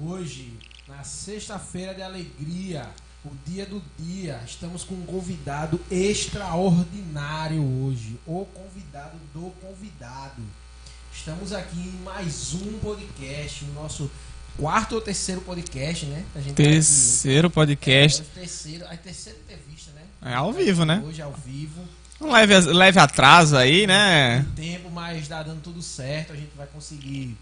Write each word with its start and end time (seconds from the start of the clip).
Hoje, 0.00 0.52
na 0.86 1.02
sexta-feira 1.02 1.94
de 1.94 2.02
alegria, 2.02 2.88
o 3.24 3.30
dia 3.46 3.66
do 3.66 3.82
dia, 3.98 4.40
estamos 4.46 4.84
com 4.84 4.94
um 4.94 5.04
convidado 5.04 5.80
extraordinário 5.90 7.62
hoje. 7.62 8.18
O 8.26 8.44
convidado 8.44 9.16
do 9.34 9.50
convidado. 9.60 10.42
Estamos 11.12 11.52
aqui 11.52 11.78
em 11.78 12.02
mais 12.04 12.54
um 12.54 12.78
podcast, 12.78 13.64
o 13.64 13.72
nosso 13.74 14.10
quarto 14.56 14.94
ou 14.94 15.00
terceiro 15.00 15.40
podcast, 15.40 16.06
né? 16.06 16.24
Tá. 16.32 16.40
Terceiro 16.54 17.50
podcast. 17.50 18.22
É, 18.22 18.40
terceiro, 18.40 18.86
a 18.86 18.96
terceira 18.96 19.38
entrevista, 19.38 19.90
né? 19.92 20.02
É 20.22 20.34
ao 20.34 20.52
vivo, 20.52 20.84
né? 20.84 21.02
Hoje 21.04 21.20
ao 21.22 21.32
vivo. 21.32 21.82
Um 22.20 22.32
leve, 22.32 22.58
leve 22.60 22.98
atraso 22.98 23.56
aí, 23.56 23.86
né? 23.86 24.46
Tem 24.54 24.72
tempo, 24.72 24.90
mas 24.90 25.26
tá 25.28 25.42
dando 25.42 25.62
tudo 25.62 25.82
certo. 25.82 26.32
A 26.32 26.36
gente 26.36 26.50
vai 26.56 26.66
conseguir 26.66 27.36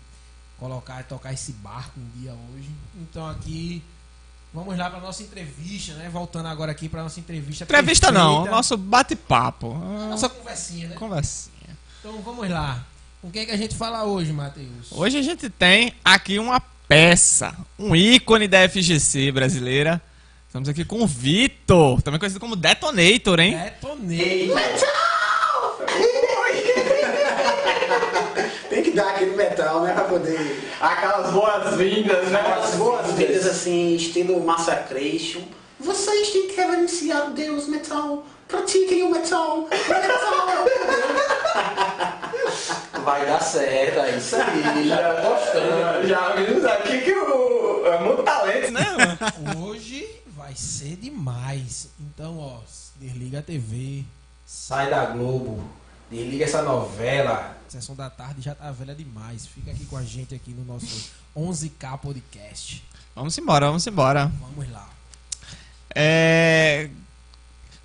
colocar 0.59 1.01
e 1.01 1.05
tocar 1.05 1.33
esse 1.33 1.53
barco 1.53 1.99
um 1.99 2.21
dia 2.21 2.33
hoje. 2.33 2.71
Então 2.97 3.29
aqui 3.29 3.83
vamos 4.53 4.77
lá 4.77 4.91
para 4.91 5.01
nossa 5.01 5.23
entrevista, 5.23 5.95
né? 5.95 6.09
Voltando 6.09 6.49
agora 6.49 6.73
aqui 6.73 6.89
para 6.89 7.03
nossa 7.03 7.21
entrevista. 7.21 7.65
Entrevista 7.65 8.11
não, 8.11 8.35
perfeita. 8.35 8.57
nosso 8.57 8.77
bate-papo. 8.77 9.75
nossa 9.75 10.29
conversinha, 10.29 10.89
né? 10.89 10.95
Conversinha. 10.97 11.77
Então 12.01 12.21
vamos 12.23 12.49
lá. 12.49 12.85
Com 13.21 13.31
quem 13.31 13.45
que 13.45 13.53
a 13.53 13.57
gente 13.57 13.75
fala 13.75 14.05
hoje, 14.05 14.33
Matheus? 14.33 14.93
Hoje 14.93 15.19
a 15.19 15.23
gente 15.23 15.51
tem 15.51 15.95
aqui 16.05 16.39
uma 16.39 16.61
peça, 16.89 17.55
um 17.79 17.97
ícone 17.97 18.47
da 18.47 18.69
FGC 18.69 19.33
brasileira. 19.33 20.01
Estamos 20.47 20.69
aqui 20.69 20.85
com 20.85 21.03
o 21.03 21.07
Vitor, 21.07 22.01
também 22.01 22.19
conhecido 22.19 22.41
como 22.41 22.57
Detonator, 22.57 23.41
hein? 23.41 23.59
Detonei. 23.59 24.51
Tem 28.71 28.83
que 28.83 28.86
dar 28.97 29.11
aquele 29.11 29.37
metal, 29.37 29.83
né? 29.83 29.93
Pra 29.93 30.05
poder. 30.05 30.71
Aquelas 30.81 31.31
boas-vindas, 31.31 32.29
né? 32.29 32.41
As 32.41 32.75
boas-vindas 32.75 33.47
assim, 33.47 33.95
estilo 33.95 34.43
Massacration. 34.45 35.43
Vocês 35.79 36.31
têm 36.31 36.49
que 36.49 36.57
reverenciar 36.57 37.29
o 37.29 37.31
Deus 37.31 37.69
metal. 37.69 38.25
Pratiquem 38.49 39.03
o 39.03 39.11
metal. 39.11 39.69
Metal! 39.71 40.67
Vai 43.05 43.25
dar 43.25 43.41
certo, 43.41 44.01
é 44.01 44.17
isso 44.17 44.35
aí. 44.37 44.89
Já 44.89 45.15
tô 45.15 45.29
gostando. 45.29 46.09
Já 46.09 46.35
vimos 46.35 46.65
aqui 46.65 47.03
que 47.03 47.13
o. 47.13 47.87
É 47.87 48.01
muito 48.01 48.23
talento, 48.25 48.73
né? 48.73 48.83
Hoje 49.57 50.09
vai 50.27 50.55
ser 50.57 50.97
demais. 50.97 51.89
Então, 52.01 52.39
ó, 52.39 52.59
desliga 52.97 53.39
a 53.39 53.43
TV, 53.43 54.03
sai 54.45 54.91
da 54.91 55.05
Globo, 55.05 55.63
desliga 56.11 56.45
essa 56.45 56.63
novela. 56.63 57.57
Sessão 57.69 57.95
da 57.97 58.09
tarde 58.09 58.41
já 58.43 58.55
tá 58.55 58.71
velha 58.73 58.95
demais. 58.95 59.47
Fica 59.47 59.71
aqui 59.71 59.85
com 59.87 59.97
a 59.97 60.03
gente 60.05 60.35
aqui 60.35 60.51
no 60.53 60.65
nosso 60.65 61.11
11K 61.37 61.99
Podcast. 61.99 62.83
Vamos 63.15 63.37
embora, 63.39 63.67
vamos 63.67 63.87
embora. 63.87 64.31
Vamos 64.41 64.71
lá. 64.71 64.89
É, 65.95 66.89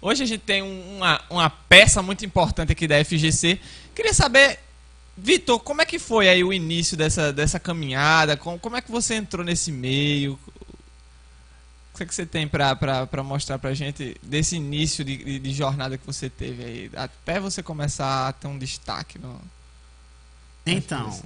Hoje 0.01 0.23
a 0.23 0.25
gente 0.25 0.41
tem 0.41 0.63
um- 0.63 0.97
uma, 0.97 1.21
uma 1.29 1.49
peça 1.49 2.01
muito 2.01 2.25
importante 2.25 2.71
aqui 2.71 2.87
da 2.87 2.95
FGC. 3.05 3.59
Queria 3.93 4.13
saber, 4.15 4.57
Vitor, 5.15 5.59
como 5.59 5.81
é 5.81 5.85
que 5.85 5.99
foi 5.99 6.27
aí 6.27 6.43
o 6.43 6.51
início 6.51 6.97
dessa, 6.97 7.31
dessa 7.31 7.59
caminhada? 7.59 8.35
Como, 8.35 8.57
como 8.57 8.75
é 8.75 8.81
que 8.81 8.89
você 8.91 9.13
entrou 9.13 9.45
nesse 9.45 9.71
meio? 9.71 10.39
Que, 12.01 12.03
é 12.03 12.07
que 12.07 12.15
você 12.15 12.25
tem 12.25 12.47
pra 12.47 13.23
mostrar 13.23 13.59
pra 13.59 13.75
gente 13.75 14.17
desse 14.23 14.55
início 14.55 15.05
de, 15.05 15.17
de, 15.17 15.39
de 15.39 15.53
jornada 15.53 15.99
que 15.99 16.05
você 16.05 16.31
teve 16.31 16.63
aí? 16.63 16.91
Até 16.95 17.39
você 17.39 17.61
começar 17.61 18.27
a 18.27 18.33
ter 18.33 18.47
um 18.47 18.57
destaque 18.57 19.19
no. 19.19 19.39
Então, 20.65 21.21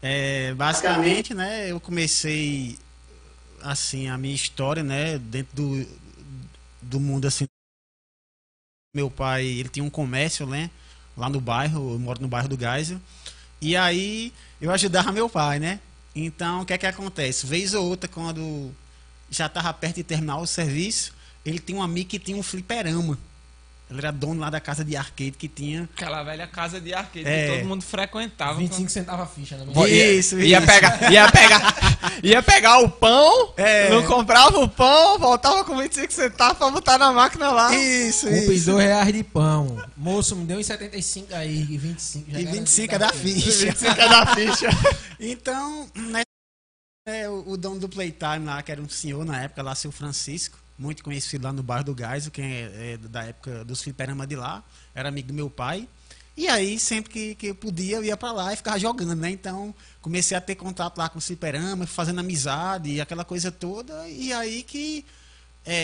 é, 0.00 0.54
basicamente, 0.54 1.34
né, 1.34 1.68
eu 1.68 1.80
comecei 1.80 2.78
assim 3.60 4.08
a 4.08 4.16
minha 4.16 4.34
história, 4.34 4.84
né, 4.84 5.18
dentro 5.18 5.56
do, 5.56 5.88
do 6.80 7.00
mundo 7.00 7.26
assim. 7.26 7.46
Meu 8.94 9.10
pai, 9.10 9.44
ele 9.44 9.68
tinha 9.68 9.84
um 9.84 9.90
comércio, 9.90 10.46
né, 10.46 10.70
lá 11.16 11.28
no 11.28 11.40
bairro, 11.40 11.94
eu 11.94 11.98
moro 11.98 12.22
no 12.22 12.28
bairro 12.28 12.48
do 12.48 12.58
Geisel. 12.58 13.00
E 13.60 13.76
aí 13.76 14.32
eu 14.60 14.70
ajudava 14.70 15.10
meu 15.10 15.28
pai, 15.28 15.58
né? 15.58 15.80
Então, 16.14 16.60
o 16.60 16.66
que 16.66 16.72
é 16.72 16.78
que 16.78 16.86
acontece? 16.86 17.46
Vez 17.46 17.74
ou 17.74 17.88
outra 17.88 18.08
quando 18.08 18.72
já 19.32 19.46
estava 19.46 19.72
perto 19.72 19.96
de 19.96 20.04
terminar 20.04 20.38
o 20.38 20.46
serviço, 20.46 21.12
ele 21.44 21.58
tinha 21.58 21.78
um 21.78 21.82
amigo 21.82 22.08
que 22.10 22.18
tinha 22.20 22.36
um 22.36 22.42
fliperama. 22.42 23.18
Ele 23.90 23.98
era 23.98 24.10
dono 24.10 24.40
lá 24.40 24.48
da 24.48 24.58
casa 24.58 24.82
de 24.82 24.96
arcade 24.96 25.32
que 25.32 25.46
tinha 25.46 25.86
Aquela 25.94 26.22
velha 26.22 26.46
casa 26.46 26.80
de 26.80 26.94
arcade 26.94 27.26
É. 27.28 27.46
que 27.50 27.56
todo 27.58 27.68
mundo 27.68 27.82
frequentava. 27.82 28.54
25 28.54 28.88
centavos 28.90 29.24
a 29.24 29.26
ficha, 29.26 29.54
né? 29.58 29.66
Ia- 29.86 30.12
Isso, 30.14 30.38
ia, 30.40 30.56
isso. 30.58 30.66
pegar, 30.66 31.12
ia 31.12 31.30
pegar, 31.30 31.74
ia 32.22 32.42
pegar 32.42 32.78
o 32.78 32.88
pão, 32.88 33.52
É. 33.54 33.90
não 33.90 34.02
comprava 34.06 34.58
o 34.60 34.66
pão, 34.68 35.18
voltava 35.18 35.62
com 35.64 35.76
25 35.76 36.10
centavos 36.10 36.56
pra 36.56 36.70
botar 36.70 36.96
na 36.96 37.12
máquina 37.12 37.50
lá. 37.50 37.74
Isso, 37.76 38.26
Compre 38.28 38.54
isso. 38.54 38.70
dois 38.70 38.86
reais 38.86 39.12
de 39.12 39.22
pão. 39.24 39.76
Moço, 39.94 40.36
me 40.36 40.46
deu 40.46 40.58
em 40.58 40.62
75 40.64 41.34
aí, 41.34 41.60
e 41.70 41.76
25 41.76 42.30
já 42.30 42.40
E 42.40 42.44
garanti 42.44 42.58
25 42.60 42.94
é 42.94 42.98
da 42.98 43.08
ficha. 43.12 43.50
25 43.66 44.00
é 44.00 44.08
da 44.08 44.26
ficha. 44.34 44.68
Então, 45.20 45.86
né, 45.94 46.22
é, 47.04 47.28
o, 47.28 47.50
o 47.50 47.56
dono 47.56 47.80
do 47.80 47.88
Playtime 47.88 48.44
lá, 48.44 48.62
que 48.62 48.70
era 48.70 48.80
um 48.80 48.88
senhor 48.88 49.24
na 49.24 49.42
época, 49.42 49.62
lá, 49.62 49.74
seu 49.74 49.90
Francisco, 49.90 50.58
muito 50.78 51.02
conhecido 51.02 51.44
lá 51.44 51.52
no 51.52 51.62
bairro 51.62 51.84
do 51.84 51.94
Gás, 51.94 52.28
quem 52.28 52.44
é, 52.44 52.92
é 52.92 52.96
da 52.96 53.24
época 53.24 53.64
dos 53.64 53.82
fliperama 53.82 54.26
de 54.26 54.36
lá, 54.36 54.62
era 54.94 55.08
amigo 55.08 55.28
do 55.28 55.34
meu 55.34 55.50
pai. 55.50 55.88
E 56.36 56.48
aí, 56.48 56.78
sempre 56.78 57.12
que, 57.12 57.34
que 57.34 57.46
eu 57.48 57.54
podia, 57.54 57.96
eu 57.96 58.04
ia 58.04 58.16
pra 58.16 58.32
lá 58.32 58.52
e 58.52 58.56
ficava 58.56 58.78
jogando, 58.78 59.14
né? 59.14 59.30
Então, 59.30 59.74
comecei 60.00 60.34
a 60.34 60.40
ter 60.40 60.54
contato 60.54 60.96
lá 60.96 61.08
com 61.08 61.18
o 61.18 61.20
fliperama, 61.20 61.86
fazendo 61.86 62.20
amizade 62.20 62.90
e 62.90 63.00
aquela 63.02 63.24
coisa 63.24 63.52
toda. 63.52 64.08
E 64.08 64.32
aí 64.32 64.62
que 64.62 65.04
é, 65.66 65.82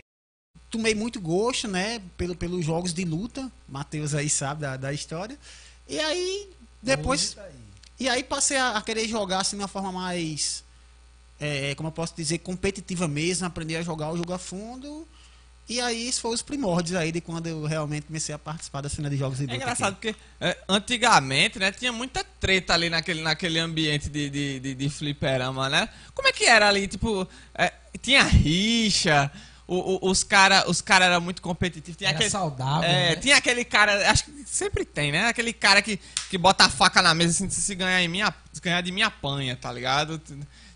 tomei 0.71 0.95
muito 0.95 1.21
gosto, 1.21 1.69
né? 1.69 2.01
Pelo, 2.17 2.35
pelos 2.35 2.65
jogos 2.65 2.95
de 2.95 3.05
luta. 3.05 3.53
Matheus 3.69 4.15
aí 4.15 4.31
sabe 4.31 4.63
da, 4.63 4.79
da 4.79 4.91
história. 4.91 5.39
E 5.87 6.01
aí, 6.01 6.49
depois... 6.83 7.37
E 8.01 8.09
aí 8.09 8.25
passei 8.25 8.57
a, 8.57 8.79
a 8.79 8.81
querer 8.81 9.07
jogar 9.07 9.41
assim 9.41 9.57
de 9.57 9.63
uma 9.63 9.69
forma 9.69 9.93
mais. 9.93 10.65
É, 11.41 11.75
como 11.75 11.89
eu 11.89 11.93
posso 11.93 12.15
dizer, 12.17 12.39
competitiva 12.39 13.07
mesmo, 13.09 13.47
aprender 13.47 13.77
a 13.77 13.83
jogar 13.83 14.11
o 14.13 14.17
jogo 14.17 14.33
a 14.33 14.39
fundo. 14.39 15.07
E 15.69 15.81
aí 15.83 16.09
isso 16.09 16.23
foi 16.23 16.33
os 16.33 16.41
primórdios 16.41 16.97
aí 16.97 17.13
de 17.13 17.21
quando 17.21 17.47
eu 17.47 17.65
realmente 17.67 18.07
comecei 18.07 18.35
a 18.35 18.39
participar 18.39 18.81
da 18.81 18.89
cena 18.89 19.11
de 19.11 19.19
jogos 19.19 19.39
de. 19.39 19.51
É 19.51 19.55
engraçado 19.57 19.93
aqui. 19.93 20.15
porque 20.15 20.17
é, 20.41 20.57
antigamente, 20.67 21.59
né, 21.59 21.71
tinha 21.71 21.93
muita 21.93 22.25
treta 22.25 22.73
ali 22.73 22.89
naquele, 22.89 23.21
naquele 23.21 23.59
ambiente 23.59 24.09
de, 24.09 24.31
de, 24.31 24.61
de, 24.61 24.75
de 24.75 24.89
fliperama, 24.89 25.69
né? 25.69 25.89
Como 26.15 26.27
é 26.27 26.33
que 26.33 26.45
era 26.45 26.69
ali? 26.69 26.89
Tipo, 26.89 27.29
é, 27.55 27.71
tinha 28.01 28.23
rixa, 28.23 29.31
o- 29.67 30.07
o- 30.07 30.11
os 30.11 30.25
caras 30.25 30.65
os 30.69 30.81
cara 30.81 31.05
eram 31.05 31.21
muito 31.21 31.43
competitivos. 31.43 31.99
Tinha 31.99 32.09
Era 32.09 32.17
aquele, 32.17 32.31
saudável, 32.31 32.89
É, 32.89 33.11
né? 33.11 33.17
tinha 33.17 33.37
aquele 33.37 33.63
cara, 33.63 34.11
acho 34.11 34.25
que 34.25 34.45
sempre 34.47 34.87
tem, 34.87 35.13
né? 35.13 35.27
Aquele 35.29 35.53
cara 35.53 35.83
que, 35.83 36.01
que 36.31 36.39
bota 36.39 36.65
a 36.65 36.71
faca 36.71 37.03
na 37.03 37.13
mesa 37.15 37.45
assim, 37.45 37.51
se 37.51 37.75
ganhar, 37.75 38.03
em 38.03 38.09
minha, 38.09 38.35
se 38.55 38.61
ganhar 38.63 38.81
de 38.81 38.91
minha 38.91 39.09
apanha, 39.09 39.55
tá 39.55 39.71
ligado? 39.71 40.19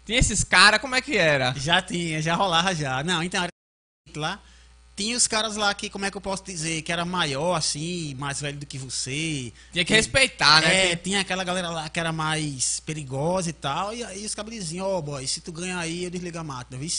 Tinha 0.05 0.19
esses 0.19 0.43
caras, 0.43 0.81
como 0.81 0.95
é 0.95 1.01
que 1.01 1.17
era? 1.17 1.55
Já 1.57 1.81
tinha, 1.81 2.21
já 2.21 2.35
rolava 2.35 2.75
já. 2.75 3.03
Não, 3.05 3.23
então 3.23 3.43
era 3.43 3.53
lá. 4.17 4.43
Tinha 4.95 5.17
os 5.17 5.27
caras 5.27 5.57
lá 5.57 5.73
que, 5.73 5.89
como 5.89 6.05
é 6.05 6.11
que 6.11 6.17
eu 6.17 6.21
posso 6.21 6.45
dizer, 6.45 6.83
que 6.83 6.93
era 6.93 7.05
maior 7.05 7.55
assim, 7.55 8.15
mais 8.15 8.41
velho 8.41 8.59
do 8.59 8.67
que 8.67 8.77
você. 8.77 9.53
Tinha 9.73 9.85
que 9.85 9.95
respeitar, 9.95 10.61
né? 10.61 10.93
É, 10.93 10.97
tinha 10.97 11.21
aquela 11.21 11.45
galera 11.45 11.71
lá 11.71 11.89
que 11.89 11.99
era 11.99 12.13
mais 12.13 12.81
perigosa 12.81 13.49
e 13.49 13.55
tal, 13.55 13.95
e 13.95 14.05
aí 14.05 14.27
os 14.27 14.35
diziam, 14.51 14.87
ó, 14.87 15.01
boy, 15.01 15.27
se 15.27 15.41
tu 15.41 15.51
ganhar 15.51 15.79
aí, 15.79 16.05
eu 16.05 16.11
desligo 16.11 16.39
a 16.39 16.45
máquina, 16.45 16.79
viu? 16.79 16.91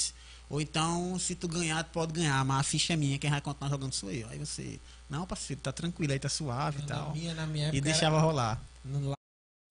Ou 0.50 0.60
então, 0.60 1.18
se 1.20 1.36
tu 1.36 1.48
ganhar, 1.48 1.84
tu 1.84 1.92
pode 1.92 2.14
ganhar, 2.14 2.44
mas 2.44 2.60
a 2.60 2.64
ficha 2.64 2.94
é 2.94 2.96
minha, 2.96 3.20
quem 3.20 3.30
vai 3.30 3.42
continuar 3.42 3.70
jogando 3.70 3.94
sou 3.94 4.12
eu. 4.12 4.28
Aí 4.30 4.40
você, 4.40 4.80
não, 5.10 5.26
parceiro, 5.26 5.62
tá 5.62 5.72
tranquilo 5.72 6.14
aí, 6.14 6.20
tá 6.20 6.30
suave 6.30 6.80
e 6.80 6.86
tal. 6.86 7.14
minha, 7.14 7.34
na 7.36 7.46
minha 7.46 7.66
época. 7.66 7.78
E 7.78 7.82
deixava 7.82 8.18
era, 8.18 8.26
rolar. 8.26 8.62
no, 8.84 9.14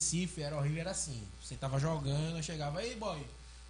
Recife 0.03 0.43
era 0.43 0.57
horrível, 0.57 0.81
era 0.81 0.91
assim. 0.91 1.23
Você 1.53 1.59
tava 1.59 1.79
jogando, 1.79 2.39
eu 2.39 2.43
chegava, 2.43 2.83
ei 2.83 2.97
boy, 2.97 3.23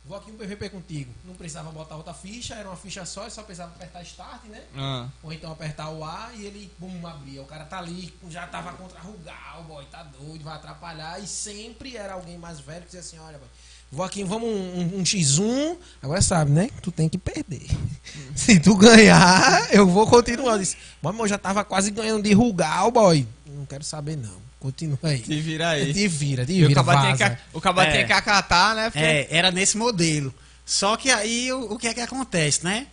vou 0.04 0.16
aqui 0.16 0.30
um 0.30 0.36
PVP 0.36 0.68
contigo. 0.68 1.12
Não 1.24 1.34
precisava 1.34 1.68
botar 1.72 1.96
outra 1.96 2.14
ficha, 2.14 2.54
era 2.54 2.68
uma 2.68 2.76
ficha 2.76 3.04
só, 3.04 3.28
só 3.28 3.42
precisava 3.42 3.72
apertar 3.74 4.02
start, 4.02 4.44
né? 4.44 4.62
Ah. 4.76 5.08
Ou 5.20 5.32
então 5.32 5.50
apertar 5.50 5.90
o 5.90 6.04
A 6.04 6.30
e 6.36 6.46
ele, 6.46 6.72
bum, 6.78 7.04
abria. 7.04 7.42
O 7.42 7.44
cara 7.44 7.64
tá 7.64 7.78
ali, 7.78 8.14
já 8.28 8.46
tava 8.46 8.72
contra 8.74 9.00
Rugal, 9.00 9.64
boy, 9.64 9.84
tá 9.86 10.04
doido, 10.04 10.44
vai 10.44 10.54
atrapalhar. 10.54 11.18
E 11.20 11.26
sempre 11.26 11.96
era 11.96 12.14
alguém 12.14 12.38
mais 12.38 12.60
velho 12.60 12.82
que 12.82 12.86
dizia 12.86 13.00
assim, 13.00 13.18
olha, 13.18 13.36
boy, 13.36 13.48
vou 13.90 14.06
aqui, 14.06 14.22
vamos 14.22 14.48
um, 14.48 14.52
um, 14.52 15.00
um 15.00 15.02
X1. 15.02 15.76
Agora 16.00 16.22
sabe, 16.22 16.52
né? 16.52 16.70
Tu 16.80 16.92
tem 16.92 17.08
que 17.08 17.18
perder. 17.18 17.66
Se 18.36 18.60
tu 18.60 18.76
ganhar, 18.76 19.74
eu 19.74 19.88
vou 19.88 20.06
continuar. 20.06 20.52
Eu 20.52 20.60
disse, 20.60 20.76
mas 21.02 21.18
eu 21.18 21.26
já 21.26 21.36
tava 21.36 21.64
quase 21.64 21.90
ganhando 21.90 22.22
de 22.22 22.32
Rugal, 22.32 22.92
boy. 22.92 23.26
Não 23.44 23.66
quero 23.66 23.82
saber, 23.82 24.14
não. 24.16 24.51
Continua 24.62 24.98
aí. 25.02 25.18
Te 25.18 25.40
vira 25.40 25.70
aí. 25.70 25.92
Te 25.92 26.06
vira, 26.06 26.46
te 26.46 26.52
E 26.52 26.64
o 26.64 26.68
vira, 26.68 26.84
caba 26.84 26.92
tinha 27.00 27.38
o 27.52 27.60
É. 27.82 27.90
tinha 27.90 28.06
que 28.06 28.12
acatar, 28.12 28.76
né? 28.76 28.84
porque- 28.90 28.98
É, 29.04 29.26
era 29.28 29.50
nesse 29.50 29.76
modelo. 29.76 30.32
Só 30.64 30.96
que 30.96 31.10
aí 31.10 31.52
o, 31.52 31.72
o 31.72 31.78
que 31.78 31.88
é 31.88 31.94
que 31.94 32.00
acontece, 32.00 32.62
né? 32.64 32.86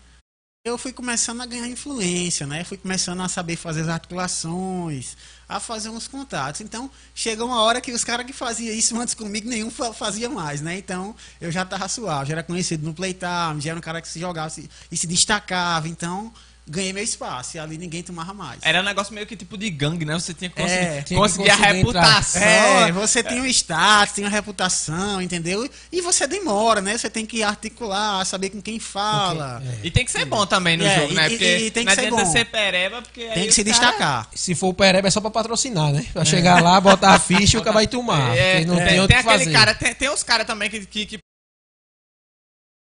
eu 0.65 0.77
fui 0.77 0.91
começando 0.93 1.41
a 1.41 1.45
ganhar 1.47 1.67
influência, 1.67 2.45
né? 2.45 2.63
Fui 2.63 2.77
começando 2.77 3.21
a 3.21 3.27
saber 3.29 3.55
fazer 3.55 3.81
as 3.81 3.87
articulações, 3.87 5.15
a 5.47 5.59
fazer 5.59 5.89
uns 5.89 6.07
contatos. 6.07 6.61
Então, 6.61 6.91
chegou 7.15 7.47
uma 7.47 7.61
hora 7.63 7.81
que 7.81 7.91
os 7.91 8.03
caras 8.03 8.25
que 8.25 8.33
faziam 8.33 8.75
isso 8.75 8.99
antes 8.99 9.13
comigo, 9.15 9.49
nenhum 9.49 9.71
fa- 9.71 9.93
fazia 9.93 10.29
mais, 10.29 10.61
né? 10.61 10.77
Então, 10.77 11.15
eu 11.41 11.51
já 11.51 11.65
tava 11.65 11.87
suave, 11.87 12.27
já 12.29 12.33
era 12.35 12.43
conhecido 12.43 12.85
no 12.85 12.93
playtime, 12.93 13.59
já 13.61 13.71
era 13.71 13.79
um 13.79 13.81
cara 13.81 14.01
que 14.01 14.07
se 14.07 14.19
jogava 14.19 14.49
se- 14.49 14.69
e 14.91 14.97
se 14.97 15.07
destacava. 15.07 15.87
Então, 15.87 16.31
ganhei 16.69 16.93
meu 16.93 17.03
espaço 17.03 17.57
e 17.57 17.59
ali 17.59 17.77
ninguém 17.77 18.03
tomava 18.03 18.33
mais. 18.33 18.59
Era 18.61 18.79
um 18.81 18.83
negócio 18.83 19.13
meio 19.13 19.25
que 19.25 19.35
tipo 19.35 19.57
de 19.57 19.69
gangue, 19.71 20.05
né? 20.05 20.13
Você 20.13 20.33
tinha 20.33 20.49
que 20.49 20.55
conseguir, 20.55 20.79
É, 20.85 21.01
tinha 21.01 21.03
que 21.03 21.15
conseguir 21.15 21.49
a 21.49 21.57
conseguir 21.57 21.73
reputação. 21.77 22.41
É, 22.43 22.91
você 22.91 23.23
tem 23.23 23.41
um 23.41 23.45
status, 23.47 24.13
tem 24.13 24.23
uma 24.23 24.29
reputação, 24.29 25.21
entendeu? 25.21 25.67
E 25.91 26.01
você 26.01 26.27
demora, 26.27 26.79
né? 26.79 26.97
Você 26.97 27.09
tem 27.09 27.25
que 27.25 27.41
articular, 27.41 28.23
saber 28.25 28.51
com 28.51 28.61
quem 28.61 28.79
fala. 28.79 29.57
Ok, 29.57 29.67
é. 29.67 29.87
E 29.87 29.91
tem 29.91 30.05
que 30.05 30.11
ser 30.11 30.25
bom 30.25 30.45
também 30.45 30.77
no 30.77 30.85
É, 30.85 30.95
jogo, 30.99 31.13
né? 31.13 31.25
e- 31.25 31.29
Porque 31.31 31.45
e- 31.57 31.65
e 31.67 31.71
tem 31.71 31.83
que 31.83 31.89
não 31.89 31.95
ser 31.95 32.05
adianta 32.07 32.23
bom. 32.25 32.31
ser 32.31 32.45
pereba, 32.45 33.01
porque 33.01 33.23
aí 33.23 33.33
Tem 33.33 33.45
que 33.47 33.51
se 33.53 33.63
cara- 33.63 33.77
destacar. 33.87 34.29
Se 34.35 34.53
for 34.55 34.67
o 34.67 34.73
Pereba 34.73 35.07
é 35.07 35.11
só 35.11 35.19
pra 35.19 35.31
patrocinar, 35.31 35.91
né? 35.91 36.05
Pra 36.13 36.23
chegar 36.23 36.61
lá, 36.61 36.79
botar 36.79 37.15
a 37.15 37.19
ficha 37.19 37.57
e 37.57 37.59
o 37.59 37.63
cara 37.63 37.73
vai 37.73 37.87
tomar. 37.87 38.37
É, 38.37 38.53
porque 38.53 38.65
não 38.67 38.75
tem, 38.77 38.85
tem, 38.87 38.99
outro 38.99 39.15
tem 39.15 39.23
que 39.23 39.29
aquele 39.29 39.51
cara, 39.51 39.73
tem, 39.73 39.95
tem 39.95 40.09
uns 40.09 40.23
caras 40.23 40.45
também 40.45 40.69
que, 40.69 40.85
que, 40.85 41.05
que 41.05 41.17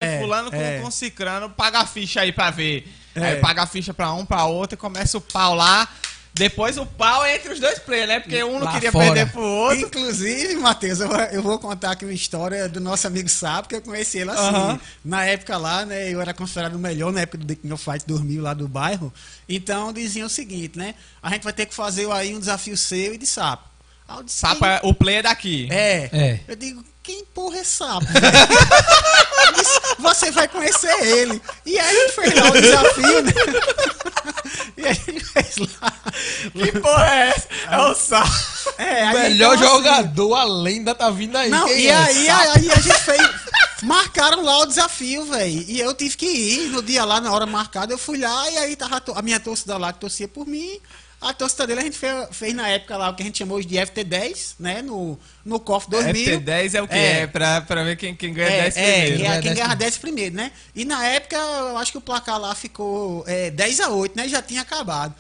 É, 0.02 0.20
fulano 0.20 0.52
com, 0.52 0.58
é. 0.58 0.80
com 0.82 0.92
cicrano, 0.92 1.50
paga 1.50 1.80
a 1.80 1.86
ficha 1.86 2.22
aí 2.22 2.32
pra 2.32 2.52
ver. 2.52 2.86
É. 3.16 3.24
Aí 3.26 3.36
paga 3.40 3.64
a 3.64 3.68
ficha 3.68 3.94
pra 3.94 4.12
um, 4.14 4.26
pra 4.26 4.46
outro, 4.46 4.76
e 4.76 4.78
começa 4.78 5.18
o 5.18 5.22
pau 5.22 5.56
lá. 5.56 5.88
Depois 6.38 6.78
o 6.78 6.86
pau 6.86 7.24
é 7.24 7.38
entre 7.38 7.54
os 7.54 7.62
dois 7.62 7.80
players, 7.80 8.10
né? 8.10 8.20
Porque 8.20 8.44
um 8.44 8.60
não 8.60 8.66
Lá 8.66 8.74
queria 8.74 8.92
fora. 8.92 9.06
perder 9.06 9.32
pro 9.32 9.42
outro. 9.42 9.80
Inclusive, 9.80 10.56
Matheus, 10.56 11.00
eu, 11.00 11.08
vou- 11.08 11.18
eu 11.18 11.42
vou 11.42 11.58
contar 11.58 11.92
aqui 11.92 12.04
uma 12.04 12.14
história 12.14 12.68
do 12.68 12.82
nosso 12.82 13.08
amigo 13.08 13.30
Sapo, 13.30 13.70
que 13.70 13.76
eu 13.76 13.82
conheci 13.82 14.18
ele 14.18 14.32
assim. 14.32 14.78
Na 15.04 15.24
época 15.24 15.56
lá, 15.56 15.86
né, 15.86 16.12
eu 16.12 16.20
era 16.20 16.34
considerado 16.34 16.76
o 16.76 16.80
melhor 16.80 17.14
na 17.14 17.22
época 17.22 17.38
do 17.38 17.46
The 17.46 17.56
King 17.56 17.74
of 17.74 17.82
Fight 17.82 18.04
2000 18.06 18.42
lá 18.44 18.54
do 18.54 18.68
bairro. 18.68 19.14
Então, 19.48 19.94
diziam 19.94 20.28
o 20.28 20.30
seguinte, 20.30 20.78
né? 20.78 20.96
A 21.24 21.30
gente 21.30 21.44
vai 21.44 21.54
ter 21.54 21.68
que 21.68 21.74
fazer 21.74 22.12
aí 22.12 22.36
um 22.36 22.40
desafio 22.40 22.76
seu 22.76 23.14
e 23.14 23.18
de 23.18 23.26
Sapo. 23.26 23.64
Aí 24.08 24.24
Sapo 24.28 24.60
"Quem 24.60 24.70
é 24.70 24.80
o 24.84 24.94
player 24.94 25.24
daqui. 25.24 25.68
É. 25.72 26.10
É. 26.14 26.40
Eu 26.48 26.56
digo, 26.56 26.84
quem 27.02 27.24
porra 27.26 27.58
é 27.58 27.64
sapo? 27.64 28.06
velho?" 28.06 28.26
Eu 29.48 29.52
disse, 29.54 29.80
Você 30.00 30.32
vai 30.32 30.48
conhecer 30.48 30.94
ele. 31.06 31.42
E 31.66 31.78
aí 31.78 31.98
a 31.98 32.00
gente 32.02 32.14
fez 32.14 32.34
lá 32.36 32.50
o 32.50 32.52
desafio, 32.52 33.22
né? 33.22 33.32
E 34.78 34.88
a 34.88 34.94
gente 34.94 35.24
fez 35.24 35.56
lá. 35.58 35.94
Que 36.54 36.80
porra 36.80 37.10
é 37.16 37.30
essa? 37.30 37.48
É 37.72 37.78
o 37.80 37.96
sapo. 37.96 38.32
É, 38.78 39.06
O 39.06 39.08
aí, 39.08 39.14
melhor 39.30 39.56
então, 39.56 39.68
assim, 39.70 39.76
jogador, 39.84 40.36
a 40.36 40.44
lenda 40.44 40.94
tá 40.96 41.10
vindo 41.10 41.36
aí. 41.38 41.50
Não, 41.50 41.66
Quem 41.68 41.80
e 41.82 41.88
é? 41.88 41.96
aí, 41.96 42.26
Sapo. 42.26 42.50
aí 42.58 42.72
a 42.72 42.76
gente 42.76 43.00
fez. 43.00 43.30
Marcaram 43.84 44.44
lá 44.44 44.60
o 44.60 44.66
desafio, 44.66 45.26
velho. 45.26 45.66
E 45.68 45.80
eu 45.80 45.94
tive 45.94 46.18
que 46.18 46.26
ir 46.26 46.70
no 46.70 46.82
dia 46.82 47.06
lá, 47.06 47.22
na 47.22 47.32
hora 47.32 47.46
marcada, 47.46 47.94
eu 47.94 47.98
fui 47.98 48.18
lá 48.20 48.50
e 48.52 48.58
aí 48.58 48.76
tava 48.76 49.02
a 49.16 49.22
minha 49.22 49.40
torcida 49.40 49.78
lá 49.78 49.94
que 49.94 50.00
torcia 50.00 50.28
por 50.28 50.46
mim. 50.46 50.80
A 51.22 51.34
torcida 51.34 51.66
dele 51.66 51.80
a 51.80 51.84
gente 51.84 51.98
fez, 51.98 52.28
fez 52.32 52.54
na 52.54 52.68
época 52.68 52.98
lá 52.98 53.10
o 53.10 53.16
que 53.16 53.24
a 53.24 53.26
gente 53.26 53.38
chamou 53.40 53.62
de 53.62 53.76
FT10, 53.76 54.56
né? 54.60 54.82
No, 54.82 55.18
no 55.44 55.60
COF 55.60 55.90
2000. 55.90 56.42
FT10 56.42 56.74
é 56.76 56.82
o 56.82 56.88
que? 56.88 56.94
É. 56.94 57.20
É, 57.22 57.28
pra, 57.28 57.62
pra 57.62 57.84
ver 57.84 57.96
quem, 57.96 58.16
quem 58.16 58.34
ganha 58.34 58.50
É, 58.50 58.62
10 58.64 58.78
é, 58.78 58.82
primeiro. 59.02 59.24
é 59.24 59.28
né? 59.30 59.34
quem 59.36 59.42
10 59.44 59.56
ganhava 59.56 59.76
10 59.76 59.98
primeiro, 59.98 60.36
né? 60.36 60.52
E 60.76 60.86
na 60.86 61.06
época, 61.08 61.36
eu 61.36 61.78
acho 61.78 61.92
que 61.92 61.98
o 61.98 62.02
placar 62.02 62.40
lá 62.40 62.54
ficou 62.54 63.24
é, 63.28 63.50
10 63.50 63.80
a 63.80 63.90
8, 63.90 64.16
né? 64.16 64.28
Já 64.28 64.42
tinha 64.42 64.62
acabado. 64.62 65.16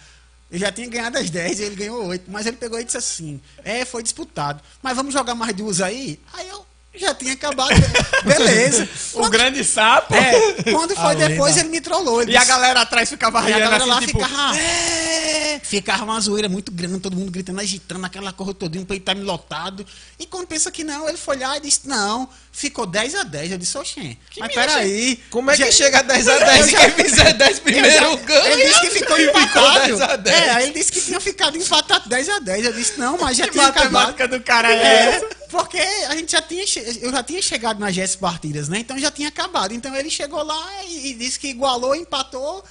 Eu 0.51 0.59
já 0.59 0.71
tinha 0.71 0.87
ganhado 0.87 1.17
as 1.17 1.29
10 1.29 1.59
e 1.59 1.63
ele 1.63 1.75
ganhou 1.75 2.05
8. 2.05 2.25
Mas 2.29 2.45
ele 2.45 2.57
pegou 2.57 2.79
e 2.79 2.83
disse 2.83 2.97
assim: 2.97 3.41
É, 3.63 3.83
foi 3.83 4.03
disputado. 4.03 4.61
Mas 4.83 4.95
vamos 4.95 5.13
jogar 5.13 5.33
mais 5.33 5.53
duas 5.55 5.81
aí? 5.81 6.19
Aí 6.33 6.47
eu 6.47 6.64
já 6.97 7.13
tinha 7.13 7.33
acabado. 7.33 7.69
Beleza. 8.25 8.87
O 9.13 9.29
grande 9.29 9.63
sapo. 9.63 10.13
É, 10.15 10.63
quando 10.71 10.95
foi 10.95 11.11
A 11.11 11.13
depois, 11.13 11.55
lenda. 11.55 11.59
ele 11.67 11.69
me 11.69 11.81
trollou. 11.81 12.21
ele 12.21 12.31
E 12.31 12.35
a 12.35 12.39
disse- 12.39 12.51
galera 12.51 12.81
atrás 12.81 13.09
ficava 13.09 13.39
e 13.39 13.53
a 13.53 13.57
rindo 13.57 13.59
galera 13.59 13.83
assim, 13.83 13.89
lá 13.93 13.99
tipo... 14.01 14.19
ficava. 14.25 14.57
"É", 14.57 15.59
Ficava 15.63 16.03
uma 16.03 16.19
zoeira 16.19 16.47
muito 16.49 16.71
grande, 16.71 16.99
todo 16.99 17.15
mundo 17.15 17.31
gritando, 17.31 17.59
agitando 17.59 18.05
aquela 18.05 18.31
corra 18.31 18.53
todinha, 18.53 18.81
um 18.83 18.85
playtime 18.85 19.21
lotado. 19.21 19.85
E 20.19 20.25
quando 20.25 20.47
pensa 20.47 20.69
que 20.71 20.83
não, 20.83 21.07
ele 21.07 21.17
foi 21.17 21.37
lá 21.37 21.57
e 21.57 21.61
disse: 21.61 21.81
Não, 21.87 22.27
ficou 22.55 22.85
10 22.85 23.15
a 23.15 23.23
10 23.23 23.51
Eu 23.51 23.57
disse: 23.57 23.77
Oxê, 23.77 24.17
mas 24.39 24.53
peraí. 24.53 25.17
Como 25.29 25.51
é 25.51 25.55
que 25.57 25.65
Já- 25.65 25.71
chega 25.71 25.99
a 25.99 26.01
10 26.01 26.27
a 26.27 26.39
10 26.39 26.59
Eu 26.73 26.79
e 26.89 26.91
quem 26.93 27.05
fizer 27.05 27.33
10 27.33 27.59
primeiro 27.59 27.89
já- 27.91 28.15
ganha? 28.15 28.47
Ele 28.53 28.63
disse 28.67 28.79
que 28.81 28.89
ficou 28.91 29.15
Ficou 29.25 29.41
empatado. 29.41 29.79
10 29.87 30.01
a 30.01 30.15
10. 30.15 30.35
É, 30.37 30.63
ele 30.63 30.71
disse 30.73 30.91
que 30.91 31.01
tinha 31.01 31.19
ficado 31.19 31.57
empatado 31.57 32.07
10 32.09 32.29
a 32.29 32.39
10 32.39 32.65
Eu 32.65 32.73
disse: 32.73 32.97
Não, 32.99 33.17
mas 33.17 33.37
já 33.37 33.45
Que 33.45 33.51
tinha 33.51 33.67
acabado. 33.67 33.91
matemática 33.91 34.27
do 34.27 34.41
cara 34.41 34.71
é 34.73 34.75
É, 34.77 35.05
essa? 35.15 35.27
porque 35.49 35.77
a 35.77 36.15
gente 36.15 36.31
já 36.31 36.41
tinha, 36.41 36.63
eu 37.01 37.11
já 37.11 37.23
tinha 37.23 37.41
chegado 37.41 37.79
nas 37.79 37.95
10 37.95 38.15
partidas, 38.15 38.67
né? 38.69 38.79
Então 38.79 38.97
já 38.97 39.11
tinha 39.11 39.27
acabado. 39.27 39.73
Então 39.73 39.93
ele 39.95 40.09
chegou 40.09 40.41
lá 40.43 40.83
e, 40.87 41.09
e 41.11 41.13
disse 41.13 41.39
que 41.39 41.47
igualou, 41.49 41.95
empatou. 41.95 42.63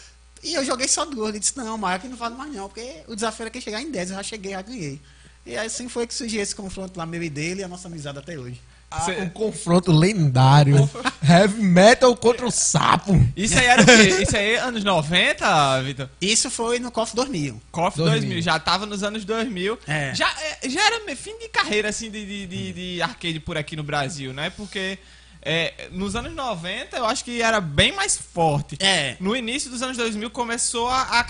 E 0.42 0.54
eu 0.54 0.64
joguei 0.64 0.86
só 0.88 1.04
duas. 1.04 1.28
Ele 1.30 1.38
disse: 1.38 1.56
Não, 1.56 1.76
mas 1.78 1.96
aqui 1.96 2.08
não 2.08 2.16
vale 2.16 2.34
mais 2.34 2.52
não, 2.52 2.68
porque 2.68 3.02
o 3.06 3.14
desafio 3.14 3.44
era 3.44 3.50
que 3.50 3.60
chegar 3.60 3.80
em 3.80 3.90
10. 3.90 4.10
Eu 4.10 4.16
já 4.16 4.22
cheguei, 4.22 4.52
já 4.52 4.62
ganhei. 4.62 5.00
E 5.46 5.56
assim 5.56 5.88
foi 5.88 6.06
que 6.06 6.14
surgiu 6.14 6.40
esse 6.42 6.54
confronto 6.54 6.98
lá, 6.98 7.04
meu 7.04 7.22
e 7.22 7.28
dele, 7.28 7.60
e 7.60 7.64
a 7.64 7.68
nossa 7.68 7.86
amizade 7.88 8.18
até 8.18 8.38
hoje. 8.38 8.58
Ah, 8.96 9.22
um 9.22 9.28
confronto 9.28 9.90
lendário. 9.92 10.88
Heavy 11.26 11.62
metal 11.62 12.14
contra 12.16 12.46
o 12.46 12.50
sapo. 12.50 13.12
Isso 13.36 13.58
aí 13.58 13.66
era 13.66 13.82
o 13.82 13.86
quê? 13.86 14.22
Isso 14.22 14.36
aí 14.36 14.54
é 14.54 14.58
anos 14.58 14.84
90, 14.84 15.82
Vitor? 15.82 16.08
Isso 16.20 16.50
foi 16.50 16.78
no 16.78 16.90
KOF 16.90 17.14
2000. 17.14 17.60
KOF 17.70 17.96
2000. 17.96 18.20
2000. 18.20 18.42
Já 18.42 18.58
tava 18.58 18.86
nos 18.86 19.02
anos 19.02 19.24
2000. 19.24 19.78
É. 19.86 20.14
Já, 20.14 20.28
é, 20.62 20.68
já 20.68 20.84
era 20.86 21.04
me- 21.04 21.16
fim 21.16 21.38
de 21.38 21.48
carreira, 21.48 21.88
assim, 21.88 22.10
de, 22.10 22.24
de, 22.24 22.46
de, 22.46 22.72
de 22.72 23.02
arcade 23.02 23.40
por 23.40 23.56
aqui 23.56 23.74
no 23.76 23.82
Brasil, 23.82 24.32
né? 24.32 24.50
Porque 24.50 24.98
é, 25.44 25.88
nos 25.90 26.16
anos 26.16 26.34
90 26.34 26.96
eu 26.96 27.04
acho 27.04 27.24
que 27.24 27.42
era 27.42 27.60
bem 27.60 27.92
mais 27.92 28.16
forte. 28.16 28.76
É. 28.80 29.16
No 29.20 29.36
início 29.36 29.70
dos 29.70 29.82
anos 29.82 29.96
2000 29.96 30.30
começou 30.30 30.88
a, 30.88 31.20
a 31.20 31.24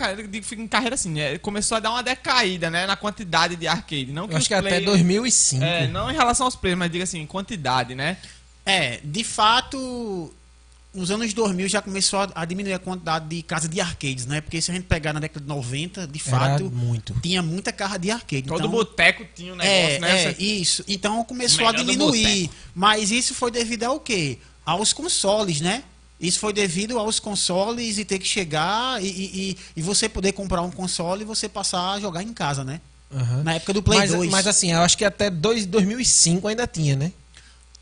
em 0.62 0.68
carreira 0.68 0.94
assim, 0.94 1.10
né? 1.10 1.36
começou 1.38 1.76
a 1.76 1.80
dar 1.80 1.90
uma 1.90 2.02
decaída, 2.02 2.70
né? 2.70 2.86
Na 2.86 2.96
quantidade 2.96 3.56
de 3.56 3.66
arcade. 3.66 4.12
Não 4.12 4.26
Eu 4.30 4.36
acho 4.36 4.48
que 4.48 4.54
até 4.54 4.68
players- 4.68 4.86
2005. 4.86 5.64
É, 5.64 5.86
não 5.88 6.10
em 6.10 6.14
relação 6.14 6.46
aos 6.46 6.54
players, 6.56 6.78
mas 6.78 6.90
diga 6.90 7.04
assim, 7.04 7.20
em 7.20 7.26
quantidade, 7.26 7.94
né? 7.94 8.16
É, 8.64 9.00
de 9.02 9.24
fato, 9.24 10.32
nos 10.94 11.10
anos 11.10 11.32
2000 11.34 11.68
já 11.68 11.82
começou 11.82 12.20
a, 12.20 12.28
a 12.34 12.44
diminuir 12.44 12.72
a 12.74 12.78
quantidade 12.78 13.26
de 13.28 13.42
casas 13.42 13.68
de 13.68 13.80
arcades, 13.80 14.26
né? 14.26 14.40
Porque 14.40 14.60
se 14.60 14.70
a 14.70 14.74
gente 14.74 14.84
pegar 14.84 15.12
na 15.12 15.20
década 15.20 15.40
de 15.40 15.46
90, 15.48 16.06
de 16.06 16.20
Era 16.26 16.30
fato, 16.38 16.70
muito. 16.70 17.14
tinha 17.20 17.42
muita 17.42 17.72
casa 17.72 17.98
de 17.98 18.10
arcade. 18.10 18.42
Todo 18.44 18.58
então, 18.60 18.70
boteco 18.70 19.24
tinha 19.34 19.52
um 19.52 19.56
negócio, 19.56 19.74
é, 19.96 19.98
né? 19.98 20.22
é, 20.24 20.36
isso. 20.42 20.84
Então 20.86 21.22
começou 21.24 21.66
a 21.66 21.72
diminuir. 21.72 22.48
Mas 22.74 23.10
isso 23.10 23.34
foi 23.34 23.50
devido 23.50 23.84
ao 23.84 23.98
quê? 23.98 24.38
Aos 24.64 24.92
consoles, 24.92 25.60
né? 25.60 25.82
Isso 26.20 26.38
foi 26.38 26.52
devido 26.52 26.98
aos 26.98 27.18
consoles 27.20 27.98
e 27.98 28.04
ter 28.04 28.18
que 28.18 28.26
chegar 28.26 29.02
e, 29.02 29.06
e, 29.06 29.50
e- 29.50 29.56
e 29.76 29.82
você 29.82 30.08
poder 30.08 30.32
comprar 30.32 30.62
um 30.62 30.70
console 30.70 31.22
e 31.22 31.24
você 31.24 31.48
passar 31.48 31.92
a 31.94 32.00
jogar 32.00 32.22
em 32.22 32.32
casa, 32.32 32.62
né? 32.64 32.80
Aham. 33.12 33.42
Na 33.42 33.54
época 33.54 33.72
do 33.74 33.82
Play 33.82 33.98
mas, 33.98 34.10
2. 34.12 34.30
mas 34.30 34.46
assim, 34.46 34.72
eu 34.72 34.80
acho 34.80 34.96
que 34.96 35.04
até 35.04 35.28
dois- 35.28 35.66
2005 35.66 36.48
ainda 36.48 36.66
tinha, 36.66 36.96
né? 36.96 37.12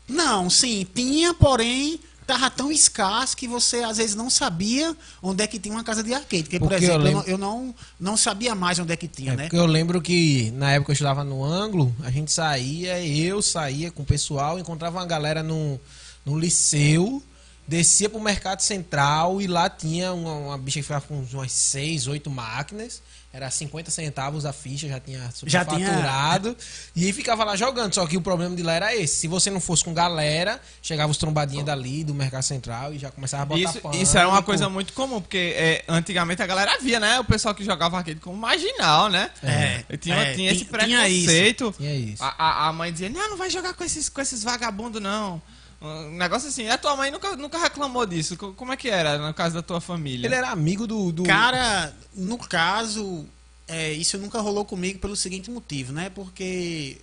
Não, 0.07 0.49
sim, 0.49 0.85
tinha, 0.93 1.33
porém, 1.33 1.99
tava 2.25 2.49
tão 2.49 2.71
escasso 2.71 3.35
que 3.37 3.47
você 3.47 3.77
às 3.83 3.97
vezes 3.97 4.15
não 4.15 4.29
sabia 4.29 4.95
onde 5.21 5.43
é 5.43 5.47
que 5.47 5.59
tinha 5.59 5.73
uma 5.75 5.83
casa 5.83 6.01
de 6.03 6.13
arcade. 6.13 6.43
Porque, 6.43 6.59
por 6.59 6.69
Porque 6.69 6.85
eu 6.85 6.89
exemplo, 6.89 7.07
eu, 7.07 7.13
lembro- 7.13 7.23
não, 7.23 7.29
eu 7.31 7.37
não, 7.37 7.75
não 7.99 8.17
sabia 8.17 8.55
mais 8.55 8.79
onde 8.79 8.91
é 8.93 8.97
que 8.97 9.07
tinha, 9.07 9.33
É, 9.33 9.35
né? 9.35 9.43
porque 9.43 9.57
eu 9.57 9.65
lembro 9.65 10.01
que 10.01 10.51
na 10.51 10.71
época 10.71 10.91
eu 10.91 10.93
estudava 10.93 11.23
no 11.23 11.43
ângulo, 11.43 11.95
a 12.03 12.09
gente 12.11 12.31
saía, 12.31 13.03
eu 13.05 13.41
saía 13.41 13.91
com 13.91 14.03
o 14.03 14.05
pessoal, 14.05 14.57
encontrava 14.59 14.97
uma 14.99 15.05
galera 15.05 15.43
no, 15.43 15.79
no 16.25 16.37
liceu, 16.39 17.21
descia 17.67 18.09
pro 18.09 18.19
mercado 18.19 18.61
central 18.61 19.41
e 19.41 19.47
lá 19.47 19.69
tinha 19.69 20.13
uma, 20.13 20.33
uma 20.35 20.57
bicha 20.57 20.79
que 20.79 20.83
ficava 20.83 21.05
com 21.05 21.25
umas 21.33 21.51
6, 21.51 22.07
8 22.07 22.29
máquinas. 22.29 23.01
Era 23.35 23.49
50 23.49 23.89
centavos 23.89 24.45
a 24.45 24.53
ficha, 24.53 24.87
já 24.87 24.99
tinha 24.99 25.17
Já 25.45 25.65
tinha- 25.65 25.79
superfaturado. 25.87 26.55
E 26.95 27.11
ficava 27.11 27.43
lá 27.43 27.55
jogando. 27.55 27.91
Só 27.91 28.05
que 28.05 28.15
o 28.15 28.21
problema 28.21 28.55
de 28.55 28.61
lá 28.61 28.73
era 28.73 28.95
esse. 28.95 29.15
Se 29.21 29.27
você 29.27 29.49
não 29.49 29.59
fosse 29.59 29.83
com 29.83 29.91
galera, 29.91 30.61
chegava 30.83 31.11
os 31.11 31.17
trombadinhas 31.17 31.65
dali 31.65 32.03
do 32.03 32.13
Mercado 32.13 32.43
Central 32.43 32.93
e 32.93 32.99
já 32.99 33.09
começava 33.09 33.41
a 33.41 33.45
botar 33.47 33.59
Isso, 33.71 33.81
pânico. 33.81 34.03
isso 34.03 34.15
era 34.15 34.29
uma 34.29 34.43
coisa 34.43 34.69
muito 34.69 34.93
comum, 34.93 35.19
porque 35.19 35.55
é, 35.57 35.83
antigamente 35.87 36.43
a 36.43 36.45
galera 36.45 36.77
via, 36.79 36.99
né? 36.99 37.19
O 37.19 37.23
pessoal 37.23 37.55
que 37.55 37.65
jogava 37.65 37.97
arcade 37.97 38.19
como 38.19 38.37
marginal, 38.37 39.09
né? 39.09 39.31
É, 39.41 39.83
E 39.89 39.97
tinha, 39.97 40.15
é, 40.15 40.33
tinha 40.35 40.51
esse 40.51 40.65
tinha- 40.65 40.79
tinha 40.85 41.09
isso. 41.09 41.25
preconceito. 41.25 41.73
Tinha 41.75 41.95
isso. 41.95 42.23
A, 42.23 42.35
a, 42.37 42.67
a 42.67 42.73
mãe 42.73 42.91
dizia, 42.91 43.09
não, 43.09 43.31
não 43.31 43.37
vai 43.37 43.49
jogar 43.49 43.73
com 43.73 43.83
esses, 43.83 44.09
com 44.09 44.21
esses 44.21 44.43
vagabundos, 44.43 45.01
não. 45.01 45.41
Um 45.83 46.11
negócio 46.11 46.47
assim. 46.47 46.67
A 46.69 46.77
tua 46.77 46.95
mãe 46.95 47.11
nunca, 47.11 47.35
nunca 47.35 47.57
reclamou 47.57 48.05
disso. 48.05 48.37
Co- 48.37 48.53
Como 48.53 48.71
é 48.71 48.77
que 48.77 48.89
era 48.89 49.17
no 49.17 49.33
caso 49.33 49.55
da 49.55 49.61
tua 49.61 49.81
família? 49.81 50.25
Ele 50.27 50.35
era 50.35 50.49
amigo 50.49 50.87
do... 50.87 51.11
do... 51.11 51.23
Cara, 51.23 51.93
no 52.15 52.37
caso, 52.37 53.25
é, 53.67 53.91
isso 53.91 54.17
nunca 54.17 54.39
rolou 54.39 54.63
comigo 54.63 54.99
pelo 54.99 55.15
seguinte 55.15 55.51
motivo, 55.51 55.91
né? 55.91 56.09
Porque 56.09 57.01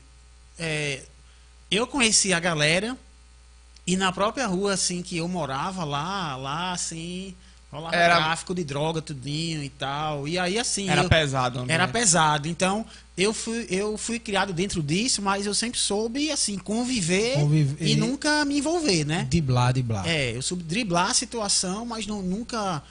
é, 0.59 1.03
eu 1.71 1.87
conheci 1.87 2.33
a 2.33 2.41
galera 2.41 2.97
e 3.87 3.97
na 3.97 4.13
própria 4.13 4.47
rua, 4.47 4.73
assim, 4.73 5.03
que 5.03 5.17
eu 5.19 5.29
morava 5.29 5.85
lá, 5.85 6.37
lá, 6.37 6.73
assim, 6.73 7.35
rolava 7.71 7.95
Era- 7.95 8.17
tráfico 8.17 8.55
de 8.55 8.65
droga, 8.65 9.01
tudinho 9.01 9.63
e 9.63 9.69
tal. 9.69 10.27
E 10.27 10.39
aí, 10.39 10.59
assim, 10.59 10.89
Era 10.89 11.03
eu- 11.03 11.09
pesado. 11.09 11.59
ambiente. 11.61 11.75
Era 11.75 11.87
pesado. 11.89 12.49
Então, 12.49 12.85
eu 13.17 13.33
fui, 13.33 13.67
eu 13.71 13.97
fui 13.97 14.19
criado 14.19 14.53
dentro 14.53 14.83
disso, 14.83 15.23
mas 15.23 15.47
eu 15.47 15.55
sempre 15.55 15.79
soube, 15.79 16.31
assim, 16.31 16.59
conviver, 16.59 17.35
Conviver. 17.35 17.87
e 17.87 17.95
nunca 17.97 18.45
me 18.45 18.59
envolver, 18.59 19.05
né? 19.05 19.27
Diblar, 19.31 19.73
diblar. 19.73 20.07
É, 20.09 20.37
eu 20.37 20.43
soube 20.43 20.63
driblar 20.65 21.11
a 21.11 21.15
situação, 21.15 21.85
mas 21.87 22.07
não, 22.07 22.23
nunca 22.23 22.83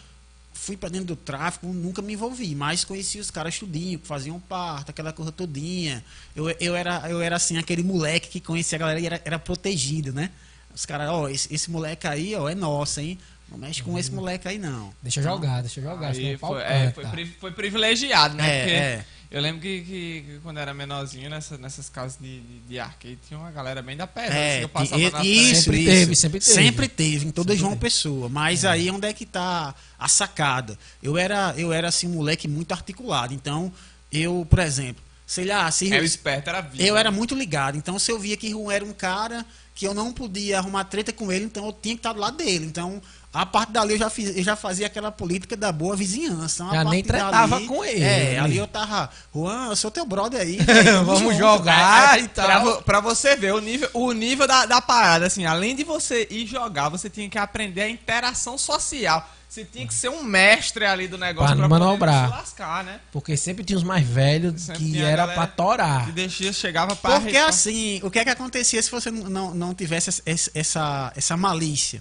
fui 0.54 0.76
pra 0.76 0.90
dentro 0.90 1.08
do 1.08 1.16
tráfico, 1.16 1.68
nunca 1.68 2.02
me 2.02 2.14
envolvi, 2.14 2.54
mas 2.54 2.84
conheci 2.84 3.18
os 3.18 3.32
caras 3.32 3.58
tudinho, 3.58 3.98
que 3.98 4.06
faziam 4.08 4.40
parto, 4.42 4.90
aquela 4.92 5.12
coisa 5.14 5.32
todinha. 5.32 6.04
Eu, 6.36 6.50
eu, 6.60 6.76
era, 6.76 7.10
eu 7.10 7.22
era 7.22 7.38
assim, 7.38 7.58
aquele 7.58 7.82
moleque 7.82 8.28
que 8.30 8.40
conhecia 8.42 8.76
a 8.76 8.80
galera 8.80 9.00
e 9.00 9.06
era, 9.06 9.22
era 9.26 9.40
protegido, 9.40 10.12
né? 10.14 10.30
Os 10.76 10.86
caras, 10.86 11.10
ó, 11.10 11.28
esse, 11.30 11.52
esse 11.54 11.72
moleque 11.72 12.06
aí, 12.08 12.36
ó, 12.36 12.48
é 12.50 12.54
nosso, 12.56 13.00
hein? 13.00 13.18
Não 13.52 13.58
mexe 13.58 13.82
com 13.82 13.98
esse 13.98 14.12
moleque 14.12 14.48
aí, 14.48 14.58
não. 14.60 14.94
Deixa 15.02 15.20
eu 15.20 15.24
jogar, 15.24 15.62
deixa 15.62 15.80
eu 15.80 15.84
jogar. 15.84 16.10
Aí 16.10 16.38
foi, 16.38 16.62
é, 16.62 16.92
foi, 16.92 17.06
pri- 17.08 17.36
foi 17.40 17.52
privilegiado, 17.52 18.36
né? 18.36 18.48
É, 18.48 18.60
Porque 18.60 18.76
é. 18.76 19.06
eu 19.32 19.42
lembro 19.42 19.60
que, 19.62 19.82
que- 19.82 20.24
que 20.28 20.40
quando 20.44 20.60
era 20.60 20.72
menorzinho, 20.74 21.30
nessa, 21.30 21.58
nessas 21.58 21.90
casas 21.90 22.18
de, 22.22 22.42
de, 22.42 22.60
de 22.68 22.80
arcade, 22.80 23.18
tinha 23.28 23.40
uma 23.40 23.50
galera 23.52 23.82
bem 23.82 23.98
da 23.98 24.06
pedra. 24.06 24.30
assim, 24.30 24.40
É, 24.40 24.64
eu 24.64 24.70
passava 24.70 25.02
e- 25.02 25.10
na 25.12 25.24
isso, 25.26 25.64
Sempre 25.64 25.80
isso. 25.80 25.90
teve, 25.92 26.16
sempre 26.16 26.40
teve. 26.40 26.54
Sempre 26.54 26.88
teve, 26.88 27.26
em 27.28 27.32
toda 27.32 27.50
Sempre 27.54 27.60
João 27.60 27.72
teve. 27.72 27.82
Pessoa. 27.82 28.30
Mas 28.30 28.66
aí 28.66 28.90
onde 28.92 29.08
é 29.08 29.14
que 29.14 29.26
tá 29.26 29.74
a 29.98 30.08
sacada? 30.08 30.78
Eu 31.02 31.18
era, 31.18 31.54
eu 31.58 31.74
era 31.74 31.88
assim, 31.88 32.08
um 32.08 32.12
moleque 32.16 32.48
muito 32.48 32.72
articulado. 32.72 33.34
Então, 33.34 33.74
eu, 34.12 34.46
por 34.48 34.60
exemplo, 34.60 35.04
sei 35.26 35.46
lá, 35.46 35.70
se 35.72 35.92
É, 35.92 36.00
o 36.00 36.04
esperto 36.04 36.50
era 36.50 36.62
vivo. 36.62 36.84
eu 36.84 36.96
era 36.96 37.10
muito 37.10 37.34
ligado. 37.34 37.78
Então, 37.78 37.98
se 37.98 38.12
eu 38.12 38.20
via 38.20 38.38
que 38.38 38.50
Juan 38.52 38.74
era 38.74 38.86
um 38.86 38.94
cara 38.94 39.44
que 39.76 39.88
eu 39.88 39.94
não 39.94 40.12
podia 40.12 40.58
arrumar 40.58 40.84
treta 40.84 41.14
com 41.14 41.32
ele, 41.32 41.46
então 41.46 41.66
eu 41.66 41.72
tinha 41.72 41.96
que 41.96 42.00
estar 42.00 42.12
do 42.12 42.20
lado 42.20 42.36
dele. 42.36 42.66
Então, 42.66 43.02
a 43.32 43.46
parte 43.46 43.72
dali 43.72 43.94
eu 43.94 44.00
já, 44.00 44.10
fiz, 44.10 44.36
eu 44.36 44.44
já 44.44 44.56
fazia 44.56 44.88
aquela 44.88 45.12
política 45.12 45.56
da 45.56 45.72
boa 45.72 45.96
vizinhança. 45.96 46.64
Então, 46.64 46.70
a 46.80 46.84
Já 46.84 46.90
nem 46.90 47.04
parte 47.04 47.08
tretava 47.22 47.48
dali- 47.56 47.68
com 47.68 47.86
ele, 47.86 48.02
É, 48.04 48.32
né? 48.34 48.40
ali 48.40 48.58
eu 48.58 48.66
tava, 48.68 49.10
Juan, 49.34 49.68
eu 49.70 49.76
sou 49.76 49.92
teu 49.92 50.06
brother 50.06 50.42
aí. 50.42 50.58
velho, 50.64 51.06
Vamos 51.06 51.22
junto, 51.22 51.38
jogar 51.38 51.76
cara." 51.78 52.20
e 52.20 52.28
Pra, 52.28 52.48
tal. 52.48 52.62
vo- 52.64 52.82
pra 52.82 53.00
você 53.00 53.36
ver 53.36 53.54
o 53.54 53.60
nível, 53.62 53.90
o 53.94 54.12
nível 54.12 54.48
da, 54.48 54.66
da 54.66 54.82
parada, 54.82 55.28
assim, 55.28 55.46
além 55.46 55.76
de 55.76 55.84
você 55.84 56.28
ir 56.32 56.48
jogar, 56.48 56.90
você 56.90 57.10
tinha 57.10 57.30
que 57.30 57.38
aprender 57.38 57.82
a 57.82 57.90
interação 57.90 58.58
social. 58.58 59.28
Você 59.48 59.66
tinha 59.66 59.88
que 59.88 59.94
ser 59.96 60.10
um 60.10 60.22
mestre 60.24 60.86
ali 60.86 61.08
do 61.08 61.18
negócio 61.18 61.56
Pra 61.56 61.68
pra, 61.68 61.68
poder 61.70 61.84
manobrar. 61.86 62.26
se 62.30 62.32
lascar, 62.36 62.84
né? 62.84 63.00
Porque 63.12 63.36
sempre 63.36 63.64
tinha 63.64 63.78
os 63.78 63.84
mais 63.84 64.08
velhos 64.08 64.62
Sempre 64.62 64.84
que 64.92 65.02
era 65.02 65.28
pra 65.28 65.48
torar. 65.48 66.06
Que 66.06 66.12
deixia, 66.12 66.54
chegava 66.54 66.96
pra 66.96 67.20
Porque 67.20 67.36
assim, 67.36 68.00
o 68.04 68.12
que 68.12 68.20
é 68.20 68.24
que 68.24 68.30
acontecia 68.30 68.80
se 68.84 68.92
você 68.92 69.10
não, 69.10 69.28
não, 69.28 69.56
não 69.56 69.74
tivesse 69.74 70.10
essa, 70.28 70.52
essa, 70.54 71.14
essa 71.16 71.36
malícia? 71.36 72.00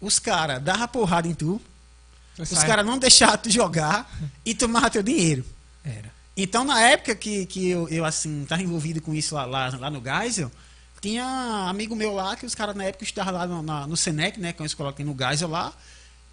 Os 0.00 0.18
caras 0.18 0.62
davam 0.62 0.86
porrada 0.88 1.26
em 1.28 1.34
tu, 1.34 1.60
os 2.38 2.48
caras 2.66 2.84
não 2.86 2.98
deixavam 2.98 3.38
tu 3.38 3.50
jogar 3.50 4.10
e 4.44 4.54
tomavam 4.54 4.90
teu 4.90 5.02
dinheiro. 5.02 5.44
Era. 5.84 6.10
Então, 6.36 6.64
na 6.64 6.80
época 6.82 7.14
que, 7.14 7.46
que 7.46 7.68
eu, 7.70 7.88
eu 7.88 8.04
assim, 8.04 8.44
tava 8.46 8.62
envolvido 8.62 9.00
com 9.00 9.14
isso 9.14 9.34
lá, 9.34 9.46
lá, 9.46 9.68
lá 9.78 9.90
no 9.90 10.02
Geisel, 10.02 10.50
tinha 11.00 11.24
amigo 11.68 11.96
meu 11.96 12.12
lá, 12.14 12.36
que 12.36 12.44
os 12.44 12.54
caras 12.54 12.76
na 12.76 12.84
época 12.84 13.04
estavam 13.04 13.32
lá 13.32 13.46
no, 13.46 13.62
na- 13.62 13.86
no 13.86 13.96
Senec, 13.96 14.38
né, 14.38 14.52
que 14.52 14.60
é 14.60 14.62
uma 14.62 14.66
escola 14.66 14.90
que 14.92 14.98
tem 14.98 15.06
no 15.06 15.16
Geisel 15.18 15.48
lá, 15.48 15.72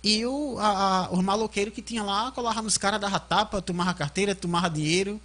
e 0.03 0.25
o, 0.25 0.58
a, 0.60 1.05
a, 1.05 1.12
os 1.13 1.24
maloqueiros 1.24 1.74
que 1.74 1.82
tinha 1.82 2.03
lá, 2.03 2.32
colavam 2.34 2.63
nos 2.63 2.77
caras, 2.77 3.00
dava 3.00 3.17
tapa, 3.20 3.62
tomava 3.62 3.93
carteira, 3.93 4.36
tomava 4.36 4.70
dinheiro, 4.70 5.22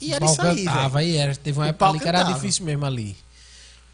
e 0.00 0.12
era 0.12 0.24
isso 0.24 0.42
aí, 0.42 0.64
cantava 0.64 1.04
e 1.04 1.16
era. 1.16 1.34
Teve 1.36 1.58
uma 1.58 1.66
O 1.66 1.68
época 1.68 1.86
ali 1.86 2.00
que 2.00 2.08
era 2.08 2.22
difícil 2.34 2.64
mesmo 2.66 2.84
ali. 2.84 3.16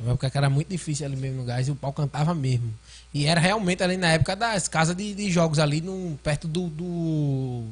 Uma 0.01 0.13
época 0.13 0.31
que 0.31 0.39
era 0.39 0.49
muito 0.49 0.69
difícil 0.69 1.05
ali 1.07 1.15
mesmo 1.17 1.43
no 1.43 1.45
gás 1.45 1.69
e 1.69 1.71
o 1.71 1.77
pau 1.77 1.93
cantava 1.93 2.35
mesmo. 2.35 2.73
E 3.15 3.27
era 3.27 3.41
realmente 3.41 3.83
ali 3.83 3.97
na 3.97 4.09
época 4.13 4.35
das 4.35 4.69
casas 4.69 4.97
de, 4.97 5.15
de 5.15 5.31
jogos 5.31 5.59
ali, 5.59 5.81
no, 5.81 6.19
perto 6.23 6.49
do, 6.49 6.69
do. 6.69 7.65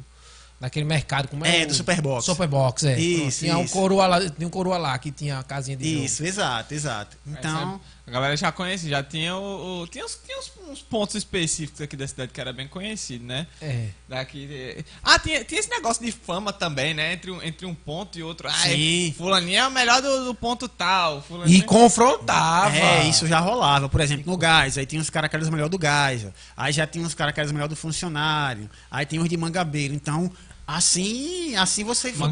daquele 0.60 0.84
mercado. 0.84 1.28
Como 1.28 1.44
é, 1.46 1.60
É, 1.60 1.64
o- 1.64 1.68
do 1.68 1.74
Superbox. 1.74 2.24
Superbox, 2.26 2.84
é. 2.84 2.98
Isso, 3.00 3.40
tinha 3.40 3.56
um 3.56 3.64
isso. 3.64 3.72
coroa 3.72 4.06
lá, 4.06 4.20
tinha 4.30 4.46
um 4.46 4.50
coroa 4.50 4.76
lá 4.76 4.98
que 4.98 5.10
tinha 5.10 5.38
a 5.38 5.42
casinha 5.42 5.76
de 5.78 5.92
jogo. 5.94 6.04
Isso, 6.04 6.24
exato, 6.24 6.74
exato. 6.74 7.16
Então, 7.26 7.80
A 8.10 8.12
galera 8.12 8.36
já 8.36 8.50
conhecia, 8.50 8.90
já 8.90 9.02
tinha 9.04 9.36
o. 9.36 9.82
o- 9.82 9.86
tinha 9.86 10.04
uns, 10.04 10.18
tinha 10.26 10.36
uns, 10.36 10.52
uns 10.68 10.82
pontos 10.82 11.14
específicos 11.14 11.80
aqui 11.80 11.96
da 11.96 12.08
cidade 12.08 12.32
que 12.32 12.40
era 12.40 12.52
bem 12.52 12.66
conhecido, 12.66 13.24
né? 13.24 13.46
É. 13.62 13.86
Daqui. 14.08 14.48
de- 14.48 14.84
Ah, 15.00 15.16
tinha, 15.16 15.44
tinha 15.44 15.60
esse 15.60 15.70
negócio 15.70 16.04
de 16.04 16.10
fama 16.10 16.52
também, 16.52 16.92
né? 16.92 17.12
Entre 17.12 17.30
um, 17.30 17.40
entre 17.40 17.64
um 17.66 17.74
ponto 17.74 18.18
e 18.18 18.22
outro. 18.24 18.48
Ah, 18.48 18.52
Sim. 18.52 19.14
Fulaninho 19.16 19.58
é 19.60 19.66
o 19.68 19.70
melhor 19.70 20.02
do, 20.02 20.24
do 20.24 20.34
ponto 20.34 20.68
tal. 20.68 21.18
E 21.18 21.22
Fulaninho... 21.22 21.64
confrontava. 21.66 22.76
é, 22.76 23.04
isso 23.08 23.28
já 23.28 23.38
rolava. 23.38 23.88
Por 23.88 24.00
exemplo, 24.00 24.28
no 24.28 24.36
gás, 24.36 24.76
aí 24.76 24.84
tinha 24.86 25.00
os 25.00 25.08
caras 25.08 25.30
que 25.30 25.36
eram 25.36 25.44
os 25.44 25.50
melhores 25.50 25.70
do 25.70 25.78
gás. 25.78 26.26
Aí 26.56 26.72
já 26.72 26.88
tinha 26.88 27.06
os 27.06 27.14
caras 27.14 27.32
que 27.32 27.38
eram 27.38 27.46
os 27.46 27.52
melhores 27.52 27.70
do 27.70 27.76
funcionário. 27.80 28.68
Aí 28.90 29.06
tinha 29.06 29.22
os 29.22 29.28
de 29.28 29.36
mangabeiro. 29.36 29.94
Então, 29.94 30.28
assim, 30.76 31.54
assim 31.56 31.84
você 31.84 32.12
ó. 32.18 32.26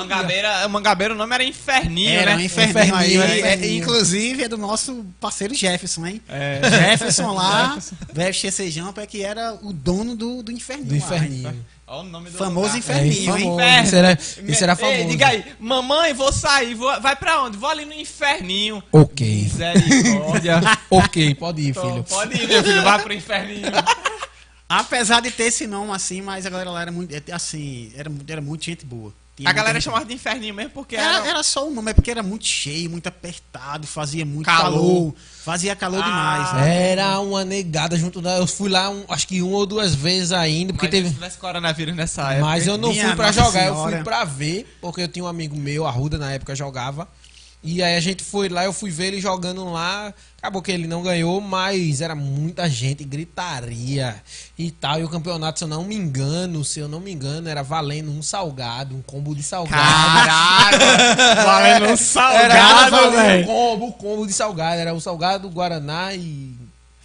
Mangabeira, 0.00 0.68
Mangabeira, 0.68 1.14
o 1.14 1.16
nome 1.16 1.34
era 1.34 1.44
Inferninho, 1.44 2.10
Era 2.10 2.30
né? 2.32 2.36
um 2.36 2.40
inferninho 2.40 2.94
aí. 2.94 3.14
Inferninho, 3.14 3.22
é, 3.22 3.38
inferninho. 3.38 3.82
inclusive 3.82 4.44
é 4.44 4.48
do 4.48 4.56
nosso 4.58 5.04
parceiro 5.20 5.54
Jefferson, 5.54 6.06
hein? 6.06 6.20
É. 6.28 6.60
Jefferson 6.68 7.32
lá, 7.32 7.76
velho 8.12 8.34
XC 8.34 8.70
Jumper, 8.70 9.06
que 9.06 9.22
era 9.22 9.54
o 9.62 9.72
dono 9.72 10.14
do, 10.16 10.42
do 10.42 10.52
inferninho. 10.52 10.86
Do 10.88 10.92
lá, 10.92 10.98
inferninho. 10.98 11.48
hein? 11.50 11.66
Olha 11.86 12.00
o 12.00 12.04
nome 12.04 12.30
do 12.30 12.38
Famoso 12.38 12.66
lugar. 12.68 12.78
inferninho, 12.78 13.60
É, 13.60 13.78
hein? 13.78 13.84
Isso 13.84 13.94
era, 13.96 14.12
isso 14.12 14.64
era 14.64 14.72
Ei, 14.72 14.76
famoso. 14.76 15.08
diga 15.08 15.26
aí, 15.28 15.44
mamãe, 15.60 16.14
vou 16.14 16.32
sair, 16.32 16.74
vou, 16.74 16.98
vai 17.00 17.14
pra 17.14 17.42
onde? 17.42 17.58
Vou 17.58 17.68
ali 17.68 17.84
no 17.84 17.92
inferninho. 17.92 18.82
Ok. 18.90 19.42
Misericórdia. 19.42 20.60
ok, 20.90 21.34
pode 21.34 21.60
ir, 21.60 21.68
Então, 21.68 21.90
filho. 21.90 22.04
pode 22.04 22.42
ir, 22.42 22.48
meu 22.48 22.62
filho, 22.64 22.82
vai 22.82 23.02
pro 23.02 23.12
inferninho. 23.12 23.66
Apesar 24.68 25.20
de 25.20 25.30
ter 25.30 25.44
esse 25.44 25.66
nome 25.66 25.92
assim, 25.92 26.20
mas 26.22 26.46
a 26.46 26.50
galera 26.50 26.70
lá 26.70 26.82
era 26.82 26.92
muito, 26.92 27.14
assim, 27.32 27.92
era, 27.96 28.08
muito- 28.08 28.30
era 28.30 28.40
muito 28.40 28.64
gente 28.64 28.84
boa. 28.84 29.12
Tinha 29.36 29.50
A 29.50 29.52
galera 29.52 29.74
gente 29.80 29.84
chamava 29.86 30.04
de 30.04 30.14
inferninho 30.14 30.54
mesmo 30.54 30.70
porque 30.70 30.94
Era, 30.94 31.16
era... 31.16 31.26
era 31.26 31.42
só 31.42 31.66
o 31.66 31.70
nome, 31.74 31.90
é 31.90 31.94
porque 31.94 32.08
era 32.08 32.22
muito 32.22 32.46
cheio, 32.46 32.88
muito 32.88 33.08
apertado, 33.08 33.84
fazia 33.84 34.24
muito 34.24 34.46
Calor. 34.46 34.70
calor. 34.72 35.14
fazia 35.44 35.74
calor 35.74 36.00
Ah, 36.04 36.06
demais. 36.06 36.52
Né? 36.54 36.90
Era 36.92 37.18
uma 37.18 37.44
negada 37.44 37.96
junto 37.98 38.20
da. 38.22 38.36
Eu 38.38 38.46
fui 38.46 38.68
lá, 38.70 38.88
um- 38.90 39.04
acho 39.08 39.26
que 39.26 39.42
uma 39.42 39.56
ou 39.56 39.66
duas 39.66 39.92
vezes 39.92 40.30
ainda, 40.30 40.72
porque 40.72 40.86
teve. 40.86 41.08
se 41.08 41.14
tivesse 41.14 41.36
coronavírus 41.36 41.96
nessa 41.96 42.30
época. 42.32 42.46
Mas 42.46 42.66
eu 42.68 42.78
não 42.78 42.90
Minha 42.92 43.08
fui 43.08 43.16
pra 43.16 43.32
jogar, 43.32 43.66
eu 43.66 43.74
Senhora. 43.74 43.96
fui 43.96 44.04
pra 44.04 44.24
ver, 44.24 44.76
porque 44.80 45.02
eu 45.02 45.08
tinha 45.08 45.24
um 45.24 45.28
amigo 45.28 45.56
meu, 45.56 45.84
Arruda, 45.84 46.16
na 46.16 46.30
época 46.32 46.54
jogava. 46.54 47.08
E 47.66 47.82
aí 47.82 47.96
a 47.96 48.00
gente 48.00 48.22
foi 48.22 48.50
lá, 48.50 48.62
eu 48.66 48.74
fui 48.74 48.90
ver 48.90 49.06
ele 49.06 49.20
jogando 49.22 49.64
lá. 49.64 50.12
Acabou 50.36 50.60
que 50.60 50.70
ele 50.70 50.86
não 50.86 51.02
ganhou, 51.02 51.40
mas 51.40 52.02
era 52.02 52.14
muita 52.14 52.68
gente, 52.68 53.02
gritaria 53.02 54.22
e 54.58 54.70
tal. 54.70 55.00
E 55.00 55.04
o 55.04 55.08
campeonato, 55.08 55.60
se 55.60 55.64
eu 55.64 55.68
não 55.68 55.82
me 55.82 55.96
engano, 55.96 56.62
se 56.62 56.78
eu 56.78 56.86
não 56.86 57.00
me 57.00 57.10
engano, 57.10 57.48
era 57.48 57.62
valendo 57.62 58.10
um 58.10 58.22
salgado, 58.22 58.94
um 58.94 59.00
combo 59.00 59.34
de 59.34 59.42
salgado. 59.42 59.72
Caralho! 59.72 60.78
valendo 61.42 61.84
um 61.84 61.88
Era 61.88 61.96
salgado, 61.96 62.90
valendo 62.90 63.42
um 63.42 63.46
combo, 63.46 63.92
combo 63.92 64.26
de 64.26 64.34
salgado. 64.34 64.80
Era 64.82 64.92
o 64.92 65.00
salgado, 65.00 65.48
Guaraná 65.48 66.12
e. 66.14 66.63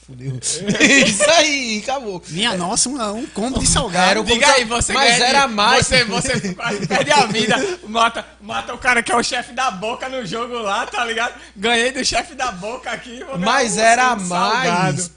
Fudeu. 0.09 0.39
Isso 0.41 1.29
aí, 1.29 1.81
acabou. 1.83 2.19
Minha 2.29 2.57
nossa, 2.57 2.89
um, 2.89 2.99
um 3.17 3.27
combo 3.27 3.59
de 3.59 3.67
salgado. 3.67 4.09
Era 4.09 4.21
o 4.21 4.23
Diga 4.23 4.47
aí, 4.53 4.63
você 4.65 4.91
Mas 4.91 5.19
ganha 5.19 5.29
era 5.29 5.47
mais. 5.47 5.85
Você, 5.85 6.03
você 6.03 6.55
perde 6.87 7.11
a 7.11 7.25
vida. 7.27 7.55
Mata, 7.87 8.25
mata 8.41 8.73
o 8.73 8.77
cara 8.79 9.03
que 9.03 9.11
é 9.11 9.15
o 9.15 9.21
chefe 9.21 9.53
da 9.53 9.69
boca 9.69 10.09
no 10.09 10.25
jogo 10.25 10.55
lá, 10.55 10.87
tá 10.87 11.05
ligado? 11.05 11.35
Ganhei 11.55 11.91
do 11.91 12.03
chefe 12.03 12.33
da 12.33 12.51
boca 12.51 12.89
aqui. 12.89 13.23
Mas 13.37 13.77
um- 13.77 13.81
era 13.81 14.13
um 14.13 14.15
mais 14.15 14.27
salgado. 14.27 15.11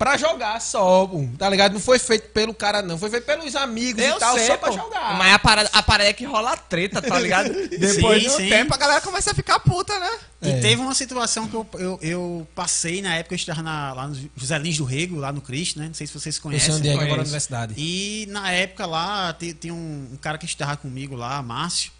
Pra 0.00 0.16
jogar 0.16 0.58
só, 0.62 1.06
tá 1.36 1.46
ligado? 1.50 1.74
Não 1.74 1.80
foi 1.80 1.98
feito 1.98 2.30
pelo 2.30 2.54
cara, 2.54 2.80
não. 2.80 2.96
Foi 2.96 3.10
feito 3.10 3.26
pelos 3.26 3.54
amigos 3.54 4.02
Eu 4.02 4.16
e 4.16 4.18
tal, 4.18 4.34
sei, 4.34 4.46
só 4.46 4.56
pra 4.56 4.70
pô. 4.70 4.74
jogar. 4.74 5.18
Mas 5.18 5.34
a 5.34 5.38
parada, 5.38 5.70
a 5.74 5.82
parada 5.82 6.08
é 6.08 6.12
que 6.14 6.24
rola 6.24 6.56
treta, 6.56 7.02
tá 7.02 7.18
ligado? 7.20 7.52
Depois 7.68 8.22
Sim, 8.22 8.28
de 8.30 8.34
um 8.34 8.36
sim. 8.38 8.48
tempo 8.48 8.72
a 8.72 8.78
galera 8.78 9.02
começa 9.02 9.32
a 9.32 9.34
ficar 9.34 9.60
puta, 9.60 9.92
né? 10.00 10.10
E 10.40 10.48
É. 10.52 10.60
teve 10.60 10.80
uma 10.80 10.94
situação 10.94 11.46
que 11.46 11.54
eu, 11.54 11.66
eu, 11.74 11.98
eu 12.00 12.48
passei 12.54 13.02
na 13.02 13.14
época, 13.16 13.34
eu 13.34 13.36
estava 13.36 13.62
na, 13.62 13.92
lá 13.92 14.08
no 14.08 14.16
José 14.34 14.58
Lins 14.58 14.78
do 14.78 14.84
Rego, 14.84 15.16
lá 15.16 15.30
no 15.32 15.42
Cristo, 15.42 15.78
né? 15.78 15.88
Não 15.88 15.94
sei 15.94 16.06
se 16.06 16.14
vocês 16.14 16.38
conhecem. 16.38 16.74
onde 16.76 16.88
é 16.88 16.92
agora 16.94 17.08
na 17.08 17.14
universidade. 17.16 17.74
E 17.76 18.26
na 18.30 18.50
época 18.52 18.86
lá, 18.86 19.34
tem, 19.34 19.52
tem 19.52 19.70
um, 19.70 20.08
um 20.14 20.16
cara 20.16 20.38
que 20.38 20.46
estava 20.46 20.78
comigo 20.78 21.14
lá, 21.14 21.42
Márcio, 21.42 21.92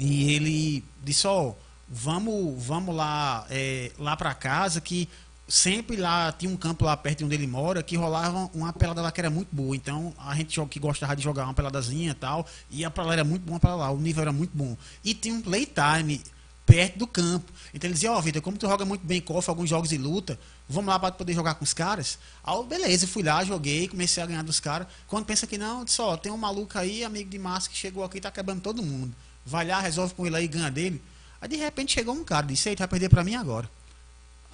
e 0.00 0.34
ele 0.34 0.84
disse, 1.00 1.28
ó, 1.28 1.52
vamos, 1.88 2.60
vamos 2.66 2.92
lá, 2.92 3.46
é, 3.48 3.92
lá 4.00 4.16
pra 4.16 4.34
casa, 4.34 4.80
que 4.80 5.08
sempre 5.46 5.96
lá 5.96 6.32
tinha 6.32 6.50
um 6.50 6.56
campo 6.56 6.84
lá 6.84 6.96
perto 6.96 7.18
de 7.18 7.24
onde 7.24 7.34
ele 7.34 7.46
mora, 7.46 7.82
que 7.82 7.96
rolava 7.96 8.50
uma 8.54 8.72
pelada 8.72 9.02
lá 9.02 9.12
que 9.12 9.20
era 9.20 9.30
muito 9.30 9.54
boa. 9.54 9.76
Então, 9.76 10.14
a 10.18 10.34
gente 10.34 10.60
que 10.66 10.80
gostava 10.80 11.14
de 11.14 11.22
jogar 11.22 11.44
uma 11.44 11.54
peladazinha 11.54 12.10
e 12.10 12.14
tal, 12.14 12.46
ia 12.70 12.90
pra 12.90 13.04
lá, 13.04 13.12
era 13.12 13.24
muito 13.24 13.42
bom 13.42 13.58
pra 13.58 13.74
lá, 13.74 13.90
o 13.90 13.98
nível 13.98 14.22
era 14.22 14.32
muito 14.32 14.56
bom. 14.56 14.76
E 15.04 15.14
tinha 15.14 15.34
um 15.34 15.42
playtime 15.42 16.22
perto 16.64 16.98
do 16.98 17.06
campo. 17.06 17.52
Então 17.72 17.88
ele 17.88 17.94
dizia, 17.94 18.12
ó, 18.12 18.20
Vitor, 18.20 18.40
como 18.40 18.56
tu 18.56 18.66
joga 18.66 18.84
muito 18.84 19.06
bem 19.06 19.20
KOF, 19.20 19.48
alguns 19.48 19.68
jogos 19.68 19.90
de 19.90 19.98
luta, 19.98 20.38
vamos 20.68 20.88
lá 20.88 20.98
para 20.98 21.12
poder 21.12 21.34
jogar 21.34 21.54
com 21.54 21.64
os 21.64 21.74
caras? 21.74 22.18
Aí, 22.42 22.64
beleza, 22.64 23.06
fui 23.06 23.22
lá, 23.22 23.44
joguei, 23.44 23.86
comecei 23.86 24.22
a 24.22 24.26
ganhar 24.26 24.42
dos 24.42 24.60
caras. 24.60 24.86
Quando 25.06 25.26
pensa 25.26 25.46
que 25.46 25.58
não, 25.58 25.84
disse, 25.84 26.00
tem 26.22 26.32
um 26.32 26.38
maluco 26.38 26.78
aí, 26.78 27.04
amigo 27.04 27.28
de 27.28 27.38
massa, 27.38 27.68
que 27.68 27.76
chegou 27.76 28.02
aqui 28.02 28.18
e 28.18 28.20
tá 28.20 28.30
quebrando 28.30 28.62
todo 28.62 28.82
mundo. 28.82 29.14
Vai 29.44 29.66
lá, 29.66 29.78
resolve 29.78 30.14
com 30.14 30.26
ele 30.26 30.36
aí, 30.36 30.48
ganha 30.48 30.70
dele. 30.70 31.02
Aí 31.38 31.48
de 31.48 31.56
repente 31.56 31.92
chegou 31.92 32.14
um 32.14 32.24
cara, 32.24 32.46
disse, 32.46 32.70
ei, 32.70 32.76
tu 32.76 32.78
vai 32.78 32.88
perder 32.88 33.10
pra 33.10 33.22
mim 33.22 33.34
agora. 33.34 33.68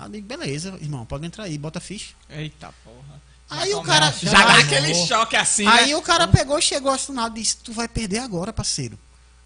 Aí 0.00 0.18
eu 0.18 0.22
beleza, 0.22 0.78
irmão, 0.80 1.04
pode 1.04 1.26
entrar 1.26 1.44
aí, 1.44 1.58
bota 1.58 1.80
ficha. 1.80 2.14
Eita 2.28 2.72
porra. 2.84 3.20
Aí 3.50 3.74
o 3.74 3.82
cara. 3.82 4.12
Já 4.12 4.44
dá 4.46 4.58
aquele 4.58 4.94
choque 4.94 5.36
assim, 5.36 5.66
Aí 5.66 5.88
né? 5.88 5.96
o 5.96 6.02
cara 6.02 6.28
pegou, 6.28 6.60
chegou 6.60 6.92
assinado 6.92 7.36
e 7.36 7.42
disse: 7.42 7.56
Tu 7.56 7.72
vai 7.72 7.88
perder 7.88 8.18
agora, 8.18 8.52
parceiro. 8.52 8.98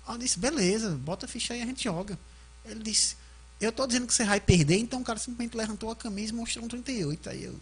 Aí 0.06 0.14
eu 0.14 0.18
disse: 0.18 0.38
Beleza, 0.38 0.90
bota 0.90 1.24
a 1.26 1.28
ficha 1.28 1.54
aí 1.54 1.60
e 1.60 1.62
a 1.62 1.66
gente 1.66 1.84
joga. 1.84 2.18
Ele 2.64 2.80
disse: 2.82 3.16
Eu 3.60 3.72
tô 3.72 3.86
dizendo 3.86 4.06
que 4.06 4.14
você 4.14 4.24
vai 4.24 4.40
perder, 4.40 4.76
então 4.76 5.00
o 5.00 5.04
cara 5.04 5.18
simplesmente 5.18 5.56
levantou 5.56 5.90
a 5.90 5.96
camisa 5.96 6.32
e 6.32 6.36
mostrou 6.36 6.64
um 6.64 6.68
38. 6.68 7.30
Aí 7.30 7.44
eu. 7.44 7.58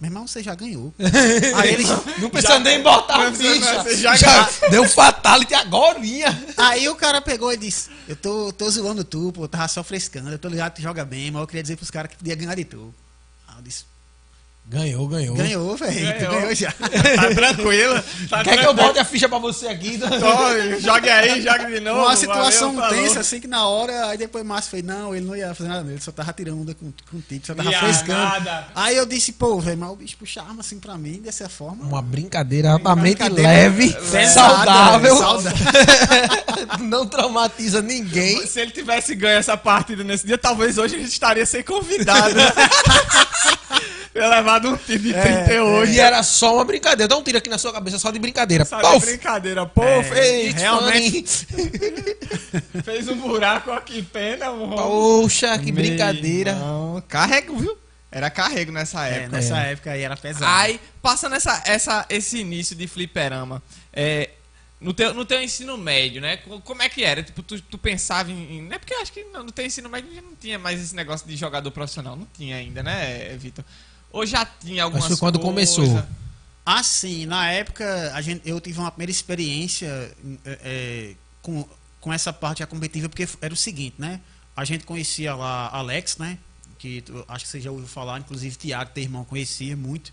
Meu 0.00 0.08
irmão, 0.08 0.28
você 0.28 0.42
já 0.42 0.54
ganhou. 0.54 0.94
aí 1.56 1.76
Não 2.20 2.30
precisa 2.30 2.60
nem 2.60 2.80
botar 2.82 3.28
a 3.28 3.32
ficha. 3.32 3.82
você 3.82 3.96
já 3.96 4.14
Já 4.14 4.48
deu 4.70 4.88
fatality 4.88 5.54
agora. 5.54 5.98
aí 6.56 6.88
o 6.88 6.94
cara 6.94 7.20
pegou 7.20 7.52
e 7.52 7.56
disse: 7.56 7.90
Eu 8.06 8.14
tô, 8.14 8.52
tô 8.52 8.70
zoando 8.70 9.02
tu, 9.02 9.32
pô, 9.32 9.44
eu 9.44 9.48
tava 9.48 9.66
só 9.66 9.82
frescando, 9.82 10.30
eu 10.30 10.38
tô 10.38 10.48
ligado 10.48 10.70
que 10.74 10.76
tu 10.80 10.82
joga 10.82 11.04
bem, 11.04 11.30
mas 11.32 11.40
eu 11.40 11.46
queria 11.48 11.62
dizer 11.62 11.76
pros 11.76 11.90
caras 11.90 12.10
que 12.12 12.16
podia 12.16 12.36
ganhar 12.36 12.54
de 12.54 12.64
tu. 12.64 12.94
Aí 13.48 13.56
eu 13.58 13.62
disse: 13.62 13.84
Ganhou, 14.70 15.08
ganhou. 15.08 15.34
Ganhou, 15.34 15.76
velho. 15.78 15.94
Tu 15.94 16.18
Ganhou. 16.20 16.32
ganhou 16.40 16.54
já. 16.54 16.70
Tá 16.72 17.34
tranquilo. 17.34 18.02
Tá 18.28 18.44
Quer 18.44 18.58
que 18.58 18.66
eu 18.66 18.74
bote 18.74 18.98
a 18.98 19.04
ficha 19.04 19.26
pra 19.26 19.38
você 19.38 19.66
aqui? 19.68 19.96
Tome, 19.98 20.78
jogue 20.80 21.08
aí, 21.08 21.40
jogue 21.40 21.66
de 21.72 21.80
novo. 21.80 22.02
Uma 22.02 22.14
situação 22.14 22.74
valeu, 22.74 22.90
falou. 22.90 23.04
tensa, 23.04 23.20
assim, 23.20 23.40
que 23.40 23.46
na 23.46 23.66
hora, 23.66 24.08
aí 24.08 24.18
depois 24.18 24.44
o 24.44 24.46
Márcio 24.46 24.70
fez, 24.70 24.84
não, 24.84 25.14
ele 25.14 25.24
não 25.24 25.34
ia 25.34 25.54
fazer 25.54 25.70
nada, 25.70 25.90
ele 25.90 26.00
só 26.02 26.12
tava 26.12 26.34
tirando 26.34 26.60
onda 26.60 26.74
com, 26.74 26.92
contigo, 27.10 27.46
só 27.46 27.54
tava 27.54 27.70
Ia 27.70 27.78
frescando. 27.78 28.12
nada. 28.22 28.66
Aí 28.74 28.94
eu 28.94 29.06
disse, 29.06 29.32
pô, 29.32 29.58
velho, 29.58 29.78
mas 29.78 29.90
o 29.90 29.96
bicho 29.96 30.16
puxa 30.18 30.42
arma 30.42 30.60
assim 30.60 30.78
pra 30.78 30.98
mim, 30.98 31.20
dessa 31.22 31.48
forma. 31.48 31.84
Uma 31.86 32.02
brincadeira, 32.02 32.76
uma 32.76 32.94
Brincadeira 32.94 33.48
leve, 33.48 33.90
pesada, 33.94 34.26
saudável, 34.28 35.16
saudável. 35.16 35.66
não 36.84 37.06
traumatiza 37.06 37.80
ninguém. 37.80 38.46
Se 38.46 38.60
ele 38.60 38.70
tivesse 38.70 39.14
ganho 39.14 39.38
essa 39.38 39.56
partida 39.56 40.04
nesse 40.04 40.26
dia, 40.26 40.36
talvez 40.36 40.76
hoje 40.76 40.96
a 40.96 40.98
gente 40.98 41.10
estaria 41.12 41.46
sem 41.46 41.62
convidado. 41.62 42.34
Ter 44.12 44.26
levado 44.26 44.68
um 44.70 44.76
tiro 44.76 44.98
de 45.00 45.12
38. 45.12 45.90
E 45.92 46.00
era 46.00 46.22
só 46.22 46.54
uma 46.54 46.64
brincadeira. 46.64 47.06
Dá 47.08 47.16
um 47.16 47.22
tiro 47.22 47.38
aqui 47.38 47.48
na 47.50 47.58
sua 47.58 47.72
cabeça 47.72 47.98
só 47.98 48.10
de 48.10 48.18
brincadeira. 48.18 48.64
Sabe, 48.64 48.82
Pof! 48.82 49.04
brincadeira. 49.06 49.66
Pô, 49.66 49.82
É, 49.84 50.02
fez, 50.02 50.54
realmente. 50.54 51.46
fez 52.84 53.08
um 53.08 53.16
buraco 53.16 53.70
aqui, 53.70 54.02
pena. 54.02 54.50
um 54.50 54.70
Poxa, 54.70 55.58
que 55.58 55.72
Meu 55.72 55.74
brincadeira. 55.84 56.50
irmão. 56.52 57.02
Carrego, 57.08 57.56
viu? 57.58 57.76
Era 58.10 58.30
carrego 58.30 58.72
nessa 58.72 59.06
É, 59.06 59.16
época. 59.18 59.36
nessa 59.36 59.58
época 59.58 59.90
aí 59.92 60.02
era 60.02 60.16
pesado. 60.16 60.46
Aí, 60.46 60.80
passando 61.02 61.34
essa, 61.34 61.62
essa, 61.66 62.06
esse 62.08 62.38
início 62.38 62.74
de 62.74 62.86
fliperama, 62.88 63.62
é, 63.92 64.30
no, 64.80 64.92
teu, 64.94 65.12
no 65.14 65.24
teu 65.24 65.42
ensino 65.42 65.76
médio, 65.76 66.20
né? 66.20 66.36
co- 66.38 66.60
Como 66.60 66.82
é 66.82 66.88
que 66.88 67.02
era? 67.04 67.22
Tipo, 67.22 67.42
tu, 67.42 67.60
tu 67.62 67.76
pensava 67.78 68.30
em, 68.30 68.58
em- 68.58 68.62
Não 68.62 68.74
é 68.74 68.78
porque 68.78 68.94
eu 68.94 69.00
acho 69.02 69.12
que 69.12 69.24
no, 69.24 69.42
no 69.44 69.52
teu 69.52 69.64
ensino 69.66 69.88
médio 69.88 70.14
já 70.14 70.22
não 70.22 70.34
tinha 70.36 70.58
mais 70.58 70.80
esse 70.80 70.94
negócio 70.94 71.26
de 71.26 71.36
jogador 71.36 71.70
profissional. 71.70 72.14
Não 72.16 72.26
tinha 72.36 72.56
ainda, 72.56 72.82
né, 72.82 73.36
Vitor? 73.36 73.64
Ou 74.10 74.24
já 74.24 74.44
tinha 74.46 74.84
algumas 74.84 75.06
foi 75.08 75.16
quando 75.16 75.38
coisas? 75.38 75.74
começou. 75.76 76.04
Assim, 76.64 77.24
na 77.26 77.50
época, 77.50 78.12
a 78.14 78.20
gente, 78.20 78.46
eu 78.46 78.60
tive 78.60 78.78
uma 78.78 78.90
primeira 78.90 79.10
experiência 79.10 80.14
é, 80.44 81.14
com, 81.40 81.66
com 82.00 82.12
essa 82.12 82.30
parte 82.32 82.64
competitiva, 82.66 83.08
porque 83.08 83.26
era 83.40 83.54
o 83.54 83.56
seguinte, 83.56 83.94
né? 83.98 84.20
A 84.54 84.64
gente 84.64 84.84
conhecia 84.84 85.34
lá 85.34 85.68
Alex, 85.72 86.18
né? 86.18 86.36
Que 86.78 87.02
acho 87.26 87.44
que 87.46 87.50
você 87.50 87.60
já 87.60 87.70
ouviu 87.70 87.86
falar, 87.88 88.18
inclusive 88.18 88.54
Tiago, 88.56 88.90
teu 88.92 89.02
irmão, 89.02 89.24
conhecia 89.24 89.76
muito. 89.76 90.12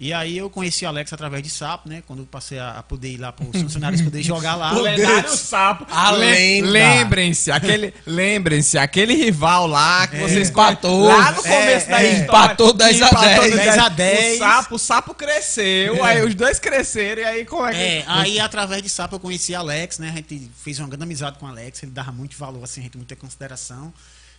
E 0.00 0.12
aí 0.12 0.38
eu 0.38 0.48
conheci 0.48 0.84
o 0.84 0.88
Alex 0.88 1.12
através 1.12 1.42
de 1.42 1.50
Sapo, 1.50 1.88
né? 1.88 2.04
Quando 2.06 2.20
eu 2.20 2.26
passei 2.26 2.56
a, 2.56 2.70
a 2.78 2.82
poder 2.84 3.08
ir 3.10 3.16
lá 3.16 3.32
para 3.32 3.44
os 3.44 3.50
funcionários 3.60 4.00
poder 4.00 4.22
jogar 4.22 4.54
lá. 4.54 4.72
O 4.74 4.80
lendário 4.80 5.28
sapo. 5.28 5.84
A 5.90 6.12
Le- 6.12 6.60
lenda. 6.60 6.70
Lembrem-se, 6.70 7.50
aquele, 7.50 7.92
lembrem-se, 8.06 8.78
aquele 8.78 9.14
rival 9.14 9.66
lá 9.66 10.06
que 10.06 10.16
vocês 10.18 10.50
Empatou. 10.50 11.08
lá 11.08 11.32
no 11.32 11.42
começo 11.42 11.86
É, 11.86 11.90
da 11.90 12.02
é. 12.02 12.12
história. 12.12 12.22
Empatou 12.24 12.72
10 12.72 13.02
a 13.02 13.06
Empatou 13.08 13.24
10. 13.42 13.54
10 13.56 13.78
a 13.78 13.88
10. 13.88 14.34
O 14.34 14.38
sapo, 14.38 14.74
o 14.74 14.78
sapo 14.78 15.14
cresceu, 15.14 16.04
aí 16.04 16.22
os 16.24 16.34
dois 16.34 16.60
cresceram, 16.60 17.22
e 17.22 17.24
aí 17.24 17.44
como 17.44 17.66
é 17.66 17.72
que. 17.72 17.78
É, 17.80 18.04
aí 18.06 18.38
através 18.38 18.80
de 18.82 18.88
Sapo 18.88 19.16
eu 19.16 19.20
conheci 19.20 19.52
Alex, 19.52 19.98
né? 19.98 20.10
A 20.10 20.12
gente 20.16 20.48
fez 20.62 20.78
uma 20.78 20.86
grande 20.86 21.02
amizade 21.02 21.38
com 21.40 21.46
o 21.46 21.48
Alex, 21.48 21.82
ele 21.82 21.90
dava 21.90 22.12
muito 22.12 22.36
valor, 22.38 22.62
assim, 22.62 22.80
a 22.80 22.84
gente 22.84 22.96
muita 22.96 23.16
consideração. 23.16 23.92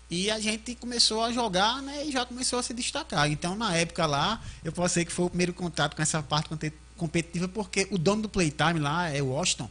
E 0.09 0.31
a 0.31 0.39
gente 0.39 0.73
começou 0.73 1.23
a 1.23 1.31
jogar, 1.31 1.83
né? 1.83 2.03
E 2.05 2.11
já 2.11 2.25
começou 2.25 2.57
a 2.57 2.63
se 2.63 2.73
destacar. 2.73 3.29
Então, 3.31 3.55
na 3.55 3.75
época 3.75 4.07
lá, 4.07 4.41
eu 4.63 4.71
posso 4.71 4.95
dizer 4.95 5.05
que 5.05 5.11
foi 5.11 5.25
o 5.25 5.29
primeiro 5.29 5.53
contato 5.53 5.95
com 5.95 6.01
essa 6.01 6.23
parte 6.23 6.49
competitiva, 6.97 7.47
porque 7.47 7.87
o 7.91 7.97
dono 7.97 8.23
do 8.23 8.29
Playtime 8.29 8.79
lá, 8.79 9.09
é 9.09 9.21
o 9.21 9.27
Washington, 9.27 9.69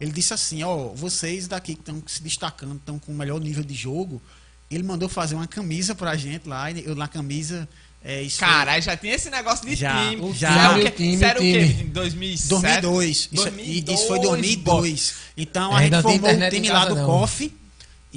ele 0.00 0.10
disse 0.10 0.34
assim, 0.34 0.64
ó, 0.64 0.88
vocês 0.88 1.46
daqui 1.46 1.74
que 1.74 1.80
estão 1.80 2.02
se 2.06 2.20
destacando, 2.20 2.74
estão 2.76 2.98
com 2.98 3.12
o 3.12 3.14
melhor 3.14 3.40
nível 3.40 3.62
de 3.62 3.74
jogo, 3.74 4.20
ele 4.68 4.82
mandou 4.82 5.08
fazer 5.08 5.36
uma 5.36 5.46
camisa 5.46 5.94
pra 5.94 6.16
gente 6.16 6.48
lá, 6.48 6.68
e 6.70 6.84
eu 6.84 6.96
na 6.96 7.06
camisa... 7.06 7.68
É, 8.04 8.22
isso 8.22 8.38
Caralho, 8.38 8.82
já 8.82 8.96
tinha 8.96 9.14
esse 9.14 9.30
negócio 9.30 9.66
de 9.66 9.74
Já, 9.74 10.10
time. 10.10 10.32
já. 10.32 10.50
Isso 10.50 10.58
era 10.58 10.78
o 10.78 10.82
quê? 10.82 10.90
time, 10.90 11.24
era 11.24 11.38
o 11.40 11.42
o 11.42 11.44
quê? 11.44 11.68
time. 11.68 11.82
Em 11.82 11.88
2007? 11.88 12.48
2002. 12.82 13.16
Isso, 13.16 13.28
2002, 13.34 13.98
isso 13.98 14.08
foi 14.08 14.20
2002. 14.20 15.14
Então 15.36 15.74
a 15.74 15.82
gente 15.82 16.02
formou 16.02 16.30
em 16.30 16.50
time 16.50 16.68
lá 16.68 16.84
do 16.84 16.94
não. 16.94 17.06
COF. 17.06 17.52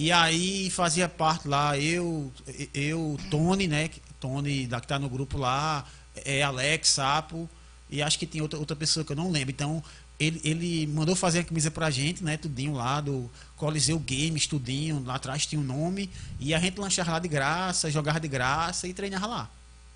E 0.01 0.13
aí 0.13 0.69
fazia 0.69 1.09
parte 1.09 1.45
lá 1.45 1.77
eu, 1.77 2.31
eu, 2.73 3.17
Tony, 3.29 3.67
né? 3.67 3.89
Tony, 4.17 4.65
da 4.65 4.79
que 4.79 4.87
tá 4.87 4.97
no 4.97 5.09
grupo 5.09 5.37
lá, 5.37 5.85
é 6.23 6.41
Alex, 6.41 6.87
Sapo, 6.87 7.49
e 7.89 8.01
acho 8.01 8.17
que 8.17 8.25
tem 8.25 8.39
outra, 8.41 8.57
outra 8.57 8.77
pessoa 8.77 9.03
que 9.05 9.11
eu 9.11 9.15
não 9.17 9.29
lembro. 9.29 9.51
Então, 9.51 9.83
ele, 10.17 10.39
ele 10.41 10.87
mandou 10.87 11.17
fazer 11.17 11.39
a 11.39 11.43
camisa 11.43 11.69
pra 11.69 11.89
gente, 11.89 12.23
né? 12.23 12.37
Tudinho 12.37 12.75
lá 12.75 13.01
do 13.01 13.29
Coliseu 13.57 13.99
Games, 13.99 14.47
tudinho, 14.47 15.03
lá 15.05 15.15
atrás 15.15 15.45
tinha 15.45 15.59
um 15.59 15.65
nome. 15.65 16.09
E 16.39 16.53
a 16.53 16.59
gente 16.59 16.79
lanchava 16.79 17.11
lá 17.11 17.19
de 17.19 17.27
graça, 17.27 17.91
jogava 17.91 18.21
de 18.21 18.27
graça 18.29 18.87
e 18.87 18.93
treinava 18.93 19.27
lá. 19.27 19.49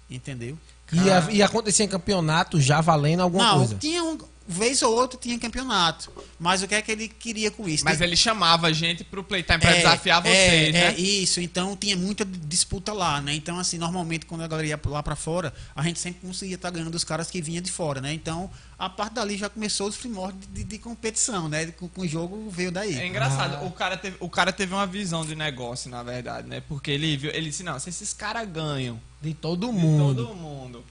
Entendeu? 0.09 0.57
E, 0.91 1.09
a- 1.09 1.31
e 1.31 1.41
acontecia 1.41 1.85
em 1.85 1.89
campeonato 1.89 2.59
já 2.59 2.81
valendo 2.81 3.21
alguma 3.21 3.43
não, 3.45 3.57
coisa. 3.59 3.75
tinha 3.77 4.03
um. 4.03 4.17
Vez 4.45 4.81
ou 4.81 4.93
outra 4.93 5.17
tinha 5.17 5.39
campeonato. 5.39 6.11
Mas 6.37 6.61
o 6.61 6.67
que 6.67 6.75
é 6.75 6.81
que 6.81 6.91
ele 6.91 7.07
queria 7.07 7.49
com 7.49 7.67
isso? 7.67 7.85
Mas 7.85 8.01
ele 8.01 8.15
chamava 8.15 8.67
a 8.67 8.73
gente 8.73 9.03
pro 9.03 9.23
Playtime 9.23 9.59
pra 9.59 9.71
desafiar 9.71 10.21
vocês, 10.21 10.69
é, 10.69 10.71
né? 10.71 10.87
É, 10.87 10.99
isso, 10.99 11.39
então 11.39 11.77
tinha 11.77 11.95
muita 11.95 12.25
disputa 12.25 12.91
lá, 12.91 13.21
né? 13.21 13.33
Então, 13.33 13.57
assim, 13.57 13.77
normalmente 13.77 14.25
quando 14.25 14.41
a 14.41 14.47
galera 14.47 14.67
ia 14.67 14.79
lá 14.85 15.01
pra 15.01 15.15
fora, 15.15 15.53
a 15.73 15.81
gente 15.83 15.97
sempre 15.99 16.27
conseguia 16.27 16.55
estar 16.55 16.69
ganhando 16.69 16.93
os 16.93 17.05
caras 17.05 17.31
que 17.31 17.41
vinham 17.41 17.61
de 17.61 17.71
fora, 17.71 18.01
né? 18.01 18.11
Então, 18.13 18.51
a 18.77 18.89
parte 18.89 19.13
dali 19.13 19.37
já 19.37 19.49
começou 19.49 19.87
os 19.87 19.95
primórdios 19.95 20.45
de, 20.51 20.63
de 20.65 20.77
competição, 20.77 21.47
né? 21.47 21.67
Com, 21.67 21.87
com 21.87 22.01
o 22.01 22.07
jogo 22.07 22.49
veio 22.49 22.69
daí. 22.71 22.95
É 22.99 23.07
engraçado, 23.07 23.65
o, 23.65 23.71
cara 23.71 23.95
teve, 23.95 24.17
o 24.19 24.29
cara 24.29 24.51
teve 24.51 24.73
uma 24.73 24.85
visão 24.85 25.25
de 25.25 25.35
negócio, 25.35 25.89
na 25.89 26.03
verdade, 26.03 26.49
né? 26.49 26.61
Porque 26.67 26.91
ele 26.91 27.15
viu, 27.15 27.31
ele 27.31 27.49
disse, 27.49 27.63
não, 27.63 27.79
se 27.79 27.87
esses 27.89 28.13
caras 28.13 28.45
ganham 28.49 28.99
De 29.21 29.33
todo 29.33 29.67
de 29.67 29.73
mundo. 29.73 30.15
todo 30.15 30.35
mundo 30.35 30.83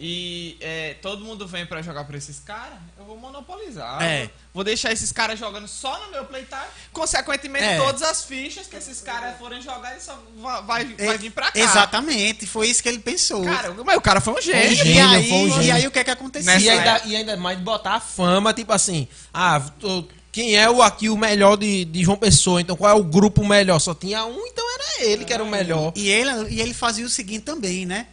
e 0.00 0.56
é, 0.60 0.94
todo 1.02 1.24
mundo 1.24 1.46
vem 1.46 1.66
pra 1.66 1.82
jogar 1.82 2.04
pra 2.04 2.16
esses 2.16 2.38
caras, 2.38 2.78
eu 2.98 3.04
vou 3.04 3.16
monopolizar. 3.16 4.00
É. 4.02 4.20
Vou, 4.22 4.30
vou 4.54 4.64
deixar 4.64 4.92
esses 4.92 5.10
caras 5.10 5.38
jogando 5.38 5.66
só 5.66 5.98
no 6.06 6.12
meu 6.12 6.24
playtime. 6.24 6.60
Consequentemente, 6.92 7.64
É. 7.64 7.76
todas 7.78 8.02
as 8.02 8.24
fichas 8.24 8.66
que 8.68 8.76
esses 8.76 9.00
caras 9.00 9.36
forem 9.38 9.60
jogar, 9.60 9.92
ele 9.92 10.00
só 10.00 10.16
vai, 10.36 10.62
vai, 10.62 10.84
vai 11.06 11.18
vir 11.18 11.30
pra 11.30 11.50
cá. 11.50 11.58
Exatamente, 11.58 12.46
foi 12.46 12.68
isso 12.68 12.82
que 12.82 12.88
ele 12.88 13.00
pensou. 13.00 13.44
Cara, 13.44 13.74
mas 13.84 13.96
o 13.96 14.00
cara 14.00 14.20
foi 14.20 14.34
um 14.34 14.38
e, 14.38 14.42
gênio. 14.42 14.76
gênio, 14.76 15.08
aí, 15.10 15.28
foi 15.28 15.38
um 15.38 15.50
gênio. 15.50 15.62
e 15.62 15.70
aí 15.72 15.86
o 15.86 15.90
que 15.90 15.98
é 15.98 16.04
que 16.04 16.10
acontecia? 16.10 16.52
Nessa 16.52 16.64
E 16.64 16.70
ainda, 16.70 17.02
e 17.04 17.16
ainda 17.16 17.36
mais 17.36 17.58
de 17.58 17.64
botar 17.64 17.94
a 17.94 18.00
fama, 18.00 18.54
tipo 18.54 18.72
assim, 18.72 19.08
ah, 19.34 19.60
tô- 19.80 20.04
quem 20.30 20.54
é 20.56 20.70
o 20.70 20.80
aqui 20.82 21.08
o 21.08 21.16
melhor 21.16 21.56
de, 21.56 21.84
de 21.86 22.04
João 22.04 22.16
Pessoa? 22.16 22.60
Então 22.60 22.76
qual 22.76 22.96
é 22.96 23.00
o 23.00 23.02
grupo 23.02 23.44
melhor? 23.44 23.78
Só 23.80 23.94
tinha 23.94 24.24
um, 24.24 24.46
então 24.46 24.64
era 24.74 25.04
ele 25.10 25.24
que 25.24 25.32
era 25.32 25.42
o 25.42 25.48
melhor. 25.48 25.92
E 25.96 26.08
ele, 26.08 26.30
e 26.54 26.60
ele 26.60 26.72
fazia 26.74 27.04
o 27.04 27.08
seguinte 27.08 27.42
também, 27.42 27.84
né? 27.84 28.06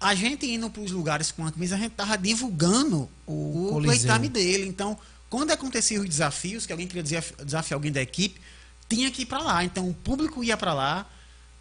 A 0.00 0.14
gente 0.14 0.46
indo 0.46 0.70
para 0.70 0.82
os 0.82 0.90
lugares 0.92 1.30
com 1.32 1.44
a 1.46 1.50
camisa, 1.50 1.74
a 1.74 1.78
gente 1.78 1.92
tava 1.92 2.16
divulgando 2.16 3.08
o, 3.26 3.76
O 3.76 3.82
playtime 3.82 4.28
dele. 4.28 4.68
Então, 4.68 4.96
quando 5.28 5.50
aconteciam 5.50 6.02
os 6.02 6.08
desafios, 6.08 6.66
que 6.66 6.72
alguém 6.72 6.86
queria 6.86 7.02
desaf- 7.02 7.34
desafiar 7.44 7.76
alguém 7.76 7.90
da 7.90 8.00
equipe, 8.00 8.40
tinha 8.88 9.10
que 9.10 9.22
ir 9.22 9.26
para 9.26 9.40
lá. 9.40 9.64
Então, 9.64 9.88
o 9.88 9.94
público 9.94 10.42
ia 10.44 10.56
para 10.56 10.72
lá, 10.72 11.06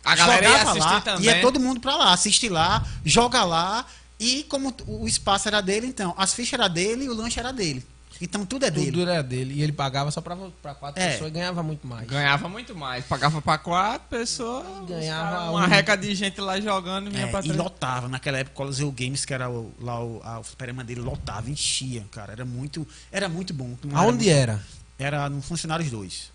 A 0.06 0.15
galera 0.15 0.45
ia 0.50 0.63
lá, 0.80 1.02
também. 1.02 1.26
ia 1.26 1.41
todo 1.41 1.60
mundo 1.60 1.80
para 1.80 1.95
lá, 1.95 2.13
assistir 2.13 2.50
lá, 2.50 2.86
joga 3.04 3.43
lá. 3.43 3.86
E 4.19 4.43
como 4.43 4.73
o 4.88 5.08
espaço 5.08 5.47
era 5.47 5.60
dele, 5.62 5.88
então, 5.88 6.13
as 6.17 6.34
fichas 6.34 6.54
era 6.54 6.67
dele 6.67 7.06
e 7.06 7.10
o 7.10 7.13
lanche 7.13 7.39
era 7.39 7.52
dele. 7.52 7.86
Então, 8.22 8.46
tudo 8.46 8.66
é 8.66 8.72
dele. 8.72 8.92
Tudo 8.92 9.10
era 9.10 9.22
dele. 9.22 9.54
E 9.56 9.62
ele 9.64 9.72
pagava 9.72 10.10
só 10.12 10.22
pra, 10.22 10.36
pra 10.62 10.74
quatro 10.74 11.02
É. 11.02 11.12
pessoas 11.12 11.30
e 11.30 11.34
ganhava 11.34 11.62
muito 11.62 11.86
mais. 11.86 12.08
Ganhava 12.08 12.50
muito 12.50 12.76
mais. 12.76 13.06
Pagava 13.06 13.42
pra 13.42 13.58
quatro 13.58 14.08
pessoas. 14.10 14.66
Ganhava 14.88 15.52
uma 15.52 15.66
um- 15.66 15.68
reca 15.68 15.96
de 15.96 16.14
gente 16.16 16.42
lá 16.42 16.60
jogando 16.60 17.08
e 17.08 17.10
vinha 17.12 17.26
É, 17.26 17.28
pra 17.30 17.40
e 17.40 17.44
trás. 17.44 17.58
lotava. 17.58 18.08
Naquela 18.08 18.38
época, 18.40 18.54
o 18.54 18.58
Coliseu 18.58 18.92
Games, 18.92 19.26
que 19.26 19.34
era 19.34 19.50
o, 19.50 19.72
lá 19.80 20.04
o, 20.04 20.22
a, 20.24 20.40
o 20.40 20.44
fliperama 20.44 20.84
dele, 20.84 21.02
lotava, 21.02 21.50
enchia, 21.50 22.06
cara. 22.12 22.32
Era 22.32 22.46
muito, 22.46 22.88
era 23.12 23.30
muito 23.30 23.54
bom. 23.54 23.78
Não 23.84 23.92
era 23.92 24.00
Aonde 24.00 24.26
muito- 24.26 24.30
era? 24.38 24.64
Era 24.98 25.30
no 25.30 25.42
Funcionários 25.42 25.90
2. 25.92 26.32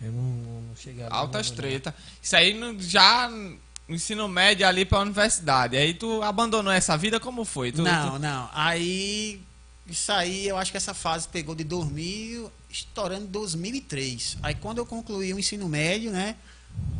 Eu 0.00 0.12
não, 0.12 0.22
não 0.22 0.76
cheguei 0.76 1.04
a 1.04 1.08
Altas 1.14 1.48
não- 1.50 1.56
treta. 1.56 1.94
Isso 2.20 2.36
aí 2.36 2.52
no- 2.52 2.78
já 2.82 3.28
no 3.30 3.58
ensino 3.88 4.26
médio 4.28 4.66
ali 4.66 4.84
pra 4.84 4.98
universidade. 5.00 5.76
Aí 5.76 5.94
tu 5.94 6.20
abandonou 6.22 6.72
essa 6.72 6.96
vida, 6.98 7.20
como 7.20 7.44
foi? 7.44 7.70
Tu, 7.72 7.80
não, 7.82 8.12
tu- 8.14 8.18
não. 8.18 8.50
Aí, 8.52 9.40
isso 9.88 10.10
aí, 10.12 10.46
eu 10.48 10.56
acho 10.56 10.70
que 10.70 10.76
essa 10.76 10.92
fase 10.94 11.28
pegou 11.28 11.54
de 11.54 11.64
2000, 11.64 12.50
estourando 12.70 13.26
2003. 13.26 14.36
Aí, 14.42 14.54
quando 14.54 14.78
eu 14.78 14.86
concluí 14.86 15.32
o 15.32 15.38
ensino 15.38 15.68
médio, 15.68 16.10
né? 16.10 16.36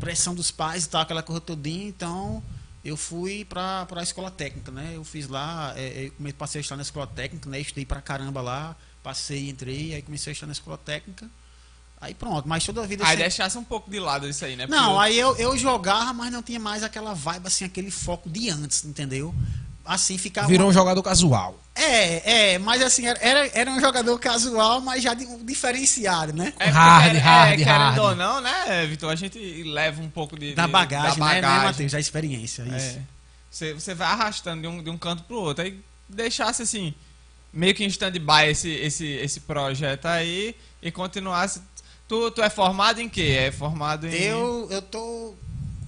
Pressão 0.01 0.35
dos 0.35 0.51
pais 0.51 0.85
e 0.85 0.88
tal, 0.88 1.03
aquela 1.03 1.22
coisa 1.22 1.40
todinha, 1.40 1.87
então 1.88 2.42
eu 2.85 2.96
fui 2.96 3.44
pra, 3.44 3.85
pra 3.87 4.03
escola 4.03 4.31
técnica, 4.31 4.70
né? 4.70 4.92
Eu 4.94 5.05
fiz 5.05 5.29
lá, 5.29 5.72
é, 5.77 6.07
eu 6.07 6.12
come- 6.12 6.33
passei 6.33 6.59
a 6.59 6.62
estudar 6.62 6.77
na 6.77 6.83
escola 6.83 7.07
técnica, 7.07 7.49
né? 7.51 7.61
Estudei 7.61 7.85
pra 7.85 8.01
caramba 8.01 8.40
lá, 8.40 8.77
passei, 9.03 9.49
entrei, 9.51 9.94
aí 9.94 10.03
comecei 10.03 10.31
a 10.31 10.33
estudar 10.33 10.46
na 10.46 10.53
escola 10.53 10.79
técnica. 10.79 11.29
Aí 12.01 12.14
pronto, 12.14 12.46
mas 12.49 12.64
toda 12.64 12.83
a 12.83 12.87
vida. 12.87 13.03
Aí 13.05 13.09
sempre- 13.11 13.22
deixasse 13.25 13.59
um 13.59 13.64
pouco 13.64 13.90
de 13.90 13.99
lado 13.99 14.29
isso 14.29 14.44
aí, 14.44 14.55
né? 14.55 14.66
Não, 14.66 14.92
Porque 14.94 15.03
aí 15.09 15.18
eu, 15.18 15.35
eu 15.37 15.57
jogava, 15.59 16.12
mas 16.12 16.31
não 16.31 16.42
tinha 16.42 16.61
mais 16.61 16.83
aquela 16.83 17.14
vibe, 17.14 17.46
assim, 17.46 17.64
aquele 17.64 17.90
foco 17.90 18.29
de 18.31 18.49
antes, 18.51 18.85
entendeu? 18.85 19.35
Assim, 19.87 20.18
ficava. 20.18 20.49
Virou 20.49 20.68
um 20.68 20.72
jogador 20.72 21.03
casual. 21.03 21.59
É, 21.75 22.53
é, 22.55 22.59
mas 22.59 22.81
assim, 22.83 23.07
era, 23.07 23.51
era, 23.53 23.70
um 23.70 23.79
jogador 23.79 24.18
casual, 24.18 24.81
mas 24.81 25.03
já 25.03 25.12
de- 25.12 25.27
diferenciado, 25.44 26.33
né? 26.33 26.53
É, 26.59 26.70
Hard, 26.70 27.16
hard, 27.18 27.53
é, 27.53 27.57
querendo 27.64 27.79
hard. 27.79 27.99
ou 27.99 28.16
não, 28.16 28.40
né, 28.40 28.87
Vitor? 28.87 29.11
A 29.11 29.14
gente 29.14 29.38
leva 29.62 30.01
um 30.03 30.09
pouco 30.09 30.38
de, 30.38 30.55
Da 30.55 30.64
de- 30.66 30.72
bagagem, 30.72 31.18
da 31.18 31.27
né, 31.27 31.35
né, 31.35 31.40
bagagem. 31.42 31.64
Matheus? 31.66 31.92
Da 31.92 32.01
experiência, 32.01 32.62
isso. 32.62 32.96
É. 32.96 33.01
Você, 33.51 33.75
você 33.75 33.94
vai 33.94 34.09
arrastando 34.09 34.62
de 34.62 34.68
um, 34.68 34.83
de 34.83 34.88
um 34.90 34.96
canto 34.96 35.22
pro 35.25 35.37
outro. 35.37 35.64
Aí 35.64 35.79
deixasse 36.09 36.62
assim, 36.62 36.94
meio 37.53 37.75
que 37.75 37.85
em 37.85 37.88
stand-by 37.88 38.49
esse, 38.49 38.70
esse, 38.70 39.07
esse 39.07 39.40
projeto 39.40 40.07
aí 40.07 40.55
e 40.83 40.90
continuasse. 40.90 41.61
Tu, 42.09 42.31
tu 42.31 42.42
é 42.42 42.49
formado 42.49 43.01
em 43.01 43.09
quê? 43.09 43.37
É 43.49 43.53
formado 43.53 44.07
em. 44.07 44.12
Eu, 44.14 44.66
eu 44.70 44.81
tô 44.81 45.35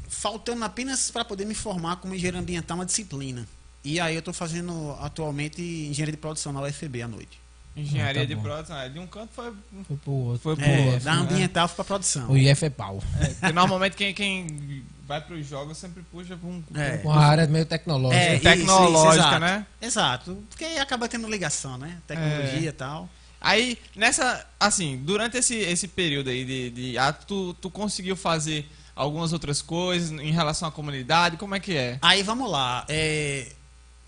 faltando 0.08 0.64
apenas 0.64 1.10
para 1.10 1.24
poder 1.24 1.44
me 1.46 1.54
formar 1.54 1.96
como 1.96 2.14
engenheiro 2.14 2.38
ambiental 2.38 2.76
uma 2.76 2.84
disciplina. 2.86 3.46
E 3.84 3.98
aí 4.00 4.14
eu 4.14 4.22
tô 4.22 4.32
fazendo 4.32 4.96
atualmente 5.00 5.62
engenharia 5.62 6.12
de 6.12 6.18
produção 6.18 6.52
na 6.52 6.60
UFB 6.62 7.02
à 7.02 7.08
noite. 7.08 7.38
Engenharia 7.76 8.22
Ah, 8.22 8.24
tá 8.24 8.28
de 8.28 8.34
bom. 8.34 8.42
produção. 8.42 8.76
É, 8.76 8.88
De 8.88 8.98
um 8.98 9.06
canto 9.06 9.30
foi, 9.32 9.52
Foi 9.86 9.96
pro 9.98 10.12
outro. 10.12 10.38
foi 10.40 10.56
pro 10.56 10.64
É, 10.64 10.86
outro. 10.86 11.00
da 11.04 11.14
né? 11.14 11.20
ambiental 11.22 11.68
para 11.68 11.84
produção. 11.84 12.28
O 12.30 12.36
IF 12.36 12.64
é 12.64 12.70
pau. 12.70 13.00
Porque 13.38 13.52
normalmente 13.52 13.94
quem, 13.96 14.12
quem 14.12 14.82
vai 15.06 15.20
pros 15.20 15.46
jogos 15.46 15.78
sempre 15.78 16.02
puxa 16.10 16.36
pra 16.36 16.48
um. 16.48 16.62
É. 16.74 16.96
Com 16.98 17.12
a 17.12 17.24
área 17.24 17.46
meio 17.46 17.64
tecnológica. 17.64 18.20
É, 18.20 18.34
isso, 18.34 18.42
tecnológica, 18.42 19.10
isso, 19.10 19.18
exato. 19.20 19.38
né? 19.40 19.66
Exato, 19.80 20.44
porque 20.50 20.64
aí 20.64 20.78
acaba 20.80 21.08
tendo 21.08 21.28
ligação, 21.30 21.78
né? 21.78 21.98
Tecnologia 22.06 22.66
É. 22.68 22.70
e 22.70 22.72
tal. 22.72 23.08
Aí, 23.40 23.78
nessa. 23.94 24.44
Assim, 24.58 25.00
durante 25.04 25.36
esse, 25.38 25.54
esse 25.54 25.86
período 25.86 26.28
aí 26.30 26.44
de, 26.44 26.70
de 26.70 26.98
ato, 26.98 27.24
tu, 27.26 27.54
tu 27.54 27.70
conseguiu 27.70 28.16
fazer 28.16 28.68
algumas 28.96 29.32
outras 29.32 29.62
coisas 29.62 30.10
em 30.10 30.32
relação 30.32 30.68
à 30.68 30.72
comunidade? 30.72 31.36
Como 31.36 31.54
é 31.54 31.60
que 31.60 31.76
é? 31.76 31.98
Aí 32.02 32.24
vamos 32.24 32.50
lá. 32.50 32.84
é, 32.88 33.52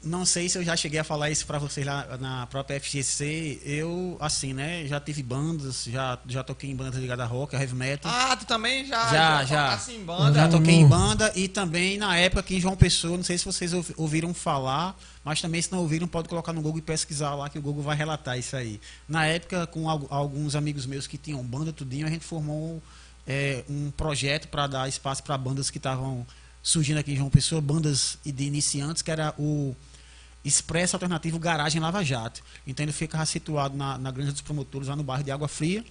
não 0.02 0.24
sei 0.24 0.48
se 0.48 0.56
eu 0.56 0.64
já 0.64 0.74
cheguei 0.76 0.98
a 0.98 1.04
falar 1.04 1.30
isso 1.30 1.46
pra 1.46 1.58
vocês 1.58 1.84
lá 1.86 2.16
na 2.18 2.46
própria 2.46 2.80
FGC. 2.80 3.60
Eu, 3.64 4.16
assim, 4.18 4.54
né? 4.54 4.86
Já 4.86 4.98
tive 4.98 5.22
bandas, 5.22 5.84
já, 5.84 6.18
já 6.26 6.42
toquei 6.42 6.70
em 6.70 6.74
bandas 6.76 6.98
ligadas 6.98 7.24
a 7.26 7.28
rock, 7.28 7.54
a 7.54 7.60
heavy 7.60 7.74
metal. 7.74 8.10
Ah, 8.14 8.34
tu 8.36 8.46
também 8.46 8.86
já, 8.86 9.10
Já, 9.10 9.44
já. 9.44 9.64
tocasse 9.66 9.92
em 9.92 10.02
banda? 10.04 10.34
Já 10.40 10.48
toquei 10.48 10.74
em 10.74 10.82
não. 10.82 10.88
banda 10.88 11.30
e 11.36 11.48
também 11.48 11.98
na 11.98 12.16
época 12.16 12.40
aqui 12.40 12.56
em 12.56 12.60
João 12.60 12.76
Pessoa, 12.76 13.16
não 13.16 13.24
sei 13.24 13.36
se 13.36 13.44
vocês 13.44 13.74
ouvi- 13.74 13.92
ouviram 13.96 14.32
falar, 14.32 14.98
mas 15.22 15.40
também 15.42 15.60
se 15.60 15.70
não 15.70 15.80
ouviram, 15.80 16.08
pode 16.08 16.28
colocar 16.30 16.52
no 16.54 16.62
Google 16.62 16.78
e 16.78 16.82
pesquisar 16.82 17.34
lá 17.34 17.50
que 17.50 17.58
o 17.58 17.62
Google 17.62 17.82
vai 17.82 17.94
relatar 17.96 18.38
isso 18.38 18.56
aí. 18.56 18.80
Na 19.06 19.26
época, 19.26 19.66
com 19.66 19.88
al- 19.90 20.06
alguns 20.08 20.54
amigos 20.54 20.86
meus 20.86 21.06
que 21.06 21.18
tinham 21.18 21.42
banda 21.44 21.72
tudinho, 21.74 22.06
a 22.06 22.10
gente 22.10 22.24
formou 22.24 22.82
é, 23.26 23.62
um 23.68 23.90
projeto 23.90 24.48
para 24.48 24.66
dar 24.66 24.88
espaço 24.88 25.22
para 25.22 25.36
bandas 25.36 25.68
que 25.70 25.76
estavam 25.76 26.26
surgindo 26.62 26.98
aqui 26.98 27.12
em 27.12 27.16
João 27.16 27.28
Pessoa, 27.30 27.60
bandas 27.60 28.18
de 28.24 28.44
iniciantes, 28.44 29.02
que 29.02 29.10
era 29.10 29.34
o 29.38 29.74
Expresso 30.44 30.96
Alternativo 30.96 31.38
Garagem 31.38 31.80
Lava 31.80 32.02
Jato. 32.04 32.40
Então 32.66 32.84
ele 32.84 32.92
ficava 32.92 33.26
situado 33.26 33.76
na, 33.76 33.98
na 33.98 34.10
Granja 34.10 34.32
dos 34.32 34.40
Promotores, 34.40 34.88
lá 34.88 34.96
no 34.96 35.02
bairro 35.02 35.22
de 35.24 35.30
Água 35.30 35.48
Fria. 35.48 35.84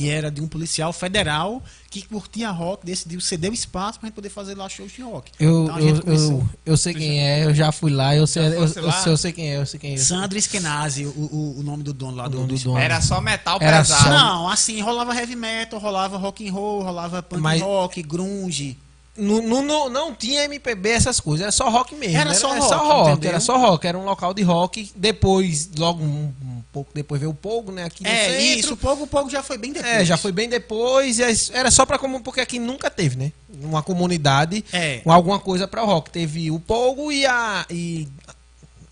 E 0.00 0.08
era 0.08 0.30
de 0.30 0.40
um 0.40 0.46
policial 0.46 0.92
federal 0.92 1.60
que 1.90 2.02
curtia 2.02 2.50
rock, 2.50 2.86
decidiu 2.86 3.20
ceder 3.20 3.50
o 3.50 3.54
espaço 3.54 3.98
pra 3.98 4.06
gente 4.08 4.14
poder 4.14 4.28
fazer 4.28 4.54
lá 4.56 4.68
shows 4.68 4.92
de 4.92 5.02
rock. 5.02 5.32
Eu, 5.40 5.64
Então 5.64 5.74
a 5.74 5.80
eu, 5.80 5.88
gente 5.88 6.02
começou. 6.02 6.38
eu, 6.40 6.48
eu 6.66 6.76
sei 6.76 6.94
quem 6.94 7.20
é, 7.20 7.44
eu 7.44 7.52
já 7.52 7.72
fui 7.72 7.90
lá, 7.90 8.14
eu 8.14 8.24
sei, 8.24 8.46
eu, 8.46 8.60
lá? 8.60 8.68
sei, 9.02 9.12
eu 9.12 9.16
sei 9.16 9.32
quem 9.32 9.50
é, 9.50 9.56
eu 9.56 9.66
sei 9.66 9.80
quem 9.80 9.94
é. 9.94 9.96
Sandro 9.96 10.38
Eskenazi, 10.38 11.04
o, 11.04 11.08
o, 11.10 11.56
o 11.58 11.62
nome 11.64 11.82
do 11.82 11.92
dono 11.92 12.16
lá 12.16 12.26
O 12.26 12.28
do, 12.28 12.36
dono 12.36 12.46
do 12.48 12.54
do 12.54 12.62
dono. 12.62 12.78
Era 12.78 13.00
só 13.00 13.20
metal 13.20 13.58
Era 13.60 13.78
pesado. 13.78 14.02
só- 14.04 14.10
Não, 14.10 14.48
assim, 14.48 14.80
rolava 14.80 15.12
heavy 15.16 15.34
metal, 15.34 15.80
rolava 15.80 16.16
rock 16.16 16.48
and 16.48 16.52
roll, 16.52 16.82
rolava 16.84 17.20
punk 17.20 17.40
Mas- 17.42 17.60
rock, 17.60 18.00
grunge. 18.02 18.78
No, 19.18 19.42
no, 19.42 19.62
no- 19.62 19.88
não 19.88 20.14
tinha 20.14 20.44
MPB, 20.44 20.90
essas 20.90 21.18
coisas, 21.20 21.42
era 21.42 21.52
só 21.52 21.68
rock 21.68 21.94
mesmo. 21.94 22.16
Era 22.16 22.32
só 22.34 22.48
rock, 22.56 22.74
rock, 22.74 23.10
entendeu? 23.12 23.30
era 23.30 23.40
só 23.40 23.58
rock, 23.58 23.86
era 23.86 23.98
um 23.98 24.04
local 24.04 24.32
de 24.32 24.42
rock. 24.42 24.90
Depois, 24.94 25.68
logo 25.76 26.02
um, 26.02 26.32
um 26.42 26.62
pouco 26.72 26.90
depois 26.94 27.20
veio 27.20 27.30
o 27.32 27.34
Pogo, 27.34 27.72
né? 27.72 27.84
Aqui 27.84 28.06
É, 28.06 28.26
centro. 28.28 28.42
isso, 28.60 28.74
o 28.74 28.76
pouco, 28.76 29.02
o 29.02 29.06
pouco 29.06 29.28
já 29.30 29.42
foi 29.42 29.58
bem 29.58 29.72
depois. 29.72 29.92
É, 29.92 30.04
já 30.04 30.16
foi 30.16 30.30
bem 30.32 30.48
depois. 30.48 31.18
as- 31.20 31.50
Era 31.52 31.70
só 31.70 31.84
pra 31.84 31.98
como 31.98 32.20
porque 32.20 32.40
aqui 32.40 32.58
nunca 32.58 32.88
teve, 32.90 33.16
né? 33.16 33.32
Uma 33.62 33.82
comunidade 33.82 34.64
É. 34.72 34.98
com 34.98 35.10
alguma 35.12 35.38
coisa 35.40 35.66
pra 35.66 35.82
rock. 35.82 36.10
Teve 36.10 36.50
o 36.50 36.60
Pogo 36.60 37.10
e 37.10 37.26
a. 37.26 37.66
E, 37.70 38.06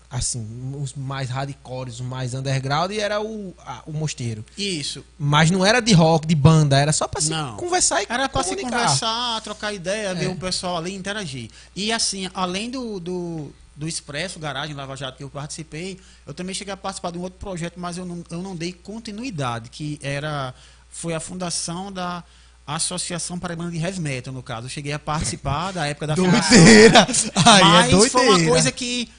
assim, 0.09 0.73
os 0.81 0.93
mais 0.93 1.29
hardcores, 1.29 1.95
os 1.95 2.01
mais 2.01 2.33
underground, 2.33 2.91
e 2.91 2.99
era 2.99 3.21
o, 3.21 3.53
a- 3.59 3.83
o 3.85 3.91
Mosteiro. 3.91 4.45
Isso. 4.57 5.03
Mas 5.19 5.51
não 5.51 5.65
era 5.65 5.81
de 5.81 5.93
rock, 5.93 6.25
de 6.25 6.33
banda, 6.35 6.77
era 6.79 6.93
só 6.93 7.07
pra 7.07 7.19
se 7.19 7.29
Não. 7.29 7.57
conversar 7.57 8.01
e 8.03 8.07
Era 8.09 8.29
pra 8.29 8.41
se 8.43 8.51
comunicar. 8.55 8.79
conversar, 8.83 9.41
trocar 9.41 9.73
ideia, 9.73 10.15
ver 10.15 10.25
É. 10.25 10.29
o 10.29 10.35
pessoal 10.37 10.77
ali 10.77 10.95
interagir. 10.95 11.49
E 11.75 11.91
assim, 11.91 12.29
além 12.33 12.69
do, 12.69 12.99
do, 13.01 13.51
do 13.75 13.85
Expresso, 13.87 14.39
Garagem, 14.39 14.73
Lava 14.75 14.95
Jato 14.95 15.17
que 15.17 15.23
eu 15.25 15.29
participei, 15.29 15.99
eu 16.25 16.33
também 16.33 16.55
cheguei 16.55 16.73
a 16.73 16.77
participar 16.77 17.11
de 17.11 17.17
um 17.17 17.21
outro 17.21 17.37
projeto, 17.39 17.77
mas 17.77 17.97
eu 17.97 18.05
não, 18.05 18.23
eu 18.31 18.41
não 18.41 18.55
dei 18.55 18.71
continuidade, 18.71 19.69
que 19.69 19.99
era 20.01 20.53
foi 20.89 21.13
a 21.13 21.19
fundação 21.19 21.91
da 21.91 22.23
Associação 22.65 23.39
Paraibana 23.39 23.71
de 23.71 23.77
Heavy 23.77 24.01
Metal, 24.01 24.33
no 24.33 24.43
caso. 24.43 24.65
Eu 24.67 24.69
cheguei 24.69 24.91
a 24.91 24.99
participar 24.99 25.71
da 25.71 25.85
época 25.85 26.07
da 26.07 26.15
Doideira! 26.15 27.07
Aí 27.45 27.63
mas 27.63 27.87
é 27.87 27.91
doideira. 27.91 28.09
foi 28.09 28.27
uma 28.27 28.49
coisa 28.49 28.71
que, 28.71 29.09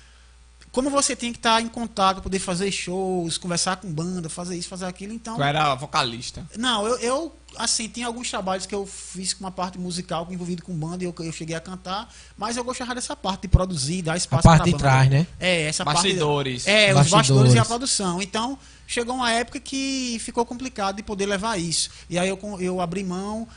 como 0.73 0.91
você 0.91 1.17
tem 1.17 1.33
que 1.33 1.39
estar 1.39 1.61
em 1.63 1.69
contato 1.69 2.17
para 2.17 2.23
poder 2.23 2.39
fazer 2.39 2.71
shows, 2.71 3.39
conversar 3.39 3.77
com 3.77 3.93
banda, 3.93 4.29
fazer 4.29 4.57
isso, 4.57 4.69
fazer 4.69 4.85
aquilo, 4.87 5.13
então. 5.13 5.37
Tu 5.37 5.43
era 5.43 5.75
vocalista. 5.75 6.47
Não, 6.57 6.87
eu, 6.87 6.99
eu, 6.99 7.37
assim, 7.57 7.89
tem 7.89 8.05
alguns 8.05 8.31
trabalhos 8.31 8.67
que 8.67 8.75
eu 8.75 8.87
fiz 8.87 9.33
com 9.33 9.45
uma 9.45 9.51
parte 9.51 9.79
musical 9.79 10.27
envolvido 10.31 10.63
com 10.63 10.73
banda 10.75 11.03
e 11.03 11.07
eu, 11.07 11.15
eu 11.21 11.33
cheguei 11.33 11.57
a 11.57 11.61
cantar, 11.61 12.13
mas 12.37 12.57
eu 12.57 12.65
gostava 12.65 12.95
dessa 12.95 13.17
parte 13.17 13.43
de 13.43 13.49
produzir, 13.49 14.03
dar 14.03 14.13
A 14.13 14.17
espaço 14.17 14.43
parte 14.43 14.59
pra 14.59 14.65
de 14.67 14.71
banda. 14.73 14.83
trás, 14.85 15.11
né? 15.11 15.27
É, 15.41 15.63
essa 15.69 15.85
Bastidores. 15.85 16.65
parte. 16.65 16.77
É, 16.77 16.89
os 16.91 16.95
Bastidores. 16.95 17.11
bastidores 17.13 17.55
e 17.55 17.59
a 17.59 17.65
produção. 17.65 18.21
Então, 18.23 18.59
chegou 18.87 19.15
uma 19.15 19.31
época 19.33 19.59
que 19.61 20.19
ficou 20.21 20.45
complicado 20.45 20.97
de 20.97 21.03
poder 21.03 21.27
levar 21.27 21.59
isso. 21.59 21.91
E 22.11 22.19
aí 22.19 22.29
eu, 22.29 22.37
com- 22.37 22.61
eu 22.61 22.81
abri 22.81 23.03
mão, 23.05 23.49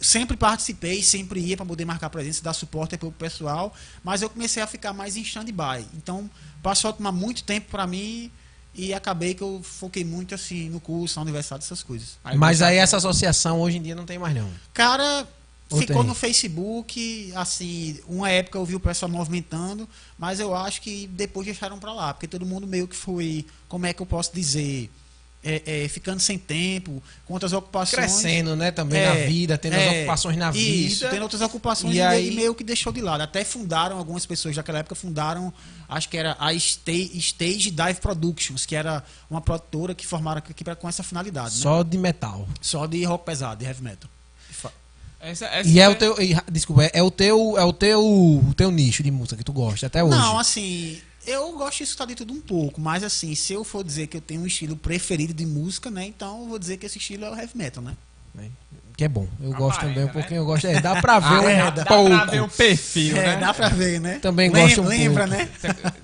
sempre 0.00 0.36
participei, 0.36 1.02
sempre 1.02 1.40
ia 1.40 1.56
para 1.56 1.66
poder 1.66 1.84
marcar 1.84 2.10
presença, 2.10 2.42
dar 2.42 2.52
suporte 2.52 2.96
para 2.96 3.08
o 3.08 3.12
pessoal, 3.12 3.74
mas 4.02 4.22
eu 4.22 4.30
comecei 4.30 4.62
a 4.62 4.66
ficar 4.66 4.92
mais 4.92 5.16
em 5.16 5.22
stand-by. 5.22 5.86
Então, 5.94 6.30
passou 6.62 6.90
a 6.90 6.92
tomar 6.92 7.12
muito 7.12 7.44
tempo 7.44 7.70
para 7.70 7.86
mim 7.86 8.30
e 8.74 8.92
acabei 8.92 9.34
que 9.34 9.42
eu 9.42 9.60
foquei 9.62 10.04
muito 10.04 10.34
assim 10.34 10.68
no 10.68 10.80
curso, 10.80 11.16
na 11.16 11.22
universidade, 11.22 11.64
essas 11.64 11.82
coisas. 11.82 12.18
Mas 12.36 12.60
aí 12.60 12.76
essa 12.76 12.96
associação 12.96 13.60
hoje 13.60 13.78
em 13.78 13.82
dia 13.82 13.94
não 13.94 14.04
tem 14.04 14.18
mais, 14.18 14.34
não. 14.34 14.50
Cara, 14.72 15.26
Ou 15.70 15.78
ficou 15.78 15.98
tem? 15.98 16.06
no 16.06 16.14
Facebook, 16.14 17.32
assim, 17.36 18.00
uma 18.06 18.28
época 18.28 18.58
eu 18.58 18.64
vi 18.64 18.74
o 18.74 18.80
pessoal 18.80 19.10
movimentando, 19.10 19.88
mas 20.18 20.40
eu 20.40 20.54
acho 20.54 20.82
que 20.82 21.06
depois 21.08 21.46
deixaram 21.46 21.78
pra 21.78 21.92
lá, 21.92 22.12
porque 22.12 22.26
todo 22.26 22.44
mundo 22.44 22.66
meio 22.66 22.88
que 22.88 22.96
foi, 22.96 23.46
como 23.68 23.86
é 23.86 23.92
que 23.92 24.02
eu 24.02 24.06
posso 24.06 24.34
dizer, 24.34 24.90
é, 25.44 25.84
é, 25.84 25.88
ficando 25.88 26.18
sem 26.20 26.38
tempo, 26.38 27.02
com 27.26 27.34
outras 27.34 27.52
ocupações. 27.52 27.94
Crescendo, 27.96 28.56
né? 28.56 28.70
Também 28.70 29.00
É, 29.00 29.08
na 29.08 29.26
vida, 29.26 29.58
tendo 29.58 29.74
as 29.74 29.82
é, 29.82 29.98
ocupações 30.00 30.36
na 30.36 30.50
Isso, 30.50 30.98
vida. 31.00 31.10
tendo 31.10 31.22
outras 31.22 31.40
ocupações 31.42 31.94
E 31.94 31.98
e, 31.98 32.02
aí- 32.02 32.30
meio 32.34 32.54
que 32.54 32.64
deixou 32.64 32.92
de 32.92 33.00
lado. 33.00 33.20
Até 33.22 33.44
fundaram, 33.44 33.98
algumas 33.98 34.24
pessoas 34.26 34.56
daquela 34.56 34.78
época 34.78 34.94
fundaram, 34.94 35.52
acho 35.88 36.08
que 36.08 36.16
era 36.16 36.36
a 36.40 36.52
Stage, 36.54 37.10
Stage 37.18 37.70
Dive 37.70 38.00
Productions, 38.00 38.64
que 38.66 38.74
era 38.74 39.04
uma 39.30 39.40
produtora 39.40 39.94
que 39.94 40.06
formaram 40.06 40.38
aqui 40.38 40.64
pra, 40.64 40.74
com 40.74 40.88
essa 40.88 41.02
finalidade. 41.02 41.56
né? 41.56 41.60
Só 41.62 41.82
de 41.82 41.98
metal. 41.98 42.48
Só 42.60 42.86
de 42.86 43.04
rock 43.04 43.24
pesado, 43.26 43.60
de 43.60 43.66
heavy 43.66 43.82
metal. 43.82 44.10
Essa, 45.20 45.46
essa 45.46 45.68
E 45.70 45.80
é 45.80 45.88
o 45.88 45.94
teu. 45.94 46.20
e, 46.20 46.36
desculpa, 46.52 46.84
é 46.84 47.02
o 47.02 47.10
teu. 47.10 47.56
É 47.56 47.64
o 47.64 47.72
teu. 47.72 47.98
O 48.04 48.52
teu 48.54 48.70
nicho 48.70 49.02
de 49.02 49.10
música 49.10 49.36
que 49.36 49.44
tu 49.44 49.54
gosta 49.54 49.86
até 49.86 50.04
hoje. 50.04 50.18
Não, 50.18 50.38
assim, 50.38 50.98
eu 51.26 51.52
gosto 51.52 51.78
de 51.78 51.84
escutar 51.84 52.06
de 52.06 52.14
tudo 52.14 52.32
um 52.32 52.40
pouco, 52.40 52.80
mas 52.80 53.02
assim, 53.02 53.34
se 53.34 53.52
eu 53.52 53.64
for 53.64 53.82
dizer 53.84 54.06
que 54.06 54.16
eu 54.16 54.20
tenho 54.20 54.40
um 54.42 54.46
estilo 54.46 54.76
preferido 54.76 55.32
de 55.34 55.44
música, 55.46 55.90
né, 55.90 56.04
então 56.06 56.42
eu 56.42 56.48
vou 56.48 56.58
dizer 56.58 56.76
que 56.76 56.86
esse 56.86 56.98
estilo 56.98 57.24
é 57.24 57.30
o 57.30 57.34
heavy 57.34 57.52
metal, 57.56 57.82
né? 57.82 57.94
Que 58.96 59.04
é 59.04 59.08
bom. 59.08 59.26
Eu 59.40 59.50
gosto 59.50 59.78
Aparenta, 59.78 59.80
também 59.88 60.04
um 60.04 60.06
né? 60.06 60.12
pouquinho. 60.12 60.38
Eu 60.40 60.44
gosto. 60.44 60.66
É, 60.68 60.80
dá 60.80 61.00
pra 61.00 61.18
ver 61.18 61.38
um 61.40 61.48
é, 61.48 61.70
dá 61.72 61.84
pouco. 61.84 62.10
pra 62.10 62.24
ver 62.26 62.42
o 62.42 62.48
perfil, 62.48 63.16
é, 63.16 63.22
né? 63.26 63.36
dá 63.38 63.52
pra 63.52 63.68
ver, 63.68 64.00
né? 64.00 64.18
Também 64.20 64.48
Lem- 64.50 64.62
gosto 64.62 64.82
um 64.82 64.86
Lembra, 64.86 65.26
pouco. 65.26 65.42
né? 65.42 65.48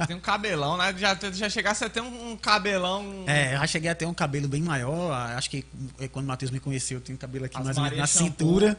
Tem- 0.08 0.16
um 0.16 0.20
cabelão, 0.20 0.76
né? 0.76 0.92
Já, 0.98 1.16
já 1.32 1.48
chegasse 1.48 1.84
a 1.84 1.88
ter 1.88 2.00
um, 2.00 2.32
um 2.32 2.36
cabelão. 2.36 3.22
É, 3.28 3.54
eu 3.54 3.58
já 3.58 3.66
cheguei 3.68 3.90
a 3.90 3.94
ter 3.94 4.06
um 4.06 4.14
cabelo 4.14 4.48
bem 4.48 4.60
maior, 4.60 5.12
acho 5.36 5.48
que 5.50 5.64
é, 6.00 6.08
quando 6.08 6.24
o 6.24 6.28
Matheus 6.28 6.50
me 6.50 6.58
conheceu, 6.58 6.98
eu 6.98 7.00
tinha 7.00 7.14
um 7.14 7.18
cabelo 7.18 7.44
aqui 7.44 7.56
As 7.56 7.64
mais 7.64 7.76
ou 7.76 7.82
menos 7.84 7.96
Maria 7.98 8.02
na 8.02 8.06
Shampoo. 8.08 8.26
cintura. 8.28 8.76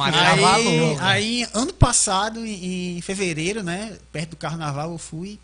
Aí, 0.00 0.96
aí, 1.00 1.46
ano 1.54 1.72
passado, 1.72 2.44
em, 2.44 2.98
em 2.98 3.00
fevereiro, 3.00 3.62
né, 3.62 3.96
perto 4.12 4.30
do 4.30 4.36
carnaval, 4.36 4.92
eu 4.92 4.98
fui 4.98 5.38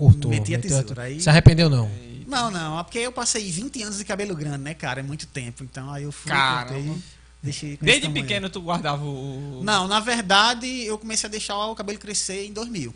Cortou. 0.00 0.30
Meti 0.30 0.54
a 0.54 0.58
tesoura, 0.58 1.02
aí- 1.02 1.20
Se 1.20 1.28
arrependeu, 1.28 1.68
não. 1.68 1.90
Não, 2.26 2.50
não, 2.50 2.80
é 2.80 2.82
porque 2.82 3.00
eu 3.00 3.12
passei 3.12 3.50
20 3.50 3.82
anos 3.82 3.98
de 3.98 4.04
cabelo 4.06 4.34
grande, 4.34 4.64
né, 4.64 4.72
cara? 4.72 5.00
É 5.00 5.02
muito 5.02 5.26
tempo. 5.26 5.62
Então 5.62 5.92
aí 5.92 6.04
eu 6.04 6.12
fui, 6.12 6.30
Caramba. 6.30 6.72
cortei, 6.72 7.02
deixei 7.42 7.78
Desde 7.82 8.08
pequeno 8.08 8.48
tu 8.48 8.62
guardava 8.62 9.04
o. 9.04 9.60
Não, 9.62 9.86
na 9.86 10.00
verdade, 10.00 10.66
eu 10.66 10.96
comecei 10.96 11.28
a 11.28 11.30
deixar 11.30 11.56
o 11.66 11.74
cabelo 11.74 11.98
crescer 11.98 12.46
em 12.46 12.52
2000. 12.54 12.94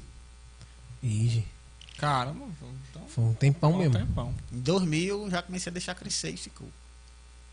Ih, 1.03 1.45
Caramba, 1.99 2.47
então. 2.91 3.03
foi 3.09 3.25
um 3.25 3.35
tempão 3.35 3.73
bom 3.73 3.79
mesmo. 3.79 3.99
tempão. 3.99 4.35
Em 4.51 4.61
2000, 4.61 5.25
eu 5.25 5.31
já 5.31 5.43
comecei 5.43 5.71
a 5.71 5.73
deixar 5.75 5.95
crescer 5.95 6.31
e 6.31 6.37
ficou. 6.39 6.69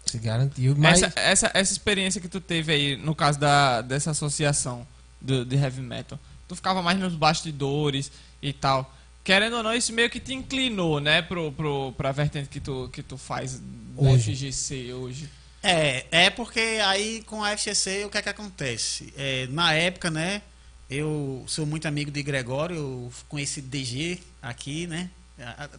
Se 0.05 0.17
garantiu. 0.17 0.75
Mas. 0.77 1.03
Essa, 1.03 1.19
essa, 1.19 1.51
essa 1.53 1.71
experiência 1.73 2.21
que 2.21 2.29
tu 2.29 2.39
teve 2.39 2.71
aí, 2.71 2.95
no 2.95 3.13
caso 3.13 3.37
da, 3.37 3.81
dessa 3.81 4.11
associação 4.11 4.87
do, 5.19 5.43
de 5.43 5.57
heavy 5.57 5.81
metal, 5.81 6.17
tu 6.47 6.55
ficava 6.55 6.81
mais 6.81 6.97
nos 6.97 7.15
bastidores 7.15 8.11
e 8.41 8.53
tal. 8.53 8.95
Querendo 9.23 9.57
ou 9.57 9.63
não, 9.63 9.73
isso 9.73 9.93
meio 9.93 10.09
que 10.09 10.19
te 10.19 10.33
inclinou, 10.33 10.99
né, 10.99 11.21
pro, 11.21 11.51
pro, 11.51 11.93
pra 11.93 12.11
vertente 12.11 12.49
que 12.49 12.59
tu, 12.59 12.89
que 12.91 13.03
tu 13.03 13.17
faz 13.17 13.61
no 13.95 14.09
Hoje. 14.09 14.33
FGC 14.33 14.93
hoje. 14.93 15.29
É, 15.61 16.05
é 16.09 16.29
porque 16.31 16.59
aí 16.59 17.21
com 17.27 17.43
a 17.43 17.55
FGC 17.55 18.05
o 18.05 18.09
que 18.09 18.17
é 18.17 18.21
que 18.21 18.29
acontece? 18.29 19.13
É, 19.15 19.45
na 19.47 19.73
época, 19.73 20.09
né, 20.09 20.41
eu 20.89 21.43
sou 21.47 21.67
muito 21.67 21.87
amigo 21.87 22.09
de 22.09 22.23
Gregório, 22.23 22.75
eu 22.75 23.13
conheci 23.29 23.61
DG 23.61 24.19
aqui, 24.41 24.87
né, 24.87 25.09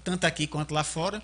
tanto 0.04 0.24
aqui 0.24 0.46
quanto 0.46 0.72
lá 0.72 0.84
fora, 0.84 1.20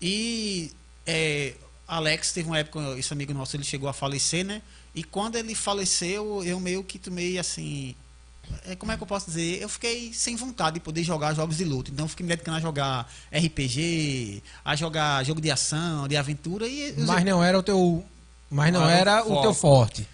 e 0.00 0.70
é, 1.04 1.54
Alex 1.88 2.32
teve 2.32 2.48
uma 2.48 2.58
época, 2.58 2.78
esse 2.96 3.12
amigo 3.12 3.34
nosso, 3.34 3.56
ele 3.56 3.64
chegou 3.64 3.88
a 3.88 3.92
falecer, 3.92 4.44
né, 4.44 4.62
e 4.94 5.02
quando 5.02 5.34
ele 5.34 5.54
faleceu, 5.56 6.44
eu 6.44 6.60
meio 6.60 6.84
que 6.84 6.98
tomei 7.00 7.40
assim, 7.40 7.96
como 8.78 8.92
é 8.92 8.96
que 8.96 9.02
eu 9.02 9.06
posso 9.06 9.26
dizer? 9.26 9.60
Eu 9.62 9.68
fiquei 9.68 10.12
sem 10.12 10.36
vontade 10.36 10.74
de 10.74 10.80
poder 10.80 11.02
jogar 11.04 11.34
jogos 11.34 11.56
de 11.56 11.64
luta. 11.64 11.90
Então 11.90 12.04
eu 12.04 12.08
fiquei 12.08 12.24
me 12.24 12.28
dedicando 12.28 12.56
a 12.56 12.60
jogar 12.60 13.10
RPG, 13.32 14.42
a 14.64 14.74
jogar 14.76 15.24
jogo 15.24 15.40
de 15.40 15.50
ação, 15.50 16.06
de 16.08 16.16
aventura 16.16 16.66
e 16.66 16.94
Mas 16.98 17.24
não 17.24 17.42
era 17.42 17.58
o 17.58 17.62
teu. 17.62 18.04
Mas 18.50 18.72
não 18.72 18.80
Não 18.82 18.90
era 18.90 19.24
o 19.24 19.38
o 19.38 19.42
teu 19.42 19.54
forte. 19.54 20.06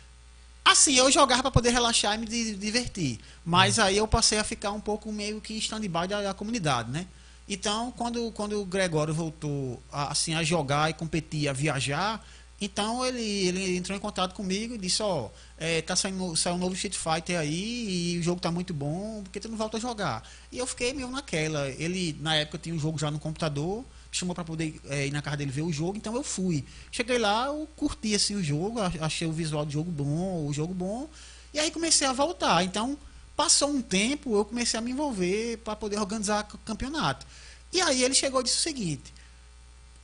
Assim, 0.65 0.95
eu 0.95 1.11
jogava 1.11 1.43
para 1.43 1.51
poder 1.51 1.71
relaxar 1.71 2.15
e 2.15 2.19
me 2.19 2.27
di- 2.27 2.55
divertir. 2.55 3.19
Mas 3.45 3.79
aí 3.79 3.97
eu 3.97 4.07
passei 4.07 4.39
a 4.39 4.45
ficar 4.45 4.71
um 4.71 4.81
pouco 4.81 5.11
meio 5.13 5.41
que 5.41 5.55
stand-by 5.59 6.07
da, 6.09 6.23
da 6.23 6.35
comunidade, 6.35 6.91
né? 6.91 7.07
Então, 7.49 7.93
quando, 7.97 8.31
quando 8.31 8.61
o 8.61 8.65
Gregório 8.65 9.13
voltou 9.13 9.83
a, 9.93 10.13
assim, 10.13 10.35
a 10.35 10.43
jogar 10.45 10.89
e 10.89 10.95
competir, 10.95 11.49
a 11.49 11.53
viajar, 11.53 12.25
então 12.65 13.05
ele, 13.05 13.23
ele 13.23 13.77
entrou 13.77 13.97
em 13.97 14.01
contato 14.01 14.35
comigo 14.35 14.75
e 14.75 14.79
disse, 14.79 15.03
ó, 15.03 15.29
é, 15.59 15.83
tá 15.83 15.97
saindo, 15.97 16.35
saiu 16.37 16.55
um 16.57 16.59
novo 16.59 16.75
Street 16.75 16.95
Fighter 16.97 17.39
aí 17.39 18.15
e 18.15 18.19
o 18.19 18.23
jogo 18.23 18.41
tá 18.41 18.51
muito 18.51 18.73
bom, 18.73 19.23
por 19.25 19.31
que 19.31 19.41
tu 19.41 19.49
não 19.49 19.57
volta 19.57 19.77
a 19.77 19.81
jogar? 19.81 20.23
E 20.51 20.59
eu 20.59 20.67
fiquei 20.67 20.93
meio 20.93 21.09
naquela. 21.11 21.69
Ele, 21.71 22.17
na 22.21 22.35
época, 22.37 22.59
tinha 22.59 22.75
um 22.75 22.79
jogo 22.79 22.99
já 22.99 23.11
no 23.11 23.19
computador, 23.19 23.85
chamou 24.11 24.35
para 24.35 24.45
poder 24.45 24.81
é, 24.89 25.07
ir 25.07 25.11
na 25.11 25.23
casa 25.23 25.39
dele 25.39 25.51
ver 25.51 25.63
o 25.63 25.73
jogo, 25.73 25.97
então 25.97 26.15
eu 26.15 26.23
fui. 26.23 26.65
Cheguei 26.91 27.19
lá, 27.19 27.47
eu 27.47 27.69
curti 27.77 28.15
assim 28.15 28.35
o 28.35 28.43
jogo, 28.43 28.81
ach- 28.81 29.01
achei 29.01 29.27
o 29.27 29.33
visual 29.33 29.65
do 29.65 29.73
jogo 29.73 29.91
bom, 29.91 30.47
o 30.47 30.53
jogo 30.53 30.75
bom, 30.75 31.09
e 31.53 31.59
aí 31.59 31.71
comecei 31.71 32.07
a 32.07 32.13
voltar. 32.13 32.63
Então, 32.65 32.97
passou 33.37 33.71
um 33.71 33.81
tempo, 33.83 34.37
eu 34.37 34.45
comecei 34.45 34.79
a 34.79 34.81
me 34.83 34.91
envolver 34.91 35.59
para 35.59 35.75
poder 35.75 35.99
organizar 35.99 36.45
campeonato. 36.65 37.27
E 37.73 37.81
aí 37.81 38.03
ele 38.03 38.15
chegou 38.15 38.41
e 38.41 38.45
disse 38.45 38.59
o 38.59 38.61
seguinte: 38.61 39.13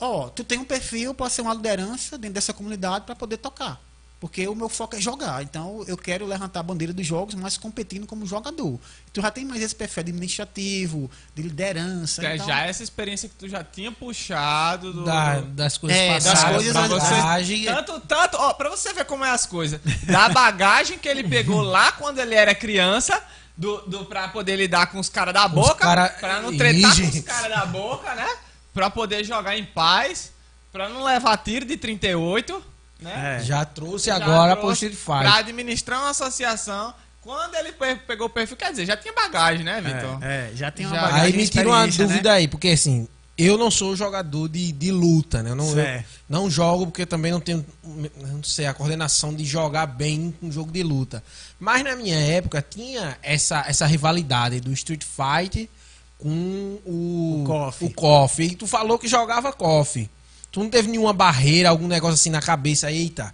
Ó, 0.01 0.29
tu 0.29 0.45
tem 0.45 0.59
um 0.59 0.65
perfil 0.65 1.13
para 1.15 1.29
ser 1.31 1.43
uma 1.43 1.55
liderança 1.55 2.17
dentro 2.17 2.35
dessa 2.35 2.53
comunidade 2.53 3.05
para 3.05 3.15
poder 3.17 3.37
tocar. 3.39 3.81
Porque 4.21 4.49
o 4.49 4.55
meu 4.55 4.69
foco 4.69 4.97
é 4.97 5.01
jogar. 5.01 5.45
Então 5.45 5.85
eu 5.87 5.97
quero 5.97 6.27
levantar 6.27 6.59
a 6.59 6.63
bandeira 6.65 6.93
dos 6.93 7.07
jogos, 7.07 7.37
mas 7.37 7.57
competindo 7.57 8.05
como 8.05 8.27
jogador. 8.27 8.79
Tu 9.13 9.21
já 9.21 9.31
tem 9.31 9.45
mais 9.45 9.63
esse 9.63 9.75
perfil 9.77 10.03
de 10.03 10.11
administrativo, 10.11 11.09
de 11.37 11.43
liderança. 11.43 12.21
Que 12.23 12.35
então, 12.35 12.47
Já 12.49 12.63
essa 12.67 12.83
experiência 12.83 13.29
que 13.29 13.37
tu 13.37 13.49
já 13.49 13.63
tinha 13.63 13.93
puxado 13.93 14.93
do... 14.93 15.05
Da- 15.05 15.41
das 15.41 15.79
coisas 15.79 15.97
É, 15.97 16.15
das 16.15 16.25
passadas, 16.25 16.55
coisas 16.57 16.75
da 16.75 16.81
ali- 16.83 16.89
bagagem. 16.99 17.65
Tanto, 17.65 18.01
tanto, 18.01 18.37
ó, 18.39 18.53
pra 18.55 18.69
você 18.71 18.93
ver 18.93 19.05
como 19.05 19.25
é 19.25 19.31
as 19.31 19.47
coisas. 19.47 19.81
Da 20.05 20.29
bagagem 20.31 20.99
que 20.99 21.09
ele 21.09 21.23
pegou 21.29 21.61
lá 21.63 21.93
quando 21.93 22.19
ele 22.19 22.35
era 22.35 22.53
criança, 22.57 23.23
do, 23.57 23.79
do, 23.83 24.05
pra 24.05 24.27
poder 24.29 24.57
lidar 24.57 24.87
com 24.89 24.99
os 24.99 25.09
caras 25.09 25.35
da 25.35 25.47
boca, 25.47 25.75
cara- 25.77 26.09
pra 26.09 26.41
não 26.43 26.57
tretar 26.57 26.99
Ih, 26.99 27.03
com 27.11 27.19
os 27.19 27.25
caras 27.25 27.51
da 27.57 27.67
boca, 27.67 28.15
né? 28.17 28.29
Pra 28.79 28.89
poder 28.91 29.25
jogar 29.25 29.59
em 29.59 29.65
paz, 29.65 30.31
pra 30.71 30.89
não 30.89 31.03
levar 31.03 31.37
tiro 31.39 31.65
de 31.67 31.77
38, 31.77 32.63
né? 33.01 33.39
É. 33.41 33.45
Já 33.45 33.65
trouxe 33.65 34.07
Já 34.07 34.15
agora 34.15 34.55
pro 34.55 34.67
trouxe 34.67 34.87
Street 34.87 35.05
Pra 35.05 35.19
Fighter. 35.19 35.39
administrar 35.41 35.99
uma 36.01 36.11
associação. 36.11 36.95
Quando 37.21 37.57
ele 37.57 37.73
pe- 37.73 37.97
pegou 38.07 38.29
o 38.29 38.31
perfil, 38.31 38.57
quer 38.57 38.71
dizer, 38.71 38.87
já 38.87 38.97
tinha 38.97 39.13
bagagem, 39.13 39.65
né, 39.65 39.81
Vitor? 39.81 40.23
É, 40.23 40.51
é, 40.53 40.53
já 40.55 40.71
tem 40.71 40.87
uma 40.87 40.95
Já. 40.95 41.03
bagagem 41.03 41.25
Aí 41.27 41.37
me 41.37 41.49
tira 41.49 41.69
uma 41.69 41.85
né? 41.87 41.93
dúvida 41.93 42.33
aí, 42.33 42.47
porque 42.47 42.69
assim, 42.69 43.09
eu 43.37 43.59
não 43.59 43.69
sou 43.69 43.97
jogador 43.97 44.49
de, 44.49 44.71
de 44.71 44.93
luta, 44.93 45.43
né? 45.43 45.51
Eu 45.51 45.57
não, 45.57 45.77
eu 45.77 46.05
não 46.29 46.49
jogo 46.49 46.87
porque 46.87 47.05
também 47.05 47.33
não 47.33 47.41
tenho, 47.41 47.67
não 47.85 48.45
sei, 48.45 48.67
a 48.67 48.73
coordenação 48.73 49.35
de 49.35 49.45
jogar 49.45 49.87
bem 49.87 50.33
um 50.41 50.53
jogo 50.53 50.71
de 50.71 50.85
luta. 50.85 51.21
Mas 51.59 51.83
na 51.83 51.97
minha 51.97 52.17
época 52.17 52.63
tinha 52.63 53.19
essa, 53.25 53.65
essa 53.67 53.87
rivalidade 53.87 54.61
do 54.61 54.73
Street 54.73 55.03
Fighter 55.03 55.69
com 56.19 56.79
o, 56.85 57.45
O 57.81 57.91
KOF. 57.91 58.43
o. 58.43 58.47
E 58.47 58.55
tu 58.57 58.67
falou 58.67 58.99
que 58.99 59.07
jogava 59.09 59.53
KOF. 59.53 60.11
Tu 60.51 60.61
não 60.61 60.69
teve 60.69 60.89
nenhuma 60.89 61.13
barreira, 61.13 61.69
algum 61.69 61.87
negócio 61.87 62.15
assim 62.15 62.31
na 62.31 62.41
cabeça, 62.41 62.91
eita, 62.91 63.33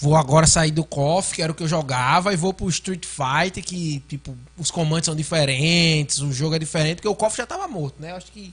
vou 0.00 0.16
agora 0.16 0.46
sair 0.46 0.70
do 0.70 0.84
KOF, 0.84 1.34
que 1.34 1.42
era 1.42 1.52
o 1.52 1.54
que 1.54 1.62
eu 1.62 1.68
jogava, 1.68 2.32
e 2.32 2.36
vou 2.36 2.52
pro 2.52 2.68
Street 2.68 3.04
Fighter, 3.06 3.62
que, 3.64 4.02
tipo, 4.08 4.36
os 4.58 4.70
comandos 4.70 5.06
são 5.06 5.14
diferentes, 5.14 6.18
o 6.18 6.32
jogo 6.32 6.56
é 6.56 6.58
diferente, 6.58 6.96
porque 6.96 7.08
o 7.08 7.14
KOF 7.14 7.36
já 7.36 7.46
tava 7.46 7.68
morto, 7.68 8.00
né? 8.00 8.10
Eu 8.10 8.16
acho 8.16 8.32
que. 8.32 8.52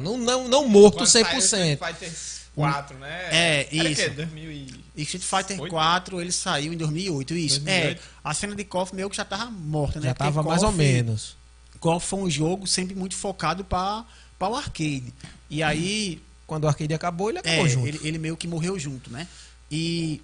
Não, 0.00 0.18
não, 0.18 0.48
não 0.48 0.68
morto 0.68 0.98
Quando 0.98 1.06
saiu 1.06 1.24
100%. 1.24 1.38
Street 1.40 1.78
Fighter 1.78 2.12
4, 2.54 2.98
né? 2.98 3.28
É, 3.30 3.68
Era 3.78 3.88
isso. 3.88 4.02
quê? 4.02 4.10
2000 4.10 4.52
e... 4.52 4.84
E 4.94 5.02
Street 5.02 5.24
Fighter 5.24 5.60
Oito? 5.60 5.70
4, 5.70 6.20
ele 6.20 6.32
saiu 6.32 6.72
em 6.72 6.76
2008, 6.76 7.34
isso. 7.34 7.60
2008. 7.60 7.98
É, 7.98 8.04
a 8.22 8.34
cena 8.34 8.54
de 8.54 8.64
KOF 8.64 8.94
meio 8.94 9.08
que 9.08 9.16
já 9.16 9.24
tava 9.24 9.50
morta, 9.50 9.98
né? 9.98 10.08
Já 10.08 10.14
Porque 10.14 10.24
tava 10.24 10.42
mais 10.42 10.62
ou 10.62 10.68
KOF 10.68 10.78
menos. 10.78 11.36
KOF 11.82 12.06
foi 12.06 12.20
um 12.20 12.30
jogo 12.30 12.66
sempre 12.66 12.94
muito 12.94 13.16
focado 13.16 13.64
para 13.64 14.06
o 14.40 14.54
arcade. 14.54 15.12
E 15.50 15.62
aí, 15.62 16.22
Quando 16.46 16.64
o 16.64 16.68
arcade 16.68 16.94
acabou, 16.94 17.28
ele 17.28 17.40
acabou 17.40 17.66
é, 17.66 17.68
junto. 17.68 17.86
ele, 17.88 18.00
ele 18.02 18.18
meio 18.18 18.36
que 18.36 18.46
morreu 18.46 18.78
junto, 18.78 19.10
né? 19.10 19.26
E 19.70 20.22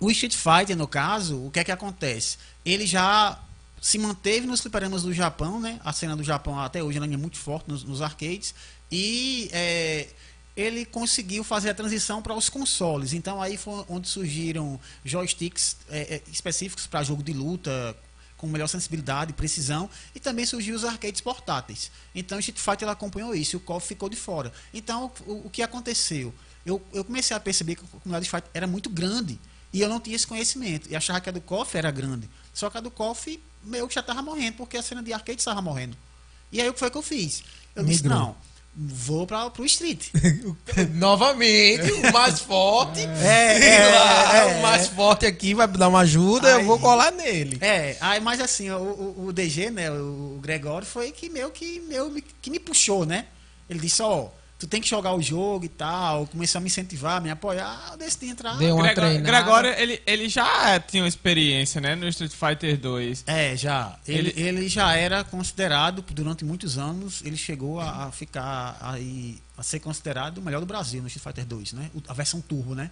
o 0.00 0.10
Street 0.10 0.34
Fighter, 0.34 0.76
no 0.76 0.88
caso, 0.88 1.46
o 1.46 1.50
que 1.50 1.60
é 1.60 1.64
que 1.64 1.72
acontece? 1.72 2.38
Ele 2.64 2.86
já 2.86 3.38
se 3.80 3.98
manteve 3.98 4.46
nos 4.46 4.60
fliperamas 4.60 5.02
do 5.02 5.12
Japão, 5.12 5.60
né? 5.60 5.78
A 5.84 5.92
cena 5.92 6.16
do 6.16 6.24
Japão 6.24 6.58
até 6.58 6.82
hoje 6.82 6.98
é 6.98 7.16
muito 7.16 7.36
forte 7.36 7.68
nos, 7.68 7.84
nos 7.84 8.00
arcades. 8.00 8.54
E 8.90 9.50
é, 9.52 10.08
ele 10.56 10.84
conseguiu 10.84 11.44
fazer 11.44 11.70
a 11.70 11.74
transição 11.74 12.22
para 12.22 12.34
os 12.34 12.48
consoles. 12.48 13.12
Então 13.12 13.42
aí 13.42 13.56
foi 13.56 13.84
onde 13.88 14.08
surgiram 14.08 14.80
joysticks 15.04 15.76
é, 15.90 16.16
é, 16.16 16.22
específicos 16.32 16.86
para 16.86 17.02
jogo 17.02 17.22
de 17.22 17.32
luta, 17.32 17.96
com 18.38 18.46
melhor 18.46 18.68
sensibilidade 18.68 19.32
e 19.32 19.34
precisão, 19.34 19.90
e 20.14 20.20
também 20.20 20.46
surgiu 20.46 20.74
os 20.74 20.84
arcades 20.84 21.20
portáteis. 21.20 21.90
Então 22.14 22.38
o 22.38 22.40
Street 22.40 22.58
Fighter 22.58 22.84
ela 22.84 22.92
acompanhou 22.92 23.34
isso, 23.34 23.56
e 23.56 23.58
o 23.58 23.60
KOF 23.60 23.86
ficou 23.86 24.08
de 24.08 24.16
fora. 24.16 24.50
Então 24.72 25.12
o, 25.26 25.46
o 25.46 25.50
que 25.50 25.60
aconteceu? 25.60 26.32
Eu, 26.64 26.80
eu 26.92 27.04
comecei 27.04 27.36
a 27.36 27.40
perceber 27.40 27.74
que 27.74 27.84
a 27.84 27.88
comunidade 27.88 28.24
de 28.24 28.30
Fighter 28.30 28.50
era 28.54 28.66
muito 28.66 28.88
grande, 28.88 29.38
e 29.72 29.80
eu 29.80 29.88
não 29.88 30.00
tinha 30.00 30.16
esse 30.16 30.26
conhecimento, 30.26 30.88
e 30.90 30.96
achava 30.96 31.20
que 31.20 31.28
a 31.28 31.32
do 31.32 31.40
KOF 31.40 31.76
era 31.76 31.90
grande. 31.90 32.30
Só 32.54 32.70
que 32.70 32.78
a 32.78 32.80
do 32.80 32.90
KOF 32.90 33.42
meio 33.62 33.86
que 33.88 33.94
já 33.94 34.00
estava 34.00 34.22
morrendo, 34.22 34.56
porque 34.56 34.76
a 34.76 34.82
cena 34.82 35.02
de 35.02 35.12
arcade 35.12 35.40
estava 35.40 35.60
morrendo. 35.60 35.96
E 36.50 36.60
aí 36.60 36.68
o 36.68 36.72
que 36.72 36.78
foi 36.78 36.90
que 36.90 36.96
eu 36.96 37.02
fiz? 37.02 37.42
Eu 37.74 37.84
disse, 37.84 38.02
Migrou. 38.02 38.18
não, 38.18 38.36
vou 38.80 39.26
para 39.26 39.50
o 39.58 39.64
Street. 39.64 40.06
Novamente, 40.94 41.90
o 41.92 42.12
mais 42.12 42.40
forte. 42.40 43.00
É, 43.00 43.90
Lá, 43.90 44.36
é, 44.36 44.38
é. 44.54 44.58
o 44.58 44.62
mais 44.62 44.86
forte 44.88 45.26
aqui 45.26 45.52
vai 45.54 45.66
dar 45.66 45.88
uma 45.88 46.00
ajuda, 46.00 46.50
eu 46.50 46.58
Aí- 46.58 46.64
vou 46.64 46.78
colar 46.78 47.10
nele. 47.10 47.58
É, 47.60 47.96
aí, 48.00 48.20
mas 48.20 48.40
assim, 48.40 48.70
o, 48.70 48.76
o, 48.76 49.24
o 49.26 49.32
DG, 49.32 49.70
né, 49.70 49.90
o 49.90 50.38
Gregório, 50.40 50.86
foi 50.86 51.10
que 51.10 51.28
meio 51.28 51.50
que, 51.50 51.80
meio, 51.80 52.08
me- 52.10 52.22
que 52.22 52.50
me 52.50 52.58
puxou, 52.60 53.04
né? 53.04 53.26
Ele 53.68 53.80
disse, 53.80 54.00
ó, 54.02 54.28
tu 54.58 54.66
tem 54.66 54.80
que 54.80 54.88
jogar 54.88 55.14
o 55.14 55.22
jogo 55.22 55.64
e 55.64 55.68
tal, 55.68 56.26
começou 56.26 56.58
a 56.58 56.60
me 56.62 56.66
incentivar, 56.66 57.20
me 57.22 57.30
apoiar, 57.30 57.90
eu 57.92 57.96
decidi 57.98 58.26
entrar. 58.26 58.56
Deu 58.56 58.74
uma 58.74 58.82
Gregório, 58.84 59.10
treinada. 59.22 59.30
Gregório, 59.42 59.70
ele, 59.78 60.02
ele 60.06 60.28
já 60.28 60.80
tinha 60.80 61.02
uma 61.02 61.08
experiência, 61.08 61.80
né, 61.80 61.94
no 61.94 62.08
Street 62.08 62.32
Fighter 62.32 62.76
2. 62.78 63.24
É, 63.26 63.56
já. 63.56 63.96
Ele, 64.06 64.30
Ele- 64.30 64.40
ele 64.42 64.68
já 64.68 64.94
era 64.96 65.22
considerado, 65.24 66.04
durante 66.10 66.44
muitos 66.44 66.76
anos, 66.76 67.22
ele 67.24 67.36
chegou 67.36 67.78
a, 67.80 68.06
a 68.06 68.12
ficar 68.12 68.76
aí, 68.80 69.38
a 69.56 69.62
ser 69.62 69.78
considerado 69.80 70.38
o 70.38 70.42
melhor 70.42 70.60
do 70.60 70.66
Brasil 70.66 71.00
no 71.02 71.06
Street 71.08 71.24
Fighter 71.24 71.46
2, 71.46 71.72
né? 71.74 71.90
A 72.08 72.12
versão 72.14 72.40
turbo, 72.40 72.74
né? 72.74 72.90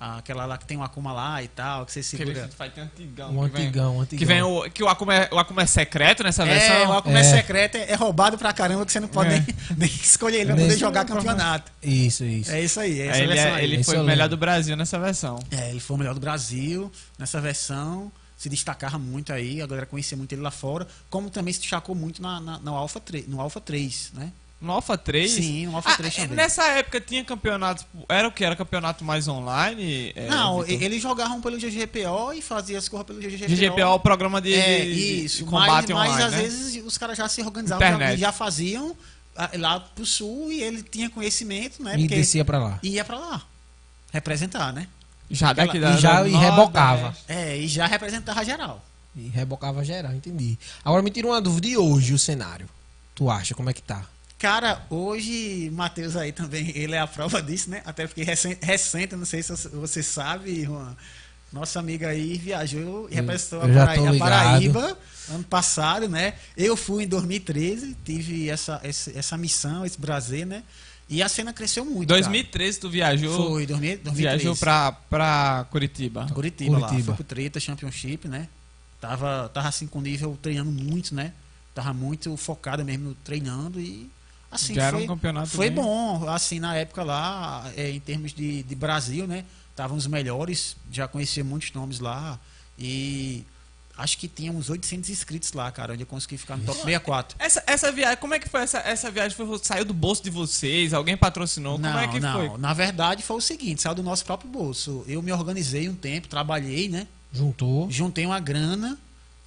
Aquela 0.00 0.46
lá 0.46 0.56
que 0.56 0.64
tem 0.64 0.76
o 0.76 0.82
Akuma 0.84 1.12
lá 1.12 1.42
e 1.42 1.48
tal, 1.48 1.84
que 1.84 1.90
você 1.92 2.04
segura. 2.04 2.30
Street 2.30 2.52
Fighter 2.52 2.84
antigão. 2.84 3.30
Um 3.36 3.48
que 3.48 3.56
vem- 3.56 3.62
antigão, 3.66 3.96
um 3.96 4.00
antigão. 4.02 4.18
Que 4.18 4.24
vem 4.24 4.42
o. 4.42 4.70
Que 4.70 4.82
o 4.84 4.88
Akuma 4.88 5.12
é, 5.12 5.28
o 5.32 5.38
Akuma 5.40 5.62
é 5.62 5.66
secreto 5.66 6.22
nessa 6.22 6.44
versão. 6.44 6.76
É, 6.76 6.86
o 6.88 6.92
Akuma 6.92 7.18
É. 7.18 7.24
secreto 7.24 7.76
é, 7.78 7.90
é 7.90 7.94
roubado 7.96 8.38
pra 8.38 8.52
caramba 8.52 8.86
que 8.86 8.92
você 8.92 9.00
não 9.00 9.08
pode 9.08 9.34
É. 9.34 9.40
nem, 9.40 9.46
nem 9.76 9.88
escolher 9.88 10.36
ele 10.36 10.46
pra 10.46 10.54
Nem- 10.54 10.66
poder 10.66 10.78
jogar 10.78 11.04
campeonato. 11.04 11.72
Isso, 11.82 12.24
isso. 12.24 12.52
É 12.52 12.60
isso 12.62 12.78
aí, 12.78 13.00
é 13.00 13.06
essa 13.08 13.18
ele, 13.18 13.26
versão 13.34 13.48
é- 13.48 13.54
aí. 13.54 13.64
ele 13.64 13.82
foi 13.82 13.98
o 13.98 14.04
melhor 14.04 14.28
do 14.28 14.36
Brasil 14.36 14.76
nessa 14.76 15.00
versão. 15.00 15.42
É, 15.50 15.70
ele 15.70 15.80
foi 15.80 15.96
o 15.96 15.98
melhor 15.98 16.14
do 16.14 16.20
Brasil 16.20 16.92
nessa 17.18 17.40
versão, 17.40 18.12
se 18.36 18.48
destacava 18.48 18.98
muito 19.00 19.32
aí, 19.32 19.60
a 19.60 19.66
galera 19.66 19.84
conhecia 19.86 20.16
muito 20.16 20.32
ele 20.32 20.42
lá 20.42 20.52
fora, 20.52 20.86
como 21.10 21.28
também 21.28 21.52
se 21.52 21.58
destacou 21.58 21.96
muito 21.96 22.22
na, 22.22 22.38
na- 22.40 22.58
no, 22.60 22.76
Alpha 22.76 23.00
3, 23.00 23.26
no 23.26 23.40
Alpha 23.40 23.60
3, 23.60 24.12
né? 24.14 24.30
No 24.60 24.72
Alpha 24.72 24.98
3? 24.98 25.30
Sim, 25.30 25.66
no 25.66 25.76
Alpha 25.76 25.96
3 25.96 26.14
Ah, 26.18 26.22
também. 26.22 26.36
Nessa 26.36 26.64
época 26.66 27.00
tinha 27.00 27.22
campeonatos. 27.24 27.86
Era 28.08 28.26
o 28.26 28.32
que? 28.32 28.44
Era 28.44 28.56
campeonato 28.56 29.04
mais 29.04 29.28
online? 29.28 30.12
É, 30.16 30.28
Não, 30.28 30.62
Vitor? 30.62 30.82
e- 30.82 30.84
eles 30.84 31.00
jogavam 31.00 31.40
pelo 31.40 31.56
GGPO 31.58 32.32
e 32.34 32.42
faziam 32.42 32.76
as 32.78 32.88
corras 32.88 33.06
pelo 33.06 33.20
GGPO. 33.20 33.46
GGPO 33.48 33.80
é 33.80 33.86
o 33.86 34.00
programa 34.00 34.40
de, 34.40 34.52
é, 34.54 34.80
de- 34.84 34.94
de 34.94 35.24
isso, 35.26 35.44
combate 35.44 35.92
mas, 35.92 36.08
mas 36.08 36.08
online, 36.10 36.24
às 36.24 36.32
né? 36.32 36.42
vezes 36.42 36.84
os 36.84 36.98
caras 36.98 37.16
já 37.16 37.28
se 37.28 37.40
organizavam, 37.40 37.86
Internet. 37.86 38.18
já 38.18 38.32
faziam 38.32 38.96
ah, 39.36 39.48
lá 39.56 39.78
pro 39.78 40.04
sul 40.04 40.50
e 40.50 40.60
ele 40.60 40.82
tinha 40.82 41.08
conhecimento, 41.08 41.80
né? 41.80 41.94
E 41.94 42.00
Porque 42.00 42.16
descia 42.16 42.44
pra 42.44 42.58
lá. 42.58 42.80
ia 42.82 43.04
pra 43.04 43.16
lá 43.18 43.42
representar, 44.12 44.72
né? 44.72 44.88
Já 45.30 45.52
daqui 45.52 45.78
da, 45.78 45.92
e 45.94 45.98
já- 45.98 46.26
e 46.26 46.32
rebocava. 46.32 47.14
É, 47.28 47.56
e 47.56 47.68
já 47.68 47.86
representava 47.86 48.44
geral. 48.44 48.84
E 49.14 49.28
rebocava 49.28 49.84
geral, 49.84 50.12
entendi. 50.14 50.58
Agora 50.84 51.02
me 51.02 51.10
tira 51.10 51.28
uma 51.28 51.40
dúvida, 51.40 51.68
e 51.68 51.76
hoje 51.76 52.12
o 52.12 52.18
cenário? 52.18 52.68
tu 53.14 53.28
acha? 53.28 53.52
Como 53.54 53.68
é 53.68 53.72
que 53.72 53.82
tá? 53.82 54.04
Cara, 54.38 54.86
hoje, 54.88 55.68
Matheus 55.72 56.14
aí 56.14 56.30
também, 56.30 56.70
ele 56.76 56.94
é 56.94 57.00
a 57.00 57.06
prova 57.08 57.42
disso, 57.42 57.70
né? 57.70 57.82
Até 57.84 58.06
porque 58.06 58.22
recente, 58.22 58.64
recente 58.64 59.16
não 59.16 59.24
sei 59.24 59.42
se 59.42 59.52
você 59.70 60.00
sabe, 60.00 60.64
Juan, 60.64 60.96
nossa 61.52 61.80
amiga 61.80 62.08
aí 62.08 62.38
viajou 62.38 63.08
e 63.10 63.16
representou 63.16 63.62
a, 63.62 63.68
Paraíba, 63.68 64.14
a 64.14 64.18
Paraíba 64.18 64.98
ano 65.30 65.44
passado, 65.44 66.08
né? 66.08 66.34
Eu 66.56 66.76
fui 66.76 67.04
em 67.04 67.08
2013, 67.08 67.96
tive 68.04 68.48
essa, 68.48 68.80
essa, 68.84 69.10
essa 69.18 69.36
missão, 69.36 69.84
esse 69.84 69.98
prazer, 69.98 70.46
né? 70.46 70.62
E 71.08 71.22
a 71.22 71.28
cena 71.28 71.52
cresceu 71.52 71.84
muito. 71.84 72.06
2013 72.08 72.78
cara. 72.78 72.80
tu 72.80 72.92
viajou? 72.92 73.50
Foi, 73.50 73.66
2013. 73.66 74.16
Viajou 74.16 74.54
pra, 74.54 74.92
pra 74.92 75.66
Curitiba. 75.70 76.26
Curitiba, 76.32 76.78
Curitiba. 76.78 76.98
lá. 76.98 77.04
Foi 77.04 77.14
pro 77.14 77.24
Treta 77.24 77.58
Championship, 77.58 78.28
né? 78.28 78.46
Tava, 79.00 79.50
tava 79.52 79.68
assim 79.68 79.86
com 79.86 80.00
nível 80.00 80.38
treinando 80.40 80.70
muito, 80.70 81.14
né? 81.14 81.32
Tava 81.74 81.94
muito 81.94 82.36
focado 82.36 82.84
mesmo 82.84 83.16
treinando 83.24 83.80
e 83.80 84.10
assim 84.50 84.74
Já 84.74 84.90
foi, 84.90 85.02
era 85.02 85.04
um 85.04 85.06
campeonato 85.06 85.48
foi 85.48 85.70
bem... 85.70 85.82
bom, 85.82 86.28
assim 86.28 86.60
na 86.60 86.74
época 86.76 87.02
lá, 87.02 87.70
é, 87.76 87.90
em 87.90 88.00
termos 88.00 88.32
de, 88.32 88.62
de 88.62 88.74
Brasil, 88.74 89.26
né? 89.26 89.44
Estavam 89.70 89.96
os 89.96 90.06
melhores, 90.06 90.76
já 90.90 91.06
conhecia 91.06 91.44
muitos 91.44 91.72
nomes 91.72 92.00
lá 92.00 92.38
e 92.78 93.44
Acho 93.98 94.16
que 94.16 94.28
tinha 94.28 94.52
uns 94.52 94.70
800 94.70 95.10
inscritos 95.10 95.52
lá, 95.52 95.72
cara, 95.72 95.92
onde 95.92 96.04
eu 96.04 96.06
consegui 96.06 96.38
ficar 96.38 96.56
no 96.56 96.64
top 96.64 96.78
64. 96.78 97.36
Essa, 97.40 97.64
essa 97.66 97.90
viagem, 97.90 98.16
como 98.18 98.32
é 98.32 98.38
que 98.38 98.48
foi 98.48 98.60
essa, 98.62 98.78
essa 98.78 99.10
viagem? 99.10 99.36
Foi, 99.36 99.58
saiu 99.60 99.84
do 99.84 99.92
bolso 99.92 100.22
de 100.22 100.30
vocês? 100.30 100.94
Alguém 100.94 101.16
patrocinou? 101.16 101.76
Não, 101.76 101.90
como 101.90 102.04
é 102.04 102.06
que 102.06 102.20
não. 102.20 102.32
foi? 102.32 102.58
Na 102.58 102.72
verdade, 102.72 103.24
foi 103.24 103.38
o 103.38 103.40
seguinte: 103.40 103.82
saiu 103.82 103.96
do 103.96 104.02
nosso 104.04 104.24
próprio 104.24 104.48
bolso. 104.48 105.04
Eu 105.08 105.20
me 105.20 105.32
organizei 105.32 105.88
um 105.88 105.96
tempo, 105.96 106.28
trabalhei, 106.28 106.88
né? 106.88 107.08
Juntou. 107.32 107.90
Juntei 107.90 108.24
uma 108.24 108.38
grana. 108.38 108.96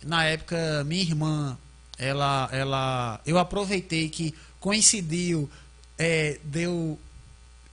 Na 0.04 0.26
época, 0.26 0.84
minha 0.84 1.02
irmã, 1.02 1.58
ela. 2.02 2.50
ela 2.52 3.22
eu 3.26 3.38
aproveitei 3.38 4.10
que 4.10 4.34
coincidiu, 4.60 5.50
é, 5.98 6.40
deu 6.44 7.00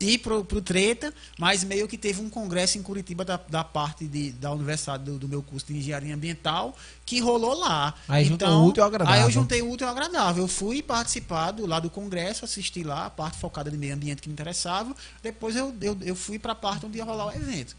ir 0.00 0.18
pro, 0.18 0.44
pro 0.44 0.62
Treta, 0.62 1.12
mas 1.38 1.64
meio 1.64 1.88
que 1.88 1.98
teve 1.98 2.20
um 2.20 2.30
congresso 2.30 2.78
em 2.78 2.82
Curitiba 2.82 3.24
da, 3.24 3.36
da 3.36 3.64
parte 3.64 4.06
de, 4.06 4.30
da 4.32 4.52
universidade 4.52 5.04
do, 5.04 5.18
do, 5.18 5.28
meu 5.28 5.42
curso 5.42 5.66
de 5.66 5.76
engenharia 5.76 6.14
ambiental 6.14 6.76
que 7.04 7.18
rolou 7.18 7.58
lá. 7.58 7.94
Aí 8.06 8.28
então, 8.28 8.66
útil 8.66 8.82
ao 8.82 8.88
agradável. 8.88 9.20
Aí 9.20 9.26
eu 9.26 9.30
juntei 9.30 9.60
o 9.60 9.70
útil 9.70 9.86
ao 9.86 9.92
agradável. 9.92 10.44
Eu 10.44 10.48
fui 10.48 10.82
participar 10.82 11.50
do, 11.50 11.66
lá 11.66 11.80
do 11.80 11.90
congresso, 11.90 12.44
assisti 12.44 12.84
lá 12.84 13.06
a 13.06 13.10
parte 13.10 13.38
focada 13.38 13.70
de 13.70 13.76
meio 13.76 13.94
ambiente 13.94 14.22
que 14.22 14.28
me 14.28 14.34
interessava. 14.34 14.94
Depois 15.22 15.56
eu, 15.56 15.74
eu, 15.80 15.98
eu 16.02 16.14
fui 16.14 16.38
para 16.38 16.52
a 16.52 16.56
parte 16.56 16.86
onde 16.86 16.98
ia 16.98 17.04
rolar 17.04 17.26
o 17.26 17.32
evento. 17.32 17.76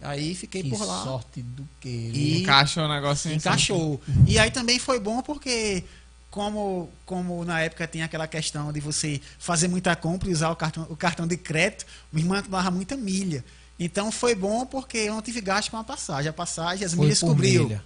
Aí 0.00 0.34
fiquei 0.34 0.62
que 0.62 0.70
por 0.70 0.84
lá. 0.84 1.04
sorte 1.04 1.42
do 1.42 1.66
que. 1.80 1.88
E 1.88 2.42
encaixou 2.42 2.84
o 2.84 2.88
negócio 2.88 3.32
Encaixou. 3.32 4.00
E 4.26 4.38
aí 4.38 4.50
também 4.50 4.78
foi 4.78 5.00
bom 5.00 5.22
porque 5.22 5.82
como, 6.30 6.90
como 7.06 7.44
na 7.44 7.60
época 7.60 7.86
tinha 7.86 8.04
aquela 8.04 8.28
questão 8.28 8.70
de 8.72 8.78
você 8.78 9.20
fazer 9.38 9.68
muita 9.68 9.96
compra 9.96 10.28
e 10.28 10.32
usar 10.32 10.50
o 10.50 10.56
cartão, 10.56 10.86
o 10.90 10.96
cartão 10.96 11.26
de 11.26 11.36
crédito, 11.36 11.86
minha 12.12 12.24
irmã 12.24 12.42
tomava 12.42 12.70
muita 12.70 12.94
milha. 12.96 13.42
Então 13.78 14.12
foi 14.12 14.34
bom 14.34 14.66
porque 14.66 14.98
eu 14.98 15.14
não 15.14 15.22
tive 15.22 15.40
gasto 15.40 15.70
com 15.70 15.78
a 15.78 15.84
passagem. 15.84 16.28
A 16.28 16.32
passagem, 16.32 16.84
as 16.84 16.92
foi 16.92 17.04
milhas 17.04 17.20
cobriu. 17.20 17.64
Milha. 17.64 17.84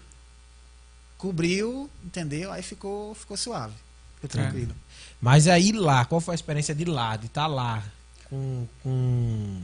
Cobriu, 1.17 1.91
entendeu? 2.05 2.51
Aí 2.51 2.63
ficou, 2.63 3.15
ficou 3.15 3.37
suave. 3.37 3.75
Ficou 4.17 4.41
é. 4.41 4.45
tranquilo. 4.45 4.73
É. 4.73 4.91
Mas 5.21 5.47
aí 5.47 5.71
lá, 5.71 6.05
qual 6.05 6.21
foi 6.21 6.35
a 6.35 6.37
experiência 6.37 6.75
de 6.75 6.85
lá, 6.85 7.17
de 7.17 7.27
estar 7.27 7.43
tá 7.43 7.47
lá 7.47 7.85
com, 8.31 8.67
com. 8.83 9.61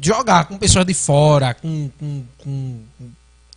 Jogar 0.00 0.46
com 0.46 0.58
pessoas 0.58 0.86
de 0.86 0.94
fora, 0.94 1.54
com, 1.54 1.90
com, 1.98 2.24
com 2.38 2.80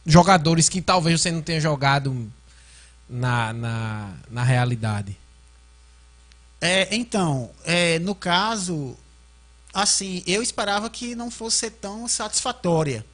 jogadores 0.06 0.69
que 0.69 0.82
talvez 0.82 1.21
você 1.21 1.32
não 1.32 1.41
tenha 1.41 1.60
jogado 1.60 2.32
na, 3.10 3.54
na, 3.54 4.13
na 4.30 4.43
realidade? 4.43 5.17
É, 6.60 6.95
então, 6.95 7.52
é, 7.63 8.00
no 8.00 8.15
caso, 8.15 8.97
assim, 9.73 10.23
eu 10.26 10.41
esperava 10.41 10.89
que 10.89 11.15
não 11.15 11.30
fosse 11.30 11.58
ser 11.58 11.71
tão 11.71 12.08
satisfatória. 12.08 13.06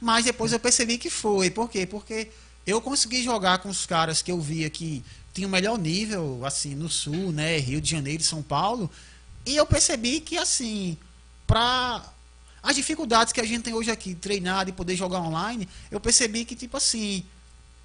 Mas 0.00 0.24
depois 0.24 0.52
eu 0.52 0.58
percebi 0.58 0.98
que 0.98 1.08
foi. 1.08 1.48
Por 1.48 1.70
quê? 1.70 1.86
Porque 1.86 2.28
eu 2.66 2.80
consegui 2.80 3.22
jogar 3.22 3.58
com 3.58 3.68
os 3.68 3.86
caras 3.86 4.20
que 4.20 4.32
eu 4.32 4.40
via 4.40 4.68
que 4.68 5.04
tinham 5.32 5.48
o 5.48 5.52
melhor 5.52 5.78
nível, 5.78 6.40
assim, 6.44 6.74
no 6.74 6.88
Sul, 6.88 7.30
né? 7.30 7.56
Rio 7.58 7.80
de 7.80 7.90
Janeiro 7.90 8.22
São 8.22 8.42
Paulo. 8.42 8.90
E 9.46 9.54
eu 9.54 9.64
percebi 9.64 10.20
que, 10.20 10.36
assim, 10.36 10.96
para 11.46 12.04
as 12.62 12.76
dificuldades 12.76 13.32
que 13.32 13.40
a 13.40 13.44
gente 13.44 13.62
tem 13.62 13.74
hoje 13.74 13.90
aqui, 13.90 14.14
treinar 14.14 14.68
e 14.68 14.72
poder 14.72 14.94
jogar 14.94 15.20
online, 15.20 15.68
eu 15.90 15.98
percebi 15.98 16.44
que, 16.44 16.54
tipo 16.54 16.76
assim, 16.76 17.24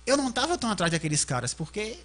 eu 0.05 0.15
não 0.15 0.29
estava 0.29 0.57
tão 0.57 0.69
atrás 0.69 0.91
daqueles 0.91 1.25
caras, 1.25 1.53
porque 1.53 1.97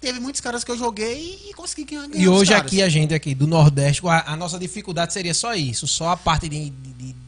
teve 0.00 0.20
muitos 0.20 0.40
caras 0.40 0.62
que 0.62 0.70
eu 0.70 0.76
joguei 0.76 1.38
e 1.48 1.54
consegui 1.54 1.84
ganhar. 1.84 2.14
E 2.14 2.28
hoje 2.28 2.52
aqui, 2.52 2.82
a 2.82 2.88
gente 2.88 3.14
aqui 3.14 3.34
do 3.34 3.46
Nordeste, 3.46 4.06
a, 4.06 4.32
a, 4.32 4.36
nossa 4.36 4.58
dificuldade 4.58 5.12
seria 5.12 5.34
só 5.34 5.54
isso, 5.54 5.86
só 5.86 6.10
a 6.10 6.16
parte 6.16 6.48
de, 6.48 6.70
de, 6.70 6.92
de, 6.92 7.18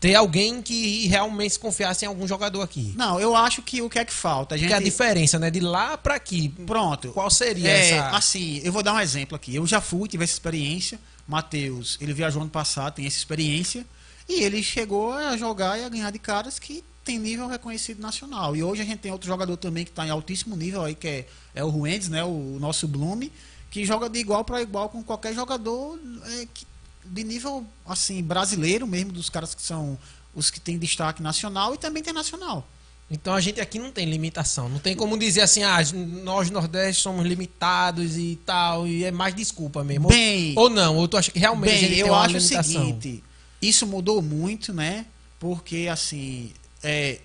ter 0.00 0.14
alguém 0.14 0.62
que 0.62 1.06
realmente 1.06 1.58
confiasse 1.58 2.04
em 2.04 2.08
algum 2.08 2.26
jogador 2.26 2.62
aqui. 2.62 2.94
Não, 2.96 3.18
eu 3.18 3.34
acho 3.34 3.62
que 3.62 3.80
o 3.82 3.88
que 3.88 3.98
é 3.98 4.04
que 4.04 4.12
falta? 4.12 4.54
A 4.54 4.58
gente... 4.58 4.68
Que 4.68 4.74
a 4.74 4.80
diferença, 4.80 5.38
né, 5.38 5.50
de 5.50 5.60
lá 5.60 5.96
para 5.96 6.14
aqui. 6.14 6.48
Pronto. 6.66 7.08
Qual 7.12 7.30
seria 7.30 7.68
é, 7.68 7.90
essa... 7.90 8.10
Assim, 8.10 8.60
eu 8.62 8.72
vou 8.72 8.82
dar 8.82 8.94
um 8.94 9.00
exemplo 9.00 9.34
aqui. 9.34 9.54
Eu 9.54 9.66
já 9.66 9.80
fui, 9.80 10.08
tive 10.08 10.24
essa 10.24 10.34
experiência. 10.34 10.98
Matheus, 11.26 11.98
ele 12.00 12.12
viajou 12.12 12.40
ano 12.42 12.50
passado, 12.50 12.94
tem 12.94 13.06
essa 13.06 13.16
experiência. 13.16 13.84
E 14.28 14.42
ele 14.42 14.62
chegou 14.62 15.12
a 15.12 15.36
jogar 15.36 15.78
e 15.78 15.84
a 15.84 15.88
ganhar 15.88 16.10
de 16.10 16.18
caras 16.18 16.58
que 16.58 16.82
tem 17.04 17.18
nível 17.18 17.46
reconhecido 17.46 18.00
nacional. 18.00 18.56
E 18.56 18.62
hoje 18.62 18.82
a 18.82 18.84
gente 18.84 18.98
tem 18.98 19.12
outro 19.12 19.28
jogador 19.28 19.56
também 19.56 19.84
que 19.84 19.90
está 19.90 20.04
em 20.04 20.10
altíssimo 20.10 20.56
nível 20.56 20.84
aí, 20.84 20.94
que 20.94 21.06
é, 21.06 21.26
é 21.54 21.62
o 21.62 21.68
Ruendes, 21.68 22.08
né? 22.08 22.24
O 22.24 22.58
nosso 22.60 22.88
Blume, 22.88 23.32
que 23.70 23.84
joga 23.84 24.08
de 24.08 24.18
igual 24.18 24.44
para 24.44 24.60
igual 24.60 24.88
com 24.88 25.02
qualquer 25.04 25.32
jogador 25.32 26.00
é, 26.24 26.48
que, 26.52 26.66
de 27.04 27.22
nível 27.22 27.64
assim 27.86 28.22
brasileiro 28.22 28.86
mesmo, 28.86 29.12
dos 29.12 29.30
caras 29.30 29.54
que 29.54 29.62
são 29.62 29.96
os 30.34 30.50
que 30.50 30.58
têm 30.58 30.76
destaque 30.76 31.22
nacional 31.22 31.74
e 31.74 31.78
também 31.78 32.00
internacional. 32.00 32.66
Então 33.08 33.34
a 33.34 33.40
gente 33.40 33.60
aqui 33.60 33.78
não 33.78 33.92
tem 33.92 34.04
limitação. 34.04 34.68
Não 34.68 34.80
tem 34.80 34.96
como 34.96 35.16
dizer 35.16 35.42
assim, 35.42 35.62
ah, 35.62 35.78
nós 36.24 36.50
Nordeste 36.50 37.02
somos 37.02 37.24
limitados 37.24 38.16
e 38.16 38.36
tal. 38.44 38.86
E 38.86 39.04
é 39.04 39.12
mais 39.12 39.34
desculpa 39.34 39.84
mesmo. 39.84 40.08
Bem, 40.08 40.54
ou, 40.56 40.64
ou 40.64 40.70
não, 40.70 40.96
ou 40.96 41.06
tu 41.06 41.16
acha 41.16 41.30
que 41.30 41.38
realmente 41.38 41.86
bem, 41.86 41.98
eu 41.98 42.12
acho 42.12 42.36
limitação? 42.36 42.82
o 42.82 42.84
seguinte, 42.84 43.22
isso 43.60 43.86
mudou 43.86 44.20
muito, 44.22 44.72
né? 44.72 45.06
Porque 45.38 45.88
assim, 45.90 46.52
é, 46.82 47.20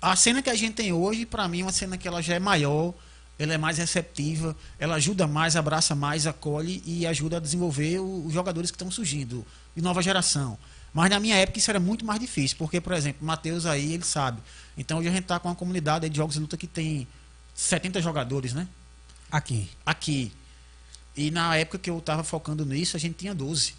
a 0.00 0.16
cena 0.16 0.42
que 0.42 0.50
a 0.50 0.54
gente 0.54 0.74
tem 0.74 0.92
hoje, 0.92 1.24
para 1.24 1.46
mim, 1.48 1.60
é 1.60 1.64
uma 1.64 1.72
cena 1.72 1.96
que 1.96 2.06
ela 2.06 2.20
já 2.20 2.34
é 2.34 2.38
maior, 2.38 2.92
ela 3.38 3.54
é 3.54 3.58
mais 3.58 3.78
receptiva, 3.78 4.56
ela 4.78 4.96
ajuda 4.96 5.26
mais, 5.26 5.56
abraça 5.56 5.94
mais, 5.94 6.26
acolhe 6.26 6.82
e 6.84 7.06
ajuda 7.06 7.38
a 7.38 7.40
desenvolver 7.40 7.98
os 7.98 8.32
jogadores 8.32 8.70
que 8.70 8.76
estão 8.76 8.90
surgindo, 8.90 9.46
de 9.74 9.82
nova 9.82 10.02
geração. 10.02 10.58
Mas 10.92 11.10
na 11.10 11.18
minha 11.18 11.36
época 11.36 11.58
isso 11.58 11.70
era 11.70 11.80
muito 11.80 12.04
mais 12.04 12.20
difícil, 12.20 12.56
porque, 12.58 12.80
por 12.80 12.92
exemplo, 12.92 13.22
o 13.22 13.24
Matheus 13.24 13.64
aí, 13.64 13.94
ele 13.94 14.04
sabe. 14.04 14.40
Então 14.76 14.98
hoje 14.98 15.08
a 15.08 15.12
gente 15.12 15.22
está 15.22 15.38
com 15.38 15.48
uma 15.48 15.54
comunidade 15.54 16.08
de 16.08 16.16
jogos 16.16 16.34
de 16.34 16.40
luta 16.40 16.56
que 16.56 16.66
tem 16.66 17.06
70 17.54 18.00
jogadores, 18.02 18.52
né? 18.52 18.68
Aqui. 19.30 19.70
Aqui. 19.86 20.32
E 21.16 21.30
na 21.30 21.56
época 21.56 21.78
que 21.78 21.90
eu 21.90 21.98
estava 21.98 22.22
focando 22.22 22.64
nisso, 22.66 22.96
a 22.96 23.00
gente 23.00 23.14
tinha 23.14 23.34
12. 23.34 23.74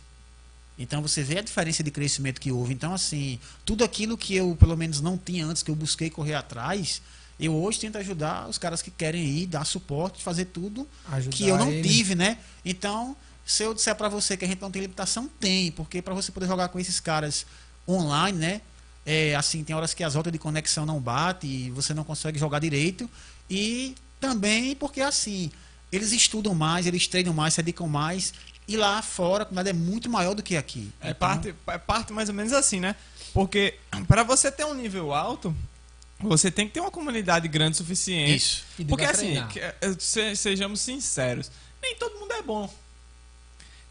Então 0.77 1.01
você 1.01 1.21
vê 1.21 1.39
a 1.39 1.41
diferença 1.41 1.83
de 1.83 1.91
crescimento 1.91 2.41
que 2.41 2.51
houve. 2.51 2.73
Então, 2.73 2.93
assim, 2.93 3.39
tudo 3.63 3.83
aquilo 3.83 4.17
que 4.17 4.35
eu, 4.35 4.55
pelo 4.55 4.75
menos, 4.75 5.01
não 5.01 5.17
tinha 5.17 5.45
antes, 5.45 5.61
que 5.61 5.69
eu 5.69 5.75
busquei 5.75 6.09
correr 6.09 6.33
atrás, 6.33 7.01
eu 7.39 7.53
hoje 7.55 7.79
tento 7.79 7.97
ajudar 7.97 8.47
os 8.47 8.57
caras 8.57 8.81
que 8.81 8.91
querem 8.91 9.23
ir, 9.23 9.47
dar 9.47 9.65
suporte, 9.65 10.23
fazer 10.23 10.45
tudo 10.45 10.87
ajudar 11.11 11.35
que 11.35 11.47
eu 11.47 11.57
não 11.57 11.71
ele. 11.71 11.87
tive, 11.87 12.15
né? 12.15 12.37
Então, 12.63 13.15
se 13.45 13.63
eu 13.63 13.73
disser 13.73 13.95
para 13.95 14.09
você 14.09 14.37
que 14.37 14.45
a 14.45 14.47
gente 14.47 14.61
não 14.61 14.71
tem 14.71 14.81
limitação, 14.81 15.29
tem, 15.39 15.71
porque 15.71 16.01
para 16.01 16.13
você 16.13 16.31
poder 16.31 16.47
jogar 16.47 16.69
com 16.69 16.79
esses 16.79 16.99
caras 16.99 17.45
online, 17.87 18.37
né? 18.37 18.61
É, 19.05 19.35
assim, 19.35 19.63
tem 19.63 19.75
horas 19.75 19.93
que 19.93 20.03
as 20.03 20.15
rotas 20.15 20.31
de 20.31 20.39
conexão 20.39 20.85
não 20.85 20.99
batem 20.99 21.49
e 21.49 21.71
você 21.71 21.93
não 21.93 22.03
consegue 22.03 22.39
jogar 22.39 22.59
direito. 22.59 23.09
E 23.49 23.95
também 24.19 24.75
porque, 24.75 25.01
assim, 25.01 25.51
eles 25.91 26.11
estudam 26.13 26.55
mais, 26.55 26.87
eles 26.87 27.07
treinam 27.07 27.33
mais, 27.33 27.53
se 27.53 27.61
dedicam 27.61 27.87
mais 27.87 28.33
e 28.67 28.77
lá 28.77 29.01
fora 29.01 29.43
a 29.43 29.45
comunidade 29.45 29.69
é 29.69 29.79
muito 29.79 30.09
maior 30.09 30.33
do 30.33 30.43
que 30.43 30.55
aqui. 30.55 30.91
É, 31.01 31.09
então... 31.09 31.15
parte, 31.19 31.55
é 31.67 31.77
parte 31.77 32.13
mais 32.13 32.29
ou 32.29 32.35
menos 32.35 32.53
assim, 32.53 32.79
né? 32.79 32.95
Porque 33.33 33.75
para 34.07 34.23
você 34.23 34.51
ter 34.51 34.63
um 34.65 34.73
nível 34.73 35.13
alto, 35.13 35.55
você 36.19 36.49
tem 36.49 36.67
que 36.67 36.73
ter 36.73 36.79
uma 36.79 36.91
comunidade 36.91 37.47
grande 37.47 37.75
o 37.75 37.77
suficiente. 37.77 38.35
Isso. 38.35 38.65
Porque 38.87 39.05
assim, 39.05 39.45
que, 39.47 39.59
é, 39.59 39.75
sejamos 40.35 40.81
sinceros, 40.81 41.51
nem 41.81 41.95
todo 41.95 42.19
mundo 42.19 42.31
é 42.33 42.41
bom. 42.41 42.73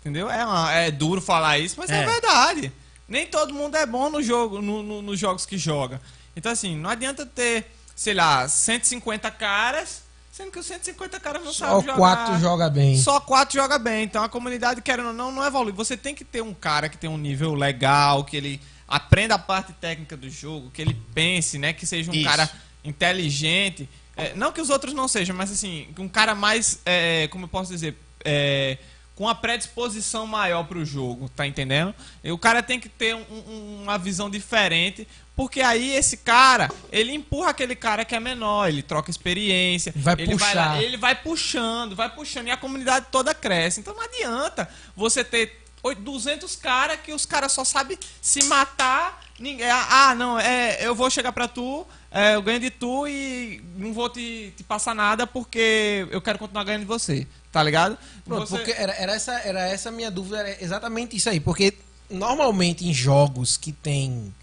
Entendeu? 0.00 0.30
É, 0.30 0.44
uma, 0.44 0.72
é 0.72 0.90
duro 0.90 1.20
falar 1.20 1.58
isso, 1.58 1.76
mas 1.78 1.90
é. 1.90 2.02
é. 2.02 2.06
verdade. 2.06 2.72
Nem 3.08 3.26
todo 3.26 3.52
mundo 3.52 3.76
é 3.76 3.84
bom 3.84 4.08
no 4.08 4.22
jogo, 4.22 4.62
no, 4.62 4.82
no, 4.82 5.02
nos 5.02 5.18
jogos 5.18 5.44
que 5.44 5.58
joga. 5.58 6.00
Então 6.34 6.50
assim, 6.50 6.76
não 6.76 6.88
adianta 6.88 7.26
ter, 7.26 7.66
sei 7.94 8.14
lá, 8.14 8.48
150 8.48 9.30
caras 9.32 10.01
Sendo 10.32 10.50
que 10.50 10.58
os 10.58 10.64
150 10.64 11.20
caras 11.20 11.44
não 11.44 11.52
sabem 11.52 11.82
jogar. 11.82 11.92
Só 11.92 11.98
quatro 11.98 12.38
joga 12.40 12.70
bem. 12.70 12.96
Só 12.96 13.20
quatro 13.20 13.54
joga 13.54 13.78
bem. 13.78 14.04
Então 14.04 14.24
a 14.24 14.30
comunidade, 14.30 14.80
querendo 14.80 15.08
ou 15.08 15.12
não, 15.12 15.30
não 15.30 15.44
evolui. 15.44 15.72
Você 15.72 15.94
tem 15.94 16.14
que 16.14 16.24
ter 16.24 16.40
um 16.40 16.54
cara 16.54 16.88
que 16.88 16.96
tem 16.96 17.10
um 17.10 17.18
nível 17.18 17.52
legal, 17.52 18.24
que 18.24 18.34
ele 18.34 18.58
aprenda 18.88 19.34
a 19.34 19.38
parte 19.38 19.74
técnica 19.74 20.16
do 20.16 20.30
jogo, 20.30 20.70
que 20.70 20.80
ele 20.80 20.98
pense, 21.14 21.58
né? 21.58 21.74
Que 21.74 21.84
seja 21.84 22.10
um 22.10 22.14
Isso. 22.14 22.24
cara 22.24 22.50
inteligente. 22.82 23.86
É, 24.16 24.34
não 24.34 24.52
que 24.52 24.60
os 24.62 24.70
outros 24.70 24.94
não 24.94 25.06
sejam, 25.06 25.36
mas 25.36 25.52
assim, 25.52 25.88
um 25.98 26.08
cara 26.08 26.34
mais. 26.34 26.80
é, 26.86 27.28
como 27.28 27.44
eu 27.44 27.48
posso 27.48 27.70
dizer? 27.70 27.94
É, 28.24 28.78
com 29.22 29.26
uma 29.28 29.36
predisposição 29.36 30.26
maior 30.26 30.64
pro 30.64 30.84
jogo, 30.84 31.28
tá 31.28 31.46
entendendo? 31.46 31.94
E 32.24 32.32
o 32.32 32.36
cara 32.38 32.60
tem 32.60 32.80
que 32.80 32.88
ter 32.88 33.14
um- 33.14 33.24
um- 33.30 33.82
uma 33.84 33.96
visão 33.96 34.28
diferente, 34.28 35.06
porque 35.36 35.60
aí 35.60 35.94
esse 35.94 36.16
cara, 36.16 36.68
ele 36.90 37.12
empurra 37.14 37.50
aquele 37.50 37.76
cara 37.76 38.04
que 38.04 38.16
é 38.16 38.18
menor, 38.20 38.66
ele 38.68 38.82
troca 38.82 39.12
experiência, 39.12 39.92
Vai 39.94 40.14
ele 40.18 40.32
puxar. 40.32 40.54
lá, 40.56 40.82
ele 40.82 40.96
vai 40.96 41.14
puxando, 41.14 41.94
vai 41.94 42.10
puxando 42.12 42.48
e 42.48 42.50
a 42.50 42.56
comunidade 42.56 43.06
toda 43.12 43.32
cresce. 43.32 43.78
Então 43.78 43.94
não 43.94 44.02
adianta 44.02 44.68
você 44.96 45.22
ter 45.22 45.62
oi- 45.84 45.94
200 45.94 46.56
caras 46.56 46.98
que 47.00 47.12
os 47.12 47.24
caras 47.24 47.52
só 47.52 47.62
sabem 47.64 47.96
se 48.20 48.42
matar. 48.46 49.22
Ninguém, 49.38 49.70
ah, 49.70 50.14
não, 50.16 50.36
é, 50.38 50.78
eu 50.84 50.96
vou 50.96 51.08
chegar 51.10 51.32
pra 51.32 51.46
tu, 51.46 51.86
é, 52.10 52.34
eu 52.34 52.42
ganho 52.42 52.58
de 52.60 52.70
tu 52.70 53.06
e 53.06 53.62
não 53.76 53.92
vou 53.92 54.08
te, 54.08 54.52
te 54.56 54.62
passar 54.64 54.94
nada 54.96 55.26
porque 55.28 56.06
eu 56.10 56.20
quero 56.20 56.38
continuar 56.40 56.64
ganhando 56.64 56.82
de 56.82 56.86
você. 56.88 57.26
Tá 57.52 57.62
ligado? 57.62 57.98
Pronto, 58.24 58.48
Você- 58.48 58.56
porque 58.56 58.72
era, 58.72 58.92
era 58.94 59.14
essa 59.14 59.32
era 59.40 59.68
essa 59.68 59.90
minha 59.90 60.10
dúvida, 60.10 60.38
era 60.38 60.64
exatamente 60.64 61.14
isso 61.16 61.28
aí. 61.28 61.38
Porque 61.38 61.74
normalmente 62.10 62.88
em 62.88 62.94
jogos 62.94 63.56
que 63.58 63.72
tem 63.72 64.34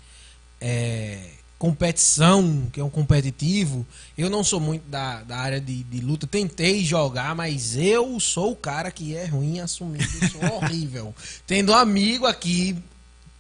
é, 0.61 1.31
competição, 1.57 2.67
que 2.71 2.79
é 2.79 2.83
um 2.83 2.89
competitivo, 2.89 3.85
eu 4.17 4.29
não 4.29 4.43
sou 4.43 4.59
muito 4.59 4.83
da, 4.87 5.21
da 5.23 5.37
área 5.37 5.59
de, 5.59 5.83
de 5.83 5.99
luta. 5.99 6.27
Tentei 6.27 6.83
jogar, 6.85 7.35
mas 7.35 7.75
eu 7.75 8.19
sou 8.19 8.51
o 8.51 8.55
cara 8.55 8.91
que 8.91 9.15
é 9.15 9.25
ruim 9.25 9.59
assumindo, 9.59 10.03
eu 10.21 10.29
sou 10.29 10.53
horrível. 10.55 11.13
Tendo 11.47 11.71
um 11.71 11.75
amigo 11.75 12.25
aqui, 12.25 12.77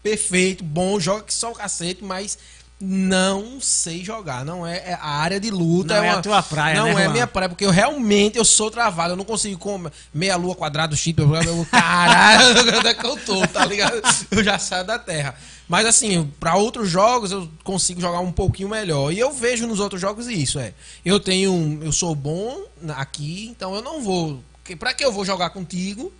perfeito, 0.01 0.63
bom, 0.63 0.99
joga 0.99 1.23
que 1.23 1.33
só 1.33 1.51
o 1.51 1.55
cacete, 1.55 2.03
mas 2.03 2.37
não 2.81 3.59
sei 3.59 4.03
jogar. 4.03 4.45
Não 4.45 4.65
é, 4.65 4.77
é 4.77 4.93
a 4.93 5.07
área 5.09 5.39
de 5.39 5.49
luta. 5.51 5.95
Não 5.97 6.03
é 6.03 6.09
a 6.09 6.13
uma- 6.15 6.21
tua 6.21 6.41
praia, 6.41 6.75
Não 6.77 6.85
né, 6.85 6.91
é 6.91 7.03
Juan? 7.03 7.09
minha 7.11 7.27
praia, 7.27 7.49
porque 7.49 7.65
eu 7.65 7.71
realmente 7.71 8.37
eu 8.37 8.45
sou 8.45 8.71
travado. 8.71 9.13
Eu 9.13 9.17
não 9.17 9.25
consigo 9.25 9.57
com 9.59 9.89
meia 10.13 10.35
lua 10.37 10.55
quadrado, 10.55 10.95
chip, 10.95 11.21
caralho, 11.69 12.59
onde 12.79 12.87
é 12.87 12.93
que 12.93 13.05
eu 13.05 13.17
tô, 13.17 13.45
tá 13.47 13.65
ligado? 13.65 14.01
Eu 14.31 14.43
já 14.43 14.57
saio 14.57 14.85
da 14.85 14.97
terra. 14.97 15.35
Mas 15.67 15.85
assim, 15.85 16.31
pra 16.39 16.55
outros 16.55 16.89
jogos 16.89 17.31
eu 17.31 17.47
consigo 17.63 18.01
jogar 18.01 18.19
um 18.21 18.31
pouquinho 18.31 18.69
melhor. 18.69 19.11
E 19.13 19.19
eu 19.19 19.31
vejo 19.31 19.67
nos 19.67 19.79
outros 19.79 20.01
jogos 20.01 20.27
isso, 20.27 20.57
é. 20.57 20.73
Eu 21.05 21.19
tenho, 21.19 21.51
um- 21.53 21.79
eu 21.83 21.91
sou 21.91 22.15
bom 22.15 22.57
aqui, 22.95 23.47
então 23.51 23.75
eu 23.75 23.81
não 23.81 24.01
vou, 24.01 24.41
pra 24.79 24.93
que 24.93 25.03
eu 25.05 25.11
vou 25.11 25.23
jogar 25.25 25.49
contigo? 25.51 26.11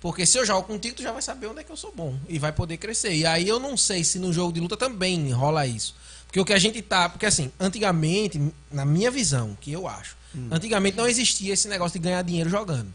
Porque 0.00 0.24
se 0.24 0.38
eu 0.38 0.46
jogo 0.46 0.62
contigo, 0.66 0.96
tu 0.96 1.02
já 1.02 1.12
vai 1.12 1.20
saber 1.20 1.46
onde 1.48 1.60
é 1.60 1.64
que 1.64 1.70
eu 1.70 1.76
sou 1.76 1.92
bom 1.94 2.16
e 2.28 2.38
vai 2.38 2.52
poder 2.52 2.78
crescer. 2.78 3.12
E 3.14 3.26
aí 3.26 3.46
eu 3.46 3.60
não 3.60 3.76
sei 3.76 4.02
se 4.02 4.18
no 4.18 4.32
jogo 4.32 4.52
de 4.52 4.58
luta 4.60 4.76
também 4.76 5.30
rola 5.30 5.66
isso. 5.66 5.94
Porque 6.26 6.40
o 6.40 6.44
que 6.44 6.52
a 6.54 6.58
gente 6.58 6.80
tá. 6.80 7.08
Porque 7.08 7.26
assim, 7.26 7.50
antigamente, 7.60 8.40
na 8.70 8.84
minha 8.84 9.10
visão, 9.10 9.56
que 9.60 9.70
eu 9.72 9.86
acho, 9.86 10.16
antigamente 10.50 10.96
não 10.96 11.06
existia 11.06 11.52
esse 11.52 11.68
negócio 11.68 11.98
de 11.98 12.04
ganhar 12.04 12.22
dinheiro 12.22 12.48
jogando. 12.48 12.92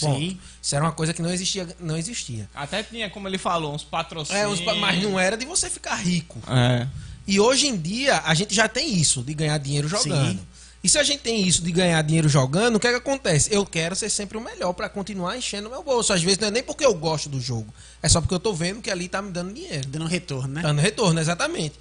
Ponto. 0.00 0.18
Sim. 0.20 0.38
Isso 0.62 0.74
era 0.76 0.84
uma 0.84 0.92
coisa 0.92 1.12
que 1.12 1.20
não 1.20 1.30
existia. 1.32 1.68
Não 1.80 1.96
existia. 1.96 2.48
Até 2.54 2.82
tinha, 2.82 3.10
como 3.10 3.26
ele 3.28 3.38
falou, 3.38 3.74
uns 3.74 3.82
patrocínios. 3.82 4.60
É, 4.60 4.64
pa- 4.64 4.74
mas 4.76 5.02
não 5.02 5.18
era 5.18 5.36
de 5.36 5.44
você 5.44 5.68
ficar 5.68 5.96
rico. 5.96 6.38
É. 6.48 6.86
E 7.26 7.38
hoje 7.40 7.66
em 7.66 7.76
dia 7.76 8.20
a 8.24 8.32
gente 8.34 8.54
já 8.54 8.68
tem 8.68 8.94
isso 8.94 9.22
de 9.22 9.34
ganhar 9.34 9.58
dinheiro 9.58 9.88
jogando. 9.88 10.38
Sim. 10.38 10.40
E 10.82 10.88
se 10.88 10.98
a 10.98 11.02
gente 11.02 11.20
tem 11.20 11.46
isso 11.46 11.62
de 11.62 11.70
ganhar 11.70 12.00
dinheiro 12.02 12.28
jogando, 12.28 12.76
o 12.76 12.80
que, 12.80 12.86
é 12.86 12.90
que 12.90 12.96
acontece? 12.96 13.52
Eu 13.52 13.66
quero 13.66 13.94
ser 13.94 14.08
sempre 14.08 14.38
o 14.38 14.40
melhor 14.40 14.72
pra 14.72 14.88
continuar 14.88 15.36
enchendo 15.36 15.68
meu 15.68 15.82
bolso. 15.82 16.12
Às 16.12 16.22
vezes 16.22 16.38
não 16.38 16.48
é 16.48 16.50
nem 16.50 16.62
porque 16.62 16.84
eu 16.84 16.94
gosto 16.94 17.28
do 17.28 17.38
jogo, 17.38 17.72
é 18.02 18.08
só 18.08 18.20
porque 18.20 18.34
eu 18.34 18.40
tô 18.40 18.54
vendo 18.54 18.80
que 18.80 18.90
ali 18.90 19.08
tá 19.08 19.20
me 19.20 19.30
dando 19.30 19.52
dinheiro. 19.52 19.86
Dando 19.88 20.06
retorno, 20.06 20.54
né? 20.54 20.62
Dando 20.62 20.80
retorno, 20.80 21.20
exatamente. 21.20 21.74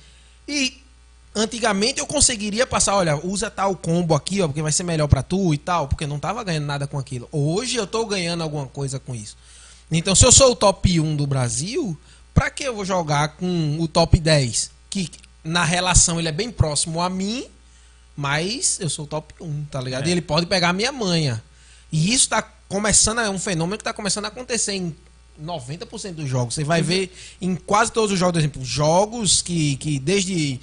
E 0.48 0.82
antigamente 1.34 2.00
eu 2.00 2.06
conseguiria 2.06 2.68
passar, 2.68 2.96
olha, 2.96 3.16
usa 3.26 3.50
tal 3.50 3.76
combo 3.76 4.16
aqui, 4.16 4.42
ó, 4.42 4.48
porque 4.48 4.62
vai 4.62 4.72
ser 4.72 4.84
melhor 4.84 5.08
pra 5.08 5.24
tu 5.24 5.54
e 5.54 5.58
tal, 5.58 5.88
porque 5.88 6.04
eu 6.04 6.08
não 6.08 6.20
tava 6.20 6.44
ganhando 6.44 6.66
nada 6.66 6.86
com 6.86 7.00
aquilo. 7.00 7.30
Hoje 7.32 7.78
eu 7.78 7.88
tô 7.88 8.06
ganhando 8.06 8.44
alguma 8.44 8.68
coisa 8.68 9.00
com 9.00 9.16
isso. 9.16 9.38
Então, 9.92 10.14
se 10.14 10.26
eu 10.26 10.32
sou 10.32 10.52
o 10.52 10.56
top 10.56 11.00
1 11.00 11.16
do 11.16 11.26
Brasil, 11.26 11.98
pra 12.34 12.50
que 12.52 12.64
eu 12.64 12.76
vou 12.76 12.86
jogar 12.86 13.30
com 13.30 13.78
o 13.80 13.88
top 13.88 14.20
10? 14.20 14.72
Que 14.90 15.10
na 15.44 15.64
relação 15.64 16.20
ele 16.20 16.28
é 16.28 16.34
bem 16.34 16.52
próximo 16.52 17.02
a 17.02 17.10
mim, 17.10 17.46
mas 18.20 18.78
eu 18.82 18.90
sou 18.90 19.08
top 19.08 19.34
1, 19.40 19.66
tá 19.72 19.80
ligado? 19.80 20.06
E 20.06 20.12
ele 20.12 20.22
pode 20.22 20.46
pegar 20.46 20.70
a 20.70 20.74
minha 20.74 20.92
manha. 20.92 21.42
E 21.90 22.14
isso 22.14 22.28
tá 22.28 22.42
começando, 22.68 23.22
é 23.22 23.30
um 23.30 23.40
fenômeno 23.40 23.78
que 23.78 23.84
tá 23.84 23.94
começando 23.94 24.26
a 24.26 24.28
acontecer 24.28 24.74
em 24.74 24.94
90% 25.42 26.16
dos 26.16 26.28
jogos. 26.28 26.54
Você 26.54 26.66
vai 26.66 26.82
ver 26.82 27.14
em 27.40 27.56
quase 27.56 27.94
todos 27.94 28.12
os 28.12 28.20
jogos, 28.20 28.34
por 28.34 28.40
exemplo, 28.40 28.66
jogos 28.66 29.42
que, 29.42 29.78
que 29.78 29.98
desde 30.00 30.60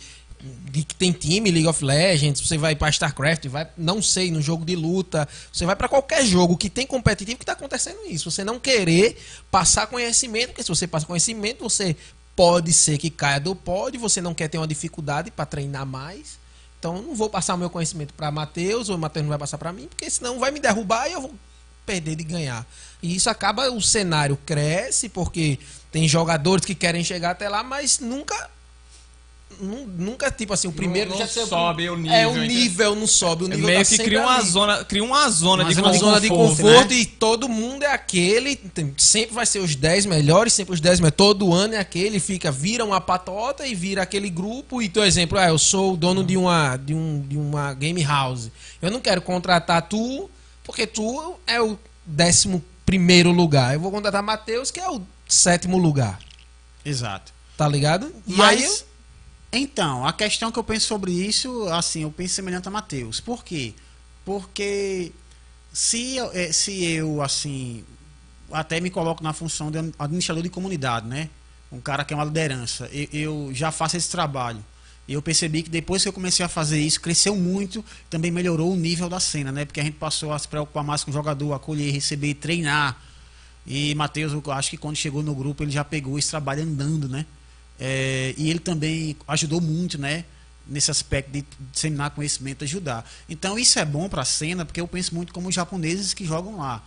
de 0.71 0.85
que 0.85 0.95
tem 0.95 1.13
time, 1.13 1.51
League 1.51 1.67
of 1.67 1.83
Legends, 1.83 2.47
você 2.47 2.59
vai 2.59 2.77
pra 2.77 2.91
StarCraft, 2.91 3.47
vai, 3.47 3.67
não 3.75 4.03
sei, 4.03 4.31
no 4.31 4.43
jogo 4.43 4.63
de 4.63 4.77
luta, 4.77 5.27
você 5.51 5.65
vai 5.65 5.75
pra 5.75 5.89
qualquer 5.89 6.27
jogo 6.27 6.59
que 6.59 6.69
tem 6.69 6.87
competitivo 6.87 7.39
que 7.39 7.47
tá 7.47 7.53
acontecendo 7.53 8.01
isso. 8.07 8.31
Você 8.31 8.45
não 8.45 8.61
querer 8.61 9.17
passar 9.51 9.87
conhecimento, 9.87 10.49
porque 10.49 10.63
se 10.63 10.69
você 10.69 10.87
passa 10.87 11.07
conhecimento, 11.07 11.65
você 11.65 11.97
pode 12.37 12.71
ser 12.75 12.99
que 12.99 13.09
caia 13.09 13.41
do 13.41 13.57
pódio, 13.57 13.99
você 13.99 14.21
não 14.21 14.35
quer 14.35 14.49
ter 14.49 14.59
uma 14.59 14.69
dificuldade 14.69 15.31
pra 15.31 15.47
treinar 15.47 15.87
mais. 15.87 16.39
Então 16.87 17.03
não 17.03 17.17
vou 17.17 17.29
passar 17.29 17.55
o 17.55 17.59
meu 17.59 17.69
conhecimento 17.69 18.15
pra 18.15 18.31
Matheus, 18.31 18.89
ou 18.89 18.97
Matheus 18.97 19.25
não 19.25 19.31
vai 19.31 19.39
passar 19.39 19.59
pra 19.59 19.73
mim, 19.73 19.89
porque 19.89 20.09
senão 20.09 20.39
vai 20.39 20.53
me 20.53 20.61
derrubar 20.61 21.09
e 21.09 21.15
eu 21.15 21.21
vou 21.21 21.35
perder 21.85 22.15
de 22.15 22.23
ganhar. 22.23 22.65
E 23.03 23.17
isso 23.17 23.29
acaba, 23.29 23.69
o 23.73 23.83
cenário 23.83 24.39
cresce, 24.47 25.09
porque 25.09 25.59
tem 25.91 26.07
jogadores 26.07 26.65
que 26.65 26.77
querem 26.77 27.03
chegar 27.03 27.33
até 27.33 27.49
lá, 27.49 27.65
mas 27.65 27.99
nunca. 27.99 28.49
Nu- 29.61 29.87
Nunca, 29.87 30.31
tipo 30.31 30.53
assim, 30.53 30.69
o 30.69 30.73
primeiro 30.73 31.11
não 31.11 31.19
já 31.19 31.27
ser 31.27 31.47
sobe 31.47 31.89
o 31.89 31.95
É, 32.09 32.27
o 32.27 32.35
nível, 32.35 32.47
nível 32.47 32.95
não 32.97 33.07
sobe, 33.07 33.45
o 33.45 33.49
nível 33.49 33.67
Meio 33.67 33.79
tá 33.79 33.85
que 33.85 33.99
cria 33.99 34.21
uma 34.21 34.37
ali. 34.37 34.49
zona, 34.49 34.85
cria 34.85 35.05
uma 35.05 35.29
zona 35.31 35.63
Uma 35.65 35.73
de, 35.75 35.81
Uma 35.81 35.93
zona 35.93 36.21
de 36.21 36.29
conforto, 36.29 36.57
conforto 36.63 36.91
né? 36.95 37.01
e 37.01 37.07
todo 37.07 37.49
mundo 37.49 37.83
é 37.83 37.93
aquele, 37.93 38.59
sempre 38.99 39.35
vai 39.35 39.47
ser 39.47 39.59
os 39.61 39.75
10 39.75 40.07
melhores, 40.07 40.53
sempre 40.53 40.75
os 40.75 40.81
10 40.81 41.01
melhores, 41.01 41.17
todo 41.17 41.53
ano 41.53 41.75
é 41.75 41.79
aquele, 41.79 42.21
fica, 42.21 42.51
vira 42.53 42.85
uma 42.85 43.01
patota 43.01 43.67
e 43.67 43.75
vira 43.75 44.03
aquele 44.03 44.29
grupo, 44.31 44.81
e, 44.83 44.89
por 44.89 45.05
exemplo, 45.05 45.39
ah, 45.39 45.49
eu 45.49 45.59
sou 45.59 45.95
o 45.95 45.97
dono 45.97 46.23
de 46.25 46.37
uma, 46.37 46.77
de, 46.77 46.95
um, 46.95 47.21
de 47.27 47.37
uma 47.37 47.73
game 47.75 48.03
house, 48.03 48.51
eu 48.83 48.91
não 48.91 49.01
quero 49.01 49.21
contratar 49.23 49.83
tu, 49.83 50.31
porque 50.65 50.87
tu 50.87 51.35
é 51.47 51.61
o 51.61 51.79
décimo 52.05 52.63
primeiro 52.85 53.33
lugar, 53.33 53.75
eu 53.75 53.81
vou 53.81 53.91
contratar 53.91 54.23
Matheus, 54.23 54.71
que 54.71 54.79
é 54.79 54.89
o 54.91 55.01
sétimo 55.29 55.77
lugar, 55.77 56.19
Exato. 56.85 57.33
tá 57.57 57.67
ligado? 57.69 58.13
E 58.27 58.33
Mas, 58.35 58.63
aí, 58.63 58.81
então, 59.53 60.07
a 60.07 60.13
questão 60.13 60.51
que 60.51 60.59
eu 60.59 60.65
penso 60.65 60.87
sobre 60.87 61.13
isso, 61.13 61.69
assim, 61.69 62.03
eu 62.03 62.11
penso 62.11 62.35
semelhante 62.35 62.69
a 62.69 62.71
Matheus. 62.71 63.21
Por 63.21 63.45
quê? 63.45 63.75
Porque 64.25 65.13
se 65.73 66.17
eu, 66.17 66.31
eh, 66.33 66.53
se 66.53 66.85
eu, 66.85 67.23
assim, 67.23 67.85
até 68.51 68.81
me 68.81 68.91
coloco 68.91 69.23
na 69.23 69.33
função 69.33 69.71
de 69.71 69.79
administrador 69.99 70.43
de 70.43 70.51
comunidade, 70.51 71.07
né? 71.07 71.29
Um 71.71 71.81
cara 71.81 72.05
que 72.05 72.13
é 72.13 72.17
uma 72.17 72.25
liderança. 72.25 72.89
Eu, 72.93 73.09
eu 73.13 73.51
já 73.53 73.71
faço 73.71 73.97
esse 73.97 74.11
trabalho. 74.11 74.65
E 75.09 75.13
eu 75.13 75.23
percebi 75.23 75.63
que 75.63 75.71
depois 75.71 76.03
que 76.03 76.09
eu 76.09 76.13
comecei 76.13 76.45
a 76.45 76.49
fazer 76.49 76.81
isso, 76.81 77.01
cresceu 77.01 77.37
muito, 77.37 77.85
também 78.11 78.31
melhorou 78.31 78.73
o 78.73 78.77
nível 78.77 79.09
da 79.09 79.21
cena, 79.21 79.53
né? 79.53 79.65
Porque 79.65 79.79
a 79.81 79.85
gente 79.85 79.97
passou 79.97 80.33
a 80.33 80.39
se 80.39 80.49
preocupar 80.49 80.83
mais 80.83 81.05
com 81.05 81.11
o 81.11 81.15
jogador, 81.15 81.53
acolher, 81.53 81.93
receber, 81.93 82.35
treinar. 82.35 83.01
E 83.65 83.95
Matheus, 83.95 84.33
eu 84.33 84.43
acho 84.53 84.71
que 84.71 84.77
quando 84.77 84.97
chegou 84.97 85.23
no 85.23 85.35
grupo, 85.35 85.63
ele 85.63 85.71
já 85.71 85.85
pegou 85.85 86.19
esse 86.19 86.31
trabalho 86.31 86.63
andando, 86.63 87.09
né? 87.09 87.25
É, 87.79 88.35
e 88.37 88.51
ele 88.51 88.59
também 88.59 89.17
ajudou 89.29 89.61
muito, 89.61 89.99
né? 89.99 90.25
Nesse 90.67 90.91
aspecto 90.91 91.31
de 91.31 91.45
disseminar 91.73 92.11
conhecimento, 92.11 92.65
ajudar. 92.65 93.09
Então 93.29 93.59
isso 93.59 93.79
é 93.79 93.85
bom 93.85 94.09
para 94.09 94.23
a 94.23 94.25
cena, 94.25 94.65
porque 94.65 94.81
eu 94.81 94.89
penso 94.89 95.15
muito 95.15 95.33
como 95.33 95.49
os 95.49 95.55
japoneses 95.55 96.13
que 96.13 96.25
jogam 96.25 96.59
lá. 96.59 96.83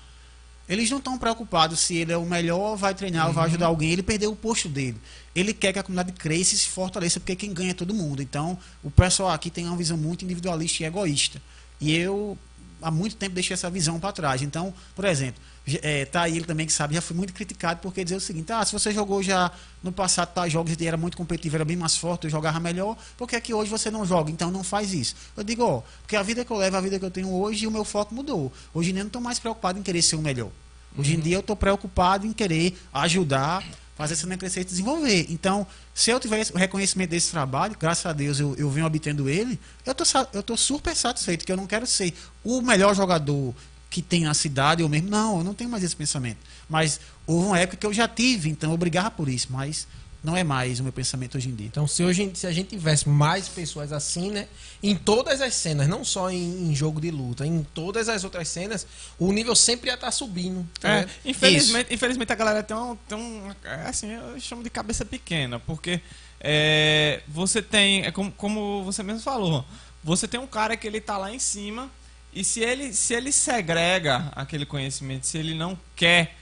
Eles 0.68 0.88
não 0.92 1.00
estão 1.00 1.18
preocupados 1.18 1.80
se 1.80 1.96
ele 1.96 2.12
é 2.12 2.18
o 2.18 2.26
melhor, 2.26 2.76
vai 2.76 2.94
treinar 2.94 3.28
ou 3.28 3.34
vai 3.34 3.46
ajudar 3.46 3.66
alguém. 3.66 3.92
Ele 3.92 4.04
perdeu 4.04 4.32
o 4.32 4.36
posto 4.36 4.70
dele. 4.70 4.98
Ele 5.34 5.52
quer 5.52 5.74
que 5.74 5.80
a 5.80 5.84
comunidade 5.84 6.12
cresça 6.12 6.54
e 6.54 6.58
se 6.60 6.68
fortaleça, 6.68 7.20
porque 7.20 7.36
quem 7.36 7.52
ganha 7.52 7.72
é 7.72 7.74
todo 7.74 7.92
mundo. 7.92 8.22
Então, 8.22 8.56
o 8.84 8.92
pessoal 8.92 9.32
aqui 9.32 9.50
tem 9.50 9.66
uma 9.66 9.76
visão 9.76 9.98
muito 9.98 10.24
individualista 10.24 10.84
e 10.84 10.86
egoísta. 10.86 11.42
E 11.82 11.92
eu, 11.96 12.38
há 12.84 12.92
muito 12.92 13.16
tempo, 13.16 13.34
deixei 13.34 13.56
essa 13.56 13.68
visão 13.68 14.00
para 14.00 14.12
trás. 14.12 14.44
Então, 14.44 14.72
por 14.96 15.06
exemplo, 15.06 15.42
é, 15.82 16.06
tá 16.06 16.22
aí 16.24 16.38
ele 16.38 16.46
também 16.46 16.66
que 16.66 16.74
sabe, 16.74 16.96
já 16.96 17.02
fui 17.02 17.16
muito 17.16 17.34
criticado 17.34 17.80
porque 17.82 18.04
dizer 18.04 18.16
o 18.16 18.22
seguinte: 18.22 18.52
ah, 18.52 18.66
se 18.66 18.72
você 18.72 18.92
jogou 18.92 19.22
já 19.22 19.52
no 19.84 19.92
passado 19.92 20.34
tais 20.34 20.52
jogos 20.52 20.76
e 20.80 20.88
era 20.88 20.98
muito 20.98 21.18
competitivo, 21.18 21.56
era 21.56 21.66
bem 21.66 21.78
mais 21.78 21.98
forte, 21.98 22.26
eu 22.26 22.30
jogava 22.30 22.60
melhor, 22.60 22.98
por 23.18 23.28
que 23.28 23.36
é 23.36 23.42
que 23.42 23.54
hoje 23.54 23.70
você 23.70 23.92
não 23.92 24.06
joga? 24.06 24.32
Então 24.32 24.52
não 24.52 24.64
faz 24.64 24.94
isso. 24.94 25.16
Eu 25.36 25.44
digo, 25.44 25.64
ó, 25.64 25.82
porque 26.02 26.16
a 26.16 26.24
vida 26.24 26.44
que 26.46 26.52
eu 26.52 26.58
levo, 26.58 26.78
a 26.78 26.82
vida 26.82 27.00
que 27.00 27.06
eu 27.06 27.12
tenho 27.12 27.32
hoje, 27.32 27.68
o 27.68 27.72
meu 27.72 27.84
foco 27.84 28.14
mudou. 28.14 28.52
Hoje 28.74 28.90
em 28.90 28.94
dia 28.94 29.02
eu 29.02 29.06
não 29.06 29.10
estou 29.10 29.22
mais 29.22 29.40
preocupado 29.40 29.80
em 29.80 29.84
querer 29.84 30.02
ser 30.02 30.16
o 30.16 30.22
melhor. 30.22 30.50
Hoje 30.98 31.16
em 31.16 31.20
dia 31.20 31.36
eu 31.36 31.42
estou 31.42 31.56
preocupado 31.56 32.26
em 32.26 32.34
querer 32.34 32.78
ajudar, 32.94 33.64
fazer 33.96 34.14
essa 34.14 34.38
crescer 34.38 34.62
e 34.62 34.64
desenvolver. 34.64 35.26
Então, 35.30 35.68
se 35.94 36.10
eu 36.10 36.20
tiver 36.20 36.48
o 36.54 36.58
reconhecimento 36.58 37.10
desse 37.10 37.32
trabalho, 37.32 37.76
graças 37.78 38.06
a 38.06 38.14
Deus 38.14 38.40
eu, 38.40 38.56
eu 38.58 38.70
venho 38.70 38.86
obtendo 38.86 39.30
ele, 39.30 39.60
eu 39.86 39.94
tô, 39.94 40.04
eu 40.32 40.42
tô 40.42 40.56
super 40.56 40.96
satisfeito, 40.96 41.46
que 41.46 41.52
eu 41.52 41.58
não 41.58 41.68
quero 41.68 41.86
ser 41.86 42.14
o 42.42 42.62
melhor 42.62 42.96
jogador 42.96 43.54
que 43.90 44.02
tem 44.02 44.24
na 44.24 44.34
cidade, 44.34 44.82
eu 44.82 44.90
mesmo. 44.90 45.10
Não, 45.10 45.40
eu 45.40 45.44
não 45.44 45.54
tenho 45.54 45.70
mais 45.70 45.84
esse 45.84 45.96
pensamento. 45.96 46.38
Mas 46.70 47.00
houve 47.26 47.48
uma 47.48 47.60
época 47.60 47.78
que 47.78 47.86
eu 47.86 47.94
já 47.94 48.08
tive, 48.08 48.50
então 48.50 48.72
eu 48.72 48.78
brigava 48.78 49.10
por 49.12 49.28
isso. 49.28 49.48
Mas 49.50 49.88
não 50.24 50.36
é 50.36 50.44
mais 50.44 50.80
o 50.80 50.84
meu 50.84 50.92
pensamento 50.92 51.38
hoje 51.38 51.50
em 51.50 51.56
dia. 51.56 51.68
Então, 51.68 51.88
se, 51.88 52.04
hoje, 52.04 52.30
se 52.36 52.46
a 52.46 52.52
gente 52.52 52.70
tivesse 52.70 53.08
mais 53.08 53.48
pessoas 53.48 53.94
assim, 53.94 54.32
né? 54.32 54.48
Em 54.84 54.96
todas 54.96 55.42
as 55.42 55.54
cenas, 55.54 55.88
não 55.88 56.04
só 56.04 56.30
em, 56.30 56.70
em 56.70 56.76
jogo 56.76 57.00
de 57.00 57.10
luta, 57.10 57.46
em 57.46 57.66
todas 57.74 58.10
as 58.10 58.24
outras 58.24 58.48
cenas, 58.50 58.86
o 59.18 59.32
nível 59.32 59.56
sempre 59.56 59.90
ia 59.90 59.96
estar 59.96 60.12
subindo. 60.12 60.68
tá 60.80 60.90
É, 60.90 61.08
infelizmente, 61.24 61.94
infelizmente 61.94 62.32
a 62.32 62.36
galera 62.36 62.62
tem 62.62 62.76
um, 62.76 62.96
tem 63.08 63.18
um. 63.18 63.52
é 63.64 63.88
Assim, 63.88 64.12
eu 64.12 64.40
chamo 64.40 64.62
de 64.62 64.70
cabeça 64.70 65.06
pequena, 65.06 65.60
porque 65.60 66.02
é, 66.40 67.22
você 67.28 67.62
tem. 67.62 68.04
É 68.04 68.12
como, 68.12 68.32
como 68.34 68.84
você 68.84 69.02
mesmo 69.02 69.22
falou, 69.22 69.66
você 70.04 70.28
tem 70.28 70.40
um 70.40 70.48
cara 70.48 70.76
que 70.76 70.86
ele 70.86 71.00
tá 71.00 71.18
lá 71.18 71.34
em 71.34 71.40
cima, 71.40 71.90
e 72.34 72.44
se 72.44 72.60
ele, 72.60 72.94
se 72.94 73.14
ele 73.14 73.32
segrega 73.32 74.32
aquele 74.36 74.66
conhecimento, 74.66 75.26
se 75.26 75.38
ele 75.38 75.54
não 75.54 75.78
quer 75.96 76.36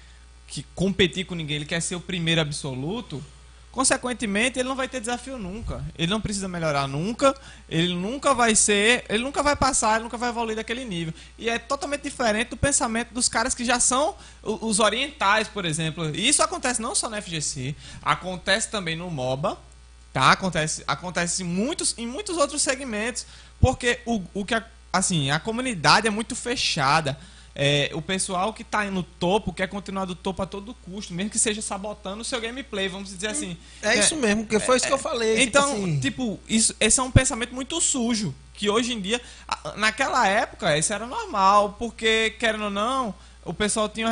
que 0.48 0.64
competir 0.76 1.26
com 1.26 1.36
ninguém, 1.36 1.58
ele 1.58 1.66
quer 1.66 1.82
ser 1.82 1.96
o 1.96 2.00
primeiro 2.00 2.42
absoluto. 2.42 3.24
Consequentemente, 3.72 4.58
ele 4.58 4.68
não 4.68 4.76
vai 4.76 4.88
ter 4.88 5.00
desafio 5.00 5.38
nunca. 5.38 5.86
Ele 5.96 6.10
não 6.10 6.20
precisa 6.20 6.48
melhorar 6.48 6.88
nunca. 6.88 7.36
Ele 7.70 7.94
nunca 7.94 8.34
vai 8.34 8.56
ser. 8.56 9.06
Ele 9.08 9.24
nunca 9.24 9.44
vai 9.44 9.56
passar, 9.56 9.96
ele 9.96 10.06
nunca 10.06 10.18
vai 10.18 10.30
evoluir 10.30 10.56
daquele 10.56 10.84
nível. 10.84 11.14
E 11.38 11.48
é 11.48 11.60
totalmente 11.60 12.02
diferente 12.02 12.50
do 12.50 12.58
pensamento 12.58 13.14
dos 13.14 13.30
caras 13.30 13.54
que 13.54 13.64
já 13.64 13.80
são 13.80 14.16
os 14.42 14.80
orientais, 14.80 15.48
por 15.48 15.64
exemplo. 15.64 16.10
E 16.16 16.28
isso 16.28 16.42
acontece 16.42 16.82
não 16.82 16.96
só 16.96 17.08
no 17.08 17.22
FGC, 17.22 17.76
acontece 18.02 18.70
também 18.70 18.96
no 18.96 19.12
MOBA. 19.12 19.58
Tá? 20.12 20.32
Acontece, 20.32 20.84
acontece 20.88 21.44
em, 21.44 21.46
muitos, 21.46 21.94
em 22.00 22.08
muitos 22.08 22.36
outros 22.36 22.64
segmentos. 22.64 23.28
Porque 23.60 24.00
o, 24.08 24.24
o 24.34 24.44
que 24.44 24.56
a, 24.56 24.66
assim, 24.92 25.32
a 25.32 25.40
comunidade 25.40 26.08
é 26.08 26.10
muito 26.10 26.36
fechada. 26.36 27.18
É, 27.60 27.90
o 27.94 28.02
pessoal 28.04 28.54
que 28.54 28.62
está 28.62 28.84
no 28.86 29.02
topo 29.02 29.52
quer 29.52 29.68
continuar 29.68 30.06
do 30.06 30.14
topo 30.14 30.44
a 30.44 30.46
todo 30.46 30.76
custo, 30.76 31.12
mesmo 31.12 31.32
que 31.32 31.40
seja 31.40 31.60
sabotando 31.60 32.22
o 32.22 32.24
seu 32.24 32.40
gameplay, 32.40 32.88
vamos 32.88 33.10
dizer 33.10 33.30
assim. 33.30 33.58
É 33.82 33.98
isso 33.98 34.16
mesmo, 34.16 34.44
porque 34.44 34.60
foi 34.60 34.78
isso 34.78 34.86
que 34.86 34.94
eu 34.94 34.98
falei. 34.98 35.38
tipo 35.38 35.48
Então, 35.48 35.74
assim, 35.74 36.00
tipo, 36.00 36.40
isso, 36.48 36.76
esse 36.80 37.00
é 37.00 37.04
um 37.04 37.10
pensamento 37.10 37.56
muito 37.56 37.82
sujo. 37.82 38.34
Que 38.54 38.70
hoje 38.70 38.94
em 38.94 39.02
dia, 39.02 39.20
naquela 39.76 40.28
época, 40.28 40.78
isso 40.78 40.94
era 40.94 41.08
normal, 41.08 41.76
porque, 41.80 42.36
querendo 42.40 42.66
ou 42.66 42.70
não, 42.70 43.14
o 43.48 43.54
pessoal 43.54 43.90
tinha. 43.90 44.10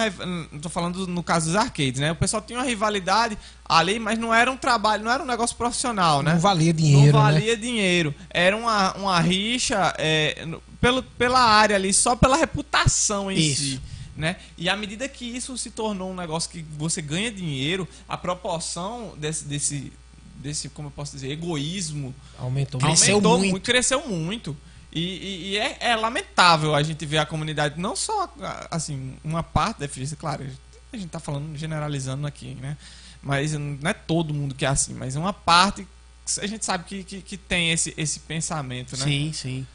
Tô 0.61 0.69
falando 0.69 1.05
no 1.05 1.21
caso 1.21 1.47
dos 1.47 1.55
arcades, 1.55 1.99
né? 1.99 2.11
O 2.11 2.15
pessoal 2.15 2.41
tinha 2.41 2.57
uma 2.57 2.65
rivalidade 2.65 3.37
ali, 3.67 3.99
mas 3.99 4.17
não 4.17 4.33
era 4.33 4.51
um 4.51 4.57
trabalho, 4.57 5.03
não 5.03 5.11
era 5.11 5.21
um 5.21 5.25
negócio 5.25 5.55
profissional, 5.55 6.23
né? 6.23 6.33
não 6.33 6.39
valia 6.39 6.73
dinheiro, 6.73 6.99
não 6.99 7.23
né? 7.23 7.31
valia 7.31 7.57
dinheiro. 7.57 8.15
Era 8.29 8.55
uma, 8.55 8.93
uma 8.93 9.19
rixa 9.19 9.93
é, 9.97 10.47
pelo, 10.79 11.03
pela 11.03 11.39
área 11.39 11.75
ali, 11.75 11.93
só 11.93 12.15
pela 12.15 12.37
reputação 12.37 13.31
em 13.31 13.37
Isso. 13.37 13.61
si. 13.61 13.81
Né? 14.15 14.37
E 14.57 14.69
à 14.69 14.77
medida 14.77 15.09
que 15.09 15.25
isso 15.25 15.57
se 15.57 15.69
tornou 15.69 16.09
um 16.09 16.15
negócio 16.15 16.49
que 16.49 16.65
você 16.77 17.01
ganha 17.01 17.29
dinheiro, 17.29 17.85
a 18.07 18.15
proporção 18.15 19.13
desse, 19.17 19.43
desse, 19.43 19.91
desse 20.37 20.69
como 20.69 20.87
eu 20.87 20.91
posso 20.91 21.11
dizer, 21.11 21.31
egoísmo 21.31 22.15
Aumentou 22.39 22.79
Cresceu 22.79 23.15
aumentou 23.15 23.39
muito. 23.39 23.59
cresceu 23.61 24.07
muito. 24.07 24.57
E, 24.95 25.01
e- 25.01 25.49
e 25.51 25.57
é, 25.57 25.77
é 25.81 25.95
lamentável 25.95 26.73
a 26.73 26.81
gente 26.81 27.05
ver 27.05 27.17
a 27.17 27.25
comunidade, 27.25 27.79
não 27.79 27.95
só 27.95 28.33
assim, 28.71 29.17
uma 29.23 29.43
parte 29.43 29.79
da 29.81 29.87
FGC, 29.89 30.15
claro, 30.15 30.45
a 30.93 30.97
gente 30.97 31.09
tá 31.09 31.19
falando, 31.19 31.55
generalizando 31.57 32.25
aqui, 32.25 32.55
né? 32.61 32.77
Mas 33.21 33.51
não 33.53 33.77
é 33.89 33.93
todo 33.93 34.33
mundo 34.33 34.55
que 34.55 34.63
é 34.65 34.69
assim, 34.69 34.93
mas 34.93 35.15
é 35.15 35.19
uma 35.19 35.33
parte 35.33 35.85
que 36.25 36.39
a 36.39 36.47
gente 36.47 36.63
sabe 36.65 36.85
que, 36.85 37.03
que, 37.03 37.21
que 37.21 37.37
tem 37.37 37.71
esse, 37.71 37.93
esse 37.97 38.19
pensamento, 38.21 38.95
né? 38.97 39.03
Sim, 39.03 39.31
sim. 39.33 39.67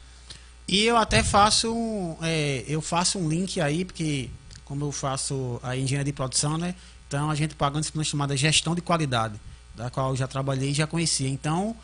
E 0.67 0.83
eu 0.85 0.97
até 0.97 1.21
faço 1.21 1.71
um, 1.73 2.17
é, 2.21 2.63
eu 2.67 2.81
faço 2.81 3.19
um 3.19 3.29
link 3.29 3.59
aí, 3.61 3.85
porque 3.85 4.29
como 4.65 4.85
eu 4.85 4.91
faço 4.91 5.59
a 5.61 5.75
engenharia 5.77 6.11
de 6.11 6.15
produção, 6.15 6.57
né? 6.57 6.73
Então 7.07 7.29
a 7.29 7.35
gente 7.35 7.53
paga 7.55 7.75
uma 7.75 7.81
disciplina 7.81 8.05
chamada 8.05 8.35
gestão 8.37 8.73
de 8.73 8.81
qualidade, 8.81 9.39
da 9.75 9.89
qual 9.91 10.11
eu 10.11 10.15
já 10.15 10.27
trabalhei 10.27 10.69
e 10.71 10.73
já 10.73 10.87
conhecia. 10.87 11.27
Então 11.29 11.75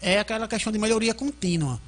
é 0.00 0.18
aquela 0.18 0.46
questão 0.48 0.72
de 0.72 0.78
melhoria 0.78 1.14
contínua. 1.14 1.80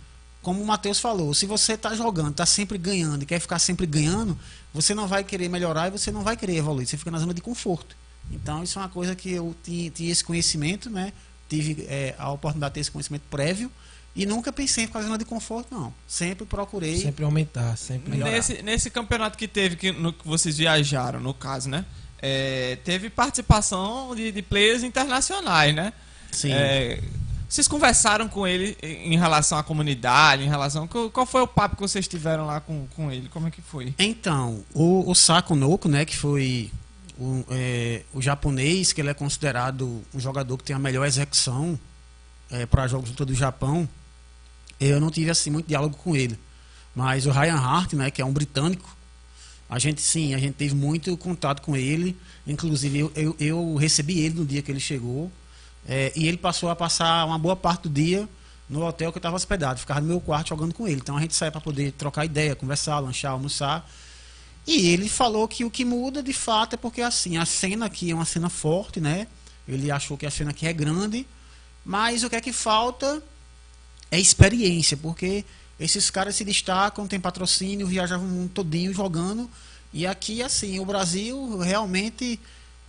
Como 0.44 0.62
o 0.62 0.66
Matheus 0.66 1.00
falou, 1.00 1.32
se 1.32 1.46
você 1.46 1.72
está 1.72 1.94
jogando, 1.94 2.32
está 2.32 2.44
sempre 2.44 2.76
ganhando 2.76 3.22
e 3.22 3.26
quer 3.26 3.40
ficar 3.40 3.58
sempre 3.58 3.86
ganhando, 3.86 4.38
você 4.74 4.94
não 4.94 5.08
vai 5.08 5.24
querer 5.24 5.48
melhorar 5.48 5.88
e 5.88 5.90
você 5.90 6.12
não 6.12 6.22
vai 6.22 6.36
querer 6.36 6.56
evoluir. 6.56 6.86
Você 6.86 6.98
fica 6.98 7.10
na 7.10 7.18
zona 7.18 7.32
de 7.32 7.40
conforto. 7.40 7.96
Então 8.30 8.62
isso 8.62 8.78
é 8.78 8.82
uma 8.82 8.88
coisa 8.90 9.14
que 9.16 9.32
eu 9.32 9.56
tinha, 9.64 9.90
tinha 9.90 10.12
esse 10.12 10.22
conhecimento, 10.22 10.90
né? 10.90 11.14
Tive 11.48 11.86
é, 11.88 12.14
a 12.18 12.30
oportunidade 12.30 12.72
de 12.72 12.74
ter 12.74 12.80
esse 12.80 12.90
conhecimento 12.90 13.22
prévio 13.30 13.72
e 14.14 14.26
nunca 14.26 14.52
pensei 14.52 14.84
em 14.84 14.86
ficar 14.86 14.98
na 15.00 15.06
zona 15.06 15.18
de 15.18 15.24
conforto, 15.24 15.74
não. 15.74 15.92
Sempre 16.06 16.44
procurei. 16.44 16.98
Sempre 16.98 17.24
aumentar, 17.24 17.76
sempre 17.78 18.10
melhorar. 18.10 18.30
Nesse, 18.30 18.62
nesse 18.62 18.90
campeonato 18.90 19.38
que 19.38 19.48
teve, 19.48 19.76
que, 19.76 19.92
no 19.92 20.12
que 20.12 20.28
vocês 20.28 20.58
viajaram, 20.58 21.20
no 21.20 21.32
caso, 21.32 21.70
né? 21.70 21.86
É, 22.20 22.76
teve 22.84 23.08
participação 23.08 24.14
de, 24.14 24.30
de 24.30 24.42
players 24.42 24.82
internacionais, 24.82 25.74
né? 25.74 25.92
Sim. 26.30 26.52
É, 26.52 27.00
vocês 27.48 27.68
conversaram 27.68 28.28
com 28.28 28.46
ele 28.46 28.76
em 28.82 29.18
relação 29.18 29.58
à 29.58 29.62
comunidade, 29.62 30.42
em 30.42 30.48
relação. 30.48 30.88
Qual, 30.88 31.26
foi 31.26 31.42
o 31.42 31.46
papo 31.46 31.76
que 31.76 31.82
vocês 31.82 32.08
tiveram 32.08 32.46
lá 32.46 32.60
com, 32.60 32.86
com 32.88 33.10
ele? 33.10 33.28
Como 33.28 33.46
é 33.46 33.50
que 33.50 33.62
foi? 33.62 33.94
Então, 33.98 34.64
o, 34.74 35.08
o 35.10 35.14
Sako 35.14 35.54
Noko, 35.54 35.88
né, 35.88 36.04
que 36.04 36.16
foi 36.16 36.70
o, 37.18 37.44
é, 37.50 38.02
o 38.12 38.20
japonês, 38.20 38.92
que 38.92 39.00
ele 39.00 39.10
é 39.10 39.14
considerado 39.14 40.02
um 40.12 40.18
jogador 40.18 40.56
que 40.58 40.64
tem 40.64 40.74
a 40.74 40.78
melhor 40.78 41.06
execução 41.06 41.78
para 42.70 42.86
jogos 42.86 43.06
de 43.06 43.12
luta 43.12 43.24
do 43.24 43.34
Japão, 43.34 43.88
eu 44.78 45.00
não 45.00 45.10
tive 45.10 45.30
assim 45.30 45.50
muito 45.50 45.66
diálogo 45.66 45.96
com 45.96 46.14
ele. 46.14 46.38
Mas 46.94 47.26
o 47.26 47.30
Ryan 47.30 47.56
Hart, 47.56 47.92
né, 47.94 48.10
que 48.10 48.22
é 48.22 48.24
um 48.24 48.32
britânico, 48.32 48.96
a 49.68 49.78
gente 49.78 50.00
sim, 50.00 50.34
a 50.34 50.38
gente 50.38 50.54
teve 50.54 50.74
muito 50.74 51.16
contato 51.16 51.62
com 51.62 51.76
ele. 51.76 52.16
Inclusive, 52.46 52.98
eu, 52.98 53.12
eu, 53.16 53.36
eu 53.40 53.74
recebi 53.76 54.20
ele 54.20 54.34
no 54.34 54.44
dia 54.44 54.62
que 54.62 54.70
ele 54.70 54.80
chegou. 54.80 55.32
É, 55.86 56.12
e 56.16 56.26
ele 56.26 56.36
passou 56.36 56.70
a 56.70 56.76
passar 56.76 57.24
uma 57.26 57.38
boa 57.38 57.56
parte 57.56 57.82
do 57.82 57.90
dia 57.90 58.28
no 58.68 58.84
hotel 58.86 59.12
que 59.12 59.18
eu 59.18 59.20
estava 59.20 59.36
hospedado. 59.36 59.78
Ficava 59.78 60.00
no 60.00 60.06
meu 60.06 60.20
quarto 60.20 60.48
jogando 60.48 60.74
com 60.74 60.88
ele. 60.88 60.96
Então 60.96 61.16
a 61.16 61.20
gente 61.20 61.34
saía 61.34 61.52
para 61.52 61.60
poder 61.60 61.92
trocar 61.92 62.24
ideia, 62.24 62.56
conversar, 62.56 62.98
lanchar, 63.00 63.32
almoçar. 63.32 63.88
E 64.66 64.88
ele 64.88 65.08
falou 65.08 65.46
que 65.46 65.64
o 65.64 65.70
que 65.70 65.84
muda 65.84 66.22
de 66.22 66.32
fato 66.32 66.74
é 66.74 66.76
porque 66.76 67.02
assim, 67.02 67.36
a 67.36 67.44
cena 67.44 67.86
aqui 67.86 68.10
é 68.10 68.14
uma 68.14 68.24
cena 68.24 68.48
forte, 68.48 69.00
né? 69.00 69.26
Ele 69.68 69.90
achou 69.90 70.16
que 70.16 70.24
a 70.26 70.30
cena 70.30 70.50
aqui 70.50 70.66
é 70.66 70.72
grande, 70.72 71.26
mas 71.84 72.24
o 72.24 72.30
que 72.30 72.36
é 72.36 72.40
que 72.40 72.52
falta 72.52 73.22
é 74.10 74.18
experiência, 74.18 74.96
porque 74.96 75.44
esses 75.78 76.08
caras 76.08 76.36
se 76.36 76.44
destacam, 76.44 77.06
tem 77.06 77.20
patrocínio, 77.20 77.86
viajavam 77.86 78.26
mundo 78.26 78.50
todinho 78.50 78.92
jogando. 78.92 79.50
E 79.92 80.06
aqui, 80.06 80.42
assim, 80.42 80.78
o 80.80 80.84
Brasil 80.84 81.58
realmente 81.58 82.40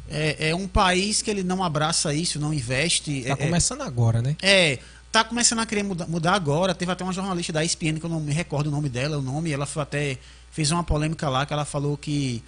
é, 0.09 0.49
é 0.49 0.55
um 0.55 0.67
país 0.67 1.21
que 1.21 1.29
ele 1.29 1.43
não 1.43 1.63
abraça 1.63 2.13
isso, 2.13 2.39
não 2.39 2.53
investe. 2.53 3.23
Tá 3.23 3.29
é, 3.31 3.35
começando 3.35 3.81
agora, 3.81 4.21
né? 4.21 4.35
é, 4.41 4.79
tá 5.11 5.23
começando 5.23 5.59
a 5.59 5.65
querer 5.65 5.83
mudar, 5.83 6.07
mudar 6.07 6.33
agora. 6.33 6.75
Teve 6.75 6.91
até 6.91 7.03
uma 7.03 7.13
jornalista 7.13 7.53
da 7.53 7.63
ESPN, 7.63 7.99
que 7.99 8.05
eu 8.05 8.09
não 8.09 8.19
me 8.19 8.33
recordo 8.33 8.67
o 8.67 8.71
nome 8.71 8.89
dela, 8.89 9.17
o 9.17 9.21
nome, 9.21 9.51
ela 9.51 9.65
foi 9.65 9.83
até 9.83 10.17
fez 10.51 10.71
uma 10.71 10.83
polêmica 10.83 11.27
lá 11.27 11.45
que 11.45 11.51
ela 11.51 11.65
falou 11.65 11.97
que, 11.97 12.41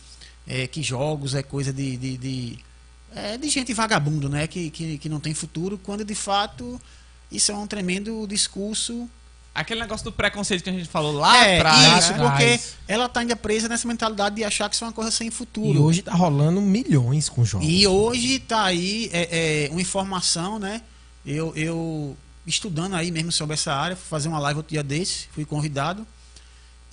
é, 0.48 0.66
que 0.66 0.82
jogos 0.82 1.36
é 1.36 1.44
coisa 1.44 1.74
de. 1.74 1.98
de, 1.98 2.18
de, 2.18 2.60
é, 3.14 3.38
de 3.38 3.50
gente 3.50 3.74
vagabundo, 3.74 4.30
né? 4.30 4.48
Que, 4.48 4.70
que, 4.70 4.98
que 4.98 5.10
não 5.10 5.20
tem 5.20 5.34
futuro, 5.34 5.78
quando 5.78 6.06
de 6.06 6.16
fato 6.16 6.80
isso 7.32 7.52
é 7.52 7.56
um 7.56 7.68
tremendo 7.68 8.26
discurso. 8.28 9.10
Aquele 9.58 9.82
negócio 9.82 10.04
do 10.04 10.12
preconceito 10.12 10.64
que 10.64 10.70
a 10.70 10.74
gente 10.74 10.88
falou 10.88 11.14
lá 11.14 11.46
é, 11.46 11.58
atrás. 11.58 12.04
isso, 12.04 12.14
né? 12.14 12.20
porque 12.20 12.60
ela 12.88 13.10
tá 13.10 13.22
ainda 13.22 13.36
presa 13.36 13.68
nessa 13.68 13.88
mentalidade 13.88 14.36
de 14.36 14.44
achar 14.44 14.70
que 14.70 14.76
isso 14.76 14.84
é 14.84 14.88
uma 14.88 14.94
coisa 14.94 15.10
sem 15.10 15.32
futuro. 15.32 15.74
E 15.74 15.80
hoje 15.80 16.04
tá 16.04 16.14
rolando 16.14 16.62
milhões 16.62 17.28
com 17.28 17.44
jogos. 17.44 17.68
E 17.68 17.88
hoje 17.88 18.38
tá 18.38 18.66
aí 18.66 19.10
é, 19.12 19.66
é, 19.66 19.72
uma 19.72 19.82
informação, 19.82 20.60
né? 20.60 20.84
Eu, 21.26 21.52
eu 21.56 22.16
estudando 22.46 22.96
aí 22.96 23.10
mesmo 23.10 23.32
sobre 23.32 23.56
essa 23.56 23.74
área, 23.74 23.96
fui 23.96 24.08
fazer 24.08 24.28
uma 24.30 24.38
live 24.38 24.58
outro 24.58 24.74
dia 24.74 24.84
desse, 24.84 25.28
fui 25.32 25.44
convidado. 25.44 26.06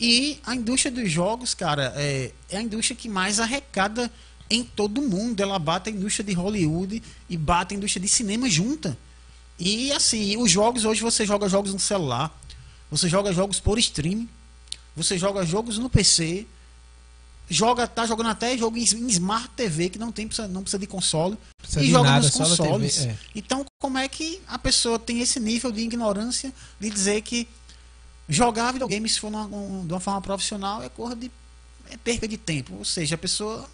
E 0.00 0.40
a 0.44 0.54
indústria 0.54 0.90
dos 0.90 1.10
jogos, 1.10 1.54
cara, 1.54 1.92
é, 1.96 2.32
é 2.48 2.56
a 2.56 2.62
indústria 2.62 2.96
que 2.96 3.10
mais 3.10 3.38
arrecada 3.38 4.10
em 4.50 4.64
todo 4.64 5.02
o 5.02 5.08
mundo. 5.08 5.40
Ela 5.40 5.58
bate 5.58 5.90
a 5.90 5.92
indústria 5.92 6.24
de 6.24 6.32
Hollywood 6.32 7.02
e 7.28 7.36
bate 7.36 7.74
a 7.74 7.76
indústria 7.76 8.02
de 8.02 8.08
cinema 8.08 8.48
junta. 8.48 8.96
E 9.58 9.92
assim, 9.92 10.36
os 10.36 10.50
jogos 10.50 10.84
hoje 10.84 11.00
você 11.00 11.24
joga 11.24 11.48
jogos 11.48 11.72
no 11.72 11.78
celular, 11.78 12.36
você 12.96 13.08
joga 13.08 13.32
jogos 13.32 13.58
por 13.60 13.78
streaming, 13.78 14.28
você 14.96 15.16
joga 15.18 15.44
jogos 15.44 15.78
no 15.78 15.88
PC, 15.90 16.46
joga, 17.48 17.86
tá 17.86 18.06
jogando 18.06 18.30
até 18.30 18.56
jogo 18.56 18.76
em, 18.76 18.82
em 18.82 19.08
Smart 19.08 19.48
TV, 19.56 19.90
que 19.90 19.98
não 19.98 20.10
tem 20.12 20.26
precisa- 20.26 20.48
não 20.48 20.62
precisa 20.62 20.78
de 20.78 20.86
console, 20.86 21.36
Precisa 21.58 21.80
e 21.82 21.86
de 21.86 21.90
joga 21.90 22.10
nada, 22.10 22.26
nos 22.26 22.30
consoles. 22.34 22.94
TV, 22.96 23.08
é. 23.10 23.16
Então, 23.34 23.64
como 23.78 23.98
é 23.98 24.08
que 24.08 24.40
a 24.46 24.58
pessoa 24.58 24.98
tem 24.98 25.20
esse 25.20 25.38
nível 25.40 25.70
de 25.72 25.80
ignorância 25.80 26.52
de 26.80 26.88
dizer 26.90 27.20
que 27.22 27.46
jogar 28.28 28.72
videogame 28.72 29.08
se 29.08 29.20
for 29.20 29.32
um- 29.34 29.86
de 29.86 29.92
uma 29.92 30.00
forma 30.00 30.20
profissional 30.20 30.82
é 30.82 30.88
corra 30.88 31.14
de 31.14 31.30
é 31.90 31.98
perca 31.98 32.26
de 32.26 32.38
tempo, 32.38 32.74
ou 32.76 32.84
seja, 32.84 33.14
a 33.14 33.18
pessoa 33.18 33.68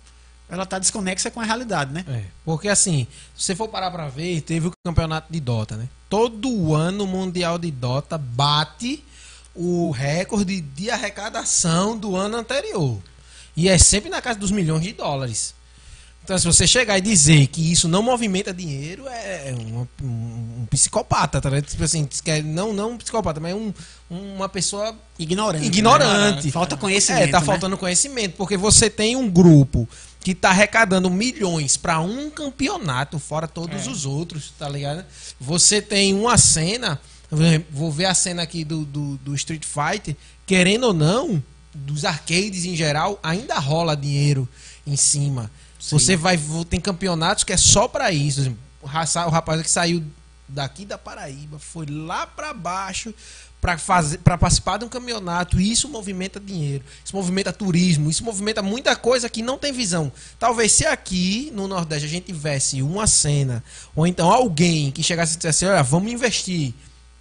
ela 0.48 0.66
tá 0.66 0.80
desconexa 0.80 1.30
com 1.30 1.40
a 1.40 1.44
realidade, 1.44 1.92
né? 1.92 2.04
É, 2.08 2.24
porque 2.44 2.66
assim, 2.68 3.06
se 3.36 3.44
você 3.44 3.54
for 3.54 3.68
parar 3.68 3.88
pra 3.92 4.08
ver, 4.08 4.40
teve 4.40 4.66
o 4.66 4.72
campeonato 4.84 5.32
de 5.32 5.38
Dota, 5.38 5.76
né? 5.76 5.88
Todo 6.08 6.74
ano 6.74 7.04
o 7.04 7.06
Mundial 7.06 7.56
de 7.56 7.70
Dota 7.70 8.18
bate 8.18 9.04
o 9.62 9.90
recorde 9.90 10.58
de 10.60 10.90
arrecadação 10.90 11.96
do 11.98 12.16
ano 12.16 12.38
anterior. 12.38 12.98
E 13.54 13.68
é 13.68 13.76
sempre 13.76 14.08
na 14.08 14.22
casa 14.22 14.38
dos 14.38 14.50
milhões 14.50 14.82
de 14.82 14.92
dólares. 14.92 15.54
Então, 16.24 16.38
se 16.38 16.46
você 16.46 16.66
chegar 16.66 16.96
e 16.96 17.00
dizer 17.00 17.46
que 17.48 17.72
isso 17.72 17.88
não 17.88 18.02
movimenta 18.02 18.54
dinheiro, 18.54 19.04
é 19.08 19.52
uma- 19.58 19.88
um, 20.02 20.06
um 20.62 20.66
psicopata, 20.70 21.40
tá 21.40 21.50
ligado? 21.50 21.66
Tipo 21.68 21.82
assim, 21.84 22.08
é- 22.26 22.40
não, 22.42 22.72
não 22.72 22.92
um 22.92 22.96
psicopata, 22.96 23.40
mas 23.40 23.54
um, 23.54 23.72
uma 24.10 24.48
pessoa 24.48 24.94
Ignorante. 25.18 25.66
ignorante. 25.66 26.46
né? 26.46 26.52
Falta 26.52 26.76
conhecimento. 26.76 27.24
É, 27.24 27.26
tá 27.28 27.40
né? 27.40 27.46
faltando 27.46 27.76
conhecimento, 27.76 28.36
porque 28.36 28.56
você 28.56 28.88
tem 28.88 29.16
um 29.16 29.28
grupo 29.28 29.88
que 30.20 30.34
tá 30.34 30.50
arrecadando 30.50 31.10
milhões 31.10 31.76
pra 31.76 32.00
um 32.00 32.30
campeonato, 32.30 33.18
fora 33.18 33.48
todos 33.48 33.86
É. 33.86 33.90
os 33.90 34.06
outros, 34.06 34.52
tá 34.58 34.68
ligado? 34.68 35.04
Você 35.40 35.82
tem 35.82 36.14
uma 36.14 36.36
cena, 36.38 37.00
vou 37.70 37.92
ver 37.92 38.06
a 38.06 38.14
cena 38.14 38.42
aqui 38.42 38.64
do, 38.64 38.84
do, 38.84 39.16
do 39.18 39.34
Street 39.34 39.64
Fighter, 39.64 40.16
querendo 40.46 40.84
ou 40.84 40.94
não, 40.94 41.42
dos 41.72 42.04
arcades 42.04 42.64
em 42.64 42.74
geral, 42.74 43.18
ainda 43.22 43.58
rola 43.58 43.96
dinheiro 43.96 44.48
em 44.86 44.96
cima. 44.96 45.50
Você 45.78 46.16
vai, 46.16 46.38
tem 46.68 46.80
campeonatos 46.80 47.44
que 47.44 47.52
é 47.52 47.56
só 47.56 47.88
pra 47.88 48.12
isso. 48.12 48.54
O 48.82 48.86
rapaz 48.86 49.62
que 49.62 49.70
saiu 49.70 50.04
daqui 50.48 50.84
da 50.84 50.98
Paraíba 50.98 51.58
foi 51.58 51.86
lá 51.86 52.26
pra 52.26 52.52
baixo 52.52 53.14
para 53.60 53.76
fazer 53.76 54.18
para 54.18 54.38
participar 54.38 54.78
de 54.78 54.84
um 54.84 54.88
campeonato 54.88 55.60
e 55.60 55.70
isso 55.70 55.88
movimenta 55.88 56.40
dinheiro 56.40 56.82
isso 57.04 57.14
movimenta 57.14 57.52
turismo 57.52 58.08
isso 58.08 58.24
movimenta 58.24 58.62
muita 58.62 58.96
coisa 58.96 59.28
que 59.28 59.42
não 59.42 59.58
tem 59.58 59.70
visão 59.70 60.10
talvez 60.38 60.72
se 60.72 60.86
aqui 60.86 61.52
no 61.54 61.68
Nordeste 61.68 62.06
a 62.06 62.08
gente 62.08 62.24
tivesse 62.24 62.82
uma 62.82 63.06
cena 63.06 63.62
ou 63.94 64.06
então 64.06 64.30
alguém 64.30 64.90
que 64.90 65.02
chegasse 65.02 65.34
e 65.34 65.36
dissesse 65.36 65.66
olha 65.66 65.82
vamos 65.82 66.10
investir 66.10 66.74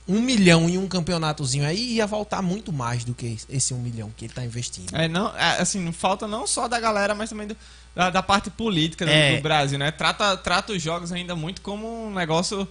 um 0.10 0.22
milhão 0.22 0.68
em 0.68 0.78
um 0.78 0.88
campeonatozinho 0.88 1.66
aí 1.66 1.94
ia 1.94 2.08
voltar 2.08 2.42
muito 2.42 2.74
mais 2.74 3.04
do 3.04 3.14
que 3.14 3.38
esse 3.48 3.74
um 3.74 3.80
milhão 3.80 4.12
que 4.18 4.26
ele 4.26 4.34
tá 4.34 4.44
investindo 4.44 4.94
É, 4.96 5.08
não, 5.08 5.28
é, 5.38 5.62
assim, 5.62 5.92
falta 5.92 6.28
não 6.28 6.48
só 6.48 6.68
da 6.68 6.80
galera, 6.80 7.14
mas 7.14 7.30
também 7.30 7.48
do- 7.48 7.56
da, 7.96 8.10
da 8.10 8.24
parte 8.24 8.50
política 8.50 9.06
do, 9.06 9.12
É. 9.12 9.36
do 9.38 9.42
Brasil, 9.44 9.78
né? 9.78 9.92
Trata, 9.92 10.36
trata 10.36 10.74
os 10.74 10.82
jogos 10.82 11.12
ainda 11.12 11.36
muito 11.36 11.62
como 11.62 12.08
um 12.08 12.14
negócio. 12.14 12.68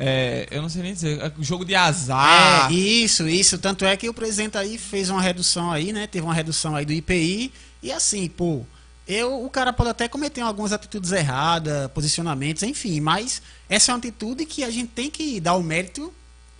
é, 0.00 0.46
eu 0.50 0.62
não 0.62 0.68
sei 0.68 0.82
nem 0.82 0.92
dizer, 0.94 1.20
é, 1.20 1.32
jogo 1.40 1.64
de 1.64 1.74
azar. 1.74 2.70
É, 2.70 2.74
isso, 2.74 3.28
isso. 3.28 3.58
Tanto 3.58 3.84
é 3.84 3.96
que 3.96 4.08
o 4.08 4.14
presidente 4.14 4.56
aí 4.56 4.78
fez 4.78 5.10
uma 5.10 5.20
redução 5.20 5.70
aí, 5.72 5.92
né? 5.92 6.06
Teve 6.06 6.24
uma 6.24 6.34
redução 6.34 6.76
aí 6.76 6.84
do 6.86 6.92
IPI. 6.92 7.52
E 7.82 7.90
assim, 7.92 8.28
pô, 8.28 8.62
eu, 9.08 9.44
o 9.44 9.50
cara 9.50 9.72
pode 9.72 9.90
até 9.90 10.06
cometer 10.08 10.40
algumas 10.40 10.72
atitudes 10.72 11.10
erradas, 11.12 11.90
posicionamentos, 11.92 12.62
enfim, 12.62 13.00
mas 13.00 13.42
essa 13.68 13.90
é 13.90 13.94
uma 13.94 13.98
atitude 13.98 14.46
que 14.46 14.62
a 14.62 14.70
gente 14.70 14.88
tem 14.88 15.10
que 15.10 15.40
dar 15.40 15.54
o 15.54 15.62
mérito 15.62 16.12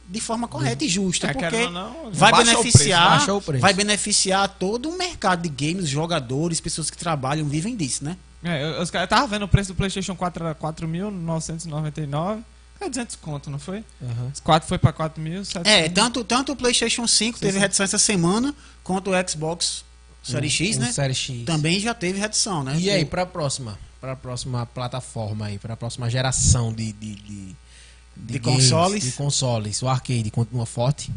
de 0.09 0.21
forma 0.21 0.49
correta 0.49 0.85
e 0.85 0.89
justa, 0.89 1.27
É, 1.29 1.33
porque 1.35 1.69
não, 1.69 2.11
vai 2.13 2.33
o 2.33 2.37
beneficiar, 2.37 3.25
preço, 3.27 3.37
o 3.37 3.61
vai 3.61 3.75
beneficiar 3.75 4.49
todo 4.49 4.89
o 4.89 4.97
mercado 4.97 5.43
de 5.43 5.49
games, 5.51 5.89
jogadores, 5.89 6.61
pessoas 6.61 6.91
que 6.91 6.97
trabalham, 6.97 7.47
vivem 7.47 7.77
disso, 7.77 8.05
né? 8.05 8.17
É, 8.43 8.63
eu- 8.63 8.81
caras 8.91 9.07
estavam 9.07 9.29
vendo 9.29 9.45
o 9.45 9.49
preço 9.49 9.73
do 9.73 9.77
PlayStation 9.77 10.15
4 10.17 10.45
era 10.45 10.55
4.999. 10.55 12.43
É 12.81 12.89
200 12.89 13.17
conto, 13.17 13.51
não 13.51 13.59
foi? 13.59 13.85
Esse 14.33 14.41
4 14.41 14.69
foi 14.69 14.79
pra 14.79 14.93
4.700. 14.93 15.67
É, 15.67 15.89
tanto, 15.89 16.23
tanto 16.23 16.53
o 16.53 16.57
PlayStation 16.57 17.07
5 17.09 17.39
teve 17.39 17.59
redução 17.59 17.83
essa 17.85 17.99
semana, 17.99 18.55
quanto 18.85 19.11
o 19.11 19.29
Xbox 19.29 19.85
Series 20.23 20.53
X, 20.53 20.77
Um 20.77 20.81
né? 20.83 20.93
Série 20.93 21.15
X 21.15 21.45
Também 21.45 21.81
já 21.81 21.93
teve 21.93 22.19
redução, 22.21 22.63
né? 22.63 22.79
E 22.79 22.89
aí, 22.89 23.03
O- 23.03 23.07
pra 23.07 23.27
próxima? 23.27 23.77
Pra 24.01 24.15
próxima 24.15 24.65
plataforma 24.67 25.47
aí, 25.47 25.59
pra 25.59 25.77
próxima 25.77 26.09
geração 26.09 26.73
de. 26.73 26.93
De, 26.93 27.15
de, 27.17 27.57
De 28.19 28.39
games, 28.39 28.64
consoles? 28.71 29.03
De 29.05 29.12
consoles. 29.12 29.83
O 29.83 29.89
arcade 29.89 30.31
continua 30.31 30.66
forte? 30.66 31.12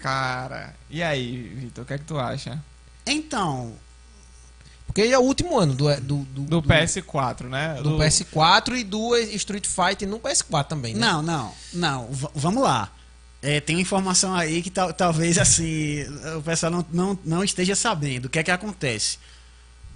Cara, 0.00 0.74
e 0.88 1.02
aí, 1.02 1.42
Vitor, 1.56 1.84
o 1.84 1.86
que 1.86 1.92
é 1.94 1.98
que 1.98 2.04
tu 2.04 2.18
acha? 2.18 2.62
Então, 3.06 3.74
Porque 4.86 5.02
é 5.02 5.18
o 5.18 5.22
último 5.22 5.58
ano 5.58 5.74
do, 5.74 5.94
do, 6.00 6.16
do, 6.24 6.42
Do 6.44 6.62
PS4, 6.62 7.44
né? 7.48 7.74
do 7.82 7.98
PS4 7.98 8.78
e 8.78 8.84
do 8.84 9.16
Street 9.16 9.66
Fighter 9.66 10.08
no 10.08 10.18
PS4 10.18 10.64
também, 10.66 10.94
né? 10.94 11.00
não, 11.00 11.22
não, 11.22 11.52
não, 11.72 12.06
v- 12.10 12.28
vamos 12.34 12.62
lá. 12.62 12.90
É, 13.42 13.60
tem 13.60 13.76
uma 13.76 13.82
informação 13.82 14.34
aí 14.34 14.60
que 14.62 14.70
tal- 14.70 14.92
talvez 14.92 15.38
assim 15.38 16.02
o 16.36 16.42
pessoal 16.42 16.70
não, 16.72 16.86
não, 16.92 17.18
não 17.24 17.44
esteja 17.44 17.74
sabendo. 17.74 18.26
O 18.26 18.28
que 18.28 18.38
é 18.38 18.42
que 18.42 18.50
acontece? 18.50 19.18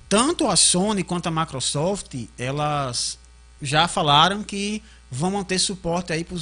Tanto 0.09 0.49
a 0.49 0.57
Sony 0.57 1.03
quanto 1.03 1.27
a 1.27 1.31
Microsoft, 1.31 2.15
elas 2.39 3.19
já 3.61 3.87
falaram 3.89 4.43
que 4.43 4.83
vão 5.15 5.31
manter 5.31 5.59
suporte 5.59 6.13
aí 6.13 6.25
para 6.25 6.37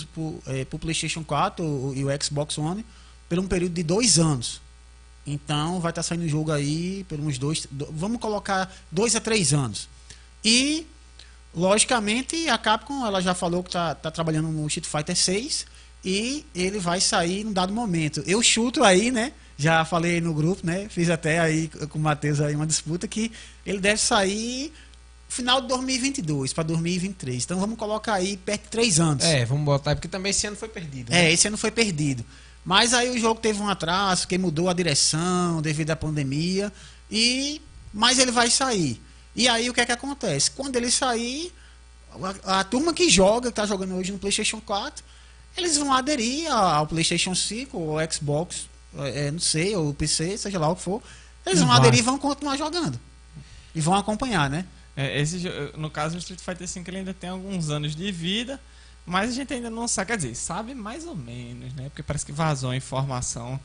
o 0.72 0.78
PlayStation 0.78 1.22
4 1.22 1.64
o- 1.64 1.92
e 1.94 2.04
o 2.04 2.08
Xbox 2.22 2.56
One 2.58 2.84
por 3.28 3.38
um 3.38 3.46
período 3.46 3.74
de 3.74 3.82
dois 3.82 4.18
anos. 4.18 4.60
Então 5.26 5.78
vai 5.80 5.90
estar 5.92 6.02
saindo 6.02 6.24
o 6.24 6.28
jogo 6.28 6.50
aí 6.50 7.04
por 7.08 7.20
uns 7.20 7.38
dois, 7.38 7.66
do- 7.70 7.88
vamos 7.92 8.20
colocar 8.20 8.74
dois 8.90 9.14
a 9.14 9.20
três 9.20 9.52
anos. 9.52 9.88
E 10.44 10.86
logicamente 11.54 12.48
a 12.48 12.56
Capcom 12.58 13.04
ela 13.06 13.20
já 13.20 13.34
falou 13.34 13.62
que 13.62 13.68
está 13.70 13.94
trabalhando 14.10 14.48
no 14.48 14.66
Street 14.66 14.86
Fighter 14.86 15.16
6 15.16 15.66
e 16.04 16.44
ele 16.54 16.78
vai 16.78 17.00
sair 17.00 17.44
num 17.44 17.52
dado 17.52 17.72
momento. 17.72 18.22
Eu 18.26 18.42
chuto 18.42 18.82
aí, 18.82 19.10
né? 19.10 19.32
Já 19.56 19.84
falei 19.84 20.20
no 20.20 20.34
grupo, 20.34 20.66
né? 20.66 20.88
Fiz 20.88 21.08
até 21.10 21.38
aí 21.38 21.68
com 21.68 21.98
o 21.98 22.02
Matheus 22.02 22.40
aí 22.40 22.56
uma 22.56 22.66
disputa 22.66 23.06
que 23.06 23.30
ele 23.64 23.78
deve 23.78 24.00
sair 24.00 24.72
final 25.32 25.62
de 25.62 25.68
2022 25.68 26.52
para 26.52 26.64
2023. 26.64 27.44
Então 27.44 27.58
vamos 27.58 27.78
colocar 27.78 28.14
aí 28.14 28.36
perto 28.36 28.64
de 28.64 28.68
três 28.68 29.00
anos. 29.00 29.24
É, 29.24 29.44
vamos 29.46 29.64
botar, 29.64 29.94
porque 29.94 30.08
também 30.08 30.30
esse 30.30 30.46
ano 30.46 30.56
foi 30.56 30.68
perdido. 30.68 31.10
né? 31.10 31.26
É, 31.26 31.32
esse 31.32 31.48
ano 31.48 31.56
foi 31.56 31.70
perdido. 31.70 32.24
Mas 32.64 32.92
aí 32.92 33.10
o 33.10 33.18
jogo 33.18 33.40
teve 33.40 33.60
um 33.60 33.68
atraso, 33.68 34.28
que 34.28 34.36
mudou 34.36 34.68
a 34.68 34.72
direção 34.72 35.62
devido 35.62 35.90
à 35.90 35.96
pandemia. 35.96 36.70
E 37.10 37.62
mas 37.94 38.18
ele 38.18 38.30
vai 38.30 38.50
sair. 38.50 39.00
E 39.34 39.48
aí 39.48 39.70
o 39.70 39.74
que 39.74 39.80
é 39.80 39.86
que 39.86 39.92
acontece? 39.92 40.50
Quando 40.50 40.76
ele 40.76 40.90
sair, 40.90 41.52
a, 42.44 42.60
a 42.60 42.64
turma 42.64 42.92
que 42.92 43.08
joga, 43.08 43.48
que 43.48 43.56
tá 43.56 43.64
jogando 43.66 43.94
hoje 43.94 44.12
no 44.12 44.18
PlayStation 44.18 44.60
4, 44.60 45.02
eles 45.56 45.76
vão 45.78 45.92
aderir 45.92 46.50
ao 46.52 46.86
PlayStation 46.86 47.34
5 47.34 47.76
ou 47.76 47.98
ao 47.98 48.12
Xbox, 48.12 48.68
é, 48.98 49.30
não 49.30 49.40
sei, 49.40 49.74
ou 49.76 49.92
PC, 49.94 50.36
seja 50.36 50.58
lá 50.58 50.68
o 50.68 50.76
que 50.76 50.82
for. 50.82 51.02
Eles 51.46 51.60
vão 51.60 51.72
aderir 51.72 52.00
e 52.00 52.02
vão 52.02 52.18
continuar 52.18 52.56
jogando. 52.56 53.00
E 53.74 53.80
vão 53.80 53.94
acompanhar, 53.94 54.48
né? 54.50 54.66
É, 54.96 55.20
esse, 55.20 55.42
no 55.76 55.90
caso 55.90 56.14
do 56.16 56.18
Street 56.18 56.40
Fighter 56.40 56.66
V, 56.68 56.82
ele 56.88 56.98
ainda 56.98 57.14
tem 57.14 57.30
alguns 57.30 57.70
anos 57.70 57.96
de 57.96 58.12
vida, 58.12 58.60
mas 59.06 59.30
a 59.30 59.32
gente 59.32 59.52
ainda 59.54 59.70
não 59.70 59.88
sabe, 59.88 60.08
quer 60.08 60.16
dizer, 60.16 60.34
sabe 60.34 60.74
mais 60.74 61.06
ou 61.06 61.16
menos, 61.16 61.72
né? 61.74 61.84
Porque 61.88 62.02
parece 62.02 62.26
que 62.26 62.32
vazou 62.32 62.70
a 62.70 62.76
informação 62.76 63.58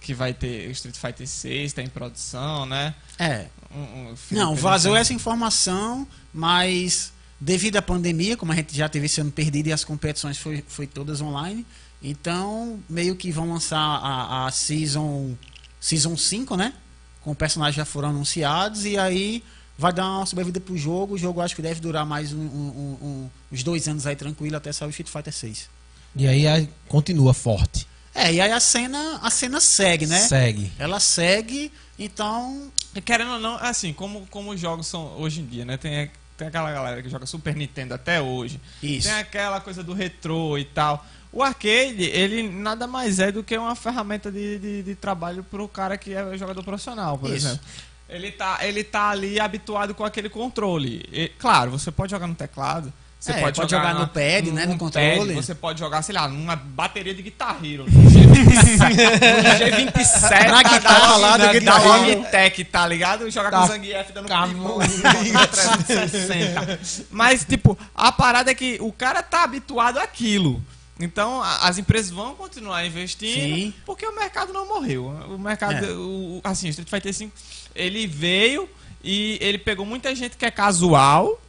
que 0.00 0.12
vai 0.14 0.32
ter 0.34 0.70
Street 0.70 0.96
Fighter 0.96 1.26
6, 1.26 1.72
tá 1.72 1.82
em 1.82 1.88
produção, 1.88 2.66
né? 2.66 2.94
É. 3.18 3.46
Um- 3.74 4.10
um- 4.10 4.14
Não, 4.30 4.54
vazou 4.54 4.94
essa 4.94 5.12
informação, 5.12 6.06
mas 6.32 7.12
devido 7.40 7.76
à 7.76 7.82
pandemia, 7.82 8.36
como 8.36 8.52
a 8.52 8.54
gente 8.54 8.76
já 8.76 8.88
teve 8.88 9.06
esse 9.06 9.20
ano 9.20 9.32
perdido 9.32 9.68
e 9.68 9.72
as 9.72 9.82
competições 9.84 10.38
foi, 10.38 10.62
foi 10.68 10.86
todas 10.86 11.20
online, 11.20 11.66
então 12.02 12.78
meio 12.88 13.16
que 13.16 13.32
vão 13.32 13.50
lançar 13.50 13.78
a, 13.80 14.46
a 14.46 14.50
Season, 14.52 15.34
season 15.80 16.16
5, 16.16 16.56
né? 16.56 16.74
Com 17.22 17.34
personagens 17.34 17.74
já 17.76 17.84
foram 17.84 18.10
anunciados 18.10 18.84
e 18.84 18.96
aí 18.96 19.42
vai 19.78 19.92
dar 19.92 20.06
uma 20.06 20.26
sobrevida 20.26 20.60
pro 20.60 20.76
jogo. 20.76 21.14
O 21.14 21.18
jogo 21.18 21.40
acho 21.40 21.54
que 21.54 21.62
deve 21.62 21.80
durar 21.80 22.04
mais 22.06 22.32
um- 22.32 22.38
um- 22.38 22.98
um- 23.02 23.30
uns 23.52 23.62
dois 23.62 23.86
anos 23.88 24.06
aí 24.06 24.16
tranquilo 24.16 24.56
até 24.56 24.72
sair 24.72 24.88
o 24.88 24.90
Street 24.90 25.08
Fighter 25.08 25.32
6. 25.32 25.68
E 26.14 26.26
aí, 26.26 26.46
aí 26.46 26.68
continua 26.88 27.34
forte. 27.34 27.86
É, 28.14 28.32
e 28.32 28.40
aí 28.40 28.50
a 28.50 28.60
cena, 28.60 29.18
a 29.22 29.30
cena 29.30 29.60
segue, 29.60 30.06
né? 30.06 30.18
Segue. 30.20 30.72
Ela 30.78 30.98
segue, 31.00 31.70
então 31.98 32.70
Querendo 33.04 33.32
ou 33.32 33.38
não, 33.38 33.56
assim, 33.56 33.92
como, 33.92 34.26
como 34.30 34.52
os 34.52 34.58
jogos 34.60 34.86
são 34.86 35.18
hoje 35.18 35.40
em 35.42 35.44
dia, 35.46 35.66
né? 35.66 35.76
Tem, 35.76 36.10
tem 36.38 36.48
aquela 36.48 36.72
galera 36.72 37.02
que 37.02 37.10
joga 37.10 37.26
Super 37.26 37.54
Nintendo 37.54 37.92
até 37.92 38.22
hoje. 38.22 38.58
isso. 38.82 39.06
Tem 39.08 39.18
aquela 39.18 39.60
coisa 39.60 39.82
do 39.82 39.92
retrô 39.92 40.56
e 40.56 40.64
tal. 40.64 41.04
O 41.30 41.42
arcade, 41.42 42.04
ele 42.04 42.48
nada 42.48 42.86
mais 42.86 43.18
é 43.18 43.30
do 43.30 43.42
que 43.42 43.54
uma 43.58 43.74
ferramenta 43.76 44.32
de, 44.32 44.58
de, 44.58 44.82
de 44.82 44.94
trabalho 44.94 45.44
pro 45.44 45.68
cara 45.68 45.98
que 45.98 46.14
é 46.14 46.38
jogador 46.38 46.62
profissional, 46.64 47.18
por 47.18 47.28
Isso. 47.28 47.48
exemplo. 47.48 47.60
Ele 48.08 48.30
tá, 48.30 48.58
ele 48.62 48.84
tá 48.84 49.10
ali 49.10 49.40
habituado 49.40 49.94
com 49.94 50.04
aquele 50.04 50.28
controle. 50.28 51.04
E, 51.12 51.28
claro, 51.38 51.72
você 51.72 51.90
pode 51.90 52.10
jogar 52.12 52.26
no 52.26 52.34
teclado. 52.34 52.92
Você 53.18 53.32
É, 53.32 53.40
pode, 53.40 53.56
pode 53.56 53.70
jogar, 53.70 53.88
jogar 53.88 54.00
no 54.00 54.06
pad, 54.08 54.52
né, 54.52 54.66
no 54.66 54.78
controle. 54.78 55.34
você 55.34 55.54
pode 55.54 55.80
jogar, 55.80 56.02
sei 56.02 56.14
lá, 56.14 56.28
numa 56.28 56.54
bateria 56.54 57.12
de 57.14 57.22
Guitar 57.22 57.56
Hero. 57.64 57.84
No 57.90 58.10
G27. 58.10 59.82
no 59.82 59.86
G27 59.90 60.46
Na 60.50 60.62
da- 60.62 60.68
guitarra 60.68 61.08
da- 61.08 61.16
lá 61.16 61.36
do 61.36 61.46
da- 61.46 61.52
Guitar 61.52 61.80
da 61.80 61.86
Hero. 61.98 62.18
Logitech, 62.20 62.64
tá 62.64 62.86
ligado? 62.86 63.28
Jogar 63.30 63.50
Tá. 63.50 63.60
com 63.62 63.66
Zangief 63.68 64.12
dando 64.12 64.28
na 64.28 65.46
360. 65.46 66.80
Mas, 67.10 67.44
tipo, 67.44 67.76
a 67.94 68.12
parada 68.12 68.50
é 68.50 68.54
que 68.54 68.76
o 68.80 68.92
cara 68.92 69.22
tá 69.22 69.42
habituado 69.44 69.98
àquilo. 69.98 70.62
Então, 70.98 71.42
a- 71.42 71.68
as 71.68 71.76
empresas 71.78 72.10
vão 72.10 72.34
continuar 72.34 72.84
investindo, 72.86 73.54
Sim. 73.56 73.74
porque 73.84 74.06
o 74.06 74.14
mercado 74.14 74.52
não 74.52 74.66
morreu. 74.66 75.06
O 75.08 75.38
mercado, 75.38 75.84
É. 75.84 75.92
o, 75.92 76.40
assim, 76.42 76.68
o 76.68 76.70
Street 76.70 76.88
Fighter 76.88 77.12
V, 77.12 77.30
ele 77.74 78.06
veio 78.06 78.68
e 79.04 79.38
ele 79.40 79.58
pegou 79.58 79.84
muita 79.84 80.14
gente 80.14 80.36
que 80.36 80.44
é 80.46 80.50
casual, 80.50 81.40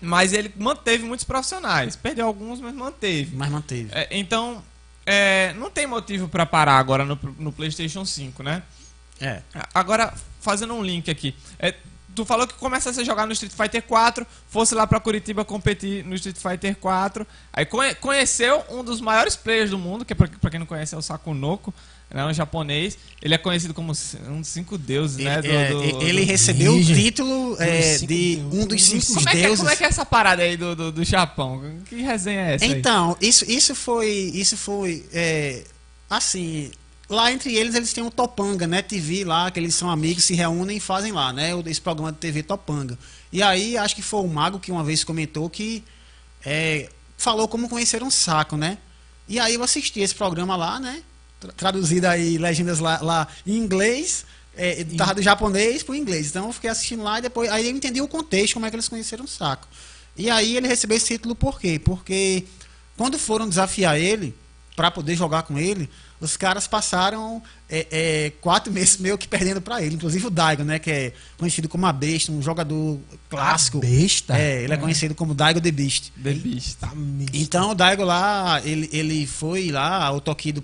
mas 0.00 0.32
ele 0.32 0.52
manteve 0.56 1.04
muitos 1.04 1.24
profissionais. 1.24 1.94
Perdeu 1.96 2.26
alguns, 2.26 2.60
mas 2.60 2.74
manteve. 2.74 3.36
Mas 3.36 3.50
manteve. 3.50 3.88
É, 3.92 4.08
então, 4.10 4.62
é, 5.06 5.52
não 5.54 5.70
tem 5.70 5.86
motivo 5.86 6.28
pra 6.28 6.44
parar 6.44 6.78
agora 6.78 7.04
no, 7.04 7.18
no 7.38 7.52
PlayStation 7.52 8.04
5, 8.04 8.42
né? 8.42 8.62
É. 9.20 9.42
Agora, 9.72 10.12
fazendo 10.40 10.74
um 10.74 10.82
link 10.82 11.10
aqui. 11.10 11.34
é, 11.58 11.72
tu 12.16 12.24
falou 12.24 12.46
que 12.46 12.54
começasse 12.54 12.98
a 13.00 13.04
jogar 13.04 13.26
no 13.26 13.32
Street 13.32 13.52
Fighter 13.52 13.82
4, 13.82 14.26
fosse 14.48 14.74
lá 14.74 14.86
pra 14.86 14.98
Curitiba 14.98 15.44
competir 15.44 16.04
no 16.04 16.14
Street 16.16 16.36
Fighter 16.38 16.74
4. 16.76 17.24
Aí 17.52 17.64
conhe- 17.64 17.94
conheceu 17.94 18.64
um 18.70 18.82
dos 18.82 19.00
maiores 19.00 19.36
players 19.36 19.70
do 19.70 19.78
mundo, 19.78 20.04
que 20.04 20.12
é 20.12 20.16
pra, 20.16 20.26
pra 20.26 20.50
quem 20.50 20.58
não 20.58 20.66
conhece 20.66 20.94
é 20.94 20.98
o 20.98 21.02
Sakunoko, 21.02 21.72
né, 22.10 22.24
um 22.24 22.32
japonês. 22.32 22.96
Ele 23.20 23.34
é 23.34 23.38
conhecido 23.38 23.74
como 23.74 23.92
um 24.28 24.40
dos 24.40 24.48
cinco 24.48 24.78
deuses, 24.78 25.18
né? 25.18 25.42
do- 25.42 25.48
É, 25.48 25.68
do- 25.70 26.02
ele 26.02 26.20
do- 26.24 26.26
recebeu 26.26 26.74
o 26.74 26.82
título 26.84 27.56
é, 27.60 27.98
de 27.98 28.42
um 28.52 28.66
dos 28.66 28.82
cinco 28.82 29.06
Como 29.14 29.28
é, 29.28 29.32
que, 29.32 29.38
é- 29.38 29.42
deuses. 29.42 29.58
como 29.58 29.70
é 29.70 29.76
que 29.76 29.84
é 29.84 29.86
essa 29.88 30.06
parada 30.06 30.42
aí 30.42 30.56
do, 30.56 30.74
do, 30.74 30.90
do 30.92 31.04
Japão? 31.04 31.62
Que 31.88 31.96
resenha 32.02 32.40
é 32.50 32.54
essa 32.54 32.64
aí? 32.64 32.72
Então, 32.72 33.16
isso, 33.20 33.44
isso 33.50 33.74
foi. 33.74 34.08
Isso 34.34 34.56
foi. 34.56 35.04
é, 35.12 35.64
assim. 36.08 36.70
Lá 37.08 37.30
entre 37.30 37.54
eles, 37.54 37.74
eles 37.74 37.92
têm 37.92 38.04
o 38.04 38.10
Topanga, 38.10 38.66
né? 38.66 38.82
TV 38.82 39.24
lá, 39.24 39.48
que 39.50 39.60
eles 39.60 39.74
são 39.74 39.88
amigos, 39.90 40.24
se 40.24 40.34
reúnem 40.34 40.78
e 40.78 40.80
fazem 40.80 41.12
lá, 41.12 41.32
né? 41.32 41.50
Esse 41.66 41.80
programa 41.80 42.10
de 42.10 42.18
TV 42.18 42.42
Topanga. 42.42 42.98
E 43.32 43.42
aí, 43.42 43.76
acho 43.78 43.94
que 43.94 44.02
foi 44.02 44.20
o 44.20 44.26
Mago 44.26 44.58
que 44.58 44.72
uma 44.72 44.82
vez 44.82 45.04
comentou 45.04 45.48
que 45.48 45.84
é, 46.44 46.88
falou 47.16 47.46
como 47.46 47.68
conhecer 47.68 48.02
um 48.02 48.10
saco, 48.10 48.56
né? 48.56 48.78
E 49.28 49.38
aí 49.38 49.54
eu 49.54 49.62
assisti 49.62 50.00
esse 50.00 50.14
programa 50.14 50.56
lá, 50.56 50.80
né? 50.80 51.02
Tra- 51.38 51.52
Traduzido 51.52 52.06
aí, 52.08 52.38
legendas 52.38 52.80
lá, 52.80 52.98
lá 53.00 53.28
em 53.46 53.56
inglês, 53.56 54.24
é, 54.56 54.84
tava 54.96 55.14
do 55.14 55.22
japonês 55.22 55.82
pro 55.84 55.94
inglês. 55.94 56.28
Então 56.28 56.46
eu 56.46 56.52
fiquei 56.52 56.70
assistindo 56.70 57.02
lá 57.04 57.18
e 57.18 57.22
depois. 57.22 57.50
Aí 57.50 57.66
eu 57.66 57.70
entendi 57.72 58.00
o 58.00 58.08
contexto, 58.08 58.54
como 58.54 58.66
é 58.66 58.70
que 58.70 58.76
eles 58.76 58.88
conheceram 58.88 59.24
o 59.24 59.28
saco. 59.28 59.68
E 60.16 60.28
aí 60.30 60.56
ele 60.56 60.66
recebeu 60.66 60.96
esse 60.96 61.06
título 61.06 61.34
por 61.36 61.60
quê? 61.60 61.78
Porque 61.78 62.44
quando 62.96 63.16
foram 63.18 63.48
desafiar 63.48 63.98
ele, 64.00 64.34
para 64.76 64.90
poder 64.90 65.16
jogar 65.16 65.42
com 65.44 65.58
ele, 65.58 65.88
os 66.20 66.36
caras 66.36 66.66
passaram 66.66 67.42
é, 67.68 67.86
é, 67.90 68.32
quatro 68.42 68.70
meses 68.72 68.98
meio 68.98 69.16
que 69.16 69.26
perdendo 69.26 69.60
para 69.60 69.82
ele. 69.82 69.94
Inclusive 69.94 70.26
o 70.26 70.30
Daigo, 70.30 70.62
né? 70.62 70.78
Que 70.78 70.90
é 70.90 71.12
conhecido 71.38 71.68
como 71.68 71.86
a 71.86 71.92
Besta, 71.92 72.30
um 72.30 72.42
jogador 72.42 73.00
clássico. 73.30 73.78
A 73.78 73.80
Besta? 73.80 74.38
É, 74.38 74.64
ele 74.64 74.74
é 74.74 74.76
conhecido 74.76 75.14
como 75.14 75.34
Daigo 75.34 75.60
The 75.60 75.70
Beast. 75.70 76.12
The 76.22 76.32
Beast. 76.34 76.76
Tá. 76.78 76.92
Então 77.32 77.70
o 77.70 77.74
Daigo 77.74 78.04
lá, 78.04 78.60
ele, 78.64 78.88
ele 78.92 79.26
foi 79.26 79.70
lá, 79.70 80.12
o 80.12 80.20
Tokido 80.20 80.62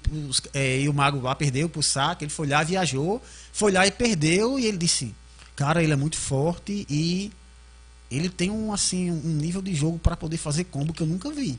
é, 0.52 0.82
e 0.82 0.88
o 0.88 0.92
Mago 0.92 1.20
lá 1.20 1.34
perdeu 1.34 1.68
pro 1.68 1.82
saco, 1.82 2.22
ele 2.22 2.30
foi 2.30 2.46
lá, 2.46 2.62
viajou, 2.62 3.22
foi 3.52 3.72
lá 3.72 3.86
e 3.86 3.90
perdeu, 3.90 4.58
e 4.58 4.66
ele 4.66 4.76
disse, 4.76 5.14
cara, 5.56 5.82
ele 5.82 5.92
é 5.92 5.96
muito 5.96 6.16
forte 6.16 6.86
e 6.88 7.32
ele 8.10 8.28
tem 8.28 8.50
um 8.50 8.72
assim 8.72 9.10
um 9.10 9.36
nível 9.36 9.62
de 9.62 9.74
jogo 9.74 9.98
para 9.98 10.16
poder 10.16 10.36
fazer 10.36 10.64
combo 10.64 10.92
que 10.92 11.02
eu 11.02 11.06
nunca 11.06 11.30
vi. 11.30 11.58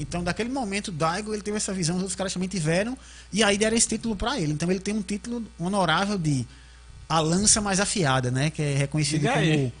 Então, 0.00 0.22
daquele 0.24 0.48
momento, 0.48 0.88
o 0.88 0.92
Daigo 0.92 1.34
ele 1.34 1.42
teve 1.42 1.56
essa 1.56 1.72
visão, 1.72 1.96
os 1.96 2.02
outros 2.02 2.16
caras 2.16 2.32
também 2.32 2.48
tiveram, 2.48 2.96
e 3.32 3.42
aí 3.42 3.58
deram 3.58 3.76
esse 3.76 3.88
título 3.88 4.16
para 4.16 4.38
ele. 4.38 4.52
Então, 4.52 4.70
ele 4.70 4.80
tem 4.80 4.94
um 4.94 5.02
título 5.02 5.44
honorável 5.58 6.16
de 6.16 6.46
a 7.08 7.18
lança 7.20 7.60
mais 7.60 7.80
afiada, 7.80 8.30
né? 8.30 8.50
Que 8.50 8.62
é 8.62 8.74
reconhecido 8.76 9.26
como 9.28 9.72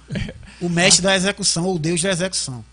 o 0.60 0.68
mestre 0.68 1.02
da 1.02 1.14
execução, 1.14 1.64
ou 1.64 1.76
o 1.76 1.78
deus 1.78 2.02
da 2.02 2.10
execução. 2.10 2.64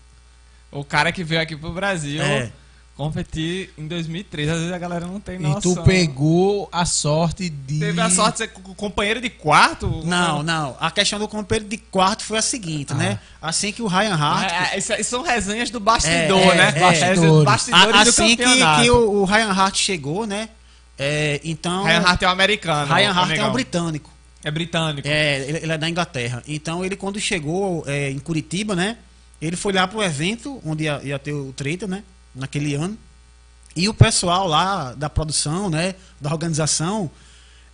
O 0.70 0.84
cara 0.84 1.12
que 1.12 1.24
veio 1.24 1.40
aqui 1.40 1.56
pro 1.56 1.72
Brasil 1.72 2.20
É. 2.20 2.52
competir 2.98 3.70
em 3.78 3.86
2003. 3.86 4.48
Às 4.48 4.58
vezes 4.58 4.72
a 4.72 4.78
galera 4.78 5.06
não 5.06 5.20
tem 5.20 5.36
E 5.36 5.38
noção. 5.38 5.74
tu 5.76 5.82
pegou 5.84 6.68
a 6.72 6.84
sorte 6.84 7.48
de. 7.48 7.78
Teve 7.78 8.00
a 8.00 8.10
sorte 8.10 8.32
de 8.32 8.38
ser 8.38 8.48
co- 8.48 8.74
companheiro 8.74 9.20
de 9.20 9.30
quarto? 9.30 10.02
Não, 10.04 10.42
não. 10.42 10.76
A 10.80 10.90
questão 10.90 11.18
do 11.18 11.28
companheiro 11.28 11.68
de 11.68 11.76
quarto 11.78 12.24
foi 12.24 12.36
a 12.38 12.42
seguinte, 12.42 12.92
Ah. 12.92 12.96
né? 12.96 13.18
Assim 13.40 13.72
que 13.72 13.80
o 13.80 13.86
Ryan 13.86 14.14
Hart. 14.14 14.50
Ah, 14.52 14.74
é, 14.74 14.78
isso, 14.78 14.92
isso 14.94 15.10
são 15.10 15.22
resenhas 15.22 15.70
do 15.70 15.78
bastidor, 15.78 16.40
É, 16.40 16.54
né? 16.56 16.72
é, 16.76 16.80
Bastidores, 16.80 17.22
é. 17.22 17.44
bastidores 17.44 17.94
a- 17.94 18.02
do 18.04 18.08
assim 18.10 18.36
que, 18.36 18.82
que 18.82 18.90
o, 18.90 19.10
o 19.20 19.24
Ryan 19.24 19.50
Hart 19.52 19.76
chegou, 19.76 20.26
né? 20.26 20.48
É, 20.98 21.40
então. 21.44 21.84
Ryan 21.84 22.00
Hart 22.00 22.22
é 22.22 22.26
um 22.26 22.30
americano. 22.30 22.92
Ryan 22.92 23.10
Hart 23.12 23.28
é 23.30 23.32
negão. 23.34 23.48
um 23.50 23.52
britânico. 23.52 24.10
É 24.42 24.50
britânico. 24.50 25.06
É, 25.06 25.40
ele, 25.48 25.58
ele 25.58 25.72
é 25.72 25.78
da 25.78 25.88
Inglaterra. 25.88 26.42
Então 26.48 26.84
ele 26.84 26.96
quando 26.96 27.20
chegou 27.20 27.84
é, 27.86 28.10
em 28.10 28.18
Curitiba, 28.18 28.74
né? 28.74 28.96
Ele 29.40 29.54
foi 29.56 29.72
lá 29.72 29.86
pro 29.86 30.02
evento 30.02 30.60
onde 30.66 30.84
ia, 30.84 31.00
ia 31.04 31.18
ter 31.18 31.32
o 31.32 31.52
treta, 31.52 31.86
né? 31.86 32.02
Naquele 32.38 32.74
ano. 32.74 32.96
E 33.76 33.88
o 33.88 33.94
pessoal 33.94 34.46
lá 34.46 34.94
da 34.94 35.10
produção, 35.10 35.68
né? 35.68 35.94
Da 36.20 36.32
organização, 36.32 37.10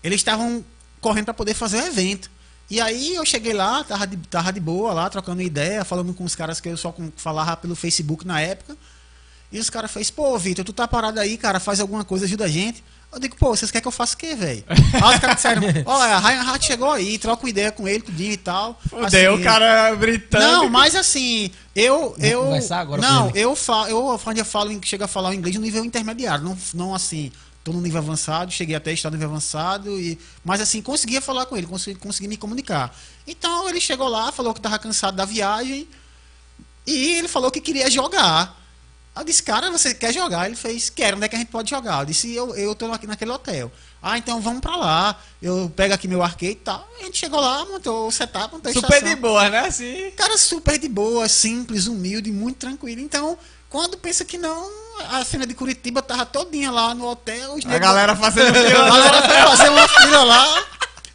eles 0.02 0.20
estavam 0.20 0.64
correndo 1.00 1.26
para 1.26 1.34
poder 1.34 1.54
fazer 1.54 1.82
o 1.82 1.86
evento. 1.86 2.30
E 2.70 2.80
aí 2.80 3.14
eu 3.14 3.24
cheguei 3.24 3.52
lá, 3.52 3.84
tava 3.84 4.06
de, 4.06 4.16
tava 4.16 4.52
de 4.52 4.60
boa 4.60 4.92
lá, 4.92 5.08
trocando 5.10 5.42
ideia, 5.42 5.84
falando 5.84 6.14
com 6.14 6.24
os 6.24 6.34
caras 6.34 6.60
que 6.60 6.68
eu 6.68 6.76
só 6.76 6.94
falava 7.16 7.56
pelo 7.56 7.74
Facebook 7.76 8.26
na 8.26 8.40
época. 8.40 8.76
E 9.52 9.58
os 9.58 9.70
caras 9.70 9.90
fez, 9.90 10.10
pô, 10.10 10.36
Vitor, 10.38 10.64
tu 10.64 10.72
tá 10.72 10.88
parado 10.88 11.20
aí, 11.20 11.36
cara, 11.36 11.60
faz 11.60 11.78
alguma 11.78 12.04
coisa, 12.04 12.24
ajuda 12.24 12.46
a 12.46 12.48
gente. 12.48 12.82
Eu 13.14 13.20
digo, 13.20 13.36
pô, 13.36 13.50
vocês 13.54 13.70
querem 13.70 13.82
que 13.82 13.88
eu 13.88 13.92
faça 13.92 14.14
o 14.14 14.18
quê, 14.18 14.34
velho? 14.34 14.64
Aí 14.68 15.14
os 15.14 15.20
caras 15.20 15.36
disseram, 15.36 15.62
olha, 15.86 16.18
Ryan 16.18 16.40
Hart 16.42 16.62
chegou 16.62 16.90
aí, 16.90 17.16
troca 17.18 17.42
uma 17.44 17.48
ideia 17.50 17.70
com 17.70 17.86
ele, 17.86 18.00
com 18.02 18.10
o 18.10 18.14
Dinho 18.14 18.32
e 18.32 18.36
tal. 18.36 18.78
Fudeu, 18.90 19.04
Assim, 19.06 19.40
o 19.40 19.44
cara 19.44 19.94
britânico. 19.94 20.50
Não, 20.52 20.68
mas 20.68 20.94
assim, 20.96 21.50
eu. 21.74 22.14
eu 22.18 22.42
conversar 22.44 22.80
agora 22.80 23.00
não, 23.00 23.30
eu 23.34 23.54
falo, 23.54 23.88
eu 23.88 24.20
ainda 24.26 24.44
falo, 24.44 24.72
em- 24.72 24.82
chego 24.82 25.04
a 25.04 25.08
falar 25.08 25.30
o 25.30 25.34
inglês 25.34 25.54
no 25.56 25.62
nível 25.62 25.84
intermediário. 25.84 26.44
Não, 26.44 26.58
não 26.74 26.94
assim, 26.94 27.30
tô 27.62 27.72
no 27.72 27.80
nível 27.80 27.98
avançado, 27.98 28.50
cheguei 28.52 28.74
até 28.74 28.92
estar 28.92 29.10
no 29.10 29.16
nível 29.16 29.30
avançado, 29.30 29.98
e, 29.98 30.18
mas 30.44 30.60
assim, 30.60 30.82
conseguia 30.82 31.20
falar 31.20 31.46
com 31.46 31.56
ele, 31.56 31.66
consegui, 31.66 31.98
consegui 31.98 32.26
me 32.28 32.36
comunicar. 32.36 32.94
Então 33.26 33.68
ele 33.68 33.80
chegou 33.80 34.08
lá, 34.08 34.32
falou 34.32 34.52
que 34.52 34.60
tava 34.60 34.78
cansado 34.78 35.14
da 35.14 35.24
viagem, 35.24 35.88
e 36.86 37.12
ele 37.18 37.28
falou 37.28 37.50
que 37.50 37.60
queria 37.60 37.90
jogar. 37.90 38.62
Eu 39.16 39.22
disse, 39.22 39.42
cara, 39.42 39.70
você 39.70 39.94
quer 39.94 40.12
jogar? 40.12 40.46
Ele 40.46 40.56
fez, 40.56 40.90
quero, 40.90 41.16
onde 41.16 41.26
é 41.26 41.28
que 41.28 41.36
a 41.36 41.38
gente 41.38 41.48
pode 41.50 41.70
jogar? 41.70 42.00
Eu 42.00 42.06
disse, 42.06 42.34
eu, 42.34 42.54
eu 42.56 42.74
tô 42.74 42.90
aqui 42.92 43.06
naquele 43.06 43.30
hotel. 43.30 43.70
Ah, 44.02 44.18
então 44.18 44.40
vamos 44.40 44.60
pra 44.60 44.74
lá. 44.76 45.16
Eu 45.40 45.72
pego 45.74 45.94
aqui 45.94 46.08
meu 46.08 46.22
arcade 46.22 46.50
e 46.52 46.54
tal. 46.56 46.86
A 47.00 47.04
gente 47.04 47.18
chegou 47.18 47.40
lá, 47.40 47.64
montou 47.64 48.08
o 48.08 48.10
setup, 48.10 48.52
montou 48.52 48.70
a 48.70 48.74
Super 48.74 48.94
estação. 48.94 49.08
de 49.14 49.16
boa, 49.20 49.48
né? 49.48 49.60
Assim. 49.60 50.10
Cara 50.16 50.36
super 50.36 50.78
de 50.78 50.88
boa, 50.88 51.28
simples, 51.28 51.86
humilde, 51.86 52.32
muito 52.32 52.56
tranquilo. 52.56 53.00
Então, 53.00 53.38
quando 53.70 53.96
pensa 53.96 54.24
que 54.24 54.36
não, 54.36 54.68
a 55.10 55.24
cena 55.24 55.46
de 55.46 55.54
Curitiba 55.54 56.02
tava 56.02 56.26
todinha 56.26 56.70
lá 56.72 56.92
no 56.92 57.06
hotel. 57.06 57.54
Os 57.54 57.64
A 57.64 57.78
galera 57.78 58.16
fazendo 58.16 58.48
a 58.58 58.90
galera 58.90 59.22
foi 59.22 59.56
fazer 59.56 59.68
uma 59.70 59.88
fila 59.88 60.24
lá. 60.24 60.64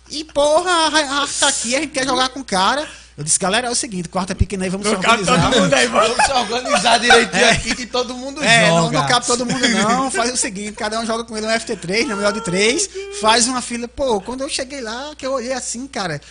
E 0.10 0.24
porra, 0.24 0.72
a 0.72 0.90
Reinhardt 0.90 1.34
tá 1.40 1.48
aqui, 1.50 1.76
a 1.76 1.82
gente 1.82 1.92
quer 1.92 2.06
jogar 2.06 2.30
com 2.30 2.40
o 2.40 2.46
cara. 2.46 2.90
Eu 3.20 3.26
disse, 3.26 3.38
galera, 3.38 3.68
é 3.68 3.70
o 3.70 3.76
seguinte, 3.76 4.08
quarta 4.08 4.34
pequena 4.34 4.64
aí, 4.64 4.70
vamos 4.70 4.88
se 4.88 4.96
organizar. 4.96 5.52
todo 5.52 5.62
mundo 5.62 5.74
aí. 5.74 5.88
Vamos 5.88 6.26
se 6.26 6.32
organizar 6.32 6.98
direitinho 7.00 7.50
aqui 7.50 7.76
que 7.76 7.86
todo 7.86 8.16
mundo 8.16 8.42
É, 8.42 8.70
não, 8.70 8.84
joga. 8.86 9.00
não 9.02 9.08
cabe 9.10 9.26
todo 9.28 9.46
mundo 9.46 9.68
não. 9.68 10.10
Faz 10.10 10.32
o 10.34 10.38
seguinte, 10.38 10.72
cada 10.72 10.98
um 11.02 11.06
joga 11.06 11.26
com 11.26 11.36
ele 11.38 11.46
no 11.46 11.52
FT3, 11.52 12.06
no 12.08 12.16
melhor 12.16 12.32
de 12.32 12.40
três, 12.40 12.90
faz 13.20 13.46
uma 13.46 13.62
fila. 13.62 13.90
Pô, 13.90 14.22
quando 14.22 14.40
eu 14.40 14.48
cheguei 14.50 14.80
lá, 14.80 15.12
que 15.18 15.26
eu 15.26 15.34
olhei 15.34 15.52
assim, 15.52 15.86
cara, 15.86 16.22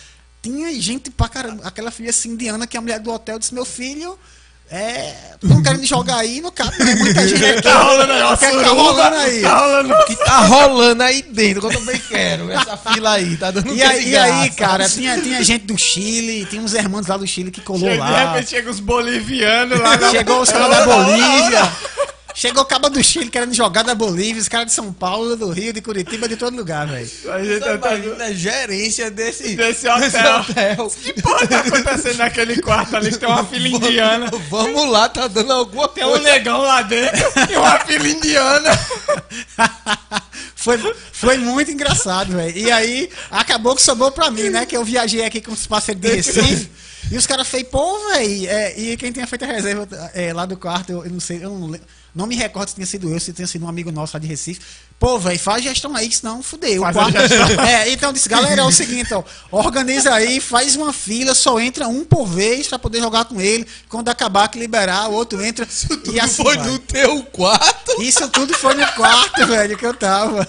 tinha 0.41 0.73
gente 0.81 1.11
pra 1.11 1.29
caramba. 1.29 1.61
Aquela 1.63 1.91
filha 1.91 2.09
assim, 2.09 2.29
indiana, 2.29 2.65
que 2.65 2.75
é 2.75 2.79
a 2.79 2.81
mulher 2.81 2.99
do 2.99 3.11
hotel 3.11 3.37
disse, 3.37 3.53
meu 3.53 3.65
filho, 3.65 4.17
é. 4.71 5.13
Não 5.41 5.63
querendo 5.63 5.85
jogar 5.85 6.17
aí, 6.17 6.41
não 6.41 6.51
cabe, 6.51 6.83
né? 6.83 6.95
Muita 6.95 7.25
gente 7.27 7.43
aqui. 7.45 7.61
Tá 7.61 7.81
rolando 7.81 8.11
aí, 8.11 8.21
ó, 8.23 8.35
que 8.37 8.45
é 8.45 8.51
tá 8.51 8.67
rolando 8.69 9.15
aí? 9.15 9.41
Tá 9.41 9.57
rolando. 9.57 9.93
O 9.93 10.05
que 10.05 10.15
tá 10.17 10.37
rolando 10.39 11.03
aí 11.03 11.21
dentro, 11.21 11.61
que 11.61 11.67
eu 11.75 11.79
também 11.79 11.97
quero. 12.09 12.51
Essa 12.51 12.75
fila 12.77 13.11
aí, 13.13 13.37
tá 13.37 13.51
dando 13.51 13.73
E 13.73 13.81
aí, 13.81 14.03
de 14.03 14.09
e 14.09 14.17
aí, 14.17 14.31
graça. 14.49 14.57
cara, 14.57 14.89
tinha, 14.89 15.21
tinha 15.21 15.41
gente 15.43 15.65
do 15.65 15.77
Chile, 15.77 16.45
tinha 16.45 16.61
uns 16.61 16.73
irmãos 16.73 17.07
lá 17.07 17.15
do 17.15 17.25
Chile 17.25 17.51
que 17.51 17.61
colou 17.61 17.89
De 17.89 17.97
lá. 17.97 18.33
repente 18.33 18.49
chega 18.49 18.69
os 18.69 18.79
bolivianos 18.81 19.79
lá. 19.79 19.97
Chegou 20.11 20.41
os 20.41 20.51
caras 20.51 20.69
da 20.69 20.85
Bolívia. 20.85 21.71
Chegou 22.39 22.63
o 22.63 22.65
cabo 22.65 22.89
do 22.89 23.03
Chile 23.03 23.29
querendo 23.29 23.53
jogar 23.53 23.83
da 23.83 23.93
Bolívia, 23.93 24.41
os 24.41 24.47
caras 24.47 24.67
de 24.67 24.71
São 24.71 24.93
Paulo, 24.93 25.35
do 25.35 25.49
Rio, 25.49 25.73
de 25.73 25.81
Curitiba, 25.81 26.25
de 26.25 26.37
todo 26.37 26.55
lugar, 26.55 26.87
velho. 26.87 27.05
A 27.33 27.43
gente 27.43 27.59
tá- 27.59 27.73
imagina 27.97 28.23
a 28.23 28.31
gerência 28.31 29.11
desse, 29.11 29.57
Desse 29.57 29.85
hotel. 29.89 30.39
hotel. 30.39 30.89
Que 31.03 31.21
porra 31.21 31.45
tá 31.45 31.59
acontecendo 31.59 32.17
naquele 32.19 32.61
quarto 32.61 32.95
ali? 32.95 33.11
Tem 33.17 33.27
uma 33.27 33.43
fila 33.43 33.67
indiana. 33.67 34.31
Vamos 34.49 34.89
lá, 34.89 35.09
tá 35.09 35.27
dando 35.27 35.51
alguma 35.51 35.89
Tem 35.89 36.05
um 36.05 36.11
coisa. 36.11 36.23
negão 36.23 36.61
lá 36.61 36.81
dentro 36.81 37.19
e 37.51 37.57
uma 37.57 37.77
fila 37.79 38.07
indiana. 38.07 38.69
Foi, 40.55 40.77
foi 41.13 41.37
muito 41.37 41.71
engraçado, 41.71 42.33
velho. 42.35 42.57
E 42.57 42.69
aí, 42.69 43.09
acabou 43.31 43.73
que 43.75 43.81
sobrou 43.81 44.11
pra 44.11 44.29
mim, 44.29 44.49
né? 44.49 44.65
Que 44.65 44.75
eu 44.75 44.83
viajei 44.83 45.23
aqui 45.25 45.39
com 45.41 45.53
os 45.53 45.65
parceiros 45.65 46.01
de 46.01 46.09
Recife. 46.15 46.69
E 47.11 47.17
os 47.17 47.25
caras 47.25 47.47
fez, 47.47 47.63
pô, 47.63 47.97
velho. 48.09 48.47
É, 48.49 48.77
e 48.77 48.97
quem 48.97 49.09
tinha 49.11 49.25
feito 49.25 49.45
a 49.45 49.47
reserva 49.47 49.87
é, 50.13 50.33
lá 50.33 50.45
do 50.45 50.57
quarto, 50.57 50.91
eu, 50.91 51.05
eu 51.05 51.11
não 51.11 51.19
sei, 51.21 51.37
eu 51.37 51.49
não, 51.49 51.67
le- 51.69 51.81
não 52.13 52.25
me 52.25 52.35
recordo 52.35 52.69
se 52.69 52.75
tinha 52.75 52.87
sido 52.87 53.11
eu, 53.11 53.19
se 53.19 53.31
tinha 53.33 53.47
sido 53.47 53.65
um 53.65 53.69
amigo 53.69 53.91
nosso 53.91 54.15
lá 54.15 54.19
de 54.19 54.27
Recife. 54.27 54.61
Pô, 54.99 55.17
velho, 55.17 55.39
faz 55.39 55.63
gestão 55.63 55.95
aí, 55.95 56.11
senão 56.11 56.43
fudeu. 56.43 56.81
Faz 56.81 56.95
quarto, 56.95 57.17
gestão. 57.17 57.47
é, 57.63 57.89
então 57.89 58.11
disse, 58.11 58.27
galera, 58.27 58.61
é 58.61 58.65
o 58.65 58.71
seguinte, 58.71 59.13
ó, 59.13 59.23
organiza 59.51 60.13
aí, 60.13 60.41
faz 60.41 60.75
uma 60.75 60.91
fila, 60.91 61.33
só 61.33 61.59
entra 61.59 61.87
um 61.87 62.03
por 62.03 62.25
vez 62.25 62.67
pra 62.67 62.77
poder 62.77 62.99
jogar 62.99 63.25
com 63.25 63.39
ele. 63.39 63.65
Quando 63.87 64.09
acabar 64.09 64.47
que 64.49 64.59
liberar, 64.59 65.09
o 65.09 65.13
outro 65.13 65.43
entra. 65.43 65.65
Tudo 65.87 66.13
e 66.13 66.19
assim 66.19 66.43
foi 66.43 66.57
vai. 66.57 66.67
no 66.67 66.79
teu 66.79 67.23
quarto. 67.23 68.01
Isso 68.01 68.27
tudo 68.29 68.53
foi 68.53 68.73
no 68.73 68.85
quarto, 68.93 69.45
velho, 69.47 69.77
que 69.77 69.85
eu 69.85 69.93
tava. 69.93 70.47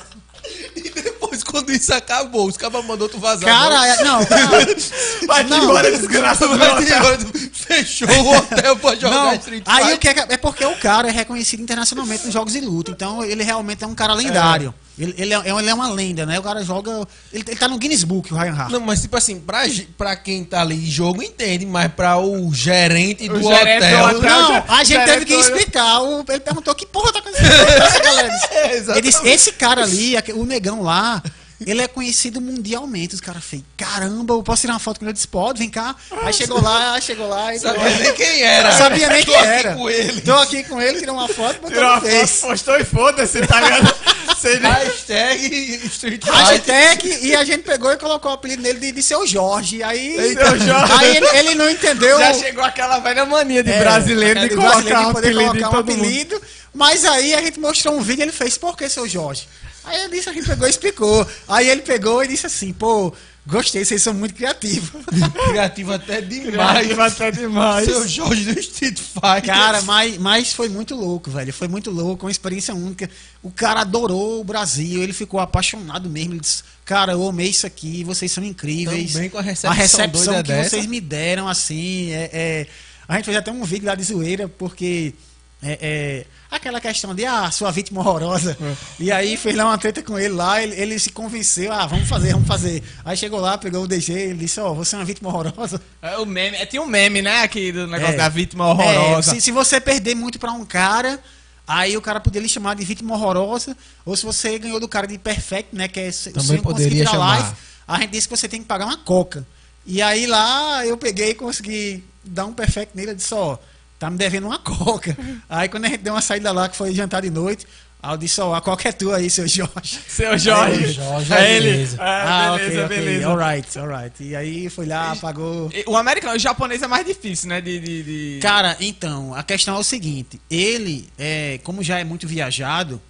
E 0.75 0.91
depois, 0.91 1.30
quando 1.51 1.71
isso 1.73 1.93
acabou, 1.93 2.47
os 2.49 2.57
cabas 2.57 2.85
mandou 2.85 3.09
tu 3.09 3.19
vazar. 3.19 3.45
Cara, 3.49 3.87
é- 3.87 4.05
não, 4.05 4.21
não. 4.21 4.27
Vai 5.27 5.45
te 5.45 5.51
Não. 5.51 5.65
embora, 5.65 5.91
desgraça 5.91 6.47
do 6.49 6.57
Vai 6.59 6.71
hotel. 6.71 7.19
Fechou 7.53 8.09
o 8.09 8.37
hotel 8.37 8.77
pra 8.77 8.95
jogar 8.97 9.11
Não, 9.25 9.35
Street 9.35 9.63
aí 9.67 9.83
o 9.83 9.87
Fighter. 9.87 9.99
que 9.99 10.09
é, 10.09 10.15
que- 10.27 10.33
é 10.35 10.37
porque 10.37 10.65
o 10.65 10.77
cara 10.77 11.09
é 11.09 11.11
reconhecido 11.13 11.61
internacionalmente 11.63 12.25
nos 12.25 12.33
jogos 12.33 12.53
de 12.53 12.61
luta, 12.61 12.91
então 12.91 13.23
ele 13.25 13.43
realmente 13.45 13.85
é 13.85 13.87
um 13.87 13.95
cara 13.95 14.15
lendário. 14.15 14.75
Ele, 14.99 15.15
ele, 15.17 15.33
é, 15.33 15.39
ele 15.59 15.71
é 15.71 15.73
uma 15.73 15.89
lenda, 15.89 16.27
né? 16.27 16.39
O 16.39 16.43
cara 16.43 16.63
joga. 16.63 16.91
Ele, 17.33 17.43
ele 17.47 17.57
tá 17.57 17.67
no 17.69 17.79
Guinness 17.79 18.05
Book, 18.05 18.35
o 18.35 18.37
Ryan 18.37 18.53
Hart. 18.55 18.71
Não, 18.71 18.81
mas 18.81 19.01
tipo 19.01 19.17
assim, 19.17 19.41
pra, 19.41 19.67
ge- 19.67 19.89
pra 19.97 20.15
quem 20.15 20.45
tá 20.45 20.61
ali 20.61 20.75
em 20.75 20.91
jogo, 20.91 21.23
entende, 21.23 21.65
mas 21.65 21.91
pra 21.91 22.19
o 22.19 22.53
gerente 22.53 23.27
do 23.27 23.41
gerente 23.43 23.87
do 23.87 23.97
hotel. 23.97 24.19
hotel. 24.19 24.31
Não, 24.31 24.65
a 24.69 24.85
gente 24.85 25.03
teve 25.07 25.25
que 25.25 25.33
explicar. 25.33 26.01
O- 26.03 26.23
ele 26.29 26.41
perguntou 26.41 26.75
que 26.75 26.85
porra 26.85 27.13
tá 27.15 27.21
acontecendo 27.21 27.49
com 27.49 27.83
essa 27.83 27.99
galera. 28.01 28.33
É, 28.51 28.77
Ele 28.99 29.01
disse, 29.03 29.27
esse 29.27 29.53
cara 29.53 29.85
ali, 29.85 30.19
aque- 30.19 30.35
o 30.35 30.45
negão 30.45 30.83
lá, 30.83 31.23
ele 31.67 31.83
é 31.83 31.89
conhecido 31.89 32.41
mundialmente. 32.41 33.15
Os 33.15 33.21
caras 33.21 33.45
fez, 33.45 33.63
caramba, 33.77 34.35
eu 34.35 34.43
posso 34.43 34.63
tirar 34.63 34.75
uma 34.75 34.79
foto 34.81 34.99
com 34.99 35.05
ele? 35.05 35.11
Eu 35.11 35.15
disse, 35.15 35.29
pode, 35.29 35.59
vem 35.59 35.69
cá. 35.71 35.95
Aí 36.23 36.33
chegou 36.33 36.61
lá, 36.63 37.01
chegou 37.01 37.29
lá. 37.29 37.55
E 37.55 37.59
Sabia 37.59 37.91
nem 37.99 38.15
quem 38.15 38.43
era. 38.43 38.71
Não 38.71 38.79
sabia 38.79 39.09
nem 39.09 39.25
Tô 39.25 39.33
quem 39.33 39.41
aqui 39.41 39.49
era. 39.51 39.75
com 39.75 39.91
ele. 39.91 40.21
Tô 40.23 40.35
aqui 40.35 40.65
com 40.65 40.81
ele, 40.81 40.99
tirou 41.01 41.15
uma 41.15 41.29
foto, 41.29 41.55
botou 41.61 41.71
Tirou 41.71 41.91
uma 41.91 42.01
foto, 42.01 42.41
postou 42.49 42.77
e 42.79 42.85
foda-se, 42.85 43.47
tá 43.47 43.61
ligado? 43.61 43.95
Hashtag 44.41 45.81
Street. 45.87 46.25
Hashtag, 46.25 47.19
e 47.27 47.35
a 47.37 47.45
gente 47.45 47.63
pegou 47.63 47.93
e 47.93 47.97
colocou 47.97 48.31
o 48.31 48.35
apelido 48.35 48.63
dele 48.63 48.79
de, 48.81 48.93
de 48.93 49.03
seu 49.03 49.27
Jorge. 49.27 49.83
Aí, 49.83 50.35
Seu 50.35 50.59
Jorge. 50.59 50.93
aí 50.99 51.17
ele, 51.17 51.27
ele 51.39 51.55
não 51.55 51.69
entendeu. 51.69 52.19
Já 52.19 52.33
chegou 52.35 52.65
aquela 52.65 52.99
velha 53.01 53.25
mania 53.27 53.63
de 53.63 53.71
É, 53.71 53.79
brasileiro 53.81 54.41
de 54.41 54.47
aquele 54.47 54.61
colocar 54.61 54.81
brasileiro 54.81 55.03
de 55.03 55.09
um 55.09 55.13
poder 55.13 55.29
apelido 55.29 55.51
colocar 55.51 55.69
um 55.69 55.71
todo 55.73 55.91
mundo. 55.91 56.01
apelido. 56.01 56.43
Mas 56.73 57.05
aí 57.05 57.35
a 57.35 57.41
gente 57.43 57.59
mostrou 57.61 57.95
um 57.97 58.01
vídeo 58.01 58.21
e 58.21 58.25
ele 58.25 58.33
fez, 58.33 58.57
por 58.57 58.77
que 58.77 58.89
seu 58.89 59.07
Jorge? 59.09 59.47
Aí 59.85 60.03
eu 60.03 60.11
disse, 60.11 60.29
a 60.29 60.33
gente 60.33 60.47
pegou 60.47 60.67
e 60.67 60.71
explicou. 60.71 61.27
Aí 61.49 61.69
ele 61.69 61.83
pegou 61.83 62.23
e 62.23 62.29
disse 62.29 62.47
assim, 62.47 62.73
pô, 62.73 63.13
gostei, 63.47 63.85
vocês 63.85 64.03
são 64.03 64.13
muito 64.13 64.35
criativos. 64.35 64.91
Criativo 65.49 65.93
até 65.93 66.21
demais. 66.21 66.51
Criativo 66.53 67.01
até 67.03 67.31
demais. 67.31 67.85
Seu 67.87 68.07
Jorge 68.07 68.53
do 68.53 68.61
Street 68.61 68.99
Fighter. 68.99 69.47
Cara, 69.47 69.83
mas, 69.83 70.19
mas 70.19 70.53
foi 70.53 70.69
muito 70.69 70.95
louco, 70.95 71.31
velho. 71.31 71.53
Foi 71.53 71.67
muito 71.67 71.91
louco, 71.91 72.27
uma 72.27 72.31
experiência 72.31 72.75
única. 72.75 73.09
O 73.43 73.51
cara 73.51 73.81
adorou 73.81 74.41
o 74.41 74.45
Brasil, 74.45 75.03
ele 75.03 75.13
ficou 75.13 75.41
apaixonado 75.41 76.09
mesmo. 76.11 76.35
Ele 76.35 76.41
disse, 76.41 76.63
cara, 76.85 77.13
eu 77.13 77.29
amei 77.29 77.49
isso 77.49 77.67
aqui, 77.67 78.05
vocês 78.05 78.31
são 78.31 78.45
incríveis. 78.45 79.15
Também 79.15 79.31
com 79.31 79.39
a 79.39 79.43
recepção 79.43 79.71
a 79.71 79.75
recepção 79.75 80.43
que 80.43 80.49
dessa. 80.53 80.71
vocês 80.71 80.87
me 80.87 81.01
deram, 81.01 81.49
assim, 81.49 82.11
é, 82.13 82.31
é- 82.33 82.67
A 83.09 83.17
gente 83.17 83.25
fez 83.25 83.37
até 83.37 83.51
um 83.51 83.65
vídeo 83.65 83.87
lá 83.87 83.95
de 83.95 84.05
zoeira, 84.05 84.47
porque 84.47 85.15
é, 85.63 85.79
é, 85.81 86.27
aquela 86.51 86.81
questão 86.81 87.15
de, 87.15 87.25
ah, 87.27 87.51
sua 87.51 87.71
vítima 87.71 88.01
horrorosa. 88.01 88.57
E 88.99 89.13
aí 89.13 89.37
fez 89.37 89.55
lá 89.55 89.67
uma 89.67 89.77
treta 89.79 90.03
com 90.03 90.19
ele 90.19 90.35
lá, 90.35 90.63
ele, 90.63 90.75
ele 90.75 90.99
se 90.99 91.11
convenceu, 91.11 91.73
ah, 91.73 91.87
vamos 91.87 92.09
fazer, 92.09 92.33
vamos 92.33 92.49
fazer. 92.49 92.83
Aí 93.05 93.17
chegou 93.17 93.41
lá, 93.41 93.59
pegou 93.59 93.85
o 93.85 93.87
DG, 93.87 94.13
ele 94.13 94.39
disse, 94.39 94.59
ó, 94.61 94.73
você 94.73 94.95
é 94.97 94.99
uma 94.99 95.05
vítima 95.05 95.29
horrorosa. 95.29 95.81
É, 96.01 96.17
o 96.17 96.25
meme, 96.27 96.57
é, 96.57 96.65
tinha 96.67 96.81
um 96.83 96.87
meme, 96.87 97.21
né, 97.23 97.43
aqui 97.43 97.73
do 97.73 97.87
negócio 97.87 98.15
É. 98.15 98.17
da 98.17 98.29
vítima 98.29 98.67
horrorosa. 98.69 99.31
É, 99.33 99.35
se, 99.35 99.41
se 99.41 99.51
você 99.53 99.81
perder 99.81 100.15
muito 100.15 100.39
pra 100.39 100.51
um 100.53 100.65
cara, 100.65 101.21
aí 101.69 101.97
o 101.97 102.01
cara 102.01 102.21
poderia 102.21 102.47
lhe 102.47 102.53
chamar 102.53 102.75
de 102.75 102.85
vítima 102.85 103.15
horrorosa, 103.15 103.77
ou 104.05 104.17
se 104.17 104.25
você 104.25 104.59
ganhou 104.59 104.81
do 104.81 104.89
cara 104.89 105.07
de 105.07 105.19
perfect, 105.19 105.77
né, 105.77 105.89
que 105.89 106.01
é 106.01 106.11
Também 106.33 106.61
poderia 106.63 107.05
chamar. 107.07 107.39
live, 107.41 107.57
a 107.87 107.99
gente 108.01 108.11
disse 108.13 108.29
que 108.29 108.37
você 108.37 108.49
tem 108.49 108.61
que 108.61 108.67
pagar 108.67 108.87
uma 108.87 108.97
coca. 108.97 109.47
E 109.87 110.01
aí 110.01 110.27
lá 110.27 110.87
eu 110.87 110.97
peguei 110.97 111.31
e 111.31 111.35
consegui 111.35 112.03
dar 112.25 112.45
um 112.47 112.53
perfect 112.53 112.97
nele, 112.97 113.11
eu 113.13 113.15
disse, 113.15 113.35
ó, 113.35 113.57
tá 114.01 114.11
me 114.11 114.17
devendo 114.17 114.47
uma 114.49 114.59
coca. 114.59 115.17
aí 115.49 115.69
quando 115.69 115.85
a 115.85 115.89
gente 115.89 116.01
deu 116.03 116.15
uma 116.15 116.21
saída 116.23 116.51
lá, 116.51 116.69
que 116.69 116.77
foi 116.77 116.93
jantar 116.95 117.21
de 117.23 117.31
noite, 117.31 117.67
aí 118.03 118.13
eu 118.13 118.17
disse, 118.17 118.41
ó, 118.41 118.55
a 118.55 118.61
coca 118.61 118.89
é 118.89 118.93
tua 118.93 119.19
aí, 119.19 119.29
seu 119.29 119.47
Jorge. 119.47 120.01
Seu 120.09 120.37
Jorge. 120.39 120.95
Seu 120.95 121.05
Jorge, 121.05 121.33
é 121.35 121.57
ele. 121.57 121.71
beleza. 121.71 121.97
Ah, 122.01 122.55
ah, 122.55 122.57
beleza, 122.57 122.85
ok, 122.87 122.97
beleza. 122.97 123.29
alright, 123.29 123.79
alright. 123.79 124.25
E 124.25 124.35
aí 124.35 124.71
foi 124.71 124.87
lá, 124.87 125.15
pagou... 125.17 125.71
O 125.87 125.97
americano, 125.97 126.35
o 126.35 126.39
japonês 126.39 126.83
é 126.83 126.87
mais 126.89 127.07
difícil, 127.07 127.49
né? 127.51 127.61
De, 127.61 127.79
de, 127.79 128.03
de- 128.03 128.39
Cara, 128.41 128.75
então, 128.81 129.35
a 129.35 129.43
questão 129.43 129.77
é 129.77 129.79
o 129.79 129.85
seguinte: 129.85 130.41
ele, 130.51 131.09
é, 131.19 131.61
como 131.63 131.83
já 131.85 131.99
é 132.01 132.05
muito 132.05 132.27
viajado, 132.27 133.01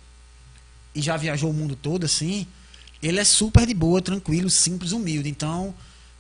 e 0.93 1.01
já 1.01 1.16
viajou 1.16 1.51
o 1.51 1.55
mundo 1.55 1.76
todo 1.76 2.05
assim, 2.05 2.47
ele 3.01 3.20
é 3.20 3.24
super 3.24 3.64
de 3.64 3.72
boa, 3.74 4.03
tranquilo, 4.03 4.51
simples, 4.51 4.91
humilde. 4.91 5.28
Então, 5.28 5.72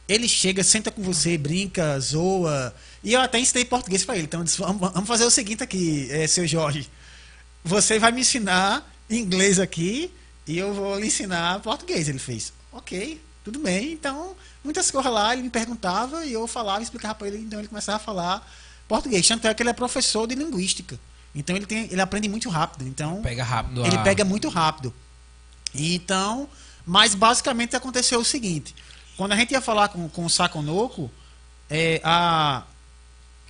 ele 0.08 0.28
chega, 0.28 0.62
senta 0.62 0.90
com 0.92 1.02
você, 1.02 1.36
brinca, 1.36 1.98
zoa. 1.98 2.72
E 3.02 3.12
eu 3.14 3.20
até 3.20 3.38
ensinei 3.38 3.64
português 3.64 4.04
pra 4.04 4.14
ele. 4.14 4.24
Então, 4.24 4.40
eu 4.40 4.44
disse, 4.44 4.58
vamos, 4.58 4.80
vamos 4.92 5.08
fazer 5.08 5.24
o 5.24 5.30
seguinte 5.30 5.62
aqui, 5.62 6.08
é, 6.10 6.26
seu 6.26 6.46
Jorge. 6.46 6.88
Você 7.64 7.98
vai 7.98 8.12
me 8.12 8.20
ensinar 8.20 8.86
inglês 9.08 9.58
aqui 9.58 10.12
e 10.46 10.58
eu 10.58 10.72
vou 10.74 10.98
lhe 10.98 11.06
ensinar 11.06 11.60
português. 11.60 12.08
Ele 12.08 12.18
fez, 12.18 12.52
ok, 12.72 13.20
tudo 13.44 13.58
bem. 13.58 13.92
Então, 13.92 14.34
muitas 14.62 14.90
coisas 14.90 15.10
lá, 15.12 15.32
ele 15.32 15.42
me 15.42 15.50
perguntava 15.50 16.24
e 16.26 16.32
eu 16.32 16.46
falava, 16.46 16.82
explicava 16.82 17.14
para 17.14 17.28
ele. 17.28 17.38
Então, 17.38 17.58
ele 17.58 17.68
começava 17.68 17.96
a 17.96 18.00
falar 18.00 18.50
português. 18.86 19.26
Tanto 19.26 19.46
é 19.48 19.54
que 19.54 19.62
ele 19.62 19.70
é 19.70 19.74
professor 19.74 20.26
de 20.26 20.34
linguística. 20.34 20.98
Então, 21.34 21.54
ele, 21.56 21.64
tem, 21.66 21.88
ele 21.90 22.00
aprende 22.00 22.28
muito 22.28 22.48
rápido. 22.48 22.86
Então, 22.86 23.22
Pega 23.22 23.44
rápido. 23.44 23.84
ele 23.86 23.96
a- 23.96 24.02
pega 24.02 24.24
muito 24.24 24.48
rápido. 24.48 24.92
Então, 25.74 26.48
mas 26.84 27.14
basicamente 27.14 27.76
aconteceu 27.76 28.20
o 28.20 28.24
seguinte: 28.24 28.74
quando 29.16 29.32
a 29.32 29.36
gente 29.36 29.52
ia 29.52 29.60
falar 29.60 29.88
com, 29.88 30.08
com 30.08 30.24
o 30.24 30.30
Saconoco, 30.30 31.10
é, 31.68 32.00
a 32.02 32.64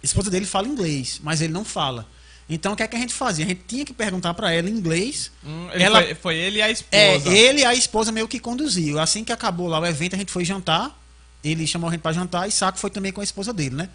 esposa 0.03 0.31
dele 0.31 0.47
fala 0.47 0.67
inglês, 0.69 1.21
mas 1.23 1.41
ele 1.41 1.53
não 1.53 1.65
fala. 1.65 2.07
Então, 2.49 2.73
o 2.73 2.77
que 2.77 2.83
é 2.83 2.89
que 2.89 2.97
a 2.97 2.99
gente 2.99 3.15
fazia? 3.15 3.45
A 3.45 3.49
gente 3.49 3.63
tinha 3.69 3.85
que 3.85 3.93
perguntar 3.93 4.35
para 4.35 4.53
ela 4.53 4.69
em 4.69 4.73
inglês. 4.73 5.31
Hum, 5.45 5.69
ele 5.73 5.83
ela- 5.85 6.03
foi, 6.03 6.15
foi 6.17 6.37
ele 6.37 6.59
e 6.59 6.63
a 6.63 6.69
É, 6.69 6.73
esposa. 6.73 7.29
ele 7.37 7.61
e 7.61 7.65
a 7.65 7.75
esposa 7.75 8.11
meio 8.11 8.27
que 8.27 8.41
conduziu. 8.41 8.99
Assim 8.99 9.23
que 9.23 9.33
acabou 9.33 9.69
lá 9.69 9.79
o 9.79 9.87
evento, 9.87 10.15
a 10.17 10.19
gente 10.19 10.33
foi 10.33 10.45
jantar. 10.45 10.99
Ele 11.45 11.65
chamou 11.67 11.89
a 11.89 11.93
gente 11.93 12.01
para 12.03 12.13
jantar 12.13 12.49
e 12.49 12.53
Saco 12.53 12.79
foi 12.79 12.91
também 12.91 13.13
com 13.13 13.21
a 13.21 13.25
esposa 13.25 13.53
dele, 13.53 13.77
né? 13.77 13.89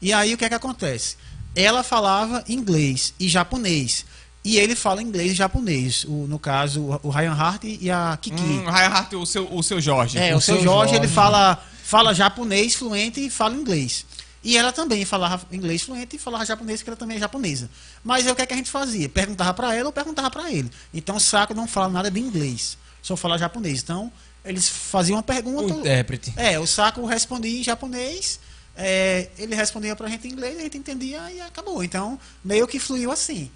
E 0.00 0.12
aí 0.12 0.32
o 0.32 0.38
que 0.38 0.44
é 0.44 0.48
que 0.48 0.54
acontece? 0.54 1.16
Ela 1.54 1.82
falava 1.82 2.42
inglês 2.48 3.12
e 3.20 3.28
japonês. 3.28 4.06
E 4.44 4.56
ele 4.56 4.74
fala 4.74 5.02
inglês 5.02 5.32
e 5.32 5.34
japonês. 5.34 6.04
O, 6.04 6.26
no 6.26 6.38
caso, 6.38 6.80
o- 6.80 7.00
o 7.08 7.10
Ryan 7.10 7.32
Hart 7.34 7.64
e 7.64 7.90
a 7.90 8.16
Kiki. 8.20 8.40
Hum, 8.40 8.64
Reinhardt, 8.70 9.14
o 9.16 9.26
seu, 9.26 9.52
o 9.52 9.62
seu 9.62 9.80
Jorge. 9.80 10.16
É, 10.18 10.34
o 10.34 10.38
o 10.38 10.40
seu 10.40 10.54
seu 10.56 10.64
Jorge, 10.64 10.92
Jorge. 10.94 11.06
ele 11.06 11.12
fala, 11.12 11.62
fala 11.84 12.14
japonês 12.14 12.74
fluente 12.74 13.20
e 13.24 13.28
fala 13.28 13.54
inglês. 13.54 14.06
E 14.48 14.56
ela 14.56 14.72
também 14.72 15.04
falava 15.04 15.44
inglês 15.52 15.82
fluente 15.82 16.16
e 16.16 16.18
falava 16.18 16.42
japonês, 16.46 16.80
que 16.82 16.88
ela 16.88 16.96
também 16.96 17.18
é 17.18 17.20
japonesa. 17.20 17.68
Mas 18.02 18.24
aí 18.26 18.32
o 18.32 18.34
que, 18.34 18.40
é 18.40 18.46
que 18.46 18.54
a 18.54 18.56
gente 18.56 18.70
fazia? 18.70 19.06
Perguntava 19.06 19.52
para 19.52 19.74
ela 19.74 19.88
ou 19.88 19.92
perguntava 19.92 20.30
para 20.30 20.50
ele. 20.50 20.70
Então 20.94 21.16
o 21.16 21.20
Saco 21.20 21.52
não 21.52 21.68
fala 21.68 21.90
nada 21.90 22.10
de 22.10 22.18
inglês, 22.18 22.78
só 23.02 23.14
fala 23.14 23.36
japonês. 23.36 23.82
Então 23.82 24.10
eles 24.42 24.66
faziam 24.66 25.16
uma 25.16 25.20
O 25.20 25.24
pergunta. 25.24 25.74
intérprete. 25.74 26.32
É, 26.34 26.58
o 26.58 26.66
Saco 26.66 27.04
respondia 27.04 27.60
em 27.60 27.62
japonês, 27.62 28.40
é, 28.74 29.28
ele 29.36 29.54
respondia 29.54 29.94
pra 29.94 30.08
gente 30.08 30.26
em 30.26 30.30
inglês, 30.32 30.56
a 30.58 30.62
gente 30.62 30.78
entendia 30.78 31.30
e 31.30 31.42
acabou. 31.42 31.84
Então 31.84 32.18
meio 32.42 32.66
que 32.66 32.78
fluiu 32.78 33.12
assim. 33.12 33.50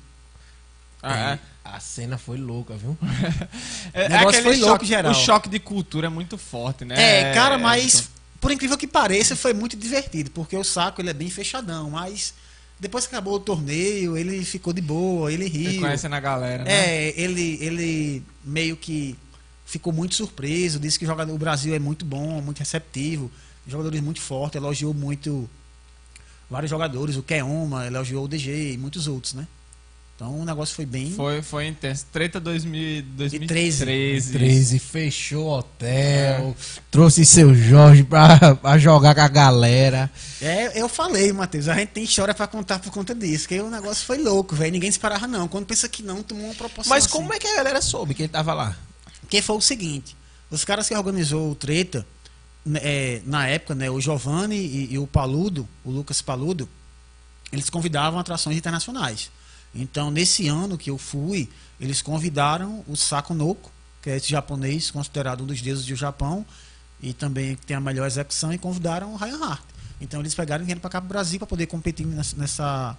Ah, 1.02 1.32
é. 1.32 1.38
A 1.64 1.80
cena 1.80 2.18
foi 2.18 2.36
louca, 2.36 2.74
viu? 2.74 2.98
É, 3.94 4.06
O 4.06 4.08
negócio 4.10 4.28
aquele 4.28 4.42
foi 4.42 4.56
louco 4.56 4.72
choque, 4.74 4.86
geral. 4.86 5.12
O 5.12 5.14
choque 5.14 5.48
de 5.48 5.58
cultura 5.58 6.06
é 6.08 6.10
muito 6.10 6.36
forte, 6.36 6.84
né? 6.84 7.30
É, 7.30 7.32
cara, 7.34 7.56
mas 7.56 8.10
por 8.42 8.50
incrível 8.50 8.76
que 8.76 8.88
pareça, 8.88 9.36
foi 9.36 9.54
muito 9.54 9.76
divertido, 9.76 10.28
porque 10.32 10.56
o 10.56 10.64
saco 10.64 11.00
ele 11.00 11.10
é 11.10 11.12
bem 11.12 11.30
fechadão, 11.30 11.90
mas 11.90 12.34
depois 12.78 13.06
que 13.06 13.14
acabou 13.14 13.34
o 13.34 13.40
torneio, 13.40 14.16
ele 14.16 14.44
ficou 14.44 14.72
de 14.72 14.82
boa, 14.82 15.32
ele 15.32 15.46
riu. 15.46 15.70
Reconhecendo 15.70 16.14
a 16.14 16.20
galera, 16.20 16.64
né? 16.64 16.72
É, 16.72 17.14
ele, 17.20 17.56
ele 17.60 18.22
meio 18.44 18.76
que 18.76 19.16
ficou 19.64 19.92
muito 19.92 20.16
surpreso, 20.16 20.80
disse 20.80 20.98
que 20.98 21.04
o, 21.04 21.08
jogador, 21.08 21.32
o 21.32 21.38
Brasil 21.38 21.72
é 21.72 21.78
muito 21.78 22.04
bom, 22.04 22.42
muito 22.42 22.58
receptivo, 22.58 23.30
jogadores 23.64 24.00
muito 24.00 24.20
fortes, 24.20 24.56
elogiou 24.56 24.92
muito 24.92 25.48
vários 26.50 26.68
jogadores, 26.68 27.16
o 27.16 27.22
Keoma, 27.22 27.86
elogiou 27.86 28.24
o 28.24 28.28
DG 28.28 28.72
e 28.72 28.76
muitos 28.76 29.06
outros, 29.06 29.34
né? 29.34 29.46
Então 30.22 30.38
o 30.38 30.44
negócio 30.44 30.76
foi 30.76 30.86
bem. 30.86 31.10
Foi, 31.10 31.42
foi 31.42 31.66
intenso. 31.66 32.06
Treta 32.12 32.38
2000, 32.38 33.02
2013. 33.16 33.84
2013. 33.84 34.32
13, 34.32 34.78
fechou 34.78 35.46
o 35.46 35.58
hotel, 35.58 36.56
trouxe 36.92 37.26
seu 37.26 37.52
Jorge 37.52 38.04
pra, 38.04 38.54
pra 38.54 38.78
jogar 38.78 39.16
com 39.16 39.20
a 39.20 39.26
galera. 39.26 40.08
É, 40.40 40.80
eu 40.80 40.88
falei, 40.88 41.32
Matheus, 41.32 41.66
a 41.66 41.74
gente 41.74 41.88
tem 41.88 42.04
história 42.04 42.32
pra 42.32 42.46
contar 42.46 42.78
por 42.78 42.92
conta 42.92 43.12
disso, 43.16 43.48
que 43.48 43.60
o 43.60 43.68
negócio 43.68 44.06
foi 44.06 44.18
louco, 44.18 44.54
velho. 44.54 44.70
Ninguém 44.70 44.88
esperava, 44.88 45.26
não. 45.26 45.48
Quando 45.48 45.66
pensa 45.66 45.88
que 45.88 46.04
não, 46.04 46.22
tomou 46.22 46.44
uma 46.44 46.54
proporção. 46.54 46.88
Mas 46.88 47.04
assim. 47.04 47.12
como 47.12 47.34
é 47.34 47.40
que 47.40 47.48
a 47.48 47.56
galera 47.56 47.82
soube 47.82 48.14
que 48.14 48.22
ele 48.22 48.28
tava 48.28 48.54
lá? 48.54 48.76
Porque 49.22 49.42
foi 49.42 49.56
o 49.56 49.60
seguinte: 49.60 50.16
os 50.48 50.64
caras 50.64 50.86
que 50.86 50.94
organizou 50.94 51.50
o 51.50 51.56
treta, 51.56 52.06
né, 52.64 52.78
é, 52.80 53.22
na 53.26 53.48
época, 53.48 53.74
né, 53.74 53.90
o 53.90 54.00
Giovanni 54.00 54.54
e, 54.54 54.92
e 54.92 54.98
o 55.00 55.06
Paludo, 55.08 55.68
o 55.84 55.90
Lucas 55.90 56.22
Paludo, 56.22 56.68
eles 57.50 57.68
convidavam 57.68 58.20
atrações 58.20 58.56
internacionais. 58.56 59.28
Então, 59.74 60.10
nesse 60.10 60.48
ano 60.48 60.76
que 60.76 60.90
eu 60.90 60.98
fui, 60.98 61.48
eles 61.80 62.02
convidaram 62.02 62.84
o 62.86 62.96
Sako 62.96 63.32
Noko, 63.34 63.70
que 64.02 64.10
é 64.10 64.16
esse 64.16 64.28
japonês 64.30 64.90
considerado 64.90 65.42
um 65.42 65.46
dos 65.46 65.62
deuses 65.62 65.86
do 65.86 65.96
Japão 65.96 66.44
e 67.02 67.12
também 67.12 67.56
que 67.56 67.66
tem 67.66 67.76
a 67.76 67.80
melhor 67.80 68.06
execução, 68.06 68.52
e 68.52 68.58
convidaram 68.58 69.12
o 69.12 69.16
Ryan 69.16 69.44
Hart. 69.44 69.62
Então, 70.00 70.20
eles 70.20 70.34
pegaram 70.34 70.62
e 70.62 70.66
vieram 70.66 70.80
para 70.80 70.90
cá 70.90 71.00
para 71.00 71.06
o 71.06 71.08
Brasil 71.08 71.38
para 71.38 71.46
poder 71.48 71.66
competir 71.66 72.06
nessa, 72.06 72.36
nessa 72.36 72.96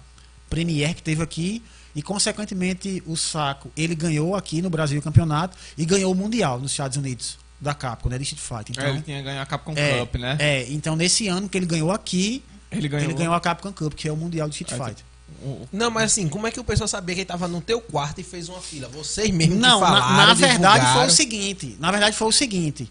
Premier 0.50 0.94
que 0.94 1.02
teve 1.02 1.22
aqui 1.22 1.62
e 1.94 2.02
consequentemente 2.02 3.02
o 3.06 3.16
Saco 3.16 3.70
ele 3.76 3.94
ganhou 3.94 4.34
aqui 4.36 4.60
no 4.60 4.68
Brasil 4.68 4.98
o 4.98 5.02
campeonato 5.02 5.56
e 5.76 5.84
ganhou 5.84 6.12
o 6.12 6.14
mundial 6.14 6.58
nos 6.60 6.70
Estados 6.72 6.96
Unidos 6.96 7.38
da 7.60 7.72
Capcom, 7.74 8.08
né, 8.08 8.18
de 8.18 8.24
Street 8.24 8.42
Fighter. 8.42 8.76
É, 8.76 8.86
Então, 8.86 8.94
ele 8.94 9.02
tinha 9.02 9.22
ganho 9.22 9.40
a 9.40 9.46
Capcom 9.46 9.72
é, 9.74 10.00
Cup, 10.00 10.14
né? 10.16 10.36
é, 10.38 10.70
então 10.70 10.96
nesse 10.96 11.28
ano 11.28 11.48
que 11.48 11.56
ele 11.56 11.66
ganhou 11.66 11.90
aqui, 11.90 12.42
Ele 12.70 12.88
ganhou. 12.88 13.06
ele 13.10 13.14
ganhou 13.18 13.32
a 13.34 13.40
Capcom 13.40 13.72
Cup, 13.72 13.94
que 13.94 14.06
é 14.06 14.12
o 14.12 14.16
mundial 14.16 14.48
de 14.48 14.54
Street 14.54 14.72
É, 14.78 14.84
Fighter. 14.84 15.04
O- 15.42 15.68
Não, 15.72 15.90
mas 15.90 16.04
assim, 16.12 16.28
como 16.28 16.46
é 16.46 16.50
que 16.50 16.60
o 16.60 16.64
pessoal 16.64 16.86
sabia 16.88 17.14
que 17.14 17.20
ele 17.22 17.26
tava 17.26 17.46
no 17.48 17.60
teu 17.60 17.80
quarto 17.80 18.20
e 18.20 18.24
fez 18.24 18.48
uma 18.48 18.60
fila? 18.60 18.88
Vocês 18.88 19.30
mesmos 19.30 19.58
Não, 19.58 19.78
que 19.80 19.84
na, 19.84 19.92
falaram, 20.00 20.16
na 20.26 20.34
verdade 20.34 20.92
foi 20.92 21.06
o 21.06 21.10
seguinte. 21.10 21.76
Na 21.80 21.90
verdade 21.90 22.16
foi 22.16 22.28
o 22.28 22.32
seguinte. 22.32 22.90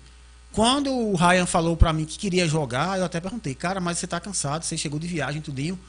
Quando 0.51 0.91
o 0.91 1.15
Ryan 1.15 1.45
falou 1.47 1.75
pra 1.75 1.91
mim 1.91 2.05
que 2.05 2.17
queria 2.17 2.47
jogar, 2.47 2.99
eu 2.99 3.05
até 3.05 3.19
perguntei, 3.19 3.55
cara, 3.55 3.79
mas 3.79 3.97
você 3.97 4.05
tá 4.05 4.19
cansado, 4.19 4.63
você 4.63 4.77
chegou 4.77 4.99
de 4.99 5.07
viagem, 5.07 5.41
tudinho. 5.41 5.79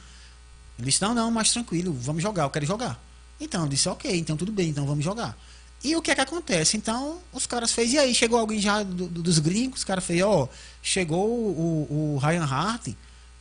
Ele 0.78 0.86
disse, 0.90 1.02
não, 1.02 1.14
não, 1.14 1.30
mas 1.30 1.52
tranquilo, 1.52 1.92
vamos 1.92 2.22
jogar, 2.22 2.44
eu 2.44 2.50
quero 2.50 2.64
jogar. 2.66 2.98
Então, 3.40 3.62
eu 3.64 3.68
disse, 3.68 3.88
ok, 3.88 4.16
então 4.18 4.36
tudo 4.36 4.50
bem, 4.50 4.70
então 4.70 4.86
vamos 4.86 5.05
jogar. 5.05 5.36
E 5.84 5.94
o 5.94 6.00
que 6.00 6.11
é 6.11 6.14
que 6.14 6.20
acontece? 6.22 6.76
Então, 6.78 7.18
os 7.32 7.46
caras 7.46 7.72
fez, 7.72 7.92
e 7.92 7.98
aí, 7.98 8.14
chegou 8.14 8.38
alguém 8.38 8.59
já 8.59 8.82
do- 8.82 9.07
do- 9.07 9.22
dos 9.22 9.38
gringos, 9.38 9.80
os 9.80 9.84
caras 9.84 10.02
fez, 10.02 10.22
ó, 10.22 10.48
chegou 10.82 11.28
o, 11.28 12.14
o 12.14 12.18
Ryan 12.18 12.44
Hart, 12.44 12.88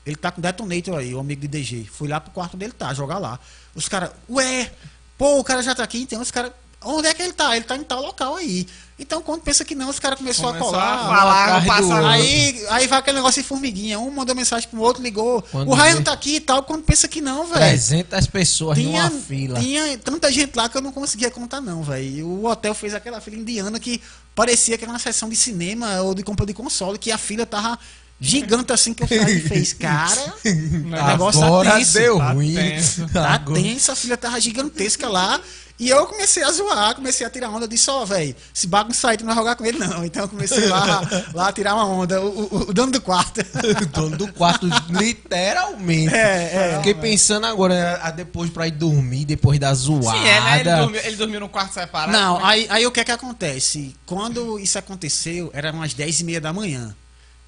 ele 0.05 0.15
tá 0.15 0.31
com 0.31 0.41
detonator 0.41 0.97
aí, 0.97 1.13
o 1.15 1.19
amigo 1.19 1.41
de 1.41 1.47
DG. 1.47 1.87
Fui 1.91 2.07
lá 2.07 2.19
pro 2.19 2.31
quarto 2.31 2.57
dele, 2.57 2.73
tá, 2.73 2.93
jogar 2.93 3.17
lá. 3.19 3.39
Os 3.75 3.87
caras, 3.87 4.11
ué, 4.29 4.71
pô, 5.17 5.39
o 5.39 5.43
cara 5.43 5.61
já 5.63 5.73
tá 5.73 5.83
aqui, 5.83 6.01
então 6.01 6.21
os 6.21 6.29
caras, 6.31 6.51
onde 6.83 7.07
é 7.07 7.13
que 7.13 7.21
ele 7.21 7.33
tá? 7.33 7.55
Ele 7.55 7.65
tá 7.65 7.75
em 7.77 7.83
tal 7.83 8.01
local 8.01 8.35
aí. 8.35 8.67
Então, 8.99 9.21
quando 9.23 9.41
pensa 9.41 9.65
que 9.65 9.73
não, 9.73 9.89
os 9.89 9.99
caras 9.99 10.19
começou, 10.19 10.45
Começou 10.53 10.67
a 10.69 10.71
colar. 10.71 10.93
a 10.93 11.07
falar, 11.07 11.65
passar-. 11.65 12.05
Aí, 12.11 12.63
aí 12.69 12.87
vai 12.87 12.99
aquele 12.99 13.17
negócio 13.17 13.41
de 13.41 13.47
formiguinha. 13.47 13.97
Um 13.99 14.11
mandou 14.11 14.35
mensagem 14.35 14.69
pro 14.69 14.79
outro, 14.81 15.01
ligou. 15.01 15.41
Quando 15.41 15.69
o 15.71 15.73
Ryan 15.73 15.95
vê- 15.97 16.01
tá 16.03 16.13
aqui 16.13 16.35
e 16.35 16.39
tal. 16.39 16.61
Quando 16.63 16.83
pensa 16.83 17.07
que 17.07 17.19
não, 17.19 17.47
velho. 17.47 17.59
300 17.59 18.27
pessoas 18.27 18.77
Tinha, 18.77 19.09
numa 19.09 19.21
fila. 19.21 19.59
tinha 19.59 19.97
tanta 19.97 20.31
gente 20.31 20.55
lá 20.55 20.69
que 20.69 20.77
eu 20.77 20.81
não 20.81 20.91
conseguia 20.91 21.31
contar, 21.31 21.59
não, 21.59 21.81
velho. 21.81 22.27
O 22.27 22.45
hotel 22.45 22.75
fez 22.75 22.93
aquela 22.93 23.19
fila 23.19 23.35
indiana 23.35 23.79
que 23.79 23.99
parecia 24.35 24.77
que 24.77 24.83
era 24.83 24.91
uma 24.93 24.99
sessão 24.99 25.27
de 25.27 25.35
cinema 25.35 26.01
ou 26.01 26.13
de 26.13 26.21
compra 26.21 26.45
de 26.45 26.53
console, 26.53 26.99
que 26.99 27.11
a 27.11 27.17
fila 27.17 27.47
tava 27.47 27.79
gigante 28.23 28.71
assim 28.71 28.93
que 28.93 29.03
o 29.03 29.07
cara 29.07 29.25
fez. 29.41 29.73
Cara, 29.73 30.33
o 30.45 30.89
negócio 31.07 31.39
tá 31.41 31.47
Agora 31.47 31.71
tenso. 31.77 31.93
deu 31.93 32.17
tá 32.17 32.31
ruim. 32.31 32.53
tenso. 32.55 33.07
Tá 33.11 33.29
Agora- 33.33 33.61
tenso, 33.61 33.91
a 33.91 33.95
filha 33.95 34.17
tava 34.17 34.39
gigantesca 34.39 35.07
lá. 35.09 35.39
E 35.79 35.89
eu 35.89 36.05
comecei 36.05 36.43
a 36.43 36.51
zoar, 36.51 36.93
comecei 36.95 37.25
a 37.25 37.29
tirar 37.31 37.49
onda. 37.49 37.65
Eu 37.65 37.67
disse, 37.67 37.89
ó, 37.89 38.05
velho, 38.05 38.35
esse 38.55 38.67
bagunça 38.67 39.09
aí, 39.09 39.17
tu 39.17 39.25
não 39.25 39.33
vai 39.33 39.43
jogar 39.43 39.55
com 39.55 39.65
ele, 39.65 39.79
não. 39.79 40.05
Então 40.05 40.21
eu 40.21 40.29
comecei 40.29 40.67
lá, 40.67 41.01
lá 41.33 41.47
a 41.49 41.51
tirar 41.51 41.73
uma 41.73 41.85
onda. 41.87 42.21
O, 42.21 42.27
o- 42.43 42.69
o 42.69 42.73
dono 42.73 42.91
do 42.91 43.01
quarto. 43.01 43.41
o 43.41 43.85
dono 43.87 44.15
do 44.15 44.31
quarto, 44.31 44.67
literalmente. 44.89 46.13
É, 46.13 46.73
é. 46.73 46.77
Fiquei 46.77 46.93
pensando 46.93 47.47
agora, 47.47 47.99
a- 48.03 48.11
depois 48.11 48.49
pra 48.51 48.67
ir 48.67 48.71
dormir, 48.71 49.25
depois 49.25 49.59
da 49.59 49.73
zoada. 49.73 50.17
Sim, 50.17 50.27
é, 50.27 50.41
né? 50.41 50.59
Ele 50.59 50.75
dormiu, 50.75 51.01
ele 51.01 51.15
dormiu 51.15 51.39
num 51.39 51.47
quarto 51.49 51.73
separado. 51.73 52.11
Não, 52.11 52.35
Como 52.35 52.45
é 52.47 52.49
aí, 52.51 52.67
aí 52.69 52.85
o 52.85 52.91
que 52.91 52.99
é 52.99 53.03
que 53.03 53.11
acontece? 53.11 53.95
Quando 54.05 54.59
isso 54.59 54.77
aconteceu, 54.77 55.49
era 55.53 55.71
umas 55.71 55.93
10 55.93 56.19
e 56.19 56.23
meia 56.23 56.39
da 56.39 56.53
manhã. 56.53 56.95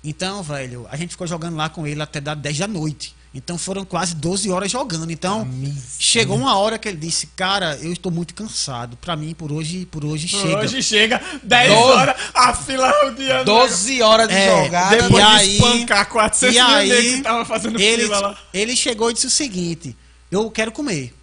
Então, 0.07 0.43
velho, 0.43 0.87
a 0.89 0.95
gente 0.97 1.11
ficou 1.11 1.25
jogando 1.27 1.55
lá 1.57 1.67
com 1.69 1.85
ele 1.87 2.01
até 2.01 2.21
dar 2.21 2.35
10 2.35 2.59
da 2.59 2.67
noite. 2.67 3.15
Então 3.33 3.57
foram 3.57 3.83
quase 3.83 4.15
12 4.15 4.49
horas 4.49 4.71
jogando. 4.71 5.11
Então, 5.11 5.41
Amigo. 5.41 5.75
chegou 5.99 6.37
uma 6.37 6.57
hora 6.57 6.77
que 6.79 6.87
ele 6.87 6.95
disse, 6.97 7.27
cara, 7.35 7.77
eu 7.81 7.91
estou 7.91 8.09
muito 8.09 8.33
cansado. 8.33 8.95
Pra 8.95 9.13
mim, 9.17 9.33
por 9.33 9.51
hoje, 9.51 9.85
por 9.87 10.05
hoje 10.05 10.29
Por 10.29 10.39
chega. 10.41 10.59
Hoje 10.59 10.81
chega 10.83 11.21
10 11.43 11.69
Doze- 11.69 11.81
horas, 11.83 12.15
a 12.33 12.53
fila 12.53 12.93
rodeando. 13.03 13.43
12 13.45 14.01
horas 14.01 14.29
de 14.29 14.35
É, 14.35 14.63
jogada. 14.63 14.95
Depois 14.95 15.11
E 15.11 15.27
de 15.27 15.33
aí- 15.33 15.55
espancar 15.55 16.07
400 16.09 16.55
e 16.55 16.59
aí, 16.59 17.15
que 17.15 17.21
tava 17.23 17.43
fazendo 17.43 17.77
ele, 17.81 18.03
fila 18.03 18.19
lá. 18.19 18.37
ele 18.53 18.75
chegou 18.75 19.09
e 19.09 19.13
disse 19.13 19.27
o 19.27 19.31
seguinte: 19.31 19.95
Eu 20.31 20.49
quero 20.51 20.71
comer. 20.71 21.13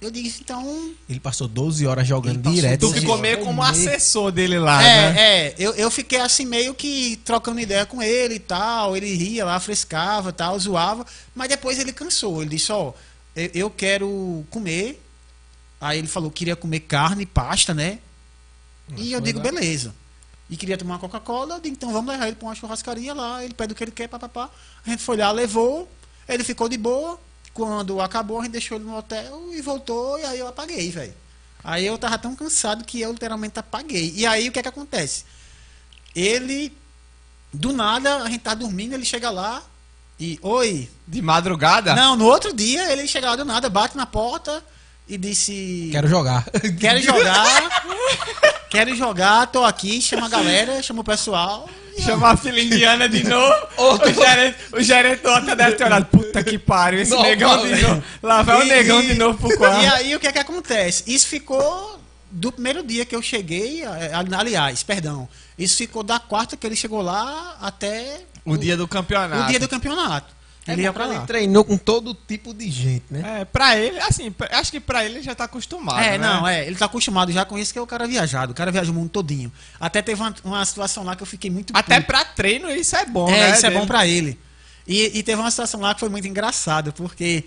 Eu 0.00 0.10
disse, 0.10 0.42
então. 0.42 0.94
Ele 1.08 1.18
passou 1.18 1.48
12 1.48 1.86
horas 1.86 2.06
jogando 2.06 2.50
direto. 2.50 2.80
Tu 2.80 2.88
12 2.88 3.00
ficou 3.00 3.16
meio 3.16 3.38
como 3.38 3.62
assessor 3.62 4.30
dele 4.30 4.58
lá, 4.58 4.82
é, 4.82 5.12
né? 5.12 5.18
é, 5.18 5.54
eu, 5.58 5.72
eu 5.74 5.90
fiquei 5.90 6.20
assim 6.20 6.44
meio 6.44 6.74
que 6.74 7.16
trocando 7.24 7.60
ideia 7.60 7.86
com 7.86 8.02
ele 8.02 8.34
e 8.34 8.38
tal. 8.38 8.94
Ele 8.94 9.14
ria 9.14 9.44
lá, 9.44 9.58
frescava 9.58 10.28
e 10.28 10.32
tal, 10.32 10.58
zoava. 10.58 11.06
Mas 11.34 11.48
depois 11.48 11.78
ele 11.78 11.94
cansou. 11.94 12.42
Ele 12.42 12.50
disse: 12.50 12.70
Ó, 12.72 12.92
eu, 13.34 13.50
eu 13.54 13.70
quero 13.70 14.44
comer. 14.50 15.02
Aí 15.80 15.98
ele 15.98 16.08
falou 16.08 16.30
que 16.30 16.38
queria 16.38 16.56
comer 16.56 16.80
carne, 16.80 17.24
pasta, 17.24 17.72
né? 17.72 17.98
e 18.98 19.12
eu 19.12 19.20
digo: 19.20 19.38
lá. 19.38 19.44
beleza. 19.44 19.94
E 20.48 20.56
queria 20.56 20.76
tomar 20.76 20.94
uma 20.94 21.00
Coca-Cola. 21.00 21.54
Eu 21.54 21.60
digo: 21.60 21.74
então 21.74 21.90
vamos 21.90 22.10
levar 22.10 22.26
ele 22.26 22.36
pra 22.36 22.48
uma 22.48 22.54
churrascaria 22.54 23.14
lá. 23.14 23.42
Ele 23.42 23.54
pede 23.54 23.72
o 23.72 23.76
que 23.76 23.82
ele 23.82 23.90
quer, 23.90 24.08
papapá. 24.08 24.50
A 24.84 24.90
gente 24.90 25.02
foi 25.02 25.16
lá, 25.16 25.32
levou. 25.32 25.88
Ele 26.28 26.44
ficou 26.44 26.68
de 26.68 26.76
boa. 26.76 27.18
Quando 27.56 28.02
acabou, 28.02 28.38
a 28.38 28.42
gente 28.42 28.52
deixou 28.52 28.76
ele 28.76 28.84
no 28.84 28.94
hotel 28.94 29.48
e 29.54 29.62
voltou. 29.62 30.18
E 30.18 30.26
aí 30.26 30.38
eu 30.38 30.46
apaguei, 30.46 30.90
velho. 30.90 31.14
Aí 31.64 31.86
eu 31.86 31.96
tava 31.96 32.18
tão 32.18 32.36
cansado 32.36 32.84
que 32.84 33.00
eu 33.00 33.10
literalmente 33.10 33.58
apaguei. 33.58 34.12
E 34.14 34.26
aí 34.26 34.46
o 34.46 34.52
que 34.52 34.58
é 34.58 34.62
que 34.62 34.68
acontece? 34.68 35.24
Ele, 36.14 36.70
do 37.50 37.72
nada, 37.72 38.16
a 38.16 38.28
gente 38.28 38.42
tá 38.42 38.52
dormindo, 38.52 38.92
ele 38.92 39.06
chega 39.06 39.30
lá 39.30 39.62
e, 40.20 40.38
oi. 40.42 40.90
De 41.08 41.22
madrugada? 41.22 41.94
Não, 41.94 42.14
no 42.14 42.26
outro 42.26 42.52
dia 42.54 42.92
ele 42.92 43.08
chega 43.08 43.30
lá 43.30 43.36
do 43.36 43.44
nada, 43.46 43.70
bate 43.70 43.96
na 43.96 44.04
porta 44.04 44.62
e 45.08 45.16
disse: 45.18 45.88
Quero 45.92 46.08
jogar. 46.08 46.44
Quero 46.80 47.00
jogar, 47.00 47.84
quero 48.70 48.94
jogar, 48.94 49.46
tô 49.46 49.64
aqui, 49.64 50.00
chama 50.02 50.26
a 50.26 50.28
galera, 50.28 50.82
chama 50.82 51.00
o 51.00 51.04
pessoal. 51.04 51.68
Chamar 51.98 52.32
a 52.32 52.36
filha 52.36 52.60
indiana 52.62 53.08
de 53.08 53.24
novo. 53.24 53.54
o, 53.78 54.12
gerente, 54.12 54.56
o 54.72 54.82
gerente 54.82 55.22
do 55.22 55.30
hotel 55.30 55.56
deve 55.56 55.76
ter 55.76 55.84
olhado. 55.84 56.04
Puta 56.06 56.44
que 56.44 56.58
pariu, 56.58 57.00
esse 57.00 57.10
Não, 57.10 57.22
negão 57.22 57.66
de 57.66 57.80
novo. 57.80 58.02
Lá 58.22 58.42
vai 58.42 58.60
o 58.60 58.62
E- 58.64 58.68
negão 58.68 59.00
e- 59.02 59.06
de 59.06 59.14
novo 59.14 59.38
pro 59.38 59.56
quarto. 59.56 59.82
E 59.82 59.86
aí 59.86 60.14
o 60.14 60.20
que 60.20 60.26
é 60.26 60.32
que 60.32 60.38
acontece? 60.38 61.04
Isso 61.06 61.26
ficou 61.26 61.98
do 62.30 62.52
primeiro 62.52 62.82
dia 62.82 63.06
que 63.06 63.16
eu 63.16 63.22
cheguei, 63.22 63.82
eh, 63.82 64.10
aliás, 64.36 64.82
perdão, 64.82 65.26
isso 65.58 65.76
ficou 65.78 66.02
da 66.02 66.18
quarta 66.18 66.54
que 66.54 66.66
ele 66.66 66.76
chegou 66.76 67.00
lá 67.00 67.56
até 67.62 68.20
O 68.44 68.58
dia 68.58 68.76
do 68.76 68.86
campeonato. 68.86 69.44
o 69.44 69.46
dia 69.46 69.60
do 69.60 69.68
campeonato. 69.68 70.35
Ele 70.68 70.82
ia 70.82 70.92
pra 70.92 71.04
ele 71.06 71.14
lá. 71.14 71.26
treinou 71.26 71.64
com 71.64 71.76
todo 71.76 72.12
tipo 72.14 72.52
de 72.52 72.70
gente, 72.70 73.04
né? 73.10 73.40
É, 73.40 73.44
pra 73.44 73.76
ele, 73.76 73.98
assim, 74.00 74.30
pra- 74.30 74.48
acho 74.58 74.70
que 74.70 74.80
pra 74.80 75.04
ele 75.04 75.16
ele 75.16 75.22
já 75.22 75.34
tá 75.34 75.44
acostumado. 75.44 75.96
né? 75.98 76.14
É, 76.14 76.18
não, 76.18 76.46
é. 76.46 76.66
Ele 76.66 76.74
tá 76.76 76.86
acostumado 76.86 77.30
já 77.32 77.44
com 77.44 77.56
isso 77.58 77.72
que 77.72 77.78
é 77.78 77.82
o 77.82 77.86
cara 77.86 78.06
viajado. 78.06 78.52
O 78.52 78.54
cara 78.54 78.70
viaja 78.72 78.90
o 78.90 78.94
mundo 78.94 79.08
todinho. 79.10 79.52
Até 79.80 80.02
teve 80.02 80.20
uma, 80.20 80.34
uma 80.44 80.64
situação 80.64 81.04
lá 81.04 81.14
que 81.14 81.22
eu 81.22 81.26
fiquei 81.26 81.50
muito 81.50 81.72
Até 81.76 81.96
puto. 81.96 82.06
pra 82.08 82.24
treino 82.24 82.70
isso 82.70 82.96
é 82.96 83.06
bom, 83.06 83.28
É, 83.28 83.32
né? 83.32 83.50
isso 83.56 83.64
é 83.66 83.68
dele. 83.70 83.80
bom 83.80 83.86
pra 83.86 84.06
ele. 84.06 84.38
E, 84.86 85.18
e 85.18 85.22
teve 85.22 85.40
uma 85.40 85.50
situação 85.50 85.80
lá 85.80 85.94
que 85.94 86.00
foi 86.00 86.08
muito 86.08 86.26
engraçada, 86.28 86.92
porque 86.92 87.44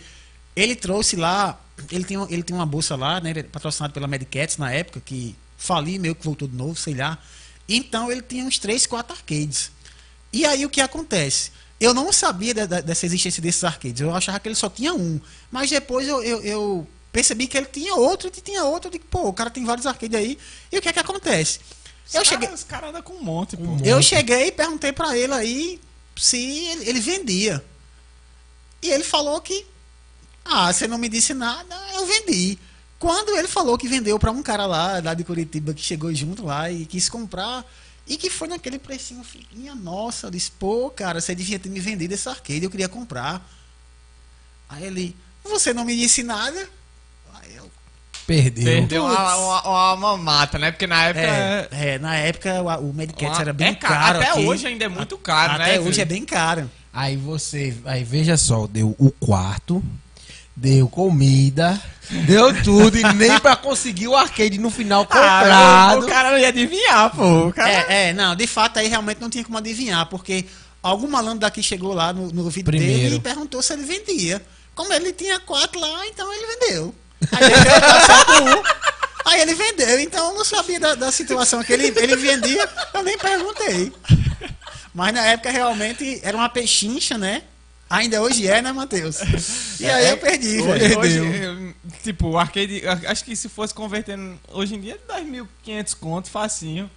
ele 0.55 0.75
trouxe 0.75 1.15
lá. 1.15 1.59
Ele 1.91 2.03
tem, 2.03 2.17
ele 2.29 2.43
tem 2.43 2.55
uma 2.55 2.65
bolsa 2.65 2.95
lá, 2.95 3.19
né? 3.21 3.31
é 3.35 3.43
Patrocinado 3.43 3.93
pela 3.93 4.07
Medicats 4.07 4.57
na 4.57 4.71
época, 4.71 5.01
que 5.03 5.35
fali 5.57 5.97
meio 5.99 6.13
que 6.15 6.23
voltou 6.25 6.47
de 6.47 6.55
novo, 6.55 6.75
sei 6.75 6.93
lá. 6.93 7.17
Então 7.67 8.11
ele 8.11 8.21
tinha 8.21 8.43
uns 8.43 8.57
3, 8.59 8.85
4 8.85 9.13
arcades. 9.15 9.71
E 10.33 10.45
aí 10.45 10.65
o 10.65 10.69
que 10.69 10.81
acontece? 10.81 11.51
Eu 11.79 11.93
não 11.93 12.11
sabia 12.11 12.53
da- 12.53 12.65
da- 12.65 12.81
dessa 12.81 13.05
existência 13.05 13.41
desses 13.41 13.63
arcades. 13.63 14.01
Eu 14.01 14.13
achava 14.13 14.39
que 14.39 14.47
ele 14.49 14.55
só 14.55 14.69
tinha 14.69 14.93
um. 14.93 15.19
Mas 15.51 15.69
depois 15.69 16.07
eu, 16.07 16.21
eu, 16.21 16.41
eu 16.43 16.87
percebi 17.11 17.47
que 17.47 17.57
ele 17.57 17.67
tinha 17.67 17.95
outro 17.95 18.27
e 18.27 18.31
tinha 18.41 18.63
outro. 18.65 18.87
Eu 18.89 18.91
digo, 18.91 19.05
pô, 19.09 19.27
o 19.29 19.33
cara 19.33 19.49
tem 19.49 19.63
vários 19.63 19.85
arcades 19.85 20.17
aí. 20.17 20.37
E 20.71 20.77
o 20.77 20.81
que 20.81 20.89
é 20.89 20.93
que 20.93 20.99
acontece? 20.99 21.59
Os 22.07 22.13
Eu 22.15 22.21
cara- 22.23 22.25
cheguei. 22.25 22.49
Os 22.53 22.63
caras 22.63 22.89
andam 22.89 23.01
com 23.01 23.13
um 23.13 23.23
monte, 23.23 23.55
pô. 23.55 23.63
Um 23.63 23.79
Eu 23.85 23.95
monte. 23.97 24.07
cheguei 24.07 24.47
e 24.47 24.51
perguntei 24.51 24.91
pra 24.91 25.15
ele 25.17 25.33
aí 25.33 25.79
se 26.17 26.37
ele, 26.37 26.89
ele 26.89 26.99
vendia. 26.99 27.63
E 28.81 28.89
ele 28.89 29.03
falou 29.03 29.39
que, 29.41 29.65
ah, 30.45 30.71
você 30.71 30.87
não 30.87 30.97
me 30.97 31.07
disse 31.09 31.33
nada, 31.33 31.75
eu 31.95 32.05
vendi. 32.05 32.57
Quando 32.97 33.29
ele 33.37 33.47
falou 33.47 33.77
que 33.77 33.87
vendeu 33.87 34.19
pra 34.19 34.31
um 34.31 34.43
cara 34.43 34.65
lá, 34.65 34.99
lá 35.01 35.13
de 35.13 35.23
Curitiba, 35.23 35.73
que 35.73 35.81
chegou 35.81 36.13
junto 36.13 36.43
lá 36.45 36.69
e 36.69 36.85
quis 36.85 37.07
comprar, 37.07 37.65
e 38.09 38.17
que 38.17 38.27
foi 38.27 38.47
naquele 38.47 38.79
precinho, 38.79 39.21
minha 39.53 39.75
nossa, 39.75 40.27
eu 40.27 40.31
disse, 40.31 40.51
pô, 40.51 40.89
cara, 40.89 41.21
você 41.21 41.35
devia 41.35 41.59
ter 41.59 41.69
me 41.69 41.79
vendido 41.79 42.11
esse 42.11 42.27
arcade, 42.27 42.63
eu 42.63 42.69
queria 42.71 42.89
comprar. 42.89 43.47
Aí 44.67 44.83
ele, 44.83 45.15
você 45.43 45.73
não 45.73 45.85
me 45.85 45.95
disse 45.95 46.23
nada? 46.23 46.67
Aí 47.35 47.55
eu, 47.55 47.69
Perdeu. 48.25 48.63
Perdeu 48.63 49.05
uma, 49.05 49.35
uma, 49.35 49.61
uma 49.61 49.97
mamata, 49.97 50.57
né? 50.57 50.71
Porque 50.71 50.87
na 50.87 51.05
época. 51.05 51.25
é, 51.25 51.67
é, 51.71 51.99
na 51.99 52.15
época 52.15 52.61
o, 52.61 52.89
o 52.89 52.93
Medicats 52.93 53.39
era 53.39 53.53
bem 53.53 53.69
é 53.69 53.75
caro. 53.75 53.93
caro. 53.93 54.19
Até 54.19 54.31
aqui. 54.31 54.45
hoje 54.45 54.67
ainda 54.67 54.85
é 54.85 54.89
muito 54.89 55.17
caro, 55.17 55.57
né? 55.59 55.65
Até 55.65 55.79
hoje 55.79 55.91
filho? 55.91 56.01
é 56.01 56.05
bem 56.05 56.25
caro. 56.25 56.71
Aí 56.91 57.15
você, 57.15 57.77
aí 57.85 58.03
veja 58.03 58.37
só, 58.37 58.65
deu 58.65 58.95
o 58.97 59.11
quarto, 59.11 59.83
deu 60.59 60.89
comida, 60.89 61.81
deu 62.27 62.63
tudo 62.63 62.97
e 62.97 63.13
nem 63.13 63.39
pra 63.39 63.55
conseguir 63.55 64.09
o 64.09 64.15
arcade 64.15 64.57
no 64.59 64.69
final 64.69 65.03
Ah, 65.03 65.05
comprado. 65.05 66.01
o, 66.01 66.05
o 66.05 66.07
cara 66.07 66.31
não 66.31 66.37
ia 66.37 66.49
adivinhar, 66.49 67.09
pô. 67.15 67.47
O 67.47 67.53
cara... 67.53 67.71
É, 67.71 68.09
é, 68.09 68.13
não, 68.13 68.35
de 68.35 68.45
fato 68.45 68.77
aí 68.77 68.87
realmente 68.87 69.21
não 69.21 69.29
tinha 69.29 69.43
como 69.43 69.57
adivinhar, 69.57 70.05
porque 70.07 70.45
algum 70.83 71.07
malandro 71.07 71.39
daqui 71.39 71.63
chegou 71.63 71.93
lá 71.93 72.11
no, 72.11 72.27
no 72.27 72.49
vídeo 72.49 72.65
Primeiro. 72.65 72.99
dele 73.03 73.15
e 73.15 73.19
perguntou 73.21 73.61
se 73.61 73.71
ele 73.73 73.83
vendia. 73.83 74.41
Como 74.75 74.91
ele 74.93 75.13
tinha 75.13 75.39
quatro 75.39 75.79
lá, 75.79 76.05
então 76.07 76.31
ele 76.33 76.45
vendeu. 76.59 76.95
Aí 77.31 77.43
ele 77.51 78.25
com 78.25 78.59
um, 78.59 78.63
aí 79.25 79.41
ele 79.41 79.53
vendeu, 79.53 79.99
então 79.99 80.29
eu 80.29 80.35
não 80.35 80.45
sabia 80.45 80.79
da, 80.79 80.95
da 80.95 81.11
situação 81.11 81.63
que 81.63 81.71
ele, 81.71 81.87
ele 81.97 82.15
vendia, 82.17 82.67
eu 82.93 83.03
nem 83.03 83.17
perguntei. 83.17 83.93
Mas 84.93 85.13
na 85.13 85.21
época 85.25 85.51
realmente 85.51 86.19
era 86.23 86.35
uma 86.35 86.49
pechincha, 86.49 87.17
né? 87.17 87.43
Ainda 87.89 88.21
hoje 88.21 88.47
é, 88.47 88.61
né, 88.61 88.71
Matheus? 88.71 89.19
E 89.79 89.85
aí 89.85 90.09
eu 90.09 90.17
perdi, 90.17 90.61
Hoje, 90.61 90.95
hoje, 90.95 91.75
tipo, 92.03 92.27
o 92.29 92.37
arcade. 92.37 92.83
Acho 93.07 93.23
que 93.25 93.35
se 93.35 93.49
fosse 93.49 93.73
convertendo 93.73 94.37
hoje 94.51 94.75
em 94.75 94.79
dia, 94.81 94.97
2.500 95.07 95.95
conto, 95.99 96.29
facinho. 96.29 96.89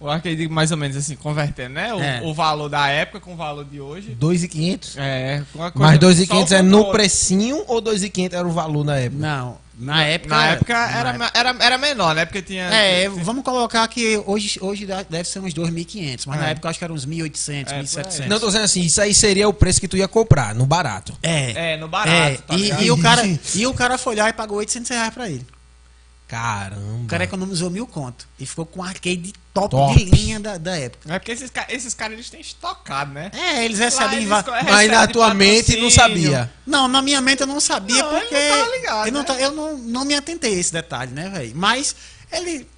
O 0.00 0.08
arcade, 0.08 0.46
mais 0.48 0.70
ou 0.70 0.76
menos 0.76 0.96
assim, 0.96 1.16
convertendo, 1.16 1.74
né? 1.74 1.92
O, 1.92 2.00
É. 2.00 2.20
o 2.22 2.32
valor 2.32 2.68
da 2.68 2.86
época 2.88 3.18
com 3.18 3.32
o 3.32 3.36
valor 3.36 3.64
de 3.64 3.80
hoje. 3.80 4.10
2,500? 4.10 4.96
É, 4.96 5.42
coisa- 5.52 5.72
Mas 5.74 5.92
só 5.94 5.98
2,500 5.98 6.52
o 6.52 6.54
é 6.54 6.62
no 6.62 6.90
precinho 6.92 7.64
ou 7.66 7.80
2,500 7.80 8.38
era 8.38 8.46
o 8.46 8.52
valor 8.52 8.84
na 8.84 8.96
época? 8.96 9.20
Não, 9.20 9.58
na 9.78 10.02
época. 10.04 10.34
Na 10.34 10.46
época 10.48 10.72
na 10.74 10.98
era, 10.98 11.08
época- 11.10 11.30
era, 11.34 11.56
era 11.60 11.78
menor, 11.78 12.14
né? 12.14 12.24
Porque 12.24 12.42
tinha. 12.42 12.64
É, 12.64 13.08
vamos 13.08 13.44
colocar 13.44 13.86
que 13.88 14.20
hoje, 14.26 14.58
hoje 14.60 14.86
deve 15.08 15.28
ser 15.28 15.38
uns 15.38 15.54
2.500, 15.54 16.26
mas 16.26 16.38
É. 16.38 16.42
na 16.42 16.48
época 16.50 16.66
eu 16.66 16.70
acho 16.70 16.78
que 16.78 16.84
era 16.84 16.92
uns 16.92 17.06
1.800, 17.06 17.72
É, 17.72 17.76
por 17.78 17.84
1.700. 17.84 18.26
Não, 18.26 18.40
tô 18.40 18.46
dizendo 18.48 18.64
assim, 18.64 18.80
isso 18.82 19.00
aí 19.00 19.14
seria 19.14 19.48
o 19.48 19.52
preço 19.52 19.80
que 19.80 19.88
tu 19.88 19.96
ia 19.96 20.08
comprar, 20.08 20.54
no 20.54 20.66
barato. 20.66 21.16
É. 21.22 21.74
É, 21.74 21.76
no 21.76 21.86
barato. 21.88 22.10
É, 22.10 22.36
tá 22.36 22.54
e, 22.56 22.84
e 22.86 22.90
o 22.90 22.98
cara, 22.98 23.22
e 23.54 23.66
o 23.66 23.72
cara 23.74 23.96
foi 23.96 24.16
lá 24.16 24.28
e 24.28 24.32
pagou 24.32 24.58
800 24.58 24.90
reais 24.90 25.14
pra 25.14 25.28
ele. 25.28 25.46
O 25.46 26.28
Caramba. 26.28 27.06
cara 27.08 27.24
economizou 27.24 27.70
mil 27.70 27.86
conto. 27.86 28.26
E 28.38 28.44
ficou 28.44 28.66
com 28.66 28.80
um 28.80 28.84
arcade 28.84 29.32
top, 29.62 29.70
Top. 29.70 29.94
de 29.96 30.04
linha 30.10 30.38
da, 30.38 30.58
da 30.58 30.76
época. 30.76 31.14
É 31.14 31.18
porque 31.18 31.32
esses, 31.32 31.50
esses 31.68 31.94
caras 31.94 32.14
eles 32.14 32.28
têm 32.30 32.40
estocado, 32.40 33.12
né? 33.12 33.30
É, 33.34 33.64
eles 33.64 33.78
Lá 33.78 33.84
recebem. 33.86 34.16
eles 34.18 34.28
va- 34.28 34.42
co- 34.42 34.50
Mas 34.50 34.90
na 34.90 35.06
tua 35.06 35.32
mente 35.34 35.76
não 35.76 35.90
sabia. 35.90 36.50
Não, 36.66 36.86
na 36.86 37.00
minha 37.02 37.20
mente 37.20 37.40
eu 37.40 37.46
não 37.46 37.60
sabia 37.60 38.02
Não, 38.02 38.10
ele 38.16 38.20
porque. 38.26 38.48
não 38.48 38.56
tava 38.58 38.76
ligado, 38.76 39.06
eu 39.06 39.12
não, 39.12 39.22
né? 39.22 39.36
eu 39.44 39.50
não, 39.52 39.78
não 39.78 40.04
me 40.04 40.14
atentei 40.14 40.54
a 40.54 40.58
esse 40.58 40.72
detalhe, 40.72 41.12
né, 41.12 41.28
velho? 41.30 41.52
Mas 41.54 41.94
ele. 42.32 42.68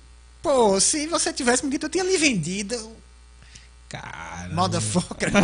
Pô, 0.43 0.81
se 0.81 1.07
você 1.07 1.33
tivesse 1.33 1.64
me 1.64 1.70
dito, 1.70 1.87
eu 1.87 1.91
tinha 1.91 2.03
lhe 2.05 2.16
vendido. 2.16 2.97
Caramba. 3.89 4.55
Motherfucker. 4.55 5.31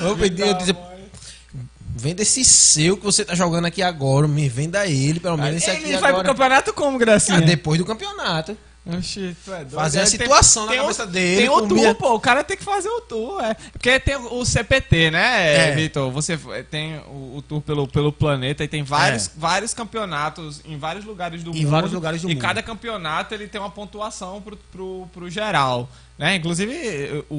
Eu 0.00 0.16
pedi, 0.16 0.42
eu 0.42 0.54
disse, 0.54 0.74
venda 1.94 2.22
esse 2.22 2.44
seu 2.44 2.96
que 2.96 3.04
você 3.04 3.24
tá 3.24 3.34
jogando 3.34 3.66
aqui 3.66 3.82
agora, 3.82 4.26
me 4.26 4.48
venda 4.48 4.86
ele, 4.86 5.20
pelo 5.20 5.36
menos 5.36 5.56
esse 5.62 5.70
aqui 5.70 5.84
Ele 5.84 5.92
vai 5.92 6.00
pro 6.12 6.20
agora. 6.20 6.28
campeonato 6.28 6.72
como, 6.72 6.98
Gracinha? 6.98 7.38
Ah, 7.38 7.40
depois 7.40 7.78
do 7.78 7.84
campeonato. 7.84 8.56
Oxi, 8.86 9.34
tu 9.42 9.50
é 9.50 9.58
doido. 9.60 9.70
Fazer 9.70 10.00
a 10.00 10.02
Tem- 10.02 10.10
situação 10.10 10.66
na 10.66 10.72
tem 10.72 10.80
cabeça 10.82 11.04
o, 11.04 11.06
dele, 11.06 11.40
Tem 11.40 11.48
o 11.48 11.66
tour, 11.66 11.94
pô. 11.94 12.14
O 12.16 12.20
cara 12.20 12.44
tem 12.44 12.54
que 12.54 12.62
fazer 12.62 12.90
o 12.90 13.00
tour, 13.00 13.42
é. 13.42 13.54
Porque 13.72 13.98
tem 13.98 14.14
o 14.14 14.44
CPT, 14.44 15.10
né, 15.10 15.70
É. 15.70 15.74
Vitor? 15.74 16.10
Você 16.10 16.34
f- 16.34 16.62
tem 16.64 16.98
o, 17.08 17.36
o 17.38 17.42
tour 17.48 17.62
pelo, 17.62 17.88
pelo 17.88 18.12
planeta 18.12 18.62
e 18.62 18.68
tem 18.68 18.82
vários, 18.82 19.28
É. 19.28 19.30
vários 19.38 19.72
campeonatos 19.72 20.60
em 20.66 20.76
vários 20.76 21.06
lugares 21.06 21.42
do 21.42 21.52
Em 21.52 21.60
mundo. 21.62 21.70
vários 21.70 21.92
lugares 21.92 22.20
do 22.20 22.30
e 22.30 22.34
mundo. 22.34 22.42
cada 22.42 22.62
campeonato 22.62 23.32
ele 23.32 23.48
tem 23.48 23.58
uma 23.58 23.70
pontuação 23.70 24.42
pro, 24.42 24.54
pro, 24.70 25.08
pro 25.14 25.30
geral. 25.30 25.88
Né? 26.18 26.36
Inclusive, 26.36 27.24
o, 27.30 27.34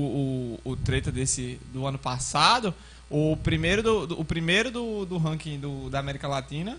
o, 0.66 0.72
o 0.72 0.76
treta 0.76 1.12
desse 1.12 1.60
do 1.72 1.86
ano 1.86 2.00
passado, 2.00 2.74
o 3.10 3.38
primeiro 3.38 3.84
do, 3.84 4.08
do- 4.08 4.20
o 4.20 4.26
primeiro 4.26 4.72
do, 4.72 5.06
do 5.06 5.18
ranking 5.18 5.60
do, 5.60 5.90
da 5.90 6.00
América 6.00 6.28
Latina 6.28 6.78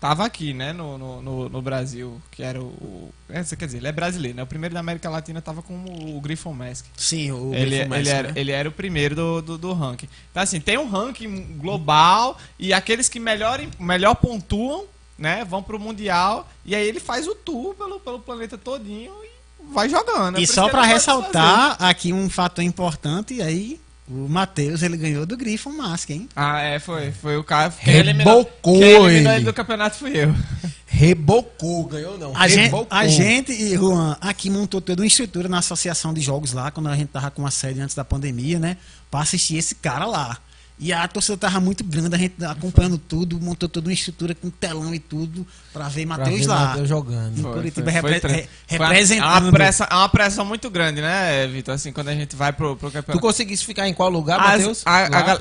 tava 0.00 0.24
aqui, 0.24 0.52
né, 0.52 0.72
no, 0.72 0.98
no, 0.98 1.48
no, 1.48 1.62
Brasil, 1.62 2.20
que 2.32 2.42
era 2.42 2.60
o, 2.60 3.14
é, 3.28 3.40
quer 3.44 3.66
dizer, 3.66 3.78
ele 3.78 3.86
é 3.86 3.92
brasileiro, 3.92 4.36
né? 4.36 4.42
O 4.42 4.46
primeiro 4.48 4.74
da 4.74 4.80
América 4.80 5.08
Latina 5.08 5.40
tava 5.40 5.62
com 5.62 5.74
o, 6.16 6.20
Griffon 6.20 6.52
Mask. 6.52 6.86
Sim, 6.96 7.30
o 7.30 7.54
Ele, 7.54 7.66
Grifo 7.66 7.82
ele, 7.82 7.88
Messi, 7.88 8.10
era, 8.10 8.28
né? 8.32 8.34
ele 8.34 8.50
era 8.50 8.68
o 8.68 8.72
primeiro 8.72 9.14
do, 9.14 9.40
do, 9.42 9.58
do 9.58 9.72
ranking. 9.72 10.08
Então, 10.32 10.42
assim, 10.42 10.58
tem 10.60 10.76
um 10.76 10.88
ranking 10.88 11.56
global 11.56 12.36
e 12.58 12.72
aqueles 12.72 13.08
que 13.08 13.20
melhor, 13.20 13.60
melhor 13.78 14.16
pontuam, 14.16 14.86
né, 15.16 15.44
vão 15.44 15.62
pro 15.62 15.78
Mundial 15.78 16.50
e 16.64 16.74
aí 16.74 16.84
ele 16.84 16.98
faz 16.98 17.28
o 17.28 17.34
tour 17.36 17.72
pelo, 17.76 18.00
pelo 18.00 18.18
planeta 18.18 18.58
todinho 18.58 19.12
e 19.22 19.72
vai 19.72 19.88
jogando. 19.88 20.36
É 20.36 20.40
E 20.40 20.46
só 20.48 20.62
ele 20.64 20.70
pode 20.72 20.82
fazer. 20.82 20.94
ressaltar 20.94 21.76
aqui 21.80 22.12
um 22.12 22.28
fator 22.28 22.64
importante, 22.64 23.40
aí 23.40 23.80
o 24.08 24.28
Matheus 24.28 24.82
ele 24.82 24.96
ganhou 24.96 25.24
do 25.24 25.36
Griffon 25.36 25.70
Mask, 25.70 26.10
hein? 26.10 26.28
Ah, 26.34 26.60
é, 26.60 26.78
foi. 26.78 27.12
Foi 27.12 27.36
o 27.36 27.44
cara. 27.44 27.72
Rebocou 27.78 28.44
quem 28.62 28.82
eliminou 28.82 29.10
ele. 29.10 29.28
ele 29.28 29.44
do 29.44 29.52
campeonato 29.52 29.96
fui 29.96 30.16
eu. 30.16 30.34
Rebocou, 30.86 31.84
ganhou 31.84 32.18
não. 32.18 32.36
A 32.36 32.46
gente, 32.48 32.64
Rebocou. 32.64 32.86
a 32.90 33.06
gente 33.06 33.52
e 33.52 33.74
Juan 33.76 34.16
aqui 34.20 34.50
montou 34.50 34.80
toda 34.80 35.02
uma 35.02 35.06
estrutura 35.06 35.48
na 35.48 35.58
associação 35.58 36.12
de 36.12 36.20
jogos 36.20 36.52
lá, 36.52 36.70
quando 36.70 36.88
a 36.88 36.96
gente 36.96 37.08
tava 37.08 37.30
com 37.30 37.46
a 37.46 37.50
sede 37.50 37.80
antes 37.80 37.94
da 37.94 38.04
pandemia, 38.04 38.58
né? 38.58 38.76
Pra 39.10 39.20
assistir 39.20 39.56
esse 39.56 39.74
cara 39.76 40.04
lá. 40.04 40.38
E 40.78 40.92
a 40.92 41.06
torcida 41.06 41.36
tava 41.36 41.60
muito 41.60 41.84
grande, 41.84 42.14
a 42.14 42.18
gente 42.18 42.44
acompanhando 42.44 42.98
tudo, 42.98 43.38
montou 43.40 43.68
toda 43.68 43.86
uma 43.88 43.92
estrutura 43.92 44.34
com 44.34 44.50
telão 44.50 44.92
e 44.92 44.98
tudo, 44.98 45.46
pra 45.72 45.88
ver 45.88 46.04
Matheus 46.06 46.44
lá. 46.46 46.68
Matheus 46.68 46.88
jogando. 46.88 47.38
Em 47.38 47.42
Foi, 47.42 47.52
Curitiba 47.52 47.92
foi, 47.92 48.00
foi 48.00 48.10
repre- 48.12 48.32
re- 48.32 48.48
representando. 48.66 49.28
É 49.28 49.38
uma, 49.40 49.52
pressão, 49.52 49.86
é 49.88 49.94
uma 49.94 50.08
pressão 50.08 50.44
muito 50.44 50.68
grande, 50.70 51.00
né, 51.00 51.46
Vitor? 51.46 51.74
Assim, 51.74 51.92
quando 51.92 52.08
a 52.08 52.14
gente 52.14 52.34
vai 52.34 52.52
pro, 52.52 52.74
pro 52.76 52.90
Tu 52.90 52.94
campeonato. 52.94 53.20
conseguisse 53.24 53.64
ficar 53.64 53.86
em 53.86 53.94
qual 53.94 54.10
lugar, 54.10 54.40
Matheus? 54.40 54.82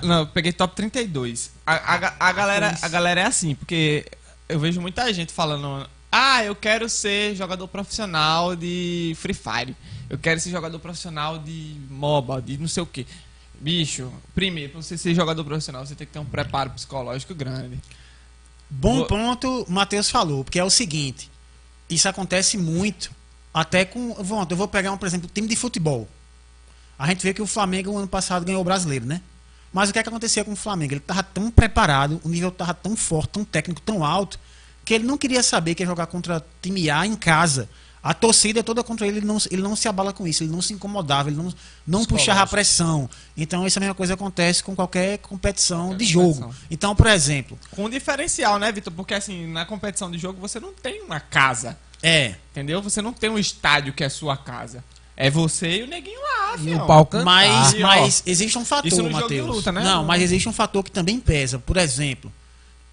não, 0.03 0.19
eu 0.19 0.27
peguei 0.27 0.53
top 0.53 0.75
32. 0.75 1.49
A, 1.65 1.73
a, 1.73 2.13
a 2.29 2.31
galera, 2.33 2.77
a 2.79 2.87
galera 2.87 3.21
é 3.21 3.25
assim, 3.25 3.55
porque 3.55 4.05
eu 4.47 4.59
vejo 4.59 4.79
muita 4.79 5.11
gente 5.11 5.33
falando: 5.33 5.87
ah, 6.11 6.43
eu 6.43 6.53
quero 6.55 6.87
ser 6.87 7.35
jogador 7.35 7.67
profissional 7.67 8.55
de 8.55 9.15
Free 9.17 9.33
Fire. 9.33 9.75
Eu 10.07 10.19
quero 10.19 10.39
ser 10.39 10.51
jogador 10.51 10.77
profissional 10.77 11.39
de 11.39 11.77
MOBA, 11.89 12.41
de 12.43 12.57
não 12.59 12.67
sei 12.67 12.83
o 12.83 12.85
quê. 12.85 13.07
Bicho, 13.61 14.11
primeiro, 14.33 14.71
pra 14.71 14.81
você 14.81 14.97
ser 14.97 15.13
jogador 15.13 15.43
profissional, 15.43 15.85
você 15.85 15.93
tem 15.93 16.07
que 16.07 16.13
ter 16.13 16.17
um 16.19 16.25
preparo 16.25 16.71
psicológico 16.71 17.35
grande. 17.35 17.79
Bom 18.69 18.97
Vou- 18.97 19.05
ponto 19.05 19.63
o 19.67 19.71
Matheus 19.71 20.09
falou, 20.09 20.43
porque 20.43 20.57
é 20.57 20.63
o 20.63 20.69
seguinte, 20.69 21.29
isso 21.87 22.09
acontece 22.09 22.57
muito, 22.57 23.11
até 23.53 23.85
com. 23.85 24.15
Vamos, 24.15 24.47
eu 24.49 24.57
vou 24.57 24.67
pegar 24.67 24.91
um, 24.91 24.97
por 24.97 25.05
exemplo, 25.07 25.29
time 25.31 25.47
de 25.47 25.55
futebol. 25.55 26.09
A 26.97 27.07
gente 27.07 27.21
vê 27.21 27.33
que 27.35 27.41
o 27.41 27.45
Flamengo, 27.47 27.95
ano 27.97 28.07
passado, 28.07 28.43
ganhou 28.45 28.61
o 28.61 28.65
brasileiro, 28.65 29.05
né? 29.05 29.21
Mas 29.71 29.89
o 29.89 29.93
que, 29.93 29.99
é 29.99 30.03
que 30.03 30.09
acontecia 30.09 30.43
com 30.43 30.53
o 30.53 30.55
Flamengo? 30.55 30.93
Ele 30.93 30.99
estava 30.99 31.21
tão 31.23 31.51
preparado, 31.51 32.19
o 32.23 32.29
nível 32.29 32.49
estava 32.49 32.73
tão 32.73 32.95
forte, 32.95 33.29
tão 33.29 33.45
técnico, 33.45 33.79
tão 33.81 34.03
alto, 34.03 34.39
que 34.83 34.93
ele 34.93 35.03
não 35.05 35.17
queria 35.17 35.43
saber 35.43 35.75
que 35.75 35.83
ia 35.83 35.87
jogar 35.87 36.07
contra 36.07 36.43
time 36.61 36.89
A 36.89 37.05
em 37.05 37.15
casa. 37.15 37.69
A 38.03 38.13
torcida 38.15 38.61
é 38.61 38.63
toda 38.63 38.83
contra 38.83 39.05
ele, 39.07 39.17
ele 39.19 39.25
não, 39.27 39.37
ele 39.51 39.61
não 39.61 39.75
se 39.75 39.87
abala 39.87 40.11
com 40.11 40.25
isso, 40.25 40.43
ele 40.43 40.51
não 40.51 40.61
se 40.61 40.73
incomodava, 40.73 41.29
ele 41.29 41.37
não, 41.37 41.53
não 41.85 42.03
puxava 42.03 42.41
a 42.41 42.47
pressão. 42.47 43.07
Então, 43.37 43.63
essa 43.65 43.79
mesma 43.79 43.93
coisa 43.93 44.15
acontece 44.15 44.63
com 44.63 44.75
qualquer 44.75 45.19
competição 45.19 45.89
Qualquer 45.89 45.97
de 45.97 46.05
jogo. 46.05 46.33
competição. 46.33 46.55
Então, 46.71 46.95
por 46.95 47.05
exemplo, 47.07 47.59
Com 47.75 47.85
um 47.85 47.89
diferencial, 47.89 48.57
né, 48.57 48.71
Vitor? 48.71 48.91
Porque 48.91 49.13
assim, 49.13 49.45
na 49.45 49.65
competição 49.65 50.09
de 50.09 50.17
jogo 50.17 50.41
você 50.41 50.59
não 50.59 50.73
tem 50.73 51.01
uma 51.03 51.19
casa. 51.19 51.77
é. 52.01 52.35
Entendeu? 52.51 52.81
Você 52.81 53.01
não 53.03 53.13
tem 53.13 53.29
um 53.29 53.37
estádio 53.37 53.93
que 53.93 54.03
é 54.03 54.09
sua 54.09 54.35
casa. 54.35 54.83
É 55.15 55.29
você 55.29 55.77
e 55.81 55.83
o 55.83 55.87
neguinho 55.87 56.19
lá, 56.19 56.55
E 56.55 56.59
fião. 56.63 56.83
o 56.83 56.87
pau 56.87 57.05
cantar. 57.05 57.23
Mas, 57.23 57.73
E, 57.73 57.79
mas 57.81 58.23
existe 58.25 58.57
um 58.57 58.65
fator, 58.65 58.87
isso 58.87 59.03
no 59.03 59.09
jogo 59.11 59.27
de 59.27 59.35
Matheus. 59.35 59.55
luta, 59.57 59.71
né? 59.71 59.83
Não, 59.83 60.03
mas 60.03 60.23
existe 60.23 60.49
um 60.49 60.53
fator 60.53 60.83
que 60.83 60.89
também 60.89 61.19
pesa. 61.19 61.59
Por 61.59 61.77
exemplo, 61.77 62.33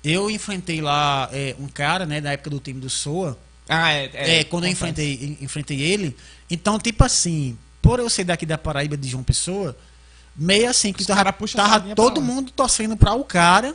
eu 0.04 0.30
enfrentei 0.30 0.82
lá 0.82 1.30
é, 1.32 1.56
um 1.58 1.66
cara, 1.66 2.04
né, 2.04 2.20
da 2.20 2.32
época 2.32 2.50
do 2.50 2.60
time 2.60 2.78
do 2.78 2.90
Soa. 2.90 3.38
Ah, 3.68 3.92
é. 3.92 4.10
É, 4.40 4.44
quando 4.44 4.64
eu 4.64 4.70
enfrentei, 4.70 5.36
enfrentei 5.40 5.80
ele. 5.80 6.16
Então, 6.50 6.78
tipo 6.78 7.04
assim, 7.04 7.56
por 7.82 7.98
eu 7.98 8.08
ser 8.08 8.24
daqui 8.24 8.46
da 8.46 8.56
Paraíba 8.56 8.96
de 8.96 9.08
João 9.08 9.22
Pessoa, 9.22 9.76
meio 10.34 10.70
assim, 10.70 10.92
que 10.92 11.02
Os 11.02 11.06
tava, 11.06 11.32
tava 11.32 11.94
todo 11.94 12.22
mundo 12.22 12.50
torcendo 12.50 12.96
pra 12.96 13.12
o 13.14 13.24
cara 13.24 13.74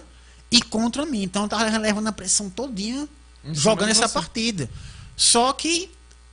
e 0.52 0.62
contra 0.62 1.06
mim. 1.06 1.24
Então, 1.24 1.44
eu 1.44 1.50
tava 1.50 1.78
levando 1.78 2.08
a 2.08 2.12
pressão 2.12 2.50
todinha 2.50 3.08
Em 3.46 3.54
jogando 3.54 3.90
essa 3.90 4.08
você. 4.08 4.14
partida. 4.14 4.70
Só 5.16 5.54
que, 5.54 5.92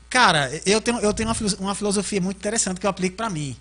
cara, 0.09 0.51
eu 0.65 0.81
tenho, 0.81 0.99
eu 1.01 1.13
tenho 1.13 1.29
uma, 1.29 1.37
uma 1.59 1.75
filosofia 1.75 2.21
muito 2.21 2.39
interessante 2.39 2.81
que 2.81 2.87
eu 2.87 2.91
aplico 2.91 3.17
pra 3.17 3.29
mim. 3.29 3.57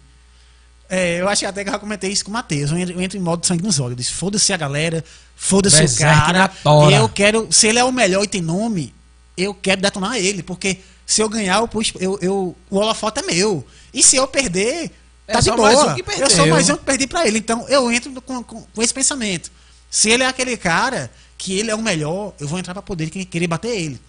É, 0.92 1.22
eu 1.22 1.30
acho 1.30 1.42
que 1.42 1.46
até 1.46 1.64
que 1.64 1.70
eu 1.70 1.74
já 1.74 1.80
comentei 1.80 2.10
isso 2.12 2.24
com 2.26 2.32
o 2.32 2.34
Matheus. 2.34 2.72
Eu 2.72 2.78
entro, 2.78 2.96
eu 2.96 3.02
entro 3.02 3.18
em 3.18 3.22
modo 3.22 3.46
sangue 3.46 3.62
nos 3.64 3.80
olhos. 3.80 3.92
Eu 3.92 3.98
disse, 3.98 4.12
foda-se 4.12 4.52
a 4.52 4.58
galera, 4.58 5.04
foda-se 5.36 5.84
o 5.84 5.98
cara. 5.98 6.52
Eu 6.92 7.08
quero. 7.10 7.48
Se 7.52 7.68
ele 7.68 7.78
é 7.78 7.84
o 7.84 7.92
melhor 7.92 8.24
e 8.24 8.28
tem 8.28 8.42
nome, 8.42 8.92
eu 9.42 9.54
quero 9.54 9.82
detonar 9.82 10.18
ele. 10.18 10.44
Porque 10.44 10.80
se 11.06 11.22
eu 11.22 11.30
ganhar, 11.30 11.58
eu, 11.60 11.68
puxo- 11.68 11.98
eu, 12.00 12.18
eu- 12.22 12.56
o 12.70 12.78
holofote 12.78 13.20
é 13.20 13.24
meu. 13.24 13.66
E 13.94 14.04
se 14.04 14.16
eu 14.16 14.28
perder, 14.28 14.92
É 15.28 15.34
tá 15.34 15.40
de 15.40 15.52
boa. 15.52 15.70
um 15.70 15.72
eu 16.20 16.30
sou 16.30 16.48
mais 16.48 16.70
um 16.70 16.78
que 16.78 16.84
perdi 16.84 17.08
pra 17.08 17.28
ele. 17.28 17.40
Então 17.40 17.68
eu 17.70 17.92
entro 17.92 18.22
com, 18.22 18.44
com- 18.44 18.62
com 18.64 18.82
esse 18.82 18.94
pensamento. 18.94 19.52
Se 19.90 20.10
ele 20.10 20.24
é 20.24 20.28
aquele 20.28 20.56
cara 20.58 21.10
que 21.38 21.58
ele 21.58 21.72
é 21.72 21.76
o 21.76 21.82
melhor, 21.82 22.34
eu 22.40 22.48
vou 22.48 22.60
entrar 22.60 22.74
pra 22.74 22.82
poder 22.84 23.10
que- 23.10 23.26
querer 23.26 23.48
bater 23.48 23.76
ele. 23.76 24.00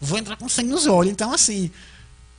Vou 0.00 0.18
entrar 0.18 0.36
com 0.36 0.48
sangue 0.48 0.68
nos 0.70 0.86
olhos. 0.86 1.12
Então, 1.12 1.32
assim. 1.32 1.70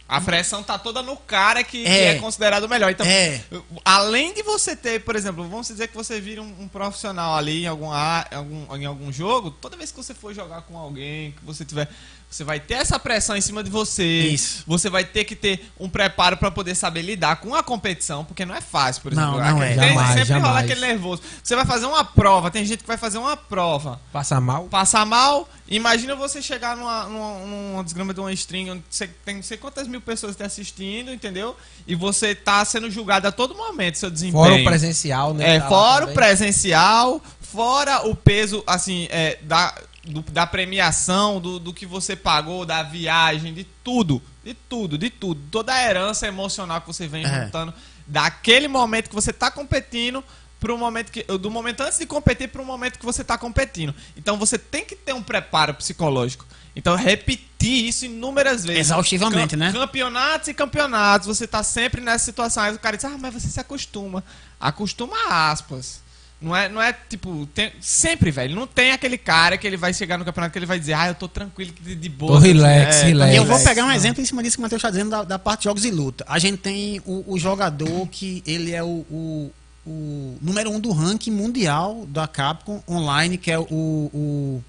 A 0.07 0.19
pressão 0.19 0.63
tá 0.63 0.75
toda 0.79 1.03
no 1.03 1.15
cara 1.15 1.63
que 1.63 1.83
que 1.83 1.87
É. 1.87 2.15
é, 2.15 2.15
considerado 2.15 2.63
o 2.63 2.69
melhor. 2.69 2.89
Então, 2.89 3.05
É. 3.05 3.43
além 3.85 4.33
de 4.33 4.41
você 4.41 4.75
ter, 4.75 5.03
por 5.03 5.15
exemplo, 5.15 5.47
vamos 5.47 5.67
dizer 5.67 5.87
que 5.87 5.95
você 5.95 6.19
vira 6.19 6.41
um, 6.41 6.55
um 6.61 6.67
profissional 6.67 7.35
ali 7.35 7.63
em 7.65 7.67
algum, 7.67 7.91
ar- 7.91 8.27
em 8.31 8.35
algum, 8.35 8.75
em 8.77 8.85
algum 8.85 9.11
jogo, 9.11 9.51
toda 9.51 9.77
vez 9.77 9.91
que 9.91 9.97
você 9.97 10.15
for 10.15 10.33
jogar 10.33 10.61
com 10.63 10.75
alguém, 10.75 11.31
que 11.33 11.45
você 11.45 11.63
tiver. 11.63 11.87
Você 12.29 12.43
vai 12.43 12.59
ter 12.59 12.75
essa 12.75 12.99
pressão 12.99 13.35
em 13.35 13.41
cima 13.41 13.63
de 13.63 13.71
você. 13.71 14.03
Isso. 14.03 14.63
Você 14.67 14.87
vai 14.87 15.03
ter 15.03 15.23
que 15.25 15.35
ter 15.35 15.67
um 15.79 15.89
preparo 15.89 16.37
pra 16.37 16.51
poder 16.51 16.75
saber 16.75 17.01
lidar 17.01 17.37
com 17.37 17.55
a 17.55 17.63
competição, 17.63 18.23
porque 18.23 18.45
não 18.45 18.53
é 18.53 18.61
fácil, 18.61 19.01
por 19.01 19.13
Não, 19.15 19.33
exemplo. 19.39 19.49
não 19.55 19.63
é. 19.63 19.75
Tem- 19.75 19.89
Jamais, 19.89 20.07
sempre 20.13 20.33
rola 20.33 20.43
jamais. 20.45 20.65
aquele 20.65 20.81
nervoso. 20.81 21.21
Você 21.43 21.55
vai 21.55 21.65
fazer 21.65 21.87
uma 21.87 22.03
prova, 22.05 22.51
tem 22.51 22.63
gente 22.63 22.81
que 22.81 22.87
vai 22.87 22.97
fazer 22.97 23.17
uma 23.17 23.35
prova 23.35 23.99
Passa 24.13 24.39
mal? 24.39 24.65
passar 24.65 25.07
mal. 25.07 25.49
Imagina 25.67 26.15
você 26.15 26.39
chegar 26.41 26.77
numa, 26.77 27.05
numa, 27.05 27.39
numa 27.45 27.83
desgrama 27.83 28.13
de 28.13 28.19
uma 28.19 28.31
string 28.33 28.69
onde 28.71 28.83
você 28.89 29.07
tem 29.07 29.35
não 29.37 29.43
sei 29.43 29.57
quantas 29.57 29.87
mil 29.87 29.99
pessoas 30.01 30.35
te 30.35 30.43
assistindo, 30.43 31.11
entendeu? 31.11 31.55
E 31.87 31.95
você 31.95 32.35
tá 32.35 32.63
sendo 32.63 32.91
julgado 32.91 33.27
a 33.27 33.31
todo 33.31 33.55
momento, 33.55 33.97
seu 33.97 34.09
desempenho. 34.11 34.43
Fora 34.43 34.55
o 34.55 34.63
presencial, 34.63 35.33
né? 35.33 35.55
É, 35.55 35.61
fora 35.61 36.05
o 36.05 36.13
presencial, 36.13 37.21
fora 37.41 38.07
o 38.07 38.15
peso, 38.15 38.63
assim, 38.67 39.07
é, 39.09 39.37
da, 39.41 39.73
do- 40.05 40.21
da 40.31 40.45
premiação, 40.47 41.39
do, 41.41 41.59
do 41.59 41.73
que 41.73 41.85
você 41.85 42.15
pagou, 42.15 42.65
da 42.65 42.83
viagem, 42.83 43.53
de 43.53 43.63
tudo. 43.83 44.21
De 44.43 44.53
tudo, 44.53 44.97
de 44.97 45.09
tudo. 45.09 45.41
Toda 45.51 45.73
a 45.73 45.83
herança 45.83 46.27
emocional 46.27 46.81
que 46.81 46.87
você 46.87 47.07
vem 47.07 47.25
É. 47.25 47.43
juntando 47.45 47.73
daquele 48.07 48.67
momento 48.67 49.09
que 49.09 49.15
você 49.15 49.31
tá 49.33 49.51
competindo 49.51 50.23
pro 50.59 50.77
momento 50.77 51.11
que 51.11 51.23
do 51.23 51.49
momento 51.51 51.81
antes 51.81 51.99
de 51.99 52.05
competir 52.05 52.49
pro 52.49 52.65
momento 52.65 52.97
que 52.99 53.05
você 53.05 53.23
tá 53.23 53.37
competindo. 53.37 53.93
Então 54.17 54.37
você 54.37 54.57
tem 54.57 54.83
que 54.83 54.95
ter 54.95 55.13
um 55.13 55.21
preparo 55.23 55.73
psicológico. 55.75 56.45
Então 56.75 56.95
repetir 56.95 57.87
isso 57.87 58.05
inúmeras 58.05 58.63
vezes. 58.65 58.79
Exaustivamente, 58.87 59.55
né? 59.55 59.71
Campeonatos 59.71 60.47
e 60.47 60.53
campeonatos, 60.53 61.27
você 61.27 61.45
tá 61.47 61.61
sempre 61.63 62.01
nessas 62.01 62.23
situações. 62.23 62.75
O 62.75 62.79
cara 62.79 62.95
diz: 62.97 63.05
"Ah, 63.05 63.17
mas 63.19 63.33
você 63.33 63.47
se 63.47 63.59
acostuma". 63.59 64.23
Acostuma 64.59 65.15
aspas. 65.51 66.01
Não 66.41 66.55
é, 66.55 66.69
não 66.69 66.81
é 66.81 66.93
tipo, 66.93 67.45
tem- 67.53 67.71
sempre, 67.81 68.31
velho, 68.31 68.55
não 68.55 68.65
tem 68.65 68.91
aquele 68.93 69.17
cara 69.17 69.57
que 69.57 69.67
ele 69.67 69.75
vai 69.75 69.93
chegar 69.93 70.17
no 70.17 70.23
campeonato 70.23 70.53
que 70.53 70.59
ele 70.59 70.65
vai 70.65 70.79
dizer, 70.79 70.93
ah, 70.93 71.07
eu 71.09 71.15
tô 71.15 71.27
tranquilo, 71.27 71.73
de, 71.81 71.95
de 71.95 72.07
boa. 72.09 72.31
Tô 72.33 72.37
relax, 72.37 72.95
É, 72.97 73.03
relax. 73.07 73.35
Eu 73.35 73.43
vou 73.43 73.59
pegar 73.61 73.83
um 73.85 73.91
exemplo 73.91 74.21
em 74.21 74.25
cima 74.25 74.41
disso 74.41 74.55
que 74.55 74.61
o 74.61 74.63
Matheus 74.63 74.79
está 74.79 74.89
dizendo 74.89 75.09
da, 75.09 75.23
da 75.23 75.37
parte 75.37 75.59
de 75.61 75.63
jogos 75.65 75.83
e 75.83 75.91
luta. 75.91 76.23
A 76.29 76.39
gente 76.39 76.57
tem 76.57 77.01
o, 77.05 77.33
o 77.33 77.37
jogador 77.37 78.07
que 78.07 78.41
ele 78.47 78.71
é 78.71 78.81
o, 78.81 79.05
o, 79.11 79.51
o 79.85 80.37
número 80.41 80.71
um 80.71 80.79
do 80.79 80.91
ranking 80.93 81.31
mundial 81.31 82.05
da 82.07 82.25
Capcom 82.25 82.81
online, 82.87 83.37
que 83.37 83.51
é 83.51 83.59
o. 83.59 83.65
o 83.69 84.63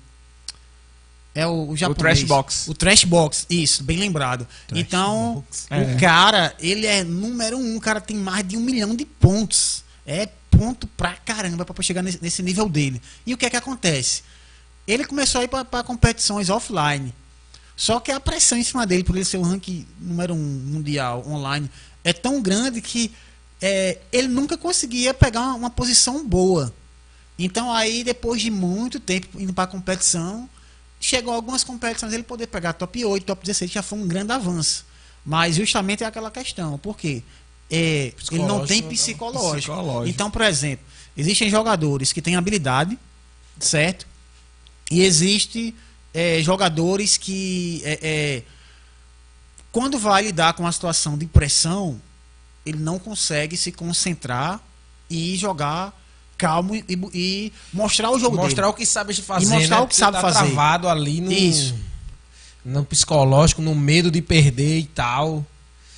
é 1.32 1.46
o, 1.46 1.68
o 1.70 1.76
japonês. 1.76 2.18
Trash 2.18 2.22
Box. 2.24 2.68
O 2.68 2.74
Trash 2.74 3.04
Box, 3.04 3.46
isso, 3.48 3.84
bem 3.84 3.98
lembrado. 3.98 4.44
então, 4.74 5.34
Box. 5.46 5.68
o 5.70 5.74
É. 5.74 5.94
cara, 6.00 6.52
ele 6.58 6.84
é 6.86 7.04
número 7.04 7.56
um, 7.56 7.76
o 7.76 7.80
cara 7.80 8.00
tem 8.00 8.16
mais 8.16 8.46
de 8.46 8.56
um 8.56 8.60
milhão 8.60 8.96
de 8.96 9.04
pontos. 9.04 9.84
É 10.04 10.28
ponto 10.60 10.86
pra 10.88 11.14
caramba 11.14 11.64
pra 11.64 11.82
chegar 11.82 12.02
nesse, 12.02 12.42
nível 12.42 12.68
dele. 12.68 13.00
E 13.24 13.32
o 13.32 13.38
que 13.38 13.46
é 13.46 13.50
que 13.50 13.56
acontece? 13.56 14.22
Ele 14.86 15.06
começou 15.06 15.40
a 15.40 15.44
ir 15.44 15.48
pra 15.48 15.82
competições 15.82 16.50
offline. 16.50 17.14
Só 17.74 17.98
que 17.98 18.12
a 18.12 18.20
pressão 18.20 18.58
em 18.58 18.62
cima 18.62 18.86
dele, 18.86 19.02
por 19.02 19.16
ele 19.16 19.24
ser 19.24 19.38
o 19.38 19.42
ranking 19.42 19.86
número 19.98 20.34
um 20.34 20.36
mundial 20.36 21.26
online, 21.26 21.70
é 22.04 22.12
tão 22.12 22.42
grande 22.42 22.82
que 22.82 23.10
é, 23.62 23.96
ele 24.12 24.28
nunca 24.28 24.58
conseguia 24.58 25.14
pegar 25.14 25.40
uma, 25.40 25.54
uma 25.54 25.70
posição 25.70 26.28
boa. 26.28 26.74
Então 27.38 27.72
aí, 27.72 28.04
depois 28.04 28.42
de 28.42 28.50
muito 28.50 29.00
tempo 29.00 29.40
indo 29.40 29.54
para 29.54 29.66
competição, 29.66 30.46
chegou 31.00 31.32
algumas 31.32 31.64
competições 31.64 32.12
ele 32.12 32.22
poder 32.22 32.48
pegar 32.48 32.74
top 32.74 33.02
8, 33.02 33.24
top 33.24 33.46
16, 33.46 33.70
já 33.70 33.82
foi 33.82 33.98
um 33.98 34.06
grande 34.06 34.32
avanço. 34.32 34.84
Mas 35.24 35.56
justamente 35.56 36.04
é 36.04 36.06
aquela 36.06 36.30
questão, 36.30 36.76
por 36.76 36.98
quê? 36.98 37.22
É, 37.70 38.12
ele 38.32 38.42
não 38.44 38.66
tem 38.66 38.82
Psicológico, 38.82 38.88
psicológico. 38.88 39.56
psicológico. 39.56 40.08
Então, 40.08 40.30
por 40.30 40.42
exemplo, 40.42 40.84
existem 41.16 41.48
jogadores 41.48 42.12
que 42.12 42.20
têm 42.20 42.36
habilidade, 42.36 42.98
certo? 43.58 44.06
E 44.90 45.02
existe 45.02 45.74
é, 46.12 46.42
jogadores 46.42 47.16
que 47.16 47.80
é, 47.84 47.98
é, 48.02 48.42
quando 49.70 49.98
vai 49.98 50.22
lidar 50.24 50.54
com 50.54 50.64
uma 50.64 50.72
situação 50.72 51.16
de 51.16 51.26
pressão, 51.26 52.00
ele 52.66 52.78
não 52.78 52.98
consegue 52.98 53.56
se 53.56 53.70
concentrar 53.70 54.60
e 55.08 55.36
jogar 55.36 55.96
calmo 56.36 56.74
e, 56.74 56.84
e 57.14 57.52
mostrar 57.72 58.10
o 58.10 58.18
jogo 58.18 58.36
Mostrar 58.36 58.62
dele. 58.64 58.72
o 58.72 58.76
que 58.76 58.86
sabe 58.86 59.14
fazer. 59.14 59.46
E 59.46 59.48
mostrar 59.48 59.76
né? 59.76 59.82
o 59.82 59.86
que 59.86 59.94
Porque 59.94 60.00
sabe 60.00 60.16
tá 60.16 60.20
fazer. 60.22 60.38
travado 60.38 60.88
ali 60.88 61.20
no, 61.20 61.30
Isso. 61.30 61.74
no 62.64 62.84
psicológico, 62.84 63.60
no 63.60 63.74
medo 63.74 64.10
de 64.10 64.22
perder 64.22 64.78
e 64.78 64.86
tal. 64.86 65.44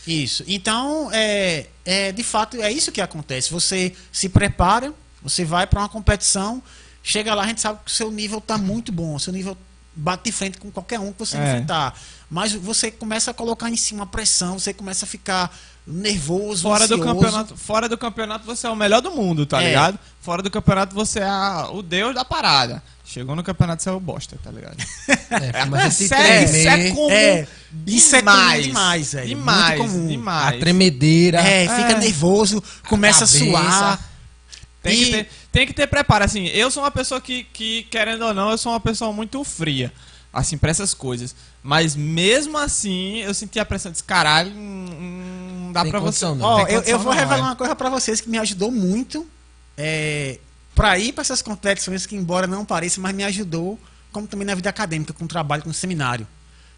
Isso. 0.06 0.44
Então, 0.46 1.10
é, 1.12 1.66
é, 1.84 2.12
de 2.12 2.22
fato, 2.22 2.60
é 2.60 2.70
isso 2.72 2.90
que 2.90 3.00
acontece. 3.00 3.50
Você 3.50 3.94
se 4.10 4.28
prepara, 4.28 4.92
você 5.22 5.44
vai 5.44 5.66
para 5.66 5.80
uma 5.80 5.88
competição, 5.88 6.62
chega 7.02 7.34
lá, 7.34 7.44
a 7.44 7.46
gente 7.46 7.60
sabe 7.60 7.80
que 7.84 7.90
o 7.90 7.94
seu 7.94 8.10
nível 8.10 8.38
está 8.38 8.58
muito 8.58 8.90
bom, 8.92 9.14
o 9.14 9.20
seu 9.20 9.32
nível 9.32 9.56
bate 9.94 10.24
de 10.24 10.32
frente 10.32 10.58
com 10.58 10.70
qualquer 10.70 10.98
um 10.98 11.12
que 11.12 11.18
você 11.18 11.36
É. 11.36 11.40
enfrentar. 11.40 11.98
Mas 12.30 12.52
você 12.52 12.90
começa 12.90 13.30
a 13.30 13.34
colocar 13.34 13.68
em 13.70 13.76
cima 13.76 14.06
pressão, 14.06 14.58
você 14.58 14.72
começa 14.72 15.04
a 15.04 15.08
ficar 15.08 15.54
nervoso, 15.86 16.62
Fora 16.62 16.86
do, 16.86 16.94
ansioso. 16.94 17.14
campeonato, 17.14 17.56
fora 17.56 17.88
do 17.88 17.98
campeonato 17.98 18.44
você 18.46 18.66
é 18.66 18.70
o 18.70 18.76
melhor 18.76 19.00
do 19.00 19.10
mundo, 19.10 19.44
tá 19.44 19.60
É. 19.62 19.66
ligado? 19.68 19.98
Fora 20.20 20.40
do 20.42 20.50
campeonato 20.50 20.94
você 20.94 21.18
é 21.20 21.24
a- 21.24 21.68
o 21.72 21.82
deus 21.82 22.14
da 22.14 22.24
parada. 22.24 22.82
Chegou 23.04 23.34
no 23.36 23.42
campeonato 23.42 23.82
você 23.82 23.88
é 23.88 23.92
o 23.92 24.00
bosta, 24.00 24.38
tá 24.42 24.50
ligado? 24.50 24.76
É, 25.52 25.64
mas 25.64 25.86
esse 25.94 26.08
sério, 26.08 26.44
isso 26.44 26.56
é 26.68 26.72
tremer, 26.76 26.94
comum. 26.94 27.10
É, 27.10 27.46
isso 27.86 28.16
é 28.16 28.22
comum 28.22 28.32
demais, 28.32 28.64
demais, 28.64 29.12
velho. 29.12 29.28
Demais, 29.28 29.78
Muito 29.80 29.92
comum. 29.92 30.06
demais. 30.08 30.56
a 30.56 30.58
tremedeira. 30.60 31.38
É, 31.40 31.62
fica 31.68 31.92
É. 31.92 31.98
nervoso, 31.98 32.62
começa 32.88 33.24
a, 33.24 33.28
cabeça. 33.28 33.44
suar. 33.44 34.08
Tem, 34.82 34.94
E- 35.00 35.04
que 35.04 35.10
ter, 35.12 35.28
tem 35.50 35.66
que 35.66 35.72
ter 35.72 35.86
preparo. 35.88 36.24
Assim, 36.24 36.46
eu 36.48 36.70
sou 36.70 36.82
uma 36.82 36.90
pessoa 36.90 37.20
que, 37.20 37.44
que, 37.44 37.84
querendo 37.84 38.24
ou 38.24 38.32
não, 38.34 38.50
eu 38.50 38.58
sou 38.58 38.72
uma 38.72 38.80
pessoa 38.80 39.12
muito 39.12 39.42
fria. 39.44 39.92
Assim, 40.32 40.56
pra 40.56 40.70
essas 40.70 40.94
coisas. 40.94 41.34
Mas 41.62 41.94
mesmo 41.94 42.58
assim, 42.58 43.18
eu 43.18 43.32
senti 43.32 43.58
a 43.58 43.64
pressão 43.64 43.92
desse 43.92 44.02
caralho. 44.02 44.52
Não, 44.52 45.72
dá 45.72 45.82
Tem 45.82 45.90
pra 45.90 46.00
você. 46.00 46.24
não. 46.24 46.64
Tem 46.64 46.74
eu, 46.74 46.82
eu 46.82 46.98
vou 46.98 47.12
não, 47.12 47.20
revelar 47.20 47.38
é. 47.38 47.42
uma 47.42 47.56
coisa 47.56 47.76
pra 47.76 47.88
vocês 47.88 48.20
que 48.20 48.28
me 48.28 48.38
ajudou 48.38 48.70
muito 48.70 49.26
é, 49.76 50.38
para 50.74 50.98
ir 50.98 51.12
para 51.12 51.22
essas 51.22 51.40
competições 51.40 52.04
que, 52.04 52.16
embora 52.16 52.46
não 52.46 52.64
pareça, 52.64 53.00
mas 53.00 53.14
me 53.14 53.24
ajudou, 53.24 53.78
como 54.10 54.26
também 54.26 54.46
na 54.46 54.54
vida 54.54 54.68
acadêmica, 54.68 55.12
com 55.12 55.26
trabalho, 55.26 55.62
com 55.62 55.72
seminário. 55.72 56.26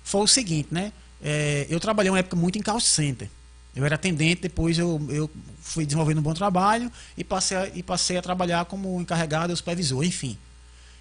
Foi 0.03 0.21
o 0.21 0.27
seguinte, 0.27 0.69
né? 0.71 0.93
É, 1.23 1.67
eu 1.71 1.81
trabalhei 1.81 2.11
uma 2.11 2.19
época 2.19 2.37
muito 2.37 2.59
em 2.59 2.63
call 2.63 2.81
center. 2.81 3.29
Eu 3.75 3.85
era 3.85 3.95
atendente, 3.95 4.43
depois 4.43 4.79
eu, 4.79 5.05
eu 5.09 5.31
fui 5.61 5.85
desenvolvendo 5.85 6.19
um 6.19 6.23
bom 6.23 6.35
trabalho 6.35 6.93
e 7.17 7.25
passei, 7.25 7.57
a, 7.57 7.67
e 7.75 7.83
passei 7.83 8.17
a 8.17 8.23
trabalhar 8.23 8.65
como 8.67 9.01
encarregado 9.01 9.51
ou 9.51 9.57
supervisor, 9.57 10.05
enfim. 10.05 10.39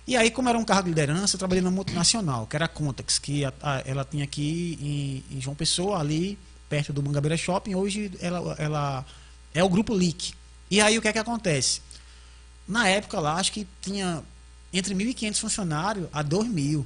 E 0.06 0.18
aí, 0.18 0.30
como 0.30 0.50
era 0.50 0.58
um 0.58 0.66
cargo 0.66 0.84
de 0.84 0.90
liderança, 0.90 1.36
eu 1.36 1.40
trabalhei 1.40 1.62
numa 1.62 1.72
multinacional, 1.72 2.46
que 2.46 2.56
era 2.56 2.66
a 2.66 2.68
Contax, 2.68 3.20
que 3.20 3.46
a- 3.46 3.54
a- 3.62 3.84
ela 3.86 4.04
tinha 4.04 4.24
aqui 4.26 4.78
em, 5.32 5.38
em 5.38 5.42
João 5.42 5.56
Pessoa, 5.56 6.00
ali 6.00 6.38
perto 6.70 6.92
do 6.92 7.02
Mangabeira 7.02 7.38
Shopping. 7.38 7.76
Hoje 7.76 8.12
ela, 8.20 8.56
ela 8.60 9.06
é 9.54 9.64
o 9.64 9.70
grupo 9.70 9.94
Leak. 9.94 10.34
E 10.70 10.82
aí, 10.82 10.98
o 10.98 11.02
que 11.02 11.08
é 11.08 11.14
que 11.14 11.20
acontece? 11.20 11.82
Na 12.68 12.88
época 12.88 13.20
lá, 13.20 13.36
acho 13.36 13.52
que 13.52 13.66
tinha 13.82 14.22
entre 14.74 14.94
1.500 14.94 15.40
funcionários 15.40 16.08
a 16.12 16.22
2.000. 16.24 16.86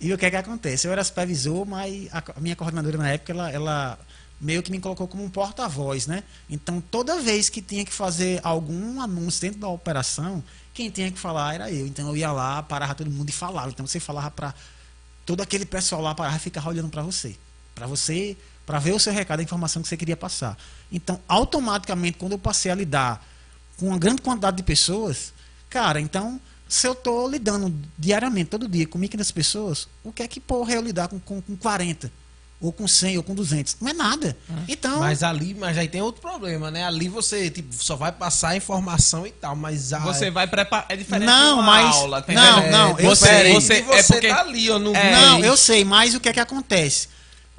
E 0.00 0.12
o 0.12 0.18
que 0.18 0.24
é 0.26 0.30
que 0.30 0.36
acontece? 0.36 0.86
Eu 0.86 0.92
era 0.92 1.02
supervisor, 1.04 1.66
mas 1.66 2.08
a, 2.12 2.22
a 2.36 2.40
minha 2.40 2.56
coordenadora 2.56 2.96
na 2.98 3.08
época, 3.10 3.32
ela, 3.32 3.50
ela 3.50 3.98
meio 4.40 4.62
que 4.62 4.70
me 4.70 4.80
colocou 4.80 5.06
como 5.08 5.24
um 5.24 5.30
porta-voz, 5.30 6.06
né? 6.06 6.22
Então, 6.48 6.80
toda 6.80 7.20
vez 7.20 7.48
que 7.48 7.60
tinha 7.62 7.84
que 7.84 7.92
fazer 7.92 8.40
algum 8.42 9.00
anúncio 9.00 9.40
dentro 9.42 9.60
da 9.60 9.68
operação, 9.68 10.42
quem 10.74 10.90
tinha 10.90 11.10
que 11.10 11.18
falar 11.18 11.54
era 11.54 11.70
eu. 11.70 11.86
Então, 11.86 12.08
eu 12.08 12.16
ia 12.16 12.32
lá, 12.32 12.62
parava 12.62 12.94
todo 12.94 13.10
mundo 13.10 13.28
e 13.30 13.32
falava. 13.32 13.70
Então, 13.70 13.86
você 13.86 14.00
falava 14.00 14.30
para 14.30 14.54
todo 15.24 15.40
aquele 15.40 15.64
pessoal 15.64 16.02
lá 16.02 16.14
parava 16.14 16.36
e 16.36 16.40
ficava 16.40 16.68
olhando 16.68 16.90
para 16.90 17.02
você. 17.02 17.36
Para 17.74 17.86
você, 17.86 18.36
para 18.66 18.78
ver 18.78 18.92
o 18.92 18.98
seu 18.98 19.12
recado, 19.12 19.40
a 19.40 19.42
informação 19.42 19.80
que 19.80 19.88
você 19.88 19.96
queria 19.96 20.16
passar. 20.16 20.58
Então, 20.90 21.20
automaticamente, 21.28 22.18
quando 22.18 22.32
eu 22.32 22.38
passei 22.38 22.70
a 22.70 22.74
lidar 22.74 23.24
com 23.76 23.88
uma 23.88 23.98
grande 23.98 24.20
quantidade 24.20 24.56
de 24.56 24.62
pessoas, 24.62 25.32
cara, 25.70 26.00
então, 26.00 26.40
se 26.68 26.86
eu 26.86 26.92
estou 26.92 27.28
lidando 27.28 27.74
diariamente, 27.98 28.50
todo 28.50 28.68
dia, 28.68 28.86
com 28.86 28.98
1.500 28.98 29.32
pessoas, 29.32 29.88
o 30.02 30.12
que 30.12 30.22
é 30.22 30.28
que 30.28 30.40
porra 30.40 30.72
é 30.72 30.76
eu 30.76 30.82
lidar 30.82 31.08
com, 31.08 31.18
com, 31.20 31.40
com 31.40 31.56
40? 31.56 32.10
Ou 32.64 32.72
com 32.72 32.88
100, 32.88 33.18
ou 33.18 33.22
com 33.22 33.34
200? 33.34 33.76
Não 33.78 33.90
é 33.90 33.92
nada. 33.92 34.34
Então, 34.66 35.00
Mas 35.00 35.22
ali, 35.22 35.52
mas 35.52 35.76
aí 35.76 35.86
tem 35.86 36.00
outro 36.00 36.22
problema, 36.22 36.70
né? 36.70 36.82
Ali 36.86 37.10
você 37.10 37.50
tipo, 37.50 37.74
só 37.74 37.94
vai 37.94 38.10
passar 38.10 38.48
a 38.50 38.56
informação 38.56 39.26
e 39.26 39.30
tal, 39.32 39.54
mas 39.54 39.92
a, 39.92 39.98
Você 39.98 40.30
vai 40.30 40.46
preparar. 40.46 40.86
É 40.88 40.96
diferente 40.96 41.26
Não, 41.26 41.56
de 41.56 41.60
uma 41.60 41.62
mas- 41.62 41.94
aula. 41.96 42.22
tá 42.22 42.32
não, 42.32 42.70
não, 42.70 42.98
eu 42.98 43.10
você, 43.10 43.26
sei. 43.26 43.52
Você, 43.52 43.74
E 43.80 43.82
você 43.82 43.98
é 43.98 44.02
porque, 44.14 44.28
tá 44.28 44.40
ali, 44.40 44.70
ó, 44.70 44.78
no 44.78 44.96
É. 44.96 45.12
Não, 45.12 45.40
eu 45.40 45.58
sei, 45.58 45.84
mas 45.84 46.14
o 46.14 46.20
que 46.20 46.30
é 46.30 46.32
que 46.32 46.40
acontece? 46.40 47.08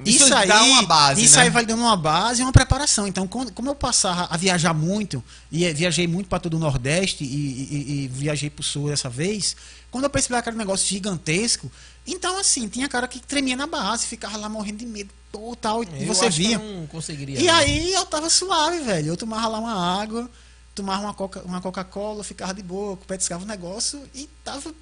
Isso 0.04 0.24
Isso, 0.24 0.34
aí, 0.34 0.46
dá 0.46 0.62
uma 0.62 0.82
base, 0.82 1.24
isso 1.24 1.36
né? 1.36 1.42
aí 1.44 1.50
vai 1.50 1.64
dando 1.64 1.80
uma 1.80 1.96
base 1.96 2.42
e 2.42 2.44
uma 2.44 2.52
preparação. 2.52 3.06
Então, 3.06 3.26
quando- 3.26 3.50
como 3.52 3.70
eu 3.70 3.74
passar 3.74 4.26
a 4.30 4.36
viajar 4.36 4.74
muito, 4.74 5.24
e 5.50 5.64
eh, 5.64 5.72
viajei 5.72 6.06
muito 6.06 6.28
para 6.28 6.38
todo 6.38 6.54
o 6.54 6.58
Nordeste 6.60 7.24
e, 7.24 7.26
e- 7.26 8.04
e 8.04 8.08
viajei 8.08 8.50
para 8.50 8.60
o 8.60 8.64
Sul 8.64 8.88
dessa 8.88 9.08
vez, 9.08 9.56
quando 9.90 10.04
eu 10.04 10.10
percebi 10.10 10.34
aquele 10.34 10.56
negócio 10.58 10.86
gigantesco, 10.86 11.72
então, 12.06 12.38
assim, 12.38 12.68
tinha 12.68 12.86
cara 12.88 13.08
que 13.08 13.18
tremia 13.20 13.56
na 13.56 13.66
base, 13.66 14.06
ficava 14.06 14.36
lá 14.36 14.50
morrendo 14.50 14.78
de 14.78 14.86
medo, 14.86 15.10
tal, 15.32 15.56
tal, 15.56 15.82
e 15.82 15.88
Eu 16.02 16.06
você 16.06 16.26
acho 16.26 16.36
que 16.36 16.46
via. 16.48 16.58
não 16.58 16.86
conseguiria. 16.88 17.40
E 17.40 17.48
aí 17.48 17.92
eu 17.94 18.04
tava 18.04 18.28
suave, 18.28 18.80
velho. 18.80 19.08
Eu 19.08 19.16
tomava 19.16 19.48
lá 19.48 19.58
uma 19.58 20.02
água, 20.02 20.30
tomava 20.74 21.02
uma 21.04 21.14
Coca- 21.14 21.40
uma 21.42 21.60
Coca-Cola, 21.62 22.22
ficava 22.22 22.52
de 22.52 22.62
boa, 22.62 22.98
petiscava 22.98 23.44
o 23.44 23.46
negócio 23.46 24.02
e 24.14 24.28
tava 24.44 24.74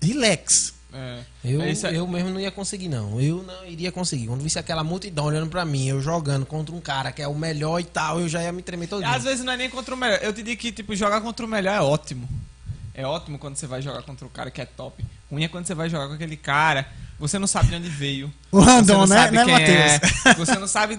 relax. 0.00 0.72
É. 0.96 1.18
Eu, 1.44 1.60
É 1.60 1.70
isso 1.70 1.86
aí. 1.86 1.96
eu 1.96 2.06
mesmo 2.06 2.30
não 2.30 2.40
ia 2.40 2.50
conseguir, 2.50 2.88
não. 2.88 3.20
Eu 3.20 3.42
não 3.42 3.66
iria 3.66 3.92
conseguir. 3.92 4.26
Quando 4.26 4.40
visse 4.40 4.58
aquela 4.58 4.82
multidão 4.82 5.26
olhando 5.26 5.48
pra 5.50 5.64
mim, 5.64 5.86
eu 5.86 6.00
jogando 6.00 6.46
contra 6.46 6.74
um 6.74 6.80
cara 6.80 7.12
que 7.12 7.20
é 7.20 7.28
o 7.28 7.34
melhor 7.34 7.78
e 7.80 7.84
tal, 7.84 8.18
eu 8.20 8.28
já 8.28 8.42
ia 8.42 8.52
me 8.52 8.62
tremer 8.62 8.88
todo 8.88 9.04
Às 9.04 9.24
vezes 9.24 9.44
não 9.44 9.52
é 9.52 9.56
nem 9.56 9.68
contra 9.68 9.94
o 9.94 9.98
melhor. 9.98 10.18
Eu 10.22 10.32
te 10.32 10.42
digo 10.42 10.60
que, 10.60 10.72
tipo, 10.72 10.96
jogar 10.96 11.20
contra 11.20 11.44
o 11.44 11.48
melhor 11.48 11.74
é 11.76 11.80
ótimo. 11.80 12.26
É 12.94 13.06
ótimo 13.06 13.38
quando 13.38 13.56
você 13.56 13.66
vai 13.66 13.82
jogar 13.82 14.02
contra 14.02 14.26
o 14.26 14.30
cara 14.30 14.50
que 14.50 14.60
é 14.60 14.64
top. 14.64 15.04
Ruim 15.30 15.44
é 15.44 15.48
quando 15.48 15.66
você 15.66 15.74
vai 15.74 15.90
jogar 15.90 16.08
com 16.08 16.14
aquele 16.14 16.36
cara, 16.36 16.86
você 17.18 17.38
não 17.38 17.46
sabe 17.46 17.68
de 17.68 17.74
onde 17.74 17.88
veio. 17.90 18.32
O 18.50 18.64
não 18.64 19.06
né? 19.06 19.16
sabe 19.16 19.36
Né, 19.36 19.44
quem 19.44 19.54
é. 19.54 20.34
Você 20.34 20.54
não 20.54 20.66
sabe, 20.66 20.98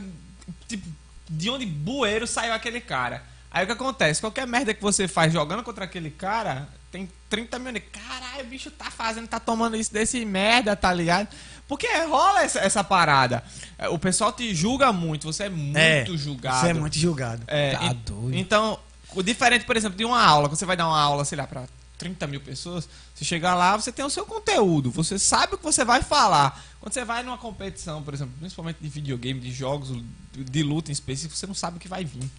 tipo, 0.68 0.88
de 1.28 1.49
onde 1.49 1.65
bueiro 1.65 2.28
saiu 2.28 2.53
aquele 2.53 2.80
cara. 2.80 3.24
Aí 3.49 3.64
o 3.64 3.65
que 3.65 3.74
acontece? 3.74 4.22
Qualquer 4.22 4.45
merda 4.45 4.74
que 4.74 4.82
você 4.82 5.07
faz 5.07 5.34
jogando 5.34 5.64
contra 5.64 5.86
aquele 5.86 6.11
cara, 6.11 6.68
tem 6.91 7.09
30 7.30 7.59
mil. 7.59 7.73
Caralho, 7.91 8.43
o 8.43 8.47
bicho 8.47 8.72
tá 8.72 8.89
fazendo, 8.91 9.27
tá 9.27 9.39
tomando 9.39 9.76
isso 9.76 9.91
desse 9.91 10.23
merda, 10.26 10.76
tá 10.76 10.93
ligado? 10.93 11.27
Porque 11.68 11.88
rola 12.05 12.43
essa, 12.43 12.59
essa 12.59 12.84
parada. 12.84 13.43
É, 13.77 13.89
O 13.89 13.99
pessoal 13.99 14.31
te 14.31 14.53
julga 14.55 14.91
muito, 14.93 15.26
você 15.31 15.43
é 15.43 15.49
muito 15.49 15.77
É, 15.77 16.05
julgado. 16.18 16.59
Você 16.61 16.68
é 16.69 16.73
muito 16.73 16.97
julgado. 16.97 17.43
É, 17.47 17.72
Tá 17.76 17.85
e- 17.85 17.93
doido. 17.93 18.35
Então, 18.35 18.80
o 19.14 19.22
diferente, 19.22 19.65
por 19.65 19.76
exemplo, 19.76 19.97
de 19.97 20.05
uma 20.05 20.22
aula, 20.23 20.47
quando 20.47 20.57
você 20.57 20.65
vai 20.65 20.77
dar 20.77 20.88
uma 20.88 20.99
aula, 20.99 21.26
sei 21.26 21.38
lá, 21.38 21.45
pra 21.45 21.65
30 21.97 22.26
mil 22.27 22.39
pessoas, 22.39 22.88
você 23.14 23.26
chegar 23.26 23.55
lá, 23.55 23.76
você 23.76 23.91
tem 23.91 24.05
o 24.05 24.09
seu 24.09 24.26
conteúdo, 24.26 24.91
você 24.91 25.18
sabe 25.19 25.55
o 25.55 25.57
que 25.57 25.64
você 25.64 25.84
vai 25.84 26.01
falar. 26.03 26.64
Quando 26.80 26.93
você 26.93 27.03
vai 27.03 27.23
numa 27.23 27.38
competição, 27.38 28.01
por 28.03 28.14
exemplo, 28.14 28.34
principalmente 28.39 28.77
de 28.80 28.88
videogame, 28.88 29.39
de 29.39 29.51
jogos, 29.51 29.89
de 30.31 30.64
luta 30.64 30.89
em 30.89 30.93
específico, 30.93 31.35
você 31.35 31.47
não 31.47 31.55
sabe 31.55 31.77
o 31.77 31.80
que 31.80 31.88
vai 31.88 32.05
vir. 32.05 32.30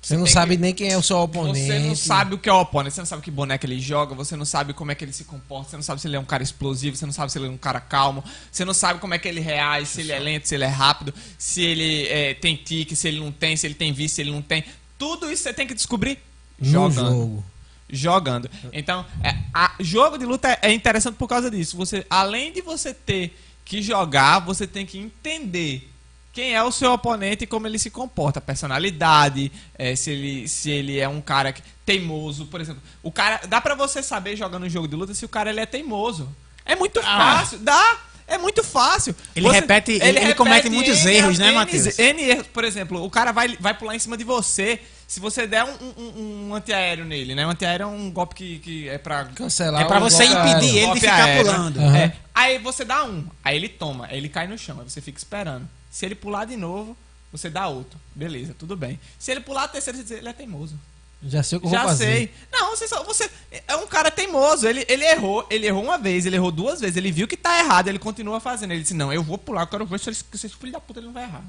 Você 0.00 0.16
não 0.16 0.26
sabe 0.26 0.56
que- 0.56 0.62
nem 0.62 0.72
quem 0.72 0.90
é 0.90 0.96
o 0.96 1.02
seu 1.02 1.18
oponente. 1.18 1.66
Você 1.66 1.78
não 1.80 1.94
sabe 1.96 2.34
o 2.34 2.38
que 2.38 2.48
é 2.48 2.52
o 2.52 2.60
oponente, 2.60 2.94
você 2.94 3.00
não 3.00 3.06
sabe 3.06 3.22
que 3.22 3.30
boneco 3.30 3.66
ele 3.66 3.80
joga, 3.80 4.14
você 4.14 4.36
não 4.36 4.44
sabe 4.44 4.72
como 4.72 4.90
é 4.92 4.94
que 4.94 5.04
ele 5.04 5.12
se 5.12 5.24
comporta, 5.24 5.70
você 5.70 5.76
não 5.76 5.82
sabe 5.82 6.00
se 6.00 6.06
ele 6.06 6.16
é 6.16 6.20
um 6.20 6.24
cara 6.24 6.42
explosivo, 6.42 6.96
você 6.96 7.04
não 7.04 7.12
sabe 7.12 7.32
se 7.32 7.38
ele 7.38 7.46
é 7.46 7.50
um 7.50 7.56
cara 7.58 7.80
calmo, 7.80 8.22
você 8.50 8.64
não 8.64 8.72
sabe 8.72 9.00
como 9.00 9.12
é 9.14 9.18
que 9.18 9.26
ele 9.28 9.40
reage, 9.40 9.86
se 9.86 10.00
ele 10.00 10.12
é 10.12 10.18
lento, 10.18 10.46
se 10.48 10.54
ele 10.54 10.64
é 10.64 10.68
rápido, 10.68 11.12
se 11.36 11.62
ele 11.62 12.06
é, 12.08 12.34
tem 12.34 12.56
tique, 12.56 12.94
se 12.96 13.08
ele 13.08 13.20
não 13.20 13.32
tem, 13.32 13.56
se 13.56 13.66
ele 13.66 13.74
tem 13.74 13.92
vício, 13.92 14.14
se 14.16 14.22
ele 14.22 14.30
não 14.30 14.40
tem. 14.42 14.64
Tudo 14.96 15.30
isso 15.30 15.42
você 15.42 15.52
tem 15.52 15.66
que 15.66 15.74
descobrir 15.74 16.18
no 16.58 16.70
jogando. 16.70 17.10
jogo. 17.10 17.44
Jogando. 17.90 18.50
Então, 18.72 19.04
é, 19.22 19.34
a, 19.52 19.72
jogo 19.80 20.18
de 20.18 20.24
luta 20.26 20.48
é, 20.48 20.58
é 20.62 20.72
interessante 20.72 21.14
por 21.16 21.26
causa 21.26 21.50
disso. 21.50 21.76
Você, 21.76 22.06
além 22.10 22.52
de 22.52 22.60
você 22.60 22.92
ter 22.92 23.36
que 23.64 23.80
jogar, 23.82 24.40
você 24.40 24.66
tem 24.66 24.84
que 24.86 24.98
entender 24.98 25.90
quem 26.38 26.54
é 26.54 26.62
o 26.62 26.70
seu 26.70 26.92
oponente 26.92 27.42
e 27.42 27.46
como 27.48 27.66
ele 27.66 27.80
se 27.80 27.90
comporta, 27.90 28.40
personalidade, 28.40 29.50
é, 29.76 29.96
se, 29.96 30.10
ele, 30.12 30.46
se 30.46 30.70
ele 30.70 31.00
é 31.00 31.08
um 31.08 31.20
cara 31.20 31.52
que- 31.52 31.62
teimoso, 31.84 32.46
por 32.46 32.60
exemplo. 32.60 32.80
O 33.02 33.10
cara, 33.10 33.40
dá 33.48 33.60
pra 33.60 33.74
você 33.74 34.04
saber 34.04 34.36
jogando 34.36 34.64
um 34.64 34.68
jogo 34.68 34.86
de 34.86 34.94
luta 34.94 35.12
se 35.14 35.24
o 35.24 35.28
cara 35.28 35.50
ele 35.50 35.58
é 35.58 35.66
teimoso. 35.66 36.28
É 36.64 36.76
muito 36.76 37.02
fácil, 37.02 37.58
dá. 37.58 37.98
É 38.28 38.38
muito 38.38 38.62
fácil. 38.62 39.16
Ele 39.34 39.48
repete- 39.48 39.92
ele- 40.00 40.18
ele 40.20 40.34
comete 40.34 40.68
muitos 40.70 41.04
erros, 41.06 41.38
né, 41.40 41.46
N- 41.48 41.54
Matheus? 41.54 41.98
N 41.98 42.22
erros. 42.22 42.46
Por 42.46 42.62
exemplo, 42.62 43.02
o 43.02 43.10
cara 43.10 43.32
vai, 43.32 43.56
vai 43.58 43.74
pular 43.74 43.96
em 43.96 43.98
cima 43.98 44.16
de 44.16 44.22
você. 44.22 44.78
Se 45.08 45.18
você 45.18 45.44
der 45.46 45.64
um, 45.64 45.74
um, 45.96 46.48
um 46.50 46.54
antiaéreo 46.54 47.04
nele, 47.06 47.34
né? 47.34 47.44
Um 47.46 47.50
antiaéreo 47.50 47.84
é 47.84 47.86
um 47.86 48.10
golpe 48.12 48.34
que, 48.36 48.58
que 48.58 48.88
é 48.88 48.98
pra 48.98 49.24
Cancelar 49.34 49.80
É 49.82 49.84
pra 49.86 49.98
você 49.98 50.24
impedir 50.24 50.44
aéreo. 50.44 50.76
ele 50.76 50.92
de 50.94 51.00
ficar 51.00 51.24
aéreo, 51.24 51.44
né? 51.46 51.52
pulando. 51.52 51.80
Aham. 51.80 51.96
É. 51.96 52.12
Aí 52.34 52.58
você 52.58 52.84
dá 52.84 53.02
um, 53.04 53.24
aí 53.42 53.56
ele 53.56 53.68
toma, 53.68 54.06
aí 54.06 54.18
ele 54.18 54.28
cai 54.28 54.46
no 54.46 54.56
chão, 54.58 54.78
aí 54.80 54.88
você 54.88 55.00
fica 55.00 55.18
esperando. 55.18 55.66
Se 55.90 56.06
ele 56.06 56.14
pular 56.14 56.44
de 56.44 56.56
novo, 56.56 56.96
você 57.32 57.48
dá 57.50 57.66
outro. 57.68 57.98
Beleza, 58.14 58.54
tudo 58.58 58.76
bem. 58.76 58.98
Se 59.18 59.30
ele 59.30 59.40
pular 59.40 59.64
a 59.64 59.68
terceira, 59.68 59.96
você 59.98 60.04
diz, 60.04 60.12
ele 60.12 60.28
é 60.28 60.32
teimoso. 60.32 60.78
Já 61.22 61.42
sei 61.42 61.58
o 61.58 61.60
que 61.60 61.66
eu 61.66 61.70
vou 61.70 61.78
Já 61.78 61.84
fazer. 61.84 62.04
sei. 62.04 62.32
Não, 62.52 62.70
você, 62.70 62.86
só, 62.86 63.02
você 63.02 63.28
é 63.66 63.74
um 63.76 63.86
cara 63.88 64.10
teimoso. 64.10 64.68
Ele, 64.68 64.84
ele 64.88 65.04
errou, 65.04 65.44
ele 65.50 65.66
errou 65.66 65.82
uma 65.82 65.98
vez, 65.98 66.24
ele 66.26 66.36
errou 66.36 66.52
duas 66.52 66.80
vezes, 66.80 66.96
ele 66.96 67.10
viu 67.10 67.26
que 67.26 67.36
tá 67.36 67.58
errado, 67.58 67.88
ele 67.88 67.98
continua 67.98 68.38
fazendo. 68.38 68.70
Ele 68.72 68.82
disse: 68.82 68.94
Não, 68.94 69.12
eu 69.12 69.22
vou 69.22 69.36
pular, 69.36 69.62
eu 69.62 69.66
quero 69.66 69.84
ver 69.84 69.98
se 69.98 70.14
se 70.14 70.24
esse 70.32 70.50
filho 70.50 70.72
da 70.72 70.80
puta 70.80 71.00
ele 71.00 71.06
não 71.06 71.12
vai 71.12 71.24
errar. 71.24 71.42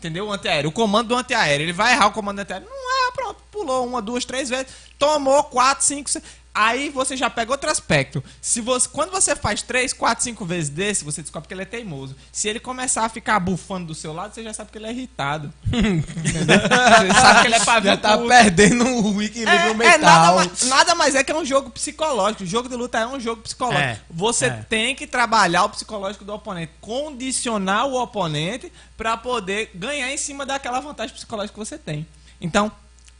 Entendeu? 0.00 0.26
O 0.26 0.32
antiaéreo, 0.32 0.68
o 0.68 0.72
comando 0.72 1.08
do 1.08 1.16
antiaéreo. 1.16 1.64
Ele 1.64 1.72
vai 1.72 1.92
errar 1.92 2.08
o 2.08 2.12
comando 2.12 2.36
do 2.36 2.40
antiaéreo. 2.42 2.68
Não 2.68 3.04
erra, 3.04 3.12
pronto. 3.12 3.42
Pulou 3.52 3.86
uma, 3.86 4.02
duas, 4.02 4.24
três 4.24 4.48
vezes. 4.48 4.66
Tomou 4.98 5.44
quatro, 5.44 5.84
cinco, 5.84 6.10
seis. 6.10 6.24
Aí 6.54 6.88
você 6.88 7.16
já 7.16 7.28
pega 7.28 7.50
outro 7.50 7.68
aspecto. 7.68 8.22
Se 8.40 8.60
você, 8.60 8.88
quando 8.88 9.10
você 9.10 9.34
faz 9.34 9.60
três, 9.60 9.92
quatro, 9.92 10.22
cinco 10.22 10.44
vezes 10.44 10.70
desse, 10.70 11.04
você 11.04 11.20
descobre 11.20 11.48
que 11.48 11.54
ele 11.54 11.62
é 11.62 11.66
teimoso. 11.66 12.14
Se 12.30 12.48
ele 12.48 12.60
começar 12.60 13.04
a 13.04 13.08
ficar 13.08 13.40
bufando 13.40 13.88
do 13.88 13.94
seu 13.94 14.12
lado, 14.12 14.32
você 14.32 14.44
já 14.44 14.52
sabe 14.54 14.70
que 14.70 14.78
ele 14.78 14.86
é 14.86 14.90
irritado. 14.92 15.52
Você 16.24 17.12
sabe 17.20 17.40
que 17.40 17.46
ele 17.48 17.54
é 17.54 17.60
pavio 17.64 17.90
Já 17.90 17.96
tá 17.96 18.16
perdendo 18.18 18.84
o 18.84 19.22
equilíbrio 19.22 19.56
É, 19.58 19.70
é 19.70 19.74
mental. 19.74 19.98
nada, 20.00 20.32
mais, 20.36 20.62
nada 20.64 20.94
mais 20.94 21.14
é 21.14 21.24
que 21.24 21.32
é 21.32 21.36
um 21.36 21.44
jogo 21.44 21.70
psicológico. 21.70 22.44
O 22.44 22.46
jogo 22.46 22.68
de 22.68 22.76
luta 22.76 22.98
é 22.98 23.06
um 23.06 23.18
jogo 23.18 23.42
psicológico. 23.42 23.82
É, 23.82 24.00
Você 24.10 24.46
é. 24.46 24.50
tem 24.68 24.94
que 24.94 25.06
trabalhar 25.06 25.64
o 25.64 25.68
psicológico 25.70 26.24
do 26.24 26.32
oponente, 26.34 26.72
condicionar 26.80 27.86
o 27.86 28.00
oponente 28.00 28.70
pra 28.96 29.16
poder 29.16 29.70
ganhar 29.74 30.12
em 30.12 30.16
cima 30.16 30.46
daquela 30.46 30.80
vantagem 30.80 31.14
psicológica 31.14 31.52
que 31.52 31.58
você 31.66 31.76
tem. 31.78 32.06
Então, 32.40 32.70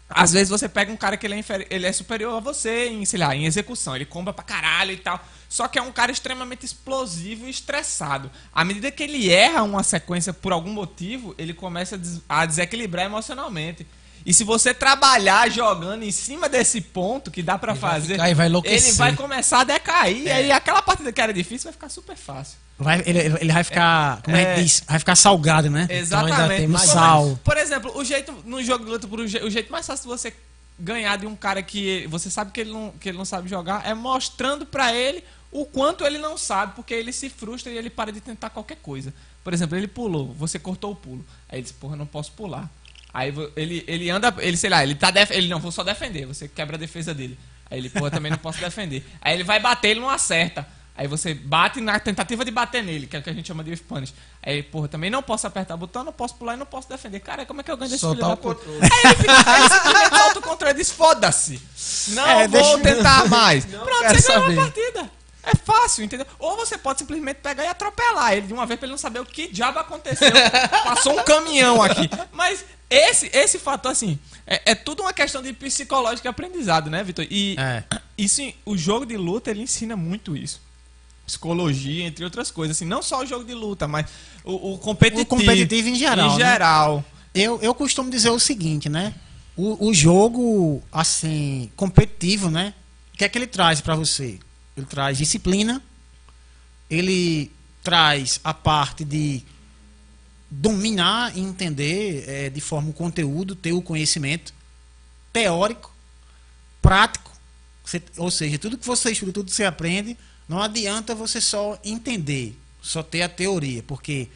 às 0.09 0.33
vezes 0.33 0.49
você 0.51 0.69
pega 0.69 0.93
um 0.93 0.97
cara 0.97 1.17
que 1.17 1.27
ele 1.27 1.35
é, 1.35 1.45
ele 1.71 1.87
é 1.87 1.93
superior 1.93 2.37
a 2.37 2.41
você 2.41 2.89
em, 2.89 3.05
sei 3.05 3.19
lá, 3.19 3.35
em 3.35 3.47
execução, 3.47 3.97
ele 3.97 4.05
comba 4.05 4.33
pra 4.33 4.45
caralho 4.45 4.93
e 4.93 4.97
tal. 4.97 5.19
Só 5.49 5.67
que 5.69 5.79
é 5.79 5.83
um 5.83 5.93
cara 5.93 6.13
extremamente 6.13 6.67
explosivo 6.67 7.47
e 7.47 7.51
estressado. 7.51 8.31
À 8.53 8.65
medida 8.65 8.91
que 8.91 9.03
ele 9.03 9.33
erra 9.33 9.63
uma 9.63 9.83
sequência 9.83 10.33
por 10.33 10.53
algum 10.53 10.73
motivo, 10.73 11.35
ele 11.39 11.55
começa 11.55 11.95
a, 11.95 11.99
des- 11.99 12.21
a 12.29 12.45
desequilibrar 12.47 13.07
emocionalmente. 13.07 13.87
E 14.27 14.33
se 14.33 14.43
você 14.43 14.73
trabalhar 14.73 15.51
jogando 15.51 16.03
em 16.03 16.11
cima 16.11 16.49
desse 16.49 16.81
ponto 16.81 17.31
que 17.31 17.43
dá 17.43 17.57
vai 17.57 17.77
fazer, 17.77 18.17
vai 18.35 18.47
enlouquecer. 18.47 18.89
ele 18.89 18.93
vai 18.97 19.15
começar 19.15 19.61
a 19.61 19.65
decair. 19.65 20.23
E 20.23 20.31
aí 20.31 20.51
aquela 20.53 20.81
partida 20.81 21.13
que 21.13 21.21
era 21.21 21.33
difícil 21.33 21.65
vai 21.65 21.73
ficar 21.75 21.89
super 21.91 22.17
fácil. 22.17 22.57
Vai- 22.79 23.03
ele, 23.07 23.19
ele 23.41 23.53
vai 23.53 23.63
ficar. 23.63 24.23
Como 24.23 24.37
é 24.37 24.43
É. 24.43 24.55
que 24.55 24.63
diz? 24.63 24.83
Vai 24.89 24.99
ficar 24.99 25.15
salgado, 25.15 25.69
né? 25.71 25.87
Exatamente. 25.91 26.63
ainda 26.63 26.69
mais 26.69 26.87
Por- 26.87 26.93
sal. 26.95 27.39
Por 27.45 27.57
exemplo, 27.59 27.93
o 27.97 28.05
jeito 28.05 28.33
no 28.47 28.63
jogo 28.63 28.85
de 28.85 28.91
luta, 28.91 29.07
por 29.07 29.21
o 29.21 29.29
jeito 29.29 29.71
mais 29.71 29.87
fácil 29.87 30.05
de 30.05 30.09
você 30.09 30.35
ganhar 30.81 31.17
de 31.19 31.27
um 31.27 31.37
cara 31.37 31.63
que 31.63 32.07
você 32.09 32.29
sabe 32.31 32.51
que 32.51 32.61
ele 32.63 32.73
não, 32.73 32.93
que 32.99 33.09
ele 33.11 33.19
não 33.19 33.25
sabe 33.25 33.49
jogar 33.49 33.87
é 33.87 33.95
mostrando 33.95 34.67
pra 34.67 34.93
ele 34.93 35.23
o 35.53 35.65
quanto 35.65 36.05
ele 36.05 36.19
não 36.19 36.37
sabe, 36.37 36.73
porque 36.75 36.93
ele 36.95 37.13
se 37.13 37.29
frustra 37.31 37.71
e 37.71 37.77
ele 37.77 37.89
para 37.91 38.11
de 38.11 38.21
tentar 38.21 38.51
qualquer 38.51 38.77
coisa. 38.83 39.15
Por 39.45 39.53
exemplo, 39.53 39.77
ele 39.79 39.87
pulou, 39.87 40.35
você 40.37 40.59
cortou 40.59 40.91
o 40.91 40.97
pulo. 40.97 41.25
Aí 41.49 41.59
ele 41.59 41.63
disse, 41.63 41.75
porra, 41.75 41.93
eu 41.95 41.99
não 41.99 42.07
posso 42.07 42.33
pular. 42.33 42.69
Aí 43.15 43.33
ele, 43.55 43.85
ele 43.87 44.11
anda, 44.11 44.35
ele, 44.39 44.57
sei 44.57 44.69
lá, 44.69 44.83
ele 44.83 44.97
tá 44.97 45.13
def 45.13 45.31
ele 45.31 45.47
não, 45.49 45.61
vou 45.61 45.71
só 45.71 45.85
defender, 45.85 46.27
você 46.27 46.49
quebra 46.49 46.75
a 46.75 46.79
defesa 46.79 47.15
dele. 47.15 47.39
Aí 47.71 47.79
ele, 47.79 47.89
porra, 47.89 48.11
também 48.11 48.31
não 48.31 48.39
posso 48.39 48.59
defender. 48.59 49.07
Aí 49.23 49.35
ele 49.35 49.45
vai 49.45 49.61
bater, 49.61 49.91
ele 49.91 50.01
não 50.01 50.11
acerta. 50.11 50.67
Aí 50.97 51.09
você 51.09 51.35
bate 51.35 51.81
na 51.81 51.99
tentativa 51.99 52.45
de 52.45 52.53
bater 52.53 52.83
nele, 52.83 53.07
que 53.09 53.17
é 53.17 53.19
o 53.19 53.23
que 53.23 53.31
a 53.31 53.33
gente 53.33 53.47
chama 53.47 53.65
de 53.65 53.75
Spanish. 53.77 54.15
Aí, 54.41 54.63
porra, 54.63 54.87
também 54.87 55.11
não 55.11 55.23
posso 55.23 55.45
apertar 55.45 55.75
o 55.75 55.79
botão, 55.79 56.05
não 56.05 56.13
posso 56.13 56.37
pular 56.37 56.55
e 56.55 56.57
não 56.57 56.67
posso 56.67 56.89
defender. 56.89 57.19
Cara, 57.19 57.45
como 57.47 57.61
é 57.61 57.65
que 57.65 57.71
eu 57.71 57.77
ganho 57.77 57.91
desse 57.91 58.01
filho 58.01 58.13
Soltar 58.13 58.31
da 58.31 58.37
puta? 58.37 58.61
controle. 58.61 58.81
Aí 58.83 59.01
ele, 59.05 59.15
fica, 59.17 59.59
ele 59.59 59.69
simplesmente 59.69 60.17
solta 60.19 60.39
o 60.39 60.43
controle 60.43 60.75
e 60.75 60.77
diz, 60.77 60.91
foda-se. 60.93 61.61
Não 62.11 62.29
É, 62.29 62.47
vou 62.47 62.79
tentar 62.79 63.29
mais. 63.29 63.67
Não 63.67 63.85
Pronto, 63.85 64.15
você 64.15 64.33
ganhou 64.33 64.61
a 64.61 64.65
partida. 64.65 65.11
É 65.47 65.55
fácil, 65.55 66.05
entendeu? 66.05 66.27
Ou 66.39 66.57
você 66.57 66.77
pode 66.79 66.99
simplesmente 67.01 67.37
pegar 67.37 67.65
e 67.65 67.67
atropelar 67.69 68.33
ele 68.33 68.47
de 68.47 68.53
uma 68.53 68.65
vez 68.67 68.79
pra 68.79 68.87
ele 68.87 68.93
não 68.93 68.99
saber 68.99 69.21
o 69.21 69.27
que 69.27 69.49
diabo 69.49 69.79
aconteceu. 69.79 70.31
Passou 70.85 71.19
um 71.19 71.23
caminhão 71.25 71.83
aqui. 71.83 72.09
Mas 72.33 72.65
esse, 72.89 73.31
esse 73.33 73.59
fator, 73.59 73.91
assim, 73.93 74.19
é, 74.47 74.73
é 74.73 74.75
tudo 74.75 75.03
uma 75.03 75.13
questão 75.13 75.43
de 75.43 75.53
psicológico 75.53 76.27
e 76.27 76.31
aprendizado, 76.31 76.89
né, 76.91 77.03
Vitor? 77.03 77.27
E 77.31 77.57
É. 77.59 77.83
isso, 78.17 78.41
o 78.65 78.77
jogo 78.77 79.05
de 79.05 79.17
luta, 79.17 79.51
ele 79.51 79.63
ensina 79.63 79.97
muito 79.97 80.37
isso. 80.37 80.61
Psicologia, 81.27 82.05
entre 82.05 82.25
outras 82.25 82.51
coisas. 82.51 82.77
Assim, 82.77 82.85
não 82.85 83.03
só 83.03 83.21
o 83.23 83.27
jogo 83.27 83.45
de 83.45 83.55
luta, 83.55 83.89
mas 83.89 84.07
o, 84.45 84.75
o 84.75 84.79
competitivo. 84.79 85.23
O 85.23 85.27
competitivo 85.27 85.89
em 85.89 85.95
geral, 85.95 86.27
Em 86.31 86.39
né? 86.39 86.45
geral. 86.45 87.05
Eu, 87.35 87.59
eu 87.63 87.75
costumo 87.75 88.11
dizer 88.11 88.31
o 88.31 88.39
seguinte, 88.39 88.89
né? 88.89 89.15
O, 89.57 89.89
o 89.89 89.95
jogo, 89.95 90.83
assim, 90.93 91.71
competitivo, 91.77 92.51
né? 92.51 92.75
O 93.13 93.17
que 93.17 93.25
é 93.25 93.29
que 93.29 93.39
ele 93.39 93.47
traz 93.47 93.81
pra 93.81 93.95
você? 93.95 94.39
Ele 94.77 94.87
traz 94.87 95.19
disciplina, 95.19 95.83
ele 96.91 97.51
traz 97.83 98.41
a 98.43 98.53
parte 98.53 99.05
de 99.05 99.43
dominar 100.51 101.37
e 101.37 101.41
entender 101.41 102.25
eh, 102.29 102.51
de 102.51 102.61
forma 102.61 102.91
o 102.91 102.93
conteúdo, 102.93 103.55
ter 103.55 103.73
o 103.73 103.83
conhecimento 103.83 104.53
teórico, 105.33 105.93
prático, 106.81 107.33
Você- 107.85 108.03
ou 108.17 108.31
seja, 108.31 108.59
tudo 108.59 108.79
que 108.79 108.87
você 108.87 109.11
estuda, 109.11 109.33
tudo 109.33 109.47
que 109.51 109.55
você 109.55 109.65
aprende, 109.65 110.17
não 110.49 110.63
adianta 110.63 111.15
você 111.15 111.41
só 111.41 111.79
entender, 111.85 112.57
só 112.81 113.03
ter 113.03 113.23
a 113.23 113.29
teoria, 113.29 113.83
porque 113.83 114.29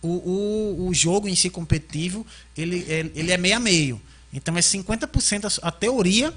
o, 0.00 0.08
o, 0.08 0.88
o 0.88 0.94
jogo 0.94 1.28
em 1.28 1.34
si 1.34 1.50
competitivo, 1.50 2.26
ele, 2.56 2.84
ele, 2.88 3.12
ele 3.14 3.32
é 3.32 3.36
meio 3.36 3.56
a 3.56 3.60
meio. 3.60 4.00
Então 4.32 4.56
é 4.56 4.60
50% 4.60 5.58
a, 5.62 5.68
a 5.68 5.70
teoria, 5.70 6.32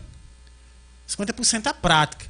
50% 1.07 1.67
a 1.67 1.73
prática. 1.73 2.25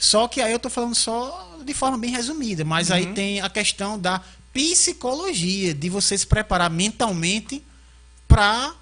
Só 0.00 0.26
que 0.26 0.40
aí 0.40 0.50
eu 0.50 0.56
estou 0.56 0.70
falando 0.70 0.94
só 0.94 1.58
de 1.62 1.74
forma 1.74 1.98
bem 1.98 2.10
resumida, 2.10 2.64
mas 2.64 2.90
aí 2.90 3.12
tem 3.12 3.42
a 3.42 3.50
questão 3.50 3.98
da 3.98 4.22
psicologia, 4.50 5.74
de 5.74 5.90
você 5.90 6.16
se 6.16 6.26
preparar 6.26 6.70
mentalmente 6.70 7.62
para 8.26 8.74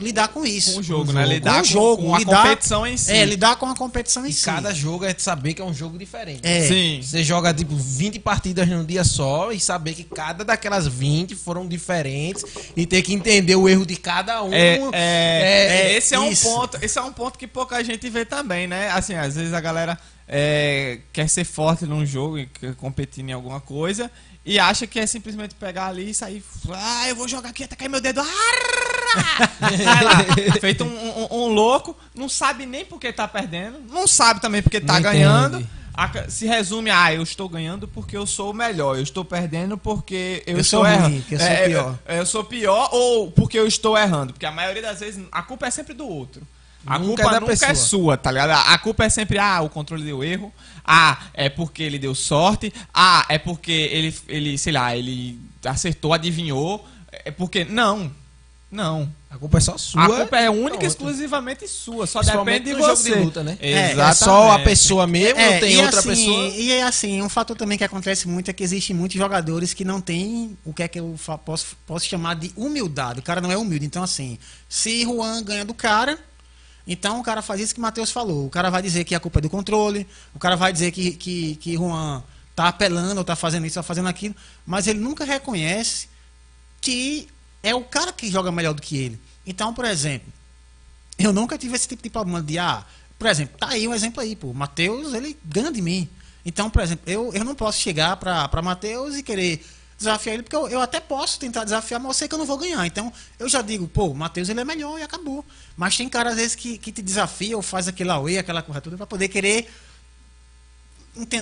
lidar 0.00 0.28
com 0.28 0.44
isso. 0.44 0.74
Com 0.74 0.80
o 0.80 0.82
jogo, 0.82 1.06
Com 1.06 1.12
né? 1.12 1.26
Lidar 1.26 1.54
com 1.56 1.60
o 1.60 1.64
jogo, 1.64 2.02
com 2.04 2.14
a 2.14 2.18
lidar- 2.18 2.42
competição 2.42 2.86
em 2.86 2.96
si. 2.96 3.12
É, 3.12 3.24
lidar 3.24 3.56
com 3.56 3.66
a 3.66 3.74
competição 3.76 4.26
em 4.26 4.30
E 4.30 4.32
si. 4.32 4.44
cada 4.44 4.72
jogo 4.74 5.04
é 5.04 5.12
de 5.14 5.22
saber 5.22 5.54
que 5.54 5.62
é 5.62 5.64
um 5.64 5.74
jogo 5.74 5.98
diferente. 5.98 6.40
É. 6.42 6.62
Sim. 6.66 7.00
Você 7.02 7.22
joga 7.24 7.52
tipo 7.54 7.74
20 7.76 8.18
partidas 8.18 8.68
num 8.68 8.84
dia 8.84 9.04
só 9.04 9.52
e 9.52 9.60
saber 9.60 9.94
que 9.94 10.04
cada 10.04 10.44
daquelas 10.44 10.86
20 10.86 11.34
foram 11.34 11.66
diferentes 11.66 12.44
e 12.76 12.86
ter 12.86 13.02
que 13.02 13.12
entender 13.12 13.56
o 13.56 13.68
erro 13.68 13.84
de 13.86 13.96
cada 13.96 14.42
um. 14.42 14.52
É, 14.52 14.76
é, 14.92 15.92
É, 15.92 15.96
esse 15.96 16.14
é 16.14 16.18
um 16.18 16.30
isso. 16.30 16.44
ponto, 16.44 16.78
esse 16.82 16.98
é 16.98 17.02
um 17.02 17.12
ponto 17.12 17.38
que 17.38 17.46
pouca 17.46 17.82
gente 17.84 18.08
vê 18.08 18.24
também, 18.24 18.66
né? 18.66 18.88
Assim, 18.90 19.14
às 19.14 19.34
vezes 19.36 19.52
a 19.52 19.60
galera 19.60 19.98
é, 20.32 20.98
quer 21.12 21.28
ser 21.28 21.44
forte 21.44 21.84
num 21.86 22.06
jogo 22.06 22.38
e 22.38 22.46
quer 22.46 22.74
competir 22.76 23.24
em 23.28 23.32
alguma 23.32 23.60
coisa 23.60 24.10
e 24.44 24.58
acha 24.58 24.86
que 24.86 24.98
é 24.98 25.06
simplesmente 25.06 25.54
pegar 25.54 25.86
ali 25.88 26.10
e 26.10 26.14
sair, 26.14 26.42
ah, 26.72 27.08
eu 27.08 27.14
vou 27.16 27.28
jogar 27.28 27.50
aqui 27.50 27.64
até 27.64 27.76
cair 27.76 27.88
meu 27.88 28.00
dedo, 28.00 28.22
Vai 29.84 30.04
lá, 30.04 30.24
feito 30.60 30.84
um, 30.84 30.88
um- 30.88 31.28
um 31.44 31.46
louco, 31.48 31.96
não 32.14 32.28
sabe 32.28 32.66
nem 32.66 32.84
porque 32.84 33.12
tá 33.12 33.26
perdendo, 33.28 33.80
não 33.90 34.06
sabe 34.06 34.40
também 34.40 34.62
porque 34.62 34.80
tá 34.80 34.94
Não 34.94 35.02
ganhando. 35.02 35.56
entende. 35.58 35.70
A- 35.92 36.30
se 36.30 36.46
resume, 36.46 36.88
ah, 36.90 37.12
eu 37.12 37.22
estou 37.22 37.48
ganhando 37.48 37.86
porque 37.88 38.16
eu 38.16 38.24
sou 38.26 38.52
o 38.52 38.54
melhor, 38.54 38.96
eu 38.96 39.02
estou 39.02 39.24
perdendo 39.24 39.76
porque 39.76 40.42
eu, 40.46 40.54
Eu 40.54 40.60
estou 40.60 40.86
errando. 40.86 41.16
eu 41.30 41.38
sou 41.38 41.46
É, 41.46 41.66
pior. 41.68 41.98
é, 42.06 42.18
eu 42.20 42.26
sou 42.26 42.44
pior 42.44 42.88
ou 42.92 43.30
porque 43.32 43.58
eu 43.58 43.66
estou 43.66 43.98
errando, 43.98 44.32
porque 44.32 44.46
a 44.46 44.52
maioria 44.52 44.80
das 44.82 45.00
vezes 45.00 45.22
a 45.30 45.42
culpa 45.42 45.66
é 45.66 45.70
sempre 45.70 45.92
do 45.92 46.08
outro. 46.08 46.42
A 46.86 46.98
Nunca 46.98 47.22
culpa 47.22 47.22
é 47.22 47.34
da 47.34 47.40
nunca 47.40 47.52
é 47.52 47.56
pessoa. 47.56 47.74
sua, 47.74 48.16
tá 48.16 48.30
ligado? 48.30 48.50
A 48.50 48.78
culpa 48.78 49.04
é 49.04 49.08
sempre, 49.08 49.38
ah, 49.38 49.60
o 49.60 49.68
controle 49.68 50.02
deu 50.02 50.24
erro. 50.24 50.52
Ah, 50.84 51.18
é 51.34 51.48
porque 51.48 51.82
ele 51.82 51.98
deu 51.98 52.14
sorte. 52.14 52.72
Ah, 52.92 53.26
é 53.28 53.38
porque 53.38 53.70
ele, 53.70 54.14
ele 54.28 54.58
sei 54.58 54.72
lá, 54.72 54.96
ele 54.96 55.38
acertou, 55.64 56.12
adivinhou. 56.12 56.86
É 57.24 57.30
porque. 57.30 57.64
Não. 57.64 58.10
Não. 58.70 59.12
A 59.28 59.36
culpa 59.36 59.58
é 59.58 59.60
só 59.60 59.76
sua. 59.76 60.04
a 60.04 60.08
culpa 60.08 60.38
é 60.38 60.48
única 60.48 60.84
e 60.84 60.86
exclusivamente 60.86 61.66
sua. 61.68 62.06
Só 62.06 62.20
depende 62.22 62.66
de 62.66 62.74
você. 62.74 63.14
de 63.14 63.20
luta, 63.20 63.42
né? 63.44 63.58
É, 63.60 63.92
É 63.92 64.12
só 64.14 64.52
a 64.52 64.58
pessoa 64.60 65.06
mesmo, 65.06 65.40
não 65.40 65.60
tem 65.60 65.76
outra 65.76 65.98
assim, 66.00 66.08
pessoa. 66.08 66.48
E 66.48 66.72
é 66.72 66.82
assim, 66.84 67.20
um 67.22 67.28
fator 67.28 67.56
também 67.56 67.76
que 67.76 67.84
acontece 67.84 68.26
muito 68.26 68.48
é 68.50 68.52
que 68.52 68.62
existem 68.62 68.94
muitos 68.94 69.16
jogadores 69.18 69.74
que 69.74 69.84
não 69.84 70.00
têm 70.00 70.56
o 70.64 70.72
que 70.72 70.82
é 70.82 70.88
que 70.88 70.98
eu 70.98 71.14
posso, 71.44 71.76
posso 71.86 72.06
chamar 72.06 72.34
de 72.36 72.52
humildade. 72.56 73.20
O 73.20 73.22
cara 73.22 73.40
não 73.40 73.50
é 73.52 73.56
humilde. 73.56 73.86
Então, 73.86 74.02
assim, 74.02 74.38
se 74.68 75.02
Juan 75.02 75.42
ganha 75.42 75.64
do 75.64 75.74
cara, 75.74 76.18
então 76.86 77.20
o 77.20 77.22
cara 77.22 77.42
faz 77.42 77.60
isso 77.60 77.74
que 77.74 77.80
Matheus 77.80 78.10
falou. 78.10 78.46
O 78.46 78.50
cara 78.50 78.70
vai 78.70 78.82
dizer 78.82 79.04
que 79.04 79.14
a 79.14 79.20
culpa 79.20 79.38
é 79.38 79.42
do 79.42 79.50
controle, 79.50 80.06
o 80.34 80.38
cara 80.38 80.56
vai 80.56 80.72
dizer 80.72 80.90
que, 80.92 81.12
que, 81.12 81.56
que 81.56 81.74
Juan 81.74 82.22
tá 82.54 82.68
apelando, 82.68 83.18
ou 83.18 83.24
tá 83.24 83.36
fazendo 83.36 83.66
isso, 83.66 83.74
tá 83.74 83.82
fazendo 83.82 84.08
aquilo, 84.08 84.34
mas 84.66 84.86
ele 84.86 84.98
nunca 84.98 85.24
reconhece 85.24 86.08
que 86.80 87.28
é 87.62 87.74
o 87.74 87.84
cara 87.84 88.12
que 88.12 88.30
joga 88.30 88.50
melhor 88.50 88.74
do 88.74 88.82
que 88.82 88.96
ele. 88.96 89.20
Então, 89.46 89.72
por 89.72 89.84
exemplo, 89.84 90.32
eu 91.18 91.32
nunca 91.32 91.58
tive 91.58 91.74
esse 91.74 91.88
tipo 91.88 92.02
de 92.02 92.10
problema 92.10 92.42
de, 92.42 92.58
ah, 92.58 92.84
por 93.18 93.28
exemplo, 93.28 93.58
tá 93.58 93.68
aí 93.68 93.86
um 93.86 93.94
exemplo 93.94 94.20
aí, 94.20 94.34
pô. 94.34 94.52
Matheus, 94.52 95.12
ele 95.14 95.36
ganha 95.44 95.70
de 95.70 95.82
mim. 95.82 96.08
Então, 96.44 96.70
por 96.70 96.82
exemplo, 96.82 97.04
eu, 97.06 97.32
eu 97.34 97.44
não 97.44 97.54
posso 97.54 97.78
chegar 97.78 98.16
pra 98.16 98.62
Matheus 98.62 99.16
e 99.16 99.22
querer 99.22 99.64
desafiar 100.00 100.34
ele, 100.34 100.42
porque 100.42 100.56
eu, 100.56 100.66
eu 100.68 100.80
até 100.80 100.98
posso 100.98 101.38
tentar 101.38 101.62
desafiar, 101.62 102.00
mas 102.00 102.08
eu 102.08 102.14
sei 102.14 102.26
que 102.28 102.34
eu 102.34 102.38
não 102.38 102.46
vou 102.46 102.56
ganhar. 102.58 102.84
Então, 102.86 103.12
eu 103.38 103.48
já 103.48 103.62
digo, 103.62 103.86
pô, 103.86 104.06
o 104.06 104.14
Matheus 104.14 104.48
ele 104.48 104.60
é 104.60 104.64
melhor 104.64 104.98
e 104.98 105.02
acabou. 105.02 105.44
Mas 105.76 105.96
tem 105.96 106.08
cara, 106.08 106.30
às 106.30 106.36
vezes, 106.36 106.54
que, 106.56 106.76
que 106.78 106.90
te 106.90 107.00
desafia 107.02 107.56
ou 107.56 107.62
faz 107.62 107.86
aquele 107.86 108.10
away, 108.10 108.38
aquela 108.38 108.62
coisa 108.62 108.80
toda, 108.80 108.96
pra 108.96 109.06
poder 109.06 109.28
querer. 109.28 109.70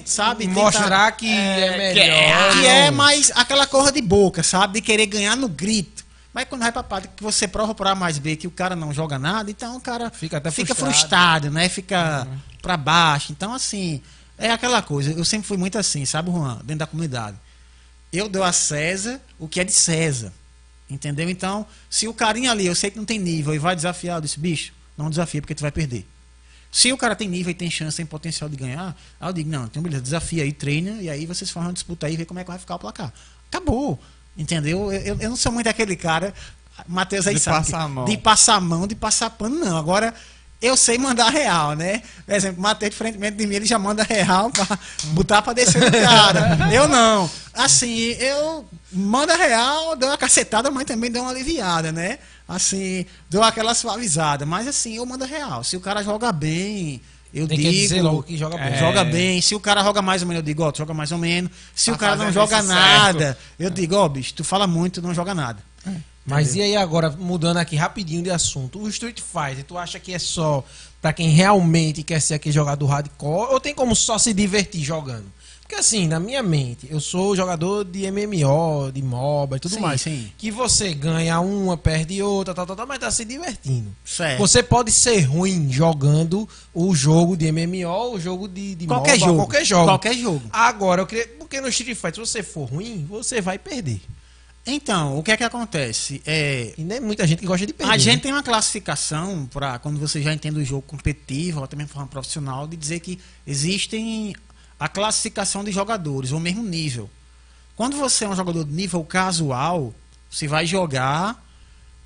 Sabe? 0.07 0.47
Tentar- 0.47 0.61
Mostrar 0.61 1.13
que 1.13 1.31
é, 1.31 1.93
que 1.93 2.01
é- 2.01 2.07
melhor. 2.09 2.51
que 2.53 2.57
não. 2.63 2.69
é 2.69 2.91
mais 2.91 3.31
aquela 3.35 3.67
corra 3.67 3.93
de 3.93 4.01
boca, 4.01 4.43
sabe? 4.43 4.75
De 4.75 4.81
querer 4.81 5.07
ganhar 5.07 5.37
no 5.37 5.49
grito. 5.49 6.05
Mas 6.33 6.47
quando 6.49 6.63
vai 6.63 6.73
pra 6.73 6.83
parte 6.83 7.09
que 7.09 7.23
você 7.23 7.47
prova 7.47 7.75
por 7.75 7.87
A 7.87 7.95
mais 7.95 8.19
B 8.19 8.37
que 8.37 8.47
o 8.47 8.51
cara 8.51 8.75
não 8.75 8.93
joga 8.93 9.19
nada, 9.19 9.51
então 9.51 9.77
o 9.77 9.81
cara 9.81 10.11
Fica 10.11 10.39
até 10.39 10.51
fica 10.51 10.75
frustrado. 10.75 10.95
frustrado, 10.99 11.51
né? 11.51 11.69
Fica 11.69 12.27
pra 12.63 12.77
baixo. 12.77 13.31
Então, 13.33 13.53
assim, 13.53 14.01
é 14.37 14.51
aquela 14.51 14.81
coisa. 14.83 15.13
Eu 15.13 15.25
sempre 15.25 15.47
fui 15.47 15.57
muito 15.57 15.79
assim, 15.79 16.05
sabe, 16.05 16.31
Juan? 16.31 16.57
Dentro 16.65 16.77
da 16.79 16.87
comunidade. 16.87 17.37
Eu 18.13 18.29
dou 18.29 18.43
a 18.43 18.53
César 18.53 19.21
o 19.39 19.47
que 19.49 19.61
é 19.61 19.65
de 19.65 19.73
César. 19.73 20.33
Entendeu? 20.91 21.29
Então, 21.29 21.67
se 21.91 22.09
o 22.09 22.15
carinha 22.15 22.51
ali, 22.51 22.67
eu 22.67 22.75
sei 22.75 22.91
que 22.91 22.97
não 22.97 23.05
tem 23.05 23.19
nível 23.19 23.55
e 23.55 23.59
vai 23.59 23.77
desafiar, 23.77 24.17
eu 24.17 24.21
disse, 24.23 24.41
bicho, 24.41 24.73
não 24.97 25.11
desafia 25.11 25.41
porque 25.43 25.55
tu 25.55 25.61
vai 25.61 25.71
perder. 25.71 26.07
Se 26.73 26.91
o 26.93 26.97
cara 26.99 27.15
tem 27.15 27.29
nível 27.29 27.51
e 27.51 27.55
tem 27.55 27.71
chance, 27.71 27.97
tem 27.99 28.07
potencial 28.07 28.49
de 28.49 28.57
ganhar, 28.57 28.97
aí 29.21 29.29
eu 29.29 29.33
digo, 29.33 29.51
não, 29.51 29.65
então 29.65 29.83
beleza, 29.83 30.03
desafia 30.03 30.43
aí, 30.45 30.53
treina, 30.53 31.03
e 31.03 31.09
aí 31.11 31.27
vocês 31.27 31.51
fazem 31.51 31.67
uma 31.69 31.73
disputa 31.75 32.07
aí 32.07 32.15
e 32.15 32.17
vê 32.17 32.25
como 32.25 32.41
é 32.41 32.45
que 32.45 32.51
vai 32.51 32.59
ficar 32.59 32.77
o 32.77 32.79
placar. 32.79 33.13
Acabou. 33.51 34.01
Entendeu? 34.37 34.91
Eu, 34.93 35.17
eu- 35.21 35.29
não 35.31 35.37
sou 35.37 35.51
muito 35.53 35.67
aquele 35.67 35.97
cara, 35.97 36.33
Matheus 36.87 37.27
aí 37.27 37.35
De 37.35 37.41
sabe, 37.41 37.59
passar 37.59 37.79
que- 37.79 37.85
a 37.85 37.89
mão. 37.89 38.05
de 38.07 38.17
passar 38.19 38.55
a 38.55 38.61
mão, 38.61 38.87
de 38.87 38.95
passar 38.95 39.31
pano, 39.31 39.57
não. 39.59 39.77
Agora, 39.77 40.15
eu 40.61 40.77
sei 40.77 40.99
mandar 40.99 41.31
real, 41.31 41.75
né? 41.75 42.03
Por 42.27 42.35
exemplo, 42.35 42.61
Matheus, 42.61 42.91
diferentemente 42.91 43.37
de 43.37 43.47
mim, 43.47 43.55
ele 43.57 43.67
já 43.67 43.79
manda 43.79 44.03
real 44.03 44.51
pra 44.51 44.79
botar 45.13 45.41
pra 45.43 45.53
descer 45.53 45.81
no 45.81 45.91
cara. 45.91 46.59
Eu 46.73 46.89
não. 46.89 47.31
Assim, 47.55 48.13
eu 48.21 48.65
mando 48.93 49.33
real, 49.35 49.97
dou 49.97 50.09
uma 50.09 50.17
cacetada, 50.19 50.71
mas 50.71 50.85
também 50.85 51.11
dou 51.11 51.23
uma 51.23 51.31
aliviada, 51.33 51.91
né? 51.91 52.19
Assim, 52.47 53.05
dou 53.29 53.43
aquela 53.43 53.75
suavizada. 53.75 54.47
Mas 54.47 54.69
assim, 54.69 54.95
eu 54.97 55.05
mando 55.05 55.25
real. 55.25 55.65
Se 55.65 55.77
o 55.77 55.81
cara 55.81 56.03
joga 56.05 56.31
bem, 56.31 57.01
eu 57.35 57.49
Tem 57.49 57.59
digo. 57.59 57.71
que 57.71 57.81
dizer 57.81 58.01
logo 58.01 58.23
que 58.23 58.37
joga 58.37 58.57
bem. 58.57 58.67
É. 58.75 58.79
Joga 58.79 59.05
bem. 59.05 59.41
Se 59.41 59.55
o 59.57 59.61
cara 59.61 59.83
joga 59.83 60.01
mais 60.01 60.23
ou 60.23 60.29
menos, 60.29 60.41
eu 60.41 60.45
digo, 60.45 60.63
ó, 60.63 60.71
tu 60.71 60.79
joga 60.79 60.95
mais 60.95 61.11
ou 61.11 61.19
menos. 61.19 61.51
Se 61.75 61.91
Tá 61.91 61.97
o 61.97 61.99
cara 61.99 62.15
não 62.17 62.33
joga 62.33 62.63
nada, 62.63 63.37
eu 63.59 63.71
digo, 63.71 63.97
ó, 63.97 64.09
bicho, 64.09 64.35
tu 64.35 64.45
fala 64.45 64.67
muito, 64.69 65.01
tu 65.01 65.07
não 65.07 65.15
joga 65.15 65.35
nada. 65.35 65.63
Mas 66.29 66.55
e 66.55 66.63
aí 66.63 66.77
agora, 66.77 67.11
mudando 67.11 67.57
aqui 67.59 67.77
rapidinho 67.77 68.23
de 68.23 68.31
assunto, 68.31 68.79
o 68.81 68.89
Street 68.89 69.21
Fighter, 69.21 69.65
tu 69.65 69.77
acha 69.79 69.99
que 69.99 70.13
é 70.15 70.19
só 70.19 70.65
pra 71.01 71.13
quem 71.13 71.29
realmente 71.31 72.03
quer 72.03 72.21
ser 72.21 72.35
aquele 72.35 72.53
jogador 72.55 72.87
hardcore 72.87 73.53
ou 73.53 73.61
tem 73.61 73.75
como 73.75 73.95
só 73.95 74.19
se 74.19 74.33
divertir 74.35 74.83
jogando? 74.83 75.27
Porque 75.61 75.81
assim, 75.83 76.09
na 76.09 76.19
minha 76.19 76.43
mente, 76.43 76.89
eu 76.91 76.99
sou 76.99 77.37
jogador 77.37 77.85
de 77.85 78.11
MMO, 78.11 78.91
de 78.91 79.03
MOBA 79.03 79.59
e 79.59 79.61
tudo 79.61 79.75
Sim, 79.75 79.81
mais. 79.81 80.01
sim. 80.01 80.33
Que 80.39 80.51
você 80.51 80.95
ganha 80.95 81.41
uma, 81.41 81.77
perde 81.77 82.23
outra, 82.23 82.55
tal, 82.55 82.65
tal, 82.67 82.75
tal, 82.75 82.87
mas 82.87 82.99
tá 82.99 83.11
se 83.11 83.23
divertindo. 83.23 83.95
Certo. 84.03 84.39
Você 84.39 84.63
pode 84.63 84.91
ser 84.91 85.21
ruim 85.21 85.71
jogando 85.71 86.49
o 86.73 86.95
jogo 86.95 87.37
de 87.37 87.53
MMO, 87.53 88.15
o 88.15 88.19
jogo 88.19 88.49
de, 88.49 88.77
de 88.77 88.87
Qualquer 88.87 89.19
MOBA, 89.19 89.27
jogo. 89.27 89.37
qualquer 89.41 89.65
jogo. 89.67 89.85
Qualquer 89.85 90.15
jogo. 90.15 90.43
Agora, 90.51 91.03
eu 91.03 91.07
queria. 91.07 91.29
Porque 91.39 91.61
no 91.61 91.69
Street 91.69 91.95
Fighter, 91.97 92.15
se 92.15 92.33
você 92.33 92.43
for 92.43 92.65
ruim, 92.65 93.05
você 93.07 93.43
vai 93.43 93.59
perder. 93.59 94.01
Então, 94.71 95.19
o 95.19 95.23
que 95.23 95.33
é 95.33 95.37
que 95.37 95.45
acontece? 95.45 96.21
É, 96.27 96.75
E 96.77 96.85
nem 96.85 97.01
muita 97.01 97.27
gente 97.27 97.39
que 97.39 97.47
gosta 97.47 97.67
de 97.67 97.73
perder. 97.73 97.91
a 97.91 97.97
né? 97.97 97.99
gente 97.99 98.21
tem 98.21 98.33
uma 98.33 98.43
classificação 98.43 99.49
para 99.51 99.79
quando 99.79 99.99
você 99.99 100.21
já 100.21 100.33
entende 100.33 100.61
o 100.61 100.65
jogo 100.65 100.83
competitivo, 100.83 101.59
ou 101.59 101.65
até 101.65 101.75
mesmo 101.75 101.89
de 101.89 101.95
forma 101.95 102.09
profissional, 102.09 102.67
de 102.67 102.77
dizer 102.77 103.01
que 103.01 103.19
existem 103.47 104.37
a 104.79 104.87
classificação 104.87 105.65
de 105.65 105.73
jogadores, 105.73 106.33
ou 106.33 106.39
mesmo 106.39 106.63
nível. 106.63 107.09
Quando 107.75 107.97
você 107.97 108.27
é 108.27 108.29
um 108.29 108.37
jogador 108.37 108.65
de 108.65 108.73
nível 108.73 109.03
casual, 109.05 109.95
você 110.31 110.47
vai 110.47 110.67
jogar, 110.67 111.43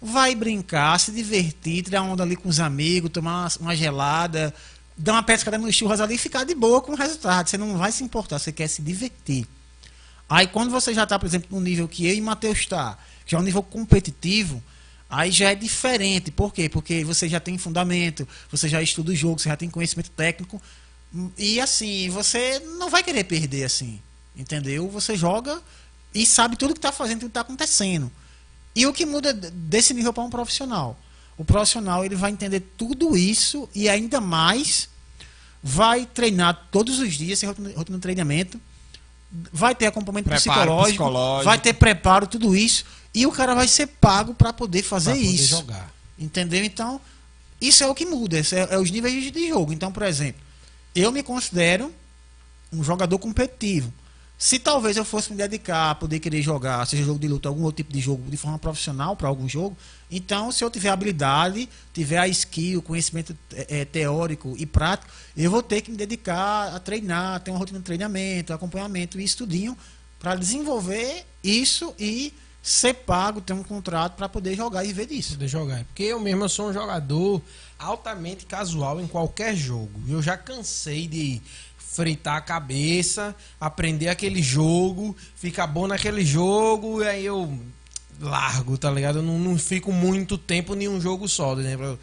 vai 0.00 0.34
brincar, 0.34 1.00
se 1.00 1.10
divertir, 1.10 1.82
tirar 1.82 2.02
onda 2.02 2.22
ali 2.22 2.36
com 2.36 2.48
os 2.48 2.60
amigos, 2.60 3.10
tomar 3.10 3.42
uma, 3.42 3.48
uma 3.60 3.76
gelada, 3.76 4.54
dar 4.96 5.14
uma 5.14 5.22
pescada 5.22 5.58
nos 5.58 5.74
churras 5.74 6.00
ali 6.00 6.14
e 6.14 6.18
ficar 6.18 6.44
de 6.44 6.54
boa 6.54 6.80
com 6.80 6.92
o 6.92 6.96
resultado. 6.96 7.48
Você 7.48 7.58
não 7.58 7.76
vai 7.76 7.90
se 7.90 8.04
importar, 8.04 8.38
você 8.38 8.52
quer 8.52 8.68
se 8.68 8.82
divertir. 8.82 9.48
Aí 10.28 10.46
quando 10.46 10.70
você 10.70 10.94
já 10.94 11.04
está, 11.04 11.18
por 11.18 11.26
exemplo, 11.26 11.48
no 11.50 11.60
nível 11.60 11.86
que 11.86 12.06
eu 12.06 12.14
e 12.14 12.20
Matheus 12.20 12.58
está, 12.58 12.98
que 13.26 13.34
é 13.34 13.38
um 13.38 13.42
nível 13.42 13.62
competitivo, 13.62 14.62
aí 15.08 15.30
já 15.30 15.50
é 15.50 15.54
diferente. 15.54 16.30
Por 16.30 16.52
quê? 16.52 16.68
Porque 16.68 17.04
você 17.04 17.28
já 17.28 17.38
tem 17.38 17.58
fundamento, 17.58 18.26
você 18.50 18.68
já 18.68 18.82
estuda 18.82 19.12
o 19.12 19.14
jogo, 19.14 19.38
você 19.38 19.48
já 19.48 19.56
tem 19.56 19.68
conhecimento 19.68 20.10
técnico. 20.10 20.60
E 21.36 21.60
assim, 21.60 22.08
você 22.08 22.58
não 22.78 22.88
vai 22.88 23.02
querer 23.02 23.24
perder 23.24 23.64
assim. 23.64 24.00
Entendeu? 24.34 24.88
Você 24.88 25.14
joga 25.16 25.60
e 26.14 26.24
sabe 26.24 26.56
tudo 26.56 26.72
que 26.72 26.78
está 26.78 26.90
fazendo, 26.90 27.20
tudo 27.20 27.28
que 27.28 27.30
está 27.30 27.42
acontecendo. 27.42 28.10
E 28.74 28.86
o 28.86 28.92
que 28.92 29.04
muda 29.04 29.32
desse 29.32 29.92
nível 29.92 30.12
para 30.12 30.22
um 30.22 30.30
profissional? 30.30 30.98
O 31.36 31.44
profissional 31.44 32.04
ele 32.04 32.14
vai 32.14 32.30
entender 32.30 32.60
tudo 32.76 33.16
isso 33.16 33.68
e 33.74 33.88
ainda 33.88 34.20
mais 34.20 34.88
vai 35.62 36.06
treinar 36.06 36.68
todos 36.70 36.98
os 36.98 37.14
dias, 37.14 37.38
sem 37.38 37.48
rotina 37.48 37.98
de 37.98 37.98
treinamento, 37.98 38.60
vai 39.52 39.74
ter 39.74 39.86
acompanhamento 39.86 40.30
psicológico, 40.30 40.84
psicológico. 41.04 41.44
vai 41.44 41.58
ter 41.58 41.72
preparo, 41.74 42.26
tudo 42.26 42.54
isso, 42.54 42.84
e 43.14 43.26
o 43.26 43.32
cara 43.32 43.54
vai 43.54 43.66
ser 43.68 43.86
pago 43.86 44.34
para 44.34 44.52
poder 44.52 44.82
fazer 44.82 45.12
Pra 45.12 45.20
poder 45.20 45.34
isso. 45.34 45.48
jogar. 45.48 45.92
Entendeu? 46.18 46.62
Então, 46.64 47.00
isso 47.60 47.82
é 47.82 47.86
o 47.86 47.94
que 47.94 48.04
muda, 48.04 48.38
isso 48.38 48.54
é, 48.54 48.68
é 48.70 48.78
os 48.78 48.90
níveis 48.90 49.32
de 49.32 49.48
jogo. 49.48 49.72
Então, 49.72 49.90
por 49.90 50.02
exemplo, 50.02 50.40
eu 50.94 51.10
me 51.10 51.22
considero 51.22 51.92
um 52.72 52.82
jogador 52.84 53.18
competitivo. 53.18 53.92
Se 54.42 54.58
talvez 54.58 54.96
eu 54.96 55.04
fosse 55.04 55.30
me 55.30 55.36
dedicar 55.36 55.92
a 55.92 55.94
poder 55.94 56.18
querer 56.18 56.42
jogar, 56.42 56.84
seja 56.84 57.04
jogo 57.04 57.20
de 57.20 57.28
luta, 57.28 57.48
algum 57.48 57.62
outro 57.62 57.76
tipo 57.76 57.92
de 57.92 58.00
jogo, 58.00 58.28
de 58.28 58.36
forma 58.36 58.58
profissional 58.58 59.14
para 59.14 59.28
algum 59.28 59.48
jogo, 59.48 59.76
então 60.10 60.50
se 60.50 60.64
eu 60.64 60.68
tiver 60.68 60.88
habilidade, 60.88 61.68
tiver 61.94 62.18
a 62.18 62.26
skill, 62.26 62.82
conhecimento 62.82 63.38
eh, 63.52 63.84
teórico 63.84 64.56
e 64.58 64.66
prático, 64.66 65.08
eu 65.36 65.48
vou 65.48 65.62
ter 65.62 65.80
que 65.80 65.92
me 65.92 65.96
dedicar 65.96 66.74
a 66.74 66.80
treinar, 66.80 67.38
ter 67.38 67.52
uma 67.52 67.58
rotina 67.60 67.78
de 67.78 67.84
treinamento, 67.84 68.52
acompanhamento 68.52 69.20
e 69.20 69.22
estudinho 69.22 69.78
para 70.18 70.34
desenvolver 70.34 71.24
isso 71.44 71.94
e 71.96 72.34
ser 72.60 72.94
pago, 72.94 73.40
ter 73.40 73.52
um 73.52 73.62
contrato 73.62 74.16
para 74.16 74.28
poder 74.28 74.56
jogar 74.56 74.84
e 74.84 74.88
viver 74.88 75.06
disso. 75.06 75.34
Poder 75.34 75.48
jogar. 75.48 75.84
Porque 75.84 76.02
eu 76.02 76.18
mesmo 76.18 76.48
sou 76.48 76.70
um 76.70 76.72
jogador 76.72 77.40
altamente 77.78 78.46
casual 78.46 79.00
em 79.00 79.06
qualquer 79.06 79.54
jogo. 79.54 80.00
Eu 80.08 80.20
já 80.20 80.36
cansei 80.36 81.06
de 81.06 81.40
fritar 81.92 82.36
a 82.36 82.40
cabeça, 82.40 83.36
aprender 83.60 84.08
aquele 84.08 84.42
jogo, 84.42 85.14
ficar 85.36 85.66
bom 85.66 85.86
naquele 85.86 86.24
jogo, 86.24 87.02
e 87.02 87.06
aí 87.06 87.26
eu 87.26 87.52
largo, 88.18 88.78
tá 88.78 88.90
ligado? 88.90 89.18
Eu 89.18 89.22
não, 89.22 89.38
não 89.38 89.58
fico 89.58 89.92
muito 89.92 90.38
tempo 90.38 90.74
em 90.74 90.88
um 90.88 90.98
jogo 90.98 91.28
só. 91.28 91.54
Por 91.54 91.60
exemplo, 91.60 91.98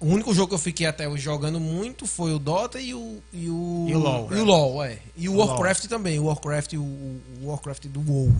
o 0.00 0.06
único 0.06 0.32
jogo 0.32 0.48
que 0.48 0.54
eu 0.54 0.58
fiquei 0.58 0.86
até 0.86 1.06
hoje 1.06 1.22
jogando 1.22 1.60
muito 1.60 2.06
foi 2.06 2.32
o 2.32 2.38
Dota 2.38 2.80
e 2.80 2.94
o. 2.94 3.18
E 3.30 3.50
o, 3.50 3.86
E 3.88 3.94
o 3.94 3.98
LoL. 3.98 4.28
E 4.32 4.36
o 4.36 4.44
LoL, 4.44 4.84
é. 4.84 4.98
E 5.14 5.28
o 5.28 5.34
O 5.34 5.36
Warcraft 5.36 5.84
também. 5.86 6.18
O 6.18 6.24
Warcraft, 6.24 6.72
o, 6.74 6.80
o 6.80 7.20
Warcraft 7.42 7.86
do 7.88 8.00
WoW. 8.00 8.34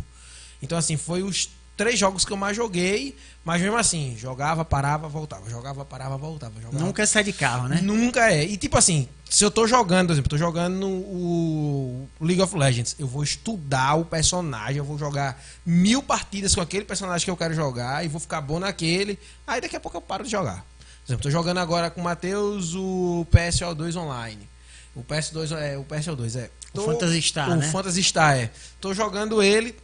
Então, 0.62 0.78
assim, 0.78 0.96
foi 0.96 1.22
os 1.22 1.50
três 1.80 1.98
jogos 1.98 2.26
que 2.26 2.30
eu 2.30 2.36
mais 2.36 2.54
joguei, 2.54 3.16
mas 3.42 3.62
mesmo 3.62 3.74
assim, 3.74 4.14
jogava, 4.18 4.66
parava, 4.66 5.08
voltava, 5.08 5.48
jogava, 5.48 5.82
parava, 5.82 6.18
voltava, 6.18 6.60
jogava. 6.60 6.84
Nunca 6.84 7.06
sai 7.06 7.24
de 7.24 7.32
carro, 7.32 7.68
né? 7.68 7.80
Nunca 7.80 8.30
é. 8.30 8.44
E 8.44 8.58
tipo 8.58 8.76
assim, 8.76 9.08
se 9.24 9.42
eu 9.42 9.50
tô 9.50 9.66
jogando, 9.66 10.08
por 10.08 10.12
exemplo, 10.12 10.28
tô 10.28 10.36
jogando 10.36 10.86
o 10.86 12.06
League 12.20 12.42
of 12.42 12.54
Legends, 12.54 12.94
eu 12.98 13.06
vou 13.06 13.22
estudar 13.22 13.94
o 13.94 14.04
personagem, 14.04 14.76
eu 14.76 14.84
vou 14.84 14.98
jogar 14.98 15.42
mil 15.64 16.02
partidas 16.02 16.54
com 16.54 16.60
aquele 16.60 16.84
personagem 16.84 17.24
que 17.24 17.30
eu 17.30 17.36
quero 17.36 17.54
jogar 17.54 18.04
e 18.04 18.08
vou 18.08 18.20
ficar 18.20 18.42
bom 18.42 18.58
naquele. 18.58 19.18
Aí 19.46 19.62
daqui 19.62 19.74
a 19.74 19.80
pouco 19.80 19.96
eu 19.96 20.02
paro 20.02 20.22
de 20.22 20.30
jogar. 20.30 20.62
Por 21.06 21.12
exemplo, 21.12 21.22
tô 21.22 21.30
jogando 21.30 21.60
agora 21.60 21.88
com 21.88 22.02
o 22.02 22.04
Matheus 22.04 22.74
o 22.74 23.26
PSO2 23.32 23.96
online. 23.96 24.46
O 24.94 25.02
PS2 25.02 25.56
é 25.56 25.78
o 25.78 25.84
PSO2 25.84 26.38
é. 26.38 26.50
O 26.74 26.82
Phantasy 26.82 27.22
Star, 27.22 27.50
o 27.50 27.56
né? 27.56 27.70
Phantasy 27.70 28.02
Star 28.02 28.36
é. 28.36 28.50
Tô 28.82 28.92
jogando 28.92 29.42
ele, 29.42 29.74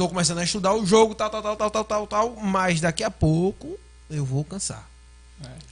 tô 0.00 0.08
começando 0.08 0.38
a 0.38 0.44
estudar 0.44 0.72
o 0.72 0.86
jogo, 0.86 1.14
tal, 1.14 1.28
tal, 1.28 1.42
tal, 1.42 1.56
tal, 1.56 1.70
tal, 1.70 1.84
tal, 1.84 2.06
tal, 2.06 2.36
mas 2.36 2.80
daqui 2.80 3.04
a 3.04 3.10
pouco 3.10 3.78
eu 4.08 4.24
vou 4.24 4.42
cansar. 4.42 4.88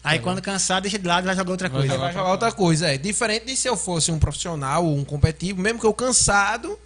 Aí 0.04 0.18
quando 0.18 0.42
cansar, 0.42 0.82
deixa 0.82 0.98
de 0.98 1.06
lado 1.08 1.24
e 1.24 1.28
vai 1.28 1.34
jogar 1.34 1.50
outra 1.50 1.68
Vai 1.70 1.78
coisa. 1.78 1.94
Aí 1.94 1.98
vai 1.98 2.12
jogar 2.12 2.30
outra 2.32 2.52
coisa, 2.52 2.92
é. 2.92 2.98
Diferente 2.98 3.46
de 3.46 3.56
se 3.56 3.66
eu 3.66 3.74
fosse 3.74 4.12
um 4.12 4.18
profissional 4.18 4.84
ou 4.84 4.98
um 4.98 5.02
competitivo, 5.02 5.62
mesmo 5.62 5.80
que 5.80 5.86
eu 5.86 5.94
cansado, 5.94 6.78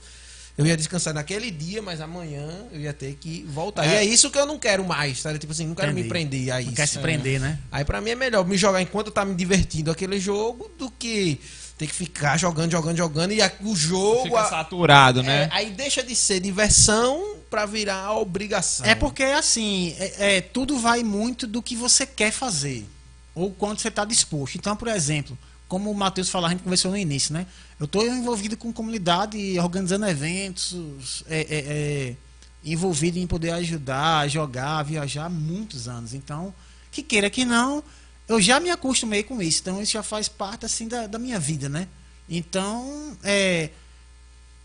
eu 0.57 0.65
ia 0.65 0.77
descansar 0.77 1.13
naquele 1.13 1.51
dia, 1.51 1.83
mas 1.83 2.01
amanhã 2.01 2.49
eu 2.71 2.81
ia 2.81 2.93
ter 2.93 3.15
que 3.15 3.43
voltar. 3.49 3.87
E 3.87 3.93
é 3.97 4.05
isso 4.05 4.31
que 4.31 4.39
eu 4.39 4.47
não 4.47 4.57
quero 4.57 4.85
mais, 4.85 5.21
sabe? 5.21 5.41
Tipo 5.41 5.53
assim, 5.53 5.67
não 5.67 5.75
quero 5.75 5.93
me 5.93 6.03
Entendi. 6.03 6.09
prender 6.11 6.51
a 6.53 6.55
Não 6.55 6.61
isso. 6.61 6.75
quer 6.75 6.87
se 6.87 7.01
prender, 7.01 7.41
né? 7.41 7.59
Aí 7.73 7.85
pra 7.85 8.01
mim 8.01 8.11
é 8.11 8.15
melhor 8.15 8.47
me 8.47 8.57
jogar 8.57 8.81
enquanto 8.81 9.11
tá 9.11 9.25
me 9.25 9.35
divertindo 9.35 9.91
aquele 9.91 10.21
jogo 10.21 10.71
do 10.79 10.89
que 10.89 11.41
ter 11.79 11.87
que 11.87 11.95
ficar 11.95 12.37
jogando, 12.39 12.71
jogando, 12.71 12.97
jogando 12.97 13.33
e 13.33 13.43
a- 13.43 13.51
o 13.61 13.75
jogo. 13.75 14.23
Fica 14.25 14.41
a- 14.41 14.49
saturado, 14.49 15.21
é, 15.21 15.23
né? 15.25 15.49
aí 15.53 15.71
deixa 15.71 16.03
de 16.03 16.15
ser 16.15 16.41
diversão 16.41 17.37
pra 17.51 17.67
virar 17.67 18.13
obrigação. 18.13 18.87
É 18.87 18.95
porque, 18.95 19.23
assim, 19.25 19.95
é, 19.99 20.37
é, 20.37 20.41
tudo 20.41 20.79
vai 20.79 21.03
muito 21.03 21.47
do 21.47 21.61
que 21.63 21.75
você 21.77 22.07
quer 22.07 22.31
fazer. 22.31 22.87
Ou 23.35 23.51
quanto 23.51 23.81
você 23.81 23.89
está 23.89 24.05
disposto. 24.05 24.57
Então, 24.57 24.77
por 24.77 24.89
exemplo, 24.89 25.37
como 25.69 25.91
o 25.91 25.95
Matheus 25.95 26.29
falou, 26.29 26.47
a 26.49 26.51
gente 26.51 26.63
conversou 26.63 26.91
no 26.91 26.97
início, 26.99 27.33
né? 27.33 27.47
Eu 27.81 27.87
estou 27.87 28.07
envolvido 28.07 28.57
com 28.57 28.73
comunidade, 28.73 29.59
organizando 29.59 30.07
eventos, 30.07 31.25
é, 31.29 31.41
é, 31.41 31.47
é, 31.51 32.17
envolvido 32.65 33.19
em 33.19 33.27
poder 33.27 33.51
ajudar, 33.53 34.29
jogar, 34.29 34.83
viajar 34.83 35.25
há 35.27 35.31
muitos 35.31 35.89
anos. 35.89 36.13
Então, 36.15 36.55
que 36.91 37.03
queira 37.03 37.29
que 37.31 37.45
não, 37.45 37.83
eu 38.29 38.41
já 38.41 38.61
me 38.61 38.71
acostumei 38.71 39.23
com 39.23 39.41
isso. 39.43 39.61
Então, 39.61 39.83
isso 39.83 39.93
já 39.93 40.03
faz 40.03 40.29
parte, 40.29 40.65
assim, 40.65 40.89
da, 40.89 41.07
da 41.07 41.19
minha 41.19 41.39
vida, 41.39 41.69
né? 41.69 41.89
Então, 42.29 43.17
é, 43.23 43.71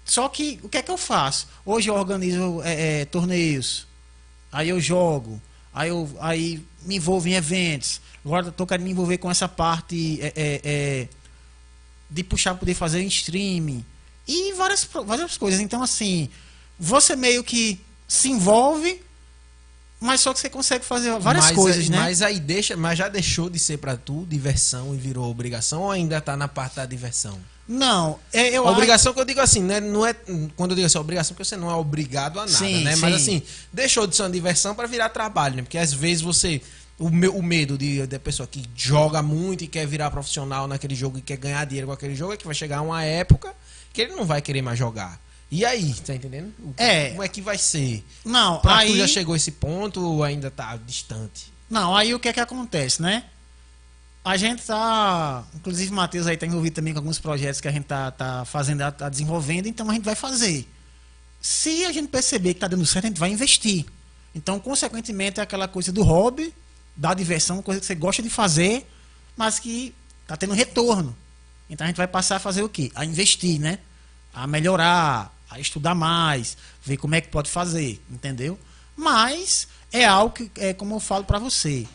só 0.05 0.29
que 0.29 0.59
o 0.63 0.69
que 0.69 0.77
é 0.77 0.81
que 0.81 0.89
eu 0.89 0.97
faço? 0.97 1.47
Hoje 1.65 1.89
eu 1.89 1.95
organizo 1.95 2.61
é, 2.63 3.01
é, 3.01 3.05
torneios, 3.05 3.85
aí 4.51 4.69
eu 4.69 4.79
jogo, 4.79 5.41
aí 5.73 5.89
eu 5.89 6.09
aí 6.19 6.65
me 6.83 6.95
envolvo 6.95 7.27
em 7.27 7.33
eventos. 7.33 7.99
Agora 8.23 8.47
estou 8.47 8.65
querendo 8.65 8.85
me 8.85 8.91
envolver 8.91 9.17
com 9.17 9.29
essa 9.29 9.47
parte 9.47 10.19
é, 10.21 10.27
é, 10.35 10.61
é, 10.63 11.07
de 12.09 12.23
puxar 12.23 12.51
para 12.51 12.59
poder 12.59 12.73
fazer 12.73 13.01
em 13.01 13.07
streaming 13.07 13.85
e 14.27 14.53
várias, 14.53 14.87
várias 15.05 15.37
coisas. 15.37 15.59
Então, 15.59 15.83
assim, 15.83 16.29
você 16.79 17.15
meio 17.15 17.43
que 17.43 17.79
se 18.07 18.29
envolve, 18.29 19.01
mas 19.99 20.21
só 20.21 20.33
que 20.33 20.39
você 20.39 20.49
consegue 20.49 20.85
fazer 20.85 21.17
várias 21.19 21.45
mas, 21.45 21.55
coisas, 21.55 21.89
né? 21.89 21.97
Mas 21.97 22.21
aí 22.21 22.39
deixa, 22.39 22.77
mas 22.77 22.97
já 22.97 23.07
deixou 23.09 23.49
de 23.49 23.57
ser 23.57 23.77
pra 23.77 23.95
tu 23.97 24.25
diversão 24.29 24.93
e 24.93 24.97
virou 24.97 25.29
obrigação 25.29 25.81
ou 25.83 25.91
ainda 25.91 26.21
tá 26.21 26.37
na 26.37 26.47
parte 26.47 26.75
da 26.75 26.85
diversão? 26.85 27.37
Não, 27.67 28.17
é, 28.31 28.49
eu 28.57 28.65
a 28.65 28.71
obrigação 28.71 29.13
que 29.13 29.19
eu 29.19 29.25
digo 29.25 29.41
assim, 29.41 29.61
né? 29.61 29.81
Não 29.81 30.05
é 30.05 30.13
quando 30.55 30.71
eu 30.71 30.75
digo 30.75 30.85
assim, 30.85 30.97
obrigação, 30.97 31.33
porque 31.35 31.43
você 31.43 31.57
não 31.57 31.69
é 31.69 31.73
obrigado 31.75 32.39
a 32.39 32.45
nada, 32.45 32.57
Sim, 32.57 32.83
né? 32.83 32.95
Mas 32.95 33.21
sim. 33.21 33.37
assim, 33.37 33.43
deixou 33.73 34.07
de 34.07 34.15
ser 34.15 34.23
uma 34.23 34.29
diversão 34.29 34.73
pra 34.73 34.87
virar 34.87 35.09
trabalho, 35.09 35.57
né? 35.57 35.61
Porque 35.63 35.77
às 35.77 35.91
vezes 35.91 36.21
você 36.21 36.61
o, 36.97 37.09
me- 37.09 37.27
o 37.27 37.41
medo 37.41 37.77
de, 37.77 38.05
da 38.07 38.19
pessoa 38.19 38.47
que 38.47 38.63
joga 38.75 39.21
muito 39.21 39.63
e 39.63 39.67
quer 39.67 39.85
virar 39.85 40.09
profissional 40.11 40.67
naquele 40.67 40.95
jogo 40.95 41.17
e 41.17 41.21
quer 41.21 41.37
ganhar 41.37 41.65
dinheiro 41.65 41.87
com 41.87 41.93
aquele 41.93 42.15
jogo 42.15 42.33
é 42.33 42.37
que 42.37 42.45
vai 42.45 42.55
chegar 42.55 42.81
uma 42.81 43.03
época 43.03 43.53
que 43.91 44.01
ele 44.01 44.15
não 44.15 44.25
vai 44.25 44.41
querer 44.41 44.61
mais 44.61 44.79
jogar. 44.79 45.19
E 45.49 45.65
aí, 45.65 45.93
tá 45.93 46.13
entendendo? 46.13 46.53
É. 46.75 47.09
Como 47.09 47.23
é 47.23 47.27
que 47.27 47.41
vai 47.41 47.57
ser? 47.57 48.03
Não, 48.25 48.59
Pra 48.59 48.77
aí 48.79 48.91
tu 48.91 48.97
já 48.97 49.07
chegou 49.07 49.33
a 49.33 49.37
esse 49.37 49.51
ponto 49.51 50.01
ou 50.03 50.23
ainda 50.23 50.51
tá 50.51 50.77
distante? 50.85 51.53
Não, 51.69 51.95
aí 51.95 52.13
o 52.13 52.19
que 52.19 52.27
é 52.27 52.33
que 52.33 52.39
acontece, 52.39 53.01
né? 53.01 53.23
A 54.25 54.35
gente 54.35 54.63
tá. 54.63 55.45
Inclusive, 55.55 55.89
o 55.89 55.95
Matheus 55.95 56.27
aí 56.27 56.35
tá 56.35 56.45
envolvido 56.45 56.75
também 56.75 56.91
com 56.93 56.99
alguns 56.99 57.17
projetos 57.17 57.61
que 57.61 57.67
a 57.67 57.71
gente 57.71 57.85
tá, 57.85 58.11
tá 58.11 58.43
fazendo, 58.43 58.79
tá 58.91 59.07
desenvolvendo, 59.07 59.67
então 59.67 59.89
a 59.89 59.93
gente 59.93 60.03
vai 60.03 60.15
fazer. 60.15 60.67
Se 61.39 61.85
a 61.85 61.93
gente 61.93 62.09
perceber 62.09 62.53
que 62.53 62.59
tá 62.59 62.67
dando 62.67 62.85
certo, 62.85 63.05
a 63.05 63.07
gente 63.07 63.19
vai 63.19 63.31
investir. 63.31 63.85
Então, 64.35 64.59
consequentemente, 64.59 65.39
é 65.39 65.43
aquela 65.43 65.67
coisa 65.67 65.93
do 65.93 66.03
hobby, 66.03 66.53
da 66.95 67.13
diversão, 67.13 67.61
coisa 67.61 67.79
que 67.79 67.85
você 67.85 67.95
gosta 67.95 68.21
de 68.21 68.29
fazer, 68.29 68.85
mas 69.37 69.59
que 69.59 69.95
tá 70.27 70.35
tendo 70.35 70.53
retorno. 70.53 71.15
Então 71.69 71.85
a 71.85 71.87
gente 71.87 71.97
vai 71.97 72.07
passar 72.07 72.35
a 72.37 72.39
fazer 72.39 72.63
o 72.63 72.69
quê? 72.69 72.91
A 72.95 73.05
investir, 73.05 73.59
né? 73.59 73.79
A 74.33 74.45
melhorar, 74.47 75.33
a 75.49 75.59
estudar 75.59 75.95
mais, 75.95 76.57
ver 76.83 76.97
como 76.97 77.15
é 77.15 77.21
que 77.21 77.29
pode 77.29 77.49
fazer, 77.49 78.01
entendeu? 78.09 78.59
Mas 78.95 79.67
é 79.91 80.05
algo 80.05 80.33
que, 80.33 80.51
é 80.57 80.73
como 80.73 80.95
eu 80.95 80.99
falo 80.99 81.23
para 81.23 81.39
você, 81.39 81.87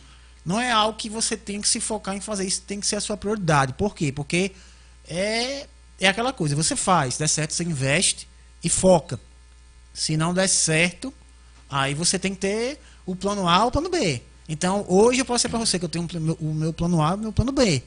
não 0.45 0.59
é 0.59 0.71
algo 0.71 0.97
que 0.97 1.09
você 1.09 1.37
tem 1.37 1.61
que 1.61 1.67
se 1.67 1.79
focar 1.79 2.15
em 2.15 2.21
fazer, 2.21 2.45
isso 2.45 2.61
tem 2.61 2.79
que 2.79 2.87
ser 2.87 2.97
a 2.97 3.01
sua 3.01 3.15
prioridade. 3.15 3.73
Por 3.73 3.95
quê? 3.95 4.11
Porque 4.11 4.51
é, 5.07 5.67
é 5.99 6.07
aquela 6.07 6.33
coisa, 6.33 6.55
você 6.55 6.75
faz, 6.75 7.17
der 7.17 7.29
certo, 7.29 7.53
você 7.53 7.63
investe 7.63 8.27
e 8.63 8.69
foca. 8.69 9.19
Se 9.93 10.17
não 10.17 10.33
der 10.33 10.47
certo, 10.47 11.13
aí 11.69 11.93
você 11.93 12.17
tem 12.17 12.33
que 12.33 12.41
ter 12.41 12.79
o 13.05 13.15
plano 13.15 13.47
A 13.47 13.61
ou 13.63 13.67
o 13.67 13.71
plano 13.71 13.89
B. 13.89 14.21
Então, 14.47 14.85
hoje 14.87 15.21
eu 15.21 15.25
posso 15.25 15.39
dizer 15.39 15.49
para 15.49 15.59
você 15.59 15.79
que 15.79 15.85
eu 15.85 15.89
tenho 15.89 16.07
o 16.39 16.53
meu 16.53 16.73
plano 16.73 17.01
A 17.01 17.11
e 17.11 17.15
o 17.15 17.17
meu 17.17 17.31
plano 17.31 17.51
B. 17.51 17.83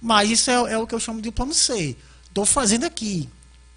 Mas 0.00 0.30
isso 0.30 0.50
é, 0.50 0.54
é 0.72 0.78
o 0.78 0.86
que 0.86 0.94
eu 0.94 1.00
chamo 1.00 1.20
de 1.20 1.30
plano 1.30 1.54
C. 1.54 1.96
Estou 2.28 2.44
fazendo 2.44 2.84
aqui. 2.84 3.28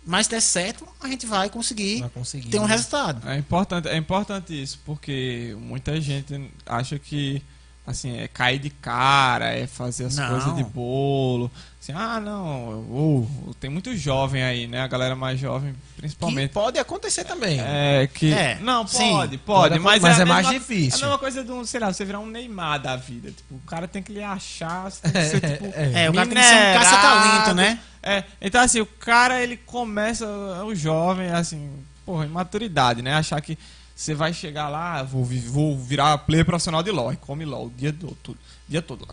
Mas 0.05 0.27
der 0.27 0.41
certo, 0.41 0.87
a 1.01 1.07
gente 1.07 1.25
vai 1.25 1.49
conseguir, 1.49 2.01
Vai 2.01 2.09
conseguir, 2.09 2.49
ter 2.49 2.59
um 2.59 2.67
né? 2.67 2.73
resultado. 2.75 3.27
É 3.27 3.37
importante, 3.37 3.87
é 3.87 3.97
importante 3.97 4.61
isso, 4.61 4.79
porque 4.85 5.57
muita 5.59 5.99
gente 5.99 6.51
acha 6.65 6.99
que 6.99 7.41
assim, 7.85 8.17
é 8.19 8.27
cair 8.27 8.59
de 8.59 8.69
cara, 8.69 9.53
é 9.53 9.67
fazer 9.67 10.05
as 10.05 10.15
Não. 10.15 10.29
coisas 10.29 10.55
de 10.55 10.63
bolo. 10.63 11.51
Assim, 11.81 11.93
ah, 11.95 12.19
não, 12.19 12.79
uh, 12.89 13.55
tem 13.59 13.69
muito 13.69 13.95
jovem 13.95 14.41
aí, 14.43 14.65
né? 14.65 14.81
A 14.81 14.87
galera 14.87 15.15
mais 15.15 15.39
jovem, 15.39 15.73
Que 15.73 16.01
principalmente. 16.01 16.51
pode 16.51 16.79
acontecer 16.79 17.23
também. 17.25 17.59
É, 17.61 18.09
que. 18.11 18.33
É, 18.33 18.57
não, 18.59 18.87
sim, 18.87 19.11
pode, 19.11 19.37
pode, 19.37 19.69
pode 19.75 19.79
mas, 19.79 20.01
mas 20.01 20.17
é, 20.17 20.21
é 20.21 20.23
a 20.23 20.25
mais 20.25 20.47
mesma- 20.47 20.59
difícil. 20.59 20.99
É 20.99 21.03
a 21.03 21.05
mesma 21.09 21.19
coisa 21.19 21.43
de 21.43 21.51
um, 21.51 21.63
sei 21.63 21.79
lá, 21.79 21.93
você 21.93 22.03
virar 22.03 22.19
um 22.19 22.25
Neymar 22.25 22.79
da 22.81 22.95
vida. 22.95 23.29
Tipo, 23.29 23.53
o 23.53 23.59
cara 23.67 23.87
tem 23.87 24.01
que 24.01 24.11
lhe 24.11 24.23
achar, 24.23 24.89
você 24.89 25.01
tem 25.03 25.11
que 25.11 25.29
ser, 25.29 25.41
tipo, 25.41 25.65
É, 25.75 26.09
o 26.09 26.13
cara 26.13 26.27
tem 26.27 26.37
que 26.37 26.43
ser 26.43 26.55
um 26.55 26.73
caça-talento, 26.79 27.53
né? 27.53 27.79
É, 28.01 28.23
então 28.41 28.61
assim, 28.61 28.79
o 28.81 28.85
cara 28.87 29.41
ele 29.43 29.55
começa, 29.57 30.25
é 30.25 30.63
o 30.63 30.73
jovem, 30.73 31.29
assim, 31.29 31.69
porra, 32.03 32.25
imaturidade, 32.25 33.03
né? 33.03 33.13
Achar 33.13 33.39
que 33.41 33.57
você 33.95 34.13
vai 34.13 34.33
chegar 34.33 34.67
lá, 34.67 35.01
vou, 35.03 35.23
vou 35.23 35.77
virar 35.79 36.17
player 36.17 36.45
profissional 36.45 36.83
de 36.83 36.91
LOL. 36.91 37.13
E 37.13 37.15
come 37.15 37.45
LOL 37.45 37.67
o 37.67 37.69
dia 37.69 37.93
todo. 37.93 38.37
Dia 38.67 38.81
todo. 38.81 39.07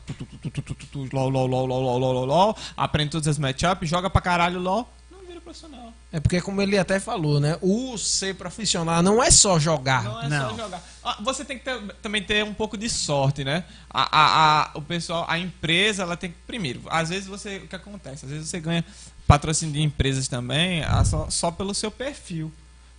LOL, 1.12 1.28
LOL, 1.28 1.46
LOL, 1.46 1.66
LOL, 1.66 1.98
LOL, 1.98 2.24
LOL, 2.24 2.56
Aprende 2.76 3.12
todas 3.12 3.28
as 3.28 3.38
matchups, 3.38 3.88
joga 3.88 4.10
pra 4.10 4.20
caralho 4.20 4.58
LOL. 4.58 4.92
Não 5.08 5.20
vira 5.24 5.40
profissional. 5.40 5.92
É 6.12 6.18
porque, 6.18 6.40
como 6.40 6.60
ele 6.60 6.76
até 6.76 6.98
falou, 6.98 7.38
né? 7.38 7.56
O 7.62 7.96
ser 7.96 8.34
profissional 8.34 9.02
não 9.04 9.22
é 9.22 9.30
só 9.30 9.56
jogar. 9.56 10.02
Não 10.02 10.22
é 10.22 10.28
não. 10.28 10.50
só 10.50 10.56
jogar. 10.56 10.82
Você 11.20 11.44
tem 11.44 11.58
que 11.58 11.64
ter, 11.64 11.80
também 12.02 12.22
ter 12.22 12.44
um 12.44 12.52
pouco 12.52 12.76
de 12.76 12.90
sorte, 12.90 13.44
né? 13.44 13.64
A, 13.88 14.02
a, 14.02 14.62
a, 14.62 14.70
o 14.74 14.82
pessoal, 14.82 15.24
a 15.28 15.38
empresa, 15.38 16.02
ela 16.02 16.16
tem 16.16 16.32
que. 16.32 16.36
Primeiro, 16.44 16.82
às 16.90 17.08
vezes 17.08 17.28
você. 17.28 17.58
O 17.58 17.68
que 17.68 17.76
acontece? 17.76 18.24
Às 18.24 18.32
vezes 18.32 18.48
você 18.48 18.58
ganha 18.58 18.84
patrocínio 19.28 19.72
de 19.72 19.80
empresas 19.80 20.26
também 20.26 20.82
só, 21.04 21.30
só 21.30 21.50
pelo 21.52 21.72
seu 21.72 21.90
perfil. 21.90 22.52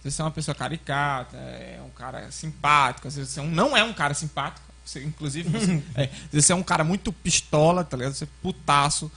Você 0.04 0.22
é 0.22 0.26
uma 0.26 0.32
pessoa 0.32 0.54
caricata, 0.54 1.38
é 1.38 1.80
um 1.86 1.90
cara 1.90 2.30
simpático, 2.32 3.08
às 3.08 3.16
vezes 3.16 3.32
você 3.32 3.40
é 3.40 3.44
um- 3.44 3.50
não 3.52 3.76
é 3.78 3.84
um 3.84 3.94
cara 3.94 4.14
simpático. 4.14 4.62
Você, 4.86 5.02
inclusive, 5.04 5.48
você, 5.50 5.82
é, 5.96 6.10
você 6.32 6.52
é 6.52 6.56
um 6.56 6.64
cara 6.64 6.84
muito 6.84 7.14
pistola, 7.14 7.84
tá 7.86 7.96
ligado? 7.96 8.14
Você 8.14 8.26
é 8.26 8.28
putaço. 8.42 9.10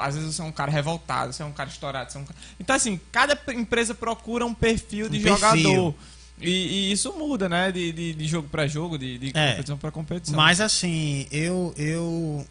Às 0.00 0.14
vezes 0.14 0.34
você 0.34 0.42
é 0.42 0.44
um 0.44 0.52
cara 0.52 0.70
revoltado, 0.70 1.32
você 1.32 1.42
é 1.42 1.46
um 1.46 1.52
cara 1.52 1.70
estourado. 1.70 2.10
Você 2.12 2.18
é 2.18 2.20
um 2.20 2.24
cara... 2.24 2.38
Então, 2.60 2.76
assim, 2.76 3.00
cada 3.10 3.38
empresa 3.54 3.94
procura 3.94 4.44
um 4.44 4.52
perfil 4.52 5.08
de 5.08 5.18
Um 5.20 5.22
perfil. 5.22 5.38
jogador. 5.38 5.94
E, 6.38 6.50
e 6.50 6.92
isso 6.92 7.12
muda, 7.14 7.48
né? 7.48 7.72
De, 7.72 7.92
de, 7.92 8.12
de 8.12 8.26
jogo 8.26 8.46
pra 8.48 8.66
jogo, 8.66 8.98
de, 8.98 9.16
de 9.18 9.32
É. 9.34 9.52
competição 9.52 9.78
pra 9.78 9.90
competição. 9.90 10.36
Mas 10.36 10.60
assim, 10.60 11.26
eu, 11.30 11.72
eu 11.78 12.46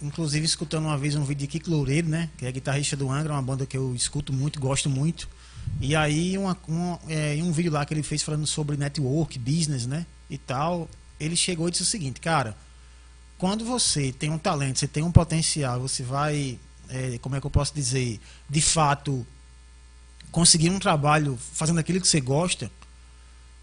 inclusive 0.00 0.44
escutando 0.46 0.84
uma 0.84 0.96
vez 0.98 1.16
um 1.16 1.24
vídeo 1.24 1.40
de 1.40 1.46
Kiko 1.48 1.68
Loureiro, 1.70 2.08
né? 2.08 2.28
Que 2.38 2.46
é 2.46 2.52
guitarrista 2.52 2.96
do 2.96 3.10
Angra, 3.10 3.32
uma 3.32 3.42
banda 3.42 3.66
que 3.66 3.76
eu 3.76 3.92
escuto 3.94 4.32
muito, 4.32 4.60
gosto 4.60 4.88
muito. 4.88 5.28
E 5.80 5.94
aí 5.94 6.36
uma, 6.38 6.56
uma- 6.66 7.00
é, 7.08 7.36
um 7.42 7.52
vídeo 7.52 7.72
lá 7.72 7.84
que 7.84 7.92
ele 7.94 8.02
fez 8.02 8.22
falando 8.22 8.46
sobre 8.46 8.76
network, 8.76 9.38
business, 9.38 9.86
né? 9.86 10.06
E 10.30 10.38
tal, 10.38 10.88
ele 11.20 11.36
chegou 11.36 11.68
e 11.68 11.70
disse 11.70 11.82
o 11.82 11.86
seguinte, 11.86 12.20
cara, 12.20 12.56
quando 13.38 13.64
você 13.64 14.12
tem 14.12 14.30
um 14.30 14.38
talento, 14.38 14.78
você 14.78 14.88
tem 14.88 15.02
um 15.02 15.12
potencial, 15.12 15.80
você 15.80 16.02
vai, 16.02 16.58
é, 16.88 17.18
como 17.18 17.36
é 17.36 17.40
que 17.40 17.46
eu 17.46 17.50
posso 17.50 17.74
dizer, 17.74 18.20
de 18.48 18.60
fato 18.60 19.26
conseguir 20.30 20.70
um 20.70 20.78
trabalho 20.78 21.38
fazendo 21.52 21.78
aquilo 21.78 22.00
que 22.00 22.08
você 22.08 22.20
gosta, 22.20 22.70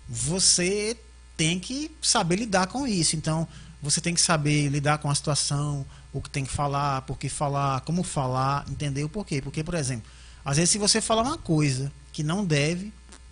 você 0.08 0.98
tem 1.36 1.60
que 1.60 1.92
saber 2.02 2.36
lidar 2.38 2.68
com 2.68 2.86
isso. 2.88 3.16
Então, 3.16 3.48
você 3.82 4.00
tem 4.00 4.14
que 4.14 4.22
saber 4.22 4.70
lidar 4.70 5.00
com 5.00 5.10
a 5.10 5.16
situação, 5.16 5.86
o 6.14 6.22
que 6.22 6.30
tem 6.30 6.46
que 6.46 6.52
falar, 6.52 7.02
por 7.04 7.18
que 7.18 7.30
falar, 7.30 7.82
como 7.82 8.04
falar, 8.04 8.66
entender 8.70 9.04
o 9.04 9.10
porquê. 9.10 9.42
Porque, 9.42 9.64
por 9.64 9.74
exemplo, 9.74 10.10
às 10.44 10.58
vezes 10.58 10.70
se 10.72 10.78
você 10.78 11.00
falar 11.02 11.22
uma 11.24 11.38
coisa 11.38 11.92
que 12.12 12.24
não 12.24 12.46
deve, 12.46 12.86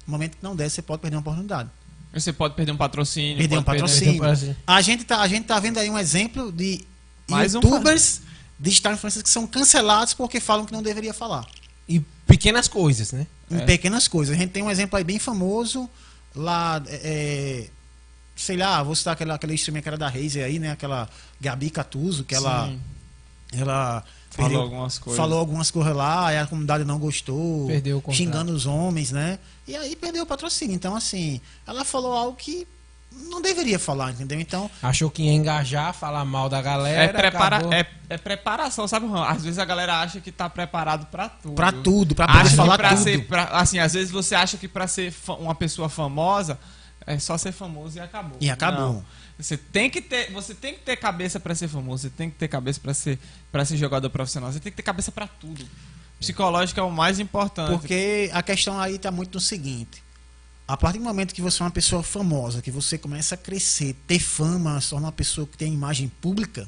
no 0.06 0.12
momento 0.14 0.38
que 0.38 0.44
não 0.44 0.56
deve, 0.56 0.70
você 0.70 0.82
pode 0.82 1.02
perder 1.02 1.18
uma 1.18 1.22
oportunidade. 1.22 1.70
Você 2.14 2.34
pode 2.34 2.56
perder 2.56 2.72
um 2.72 2.78
patrocínio. 2.78 3.38
Perder 3.38 3.58
um 3.60 3.64
patrocínio. 3.64 4.20
Perder- 4.20 4.58
A 4.66 4.82
gente 4.82 5.04
tá, 5.04 5.22
a 5.22 5.28
gente 5.28 5.46
tá 5.46 5.60
vendo 5.60 5.78
aí 5.78 5.90
um 5.90 5.98
exemplo 5.98 6.52
de 6.52 6.84
Mais 7.30 7.54
um 7.54 7.60
youtubers 7.60 8.22
digital 8.60 8.94
influencers 8.94 9.22
que 9.24 9.30
são 9.30 9.46
cancelados 9.46 10.14
porque 10.14 10.40
falam 10.40 10.66
que 10.66 10.74
não 10.74 10.82
deveria 10.82 11.14
falar. 11.14 11.46
E 11.88 12.00
pequenas 12.28 12.68
coisas, 12.68 13.12
né? 13.12 13.28
Em 13.50 13.58
É. 13.58 13.66
pequenas 13.66 14.08
coisas. 14.08 14.36
A 14.36 14.40
gente 14.40 14.52
tem 14.52 14.64
um 14.64 14.70
exemplo 14.72 14.98
aí 14.98 15.04
bem 15.04 15.20
famoso 15.20 15.90
lá, 16.36 16.82
é, 16.88 16.96
é, 17.04 17.70
sei 18.36 18.58
lá, 18.58 18.82
vou 18.84 18.96
citar 18.96 19.14
aquela, 19.14 19.36
aquela 19.36 19.54
streamer 19.54 19.82
que 19.84 19.90
era 19.90 19.98
da 19.98 20.08
Razer 20.10 20.44
aí, 20.46 20.58
né? 20.60 20.72
Aquela 20.72 21.08
Gabi 21.40 21.70
Catuso, 21.70 22.24
que 22.24 22.34
ela, 22.36 22.68
Sim, 22.68 22.80
ela 23.54 24.02
falou 24.02 24.04
perdeu- 24.44 24.62
algumas 24.62 25.00
coisas. 25.00 25.18
falou 25.18 25.40
algumas 25.40 25.72
coisas 25.72 25.96
lá, 25.96 26.28
aí 26.28 26.38
a 26.38 26.46
comunidade 26.48 26.84
não 26.84 26.98
gostou, 27.00 27.68
Perdeu 27.68 27.98
o 27.98 28.02
contrato. 28.02 28.18
xingando 28.18 28.52
os 28.52 28.66
homens, 28.66 29.12
né? 29.12 29.40
E 29.68 29.76
aí 29.76 29.96
perdeu 29.96 30.24
o 30.24 30.26
patrocínio. 30.26 30.76
Então, 30.76 30.96
assim, 30.96 31.40
ela 31.68 31.84
falou 31.86 32.14
algo 32.14 32.36
que 32.36 32.68
não 33.30 33.42
deveria 33.42 33.80
falar, 33.80 34.12
entendeu? 34.12 34.40
Então, 34.40 34.70
Achou 34.84 35.10
que 35.10 35.24
ia 35.24 35.34
engajar, 35.34 35.94
falar 35.94 36.24
mal 36.26 36.48
da 36.48 36.62
galera. 36.62 37.04
É, 37.04 37.08
prepara 37.08 37.58
é, 37.76 37.86
é 38.10 38.18
preparação, 38.18 38.88
sabe, 38.88 39.08
Juan? 39.08 39.26
Às 39.26 39.44
vezes 39.44 39.58
a 39.60 39.66
galera 39.66 40.00
acha 40.00 40.22
que 40.22 40.32
tá 40.32 40.48
preparado 40.50 41.08
pra 41.08 41.28
tudo. 41.28 41.56
pra 41.56 41.72
tudo, 41.72 42.14
pra 42.16 42.28
poder 42.28 42.40
Acha 42.42 42.56
falar 42.56 42.78
pra 42.78 42.90
tudo. 42.90 43.04
ser. 43.04 43.26
pra- 43.28 43.46
assim, 43.54 43.80
às 43.80 43.94
vezes 43.94 44.12
você 44.12 44.36
acha 44.36 44.58
que 44.58 44.68
pra 44.68 44.88
ser 44.88 45.14
uma 45.40 45.56
pessoa 45.56 45.90
famosa 45.90 46.60
é 47.06 47.18
só 47.18 47.36
ser 47.38 47.52
famoso 47.52 47.98
e 47.98 48.02
acabou. 48.02 48.38
E 48.40 48.50
acabou. 48.50 48.94
Não. 48.94 49.06
Você 49.40 49.56
tem 49.56 49.90
que 49.90 50.02
ter, 50.02 50.32
você 50.34 50.54
tem 50.54 50.74
que 50.74 50.82
ter 50.82 50.98
cabeça 50.98 51.40
pra 51.40 51.56
ser 51.56 51.70
famoso, 51.70 52.04
você 52.04 52.10
tem 52.10 52.30
que 52.30 52.36
ter 52.36 52.48
cabeça 52.50 52.80
pra 52.80 52.94
ser 52.94 53.18
para 53.52 53.64
ser 53.64 53.78
jogador 53.78 54.10
profissional, 54.10 54.52
você 54.52 54.60
tem 54.60 54.72
que 54.72 54.76
ter 54.76 54.84
cabeça 54.84 55.12
pra 55.12 55.28
tudo. 55.28 55.66
Psicológico 56.20 56.80
é 56.80 56.84
o 56.84 56.92
mais 56.92 57.20
importante. 57.20 57.72
Porque 57.72 58.30
a 58.34 58.44
questão 58.44 58.78
aí 58.80 58.96
está 58.96 59.10
muito 59.12 59.36
no 59.36 59.40
seguinte: 59.40 60.04
a 60.68 60.76
partir 60.76 60.98
do 61.00 61.06
momento 61.06 61.34
que 61.34 61.42
você 61.42 61.62
é 61.62 61.66
uma 61.66 61.72
pessoa 61.72 62.04
famosa, 62.04 62.62
que 62.62 62.70
você 62.70 62.98
começa 62.98 63.36
a 63.36 63.38
crescer, 63.38 63.96
ter 64.06 64.20
fama, 64.20 64.80
se 64.82 64.90
tornar 64.90 65.06
uma 65.08 65.12
pessoa 65.14 65.48
que 65.48 65.58
tem 65.58 65.74
imagem 65.74 66.10
pública, 66.22 66.68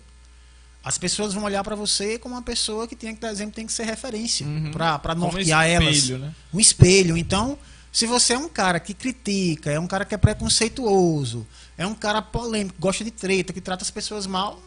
as 0.81 0.98
pessoas 0.98 1.34
vão 1.34 1.43
olhar 1.43 1.65
para 1.65 1.76
você 1.76 2.18
como 2.18 2.35
uma 2.35 2.41
pessoa 2.41 2.88
que 2.88 2.95
tem 2.95 3.14
que 3.14 3.19
dar 3.19 3.31
exemplo, 3.31 3.53
tem 3.53 3.68
que 3.68 3.73
ser 3.73 3.84
referência 3.84 4.48
Uhum. 4.48 4.72
para 4.72 5.14
nortear 5.14 5.68
espelho, 5.69 5.85
elas. 5.85 6.10
né? 6.22 6.34
Um 6.53 6.60
espelho. 6.61 7.18
Então, 7.18 7.60
se 7.91 8.07
você 8.07 8.31
é 8.34 8.38
um 8.38 8.48
cara 8.48 8.80
que 8.80 8.93
critica, 8.93 9.69
é 9.69 9.77
um 9.77 9.85
cara 9.88 10.06
que 10.06 10.15
é 10.15 10.18
preconceituoso, 10.18 11.45
é 11.77 11.85
um 11.88 11.95
cara 11.95 12.22
polêmico, 12.22 12.76
gosta 12.80 13.03
de 13.03 13.11
treta, 13.11 13.52
que 13.53 13.61
trata 13.61 13.84
as 13.84 13.91
pessoas 13.91 14.26
mal, 14.27 14.61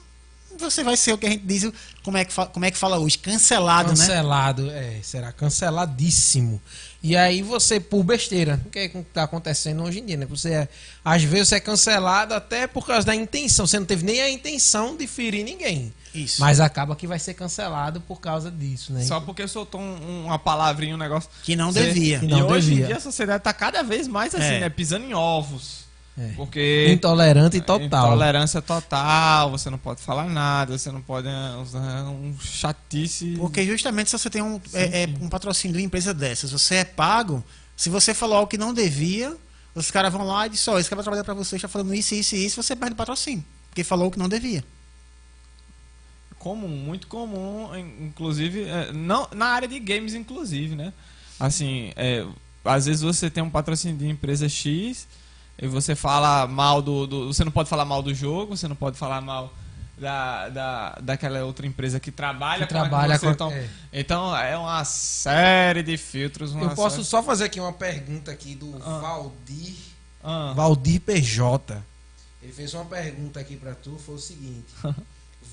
você 0.58 0.84
vai 0.84 0.96
ser 0.96 1.12
o 1.12 1.18
que 1.18 1.26
a 1.26 1.30
gente 1.30 1.44
diz, 1.44 1.68
como 2.04 2.16
é 2.16 2.24
que, 2.24 2.32
fa- 2.32 2.46
como 2.46 2.64
é 2.64 2.70
que 2.70 2.78
fala 2.78 2.98
hoje, 2.98 3.18
cancelado, 3.18 3.90
né? 3.90 3.96
Cancelado, 3.96 4.70
é, 4.70 5.00
será 5.02 5.32
canceladíssimo. 5.32 6.60
E 7.02 7.16
aí 7.16 7.42
você, 7.42 7.78
por 7.80 8.02
besteira, 8.02 8.60
o 8.64 8.70
que 8.70 8.78
é 8.78 8.88
que 8.88 9.02
tá 9.12 9.24
acontecendo 9.24 9.82
hoje 9.82 9.98
em 10.00 10.06
dia, 10.06 10.16
né? 10.16 10.26
Você 10.26 10.50
é, 10.52 10.68
às 11.04 11.22
vezes 11.22 11.48
você 11.48 11.56
é 11.56 11.60
cancelado 11.60 12.32
até 12.32 12.66
por 12.66 12.86
causa 12.86 13.04
da 13.06 13.14
intenção. 13.14 13.66
Você 13.66 13.78
não 13.78 13.84
teve 13.84 14.04
nem 14.04 14.22
a 14.22 14.30
intenção 14.30 14.96
de 14.96 15.06
ferir 15.06 15.44
ninguém. 15.44 15.92
Isso. 16.14 16.40
Mas 16.40 16.60
acaba 16.60 16.96
que 16.96 17.06
vai 17.06 17.18
ser 17.18 17.34
cancelado 17.34 18.00
por 18.00 18.20
causa 18.20 18.50
disso, 18.50 18.92
né? 18.92 19.04
Só 19.04 19.20
porque 19.20 19.46
soltou 19.48 19.80
um- 19.80 20.24
uma 20.26 20.38
palavrinha, 20.38 20.94
um 20.94 20.98
negócio. 20.98 21.28
Que 21.42 21.54
não 21.56 21.72
Você- 21.72 21.82
devia. 21.92 22.20
Que 22.20 22.26
não 22.26 22.38
e 22.38 22.42
hoje 22.44 22.68
devia. 22.70 22.84
em 22.84 22.86
dia 22.86 22.96
a 22.96 23.00
sociedade 23.00 23.42
tá 23.42 23.52
cada 23.52 23.82
vez 23.82 24.08
mais 24.08 24.34
assim, 24.34 24.44
É. 24.44 24.60
né? 24.60 24.68
Pisando 24.70 25.04
em 25.04 25.12
ovos. 25.12 25.83
É. 26.16 26.28
Porque. 26.36 26.86
Intolerante 26.90 27.60
total. 27.60 27.84
Intolerância 28.12 28.62
total, 28.62 29.50
você 29.50 29.68
não 29.68 29.78
pode 29.78 30.00
falar 30.00 30.26
nada, 30.28 30.78
você 30.78 30.92
não 30.92 31.02
pode 31.02 31.26
eh, 31.26 31.56
usar 31.60 32.04
um 32.04 32.36
chatice. 32.40 33.34
Porque 33.36 33.64
justamente 33.66 34.10
se 34.10 34.18
você 34.18 34.30
tem 34.30 34.40
um, 34.40 34.60
é, 34.72 35.02
é, 35.02 35.08
um 35.20 35.28
patrocínio 35.28 35.76
de 35.76 35.82
uma 35.82 35.86
empresa 35.86 36.14
dessas, 36.14 36.52
você 36.52 36.76
é 36.76 36.84
pago, 36.84 37.42
se 37.76 37.90
você 37.90 38.14
falou 38.14 38.36
algo 38.36 38.48
que 38.48 38.56
não 38.56 38.72
devia, 38.72 39.36
os 39.74 39.90
caras 39.90 40.12
vão 40.12 40.24
lá 40.24 40.46
e 40.46 40.50
dizem, 40.50 40.72
ó, 40.72 40.78
esse 40.78 40.88
cara 40.88 40.98
vai 40.98 41.04
trabalhar 41.04 41.24
pra 41.24 41.34
você, 41.34 41.56
está 41.56 41.66
falando 41.66 41.92
isso, 41.92 42.14
isso 42.14 42.36
e 42.36 42.46
isso, 42.46 42.62
você 42.62 42.76
perde 42.76 42.92
o 42.92 42.96
patrocínio. 42.96 43.44
Porque 43.70 43.82
falou 43.82 44.06
o 44.06 44.10
que 44.12 44.18
não 44.18 44.28
devia. 44.28 44.62
comum, 46.38 46.68
muito 46.68 47.06
comum, 47.06 47.74
in- 47.74 48.06
inclusive, 48.06 48.64
é, 48.64 48.92
não, 48.92 49.26
na 49.34 49.46
área 49.46 49.66
de 49.66 49.80
games, 49.80 50.14
inclusive, 50.14 50.76
né? 50.76 50.92
Assim, 51.40 51.90
é, 51.96 52.24
às 52.64 52.86
vezes 52.86 53.02
você 53.02 53.28
tem 53.30 53.42
um 53.42 53.50
patrocínio 53.50 53.96
de 53.96 54.06
empresa 54.06 54.48
X 54.48 55.08
e 55.58 55.66
você 55.66 55.94
fala 55.94 56.46
mal 56.46 56.82
do, 56.82 57.06
do- 57.06 57.26
Você 57.32 57.44
não 57.44 57.52
pode 57.52 57.68
falar 57.68 57.84
mal 57.84 58.02
do 58.02 58.12
jogo, 58.14 58.56
você 58.56 58.66
não 58.68 58.76
pode 58.76 58.96
falar 58.98 59.20
mal 59.20 59.52
da, 59.96 60.48
da, 60.48 60.98
daquela 61.00 61.44
outra 61.44 61.66
empresa 61.66 62.00
que 62.00 62.10
trabalha 62.10 62.66
Que 62.66 62.72
com 62.74 62.80
trabalha 62.80 63.16
você, 63.18 63.26
com- 63.26 63.32
então, 63.32 63.52
é. 63.52 63.68
então 63.92 64.36
é 64.36 64.56
uma 64.56 64.84
série 64.84 65.82
de 65.82 65.96
filtros. 65.96 66.52
Uma 66.52 66.64
Eu 66.64 66.70
posso 66.74 66.96
série- 66.96 67.06
só 67.08 67.22
fazer 67.22 67.44
aqui 67.44 67.60
uma 67.60 67.72
pergunta 67.72 68.30
aqui 68.32 68.54
do 68.54 68.74
Ah. 68.84 68.98
Valdir. 68.98 69.74
Ah, 70.22 70.52
Valdir 70.56 71.00
PJ. 71.00 71.80
Ele 72.42 72.52
fez 72.52 72.74
uma 72.74 72.84
pergunta 72.84 73.38
aqui 73.40 73.56
pra 73.56 73.74
tu, 73.74 73.96
foi 74.04 74.16
o 74.16 74.18
seguinte. 74.18 74.66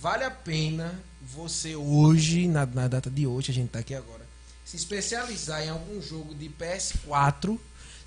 vale 0.02 0.24
a 0.24 0.32
pena 0.32 1.00
você 1.22 1.76
hoje, 1.76 2.48
na, 2.48 2.66
na 2.66 2.88
data 2.88 3.10
de 3.10 3.28
hoje, 3.28 3.52
a 3.52 3.54
gente 3.54 3.70
tá 3.70 3.80
aqui 3.80 3.94
agora, 3.94 4.26
se 4.66 4.76
especializar 4.76 5.62
em 5.62 5.70
algum 5.70 6.02
jogo 6.02 6.34
de 6.34 6.50
PS4, 6.50 7.58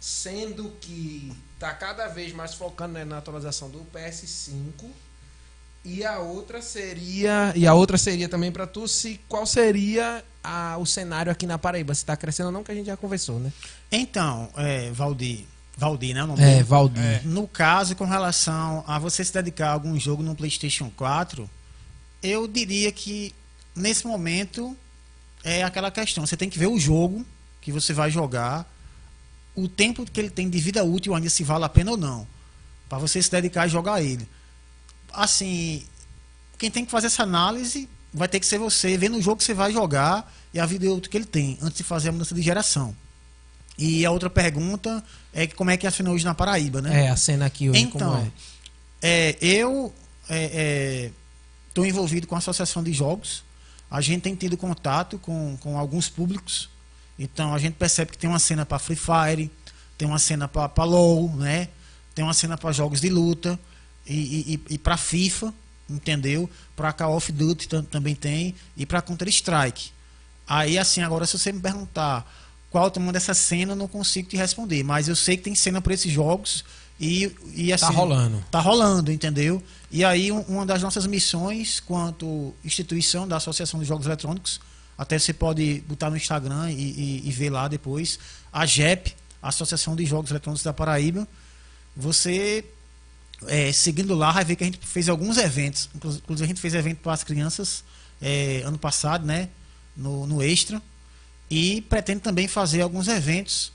sendo 0.09 0.68
que 0.82 1.32
tá 1.59 1.72
cada 1.72 2.09
vez 2.09 2.31
mais 2.35 2.52
focando 2.52 2.93
né, 2.93 3.06
na 3.06 3.16
atualização 3.16 3.70
do 3.70 3.78
PS5. 3.94 4.85
E 5.82 6.05
a 6.05 6.18
outra 6.18 6.60
seria. 6.60 7.52
E 7.56 7.66
a 7.66 7.72
outra 7.72 7.97
seria 7.97 8.28
também 8.28 8.52
pra 8.52 8.66
tu 8.66 8.86
se 8.86 9.18
qual 9.28 9.47
seria 9.47 10.22
a- 10.43 10.76
o 10.78 10.85
cenário 10.85 11.32
aqui 11.32 11.47
na 11.47 11.56
Paraíba. 11.59 11.94
Se 11.94 12.05
tá 12.05 12.14
crescendo 12.16 12.47
ou 12.47 12.52
não, 12.52 12.62
que 12.62 12.70
a 12.70 12.74
gente 12.74 12.86
já 12.86 12.97
conversou, 12.98 13.39
né? 13.40 13.51
Então, 13.90 14.51
é, 14.56 14.90
Valdir, 14.90 15.44
Valdir, 15.76 16.14
né? 16.14 16.24
O 16.24 16.26
nome 16.26 16.43
É? 16.43 16.62
Valdir. 16.62 17.02
É. 17.02 17.20
No 17.24 17.48
caso, 17.48 17.97
com 17.97 18.05
relação 18.05 18.85
a 18.86 18.98
você 18.98 19.24
se 19.24 19.32
dedicar 19.32 19.68
a 19.68 19.72
algum 19.72 19.98
jogo 19.98 20.22
no 20.22 20.35
PlayStation 20.35 20.90
4, 20.97 21.48
eu 22.22 22.47
diria 22.47 22.93
que 22.93 23.35
nesse 23.74 24.06
momento 24.06 24.76
é 25.43 25.62
aquela 25.62 25.90
questão. 25.90 26.26
Você 26.26 26.36
tem 26.36 26.51
que 26.51 26.59
ver 26.59 26.66
o 26.68 26.78
jogo 26.78 27.24
que 27.62 27.72
você 27.72 27.93
vai 27.94 28.10
jogar, 28.10 28.70
o 29.55 29.68
tempo 29.68 30.05
que 30.05 30.20
ele 30.20 30.31
tem 30.31 30.48
de 30.48 30.59
vida 30.59 30.85
útil, 30.85 31.14
ainda 31.14 31.31
se 31.31 31.44
vale 31.44 31.64
a 31.64 31.68
pena 31.68 31.93
ou 31.93 31.97
não, 31.97 32.26
para 32.89 32.98
você 32.98 33.22
se 33.22 33.31
dedicar 33.31 33.62
a 33.62 33.68
jogar 33.68 34.02
ele. 34.02 34.28
Assim, 35.12 35.85
quem 36.59 36.70
tem 36.70 36.85
que 36.85 36.90
fazer 36.90 37.06
essa 37.06 37.22
análise 37.22 37.89
vai 38.12 38.28
ter 38.28 38.40
que 38.40 38.47
ser 38.47 38.59
você, 38.59 38.97
vendo 38.97 39.16
o 39.16 39.22
jogo 39.22 39.39
que 39.39 39.44
você 39.44 39.55
vai 39.55 39.72
jogar 39.72 40.32
e 40.52 40.60
a 40.60 40.66
vida 40.66 40.90
útil 40.93 41.10
que 41.10 41.16
ele 41.16 41.24
tem, 41.24 41.59
antes 41.60 41.78
de 41.78 41.85
fazer 41.85 42.09
a 42.09 42.12
mudança 42.12 42.35
de 42.35 42.43
geração. 42.43 42.94
E 43.76 44.05
a 44.06 44.10
outra 44.10 44.31
pergunta 44.31 45.02
é 45.32 45.47
que 45.47 45.55
como 45.55 45.70
é 45.70 45.76
que 45.76 45.86
assinou 45.86 46.14
hoje 46.14 46.24
na 46.24 46.35
Paraíba, 46.35 46.81
né? 46.81 47.06
É, 47.06 47.09
a 47.10 47.16
cena 47.16 47.47
aqui 47.47 47.68
hoje 47.68 47.81
Então, 47.81 48.16
é. 49.02 49.31
é, 49.32 49.36
eu 49.40 49.93
estou 51.68 51.85
envolvido 51.85 52.26
com 52.26 52.36
a 52.36 52.39
Associação 52.39 52.82
de 52.82 52.93
Jogos. 52.93 53.43
A 53.90 54.01
gente 54.01 54.22
tem 54.22 54.35
tido 54.35 54.56
contato 54.56 55.18
com, 55.18 55.56
com 55.60 55.76
alguns 55.76 56.09
públicos. 56.09 56.68
Então 57.19 57.55
a 57.55 57.59
gente 57.59 57.74
percebe 57.74 58.11
que 58.12 58.19
tem 58.19 58.28
uma 58.28 58.39
cena 58.39 58.66
para 58.66 58.78
Free 58.78 58.97
Fire, 58.97 59.51
tem 59.97 60.07
uma 60.09 60.19
cena 60.19 60.49
para 60.49 60.85
LOL, 60.85 61.28
né? 61.36 61.69
Tem 62.15 62.24
uma 62.24 62.35
cena 62.35 62.57
para 62.59 62.73
jogos 62.73 63.01
de 63.01 63.09
luta 63.09 63.59
e, 64.07 64.55
e, 64.69 64.74
e 64.74 64.78
para 64.78 64.97
FIFA, 64.97 65.53
entendeu? 65.89 66.49
Para 66.77 66.93
Call 66.93 67.16
of 67.16 67.31
Duty 67.32 67.69
tam- 67.69 67.85
também 67.85 68.15
tem 68.15 68.55
e 68.77 68.85
para 68.86 69.01
Counter 69.03 69.28
Strike. 69.28 69.91
Aí 70.47 70.78
assim, 70.78 71.03
agora 71.03 71.27
se 71.27 71.39
você 71.39 71.53
me 71.53 71.61
perguntar 71.61 72.31
qual 72.70 72.85
é 72.85 72.86
o 72.89 72.91
tamanho 72.91 73.12
dessa 73.12 73.35
cena, 73.35 73.73
eu 73.73 73.77
não 73.77 73.86
consigo 73.89 74.28
te 74.28 74.36
responder, 74.36 74.82
mas 74.82 75.09
eu 75.09 75.15
sei 75.16 75.36
que 75.36 75.45
tem 75.45 75.55
cena 75.55 75.81
para 75.81 75.95
esses 75.95 76.12
jogos 76.12 76.65
e, 77.01 77.32
e 77.55 77.73
assim 77.73 77.86
Tá 77.86 77.91
rolando. 77.93 78.45
Tá 78.51 78.61
rolando, 78.61 79.12
entendeu? 79.12 79.62
E 79.91 80.05
aí, 80.05 80.31
um- 80.32 80.41
uma 80.43 80.66
das 80.66 80.82
nossas 80.82 81.07
missões, 81.07 81.78
quanto 81.81 82.53
instituição 82.65 83.27
da 83.28 83.36
Associação 83.36 83.78
de 83.81 83.86
Jogos 83.86 84.07
Eletrônicos, 84.07 84.61
até 84.97 85.19
você 85.19 85.33
pode 85.33 85.83
botar 85.89 86.11
no 86.11 86.16
Instagram 86.16 86.71
e, 86.71 86.75
e- 86.75 87.23
e 87.29 87.31
ver 87.33 87.51
lá 87.51 87.66
depois, 87.69 88.19
a 88.53 88.65
JEP, 88.66 89.15
Associação 89.43 89.95
de 89.97 90.05
Jogos 90.07 90.31
Eletrônicos 90.31 90.62
da 90.65 90.73
Paraíba. 90.73 91.27
Você, 91.97 92.65
é, 93.47 93.71
seguindo 93.73 94.15
lá, 94.15 94.33
vai 94.33 94.45
ver 94.45 94.57
que 94.57 94.62
a 94.65 94.66
gente 94.66 94.79
fez 94.87 95.09
alguns 95.09 95.37
eventos. 95.39 95.89
Inclu- 95.95 96.12
Inclusive, 96.16 96.45
a 96.45 96.49
gente 96.49 96.61
fez 96.61 96.75
evento 96.75 96.99
para 96.99 97.12
as 97.12 97.23
crianças 97.25 97.85
é, 98.23 98.62
ano 98.65 98.79
passado, 98.79 99.27
né? 99.27 99.49
No, 99.97 100.27
no 100.27 100.43
Extra. 100.43 100.81
E 101.51 101.83
pretende 101.83 102.21
também 102.21 102.49
fazer 102.49 102.81
alguns 102.81 103.07
eventos 103.09 103.73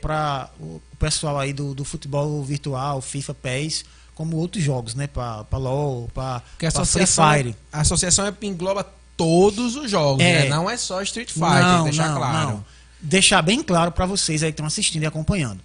para 0.00 0.50
o 0.58 0.80
pessoal 0.98 1.38
aí 1.38 1.52
do, 1.52 1.74
do 1.74 1.84
futebol 1.84 2.42
virtual, 2.42 3.02
FIFA, 3.02 3.34
PES, 3.34 3.84
como 4.14 4.36
outros 4.38 4.64
jogos, 4.64 4.94
né? 4.94 5.06
Para 5.06 5.44
LOL, 5.58 6.08
para 6.14 6.40
Free 6.58 6.66
associação, 6.68 7.30
Fire. 7.32 7.56
a 7.72 7.80
associação 7.82 8.26
é- 8.26 8.34
engloba 8.42 8.90
todos 9.16 9.76
os 9.76 9.90
jogos, 9.90 10.22
É. 10.22 10.42
né? 10.44 10.48
Não 10.48 10.68
é 10.68 10.76
só 10.76 11.00
Street 11.02 11.30
Fighter, 11.30 11.82
deixar 11.84 12.14
claro. 12.14 12.64
Deixar 13.00 13.42
bem 13.42 13.62
claro 13.62 13.92
para 13.92 14.06
vocês 14.06 14.42
aí 14.42 14.50
que 14.50 14.54
estão 14.54 14.66
assistindo 14.66 15.02
e 15.02 15.06
acompanhando. 15.06 15.60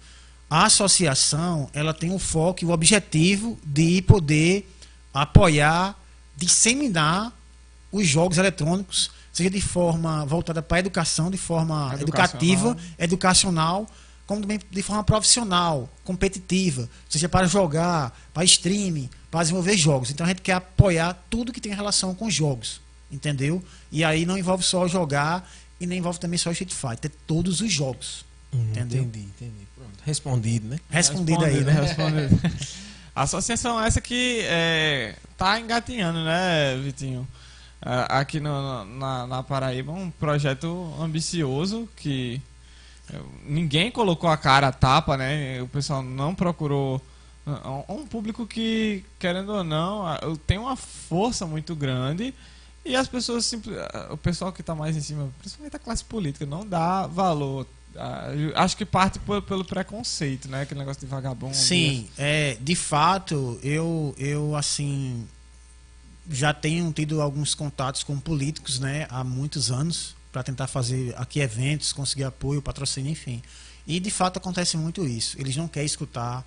a 0.50 0.66
associação 0.66 1.68
ela 1.72 1.94
tem 1.94 2.12
o 2.14 2.18
foco 2.18 2.62
e 2.62 2.66
o 2.66 2.70
objetivo 2.72 3.58
de 3.64 4.02
poder 4.02 4.68
apoiar, 5.14 5.96
disseminar 6.36 7.32
os 7.90 8.06
jogos 8.06 8.36
eletrônicos, 8.36 9.10
seja 9.32 9.48
de 9.48 9.60
forma 9.62 10.26
voltada 10.26 10.60
para 10.60 10.76
a 10.76 10.80
educação, 10.80 11.30
de 11.30 11.38
forma 11.38 11.94
educativa, 11.98 12.76
educacional, 12.98 13.86
como 14.26 14.42
também 14.42 14.60
de 14.70 14.82
forma 14.82 15.02
profissional, 15.04 15.88
competitiva, 16.04 16.88
seja 17.08 17.28
para 17.30 17.46
jogar, 17.46 18.14
para 18.34 18.44
streaming, 18.44 19.08
para 19.30 19.40
desenvolver 19.40 19.76
jogos. 19.76 20.10
Então 20.10 20.24
a 20.26 20.28
gente 20.28 20.42
quer 20.42 20.54
apoiar 20.54 21.18
tudo 21.30 21.50
que 21.52 21.60
tem 21.62 21.72
relação 21.74 22.14
com 22.14 22.28
jogos, 22.30 22.80
entendeu? 23.12 23.62
E 23.90 24.02
aí 24.02 24.24
não 24.24 24.38
envolve 24.38 24.64
só 24.64 24.88
jogar 24.88 25.48
e 25.78 25.86
nem 25.86 25.98
envolve 25.98 26.18
também 26.18 26.38
só 26.38 26.50
Street 26.50 26.72
Fighter, 26.72 27.10
é 27.10 27.14
todos 27.26 27.60
os 27.60 27.70
jogos. 27.70 28.24
Hum, 28.52 28.66
entendeu? 28.70 29.02
Entendi, 29.02 29.26
entendi. 29.26 29.66
Pronto. 29.76 29.98
Respondido, 30.04 30.68
né? 30.68 30.78
Respondido 30.88 31.44
aí, 31.44 31.62
né? 31.62 31.72
Respondido. 31.72 32.40
A 33.14 33.22
associação 33.22 33.78
essa 33.78 34.00
que 34.00 34.40
é, 34.44 35.14
tá 35.36 35.60
engatinhando, 35.60 36.24
né, 36.24 36.80
Vitinho? 36.82 37.28
É, 37.84 38.06
aqui 38.08 38.40
no, 38.40 38.84
na, 38.86 39.26
na 39.26 39.42
Paraíba, 39.42 39.92
um 39.92 40.10
projeto 40.10 40.94
ambicioso 40.98 41.86
que 41.94 42.40
é, 43.12 43.18
ninguém 43.44 43.90
colocou 43.90 44.30
a 44.30 44.36
cara 44.38 44.68
a 44.68 44.72
tapa, 44.72 45.18
né? 45.18 45.60
O 45.60 45.68
pessoal 45.68 46.02
não 46.02 46.34
procurou 46.34 47.02
é 47.44 47.92
um 47.92 48.06
público 48.06 48.46
que, 48.46 49.04
querendo 49.18 49.52
ou 49.52 49.64
não, 49.64 50.04
tem 50.46 50.58
uma 50.58 50.76
força 50.76 51.44
muito 51.44 51.74
grande 51.74 52.32
e 52.84 52.96
as 52.96 53.08
pessoas, 53.08 53.46
simples, 53.46 53.76
o 54.10 54.16
pessoal 54.16 54.52
que 54.52 54.60
está 54.60 54.74
mais 54.74 54.96
em 54.96 55.00
cima, 55.00 55.30
principalmente 55.38 55.76
a 55.76 55.78
classe 55.78 56.04
política, 56.04 56.44
não 56.44 56.66
dá 56.66 57.06
valor. 57.06 57.66
Acho 58.54 58.76
que 58.76 58.86
parte 58.86 59.18
pelo 59.18 59.64
preconceito, 59.64 60.48
né? 60.48 60.62
Aquele 60.62 60.80
negócio 60.80 61.00
de 61.00 61.06
vagabundo. 61.06 61.54
Sim, 61.54 62.08
é, 62.16 62.56
de 62.60 62.74
fato, 62.74 63.60
eu, 63.62 64.14
eu 64.18 64.56
assim 64.56 65.26
já 66.30 66.54
tenho 66.54 66.92
tido 66.92 67.20
alguns 67.20 67.54
contatos 67.54 68.02
com 68.02 68.18
políticos, 68.18 68.78
né, 68.78 69.06
há 69.10 69.24
muitos 69.24 69.70
anos 69.70 70.14
para 70.30 70.42
tentar 70.42 70.66
fazer 70.66 71.14
aqui 71.18 71.40
eventos, 71.40 71.92
conseguir 71.92 72.24
apoio, 72.24 72.62
patrocínio, 72.62 73.10
enfim. 73.10 73.42
E 73.86 74.00
de 74.00 74.10
fato 74.10 74.38
acontece 74.38 74.76
muito 74.76 75.06
isso. 75.06 75.38
Eles 75.38 75.56
não 75.56 75.68
querem 75.68 75.86
escutar, 75.86 76.44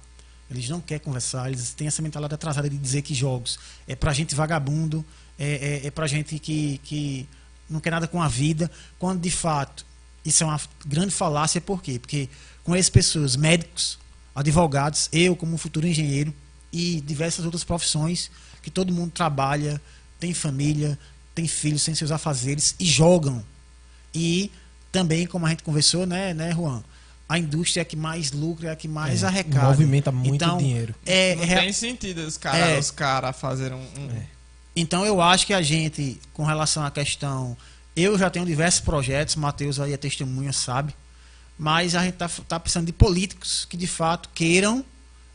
eles 0.50 0.68
não 0.70 0.82
querem 0.82 1.04
conversar, 1.04 1.50
eles 1.50 1.74
têm 1.74 1.88
essa 1.88 2.02
mentalidade 2.02 2.34
atrasada 2.34 2.70
de 2.70 2.78
dizer 2.78 3.02
que 3.02 3.14
jogos 3.14 3.60
é 3.88 3.96
pra 3.96 4.14
gente 4.14 4.34
vagabundo, 4.34 5.06
é, 5.38 5.82
é, 5.84 5.88
é 5.88 5.92
pra 5.92 6.08
gente 6.08 6.40
que, 6.40 6.80
que 6.84 7.28
não 7.70 7.80
quer 7.80 7.92
nada 7.92 8.08
com 8.08 8.22
a 8.22 8.28
vida, 8.28 8.70
quando 8.98 9.20
de 9.20 9.32
fato 9.32 9.86
isso 10.24 10.44
é 10.44 10.48
uma 10.48 10.60
grande 10.86 11.12
falácia, 11.12 11.62
por 11.62 11.82
quê? 11.82 12.00
Porque 12.00 12.30
com 12.64 12.76
essas 12.76 12.90
pessoas, 12.90 13.36
médicos, 13.36 14.00
advogados, 14.34 15.08
eu 15.14 15.36
como 15.36 15.58
futuro 15.58 15.88
engenheiro 15.88 16.34
e 16.74 17.00
diversas 17.02 17.46
outras 17.46 17.64
profissões 17.64 18.32
que 18.62 18.72
todo 18.72 18.92
mundo 18.92 19.12
trabalha, 19.12 19.80
tem 20.20 20.34
família, 20.34 20.98
tem 21.36 21.48
filhos, 21.48 21.84
tem 21.84 21.94
seus 21.94 22.12
afazeres 22.12 22.76
e 22.80 22.86
jogam. 22.86 23.46
E 24.14 24.52
também, 24.92 25.28
como 25.28 25.46
a 25.46 25.50
gente 25.50 25.62
conversou, 25.62 26.08
né, 26.08 26.34
né, 26.34 26.52
Juan? 26.52 26.84
a 27.28 27.40
indústria 27.40 27.82
é 27.82 27.86
que 27.86 27.96
mais 27.96 28.32
lucra, 28.32 28.70
é 28.70 28.72
a 28.72 28.76
que 28.76 28.88
mais 28.88 29.24
é, 29.24 29.28
arrecada. 29.28 29.68
Movimenta 29.68 30.12
muito 30.12 30.36
então, 30.36 30.58
dinheiro. 30.58 30.94
É, 31.06 31.36
Não 31.36 31.44
é, 31.44 31.60
tem 31.62 31.74
sentido 31.74 32.20
os 32.20 32.38
caras 32.38 32.70
é, 32.70 32.80
os 32.80 32.92
cara 32.92 33.34
fazerem 33.34 33.78
um. 33.78 34.02
um... 34.02 34.35
Então 34.76 35.06
eu 35.06 35.22
acho 35.22 35.46
que 35.46 35.54
a 35.54 35.62
gente, 35.62 36.20
com 36.34 36.44
relação 36.44 36.84
à 36.84 36.92
questão. 36.92 37.56
Eu 37.96 38.18
já 38.18 38.30
tenho 38.30 38.46
diversos 38.46 38.82
projetos, 38.82 39.36
Matheus 39.38 39.80
aí 39.80 39.94
é 39.94 39.98
testemunha, 39.98 40.52
sabe? 40.52 40.94
Mas 41.58 41.96
a 41.96 42.04
gente 42.04 42.16
está 42.16 42.28
tá 42.46 42.60
precisando 42.60 42.88
de 42.88 42.92
políticos 42.92 43.66
que 43.70 43.78
de 43.78 43.88
fato 43.88 44.30
queiram 44.34 44.84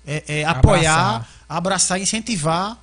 é, 0.07 0.41
é, 0.41 0.45
apoiar, 0.45 0.99
abraçar, 0.99 1.29
abraçar 1.49 2.01
incentivar 2.01 2.79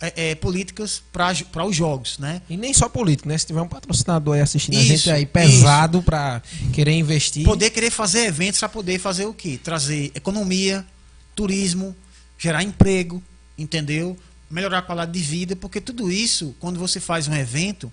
é, 0.00 0.30
é, 0.30 0.34
políticas 0.34 1.02
para 1.12 1.64
os 1.64 1.74
jogos, 1.74 2.18
né? 2.18 2.40
E 2.48 2.56
nem 2.56 2.72
só 2.72 2.88
político, 2.88 3.28
né? 3.28 3.36
Se 3.36 3.46
tiver 3.46 3.60
um 3.60 3.68
patrocinador 3.68 4.36
aí 4.36 4.40
assistindo 4.40 4.74
isso, 4.74 4.92
a 4.92 4.96
gente 4.96 5.10
aí 5.10 5.26
pesado 5.26 6.02
para 6.02 6.40
querer 6.72 6.92
investir. 6.92 7.44
Poder 7.44 7.70
querer 7.70 7.90
fazer 7.90 8.26
eventos 8.26 8.60
para 8.60 8.68
poder 8.68 8.98
fazer 8.98 9.26
o 9.26 9.34
quê? 9.34 9.58
Trazer 9.62 10.12
economia, 10.14 10.86
turismo, 11.34 11.96
gerar 12.38 12.62
emprego, 12.62 13.22
entendeu? 13.56 14.16
Melhorar 14.50 14.78
a 14.78 14.82
qualidade 14.82 15.12
de 15.12 15.20
vida, 15.20 15.56
porque 15.56 15.80
tudo 15.80 16.10
isso, 16.10 16.54
quando 16.58 16.78
você 16.78 16.98
faz 16.98 17.28
um 17.28 17.34
evento 17.34 17.92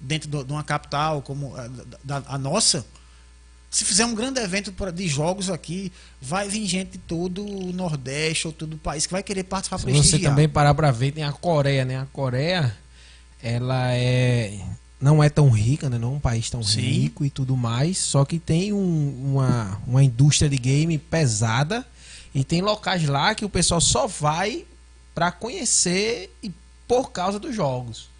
dentro 0.00 0.44
de 0.44 0.52
uma 0.52 0.64
capital 0.64 1.20
como 1.20 1.54
a, 1.56 1.68
da, 2.02 2.22
a 2.26 2.38
nossa, 2.38 2.86
se 3.70 3.84
fizer 3.84 4.04
um 4.04 4.14
grande 4.14 4.40
evento 4.40 4.72
de 4.92 5.08
jogos 5.08 5.50
aqui, 5.50 5.92
vai 6.20 6.48
vir 6.48 6.66
gente 6.66 6.92
de 6.92 6.98
todo 6.98 7.44
o 7.44 7.72
Nordeste 7.72 8.46
ou 8.46 8.52
todo 8.52 8.74
o 8.74 8.78
país 8.78 9.06
que 9.06 9.12
vai 9.12 9.22
querer 9.22 9.44
participar 9.44 9.78
Se 9.78 9.92
você 9.92 10.18
também 10.18 10.48
parar 10.48 10.74
para 10.74 10.90
ver, 10.90 11.12
tem 11.12 11.22
a 11.22 11.32
Coreia, 11.32 11.84
né? 11.84 11.98
A 11.98 12.06
Coreia, 12.06 12.76
ela 13.42 13.92
é 13.94 14.58
não 15.00 15.22
é 15.24 15.30
tão 15.30 15.48
rica, 15.48 15.88
né? 15.88 15.98
Não 15.98 16.12
é 16.12 16.16
um 16.16 16.20
país 16.20 16.50
tão 16.50 16.62
Sim. 16.62 16.80
rico 16.80 17.24
e 17.24 17.30
tudo 17.30 17.56
mais, 17.56 17.96
só 17.96 18.24
que 18.24 18.38
tem 18.38 18.72
um, 18.72 19.32
uma, 19.32 19.80
uma 19.86 20.04
indústria 20.04 20.48
de 20.48 20.58
game 20.58 20.98
pesada 20.98 21.86
e 22.34 22.44
tem 22.44 22.60
locais 22.60 23.08
lá 23.08 23.34
que 23.34 23.44
o 23.44 23.48
pessoal 23.48 23.80
só 23.80 24.06
vai 24.06 24.66
para 25.14 25.30
conhecer 25.32 26.34
e 26.42 26.52
por 26.86 27.12
causa 27.12 27.38
dos 27.38 27.54
jogos. 27.54 28.10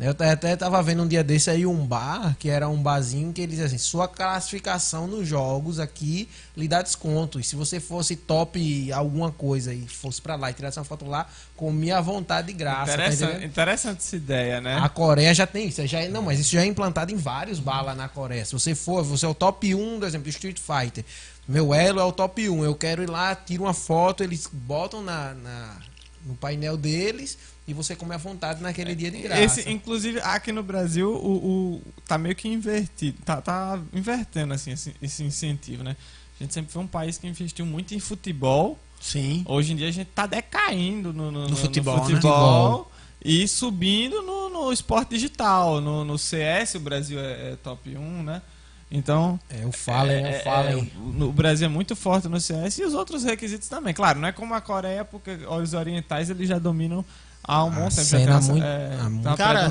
Eu 0.00 0.12
até 0.12 0.56
tava 0.56 0.82
vendo 0.82 1.02
um 1.02 1.06
dia 1.06 1.22
desse 1.22 1.50
aí 1.50 1.66
um 1.66 1.84
bar, 1.84 2.34
que 2.38 2.48
era 2.48 2.66
um 2.66 2.82
barzinho 2.82 3.34
que 3.34 3.42
eles 3.42 3.60
assim, 3.60 3.76
sua 3.76 4.08
classificação 4.08 5.06
nos 5.06 5.28
jogos 5.28 5.78
aqui 5.78 6.26
lhe 6.56 6.66
dá 6.66 6.80
desconto. 6.80 7.38
E 7.38 7.44
se 7.44 7.54
você 7.54 7.78
fosse 7.78 8.16
top 8.16 8.90
alguma 8.92 9.30
coisa 9.30 9.74
e 9.74 9.86
fosse 9.86 10.22
para 10.22 10.36
lá 10.36 10.50
e 10.50 10.54
tirasse 10.54 10.78
uma 10.78 10.86
foto 10.86 11.04
lá, 11.04 11.28
comia 11.54 11.98
à 11.98 12.00
vontade 12.00 12.46
de 12.46 12.54
graça. 12.54 12.86
Tá 12.86 12.94
interessante, 12.94 13.40
tá 13.40 13.44
interessante 13.44 13.98
essa 13.98 14.16
ideia, 14.16 14.58
né? 14.58 14.78
A 14.78 14.88
Coreia 14.88 15.34
já 15.34 15.46
tem 15.46 15.68
isso. 15.68 15.86
Já, 15.86 16.00
é, 16.00 16.08
não, 16.08 16.22
mas 16.22 16.40
isso 16.40 16.52
já 16.52 16.62
é 16.62 16.66
implantado 16.66 17.12
em 17.12 17.16
vários 17.16 17.60
bar 17.60 17.82
lá 17.82 17.94
na 17.94 18.08
Coreia. 18.08 18.46
Se 18.46 18.54
você 18.54 18.74
for, 18.74 19.04
você 19.04 19.26
é 19.26 19.28
o 19.28 19.34
top 19.34 19.74
1, 19.74 19.98
por 19.98 20.08
exemplo, 20.08 20.24
do 20.24 20.30
Street 20.30 20.58
Fighter. 20.58 21.04
Meu 21.46 21.74
elo 21.74 22.00
é 22.00 22.04
o 22.04 22.12
top 22.12 22.48
1. 22.48 22.64
Eu 22.64 22.74
quero 22.74 23.02
ir 23.02 23.10
lá, 23.10 23.34
tiro 23.34 23.64
uma 23.64 23.74
foto, 23.74 24.24
eles 24.24 24.48
botam 24.50 25.02
na, 25.02 25.34
na 25.34 25.76
no 26.24 26.34
painel 26.34 26.76
deles 26.76 27.38
e 27.66 27.72
você 27.72 27.94
come 27.94 28.14
à 28.14 28.16
vontade 28.18 28.62
naquele 28.62 28.94
dia 28.94 29.10
de 29.10 29.18
graça. 29.18 29.42
Esse, 29.42 29.70
inclusive, 29.70 30.20
aqui 30.20 30.52
no 30.52 30.62
Brasil, 30.62 31.10
o, 31.10 31.76
o 31.76 31.82
tá 32.06 32.18
meio 32.18 32.34
que 32.34 32.48
invertido. 32.48 33.18
Tá, 33.24 33.40
tá 33.40 33.80
invertendo 33.92 34.54
assim, 34.54 34.72
esse, 34.72 34.94
esse 35.00 35.22
incentivo, 35.22 35.82
né? 35.82 35.96
A 36.38 36.42
gente 36.42 36.54
sempre 36.54 36.72
foi 36.72 36.82
um 36.82 36.86
país 36.86 37.18
que 37.18 37.26
investiu 37.26 37.66
muito 37.66 37.94
em 37.94 38.00
futebol. 38.00 38.78
Sim. 39.00 39.44
Hoje 39.46 39.72
em 39.72 39.76
dia 39.76 39.88
a 39.88 39.92
gente 39.92 40.08
tá 40.08 40.26
decaindo 40.26 41.12
no, 41.12 41.30
no, 41.30 41.48
no 41.48 41.56
futebol, 41.56 41.96
no 41.96 42.04
futebol 42.04 42.78
né? 42.80 43.06
e 43.24 43.48
subindo 43.48 44.22
no, 44.22 44.48
no 44.48 44.72
esporte 44.72 45.10
digital. 45.10 45.80
No, 45.80 46.04
no 46.04 46.18
CS, 46.18 46.74
o 46.74 46.80
Brasil 46.80 47.20
é, 47.20 47.52
é 47.52 47.56
top 47.62 47.96
1, 47.96 48.22
né? 48.22 48.42
Então. 48.90 49.38
É, 49.48 49.64
o 49.64 49.72
Fallen, 49.72 50.24
é, 50.24 50.30
é, 50.30 50.38
Fallen. 50.40 50.90
É, 50.94 51.24
o 51.24 51.32
Brasil 51.32 51.66
é 51.66 51.68
muito 51.68 51.94
forte 51.94 52.28
no 52.28 52.40
CS 52.40 52.78
e 52.78 52.84
os 52.84 52.94
outros 52.94 53.22
requisitos 53.22 53.68
também. 53.68 53.94
Claro, 53.94 54.18
não 54.18 54.28
é 54.28 54.32
como 54.32 54.52
a 54.54 54.60
Coreia, 54.60 55.04
porque 55.04 55.30
os 55.30 55.74
orientais 55.74 56.28
eles 56.28 56.48
já 56.48 56.58
dominam 56.58 57.04
há 57.44 57.64
um 57.64 57.70
bom 57.70 57.88
tempo. 57.88 58.02
Cena 58.02 58.40
muito, 58.40 58.64
é, 58.64 59.08
muito 59.08 59.36
cara, 59.36 59.70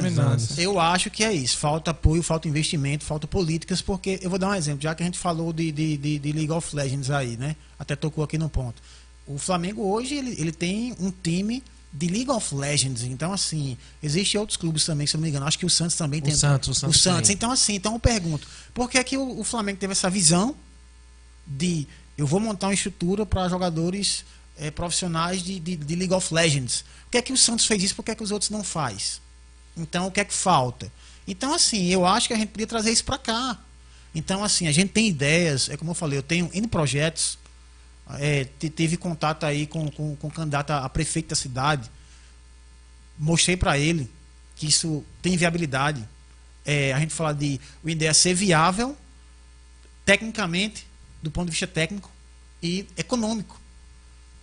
eu 0.58 0.80
acho 0.80 1.10
que 1.10 1.24
é 1.24 1.34
isso. 1.34 1.58
Falta 1.58 1.92
apoio, 1.92 2.24
falta 2.24 2.48
investimento, 2.48 3.04
falta 3.04 3.28
políticas, 3.28 3.82
porque 3.82 4.20
eu 4.22 4.30
vou 4.30 4.40
dar 4.40 4.50
um 4.50 4.56
exemplo, 4.56 4.82
já 4.82 4.96
que 4.96 5.04
a 5.04 5.06
gente 5.06 5.20
falou 5.20 5.52
de, 5.52 5.72
de, 5.72 5.98
de, 5.98 6.20
de 6.20 6.32
League 6.32 6.52
of 6.52 6.76
Legends 6.76 7.12
aí, 7.12 7.36
né? 7.36 7.56
Até 7.78 7.96
tocou 7.96 8.24
aqui 8.24 8.38
no 8.38 8.50
ponto. 8.50 8.82
O 9.28 9.38
Flamengo 9.38 9.84
hoje 9.84 10.16
ele, 10.16 10.36
ele 10.40 10.52
tem 10.52 10.96
um 11.00 11.12
time 11.12 11.62
de 11.92 12.08
League 12.08 12.30
of 12.30 12.54
Legends. 12.54 13.04
Então, 13.04 13.34
assim, 13.34 13.78
existem 14.02 14.40
outros 14.40 14.58
clubes 14.58 14.86
também, 14.86 15.08
se 15.08 15.16
eu 15.16 15.20
não 15.20 15.24
me 15.24 15.30
engano. 15.30 15.46
Acho 15.46 15.58
que 15.58 15.66
o 15.66 15.70
Santos 15.70 15.96
também 15.96 16.22
tem. 16.22 16.34
O 16.34 16.38
Santos, 16.38 16.70
o 16.70 16.74
Santos. 16.74 16.98
O 16.98 17.00
Santos. 17.00 17.30
Então, 17.30 17.52
assim, 17.52 17.76
então 17.76 17.94
eu 17.94 18.00
pergunto, 18.00 18.48
por 18.74 18.90
que, 18.90 18.98
é 18.98 19.04
que 19.04 19.18
o, 19.18 19.40
o 19.40 19.44
Flamengo 19.44 19.80
teve 19.80 19.92
essa 19.92 20.10
visão 20.10 20.56
de 21.46 21.88
eu 22.18 22.28
vou 22.28 22.40
montar 22.40 22.68
uma 22.68 22.74
estrutura 22.74 23.26
para 23.26 23.48
jogadores 23.50 24.24
é, 24.60 24.70
profissionais 24.70 25.42
de, 25.42 25.60
de, 25.60 25.76
de, 25.76 25.96
League 25.96 26.14
of 26.14 26.34
Legends. 26.34 26.84
Por 27.06 27.12
que 27.12 27.18
é 27.18 27.22
que 27.22 27.34
o 27.34 27.38
Santos 27.38 27.66
fez 27.66 27.82
isso? 27.82 27.96
Por 27.96 28.04
que 28.04 28.12
é 28.12 28.16
que 28.16 28.22
os 28.22 28.32
outros 28.32 28.52
não 28.52 28.64
faz? 28.64 29.22
Então, 29.76 30.08
o 30.08 30.12
que 30.12 30.20
é 30.20 30.26
que 30.26 30.34
falta? 30.34 30.92
Então, 31.26 31.54
assim, 31.54 31.88
eu 31.88 32.06
acho 32.06 32.28
que 32.28 32.34
a 32.34 32.38
gente 32.38 32.50
podia 32.50 32.68
trazer 32.68 32.92
isso 32.92 33.06
para 33.06 33.18
cá. 33.18 33.58
Então, 34.14 34.44
assim, 34.44 34.68
a 34.68 34.72
gente 34.72 34.92
tem 34.92 35.08
ideias, 35.08 35.70
é 35.70 35.78
como 35.78 35.92
eu 35.92 35.96
falei, 35.96 36.18
eu 36.18 36.24
tenho 36.24 36.50
N 36.54 36.68
projetos, 36.68 37.39
é, 38.18 38.46
teve 38.46 38.98
contato 38.98 39.46
aí 39.46 39.68
com, 39.68 39.90
com, 39.92 40.16
com 40.16 40.28
o 40.28 40.32
candidato 40.32 40.72
a 40.72 40.90
prefeito 40.90 41.30
da 41.30 41.36
cidade, 41.36 41.90
mostrei 43.18 43.58
para 43.58 43.78
ele 43.78 44.10
que 44.56 44.68
isso 44.68 45.04
tem 45.22 45.38
viabilidade. 45.38 46.08
É, 46.66 46.94
a 46.94 47.00
gente 47.00 47.14
fala 47.14 47.34
de 47.34 47.60
o 47.84 47.90
ideia 47.90 48.14
ser 48.14 48.34
viável, 48.34 48.98
tecnicamente, 50.06 50.86
do 51.22 51.30
ponto 51.30 51.46
de 51.46 51.52
vista 51.52 51.68
técnico 51.68 52.10
e 52.62 52.86
econômico. 52.98 53.60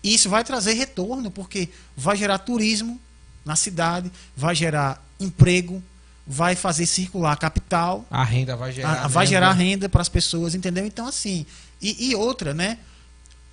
E 0.03 0.15
isso 0.15 0.31
vai 0.31 0.45
trazer 0.45 0.75
retorno, 0.75 1.31
porque 1.31 1.69
vai 1.97 2.17
gerar 2.17 2.39
turismo 2.39 3.01
na 3.45 3.57
cidade, 3.57 4.11
vai 4.37 4.55
gerar 4.55 5.05
emprego, 5.19 5.83
vai 6.27 6.57
fazer 6.57 6.87
circular 6.87 7.37
capital. 7.37 8.05
A 8.11 8.25
renda 8.25 8.57
vai 8.57 8.73
gerar. 8.73 9.05
A, 9.05 9.09
vai 9.09 9.27
gerar 9.27 9.53
renda 9.53 9.89
para 9.89 10.03
as 10.03 10.09
pessoas, 10.09 10.55
entendeu? 10.55 10.85
Então, 10.85 11.07
assim. 11.07 11.47
E, 11.81 12.11
e, 12.11 12.15
outra, 12.17 12.55
né? 12.55 12.79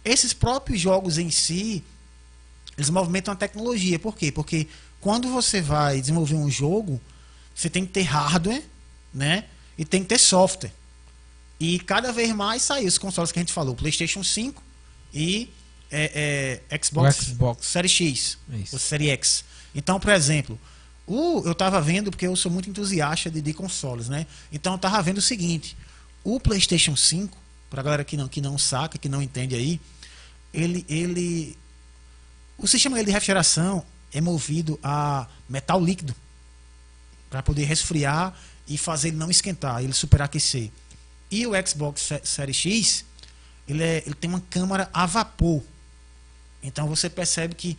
Esses 0.03 0.33
próprios 0.33 0.79
jogos 0.79 1.17
em 1.17 1.29
si, 1.29 1.83
eles 2.77 2.89
movimentam 2.89 3.33
a 3.33 3.37
tecnologia. 3.37 3.97
Por 3.99 4.15
quê? 4.15 4.31
Porque 4.31 4.67
quando 4.99 5.29
você 5.29 5.61
vai 5.61 5.99
desenvolver 5.99 6.35
um 6.35 6.49
jogo, 6.49 7.01
você 7.53 7.69
tem 7.69 7.85
que 7.85 7.91
ter 7.91 8.01
hardware, 8.01 8.63
né? 9.13 9.45
E 9.77 9.85
tem 9.85 10.01
que 10.01 10.09
ter 10.09 10.19
software. 10.19 10.71
E 11.59 11.79
cada 11.79 12.11
vez 12.11 12.33
mais 12.33 12.61
saiu 12.61 12.87
os 12.87 12.97
consoles 12.97 13.31
que 13.31 13.39
a 13.39 13.41
gente 13.41 13.53
falou, 13.53 13.75
PlayStation 13.75 14.23
5 14.23 14.61
e 15.13 15.49
é, 15.91 16.59
é, 16.69 16.77
Xbox, 16.83 17.17
Xbox. 17.17 17.67
Série 17.67 17.87
X, 17.87 18.37
Isso. 18.49 18.75
ou 18.75 18.79
Série 18.79 19.09
X. 19.09 19.45
Então, 19.75 19.99
por 19.99 20.11
exemplo, 20.11 20.59
o, 21.05 21.41
eu 21.45 21.51
estava 21.51 21.79
vendo, 21.79 22.09
porque 22.09 22.25
eu 22.25 22.35
sou 22.35 22.51
muito 22.51 22.69
entusiasta 22.69 23.29
de, 23.29 23.41
de 23.41 23.53
consoles, 23.53 24.09
né? 24.09 24.25
Então 24.51 24.73
eu 24.73 24.77
estava 24.77 25.01
vendo 25.01 25.17
o 25.19 25.21
seguinte: 25.21 25.77
o 26.23 26.39
PlayStation 26.39 26.95
5, 26.95 27.37
para 27.73 27.81
a 27.81 27.83
galera 27.83 28.03
que 28.03 28.15
não, 28.15 28.27
que 28.27 28.39
não 28.39 28.55
saca, 28.55 28.99
que 28.99 29.09
não 29.09 29.19
entende 29.19 29.55
aí, 29.55 29.81
ele, 30.53 30.85
ele. 30.87 31.57
O 32.55 32.67
sistema 32.67 32.95
dele 32.95 33.07
de 33.07 33.11
refrigeração 33.13 33.83
é 34.13 34.21
movido 34.21 34.79
a 34.83 35.25
metal 35.49 35.83
líquido 35.83 36.15
para 37.31 37.41
poder 37.41 37.63
resfriar 37.63 38.37
e 38.67 38.77
fazer 38.77 39.07
ele 39.07 39.17
não 39.17 39.31
esquentar, 39.31 39.83
ele 39.83 39.91
superaquecer. 39.91 40.69
E 41.31 41.47
o 41.47 41.51
Xbox 41.67 42.09
Série 42.23 42.53
X, 42.53 43.03
ele, 43.67 43.81
é- 43.81 44.03
ele 44.05 44.13
tem 44.13 44.29
uma 44.29 44.39
câmara 44.51 44.87
a 44.93 45.07
vapor. 45.07 45.63
Então 46.61 46.87
você 46.87 47.09
percebe 47.09 47.55
que 47.55 47.75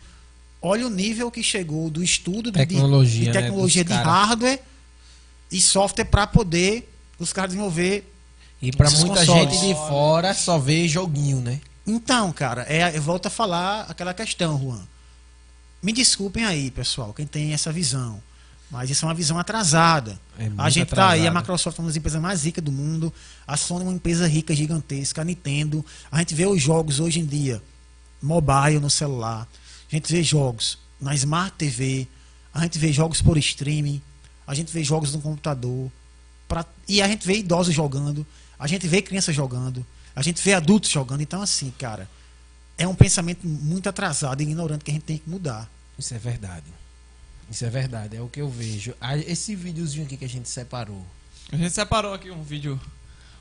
olha 0.61 0.85
o 0.85 0.89
nível 0.89 1.31
que 1.31 1.41
chegou 1.41 1.89
do 1.89 2.03
estudo 2.03 2.51
de, 2.51 2.59
de- 2.59 2.65
Tecnologia, 2.75 3.19
de, 3.21 3.25
né, 3.27 3.41
tecnologia 3.43 3.83
dos 3.85 3.95
de 3.95 4.03
hardware 4.03 4.61
e 5.49 5.61
software 5.61 6.03
para 6.03 6.27
poder 6.27 6.93
os 7.17 7.31
caras 7.31 7.51
desenvolver. 7.51 8.11
E 8.65 8.83
Esses 8.83 8.99
muita 9.03 9.19
consoles. 9.25 9.51
gente 9.53 9.67
de 9.67 9.73
fora 9.75 10.33
só 10.33 10.57
vê 10.57 10.87
joguinho, 10.87 11.39
né? 11.41 11.59
Então, 11.85 12.31
cara, 12.31 12.65
é, 12.67 12.95
eu 12.97 13.01
volto 13.01 13.27
a 13.27 13.29
falar 13.29 13.81
aquela 13.89 14.13
questão, 14.13 14.59
Juan. 14.59 14.81
Me 15.83 15.91
desculpem 15.93 16.43
aí, 16.45 16.71
pessoal, 16.71 17.13
quem 17.13 17.25
tem 17.27 17.53
essa 17.53 17.71
visão. 17.71 18.21
Mas 18.71 18.89
isso 18.89 19.05
é 19.05 19.07
uma 19.07 19.13
visão 19.13 19.37
atrasada. 19.37 20.19
É 20.39 20.49
a 20.57 20.69
gente 20.71 20.89
tá 20.89 21.09
aí, 21.09 21.27
a. 21.27 21.31
Microsoft 21.31 21.77
é 21.77 21.81
uma 21.81 21.87
das 21.87 21.95
empresas 21.95 22.19
mais 22.19 22.43
ricas 22.43 22.63
do 22.63 22.71
mundo, 22.71 23.13
a 23.47 23.55
Sony 23.55 23.81
é 23.81 23.87
uma 23.87 23.93
empresa 23.93 24.27
rica, 24.27 24.55
gigantesca, 24.55 25.21
a 25.21 25.23
Nintendo. 25.25 25.85
A 26.11 26.17
gente 26.17 26.33
vê 26.33 26.47
os 26.47 26.59
jogos 26.61 26.99
hoje 26.99 27.19
em 27.19 27.25
dia, 27.25 27.61
mobile 28.21 28.79
no 28.79 28.89
celular. 28.89 29.47
A 29.91 29.95
gente 29.95 30.11
vê 30.11 30.23
jogos 30.23 30.79
na 30.99 31.13
Smart 31.13 31.55
TV, 31.55 32.07
a 32.51 32.61
gente 32.63 32.79
vê 32.79 32.91
jogos 32.91 33.21
por 33.21 33.37
streaming, 33.37 34.01
a 34.47 34.55
gente 34.55 34.71
vê 34.73 34.83
jogos 34.83 35.13
no 35.13 35.21
computador. 35.21 35.91
pra- 36.47 36.65
e 36.87 37.01
a 37.01 37.07
gente 37.07 37.25
vê 37.25 37.37
idosos 37.37 37.73
jogando, 37.73 38.25
a 38.57 38.67
gente 38.67 38.87
vê 38.87 39.01
crianças 39.01 39.35
jogando, 39.35 39.85
a 40.15 40.21
gente 40.21 40.41
vê 40.41 40.53
adultos 40.53 40.89
jogando. 40.89 41.21
Então, 41.21 41.41
assim, 41.41 41.71
cara, 41.77 42.09
é 42.77 42.87
um 42.87 42.95
pensamento 42.95 43.47
muito 43.47 43.87
atrasado 43.89 44.41
e 44.41 44.43
ignorante 44.43 44.83
que 44.83 44.91
a 44.91 44.93
gente 44.93 45.03
tem 45.03 45.17
que 45.17 45.29
mudar. 45.29 45.69
Isso 45.97 46.13
é 46.13 46.17
verdade. 46.17 46.65
Isso 47.49 47.63
é 47.63 47.69
verdade, 47.69 48.17
é 48.17 48.21
o 48.21 48.27
que 48.27 48.41
eu 48.41 48.49
vejo. 48.49 48.95
Ah, 48.99 49.15
Esse 49.17 49.55
videozinho 49.55 50.05
aqui 50.05 50.17
que 50.17 50.25
a 50.25 50.29
gente 50.29 50.49
separou. 50.49 51.05
A 51.51 51.55
gente 51.57 51.71
separou 51.71 52.13
aqui 52.13 52.31
um 52.31 52.41
vídeo, 52.41 52.79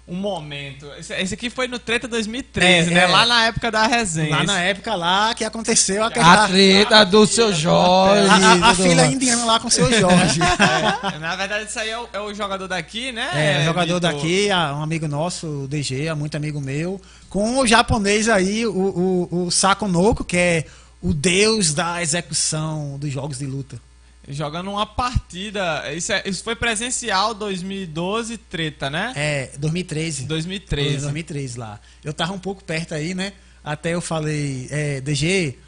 um 0.06 0.16
momento. 0.16 0.86
Esse, 0.98 1.14
esse 1.14 1.32
aqui 1.34 1.48
foi 1.48 1.66
no 1.66 1.78
Treta 1.78 2.06
2013, 2.06 2.90
É, 2.90 2.94
né? 2.94 3.00
é. 3.04 3.06
Lá 3.06 3.24
na 3.24 3.46
época 3.46 3.70
da 3.70 3.86
resenha. 3.86 4.36
Lá 4.36 4.44
na 4.44 4.60
época 4.60 4.94
lá 4.94 5.34
que 5.34 5.44
aconteceu 5.44 6.04
A 6.04 6.08
aquela. 6.08 6.46
treta 6.46 7.04
do 7.04 7.24
seu 7.26 7.52
Jorge. 7.54 8.28
A, 8.28 8.66
a, 8.66 8.70
a 8.70 8.74
filha 8.74 9.06
indiana 9.06 9.44
lá 9.46 9.58
com 9.60 9.68
o 9.68 9.70
seu 9.70 9.86
Jorge. 9.98 10.40
É, 10.42 11.18
na 11.18 11.34
verdade, 11.36 11.70
isso 11.70 11.78
aí 11.78 11.88
é 11.88 11.98
o, 11.98 12.08
é 12.12 12.20
o 12.20 12.34
jogador 12.34 12.68
daqui, 12.68 13.12
né? 13.12 13.30
É, 13.34 13.60
um 13.62 13.64
jogador 13.64 13.94
Vitor? 13.94 14.12
daqui, 14.12 14.50
a- 14.50 14.74
um 14.74 14.82
amigo 14.82 15.08
nosso, 15.08 15.46
o 15.64 15.68
DG, 15.68 16.06
é 16.06 16.14
muito 16.14 16.36
amigo 16.36 16.60
meu, 16.60 17.00
com 17.30 17.58
o 17.58 17.66
japonês 17.66 18.28
aí, 18.28 18.66
o, 18.66 18.72
o, 19.30 19.44
o 19.46 19.50
Sako 19.50 19.88
Noko, 19.88 20.22
que 20.22 20.36
é 20.36 20.64
o 21.00 21.14
deus 21.14 21.72
da 21.72 22.02
execução 22.02 22.98
dos 22.98 23.10
jogos 23.10 23.38
de 23.38 23.46
luta. 23.46 23.80
Jogando 24.28 24.70
uma 24.70 24.86
partida. 24.86 25.92
Isso, 25.94 26.12
é- 26.12 26.22
isso 26.26 26.42
foi 26.42 26.56
presencial 26.56 27.34
2012, 27.34 28.38
treta, 28.38 28.88
né? 28.88 29.12
É, 29.14 29.50
2013. 29.58 30.24
2013. 30.24 31.00
2013 31.02 31.58
lá. 31.58 31.78
Eu 32.02 32.14
tava 32.14 32.32
um 32.32 32.38
pouco 32.38 32.64
perto 32.64 32.94
aí, 32.94 33.14
né? 33.14 33.32
Até 33.62 33.94
eu 33.94 34.00
falei, 34.00 34.66
é, 34.70 35.00
DG, 35.00 35.58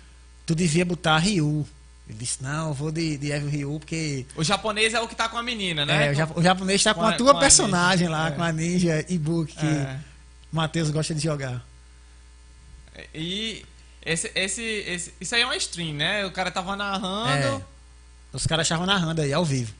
tu 0.46 0.54
devia 0.54 0.84
botar 0.84 1.18
Ryu. 1.18 1.66
Ele 2.08 2.18
disse, 2.18 2.42
não, 2.42 2.68
eu 2.68 2.74
vou 2.74 2.92
de, 2.92 3.18
de 3.18 3.32
Evil 3.32 3.48
Ryu, 3.50 3.78
porque 3.80 4.24
O 4.36 4.44
japonês 4.44 4.94
é 4.94 5.00
o 5.00 5.08
que 5.08 5.14
tá 5.16 5.28
com 5.28 5.36
a 5.36 5.42
menina, 5.42 5.84
né? 5.84 6.06
é, 6.06 6.10
o, 6.12 6.14
jap- 6.14 6.38
o 6.38 6.42
japonês 6.42 6.82
tá 6.82 6.94
com, 6.94 7.00
com 7.00 7.06
a 7.06 7.12
tua 7.14 7.32
com 7.32 7.38
a 7.38 7.40
personagem 7.40 8.06
ninja, 8.06 8.18
lá, 8.18 8.28
é. 8.28 8.30
com 8.30 8.42
a 8.42 8.52
ninja 8.52 9.04
Ibuki, 9.08 9.56
que 9.56 9.66
É. 9.66 9.98
o 10.52 10.56
Matheus 10.56 10.88
gosta 10.90 11.12
de 11.14 11.20
jogar. 11.20 11.66
E 13.14 13.64
esse, 14.04 14.30
esse, 14.34 14.62
esse, 14.62 15.14
isso 15.20 15.34
aí 15.34 15.42
é 15.42 15.44
uma 15.44 15.56
stream, 15.56 15.94
né? 15.94 16.24
O 16.24 16.30
cara 16.30 16.50
tava 16.50 16.76
narrando. 16.76 17.64
Os 18.36 18.46
caras 18.46 18.66
estavam 18.66 18.86
narrando 18.86 19.22
aí, 19.22 19.32
ao 19.32 19.44
vivo. 19.44 19.72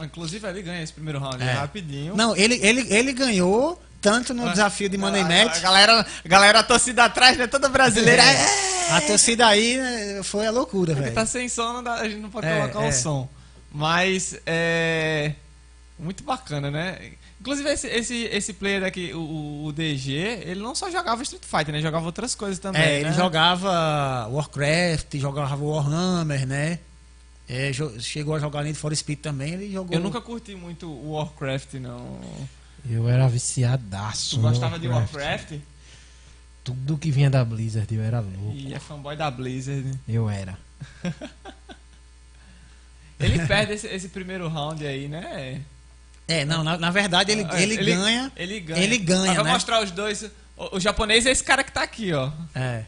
Inclusive, 0.00 0.46
ele 0.46 0.62
ganha 0.62 0.82
esse 0.82 0.92
primeiro 0.92 1.18
round 1.18 1.42
É. 1.42 1.52
rapidinho. 1.52 2.14
Não, 2.16 2.36
ele, 2.36 2.54
ele, 2.62 2.86
ele 2.94 3.12
ganhou 3.12 3.82
tanto 4.00 4.32
no 4.32 4.46
Ah, 4.46 4.52
desafio 4.52 4.88
de 4.88 4.96
Money 4.96 5.22
a, 5.22 5.24
Match. 5.24 5.56
A 5.56 5.60
galera, 5.60 6.06
a 6.24 6.28
galera, 6.28 6.60
a 6.60 6.62
torcida 6.62 7.04
atrás, 7.04 7.36
né? 7.36 7.48
Toda 7.48 7.68
brasileira. 7.68 8.22
É. 8.22 8.34
É. 8.36 8.92
A 8.92 9.00
torcida 9.00 9.46
aí 9.48 9.76
né, 9.76 10.22
foi 10.22 10.46
a 10.46 10.50
loucura, 10.52 10.94
velho. 10.94 11.12
tá 11.12 11.26
sem 11.26 11.48
som, 11.48 11.72
não 11.74 11.82
dá- 11.82 11.94
a 11.96 12.08
gente 12.08 12.20
não 12.20 12.30
pode 12.30 12.46
É, 12.46 12.60
colocar 12.60 12.84
é. 12.84 12.88
o 12.88 12.92
som. 12.92 13.28
Mas 13.72 14.38
é. 14.46 15.32
Muito 15.98 16.22
bacana, 16.22 16.70
né? 16.70 16.96
Inclusive, 17.40 17.68
esse, 17.70 17.86
esse, 17.88 18.14
esse 18.32 18.52
player 18.52 18.84
aqui, 18.84 19.12
o- 19.12 19.18
o, 19.18 19.64
o 19.66 19.72
DG, 19.72 20.12
ele 20.46 20.60
não 20.60 20.76
só 20.76 20.88
jogava 20.90 21.22
Street 21.24 21.42
Fighter, 21.44 21.74
né? 21.74 21.80
Jogava 21.82 22.06
outras 22.06 22.36
coisas 22.36 22.60
também. 22.60 22.80
É, 22.80 22.84
né? 22.86 23.00
ele 23.00 23.12
jogava 23.12 24.28
Warcraft, 24.30 25.16
jogava 25.16 25.56
Warhammer, 25.56 26.46
né? 26.46 26.78
É, 27.48 27.72
chegou 28.00 28.34
a 28.34 28.38
jogar 28.38 28.62
Need 28.62 28.78
for 28.78 28.94
Speed 28.94 29.20
também, 29.20 29.54
ele 29.54 29.72
jogou. 29.72 29.96
Eu 29.96 30.02
nunca 30.02 30.20
curti 30.20 30.54
muito 30.54 30.86
o 30.86 31.12
Warcraft, 31.12 31.74
não. 31.74 32.20
Eu 32.88 33.08
era 33.08 33.26
viciadaço. 33.26 34.36
Tu 34.36 34.42
gostava 34.42 34.78
de 34.78 34.86
Warcraft? 34.86 35.54
Tudo 36.62 36.98
que 36.98 37.10
vinha 37.10 37.30
da 37.30 37.42
Blizzard, 37.44 37.92
eu 37.94 38.02
era 38.02 38.20
louco. 38.20 38.52
E 38.54 38.74
é 38.74 38.78
fanboy 38.78 39.16
da 39.16 39.30
Blizzard. 39.30 39.98
Eu 40.06 40.28
era. 40.28 40.58
Ele 43.18 43.44
perde 43.46 43.72
esse, 43.72 43.86
esse 43.88 44.08
primeiro 44.10 44.46
round 44.48 44.86
aí, 44.86 45.08
né? 45.08 45.60
É, 46.28 46.44
não, 46.44 46.62
na, 46.62 46.76
na 46.76 46.90
verdade 46.90 47.32
ele, 47.32 47.44
Ah, 47.50 47.60
ele, 47.60 47.76
ganha. 47.76 48.30
Ele 48.36 48.60
ganha. 48.60 48.82
ele 48.84 48.98
ganha, 48.98 49.26
Mas 49.28 49.36
Vai 49.36 49.44
né? 49.44 49.52
mostrar 49.52 49.82
os 49.82 49.90
dois. 49.90 50.22
O, 50.56 50.76
o 50.76 50.80
japonês 50.80 51.26
é 51.26 51.30
esse 51.30 51.42
cara 51.42 51.64
que 51.64 51.72
tá 51.72 51.82
aqui, 51.82 52.12
ó. 52.12 52.30
É. 52.54 52.84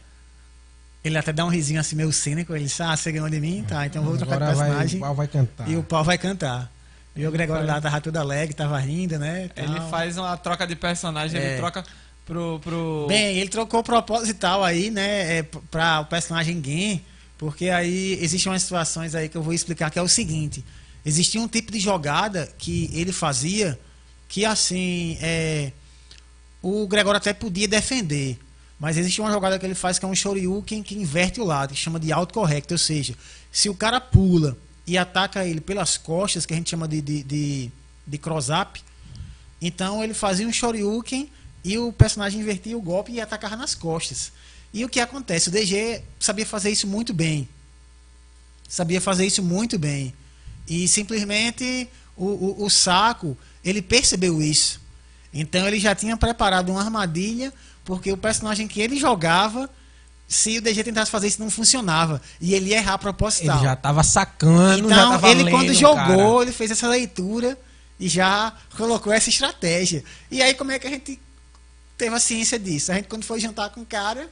Ele 1.03 1.17
até 1.17 1.33
dá 1.33 1.43
um 1.45 1.49
risinho 1.49 1.79
assim 1.79 1.95
meio 1.95 2.11
cínico, 2.11 2.55
ele 2.55 2.65
disse, 2.65 2.83
ah, 2.83 2.95
você 2.95 3.11
ganhou 3.11 3.29
de 3.29 3.39
mim? 3.39 3.65
Tá, 3.67 3.85
então 3.87 4.03
eu 4.03 4.09
vou 4.09 4.17
trocar 4.17 4.37
de 4.37 4.43
Agora 4.43 4.55
vai, 4.55 4.67
personagem. 4.67 4.97
o 4.97 5.01
pau 5.01 5.15
vai 5.15 5.27
cantar. 5.27 5.69
E 5.69 5.75
o 5.75 5.83
pau 5.83 6.03
vai 6.03 6.17
cantar. 6.17 6.71
E 7.15 7.25
o 7.27 7.31
Gregório 7.31 7.65
lá 7.65 7.81
tava 7.81 7.99
tudo 7.99 8.17
alegre, 8.17 8.53
tava 8.53 8.77
rindo, 8.79 9.17
né? 9.19 9.49
Ele 9.55 9.75
tal. 9.75 9.89
faz 9.89 10.17
uma 10.17 10.37
troca 10.37 10.65
de 10.67 10.75
personagem, 10.75 11.39
É. 11.39 11.47
ele 11.49 11.57
troca 11.57 11.83
pro. 12.25 12.59
pro... 12.59 13.05
Bem, 13.07 13.37
ele 13.37 13.49
trocou 13.49 13.83
proposital 13.83 14.63
aí, 14.63 14.89
né, 14.91 15.39
é, 15.39 15.43
pra 15.43 16.01
o 16.01 16.05
personagem 16.05 16.61
Gen, 16.63 17.03
porque 17.37 17.69
aí 17.69 18.17
existem 18.21 18.51
umas 18.51 18.61
situações 18.61 19.15
aí 19.15 19.27
que 19.27 19.35
eu 19.35 19.43
vou 19.43 19.53
explicar 19.53 19.89
que 19.89 19.99
é 19.99 20.01
o 20.01 20.07
seguinte: 20.07 20.63
existia 21.05 21.41
um 21.41 21.47
tipo 21.47 21.71
de 21.71 21.79
jogada 21.79 22.47
que 22.57 22.89
ele 22.93 23.11
fazia 23.11 23.77
que 24.29 24.45
assim, 24.45 25.17
é, 25.21 25.73
o 26.61 26.87
Gregório 26.87 27.17
até 27.17 27.33
podia 27.33 27.67
defender, 27.67 28.39
mas 28.81 28.97
existe 28.97 29.21
uma 29.21 29.31
jogada 29.31 29.59
que 29.59 29.65
ele 29.65 29.75
faz 29.75 29.99
que 29.99 30.05
é 30.05 30.07
um 30.07 30.15
Shoryuken 30.15 30.81
que 30.81 30.95
inverte 30.95 31.39
o 31.39 31.43
lado, 31.43 31.71
que 31.71 31.79
chama 31.79 31.99
de 31.99 32.11
autocorrect, 32.11 32.73
ou 32.73 32.79
seja, 32.79 33.13
se 33.51 33.69
o 33.69 33.75
cara 33.75 34.01
pula 34.01 34.57
e 34.87 34.97
ataca 34.97 35.45
ele 35.45 35.61
pelas 35.61 35.97
costas, 35.97 36.47
que 36.47 36.53
a 36.53 36.57
gente 36.57 36.71
chama 36.71 36.87
de, 36.87 36.99
de, 36.99 37.21
de, 37.21 37.71
de 38.07 38.17
cross-up, 38.17 38.83
então 39.61 40.03
ele 40.03 40.15
fazia 40.15 40.47
um 40.47 40.51
Shoryuken 40.51 41.29
e 41.63 41.77
o 41.77 41.93
personagem 41.93 42.41
invertia 42.41 42.75
o 42.75 42.81
golpe 42.81 43.11
e 43.11 43.21
atacava 43.21 43.55
nas 43.55 43.75
costas. 43.75 44.31
E 44.73 44.83
o 44.83 44.89
que 44.89 44.99
acontece? 44.99 45.49
O 45.49 45.51
DG 45.51 46.01
sabia 46.19 46.45
fazer 46.45 46.71
isso 46.71 46.87
muito 46.87 47.13
bem. 47.13 47.47
Sabia 48.67 48.99
fazer 48.99 49.27
isso 49.27 49.43
muito 49.43 49.77
bem. 49.77 50.11
E 50.67 50.87
simplesmente 50.87 51.87
o, 52.17 52.25
o, 52.25 52.65
o 52.65 52.69
saco, 52.71 53.37
ele 53.63 53.79
percebeu 53.79 54.41
isso. 54.41 54.81
Então 55.31 55.67
ele 55.67 55.79
já 55.79 55.93
tinha 55.93 56.17
preparado 56.17 56.69
uma 56.69 56.81
armadilha, 56.81 57.53
porque 57.85 58.11
o 58.11 58.17
personagem 58.17 58.67
que 58.67 58.79
ele 58.81 58.97
jogava, 58.97 59.69
se 60.27 60.57
o 60.57 60.61
DG 60.61 60.83
tentasse 60.83 61.11
fazer 61.11 61.27
isso, 61.27 61.41
não 61.41 61.49
funcionava. 61.49 62.21
E 62.39 62.53
ele 62.53 62.69
ia 62.69 62.77
errar 62.77 62.97
proposital. 62.97 63.57
Ele 63.57 63.65
já 63.65 63.75
tava 63.75 64.03
sacando, 64.03 64.87
já 64.89 64.95
Então, 64.95 65.11
tava 65.11 65.29
ele 65.29 65.43
lendo, 65.43 65.53
quando 65.55 65.73
jogou, 65.73 65.95
cara. 66.37 66.41
ele 66.43 66.51
fez 66.51 66.71
essa 66.71 66.87
leitura 66.87 67.57
e 67.99 68.07
já 68.07 68.53
colocou 68.77 69.11
essa 69.11 69.29
estratégia. 69.29 70.03
E 70.29 70.41
aí, 70.41 70.53
como 70.53 70.71
é 70.71 70.79
que 70.79 70.87
a 70.87 70.89
gente 70.89 71.19
teve 71.97 72.15
a 72.15 72.19
ciência 72.19 72.57
disso? 72.57 72.91
A 72.91 72.95
gente, 72.95 73.07
quando 73.07 73.23
foi 73.25 73.39
jantar 73.39 73.69
com 73.71 73.81
o 73.81 73.85
cara, 73.85 74.29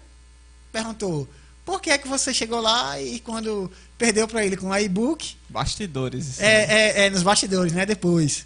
perguntou: 0.71 1.27
por 1.65 1.81
que 1.81 1.89
é 1.89 1.97
que 1.97 2.07
você 2.07 2.33
chegou 2.33 2.59
lá 2.61 2.99
e 3.01 3.19
quando 3.19 3.71
perdeu 3.97 4.27
para 4.27 4.45
ele 4.45 4.55
com 4.57 4.67
o 4.69 4.77
iBook, 4.77 5.35
Bastidores. 5.49 6.39
é, 6.39 6.63
é, 6.63 7.05
é, 7.05 7.09
nos 7.09 7.23
bastidores, 7.23 7.73
né? 7.73 7.85
Depois. 7.85 8.45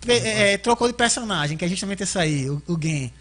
Pe- 0.00 0.12
é, 0.18 0.56
trocou 0.58 0.86
de 0.86 0.94
personagem, 0.94 1.56
que 1.56 1.64
é 1.64 1.68
justamente 1.68 2.02
esse 2.04 2.16
aí, 2.18 2.48
o, 2.48 2.62
o 2.68 2.78
Gen. 2.80 3.12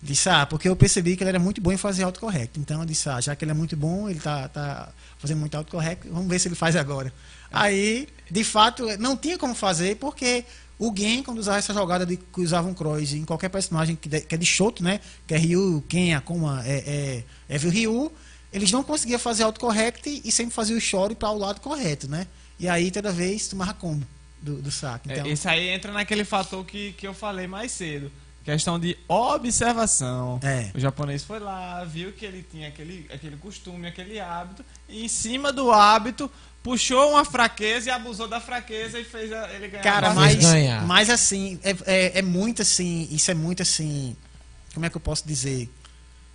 Disse, 0.00 0.28
ah, 0.28 0.46
porque 0.46 0.68
eu 0.68 0.76
percebi 0.76 1.16
que 1.16 1.22
ele 1.24 1.30
era 1.30 1.38
muito 1.38 1.60
bom 1.60 1.72
em 1.72 1.76
fazer 1.76 2.04
autocorrect. 2.04 2.58
Então 2.60 2.80
eu 2.80 2.86
disse, 2.86 3.08
ah, 3.08 3.20
já 3.20 3.34
que 3.34 3.44
ele 3.44 3.50
é 3.50 3.54
muito 3.54 3.76
bom, 3.76 4.08
ele 4.08 4.20
tá, 4.20 4.48
tá 4.48 4.92
fazendo 5.18 5.38
muito 5.40 5.56
autocorrect, 5.56 6.08
vamos 6.08 6.28
ver 6.28 6.38
se 6.38 6.46
ele 6.46 6.54
faz 6.54 6.76
agora. 6.76 7.12
Aí, 7.50 8.08
de 8.30 8.44
fato, 8.44 8.86
não 8.98 9.16
tinha 9.16 9.36
como 9.36 9.54
fazer, 9.54 9.96
porque 9.96 10.44
o 10.78 10.94
Gen, 10.96 11.22
quando 11.22 11.38
usava 11.38 11.58
essa 11.58 11.74
jogada 11.74 12.06
de 12.06 12.16
que 12.16 12.40
usava 12.40 12.68
um 12.68 12.74
cross 12.74 13.12
em 13.12 13.24
qualquer 13.24 13.48
personagem 13.48 13.96
que, 13.96 14.08
de, 14.08 14.20
que 14.20 14.34
é 14.34 14.38
de 14.38 14.46
Shoto, 14.46 14.84
né? 14.84 15.00
Que 15.26 15.34
é 15.34 15.36
Ryu, 15.36 15.82
Ken, 15.88 16.14
Akuma, 16.14 16.62
é, 16.64 17.24
é, 17.48 17.54
Evil 17.56 17.70
Ryu, 17.70 18.12
eles 18.52 18.70
não 18.70 18.84
conseguiam 18.84 19.18
fazer 19.18 19.42
autocorrect 19.42 20.22
e 20.24 20.30
sempre 20.30 20.54
faziam 20.54 20.78
o 20.78 20.80
Shore 20.80 21.16
para 21.16 21.30
o 21.30 21.38
lado 21.38 21.60
correto, 21.60 22.08
né? 22.08 22.26
E 22.60 22.68
aí, 22.68 22.90
toda 22.92 23.10
vez, 23.10 23.48
tomava 23.48 23.74
combo 23.74 24.06
do, 24.40 24.62
do 24.62 24.70
saque. 24.70 25.10
É, 25.10 25.14
Então, 25.14 25.26
Isso 25.26 25.48
aí 25.48 25.68
entra 25.68 25.92
naquele 25.92 26.24
fator 26.24 26.64
que, 26.64 26.92
que 26.92 27.06
eu 27.06 27.14
falei 27.14 27.48
mais 27.48 27.72
cedo. 27.72 28.10
Questão 28.52 28.78
de 28.78 28.96
observação. 29.06 30.40
É. 30.42 30.70
O 30.74 30.80
japonês 30.80 31.22
foi 31.22 31.38
lá, 31.38 31.84
viu 31.84 32.12
que 32.12 32.24
ele 32.24 32.42
tinha 32.50 32.68
aquele, 32.68 33.06
aquele 33.12 33.36
costume, 33.36 33.86
aquele 33.86 34.18
hábito, 34.18 34.64
e 34.88 35.04
em 35.04 35.08
cima 35.08 35.52
do 35.52 35.70
hábito 35.70 36.30
puxou 36.62 37.10
uma 37.10 37.24
fraqueza 37.26 37.88
e 37.88 37.92
abusou 37.92 38.26
da 38.26 38.40
fraqueza 38.40 38.98
e 38.98 39.04
fez 39.04 39.30
a- 39.32 39.50
ele 39.52 39.68
ganhar. 39.68 39.82
Cara, 39.82 40.10
a 40.10 40.14
mas- 40.14 40.34
mas, 40.36 40.44
ganhar. 40.44 40.86
mas 40.86 41.10
assim, 41.10 41.60
é, 41.62 41.76
é, 41.86 42.18
é 42.20 42.22
muito 42.22 42.62
assim, 42.62 43.06
isso 43.10 43.30
é 43.30 43.34
muito 43.34 43.62
assim, 43.62 44.16
como 44.72 44.86
é 44.86 44.90
que 44.90 44.96
eu 44.96 45.00
posso 45.00 45.26
dizer? 45.26 45.68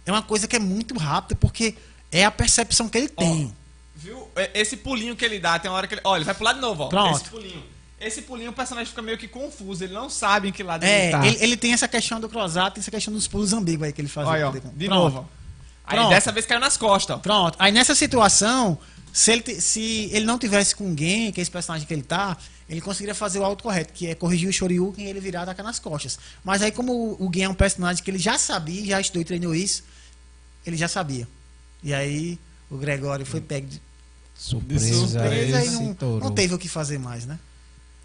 É 0.06 0.11
uma 0.11 0.22
coisa 0.22 0.48
que 0.48 0.56
é 0.56 0.60
muito 0.60 0.95
rápida, 0.98 1.35
porque 1.35 1.76
é 2.11 2.23
a 2.26 2.31
percepção 2.31 2.88
que 2.90 2.98
ele 2.99 3.10
tem. 3.10 3.52
Viu? 3.95 4.27
É, 4.35 4.52
Esse 4.60 4.77
pulinho 4.77 5.15
que 5.15 5.23
ele 5.26 5.40
dá, 5.40 5.57
tem 5.57 5.72
uma 5.72 5.77
hora 5.77 5.88
que 5.88 5.95
ele. 5.95 6.02
Olha, 6.03 6.19
ele 6.22 6.26
vai 6.31 6.35
lado 6.40 6.56
de 6.56 6.61
novo, 6.61 6.84
ó. 6.84 6.88
Pronto. 6.90 7.15
Esse 7.22 7.30
pulinho. 7.30 7.64
Esse 8.07 8.21
pulinho 8.21 8.51
o 8.51 8.53
personagem 8.53 8.89
fica 8.89 9.01
meio 9.01 9.17
que 9.17 9.27
confuso, 9.27 9.84
ele 9.84 9.93
não 9.93 10.09
sabe 10.09 10.49
em 10.49 10.51
que 10.51 10.61
lado 10.63 10.84
É, 10.84 11.03
ele 11.03 11.11
tá. 11.11 11.25
ele, 11.27 11.38
ele 11.41 11.57
tem 11.57 11.73
essa 11.73 11.88
questão 11.88 12.19
do 12.19 12.27
cruzado, 12.30 12.73
tem 12.73 12.81
essa 12.81 12.91
questão 12.91 13.13
dos 13.13 13.27
pulos 13.27 13.53
ambíguos 13.53 13.85
aí 13.88 13.93
que 13.93 14.01
ele 14.01 14.07
faz. 14.07 14.27
Olha, 14.27 14.47
ó, 14.49 14.51
Pronto. 14.51 14.69
de 14.75 14.88
novo. 14.88 15.17
ó. 15.19 15.43
Aí 15.85 15.97
Pronto. 15.97 16.09
dessa 16.11 16.31
vez 16.31 16.45
caiu 16.45 16.59
nas 16.59 16.77
costas, 16.77 17.15
ó. 17.17 17.19
Pronto. 17.19 17.55
Aí 17.59 17.71
nessa 17.71 17.93
situação, 17.95 18.77
se 19.11 19.31
ele, 19.31 19.61
se 19.61 20.09
ele 20.11 20.25
não 20.25 20.38
tivesse 20.39 20.75
com 20.75 20.88
alguém, 20.88 21.31
que 21.31 21.39
é 21.39 21.43
esse 21.43 21.51
personagem 21.51 21.85
que 21.88 21.93
ele 21.93 22.03
tá, 22.03 22.38
ele 22.69 22.80
conseguiria 22.81 23.13
fazer 23.13 23.39
o 23.39 23.43
autocorreto, 23.43 23.91
que 23.93 24.07
é 24.07 24.15
corrigir 24.15 24.49
o 24.49 24.53
Shoryuken 24.53 25.05
e 25.05 25.09
ele 25.09 25.19
virar 25.19 25.41
e 25.41 25.43
atacar 25.43 25.65
nas 25.65 25.80
costas. 25.80 26.17
Mas 26.43 26.61
aí, 26.61 26.71
como 26.71 26.93
o, 27.19 27.27
o 27.27 27.31
Gen 27.34 27.43
é 27.43 27.49
um 27.49 27.53
personagem 27.53 28.01
que 28.03 28.09
ele 28.09 28.17
já 28.19 28.38
sabia, 28.38 28.85
já 28.85 29.01
estudou 29.01 29.21
e 29.21 29.25
treinou 29.25 29.53
isso, 29.53 29.84
ele 30.65 30.77
já 30.77 30.88
sabia. 30.88 31.27
E 31.84 31.93
aí 31.93 32.39
o 32.71 32.77
Gregório 32.77 33.25
foi 33.25 33.41
pego 33.41 33.67
de 33.67 33.81
Surpresa. 34.35 34.93
surpresa 35.07 35.63
e 35.65 35.69
não, 35.69 35.95
não 36.19 36.31
teve 36.31 36.53
o 36.55 36.57
que 36.57 36.67
fazer 36.67 36.97
mais, 36.97 37.25
né? 37.25 37.38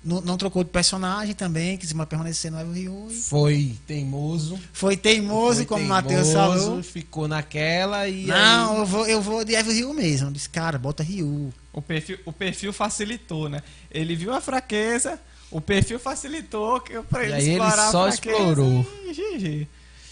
Não, 0.05 0.21
não 0.21 0.37
trocou 0.39 0.63
de 0.63 0.71
personagem 0.71 1.35
também, 1.35 1.77
quis 1.77 1.93
permanecer 2.09 2.51
no 2.53 2.61
Evil 2.61 2.73
Ryu. 2.73 3.09
e 3.11 3.15
Foi 3.15 3.77
teimoso. 3.87 4.59
Foi 4.73 4.97
teimoso, 4.97 5.57
foi 5.57 5.67
como 5.67 5.85
o 5.85 5.89
Matheus 5.89 6.33
falou. 6.33 6.83
Ficou 6.83 7.27
naquela 7.29 8.09
e. 8.09 8.27
Não, 8.27 8.73
aí- 8.73 8.79
eu 8.79 8.87
vou, 8.87 9.07
eu 9.07 9.21
vou 9.21 9.45
de 9.45 9.55
Evil 9.55 9.73
Ryu 9.73 9.95
mesmo. 9.95 10.29
Eu 10.29 10.33
disse, 10.33 10.49
cara, 10.49 10.79
bota 10.79 11.03
Ryu. 11.03 11.53
O 11.73 11.83
perfil, 11.83 12.19
o 12.25 12.33
perfil 12.33 12.73
facilitou, 12.73 13.49
né? 13.49 13.63
Ele 13.91 14.15
viu 14.17 14.33
a 14.33 14.41
fraqueza, 14.41 15.21
o 15.51 15.61
perfil 15.61 15.99
facilitou 15.99 16.81
que 16.81 17.01
pra 17.03 17.23
ele 17.25 17.33
E 17.33 17.35
aí 17.35 17.43
ele 17.45 17.51
explorar 17.53 17.91
só 17.91 18.09
a 18.09 18.13
fraqueza 18.13 18.37
explorou. 18.39 18.87
e 19.07 19.13
GG. 19.13 19.69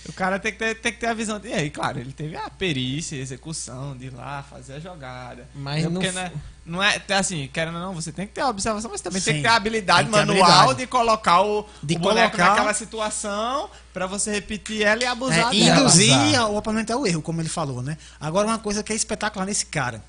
O 0.08 0.12
cara 0.12 0.38
tem 0.38 0.52
que, 0.52 0.58
ter, 0.58 0.74
tem 0.76 0.92
que 0.92 0.98
ter 1.00 1.06
a 1.06 1.14
visão. 1.14 1.40
E 1.42 1.52
aí, 1.52 1.70
claro, 1.70 1.98
ele 1.98 2.12
teve 2.12 2.36
a 2.36 2.48
perícia, 2.48 3.18
a 3.18 3.20
execução 3.20 3.96
de 3.96 4.06
ir 4.06 4.14
lá 4.14 4.42
fazer 4.42 4.74
a 4.74 4.80
jogada. 4.80 5.48
Mas 5.54 5.82
É 5.84 5.88
não 5.88 5.92
porque, 5.94 6.06
f- 6.08 6.14
né, 6.16 6.32
não 6.64 6.82
é 6.82 7.00
assim, 7.10 7.48
querendo 7.52 7.74
ou 7.74 7.80
não, 7.80 7.94
você 7.94 8.12
tem 8.12 8.26
que 8.26 8.32
ter 8.34 8.40
a 8.40 8.48
observação, 8.48 8.90
mas 8.90 9.00
também 9.00 9.20
tem 9.20 9.34
Sim, 9.34 9.38
que 9.40 9.42
ter 9.44 9.48
a 9.52 9.56
habilidade 9.56 10.08
tem 10.08 10.12
ter 10.12 10.26
manual 10.26 10.44
habilidade. 10.50 10.78
de 10.80 10.86
colocar 10.86 11.40
o, 11.42 11.66
De 11.82 11.96
o 11.96 11.98
boneco 11.98 12.30
colocar- 12.36 12.50
naquela 12.50 12.74
situação 12.74 13.70
pra 13.92 14.06
você 14.06 14.30
repetir 14.32 14.82
ela 14.82 15.02
e 15.02 15.06
abusar 15.06 15.54
É, 15.54 15.58
dela. 15.58 15.80
induzir 15.80 16.12
Abusar. 16.14 16.50
o 16.50 16.56
oponente 16.56 16.92
ao 16.92 17.06
erro, 17.06 17.22
como 17.22 17.40
ele 17.40 17.48
falou, 17.48 17.82
né? 17.82 17.96
Agora, 18.20 18.46
uma 18.46 18.58
coisa 18.58 18.82
que 18.82 18.92
é 18.92 18.96
espetacular 18.96 19.44
nesse 19.46 19.66
cara. 19.66 20.02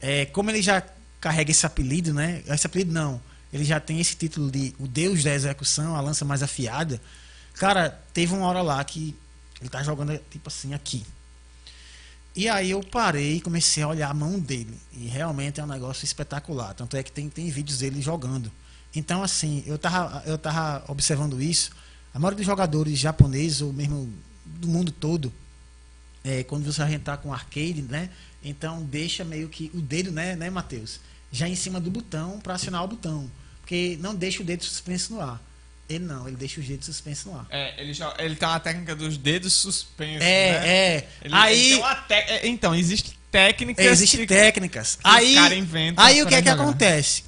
É, 0.00 0.26
como 0.26 0.50
ele 0.50 0.60
já 0.62 0.82
carrega 1.20 1.50
esse 1.50 1.64
apelido, 1.64 2.12
né? 2.12 2.42
Esse 2.46 2.66
apelido 2.66 2.92
não. 2.92 3.20
Ele 3.52 3.64
já 3.64 3.78
tem 3.80 4.00
esse 4.00 4.14
título 4.16 4.50
de 4.50 4.74
o 4.78 4.86
Deus 4.86 5.22
da 5.22 5.32
execução, 5.32 5.94
a 5.96 6.00
lança 6.00 6.24
mais 6.24 6.42
afiada. 6.42 7.00
Cara, 7.54 7.90
teve 8.12 8.34
uma 8.34 8.46
hora 8.46 8.62
lá 8.62 8.82
que 8.84 9.16
ele 9.60 9.70
tá 9.70 9.82
jogando, 9.82 10.18
tipo 10.30 10.48
assim, 10.48 10.74
aqui. 10.74 11.04
E 12.36 12.48
aí 12.48 12.70
eu 12.70 12.82
parei 12.82 13.36
e 13.36 13.40
comecei 13.40 13.82
a 13.82 13.88
olhar 13.88 14.10
a 14.10 14.14
mão 14.14 14.38
dele. 14.38 14.76
E 14.92 15.06
realmente 15.06 15.60
é 15.60 15.64
um 15.64 15.68
negócio 15.68 16.04
espetacular. 16.04 16.74
Tanto 16.74 16.96
é 16.96 17.02
que 17.02 17.12
tem, 17.12 17.28
tem 17.28 17.48
vídeos 17.48 17.78
dele 17.78 18.02
jogando. 18.02 18.50
Então, 18.94 19.22
assim, 19.22 19.62
eu 19.66 19.78
tava, 19.78 20.22
eu 20.26 20.36
tava 20.36 20.84
observando 20.88 21.40
isso. 21.40 21.70
A 22.12 22.18
maioria 22.18 22.36
dos 22.36 22.46
jogadores 22.46 22.98
japoneses, 22.98 23.60
ou 23.60 23.72
mesmo 23.72 24.12
do 24.44 24.68
mundo 24.68 24.90
todo, 24.92 25.32
é, 26.24 26.42
quando 26.42 26.64
você 26.64 26.82
vai 26.82 26.94
entrar 26.94 27.18
com 27.18 27.32
arcade, 27.32 27.82
né? 27.82 28.10
Então 28.42 28.82
deixa 28.82 29.24
meio 29.24 29.48
que 29.48 29.70
o 29.74 29.80
dedo, 29.80 30.10
né, 30.10 30.34
né, 30.36 30.50
Matheus? 30.50 31.00
Já 31.30 31.48
em 31.48 31.54
cima 31.54 31.80
do 31.80 31.90
botão 31.90 32.40
para 32.40 32.54
acionar 32.54 32.84
o 32.84 32.88
botão. 32.88 33.30
Porque 33.60 33.98
não 34.00 34.14
deixa 34.14 34.42
o 34.42 34.44
dedo 34.44 34.64
suspenso 34.64 35.14
no 35.14 35.20
ar. 35.20 35.40
Ele 35.88 36.04
não, 36.04 36.26
ele 36.26 36.36
deixa 36.36 36.60
os 36.60 36.66
dedos 36.66 36.86
suspensos 36.86 37.26
no 37.26 37.38
ar. 37.38 37.46
É, 37.50 37.74
ele, 37.80 37.92
jo- 37.92 38.12
ele 38.18 38.34
tem 38.36 38.48
uma 38.48 38.58
técnica 38.60 38.96
dos 38.96 39.16
dedos 39.18 39.52
suspensos. 39.52 40.22
É, 40.22 40.60
né? 40.60 40.68
é. 40.68 41.08
Ele- 41.22 41.34
aí 41.34 41.72
ele 41.72 41.82
te- 42.08 42.14
é, 42.14 42.46
Então, 42.46 42.74
existem 42.74 43.12
técnicas. 43.30 43.84
Existem 43.84 44.20
que- 44.20 44.26
técnicas. 44.26 44.94
os 44.94 44.98
Aí, 45.04 45.36
aí 45.96 46.22
o 46.22 46.26
que 46.26 46.34
é 46.34 46.40
que 46.42 46.48
jogar. 46.48 46.62
acontece? 46.62 47.24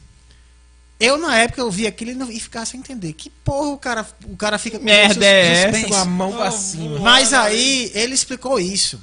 Eu, 0.98 1.18
na 1.18 1.36
época, 1.36 1.60
eu 1.60 1.70
vi 1.70 1.86
aquilo 1.86 2.12
e 2.12 2.14
não- 2.14 2.30
e 2.30 2.40
ficava 2.40 2.64
sem 2.64 2.80
entender. 2.80 3.12
Que 3.12 3.28
porra 3.28 3.68
o 3.68 3.78
cara, 3.78 4.06
o 4.24 4.34
cara 4.36 4.58
fica 4.58 4.78
com 4.78 4.84
Merda 4.86 5.26
é 5.26 5.64
essa? 5.64 5.88
Com 5.88 5.94
a 5.94 6.04
mão 6.06 6.32
pra 6.34 6.50
cima. 6.50 6.98
Mas 7.00 7.34
aí 7.34 7.90
ele 7.94 8.14
explicou 8.14 8.58
isso. 8.58 8.98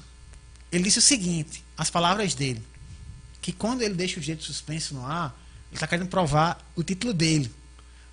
Ele 0.72 0.84
disse 0.84 0.98
o 0.98 1.02
seguinte, 1.04 1.64
as 1.78 1.92
palavras 1.92 2.34
dele, 2.34 2.64
que 3.40 3.52
quando 3.52 3.84
ele 3.84 3.94
deixa 3.94 4.20
o 4.20 4.24
dedo 4.24 4.42
suspenso 4.42 4.96
no 4.96 5.06
ar, 5.06 5.40
ele 5.70 5.76
está 5.76 5.86
querendo 5.86 6.08
provar 6.08 6.58
o 6.76 6.82
título 6.84 7.14
dele. 7.14 7.52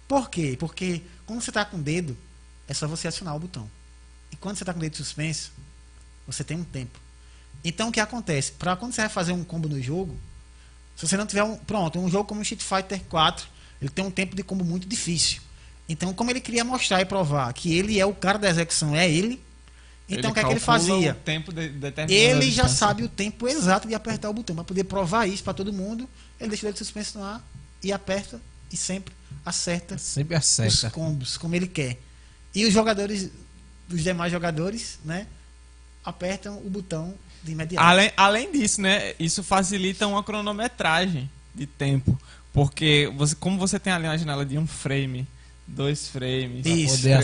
Por 0.06 0.28
quê? 0.28 0.56
Porque 0.60 1.00
quando 1.30 1.42
você 1.42 1.50
está 1.50 1.64
com 1.64 1.76
o 1.76 1.80
dedo, 1.80 2.18
é 2.66 2.74
só 2.74 2.88
você 2.88 3.06
acionar 3.06 3.36
o 3.36 3.38
botão. 3.38 3.70
E 4.32 4.36
quando 4.36 4.56
você 4.56 4.64
está 4.64 4.72
com 4.72 4.80
o 4.80 4.82
dedo 4.82 4.96
suspenso, 4.96 5.52
você 6.26 6.42
tem 6.42 6.56
um 6.56 6.64
tempo. 6.64 6.98
Então 7.64 7.88
o 7.88 7.92
que 7.92 8.00
acontece? 8.00 8.50
Para 8.50 8.74
quando 8.74 8.92
você 8.92 9.02
vai 9.02 9.10
fazer 9.10 9.30
um 9.30 9.44
combo 9.44 9.68
no 9.68 9.80
jogo, 9.80 10.18
se 10.96 11.06
você 11.06 11.16
não 11.16 11.26
tiver 11.26 11.44
um. 11.44 11.54
Pronto, 11.56 12.00
um 12.00 12.10
jogo 12.10 12.24
como 12.24 12.40
o 12.40 12.42
Street 12.42 12.62
Fighter 12.62 13.04
4, 13.04 13.46
ele 13.80 13.90
tem 13.90 14.04
um 14.04 14.10
tempo 14.10 14.34
de 14.34 14.42
combo 14.42 14.64
muito 14.64 14.88
difícil. 14.88 15.40
Então, 15.88 16.12
como 16.12 16.32
ele 16.32 16.40
queria 16.40 16.64
mostrar 16.64 17.00
e 17.00 17.04
provar 17.04 17.52
que 17.52 17.76
ele 17.78 18.00
é 18.00 18.04
o 18.04 18.12
cara 18.12 18.36
da 18.36 18.50
execução, 18.50 18.96
é 18.96 19.08
ele, 19.08 19.40
então 20.08 20.32
o 20.32 20.34
que 20.34 20.40
é 20.40 20.44
que 20.44 20.50
ele 20.50 20.58
fazia? 20.58 21.12
De, 21.12 21.12
Ele 22.12 22.50
já 22.50 22.66
sabe 22.66 23.04
o 23.04 23.08
tempo 23.08 23.46
exato 23.46 23.86
de 23.86 23.94
apertar 23.94 24.28
o 24.28 24.32
botão. 24.32 24.56
Para 24.56 24.64
poder 24.64 24.82
provar 24.82 25.28
isso 25.28 25.44
para 25.44 25.54
todo 25.54 25.72
mundo, 25.72 26.08
ele 26.40 26.48
deixa 26.48 26.66
o 26.66 26.70
dedo 26.70 26.78
suspenso 26.78 27.18
no 27.18 27.24
ar 27.24 27.40
e 27.80 27.92
aperta 27.92 28.40
e 28.72 28.76
sempre 28.76 29.19
acerta 29.44 29.96
Sempre 29.98 30.36
os 30.36 30.40
acerta. 30.44 30.90
combos 30.90 31.36
como 31.36 31.54
ele 31.54 31.66
quer. 31.66 31.98
E 32.54 32.64
os 32.66 32.72
jogadores, 32.72 33.30
os 33.90 34.02
demais 34.02 34.32
jogadores, 34.32 34.98
né, 35.04 35.26
apertam 36.04 36.58
o 36.58 36.68
botão 36.70 37.14
de 37.42 37.52
imediato. 37.52 37.86
Além, 37.86 38.12
além 38.16 38.52
disso, 38.52 38.80
né? 38.80 39.14
Isso 39.18 39.42
facilita 39.42 40.06
uma 40.06 40.22
cronometragem 40.22 41.30
de 41.54 41.66
tempo. 41.66 42.18
Porque 42.52 43.12
você, 43.16 43.34
como 43.36 43.58
você 43.58 43.78
tem 43.78 43.92
ali 43.92 44.06
uma 44.06 44.18
janela 44.18 44.44
de 44.44 44.58
um 44.58 44.66
frame, 44.66 45.26
dois 45.66 46.08
frames, 46.08 46.62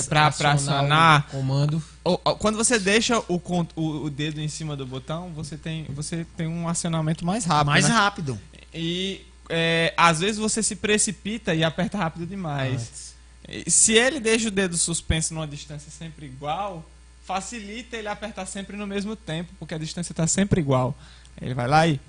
pra 0.08 0.26
acionar. 0.28 1.26
o 1.28 1.30
comando. 1.32 1.82
Ou- 2.04 2.20
ou- 2.24 2.36
Quando 2.36 2.56
você 2.56 2.78
deixa 2.78 3.18
o, 3.28 3.40
o, 3.74 4.04
o 4.04 4.10
dedo 4.10 4.40
em 4.40 4.48
cima 4.48 4.76
do 4.76 4.86
botão, 4.86 5.32
você 5.34 5.56
tem, 5.56 5.84
você 5.90 6.24
tem 6.36 6.46
um 6.46 6.68
acionamento 6.68 7.24
mais 7.26 7.44
rápido. 7.44 7.66
mais 7.66 7.88
né? 7.88 7.90
rápido. 7.94 8.40
E 8.72 9.22
é, 9.48 9.92
às 9.96 10.20
vezes 10.20 10.38
você 10.38 10.62
se 10.62 10.76
precipita 10.76 11.54
e 11.54 11.62
aperta 11.64 11.98
rápido 11.98 12.26
demais. 12.26 13.14
Se 13.68 13.92
ele 13.92 14.18
deixa 14.18 14.48
o 14.48 14.50
dedo 14.50 14.76
suspenso 14.76 15.32
numa 15.32 15.46
distância 15.46 15.90
sempre 15.90 16.26
igual, 16.26 16.84
facilita 17.24 17.96
ele 17.96 18.08
apertar 18.08 18.44
sempre 18.46 18.76
no 18.76 18.86
mesmo 18.86 19.14
tempo, 19.14 19.52
porque 19.58 19.74
a 19.74 19.78
distância 19.78 20.12
está 20.12 20.26
sempre 20.26 20.60
igual. 20.60 20.96
Ele 21.40 21.54
vai 21.54 21.68
lá 21.68 21.86
e 21.86 22.00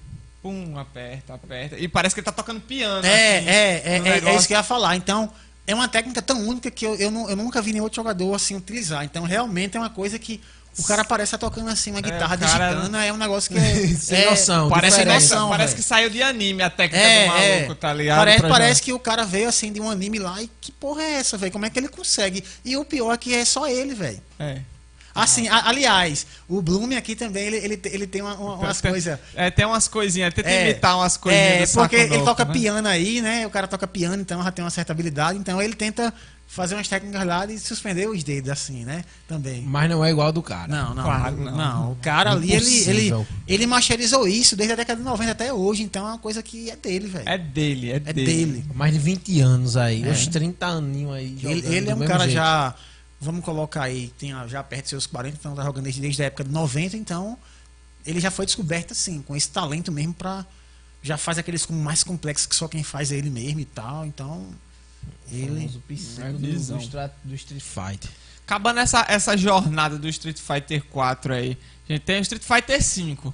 pum, 0.42 0.78
aperta, 0.78 1.34
aperta. 1.36 1.78
E 1.78 1.88
parece 1.88 2.16
que 2.16 2.20
ele 2.22 2.26
tá 2.26 2.32
tocando 2.32 2.62
piano. 2.62 3.06
É, 3.06 3.38
assim, 3.38 3.48
é, 3.50 3.52
é, 3.52 4.02
é, 4.26 4.30
é 4.30 4.36
isso 4.36 4.48
que 4.48 4.54
eu 4.54 4.58
ia 4.58 4.64
falar. 4.64 4.96
Então, 4.96 5.32
é 5.68 5.76
uma 5.76 5.88
técnica 5.88 6.22
tão 6.22 6.48
única 6.48 6.72
que 6.72 6.86
eu, 6.86 6.96
eu, 6.96 7.12
não- 7.12 7.30
eu 7.30 7.36
nunca 7.36 7.62
vi 7.62 7.72
nenhum 7.72 7.84
outro 7.84 7.98
jogador 7.98 8.34
assim 8.34 8.56
utilizar. 8.56 9.04
Então, 9.04 9.24
realmente 9.24 9.76
é 9.76 9.80
uma 9.80 9.90
coisa 9.90 10.18
que 10.18 10.42
o 10.78 10.84
cara 10.84 11.04
parece 11.04 11.36
estar 11.36 11.38
tocando 11.38 11.70
assim 11.70 11.91
uma 11.91 12.02
guitarra 12.02 12.36
o 12.36 12.40
cara- 12.40 12.70
digitando, 12.74 12.98
é 12.98 13.12
um 13.14 13.18
negócio 13.18 13.49
que 13.52 13.58
é, 13.58 13.88
Sem 13.98 14.22
é- 14.24 14.30
noção. 14.30 14.70
Parece, 14.70 15.04
noção, 15.06 15.49
parece 15.49 15.76
que 15.76 15.82
saiu 15.84 16.10
de 16.10 16.22
anime 16.22 16.62
a 16.64 16.70
técnica 16.70 17.04
É, 17.06 17.24
do 17.26 17.28
maluco, 17.32 17.72
é. 17.72 17.76
tá 17.76 17.94
ligado? 17.94 18.18
Parece, 18.20 18.41
parece 18.48 18.82
que 18.82 18.94
o 18.94 18.99
cara 18.99 19.26
veio 19.26 19.49
assim 19.49 19.72
de 19.74 19.82
um 19.82 19.90
anime 19.90 20.20
lá 20.20 20.41
e 20.41 20.49
que 20.62 20.72
porra 20.72 21.02
é 21.04 21.12
essa, 21.14 21.38
velho? 21.38 21.52
Como 21.52 21.66
é 21.66 21.70
que 21.70 21.80
ele 21.80 21.88
consegue? 21.88 22.44
E 22.64 22.78
o 22.78 22.86
pior 22.86 23.14
é 23.14 23.18
que 23.18 23.34
é 23.34 23.44
só 23.45 23.68
ele, 23.68 23.94
velho. 23.94 24.22
É. 24.40 24.60
Assim, 25.16 25.48
a- 25.48 25.68
aliás, 25.70 26.28
o 26.48 26.62
Bloom 26.62 26.95
aqui 26.95 27.16
também, 27.16 27.45
ele, 27.48 27.56
ele, 27.58 27.82
ele 27.86 28.06
tem 28.06 28.22
uma- 28.22 28.36
uma- 28.36 28.54
umas 28.58 28.80
coisas. 28.80 29.18
É, 29.36 29.49
tem 29.49 29.66
umas 29.66 29.88
coisinhas, 29.88 30.32
tenta 30.32 30.48
É, 30.48 30.70
imitar 30.70 30.95
umas 30.95 31.18
coisinhas 31.18 31.54
É, 31.54 31.60
do 31.62 31.66
Saco 31.68 31.80
porque 31.90 31.95
ele 31.95 32.10
Novo, 32.18 32.26
toca 32.26 32.45
né? 32.45 32.54
piano 32.54 32.88
aí, 32.88 33.20
né? 33.20 33.48
O 33.48 33.49
cara 33.49 33.68
toca 33.68 33.88
piano, 33.88 34.22
então 34.22 34.44
já 34.44 34.52
tem 34.52 34.64
uma 34.64 34.70
certa 34.70 34.94
habilidade. 34.94 35.40
Então 35.40 35.60
ele 35.60 35.74
tenta 35.74 36.14
fazer 36.48 36.76
umas 36.76 36.88
técnicas 36.88 37.26
lá 37.26 37.45
e 37.45 37.60
suspender 37.60 38.07
os 38.07 38.24
dedos, 38.24 38.49
assim, 38.49 38.86
né? 38.86 39.03
Também. 39.28 39.61
Mas 39.61 39.90
não 39.90 40.03
é 40.03 40.10
igual 40.10 40.28
ao 40.28 40.34
do 40.34 40.41
cara. 40.41 40.68
Não, 40.68 40.95
não, 40.95 41.03
Claro, 41.03 41.38
não, 41.38 41.56
não. 41.57 41.91
O 41.91 41.95
cara 41.98 42.32
ali, 42.32 42.53
ele, 42.53 42.90
ele, 42.90 43.26
ele 43.45 43.68
masterizou 43.68 44.28
isso 44.28 44.56
desde 44.56 44.74
a 44.74 44.76
década 44.78 44.99
de 44.99 45.06
90 45.06 45.32
até 45.32 45.53
hoje. 45.53 45.84
Então 45.84 46.07
é 46.07 46.11
uma 46.11 46.18
coisa 46.18 46.41
que 46.41 46.72
é 46.72 46.76
dele, 46.76 47.07
velho. 47.07 47.28
É 47.30 47.38
dele, 47.38 47.91
é, 47.91 47.95
É 47.98 47.99
dele. 47.99 48.26
dele. 48.26 48.65
Mais 48.74 48.94
de 48.94 48.99
20 48.99 49.41
anos 49.41 49.78
aí, 49.78 50.07
uns 50.10 50.26
30 50.28 50.65
aninhos 50.65 51.14
aí. 51.14 51.38
Ele, 51.44 51.68
ele 51.76 51.90
é 51.90 51.95
um 51.95 51.99
cara 51.99 52.24
jeito. 52.24 52.34
já. 52.34 52.74
Vamos 53.19 53.44
colocar 53.44 53.84
aí, 53.84 54.14
tem 54.18 54.32
já 54.48 54.64
perto 54.64 54.84
de 54.84 54.90
seus 54.90 55.07
40, 55.07 55.38
então 55.40 55.56
tá 55.56 55.64
jogando 55.64 55.84
desde, 55.86 55.99
desde 56.02 56.22
a 56.22 56.28
época 56.28 56.44
de 56.44 56.52
90, 56.52 56.95
então 56.98 57.36
ele 58.06 58.19
já 58.19 58.30
foi 58.30 58.45
descoberto 58.45 58.91
assim, 58.91 59.24
com 59.24 59.36
esse 59.36 59.49
talento 59.49 59.91
mesmo 59.91 60.14
pra. 60.14 60.45
Já 61.03 61.18
faz 61.18 61.38
aqueles 61.38 61.65
com 61.65 61.74
mais 61.74 62.03
complexos 62.03 62.45
que 62.48 62.56
só 62.56 62.68
quem 62.68 62.84
faz 62.84 63.11
é 63.11 63.15
ele 63.15 63.30
mesmo 63.30 63.60
e 63.60 63.65
tal. 63.65 64.06
Então. 64.06 64.48
Ele. 65.32 65.68
psico 65.88 66.22
É 66.22 66.32
do, 66.32 66.40
do, 67.24 67.36
Street 67.36 67.62
Fighter. 67.62 68.10
Acabando 68.46 68.80
essa, 68.80 69.06
essa 69.10 69.36
jornada 69.36 69.98
do 69.98 70.08
Street 70.08 70.38
Fighter 70.40 70.84
4 70.86 71.34
aí, 71.34 71.58
a 71.90 71.94
gente 71.94 72.02
tem 72.04 72.20
o 72.20 72.22
Street 72.22 72.44
Fighter 72.44 72.82
5. 72.82 73.34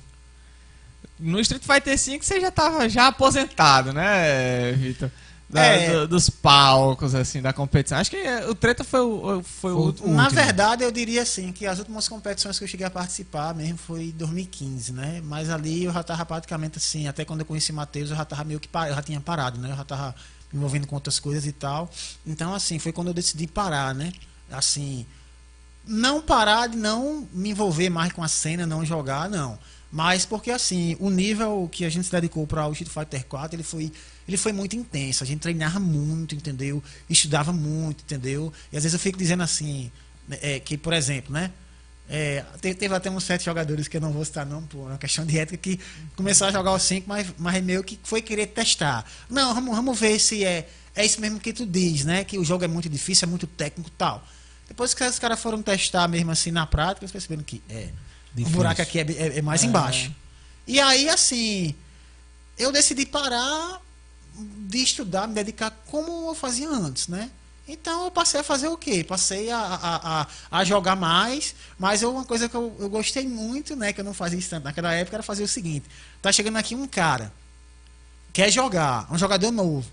No 1.20 1.40
Street 1.40 1.64
Fighter 1.64 1.98
5 1.98 2.26
você 2.26 2.42
já 2.42 2.52
tava 2.52 2.90
já 2.90 3.08
aposentado, 3.08 3.94
né, 3.94 4.72
Vitor? 4.74 5.12
Da- 5.50 5.64
É. 5.64 5.92
do- 5.92 6.08
dos 6.08 6.32
palcos, 6.32 7.14
assim, 7.14 7.40
da 7.40 7.54
competição. 7.54 8.00
Acho 8.00 8.10
que 8.10 8.18
é, 8.18 8.50
o 8.50 8.56
Treta 8.56 8.84
foi 8.84 9.02
o, 9.02 9.44
foi 9.44 9.72
o 9.72 9.76
o 9.78 9.82
último. 9.86 10.14
Na 10.16 10.28
verdade, 10.28 10.84
eu 10.84 10.92
diria 10.92 11.22
assim, 11.22 11.52
que 11.52 11.68
as 11.68 11.78
últimas 11.78 12.08
competições 12.08 12.58
que 12.58 12.64
eu 12.64 12.68
cheguei 12.68 12.88
a 12.88 12.90
participar 12.90 13.54
mesmo 13.54 13.78
foi 13.78 14.06
em 14.06 14.12
2015, 14.12 14.92
né? 14.92 15.22
Mas 15.24 15.52
ali 15.52 15.84
eu 15.84 15.94
já 15.94 16.02
tava 16.02 16.26
praticamente 16.26 16.80
assim, 16.80 17.08
até 17.08 17.24
quando 17.24 17.42
eu 17.42 17.46
conheci 17.46 17.72
o 17.72 17.76
Matheus, 17.76 18.10
eu 18.10 18.16
já 18.18 18.26
tava 18.26 18.44
meio 18.44 18.60
que 18.60 18.68
par... 18.68 18.90
eu 18.90 18.96
já 18.96 19.02
tinha 19.04 19.22
parado, 19.22 19.60
né? 19.60 19.72
Eu 19.72 19.76
já 19.78 19.84
tava 19.84 20.16
envolvendo 20.54 20.88
com 20.88 20.96
outras 20.96 21.20
coisas 21.20 21.46
e 21.46 21.52
tal. 21.52 21.90
Então, 22.26 22.54
assim, 22.54 22.80
foi 22.80 22.92
quando 22.92 23.08
eu 23.08 23.14
decidi 23.14 23.48
parar, 23.48 23.94
né? 23.96 24.14
Assim, 24.52 25.06
não 25.86 26.22
parar 26.22 26.68
de 26.68 26.78
não 26.78 27.28
me 27.34 27.50
envolver 27.50 27.90
mais 27.90 28.12
com 28.14 28.24
a 28.24 28.28
cena, 28.28 28.66
não 28.66 28.86
jogar, 28.86 29.30
não. 29.30 29.58
Mas 29.92 30.26
porque 30.26 30.50
assim, 30.50 30.98
o 31.00 31.10
nível 31.12 31.70
que 31.72 31.86
a 31.86 31.90
gente 31.90 32.06
se 32.06 32.12
dedicou 32.12 32.48
para 32.48 32.68
o 32.68 32.72
Street 32.72 32.92
Fighter 32.92 33.26
4, 33.28 33.56
ele 33.56 33.62
foi, 33.62 33.92
ele 34.28 34.38
foi 34.38 34.52
muito 34.52 34.76
intenso. 34.76 35.24
A 35.24 35.28
gente 35.28 35.42
treinava 35.42 35.80
muito, 35.80 36.34
entendeu? 36.34 36.84
Estudava 37.08 37.54
muito, 37.54 38.02
entendeu? 38.02 38.52
E 38.72 38.78
às 38.78 38.84
vezes 38.84 38.94
eu 38.94 39.00
fico 39.00 39.20
dizendo 39.20 39.44
assim, 39.44 39.92
é, 40.42 40.60
que, 40.60 40.78
por 40.78 40.94
exemplo, 40.94 41.32
né? 41.32 41.52
É, 42.10 42.44
te- 42.62 42.74
teve 42.76 42.94
até 42.94 43.10
uns 43.10 43.24
sete 43.24 43.46
jogadores 43.46 43.88
que 43.88 43.98
eu 43.98 44.02
não 44.02 44.12
vou 44.12 44.24
citar, 44.26 44.46
não, 44.46 44.62
por 44.64 44.88
uma 44.88 44.98
questão 44.98 45.26
de 45.26 45.38
ética, 45.40 45.58
que 45.58 45.80
começaram 46.16 46.50
a 46.50 46.54
jogar 46.54 46.74
os 46.74 46.84
cinco, 46.84 47.08
mas, 47.08 47.28
mas 47.38 47.64
meio 47.64 47.84
que 47.84 47.98
foi 48.04 48.22
querer 48.22 48.48
testar. 48.48 49.06
Não, 49.30 49.54
vamos, 49.56 49.76
vamos 49.76 50.00
ver 50.00 50.20
se 50.20 50.44
é, 50.44 50.68
é 50.96 51.06
isso 51.06 51.20
mesmo 51.22 51.40
que 51.40 51.54
tu 51.54 51.66
diz, 51.66 52.04
né? 52.06 52.24
Que 52.24 52.38
o 52.38 52.44
jogo 52.44 52.64
é 52.66 52.68
muito 52.68 52.90
difícil, 52.90 53.26
é 53.26 53.30
muito 53.30 53.48
técnico 53.48 53.90
e 53.90 53.98
tal. 53.98 54.26
Depois 54.68 54.94
que 54.94 55.04
os 55.04 55.18
caras 55.18 55.40
foram 55.40 55.62
testar 55.62 56.08
mesmo 56.08 56.30
assim 56.32 56.52
na 56.52 56.66
prática, 56.68 57.04
eles 57.06 57.12
perceberam 57.12 57.44
que 57.44 57.62
é. 57.70 57.90
Difícil. 58.34 58.54
O 58.54 58.58
buraco 58.58 58.82
aqui 58.82 59.00
é, 59.00 59.02
é- 59.12 59.38
é 59.40 59.42
mais 59.42 59.64
embaixo. 59.64 60.12
E 60.68 60.80
aí, 60.80 61.08
assim, 61.10 61.74
eu 62.58 62.72
decidi 62.72 63.06
parar 63.06 63.80
de 64.36 64.80
estudar, 64.80 65.28
me 65.28 65.34
dedicar 65.36 65.70
como 65.88 66.30
eu 66.30 66.36
fazia 66.36 66.68
antes, 66.70 67.08
né? 67.08 67.30
Então 67.68 68.06
eu 68.06 68.12
passei 68.12 68.42
a 68.42 68.44
fazer 68.44 68.68
o 68.68 68.76
quê? 68.78 69.04
Passei 69.06 69.50
a, 69.50 69.58
a, 69.58 70.22
a, 70.22 70.28
a 70.60 70.64
jogar 70.66 70.96
mais, 70.98 71.56
mas 71.80 72.02
eu- 72.02 72.12
uma 72.12 72.26
coisa 72.26 72.50
que 72.50 72.56
eu, 72.56 72.76
eu 72.80 72.90
gostei 72.90 73.26
muito, 73.26 73.74
né? 73.76 73.94
Que 73.94 74.02
eu 74.02 74.06
não 74.06 74.14
fazia 74.14 74.38
isso 74.38 74.50
tanto 74.50 74.66
naquela 74.66 74.94
época, 74.94 75.16
era 75.16 75.24
fazer 75.24 75.44
o 75.44 75.48
seguinte: 75.48 75.86
tá 76.22 76.30
chegando 76.32 76.58
aqui 76.58 76.76
um 76.76 76.86
cara, 76.86 77.32
quer 78.34 78.52
jogar, 78.52 79.08
um 79.12 79.18
jogador 79.18 79.52
novo. 79.52 79.90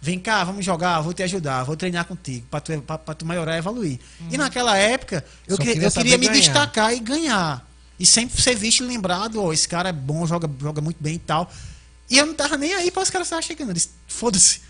Vem 0.00 0.20
cá, 0.20 0.44
vamos 0.44 0.64
jogar, 0.64 1.00
vou 1.00 1.12
te 1.12 1.24
ajudar, 1.24 1.64
vou 1.64 1.76
treinar 1.76 2.04
contigo, 2.04 2.46
pra 2.48 2.60
tu, 2.60 2.80
pra, 2.82 2.96
pra 2.96 3.14
tu 3.14 3.26
melhorar 3.26 3.56
e 3.56 3.58
evoluir. 3.58 3.98
E 4.30 4.38
naquela 4.38 4.76
época, 4.76 5.24
eu, 5.48 5.56
que- 5.58 5.64
queria 5.64 5.88
eu 5.88 5.90
queria 5.90 6.16
me 6.18 6.26
ganhar. 6.28 6.40
destacar 6.40 6.94
e 6.94 7.00
ganhar. 7.00 7.68
E 7.98 8.06
sempre 8.06 8.40
ser 8.40 8.54
visto 8.54 8.84
e 8.84 8.86
lembrado, 8.86 9.42
ó, 9.42 9.52
esse 9.52 9.66
cara 9.66 9.88
é 9.88 9.92
bom, 9.92 10.24
joga, 10.24 10.48
joga 10.60 10.80
muito 10.80 10.98
bem 11.02 11.16
e 11.16 11.18
tal. 11.18 11.50
E 12.08 12.16
eu 12.16 12.24
não 12.24 12.34
tava 12.34 12.56
nem 12.56 12.72
aí 12.74 12.92
para 12.92 13.02
os 13.02 13.10
caras 13.10 13.26
estarem 13.26 13.44
chegando. 13.44 13.74
Disse, 13.74 13.90
foda-se. 14.06 14.60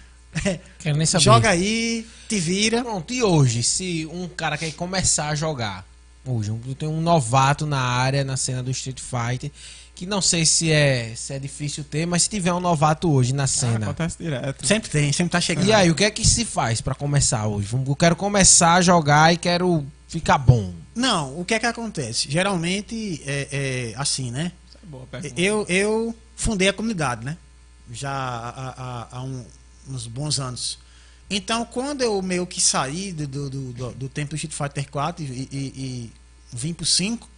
É, 0.45 0.59
Quero 0.79 0.97
nem 0.97 1.07
saber. 1.07 1.25
joga 1.25 1.51
aí, 1.51 2.07
te 2.29 2.39
vira. 2.39 2.83
Pronto, 2.83 3.13
e 3.13 3.23
hoje, 3.23 3.63
se 3.63 4.07
um 4.13 4.29
cara 4.29 4.57
quer 4.59 4.73
começar 4.73 5.29
a 5.29 5.35
jogar, 5.35 5.85
hoje, 6.25 6.51
um- 6.51 6.59
tem 6.75 6.89
um 6.89 7.01
novato 7.01 7.67
na 7.67 7.81
área, 7.81 8.23
na 8.25 8.37
cena 8.37 8.63
do 8.63 8.71
Street 8.71 9.01
Fighter, 9.01 9.51
que 9.95 10.07
não 10.07 10.21
sei 10.23 10.47
se 10.47 10.71
é, 10.71 11.13
se 11.17 11.33
é 11.33 11.39
difícil 11.39 11.83
ter, 11.83 12.07
mas 12.07 12.23
se 12.25 12.29
tiver 12.31 12.53
um 12.53 12.61
novato 12.61 13.11
hoje 13.11 13.33
na 13.33 13.45
Ah, 13.45 13.47
cena. 13.49 13.87
acontece 13.87 14.17
direto. 14.19 14.65
Sempre 14.67 14.91
tem, 14.91 15.11
sempre 15.13 15.33
tá 15.33 15.41
chegando. 15.41 15.67
e 15.67 15.73
aí, 15.73 15.91
o 15.91 15.95
que 15.95 16.05
é 16.05 16.11
que 16.11 16.25
se 16.27 16.45
faz 16.45 16.81
pra 16.81 16.95
começar 16.95 17.47
hoje? 17.47 17.69
Eu 17.75 17.97
quero 17.97 18.15
começar 18.15 18.75
a 18.75 18.81
jogar 18.81 19.33
e 19.33 19.37
quero 19.37 19.85
ficar 20.07 20.39
bom. 20.39 20.73
Não, 20.95 21.41
o 21.41 21.45
que 21.45 21.55
é 21.55 21.59
que 21.59 21.67
acontece? 21.67 22.31
Geralmente, 22.31 23.21
é, 23.27 23.49
é 23.51 23.95
assim, 23.97 24.31
né? 24.31 24.53
É 24.83 24.87
boa. 24.87 25.07
Eu, 25.37 25.65
eu 25.69 26.15
fundei 26.37 26.69
a 26.69 26.73
comunidade, 26.73 27.25
né? 27.25 27.37
Já 27.91 28.11
há, 28.11 28.75
há- 28.77 29.09
há 29.13 29.23
um- 29.23 29.45
uns 29.91 30.07
bons 30.07 30.39
anos. 30.41 30.79
Então, 31.31 31.65
quando 31.65 32.03
eu 32.03 32.21
meio 32.23 32.47
que 32.47 32.61
saí 32.61 33.13
do, 33.13 33.27
do, 33.27 33.51
do, 33.51 33.93
do- 33.93 34.09
tempo 34.09 34.31
do 34.31 34.37
Street 34.37 34.53
Fighter 34.55 34.91
4 34.91 35.23
e, 35.25 35.27
e, 35.29 35.33
e 35.53 36.13
vim 36.53 36.73
pro 36.73 36.87
5, 36.87 37.29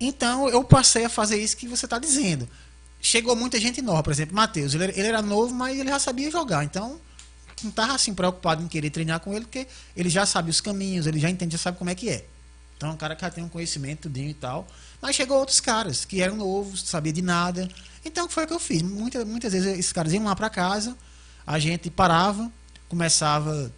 então 0.00 0.48
eu 0.48 0.64
passei 0.64 1.04
a 1.04 1.08
fazer 1.08 1.40
isso 1.40 1.56
que 1.56 1.68
você 1.68 1.86
está 1.86 1.98
dizendo. 1.98 2.48
Chegou 3.00 3.34
muita 3.36 3.60
gente 3.60 3.80
nova, 3.80 4.02
por 4.02 4.12
exemplo, 4.12 4.34
Matheus. 4.34 4.74
Ele, 4.74 4.84
ele 4.84 5.00
era 5.06 5.22
novo, 5.22 5.54
mas 5.54 5.78
ele 5.78 5.88
já 5.88 5.98
sabia 5.98 6.30
jogar. 6.30 6.64
Então, 6.64 7.00
não 7.62 7.70
estava 7.70 7.94
assim 7.94 8.12
preocupado 8.14 8.62
em 8.62 8.68
querer 8.68 8.90
treinar 8.90 9.20
com 9.20 9.32
ele, 9.32 9.44
porque 9.44 9.66
ele 9.96 10.08
já 10.08 10.26
sabe 10.26 10.50
os 10.50 10.60
caminhos, 10.60 11.06
ele 11.06 11.20
já 11.20 11.30
entende, 11.30 11.52
já 11.52 11.58
sabe 11.62 11.78
como 11.78 11.90
é 11.90 11.94
que 11.94 12.08
é. 12.08 12.26
Então, 12.76 12.90
é 12.90 12.92
um 12.92 12.96
cara 12.96 13.14
que 13.14 13.22
já 13.22 13.30
tem 13.30 13.44
um 13.44 13.48
conhecimento 13.48 14.02
tudinho 14.02 14.30
e 14.30 14.34
tal. 14.34 14.66
Mas 15.00 15.14
chegou 15.14 15.38
outros 15.38 15.60
caras 15.60 16.04
que 16.04 16.20
eram 16.20 16.36
novos, 16.36 16.82
sabia 16.82 17.12
de 17.12 17.22
nada. 17.22 17.68
Então, 18.04 18.28
foi 18.28 18.44
o 18.44 18.46
que 18.48 18.52
eu 18.52 18.58
fiz. 18.60 18.82
Muita, 18.82 19.24
muitas 19.24 19.52
vezes 19.52 19.78
esses 19.78 19.92
caras 19.92 20.12
iam 20.12 20.24
lá 20.24 20.34
para 20.34 20.50
casa, 20.50 20.96
a 21.46 21.58
gente 21.58 21.90
parava, 21.90 22.50
começava 22.88 23.72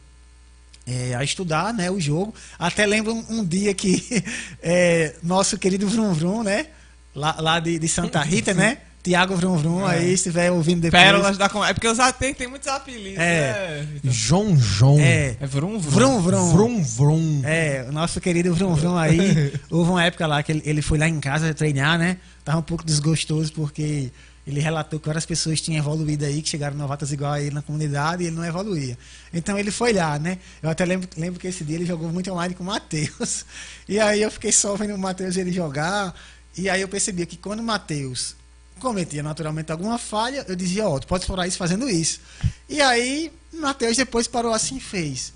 é, 0.86 1.14
a 1.14 1.24
estudar 1.24 1.72
né, 1.72 1.90
o 1.90 2.00
jogo. 2.00 2.34
Até 2.58 2.84
lembro 2.86 3.14
um, 3.14 3.38
um 3.38 3.44
dia 3.44 3.72
que 3.74 4.02
é, 4.62 5.14
nosso 5.22 5.58
querido 5.58 5.88
Vrum 5.88 6.12
Vrum, 6.12 6.42
né? 6.42 6.66
Lá, 7.14 7.36
lá 7.38 7.60
de, 7.60 7.78
de 7.78 7.88
Santa 7.88 8.20
Rita, 8.22 8.52
né? 8.52 8.78
Tiago 9.02 9.36
Vrum 9.36 9.56
Vrum, 9.58 9.84
aí 9.86 10.08
se 10.08 10.14
estiver 10.14 10.50
ouvindo 10.50 10.80
depois. 10.80 11.02
Pérolas 11.02 11.36
da 11.36 11.46
comédia. 11.48 11.72
É 11.72 11.74
porque 11.74 11.86
os 11.88 12.00
atores 12.00 12.36
têm 12.38 12.48
muitos 12.48 12.66
apelidos, 12.68 13.18
É. 13.18 13.82
né? 13.82 14.00
João 14.04 14.56
João. 14.58 14.98
É, 14.98 15.36
É 15.38 15.46
vrum 15.46 15.78
vrum. 15.78 15.90
Vrum 15.90 16.20
Vrum. 16.22 16.50
Vrum 16.52 16.82
Vrum. 16.82 17.42
É, 17.44 17.84
o 17.86 17.92
nosso 17.92 18.18
querido 18.18 18.54
Vrum 18.54 18.74
Vrum 18.74 18.96
aí. 18.96 19.52
houve 19.70 19.90
uma 19.90 20.02
época 20.02 20.26
lá 20.26 20.42
que 20.42 20.52
ele, 20.52 20.62
ele 20.64 20.80
foi 20.82 20.96
lá 20.96 21.06
em 21.06 21.20
casa 21.20 21.52
treinar, 21.52 21.98
né? 21.98 22.16
Tava 22.42 22.58
um 22.58 22.62
pouco 22.62 22.82
desgostoso 22.82 23.52
porque 23.52 24.10
ele 24.46 24.60
relatou 24.60 25.00
que 25.00 25.06
várias 25.06 25.24
pessoas 25.24 25.60
tinham 25.60 25.78
evoluído 25.78 26.24
aí, 26.24 26.42
que 26.42 26.48
chegaram 26.48 26.76
novatas 26.76 27.12
igual 27.12 27.32
a 27.32 27.40
ele 27.40 27.54
na 27.54 27.62
comunidade 27.62 28.22
e 28.22 28.26
ele 28.26 28.36
não 28.36 28.44
evoluía. 28.44 28.98
Então 29.32 29.58
ele 29.58 29.70
foi 29.70 29.92
lá, 29.92 30.18
né? 30.18 30.38
Eu 30.62 30.68
até 30.68 30.84
lembro, 30.84 31.08
lembro 31.16 31.40
que 31.40 31.46
esse 31.46 31.64
dia 31.64 31.76
ele 31.76 31.86
jogou 31.86 32.10
muito 32.10 32.30
online 32.30 32.54
com 32.54 32.62
o 32.62 32.66
Matheus. 32.66 33.44
E 33.86 34.00
aí 34.00 34.22
eu 34.22 34.30
fiquei 34.30 34.50
só 34.50 34.74
vendo 34.76 34.94
o 34.94 34.98
Matheus 34.98 35.36
ele 35.36 35.52
jogar. 35.52 36.14
E 36.56 36.70
aí 36.70 36.80
eu 36.80 36.88
percebi 36.88 37.26
que 37.26 37.36
quando 37.36 37.60
o 37.60 37.62
Matheus 37.62 38.34
cometia 38.80 39.22
naturalmente 39.22 39.70
alguma 39.70 39.98
falha, 39.98 40.44
eu 40.48 40.56
dizia, 40.56 40.88
ó, 40.88 40.98
tu 40.98 41.06
pode 41.06 41.24
explorar 41.24 41.46
isso 41.46 41.58
fazendo 41.58 41.88
isso. 41.88 42.20
E 42.68 42.80
aí, 42.80 43.32
o 43.52 43.58
Matheus 43.58 43.96
depois 43.96 44.26
parou 44.26 44.52
assim 44.52 44.76
e 44.76 44.80
fez. 44.80 45.32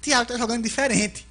Tiago 0.00 0.26
tá 0.26 0.38
jogando 0.38 0.62
diferente. 0.62 1.27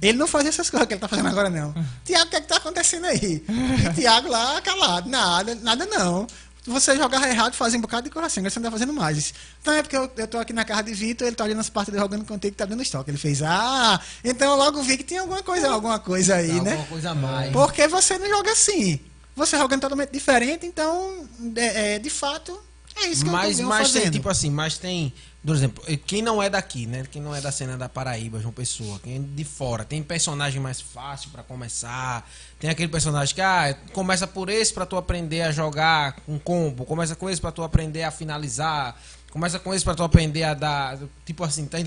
Ele 0.00 0.18
não 0.18 0.26
faz 0.26 0.46
essas 0.46 0.68
coisas 0.70 0.86
que 0.86 0.94
ele 0.94 1.00
tá 1.00 1.08
fazendo 1.08 1.28
agora, 1.28 1.50
não. 1.50 1.74
Tiago, 2.04 2.26
o 2.26 2.28
que 2.30 2.36
é 2.36 2.40
que 2.40 2.48
tá 2.48 2.56
acontecendo 2.56 3.06
aí? 3.06 3.44
E 3.90 3.94
Tiago 3.94 4.28
lá, 4.28 4.60
calado, 4.60 5.08
nada, 5.08 5.54
nada 5.56 5.86
não. 5.86 6.26
Você 6.66 6.96
jogava 6.96 7.28
errado, 7.28 7.54
fazia 7.54 7.78
um 7.78 7.82
bocado 7.82 8.04
de 8.04 8.10
coração, 8.10 8.40
agora 8.40 8.50
você 8.50 8.58
não 8.58 8.64
tá 8.64 8.70
fazendo 8.72 8.92
mais. 8.92 9.32
Então 9.62 9.72
é 9.72 9.82
porque 9.82 9.96
eu, 9.96 10.26
tô 10.26 10.38
aqui 10.38 10.52
na 10.52 10.64
casa 10.64 10.82
de 10.82 10.94
Vitor, 10.94 11.26
ele 11.26 11.36
tá 11.36 11.44
olhando 11.44 11.60
as 11.60 11.70
partidas 11.70 12.00
jogando 12.00 12.24
contigo 12.24 12.52
que 12.52 12.58
tá 12.58 12.64
dando 12.64 12.82
estoque. 12.82 13.10
Ele 13.10 13.18
fez, 13.18 13.40
ah, 13.42 14.00
então 14.24 14.50
eu 14.50 14.56
logo 14.56 14.82
vi 14.82 14.96
que 14.96 15.04
tinha 15.04 15.20
alguma 15.20 15.42
coisa, 15.42 15.70
alguma 15.70 15.98
coisa 16.00 16.34
aí, 16.36 16.50
Alguma 16.50 16.70
né? 16.70 16.86
coisa 16.88 17.10
a 17.10 17.14
mais. 17.14 17.52
Porque 17.52 17.86
você 17.86 18.18
não 18.18 18.28
joga 18.28 18.50
assim. 18.50 18.98
Você 19.36 19.56
jogando 19.56 19.82
totalmente 19.82 20.10
diferente, 20.10 20.66
então, 20.66 21.28
é, 21.54 21.94
é, 21.94 21.98
de 21.98 22.10
fato, 22.10 22.58
é 22.96 23.08
isso 23.08 23.24
que 23.24 23.30
mas, 23.30 23.58
eu 23.58 23.64
tô 23.64 23.68
mas 23.68 23.86
fazendo. 23.88 24.02
tem, 24.02 24.10
tipo 24.10 24.28
assim, 24.28 24.50
mas 24.50 24.78
tem, 24.78 25.12
por 25.46 25.54
exemplo, 25.54 25.84
quem 26.04 26.22
não 26.22 26.42
é 26.42 26.50
daqui, 26.50 26.86
né? 26.86 27.06
Quem 27.08 27.22
não 27.22 27.32
é 27.32 27.40
da 27.40 27.52
cena 27.52 27.78
da 27.78 27.88
Paraíba, 27.88 28.40
João 28.40 28.52
Pessoa, 28.52 28.98
quem 28.98 29.14
é 29.14 29.18
de 29.20 29.44
fora, 29.44 29.84
tem 29.84 30.02
personagem 30.02 30.60
mais 30.60 30.80
fácil 30.80 31.30
pra 31.30 31.44
começar. 31.44 32.28
Tem 32.58 32.68
aquele 32.68 32.88
personagem 32.88 33.32
que 33.32 33.40
ah, 33.40 33.76
começa 33.92 34.26
por 34.26 34.48
esse 34.48 34.74
pra 34.74 34.84
tu 34.84 34.96
aprender 34.96 35.42
a 35.42 35.52
jogar 35.52 36.14
com 36.26 36.36
combo, 36.36 36.84
começa 36.84 37.14
com 37.14 37.30
esse 37.30 37.40
pra 37.40 37.52
tu 37.52 37.62
aprender 37.62 38.02
a 38.02 38.10
finalizar, 38.10 39.00
começa 39.30 39.60
com 39.60 39.72
esse 39.72 39.84
pra 39.84 39.94
tu 39.94 40.02
aprender 40.02 40.42
a 40.42 40.52
dar, 40.52 40.98
tipo 41.24 41.44
assim, 41.44 41.66
Tá 41.66 41.78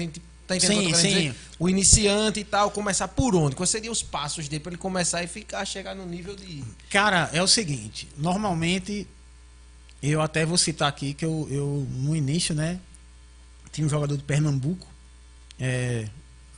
entendendo 0.56 0.80
Sim, 0.80 0.88
o 0.88 0.90
que 0.90 0.95
eu 0.95 0.99
quero 0.99 1.02
sim. 1.02 1.07
dizer? 1.10 1.36
O 1.60 1.69
iniciante 1.69 2.40
e 2.40 2.44
tal, 2.44 2.72
começar 2.72 3.07
por 3.10 3.36
onde? 3.36 3.56
Quais 3.56 3.69
seriam 3.69 3.91
os 3.91 4.02
passos 4.02 4.48
dele 4.48 4.64
pra 4.64 4.72
ele 4.72 4.80
começar 4.80 5.22
e 5.22 5.27
ficar, 5.27 5.64
chegar 5.64 5.94
no 5.94 6.07
nível 6.07 6.36
de. 6.36 6.64
Cara, 6.90 7.30
é 7.34 7.44
o 7.44 7.48
seguinte, 7.48 8.10
normalmente, 8.18 9.06
eu 10.02 10.22
até 10.22 10.45
vou 10.45 10.57
citar 10.57 10.88
aqui 10.88 11.14
que 11.14 11.23
eu, 11.23 11.48
eu 11.52 11.86
no 11.91 12.15
início, 12.15 12.56
né, 12.56 12.80
tinha 13.80 13.88
um 13.88 13.90
jogador 13.90 14.18
do 14.18 14.24
Pernambuco, 14.24 14.86
é, 15.58 16.08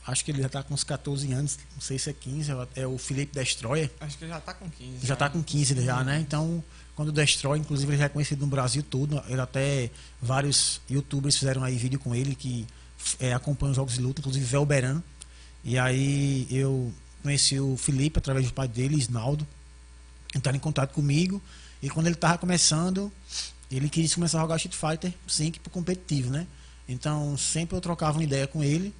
acho 0.06 0.24
que 0.24 0.32
ele 0.32 0.42
já 0.42 0.48
tá 0.48 0.62
com 0.62 0.74
uns 0.74 0.82
14 0.82 1.32
anos, 1.32 1.56
não 1.74 1.80
sei 1.80 1.96
se 1.96 2.10
é 2.10 2.12
15, 2.12 2.50
é 2.74 2.86
o 2.86 2.98
Felipe 2.98 3.38
Destroyer, 3.38 3.90
Acho 4.00 4.18
que 4.18 4.26
já 4.26 4.40
tá 4.40 4.52
com 4.52 4.68
15. 4.68 5.06
já 5.06 5.14
tá 5.16 5.30
com 5.30 5.42
15 5.42 5.80
já, 5.82 6.02
né? 6.02 6.18
Então, 6.18 6.62
quando 6.96 7.08
o 7.10 7.12
Destroy, 7.12 7.58
inclusive 7.58 7.92
ele 7.92 7.98
já 7.98 8.06
é 8.06 8.08
conhecido 8.08 8.40
no 8.40 8.48
Brasil 8.48 8.82
todo, 8.82 9.22
ele 9.28 9.40
até 9.40 9.90
vários 10.20 10.80
youtubers 10.90 11.36
fizeram 11.36 11.62
aí 11.62 11.76
vídeo 11.76 12.00
com 12.00 12.12
ele 12.12 12.34
que 12.34 12.66
é, 13.20 13.32
acompanham 13.32 13.70
os 13.70 13.76
jogos 13.76 13.94
de 13.94 14.00
luta, 14.00 14.20
inclusive 14.20 14.44
Velberan. 14.44 15.00
E 15.62 15.78
aí 15.78 16.48
eu 16.50 16.92
conheci 17.22 17.60
o 17.60 17.76
Felipe 17.76 18.18
através 18.18 18.46
do 18.46 18.52
pai 18.52 18.66
dele, 18.66 18.96
Isnaldo, 18.96 19.46
entraram 20.34 20.56
em 20.56 20.60
contato 20.60 20.92
comigo. 20.92 21.40
E 21.80 21.88
quando 21.88 22.08
ele 22.08 22.16
tava 22.16 22.36
começando, 22.38 23.12
ele 23.70 23.88
quis 23.88 24.12
começar 24.12 24.38
a 24.38 24.40
jogar 24.42 24.56
Street 24.56 24.74
Fighter 24.74 25.14
5 25.28 25.60
pro 25.60 25.70
competitivo, 25.70 26.28
né? 26.28 26.48
Então 26.92 27.36
sempre 27.36 27.76
eu 27.76 27.80
trocava 27.80 28.18
uma 28.18 28.24
ideia 28.24 28.46
com 28.46 28.62
ele. 28.62 28.94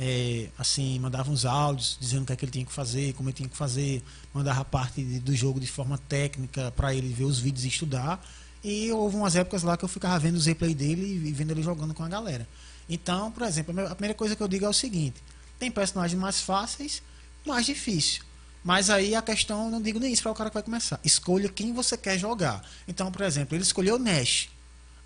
é, 0.00 0.48
assim, 0.56 0.96
mandava 1.00 1.28
uns 1.28 1.44
áudios 1.44 1.98
dizendo 2.00 2.22
o 2.22 2.26
que, 2.26 2.32
é 2.32 2.36
que 2.36 2.44
ele 2.44 2.52
tinha 2.52 2.64
que 2.64 2.72
fazer, 2.72 3.14
como 3.14 3.28
ele 3.30 3.36
tinha 3.36 3.48
que 3.48 3.56
fazer, 3.56 4.00
mandava 4.32 4.64
parte 4.64 5.02
de- 5.02 5.18
do 5.18 5.34
jogo 5.34 5.58
de 5.58 5.66
forma 5.66 5.98
técnica 5.98 6.70
para 6.76 6.94
ele 6.94 7.12
ver 7.12 7.24
os 7.24 7.40
vídeos 7.40 7.64
e 7.64 7.68
estudar. 7.68 8.24
E 8.62 8.92
houve 8.92 9.16
umas 9.16 9.34
épocas 9.34 9.64
lá 9.64 9.76
que 9.76 9.84
eu 9.84 9.88
ficava 9.88 10.16
vendo 10.20 10.36
os 10.36 10.46
replay 10.46 10.72
dele 10.72 11.02
e 11.28 11.32
vendo 11.32 11.50
ele 11.50 11.64
jogando 11.64 11.94
com 11.94 12.04
a 12.04 12.08
galera. 12.08 12.46
Então, 12.88 13.32
por 13.32 13.42
exemplo, 13.42 13.72
a 13.72 13.74
me- 13.82 13.88
a 13.90 13.94
primeira 13.96 14.14
coisa 14.14 14.36
que 14.36 14.42
eu 14.42 14.46
digo 14.46 14.64
é 14.64 14.68
o 14.68 14.72
seguinte: 14.72 15.20
tem 15.58 15.68
personagens 15.68 16.20
mais 16.20 16.40
fáceis, 16.40 17.02
mais 17.44 17.66
difícil. 17.66 18.22
Mas 18.62 18.90
aí 18.90 19.16
a 19.16 19.22
questão, 19.22 19.68
não 19.68 19.82
digo 19.82 19.98
nem 19.98 20.12
isso 20.12 20.22
para 20.22 20.30
o 20.30 20.34
cara 20.34 20.48
que 20.48 20.54
vai 20.54 20.62
começar. 20.62 21.00
Escolha 21.04 21.48
quem 21.48 21.72
você 21.72 21.96
quer 21.96 22.16
jogar. 22.18 22.64
Então, 22.86 23.10
por 23.10 23.22
exemplo, 23.22 23.56
ele 23.56 23.64
escolheu 23.64 23.98
Nash. 23.98 24.48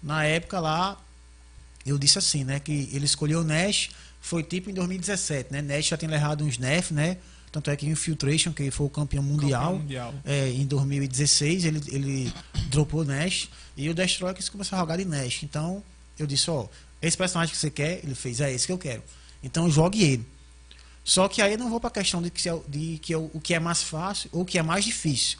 Na 0.03 0.25
época 0.27 0.61
lá, 0.61 0.99
eu 1.85 1.99
disse 1.99 2.19
assim, 2.19 2.45
né? 2.45 2.61
Que 2.61 2.89
ele 2.93 3.05
escolheu 3.05 3.41
o 3.41 3.45
Nash, 3.45 3.91
foi 4.21 4.43
tipo 4.43 4.71
em 4.71 4.75
2017, 4.75 5.53
né? 5.53 5.63
Nash 5.63 5.87
já 5.87 5.97
tinha 5.97 6.11
levado 6.11 6.45
uns 6.45 6.59
NEF, 6.59 6.93
né? 6.93 7.17
Tanto 7.51 7.71
é 7.71 7.77
que 7.77 7.87
Infiltration, 7.87 8.53
que 8.53 8.71
foi 8.71 8.87
o 8.87 8.91
campeão 8.91 9.23
mundial, 9.23 9.77
mundial. 9.77 10.15
é, 10.25 10.49
em 10.51 10.65
2016, 10.67 11.65
ele, 11.67 11.83
ele 11.89 12.33
dropou 12.71 13.01
o 13.03 13.05
Nash 13.05 13.49
e 13.77 13.91
o 13.91 13.95
quis 14.35 14.49
começar 14.49 14.77
a 14.77 14.81
jogar 14.81 14.97
de 14.97 15.05
Nash. 15.05 15.43
Então, 15.43 15.83
eu 16.19 16.27
disse, 16.27 16.51
ó, 16.51 16.67
esse 17.03 17.17
personagem 17.17 17.53
que 17.53 17.61
você 17.61 17.71
quer, 17.71 18.01
ele 18.03 18.15
fez, 18.15 18.41
é 18.41 18.51
esse 18.53 18.65
que 18.67 18.73
eu 18.73 18.79
quero. 18.79 19.03
Então, 19.43 19.71
jogue 19.71 20.03
ele. 20.03 20.27
Só 21.05 21.29
que 21.29 21.43
aí 21.43 21.53
eu 21.53 21.59
não 21.59 21.69
vou 21.69 21.79
para 21.81 21.89
a 21.89 21.93
questão 21.93 22.23
de 22.23 22.31
que, 22.31 22.49
é 22.49 22.55
o- 22.55 22.65
de 22.69 22.99
que 23.03 23.13
é 23.13 23.19
o 23.19 23.29
o 23.35 23.41
que 23.41 23.53
é 23.55 23.59
mais 23.59 23.83
fácil 23.83 24.31
ou 24.33 24.43
o 24.43 24.45
que 24.45 24.57
é 24.59 24.63
mais 24.63 24.85
difícil. 24.85 25.39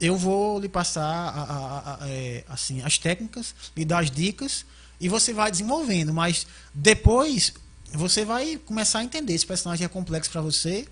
Eu 0.00 0.16
vou 0.16 0.58
lhe 0.58 0.68
passar 0.68 1.02
a- 1.04 1.42
a- 1.42 1.96
a- 2.04 2.08
é, 2.08 2.44
assim, 2.48 2.80
as 2.82 2.96
técnicas, 2.96 3.54
lhe 3.76 3.84
dar 3.84 3.98
as 3.98 4.10
dicas 4.10 4.64
e 5.00 5.08
você 5.08 5.32
vai 5.32 5.50
desenvolvendo. 5.50 6.12
Mas 6.12 6.46
depois 6.74 7.52
você 7.92 8.24
vai 8.24 8.56
começar 8.64 9.00
a 9.00 9.04
entender 9.04 9.36
se 9.38 9.44
o 9.44 9.48
personagem 9.48 9.84
é 9.84 9.88
complexo 9.88 10.30
para 10.30 10.40
você 10.40 10.86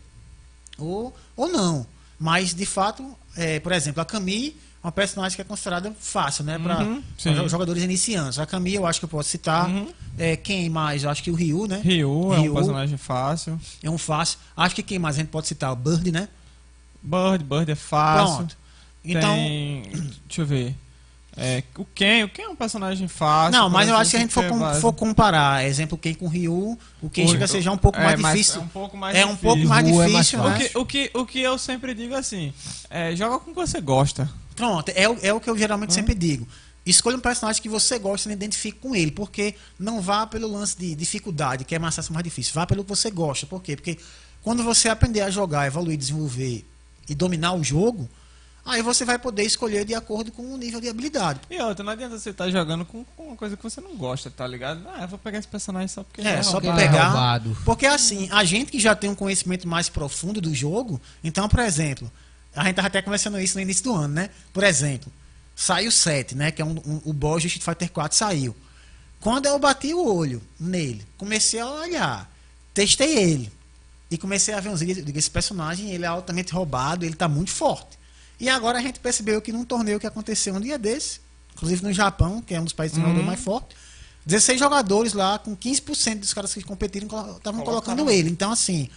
ou, 0.76 1.14
ou 1.36 1.48
não. 1.48 1.86
Mas, 2.18 2.52
de 2.54 2.66
fato, 2.66 3.16
é, 3.36 3.60
por 3.60 3.70
exemplo, 3.72 4.00
a 4.02 4.04
Camille 4.04 4.56
é 4.82 4.86
uma 4.86 4.90
personagem 4.92 5.36
que 5.36 5.42
é 5.42 5.44
considerada 5.44 5.94
fácil, 6.00 6.42
né? 6.44 6.58
Para 6.58 6.80
Uhum, 6.80 7.48
jogadores 7.48 7.82
iniciantes. 7.82 8.38
A 8.38 8.46
Camille 8.46 8.76
eu 8.76 8.86
acho 8.86 8.98
que 8.98 9.04
eu 9.04 9.08
posso 9.08 9.28
citar. 9.28 9.68
Uhum. 9.68 9.92
É, 10.16 10.36
quem 10.36 10.68
mais? 10.68 11.04
Eu 11.04 11.10
acho 11.10 11.22
que 11.22 11.30
o 11.30 11.34
Ryu, 11.34 11.66
né? 11.68 11.80
Ryu 11.84 12.34
é 12.34 12.38
um 12.38 12.42
Ryu. 12.42 12.54
personagem 12.54 12.96
fácil. 12.96 13.60
É 13.82 13.88
um 13.90 13.98
fácil. 13.98 14.38
Acho 14.56 14.74
que 14.74 14.82
quem 14.82 14.98
mais 14.98 15.16
a 15.16 15.20
gente 15.20 15.28
pode 15.28 15.46
citar? 15.46 15.72
O 15.72 15.76
Bird, 15.76 16.10
né? 16.10 16.28
Bird, 17.02 17.44
Bird 17.44 17.70
é 17.70 17.74
fácil. 17.76 18.36
Pronto. 18.38 18.56
Então. 19.04 19.34
Tem. 19.34 19.82
Deixa 20.26 20.42
eu 20.42 20.46
ver. 20.46 20.74
É, 21.40 21.62
o 21.76 21.84
Ken, 21.84 22.24
o 22.24 22.28
Ken 22.28 22.42
é 22.42 22.48
um 22.48 22.56
personagem 22.56 23.06
fácil. 23.06 23.52
Não, 23.60 23.70
mas 23.70 23.88
eu 23.88 23.94
acho 23.96 24.10
que 24.10 24.16
a 24.16 24.20
gente 24.20 24.32
for, 24.34 24.44
exemplo, 24.44 24.58
com- 24.66 24.74
for 24.80 24.92
comparar, 24.92 25.64
exemplo, 25.64 25.96
quem 25.96 26.12
com 26.12 26.26
o 26.26 26.28
Ryu, 26.28 26.76
o 27.00 27.08
Ken 27.08 27.28
chega 27.28 27.44
a 27.44 27.48
ser 27.48 27.62
já 27.62 27.70
um 27.70 27.78
pouco 27.78 27.96
é, 27.98 28.02
mais 28.16 28.18
difícil. 28.18 28.60
É 28.60 28.64
um 28.64 28.68
pouco 28.68 28.96
mais 28.96 29.16
É 29.16 29.24
um 29.24 29.28
difícil. 29.34 29.48
pouco 29.48 29.66
mais 29.68 29.86
Ryu 29.86 29.94
é 30.02 30.08
mais 30.08 30.26
difícil, 30.26 30.42
né? 30.42 30.48
O 30.50 30.58
que, 30.58 30.78
o, 30.78 30.86
que, 30.86 31.10
o 31.14 31.26
que 31.26 31.40
eu 31.40 31.56
sempre 31.56 31.94
digo 31.94 32.14
assim, 32.14 32.52
é, 32.90 33.14
joga 33.14 33.38
com 33.38 33.50
o 33.52 33.54
que 33.54 33.60
você 33.60 33.80
gosta. 33.80 34.28
Pronto, 34.56 34.90
é, 34.94 35.08
o- 35.08 35.18
é 35.22 35.32
o 35.32 35.38
que 35.40 35.48
eu 35.48 35.54
Hum? 35.54 35.58
geralmente 35.58 35.94
sempre 35.94 36.14
digo. 36.14 36.46
Escolha 36.84 37.16
um 37.16 37.20
personagem 37.20 37.62
que 37.62 37.68
você 37.68 37.98
gosta 37.98 38.28
e 38.28 38.32
identifique 38.32 38.78
com 38.80 38.96
ele, 38.96 39.10
porque 39.12 39.54
não 39.78 40.00
vá 40.00 40.26
pelo 40.26 40.50
lance 40.50 40.76
de 40.76 40.94
dificuldade, 40.94 41.64
que 41.64 41.74
é 41.74 41.78
mais 41.78 41.94
fácil, 41.94 42.14
mais 42.14 42.24
difícil. 42.24 42.52
Vá 42.54 42.66
pelo 42.66 42.82
que 42.82 42.88
você 42.88 43.10
gosta. 43.10 43.46
Por 43.46 43.62
quê? 43.62 43.76
Porque 43.76 43.98
quando 44.42 44.64
você 44.64 44.88
aprender 44.88 45.20
a 45.20 45.30
jogar, 45.30 45.66
evoluir, 45.66 45.96
desenvolver 45.98 46.66
e 47.08 47.14
dominar 47.14 47.52
o 47.52 47.62
jogo, 47.62 48.08
aí 48.68 48.82
você 48.82 49.04
vai 49.04 49.18
poder 49.18 49.42
escolher 49.42 49.84
de 49.84 49.94
acordo 49.94 50.30
com 50.30 50.42
o 50.54 50.56
nível 50.56 50.80
de 50.80 50.88
habilidade. 50.88 51.40
E 51.50 51.60
outra, 51.60 51.84
não 51.84 51.92
adianta 51.92 52.18
você 52.18 52.30
estar 52.30 52.50
jogando 52.50 52.84
com, 52.84 53.04
com 53.16 53.28
uma 53.28 53.36
coisa 53.36 53.56
que 53.56 53.62
você 53.62 53.80
não 53.80 53.96
gosta, 53.96 54.30
tá 54.30 54.46
ligado? 54.46 54.86
Ah, 54.94 55.02
eu 55.02 55.08
vou 55.08 55.18
pegar 55.18 55.38
esse 55.38 55.48
personagem 55.48 55.88
só 55.88 56.02
porque... 56.04 56.20
É, 56.20 56.34
ele 56.34 56.42
só 56.42 56.60
pra 56.60 56.72
é 56.74 56.76
pegar. 56.86 57.08
roubado. 57.08 57.56
Porque 57.64 57.86
assim, 57.86 58.28
a 58.30 58.44
gente 58.44 58.70
que 58.70 58.78
já 58.78 58.94
tem 58.94 59.08
um 59.10 59.14
conhecimento 59.14 59.66
mais 59.66 59.88
profundo 59.88 60.40
do 60.40 60.54
jogo, 60.54 61.00
então, 61.24 61.48
por 61.48 61.60
exemplo, 61.60 62.10
a 62.54 62.64
gente 62.64 62.76
tava 62.76 62.88
até 62.88 63.00
conversando 63.02 63.40
isso 63.40 63.56
no 63.56 63.62
início 63.62 63.84
do 63.84 63.94
ano, 63.94 64.14
né? 64.14 64.30
Por 64.52 64.64
exemplo, 64.64 65.10
saiu 65.56 65.88
o 65.88 65.92
7, 65.92 66.34
né? 66.34 66.50
Que 66.50 66.62
é 66.62 66.64
um, 66.64 66.76
um- 66.86 67.00
o 67.04 67.12
boss 67.12 67.42
do 67.42 67.46
Street 67.46 67.64
Fighter 67.64 67.90
4 67.90 68.16
saiu. 68.16 68.54
Quando 69.20 69.46
eu 69.46 69.58
bati 69.58 69.92
o 69.92 70.04
olho 70.14 70.40
nele, 70.60 71.04
comecei 71.16 71.58
a 71.60 71.68
olhar, 71.68 72.30
testei 72.72 73.18
ele. 73.18 73.52
E 74.10 74.16
comecei 74.16 74.54
a 74.54 74.60
ver 74.60 74.70
uns 74.70 74.80
vídeos, 74.80 74.98
eu 74.98 75.04
digo, 75.04 75.18
esse 75.18 75.30
personagem, 75.30 75.90
ele 75.90 76.04
é 76.04 76.08
altamente 76.08 76.52
roubado, 76.52 77.04
ele 77.04 77.14
tá 77.14 77.28
muito 77.28 77.50
forte. 77.50 77.97
E 78.40 78.48
agora 78.48 78.78
a 78.78 78.80
gente 78.82 79.00
percebeu 79.00 79.40
que 79.42 79.52
num 79.52 79.64
torneio 79.64 79.98
que 79.98 80.06
aconteceu 80.06 80.54
um 80.54 80.60
dia 80.60 80.78
desse, 80.78 81.20
inclusive 81.54 81.82
no 81.82 81.92
Japão, 81.92 82.40
que 82.40 82.54
é 82.54 82.60
um 82.60 82.64
dos 82.64 82.72
países 82.72 82.96
Uhum. 82.98 83.22
mais 83.22 83.40
fortes, 83.40 83.76
16 84.24 84.58
jogadores 84.60 85.12
lá, 85.12 85.38
com 85.38 85.56
15% 85.56 86.20
dos 86.20 86.34
caras 86.34 86.52
que 86.54 86.62
competiram, 86.62 87.06
estavam 87.36 87.64
colocando 87.64 88.10
ele. 88.10 88.28
Então, 88.30 88.52
assim, 88.52 88.88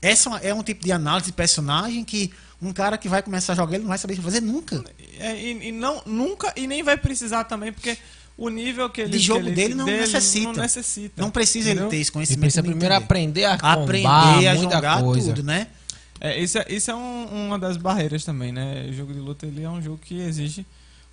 essa 0.00 0.36
é 0.38 0.52
um 0.52 0.62
tipo 0.62 0.84
de 0.84 0.92
análise 0.92 1.26
de 1.26 1.32
personagem 1.32 2.04
que 2.04 2.32
um 2.60 2.72
cara 2.72 2.98
que 2.98 3.08
vai 3.08 3.22
começar 3.22 3.52
a 3.54 3.56
jogar, 3.56 3.74
ele 3.74 3.82
não 3.84 3.88
vai 3.88 3.98
saber 3.98 4.16
fazer 4.16 4.40
nunca. 4.40 4.84
É, 5.18 5.40
e, 5.40 5.68
e 5.68 5.72
não, 5.72 6.02
nunca, 6.04 6.52
e 6.56 6.66
nem 6.66 6.82
vai 6.82 6.96
precisar 6.96 7.44
também, 7.44 7.72
porque 7.72 7.96
o 8.36 8.48
nível 8.48 8.88
que 8.90 9.00
ele... 9.00 9.10
De 9.10 9.18
jogo 9.18 9.46
ele- 9.46 9.52
dele 9.54 9.74
não 9.74 9.84
necessita. 9.86 10.46
Não 10.52 10.62
necessita. 10.62 11.22
Não 11.22 11.30
precisa 11.30 11.68
entendeu? 11.70 11.84
ele 11.84 11.90
ter 11.90 11.96
esse 11.98 12.08
Ele 12.08 12.12
conhecimento. 12.12 12.40
precisa 12.40 12.62
nem 12.62 12.70
primeiro 12.72 12.94
entender. 12.94 13.04
aprender 13.04 13.44
a 13.44 13.58
combar 13.58 13.72
aprender 13.82 14.46
a 14.48 14.54
muita 14.54 14.74
jogar 14.74 15.02
coisa. 15.02 15.28
tudo, 15.32 15.42
né? 15.44 15.68
É, 16.24 16.40
isso 16.40 16.56
é, 16.58 16.64
isso 16.68 16.88
é 16.88 16.94
um- 16.94 17.46
uma 17.48 17.58
das 17.58 17.76
barreiras 17.76 18.24
também, 18.24 18.52
né? 18.52 18.86
O 18.88 18.92
jogo 18.92 19.12
de 19.12 19.18
luta 19.18 19.44
ele 19.44 19.64
é 19.64 19.68
um 19.68 19.82
jogo 19.82 19.98
que 19.98 20.20
exige 20.20 20.64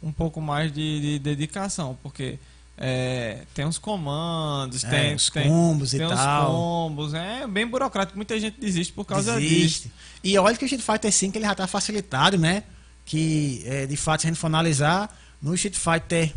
um 0.03 0.11
pouco 0.11 0.39
mais 0.39 0.71
de, 0.71 1.01
de 1.01 1.19
dedicação, 1.19 1.97
porque 2.03 2.37
é, 2.77 3.39
tem 3.55 3.65
uns 3.65 3.79
comandos, 3.79 4.83
É, 4.83 4.89
tem 4.89 5.15
os 5.15 5.29
tem, 5.31 5.47
combos 5.49 5.93
e 5.95 5.97
tem 5.97 6.07
tal. 6.07 6.51
combos, 6.51 7.13
é 7.15 7.47
bem 7.47 7.65
burocrático. 7.65 8.15
Muita 8.17 8.39
gente 8.39 8.59
desiste 8.61 8.93
por 8.93 9.03
causa 9.03 9.39
disso. 9.39 9.49
Desiste. 9.55 9.91
E 10.23 10.37
olha 10.37 10.55
que 10.55 10.63
o 10.63 10.67
Street 10.67 10.83
Fighter 10.85 11.11
5 11.11 11.37
ele 11.37 11.45
já 11.45 11.55
tá 11.55 11.65
facilitado, 11.65 12.37
né? 12.37 12.63
Que 13.03 13.63
é, 13.65 13.85
de 13.87 13.97
fato, 13.97 14.21
se 14.21 14.27
a 14.27 14.29
gente 14.29 14.39
for 14.39 14.45
analisar, 14.47 15.09
no 15.41 15.55
Street 15.55 15.75
Fighter 15.75 16.31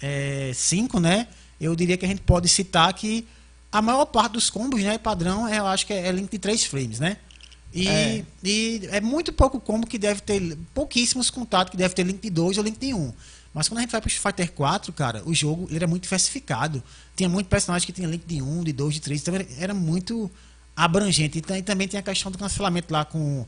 é, 0.00 0.52
5, 0.54 0.98
né? 0.98 1.28
Eu 1.60 1.76
diria 1.76 1.96
que 1.96 2.04
a 2.04 2.08
gente 2.08 2.22
pode 2.22 2.48
citar 2.48 2.92
que 2.94 3.26
a 3.70 3.82
maior 3.82 4.06
parte 4.06 4.32
dos 4.32 4.48
combos, 4.48 4.82
né, 4.82 4.96
padrão, 4.98 5.48
eu 5.52 5.66
acho 5.66 5.86
que 5.86 5.92
é, 5.92 6.08
é 6.08 6.12
link 6.12 6.30
de 6.30 6.38
3 6.38 6.64
frames, 6.64 6.98
né? 6.98 7.18
E 7.76 7.88
É. 7.88 8.24
e 8.42 8.88
é 8.90 9.00
muito 9.00 9.32
pouco 9.32 9.60
combo 9.60 9.86
que 9.86 9.98
deve 9.98 10.20
ter, 10.22 10.56
pouquíssimos 10.72 11.28
contatos 11.30 11.70
que 11.70 11.76
deve 11.76 11.94
ter 11.94 12.04
link 12.04 12.20
de 12.20 12.30
2 12.30 12.56
ou 12.58 12.64
link 12.64 12.78
de 12.78 12.94
1. 12.94 12.98
Um. 12.98 13.12
Mas 13.52 13.68
quando 13.68 13.78
a 13.78 13.80
gente 13.82 13.90
vai 13.92 14.00
pro 14.00 14.08
Street 14.10 14.34
Fighter 14.36 14.52
4, 14.54 14.92
cara, 14.92 15.22
o 15.24 15.34
jogo 15.34 15.66
ele 15.68 15.76
era 15.76 15.86
muito 15.86 16.02
diversificado. 16.04 16.82
Tinha 17.14 17.28
muito 17.28 17.46
personagem 17.48 17.86
que 17.86 17.92
tinha 17.92 18.06
link 18.08 18.24
de 18.26 18.40
1, 18.42 18.58
um, 18.60 18.64
de 18.64 18.72
2, 18.72 18.94
de 18.94 19.00
3, 19.00 19.20
então 19.22 19.34
era- 19.34 19.46
era 19.58 19.74
muito 19.74 20.30
abrangente. 20.74 21.38
E 21.38 21.52
e 21.58 21.62
também 21.62 21.88
tem 21.88 21.98
a 21.98 22.02
questão 22.02 22.30
do 22.30 22.38
cancelamento 22.38 22.92
lá 22.92 23.04
com 23.04 23.46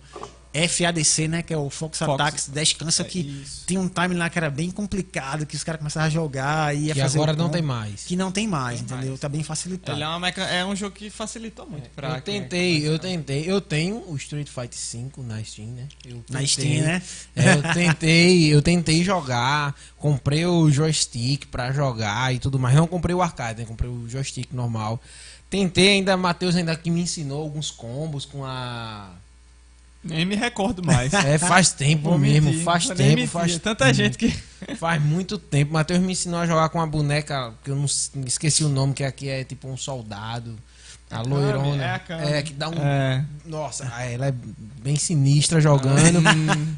FADC, 0.53 1.29
né? 1.29 1.43
Que 1.43 1.53
é 1.53 1.57
o 1.57 1.69
Fox, 1.71 1.99
Fox. 1.99 2.13
Attacks 2.15 2.49
Descansa, 2.49 3.03
É, 3.03 3.05
que 3.05 3.21
isso. 3.21 3.65
tinha 3.67 3.81
um 3.81 3.89
time 3.89 4.15
lá 4.15 4.29
que 4.31 4.39
era 4.39 4.49
bem 4.51 4.71
complicado, 4.71 5.45
que 5.47 5.55
os 5.57 5.63
caras 5.63 5.79
começavam 5.79 6.07
a 6.07 6.11
jogar 6.11 6.75
e 6.75 6.87
ia 6.87 6.95
Que 6.95 7.01
fazer 7.01 7.19
agora 7.19 7.35
não 7.35 7.49
tem 7.49 7.63
mais. 7.63 8.05
Que 8.05 8.17
não 8.17 8.33
tem 8.33 8.47
mais, 8.49 8.81
Tem 8.81 8.87
entendeu? 8.87 9.09
mais. 9.11 9.21
Tá 9.21 9.29
bem 9.29 9.43
facilitado. 9.43 9.97
Ele 9.99 10.05
é, 10.05 10.09
uma 10.09 10.19
meca... 10.21 10.43
é 10.43 10.65
um 10.65 10.75
jogo 10.75 10.95
que 10.97 11.11
facilitou 11.11 11.69
muito 11.69 11.91
pra 11.91 12.17
Eu 12.17 12.23
quem- 12.23 12.41
tentei, 12.43 12.87
eu 12.89 12.99
tentei. 12.99 13.45
Eu 13.51 13.61
tenho 13.61 13.97
o 14.11 14.17
Street 14.17 14.49
Fighter 14.49 14.79
V 14.79 15.23
na 15.23 15.43
Steam, 15.45 15.69
né? 15.69 15.89
Eu 16.05 16.17
Na 16.31 16.39
tentei. 16.41 16.47
Steam, 16.47 16.85
né? 16.85 17.03
É, 17.37 17.55
eu 17.55 17.63
tentei, 17.75 18.55
eu 18.55 18.63
tentei 18.63 19.05
jogar, 19.05 19.75
comprei 19.97 20.45
o 20.47 20.71
joystick 20.71 21.47
pra 21.47 21.73
jogar 21.73 22.35
e 22.35 22.39
tudo 22.39 22.59
mais. 22.59 22.75
Não 22.75 22.87
comprei 22.87 23.15
o 23.15 23.23
arcade, 23.23 23.61
né? 23.61 23.67
Comprei 23.67 23.91
o 23.91 24.09
joystick 24.09 24.53
normal. 24.53 25.01
Tentei 25.51 25.89
ainda, 25.89 26.17
Matheus 26.17 26.57
ainda 26.57 26.77
que 26.77 26.91
me 26.91 27.01
ensinou 27.01 27.43
alguns 27.43 27.71
combos 27.71 28.25
com 28.27 28.45
a. 28.45 29.11
Nem 30.03 30.25
me 30.25 30.37
recordo 30.37 30.83
mais. 30.83 31.13
É, 31.13 31.39
faz 31.39 31.73
tempo 31.73 32.11
Vou 32.11 32.19
mesmo, 32.19 32.51
mentir, 32.51 32.65
faz 32.65 32.89
nem 32.89 33.17
tempo, 33.17 33.27
faz 33.27 33.59
Tanta 33.59 33.93
gente 33.93 34.17
que... 34.17 34.31
Faz 34.77 35.03
muito 35.03 35.39
tempo. 35.39 35.73
Matheus 35.73 36.01
me 36.01 36.13
ensinou 36.13 36.41
a 36.41 36.47
jogar 36.47 36.69
com 36.69 36.79
uma 36.79 36.87
boneca 36.87 37.53
que 37.65 37.71
eu 37.71 37.77
não 37.77 37.85
esqueci 37.85 38.65
o 38.65 38.69
nome, 38.69 38.95
que 38.95 39.05
aqui 39.05 39.29
é 39.29 39.45
tipo 39.45 39.69
um 39.69 39.77
soldado. 39.77 40.57
A 41.11 41.23
loirona. 41.23 41.83
É 41.83 41.95
a 41.95 41.99
Kami. 41.99 42.23
É, 42.23 42.43
que 42.43 42.53
dá 42.53 42.69
um. 42.69 42.75
É. 42.75 43.25
Nossa, 43.47 43.91
ah, 43.95 44.05
ela 44.05 44.27
é 44.27 44.35
bem 44.83 44.95
sinistra 44.97 45.59
jogando. 45.61 46.21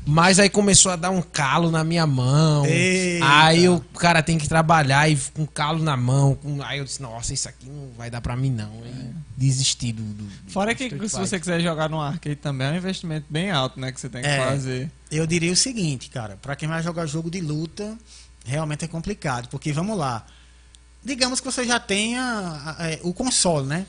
mas 0.07 0.39
aí 0.39 0.49
começou 0.49 0.93
a 0.93 0.97
dar 0.97 1.11
um 1.11 1.21
calo 1.21 1.69
na 1.71 1.83
minha 1.83 2.07
mão. 2.07 2.65
Eita. 2.65 3.27
Aí 3.29 3.69
o 3.69 3.81
cara 3.81 4.23
tem 4.23 4.39
que 4.39 4.49
trabalhar 4.49 5.09
e 5.11 5.17
com 5.35 5.45
calo 5.47 5.83
na 5.83 5.97
mão. 5.97 6.37
com- 6.37 6.63
Aí 6.63 6.79
eu 6.79 6.85
disse, 6.85 7.03
nossa, 7.03 7.35
isso 7.35 7.49
aqui 7.49 7.67
não 7.69 7.91
vai 7.99 8.09
dar 8.09 8.21
pra 8.21 8.37
mim, 8.37 8.51
não. 8.51 8.71
Desisti 9.37 9.91
do. 9.93 10.03
do- 10.03 10.25
do 10.25 10.51
Fora 10.53 10.75
que 10.77 10.85
Street 10.85 11.11
se 11.11 11.19
você 11.19 11.41
quiser 11.41 11.61
jogar 11.61 11.89
no 11.89 12.01
arcade 12.01 12.37
também 12.37 12.69
é 12.69 12.71
um 12.71 12.77
investimento 12.77 13.27
bem 13.29 13.51
alto, 13.51 13.81
né? 13.81 13.91
Que 13.91 14.01
você 14.01 14.09
tem 14.09 14.23
que 14.23 14.29
É. 14.29 14.39
fazer. 14.47 14.91
Eu 15.11 15.27
diria 15.27 15.53
o 15.53 15.57
seguinte, 15.57 16.09
cara, 16.09 16.39
pra 16.41 16.55
quem 16.55 16.69
vai 16.69 16.81
jogar 16.83 17.05
jogo 17.07 17.29
de 17.31 17.41
luta, 17.41 17.97
realmente 18.45 18.85
é 18.85 18.89
complicado, 18.89 19.49
porque 19.49 19.73
vamos 19.73 19.99
lá. 19.99 20.25
Digamos 21.05 21.41
que 21.41 21.47
você 21.47 21.65
já 21.65 21.81
tenha 21.81 22.77
é, 22.79 23.01
o 23.03 23.13
console, 23.13 23.67
né? 23.67 23.87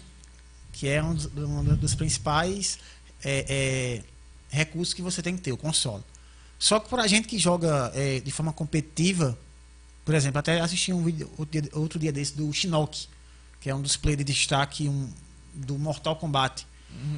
Que 0.82 0.88
é 0.88 1.04
um 1.04 1.14
dos, 1.14 1.28
um 1.38 1.64
dos 1.76 1.94
principais 1.94 2.80
é, 3.24 3.46
é, 3.48 4.04
recursos 4.50 4.96
que 4.96 5.02
você 5.04 5.22
tem 5.22 5.36
que 5.36 5.42
ter, 5.44 5.52
o 5.52 5.58
console. 5.58 6.04
Só 6.58 6.80
que 6.80 6.90
pra 6.90 7.06
gente 7.06 7.28
que 7.28 7.38
joga 7.38 7.92
é, 7.94 8.20
de 8.20 8.32
forma 8.32 8.52
competitiva, 8.52 9.38
por 10.04 10.16
exemplo, 10.16 10.40
até 10.40 10.60
assisti 10.60 10.92
um 10.92 11.04
vídeo 11.04 11.30
outro 11.38 11.62
dia, 11.62 11.70
outro 11.74 12.00
dia 12.00 12.12
desse 12.12 12.36
do 12.36 12.52
Shinnok, 12.52 13.08
que 13.60 13.70
é 13.70 13.76
um 13.76 13.82
dos 13.84 13.96
players 13.96 14.26
de 14.26 14.34
destaque 14.34 14.90
um, 14.90 15.08
do 15.54 15.78
Mortal 15.78 16.16
Kombat. 16.16 16.66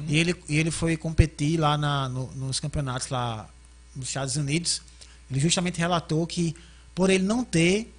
E 0.06 0.18
ele, 0.18 0.34
e 0.46 0.58
ele 0.58 0.70
foi 0.70 0.94
competir 0.94 1.58
lá 1.58 1.78
na- 1.78 2.06
no- 2.06 2.30
nos 2.36 2.60
campeonatos 2.60 3.08
lá 3.08 3.48
nos 3.96 4.08
Estados 4.08 4.36
Unidos. 4.36 4.82
Ele 5.30 5.40
justamente 5.40 5.78
relatou 5.78 6.26
que 6.26 6.54
por 6.94 7.08
ele 7.08 7.24
não 7.24 7.42
ter 7.42 7.94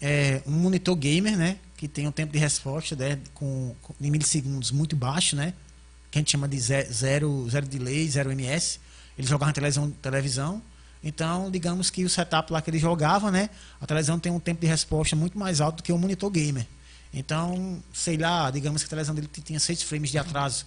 é, 0.00 0.42
um 0.46 0.52
monitor 0.52 0.94
gamer, 0.94 1.36
né, 1.36 1.58
que 1.78 1.88
tem 1.88 2.06
um 2.06 2.12
tempo 2.12 2.32
de 2.32 2.38
resposta 2.38 2.94
né, 2.94 3.18
com, 3.32 3.74
com 3.80 3.94
em 4.00 4.10
milissegundos 4.10 4.70
muito 4.70 4.94
baixo, 4.94 5.34
né, 5.34 5.54
que 6.10 6.18
a 6.18 6.20
gente 6.20 6.30
chama 6.32 6.46
de 6.46 6.58
ze- 6.60 6.92
zero, 6.92 7.48
zero 7.48 7.66
delay, 7.66 8.06
zero 8.10 8.30
ms. 8.32 8.78
Ele 9.16 9.26
jogava 9.26 9.46
na 9.46 9.52
televisão, 9.54 9.90
televisão. 9.90 10.62
Então, 11.02 11.50
digamos 11.50 11.88
que 11.88 12.04
o 12.04 12.10
setup 12.10 12.52
lá 12.52 12.60
que 12.60 12.68
ele 12.68 12.78
jogava, 12.78 13.30
né, 13.30 13.48
a 13.80 13.86
televisão 13.86 14.18
tem 14.18 14.30
um 14.30 14.40
tempo 14.40 14.60
de 14.60 14.66
resposta 14.66 15.16
muito 15.16 15.38
mais 15.38 15.60
alto 15.60 15.76
do 15.78 15.82
que 15.84 15.92
o 15.92 15.96
monitor 15.98 16.28
gamer. 16.30 16.66
Então, 17.14 17.82
sei 17.94 18.16
lá, 18.18 18.50
digamos 18.50 18.82
que 18.82 18.86
a 18.86 18.90
televisão 18.90 19.14
dele 19.14 19.28
tinha 19.42 19.58
6 19.60 19.82
frames 19.82 20.10
de 20.10 20.18
atraso. 20.18 20.66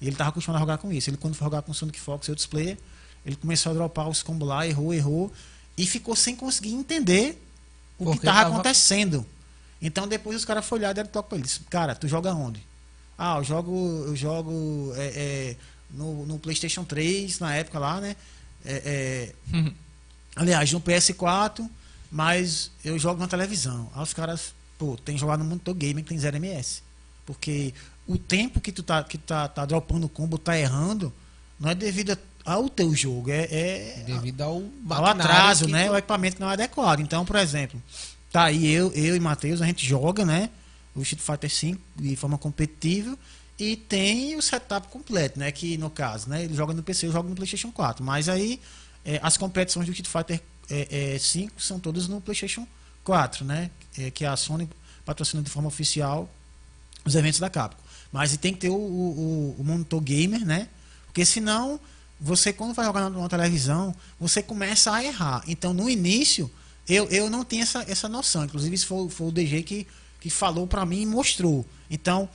E 0.00 0.04
ele 0.04 0.12
estava 0.12 0.30
acostumado 0.30 0.58
a 0.58 0.60
jogar 0.60 0.78
com 0.78 0.92
isso. 0.92 1.10
Ele, 1.10 1.16
quando 1.16 1.34
foi 1.34 1.46
jogar 1.46 1.62
com 1.62 1.72
o 1.72 1.74
Sonic 1.74 1.98
Fox 1.98 2.28
e 2.28 2.30
outros 2.30 2.46
players, 2.46 2.78
ele 3.24 3.34
começou 3.36 3.70
a 3.72 3.74
dropar 3.74 4.08
os 4.08 4.22
combos 4.22 4.46
lá, 4.46 4.66
errou, 4.66 4.92
errou, 4.92 5.32
e 5.76 5.86
ficou 5.86 6.14
sem 6.14 6.36
conseguir 6.36 6.74
entender 6.74 7.42
o 7.98 8.04
que 8.04 8.10
Porque 8.12 8.18
estava 8.26 8.42
tava- 8.42 8.54
acontecendo. 8.54 9.26
Então 9.86 10.08
depois 10.08 10.36
os 10.36 10.44
caras 10.44 10.64
foram 10.66 10.80
olhar 10.82 10.90
e 10.90 10.94
deram 10.94 11.08
toque 11.10 11.28
pra 11.28 11.38
ele. 11.38 11.46
Disse, 11.46 11.60
Cara, 11.70 11.94
tu 11.94 12.08
joga 12.08 12.32
onde? 12.34 12.60
Ah, 13.16 13.36
eu 13.38 13.44
jogo, 13.44 14.04
eu 14.06 14.16
jogo 14.16 14.92
é, 14.96 15.06
é, 15.06 15.56
no, 15.90 16.26
no 16.26 16.38
Playstation 16.38 16.84
3, 16.84 17.38
na 17.38 17.54
época 17.54 17.78
lá, 17.78 18.00
né? 18.00 18.16
É, 18.64 19.32
é, 19.52 19.68
aliás, 20.34 20.72
no 20.72 20.80
PS4, 20.80 21.68
mas 22.10 22.70
eu 22.84 22.98
jogo 22.98 23.20
na 23.20 23.28
televisão. 23.28 23.90
Aí 23.94 24.02
os 24.02 24.12
caras, 24.14 24.52
pô, 24.78 24.96
tem 24.96 25.16
jogado 25.18 25.40
no 25.40 25.44
monitor 25.50 25.74
game 25.74 26.02
que 26.02 26.08
tem 26.08 26.18
0 26.18 26.36
ms. 26.38 26.82
Porque 27.26 27.72
o 28.06 28.18
tempo 28.18 28.60
que 28.60 28.72
tu 28.72 28.82
tá, 28.82 29.02
que 29.04 29.16
tá, 29.18 29.48
tá 29.48 29.64
dropando 29.64 30.06
o 30.06 30.08
combo, 30.08 30.36
tá 30.38 30.58
errando, 30.58 31.12
não 31.58 31.70
é 31.70 31.74
devido 31.74 32.18
ao 32.44 32.68
teu 32.68 32.94
jogo, 32.94 33.30
é, 33.30 33.44
é 33.50 34.02
Devido 34.06 34.42
ao, 34.42 34.62
ao 34.90 35.06
atraso, 35.06 35.66
né? 35.68 35.86
tu- 35.86 35.92
O 35.92 35.96
equipamento 35.96 36.40
não 36.40 36.50
é 36.50 36.52
adequado. 36.54 37.00
Então, 37.00 37.24
por 37.24 37.36
exemplo, 37.36 37.80
tá 38.34 38.46
aí 38.46 38.66
eu, 38.66 38.92
eu 38.94 39.14
e 39.14 39.20
Matheus, 39.20 39.62
a 39.62 39.66
gente 39.66 39.86
joga, 39.86 40.26
né? 40.26 40.50
O 40.92 41.02
Street 41.02 41.22
Fighter 41.22 41.48
V 41.48 41.78
de 41.94 42.16
forma 42.16 42.36
competitiva 42.36 43.16
e 43.56 43.76
tem 43.76 44.34
o 44.34 44.42
setup 44.42 44.88
completo, 44.88 45.38
né? 45.38 45.52
Que 45.52 45.78
no 45.78 45.88
caso, 45.88 46.28
né? 46.28 46.42
Ele 46.42 46.52
joga 46.52 46.74
no 46.74 46.82
PC, 46.82 47.06
eu 47.06 47.12
jogo 47.12 47.28
no 47.28 47.36
PlayStation 47.36 47.70
4. 47.70 48.04
Mas 48.04 48.28
aí 48.28 48.60
é, 49.04 49.20
as 49.22 49.36
competições 49.36 49.86
do 49.86 49.92
Street 49.92 50.08
Fighter 50.08 50.42
é, 50.68 51.14
é, 51.14 51.16
5 51.16 51.62
são 51.62 51.78
todas 51.78 52.08
no 52.08 52.20
PlayStation 52.20 52.66
4, 53.04 53.44
né? 53.44 53.70
É, 53.96 54.10
que 54.10 54.24
a 54.24 54.36
Sony 54.36 54.68
patrocina 55.04 55.40
de 55.40 55.48
forma 55.48 55.68
oficial 55.68 56.28
os 57.04 57.14
eventos 57.14 57.38
da 57.38 57.48
Capcom. 57.48 57.80
Mas 58.10 58.36
tem 58.36 58.52
que 58.52 58.58
ter 58.58 58.68
o, 58.68 58.74
o, 58.74 59.56
o 59.60 59.62
monitor 59.62 60.00
gamer, 60.00 60.44
né? 60.44 60.66
Porque 61.06 61.24
senão, 61.24 61.78
você 62.20 62.52
quando 62.52 62.74
vai 62.74 62.84
jogar 62.84 63.08
numa 63.08 63.28
televisão, 63.28 63.94
você 64.18 64.42
começa 64.42 64.92
a 64.92 65.04
errar. 65.04 65.44
Então, 65.46 65.72
no 65.72 65.88
início, 65.88 66.50
eu, 66.88 67.06
eu 67.08 67.30
não 67.30 67.44
tinha 67.44 67.62
essa, 67.62 67.84
essa 67.88 68.08
noção. 68.08 68.44
Inclusive, 68.44 68.74
isso 68.74 68.86
foi, 68.86 69.08
foi 69.08 69.28
o 69.28 69.32
DG 69.32 69.62
que, 69.62 69.86
que 70.20 70.30
falou 70.30 70.66
pra 70.66 70.84
mim 70.84 71.02
e 71.02 71.06
mostrou. 71.06 71.64
Então, 71.90 72.28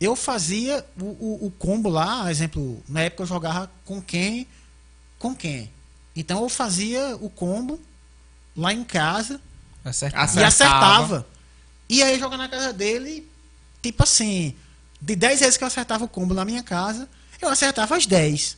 eu 0.00 0.16
fazia 0.16 0.84
o, 0.98 1.04
o, 1.04 1.46
o 1.46 1.50
combo 1.50 1.88
lá, 1.88 2.30
exemplo, 2.30 2.82
na 2.88 3.02
época 3.02 3.22
eu 3.22 3.26
jogava 3.26 3.70
com 3.84 4.00
quem? 4.00 4.46
Com 5.18 5.34
quem? 5.34 5.70
Então, 6.16 6.42
eu 6.42 6.48
fazia 6.48 7.16
o 7.20 7.28
combo 7.28 7.80
lá 8.56 8.72
em 8.72 8.84
casa 8.84 9.40
Acertava. 9.84 10.40
e 10.40 10.44
Acertava. 10.44 11.26
E 11.88 12.02
aí 12.02 12.18
joga 12.18 12.36
na 12.36 12.48
casa 12.48 12.72
dele, 12.72 13.28
tipo 13.82 14.02
assim, 14.02 14.54
de 15.00 15.16
10 15.16 15.40
vezes 15.40 15.56
que 15.56 15.64
eu 15.64 15.68
acertava 15.68 16.04
o 16.04 16.08
combo 16.08 16.34
na 16.34 16.44
minha 16.44 16.62
casa, 16.62 17.08
eu 17.40 17.48
acertava 17.48 17.96
as 17.96 18.06
10. 18.06 18.56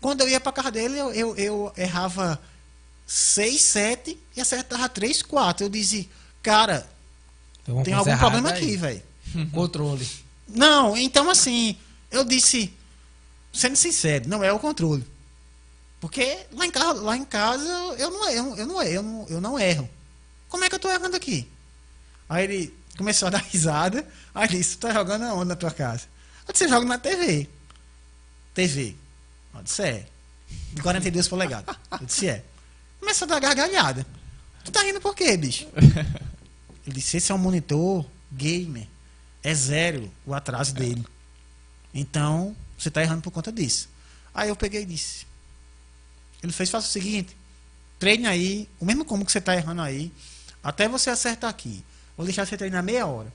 Quando 0.00 0.22
eu 0.22 0.28
ia 0.28 0.40
pra 0.40 0.50
casa 0.50 0.70
dele, 0.70 0.98
eu, 0.98 1.12
eu, 1.12 1.36
eu 1.36 1.72
errava 1.76 2.40
6, 3.12 3.60
7 3.60 4.18
e 4.34 4.40
acertava 4.40 4.88
3, 4.88 5.22
4. 5.22 5.66
Eu 5.66 5.68
dizia, 5.68 6.06
cara, 6.42 6.88
alguma 7.68 7.84
tem 7.84 7.92
algum 7.92 8.16
problema 8.16 8.50
aí. 8.50 8.56
aqui, 8.56 8.76
velho. 8.78 9.02
Controle. 9.52 10.08
Não, 10.48 10.96
então 10.96 11.28
assim, 11.28 11.76
eu 12.10 12.24
disse, 12.24 12.72
sendo 13.52 13.76
sincero, 13.76 14.26
não 14.30 14.42
é 14.42 14.50
o 14.50 14.58
controle. 14.58 15.06
Porque 16.00 16.38
lá 16.52 16.64
em 16.64 16.70
casa, 16.70 17.00
lá 17.02 17.14
em 17.14 17.24
casa 17.24 17.68
eu 17.98 18.10
não 18.10 18.30
erro, 18.30 18.56
eu 18.56 18.66
não, 18.66 18.82
eu 18.82 19.02
não, 19.02 19.26
eu 19.28 19.40
não 19.42 19.60
erro. 19.60 19.90
Como 20.48 20.64
é 20.64 20.70
que 20.70 20.74
eu 20.74 20.80
tô 20.80 20.90
errando 20.90 21.14
aqui? 21.14 21.46
Aí 22.30 22.44
ele 22.44 22.74
começou 22.96 23.28
a 23.28 23.30
dar 23.30 23.42
risada. 23.42 24.08
Aí 24.34 24.48
ele 24.48 24.56
disse, 24.56 24.78
tu 24.78 24.86
tá 24.86 24.92
jogando 24.94 25.24
aonde 25.24 25.48
na 25.48 25.56
tua 25.56 25.70
casa? 25.70 26.04
Eu 26.48 26.52
disse, 26.52 26.64
eu 26.64 26.70
jogo 26.70 26.86
na 26.86 26.96
TV. 26.96 27.46
TV. 28.54 28.96
Eu 29.54 29.62
disse, 29.62 29.82
é. 29.82 30.06
De 30.72 30.80
42 30.80 31.28
polegadas. 31.28 31.76
Eu 32.00 32.06
disse, 32.06 32.28
é. 32.28 32.44
Começou 33.02 33.26
a 33.26 33.30
dar 33.30 33.40
gargalhada. 33.40 34.06
Tu 34.64 34.70
tá 34.70 34.80
rindo 34.84 35.00
por 35.00 35.12
quê, 35.12 35.36
bicho? 35.36 35.66
Ele 36.86 36.94
disse, 36.94 37.16
esse 37.16 37.32
é 37.32 37.34
um 37.34 37.38
monitor 37.38 38.06
gamer. 38.30 38.86
É 39.42 39.52
zero 39.52 40.08
o 40.24 40.32
atraso 40.32 40.72
dele. 40.72 41.04
Então, 41.92 42.56
você 42.78 42.92
tá 42.92 43.02
errando 43.02 43.20
por 43.20 43.32
conta 43.32 43.50
disso. 43.50 43.88
Aí 44.32 44.50
eu 44.50 44.54
peguei 44.54 44.82
e 44.82 44.86
disse. 44.86 45.26
Ele 46.44 46.52
fez, 46.52 46.70
faça 46.70 46.86
o 46.86 46.90
seguinte. 46.90 47.36
Treine 47.98 48.28
aí, 48.28 48.68
o 48.78 48.84
mesmo 48.84 49.04
como 49.04 49.26
que 49.26 49.32
você 49.32 49.40
tá 49.40 49.56
errando 49.56 49.82
aí, 49.82 50.12
até 50.62 50.88
você 50.88 51.10
acertar 51.10 51.50
aqui. 51.50 51.84
Vou 52.16 52.24
deixar 52.24 52.46
você 52.46 52.56
treinar 52.56 52.84
meia 52.84 53.04
hora. 53.04 53.32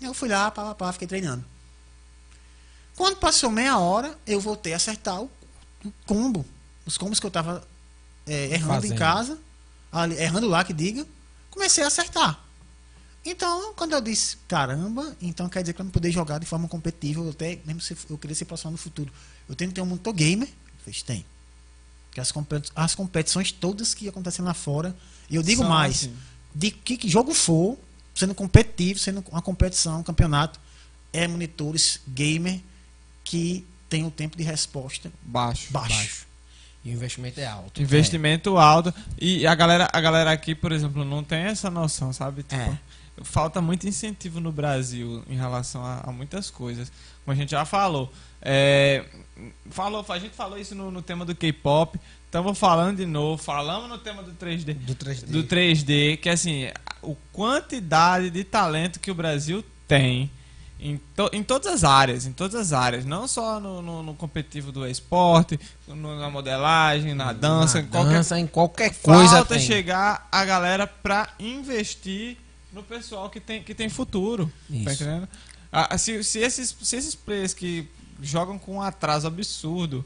Eu 0.00 0.14
fui 0.14 0.28
lá, 0.28 0.52
pá, 0.52 0.66
pá, 0.66 0.74
pá, 0.76 0.92
fiquei 0.92 1.08
treinando. 1.08 1.44
Quando 2.94 3.16
passou 3.16 3.50
meia 3.50 3.76
hora, 3.76 4.16
eu 4.24 4.40
voltei 4.40 4.72
a 4.72 4.76
acertar 4.76 5.20
o, 5.20 5.28
o 5.84 5.92
combo. 6.06 6.46
Os 6.86 6.96
combos 6.96 7.18
que 7.18 7.26
eu 7.26 7.30
tava 7.30 7.66
é, 8.26 8.54
errando 8.54 8.86
em 8.86 8.90
Fazendo. 8.90 8.98
casa, 8.98 9.38
ali, 9.92 10.16
errando 10.16 10.48
lá 10.48 10.64
que 10.64 10.72
diga, 10.72 11.06
comecei 11.50 11.84
a 11.84 11.86
acertar. 11.86 12.42
Então, 13.24 13.74
quando 13.74 13.92
eu 13.92 14.00
disse, 14.00 14.36
caramba, 14.46 15.16
então 15.20 15.48
quer 15.48 15.62
dizer 15.62 15.72
que 15.72 15.80
eu 15.80 15.84
não 15.84 15.90
poder 15.90 16.12
jogar 16.12 16.38
de 16.38 16.46
forma 16.46 16.68
competitiva, 16.68 17.28
até, 17.28 17.58
mesmo 17.64 17.80
se 17.80 17.96
eu 18.08 18.16
queria 18.16 18.36
ser 18.36 18.44
profissional 18.44 18.72
no 18.72 18.78
futuro, 18.78 19.12
eu 19.48 19.54
tenho 19.56 19.70
que 19.70 19.74
ter 19.74 19.80
um 19.80 19.86
monitor 19.86 20.12
gamer. 20.12 20.48
Fiz, 20.84 21.02
tem. 21.02 21.26
Porque 22.08 22.20
as, 22.20 22.32
as 22.74 22.94
competições 22.94 23.50
todas 23.50 23.94
que 23.94 24.08
acontecem 24.08 24.44
lá 24.44 24.54
fora, 24.54 24.96
e 25.28 25.34
eu 25.34 25.42
digo 25.42 25.62
São 25.62 25.70
mais, 25.70 26.04
assim. 26.04 26.16
de 26.54 26.70
que, 26.70 26.96
que 26.96 27.08
jogo 27.08 27.34
for, 27.34 27.76
sendo 28.14 28.34
competitivo, 28.34 29.00
sendo 29.00 29.24
uma 29.30 29.42
competição, 29.42 30.00
um 30.00 30.04
campeonato, 30.04 30.60
é 31.12 31.26
monitores 31.26 32.00
gamer 32.08 32.60
que 33.24 33.66
tem 33.88 34.04
o 34.06 34.10
tempo 34.10 34.36
de 34.36 34.44
resposta 34.44 35.12
Baixo. 35.22 35.72
baixo. 35.72 36.25
E 36.86 36.90
o 36.90 36.92
investimento 36.92 37.40
é 37.40 37.46
alto. 37.46 37.82
Investimento 37.82 38.56
alto. 38.56 38.94
E 39.20 39.44
a 39.44 39.56
galera, 39.56 39.88
a 39.92 40.00
galera 40.00 40.30
aqui, 40.30 40.54
por 40.54 40.70
exemplo, 40.70 41.04
não 41.04 41.24
tem 41.24 41.40
essa 41.40 41.68
noção, 41.68 42.12
sabe? 42.12 42.44
Tipo, 42.44 42.54
É. 42.54 42.78
Falta 43.22 43.60
muito 43.60 43.88
incentivo 43.88 44.38
no 44.38 44.52
Brasil 44.52 45.24
em 45.28 45.34
relação 45.34 45.84
a, 45.84 46.02
a 46.04 46.12
muitas 46.12 46.48
coisas. 46.48 46.92
Como 47.24 47.32
a 47.32 47.34
gente 47.34 47.50
já 47.50 47.64
falou. 47.64 48.12
É, 48.40 49.04
falou 49.68 50.04
a 50.08 50.18
gente 50.18 50.36
falou 50.36 50.56
isso 50.56 50.76
no, 50.76 50.92
no 50.92 51.02
tema 51.02 51.24
do 51.24 51.34
K-pop. 51.34 51.98
Estamos 52.24 52.56
falando 52.56 52.98
de 52.98 53.06
novo. 53.06 53.42
Falamos 53.42 53.88
no 53.88 53.98
tema 53.98 54.22
do 54.22 54.32
3D. 54.32 54.74
Do 54.74 54.94
3D. 54.94 55.26
do 55.26 55.42
3D, 55.42 56.18
que 56.18 56.28
assim, 56.28 56.68
o 57.02 57.16
quantidade 57.32 58.30
de 58.30 58.44
talento 58.44 59.00
que 59.00 59.10
o 59.10 59.14
Brasil 59.14 59.64
tem 59.88 60.30
em, 60.78 60.98
to- 61.16 61.30
em 61.32 61.42
todas 61.42 61.72
as 61.72 61.84
áreas, 61.84 62.26
em 62.26 62.32
todas 62.32 62.54
as 62.54 62.72
áreas, 62.72 63.04
não 63.04 63.26
só 63.26 63.58
no, 63.58 63.80
no- 63.80 64.02
no 64.02 64.14
competitivo 64.14 64.70
do 64.70 64.86
esporte, 64.86 65.58
no- 65.88 66.18
na 66.18 66.28
modelagem, 66.30 67.14
na 67.14 67.32
dança, 67.32 67.78
Na 67.80 67.84
em 67.84 67.86
qualquer 67.90 68.12
dança, 68.14 68.38
em 68.40 68.46
qualquer 68.46 68.94
coisa 69.00 69.36
falta 69.36 69.54
tem. 69.54 69.66
chegar 69.66 70.28
a 70.30 70.44
galera 70.44 70.86
pra 70.86 71.30
investir 71.38 72.36
no 72.72 72.82
pessoal 72.82 73.30
que 73.30 73.40
tem, 73.40 73.62
que 73.62 73.74
tem 73.74 73.88
futuro. 73.88 74.52
Tá 74.68 74.74
Isso. 74.92 75.02
entendendo? 75.02 75.28
Ah, 75.72 75.96
se, 75.98 76.22
se, 76.22 76.38
esses, 76.40 76.76
se 76.82 76.96
esses 76.96 77.14
players 77.14 77.52
que 77.54 77.88
jogam 78.22 78.58
com 78.58 78.76
um 78.76 78.82
atraso 78.82 79.26
absurdo 79.26 80.04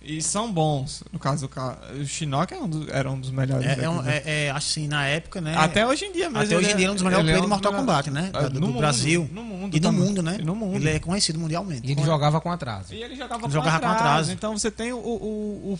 e 0.00 0.22
são 0.22 0.50
bons, 0.52 1.02
no 1.12 1.18
caso 1.18 1.42
do 1.42 1.48
ca- 1.48 1.76
o 2.00 2.04
Shinnok 2.06 2.54
é 2.54 2.56
um 2.58 2.68
dos- 2.68 2.88
era 2.88 3.10
um 3.10 3.18
dos 3.20 3.30
melhores. 3.30 3.66
É, 3.66 3.84
é, 3.84 3.88
um- 3.90 4.00
né? 4.00 4.22
é- 4.24 4.44
é, 4.46 4.50
assim, 4.50 4.86
na 4.88 5.06
época, 5.06 5.40
né? 5.40 5.54
Até 5.56 5.84
hoje 5.86 6.04
em 6.06 6.12
dia 6.12 6.30
mesmo. 6.30 6.38
Até 6.44 6.56
hoje 6.56 6.70
em 6.70 6.76
dia 6.76 6.76
ele 6.76 6.84
é 6.84 6.90
um 6.90 6.94
dos 6.94 7.02
melhores 7.02 7.24
players 7.24 7.40
de 7.42 7.46
um 7.46 7.50
Mortal 7.50 7.72
Kombat, 7.74 8.10
né? 8.10 8.30
Da- 8.32 8.42
do, 8.48 8.54
no 8.54 8.60
do 8.60 8.66
mundo, 8.68 8.78
Brasil. 8.78 9.28
No 9.32 9.42
mundo. 9.42 9.76
E 9.76 9.80
no 9.80 9.82
também. 9.88 10.00
mundo, 10.00 10.22
né? 10.22 10.36
E 10.40 10.44
no 10.44 10.54
mundo. 10.54 10.76
Ele 10.76 10.88
é 10.90 10.98
conhecido 10.98 11.38
mundialmente. 11.38 11.86
E 11.86 11.92
ele 11.92 12.02
jogava 12.04 12.40
com 12.40 12.50
atraso. 12.50 12.94
E 12.94 13.02
ele 13.02 13.16
jogava, 13.16 13.34
Ele 13.40 13.42
com, 13.42 13.50
jogava 13.50 13.80
com 13.80 13.86
atraso. 13.86 14.04
atraso. 14.08 14.32
Então 14.32 14.56
você 14.56 14.70
tem 14.70 14.92
o, 14.92 14.98
o, 14.98 15.72
o 15.74 15.78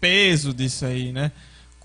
peso 0.00 0.54
disso 0.54 0.84
aí, 0.86 1.12
né? 1.12 1.30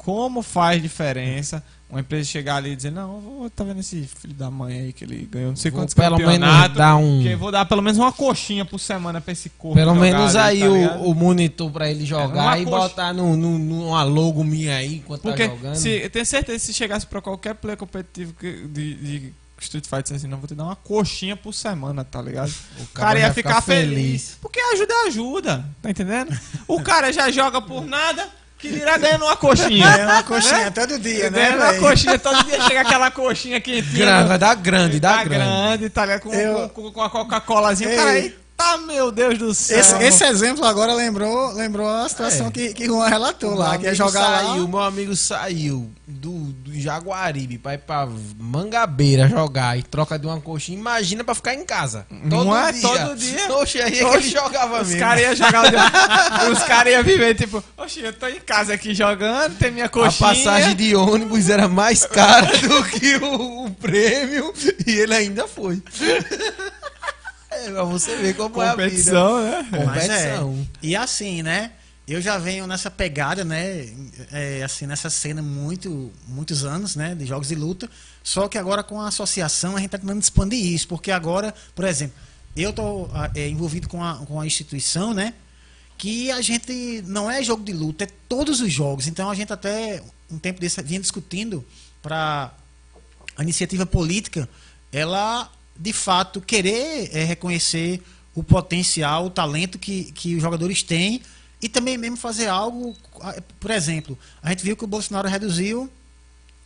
Como 0.03 0.41
faz 0.41 0.81
diferença 0.81 1.63
uma 1.89 1.99
empresa 1.99 2.27
chegar 2.27 2.55
ali 2.55 2.71
e 2.71 2.75
dizer, 2.75 2.91
não, 2.91 3.19
vou, 3.21 3.49
tá 3.51 3.63
vendo 3.63 3.79
esse 3.79 4.01
filho 4.19 4.33
da 4.33 4.49
mãe 4.49 4.79
aí 4.79 4.93
que 4.93 5.03
ele 5.03 5.27
ganhou 5.31 5.49
não 5.49 5.55
sei 5.55 5.69
Vou 5.69 5.81
quantos 5.81 5.93
pelo 5.93 6.17
campeonatos. 6.17 6.75
dar 6.75 6.95
um- 6.95 7.21
que 7.21 7.27
eu 7.29 7.37
vou 7.37 7.51
dar 7.51 7.65
pelo 7.65 7.83
menos 7.83 7.99
uma 7.99 8.11
coxinha 8.11 8.65
por 8.65 8.79
semana 8.79 9.21
pra 9.21 9.31
esse 9.31 9.49
corpo. 9.51 9.75
Pelo 9.75 9.93
menos 9.93 10.35
ali, 10.35 10.63
aí 10.63 10.87
tá 10.87 10.95
o, 10.97 11.11
o 11.11 11.13
monitor 11.15 11.69
pra 11.71 11.91
ele 11.91 12.03
jogar 12.03 12.59
e 12.59 12.65
coxa. 12.65 12.77
botar 12.77 13.13
no, 13.13 13.37
no, 13.37 13.59
numa 13.59 14.01
logo 14.03 14.43
minha 14.43 14.75
aí 14.75 14.95
enquanto 14.95 15.21
Porque 15.21 15.47
tá 15.47 15.53
jogando. 15.55 15.75
se, 15.75 15.89
eu 15.89 16.09
tenho 16.09 16.25
certeza 16.25 16.57
que 16.59 16.65
se 16.65 16.73
chegasse 16.73 17.05
pra 17.05 17.21
qualquer 17.21 17.53
player 17.53 17.77
competitivo 17.77 18.33
que- 18.39 18.65
de, 18.67 18.95
de 18.95 19.33
Street 19.61 19.85
Fighter 19.85 20.15
assim, 20.15 20.27
não, 20.27 20.39
vou 20.39 20.47
te 20.47 20.55
dar 20.55 20.63
uma 20.63 20.75
coxinha 20.75 21.35
por 21.37 21.53
semana, 21.53 22.03
tá 22.03 22.19
ligado? 22.23 22.51
O 22.81 22.87
cara 22.87 23.19
ia 23.19 23.25
vai 23.27 23.33
ficar, 23.35 23.61
feliz. 23.61 24.35
Porque 24.41 24.59
ajuda 24.59 24.91
é 24.93 25.07
ajuda, 25.09 25.65
tá 25.79 25.91
entendendo? 25.91 26.35
O 26.67 26.81
cara 26.81 27.13
já 27.13 27.29
joga 27.29 27.61
por 27.61 27.85
nada, 27.85 28.27
que 28.63 28.71
dirá 28.71 28.97
ganhando 28.97 29.25
uma 29.25 29.35
coxinha. 29.35 29.85
É 29.85 30.05
uma 30.05 30.23
coxinha 30.23 30.71
todo 30.71 30.97
dia, 30.97 31.29
né? 31.29 31.37
Ganhando 31.51 31.63
uma 31.63 31.73
coxinha, 31.89 32.17
todo 32.17 32.45
dia 32.45 32.61
chega 32.61 32.79
aquela 32.79 33.11
coxinha 33.11 33.59
quentinha. 33.59 34.05
Grande, 34.05 34.27
vai 34.29 34.37
dar 34.37 34.55
grande, 34.55 34.99
dá 35.01 35.17
tá 35.17 35.23
grande. 35.25 35.43
grande, 35.43 35.89
tá 35.89 36.05
ligado? 36.05 36.21
Com, 36.21 36.33
Eu- 36.33 36.69
com, 36.69 36.91
com 36.93 37.01
a 37.01 37.09
Coca-Colazinha. 37.09 37.89
O 37.89 38.09
Ei. 38.09 38.42
Eita, 38.59 38.77
meu 38.85 39.11
Deus 39.11 39.37
do 39.37 39.53
céu. 39.53 39.79
Esse, 39.79 39.95
esse 40.03 40.23
exemplo 40.25 40.65
agora 40.65 40.93
lembrou, 40.93 41.51
lembrou 41.53 41.87
a 41.89 42.07
situação 42.07 42.47
É. 42.47 42.51
que, 42.51 42.73
que 42.73 42.85
Juan 42.85 43.07
relatou 43.07 43.51
O 43.51 43.55
lá, 43.55 43.77
que 43.77 43.83
ia 43.83 43.89
amigo 43.89 43.95
jogar 43.95 44.21
saiu, 44.45 44.61
lá. 44.63 44.67
Meu 44.67 44.79
amigo 44.79 45.15
saiu 45.15 45.91
do, 46.07 46.31
do 46.31 46.79
Jaguaribe 46.79 47.57
pra 47.57 47.73
ir 47.73 47.79
pra 47.79 48.07
Mangabeira 48.39 49.27
jogar 49.27 49.77
e 49.77 49.83
troca 49.83 50.17
de 50.17 50.25
uma 50.27 50.39
coxinha. 50.39 50.77
Imagina 50.77 51.23
pra 51.23 51.35
ficar 51.35 51.53
em 51.53 51.65
casa. 51.65 52.05
Todo 52.29 52.45
Não 52.45 52.57
é? 52.57 52.71
dia. 52.71 52.81
Todo 52.81 53.15
dia. 53.15 53.53
Oxe, 53.57 53.81
aí 53.81 53.99
é 53.99 54.05
Oxe, 54.05 54.29
jogava 54.29 54.81
Os 54.81 54.87
mesmo. 54.87 54.99
caras 55.01 55.21
iam 55.23 55.35
jogar. 55.35 55.63
os 56.51 56.63
caras 56.63 56.93
iam 56.93 57.03
viver 57.03 57.35
tipo, 57.35 57.63
oxe, 57.77 58.01
eu 58.01 58.13
tô 58.13 58.27
em 58.27 58.39
casa 58.39 58.73
aqui 58.73 58.93
jogando, 58.93 59.57
tem 59.57 59.71
minha 59.71 59.85
A 59.85 59.89
coxinha. 59.89 60.29
passagem 60.29 60.75
de 60.75 60.95
ônibus 60.95 61.49
era 61.49 61.67
mais 61.67 62.05
cara 62.05 62.47
do 62.57 62.83
que 62.85 63.15
o, 63.17 63.65
o 63.65 63.71
prêmio 63.71 64.53
e 64.87 64.91
ele 64.91 65.13
ainda 65.13 65.47
foi. 65.47 65.81
É, 67.65 67.71
pra 67.71 67.83
você 67.83 68.15
ver 68.17 68.35
como 68.35 68.49
competição, 68.49 69.41
né? 69.41 69.51
é 69.51 69.57
a 69.57 69.61
vida. 69.61 69.85
Mas 69.85 70.09
é. 70.09 70.37
Competição. 70.37 70.67
E 70.81 70.95
assim, 70.95 71.41
né? 71.41 71.71
Eu 72.05 72.21
já 72.21 72.37
venho 72.37 72.67
nessa 72.67 72.91
pegada, 72.91 73.45
né? 73.45 73.87
é, 74.31 74.61
assim, 74.61 74.85
nessa 74.85 75.09
cena 75.09 75.41
muito, 75.41 76.11
muitos 76.27 76.65
anos, 76.65 76.95
né? 76.97 77.15
De 77.15 77.25
jogos 77.25 77.47
de 77.47 77.55
luta. 77.55 77.89
Só 78.21 78.49
que 78.49 78.57
agora 78.57 78.83
com 78.83 78.99
a 78.99 79.07
associação 79.07 79.75
a 79.75 79.77
gente 79.77 79.87
está 79.87 79.97
tentando 79.97 80.21
expandir 80.21 80.65
isso. 80.65 80.87
Porque 80.87 81.11
agora, 81.11 81.53
por 81.73 81.85
exemplo, 81.85 82.15
eu 82.55 82.71
estou 82.71 83.09
envolvido 83.35 83.87
com 83.87 84.03
a, 84.03 84.17
com 84.25 84.39
a 84.39 84.45
instituição, 84.45 85.13
né? 85.13 85.33
Que 85.97 86.29
a 86.29 86.41
gente 86.41 87.01
não 87.05 87.31
é 87.31 87.41
jogo 87.41 87.63
de 87.63 87.71
luta, 87.71 88.03
é 88.03 88.07
todos 88.27 88.59
os 88.59 88.71
jogos. 88.71 89.07
Então 89.07 89.29
a 89.29 89.35
gente 89.35 89.53
até 89.53 90.03
um 90.29 90.37
tempo 90.37 90.59
desse 90.59 90.81
vinha 90.81 90.99
discutindo 90.99 91.65
para 92.01 92.51
a 93.37 93.43
iniciativa 93.43 93.85
política, 93.85 94.47
ela 94.91 95.49
de 95.83 95.91
fato 95.91 96.39
querer 96.39 97.09
eh, 97.11 97.25
reconhecer 97.25 98.01
o 98.33 98.41
potencial, 98.41 99.25
o 99.25 99.29
talento 99.29 99.77
que, 99.77 100.13
que 100.13 100.33
os 100.33 100.41
jogadores 100.41 100.81
têm 100.81 101.21
e 101.61 101.67
também 101.67 101.97
mesmo 101.97 102.15
fazer 102.15 102.47
algo, 102.47 102.95
por 103.59 103.69
exemplo, 103.69 104.17
a 104.41 104.49
gente 104.49 104.63
viu 104.63 104.77
que 104.77 104.85
o 104.85 104.87
Bolsonaro 104.87 105.27
reduziu 105.27 105.91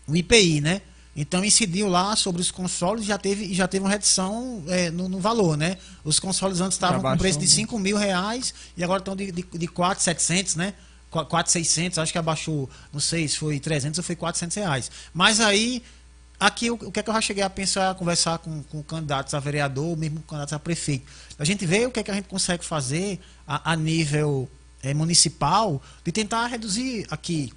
o 0.07 0.15
IPI, 0.15 0.61
né? 0.61 0.81
Então 1.15 1.43
incidiu 1.43 1.89
lá 1.89 2.15
sobre 2.15 2.43
os 2.43 2.51
consoles 2.51 3.05
e 3.05 3.07
já 3.07 3.17
teve, 3.17 3.51
já 3.55 3.67
teve 3.67 3.83
uma 3.83 3.89
redução 3.89 4.63
eh, 4.67 4.91
no, 4.91 5.09
no 5.09 5.19
valor, 5.19 5.57
né? 5.57 5.77
Os 6.03 6.19
consoles 6.19 6.61
antes 6.61 6.75
estavam 6.75 7.01
com 7.01 7.17
preço 7.17 7.39
de 7.39 7.45
muito. 7.45 7.71
5 7.71 7.79
mil 7.79 7.97
reais 7.97 8.53
e 8.77 8.83
agora 8.83 8.99
estão 8.99 9.15
de, 9.15 9.31
de, 9.31 9.41
de 9.41 9.67
4,700, 9.67 10.55
né? 10.55 10.75
4,600, 11.09 11.97
acho 11.97 12.11
que 12.11 12.19
abaixou, 12.19 12.69
não 12.93 12.99
sei 12.99 13.27
se 13.27 13.37
foi 13.37 13.59
300 13.59 13.97
ou 13.97 14.03
foi 14.03 14.15
400 14.15 14.55
reais. 14.57 14.91
Mas 15.11 15.39
aí, 15.39 15.81
aqui 16.39 16.69
o, 16.69 16.75
o 16.75 16.91
que 16.91 16.99
é 16.99 17.03
que 17.03 17.09
eu 17.09 17.13
já 17.13 17.21
cheguei 17.21 17.43
a 17.43 17.49
pensar, 17.49 17.91
a 17.91 17.95
conversar 17.95 18.37
com, 18.39 18.63
com 18.63 18.83
candidatos 18.83 19.33
a 19.33 19.39
vereador, 19.39 19.97
mesmo 19.97 20.17
com 20.21 20.27
candidatos 20.27 20.53
a 20.53 20.59
prefeito. 20.59 21.05
A 21.37 21.45
gente 21.45 21.65
vê 21.65 21.85
o 21.85 21.91
que 21.91 21.99
é 21.99 22.03
que 22.03 22.11
a 22.11 22.13
gente 22.13 22.27
consegue 22.27 22.63
fazer 22.63 23.19
a, 23.47 23.71
a 23.71 23.75
nível 23.75 24.49
eh, 24.83 24.93
municipal 24.93 25.81
de 26.03 26.11
tentar 26.11 26.47
reduzir 26.47 27.05
aqui 27.09 27.51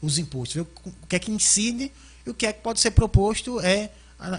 os 0.00 0.18
impostos, 0.18 0.54
ver 0.54 0.60
o 0.62 1.06
que 1.08 1.16
é 1.16 1.18
que 1.18 1.30
incide 1.30 1.90
e 2.26 2.30
o 2.30 2.34
que 2.34 2.46
é 2.46 2.52
que 2.52 2.60
pode 2.60 2.80
ser 2.80 2.92
proposto 2.92 3.60
é, 3.60 3.90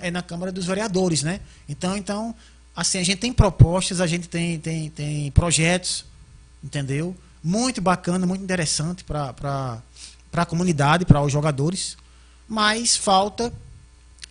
é 0.02 0.11
na 0.11 0.22
Câmara 0.22 0.52
dos 0.52 0.66
Vereadores, 0.66 1.24
né? 1.24 1.40
Então, 1.68 1.98
então, 1.98 2.36
assim, 2.76 2.99
a 2.99 3.03
gente 3.03 3.20
tem 3.20 3.34
propostas, 3.34 3.99
a 3.99 4.07
gente 4.07 4.30
tem, 4.30 4.60
tem, 4.60 4.90
tem 4.90 5.32
projetos, 5.32 6.06
entendeu? 6.64 7.16
Muito 7.44 7.82
bacana, 7.82 8.26
muito 8.26 8.44
interessante 8.44 9.03
para 9.03 9.82
a 10.34 10.45
comunidade, 10.45 11.06
para 11.06 11.22
os 11.22 11.32
jogadores, 11.32 11.98
mas 12.48 12.95
falta 12.95 13.52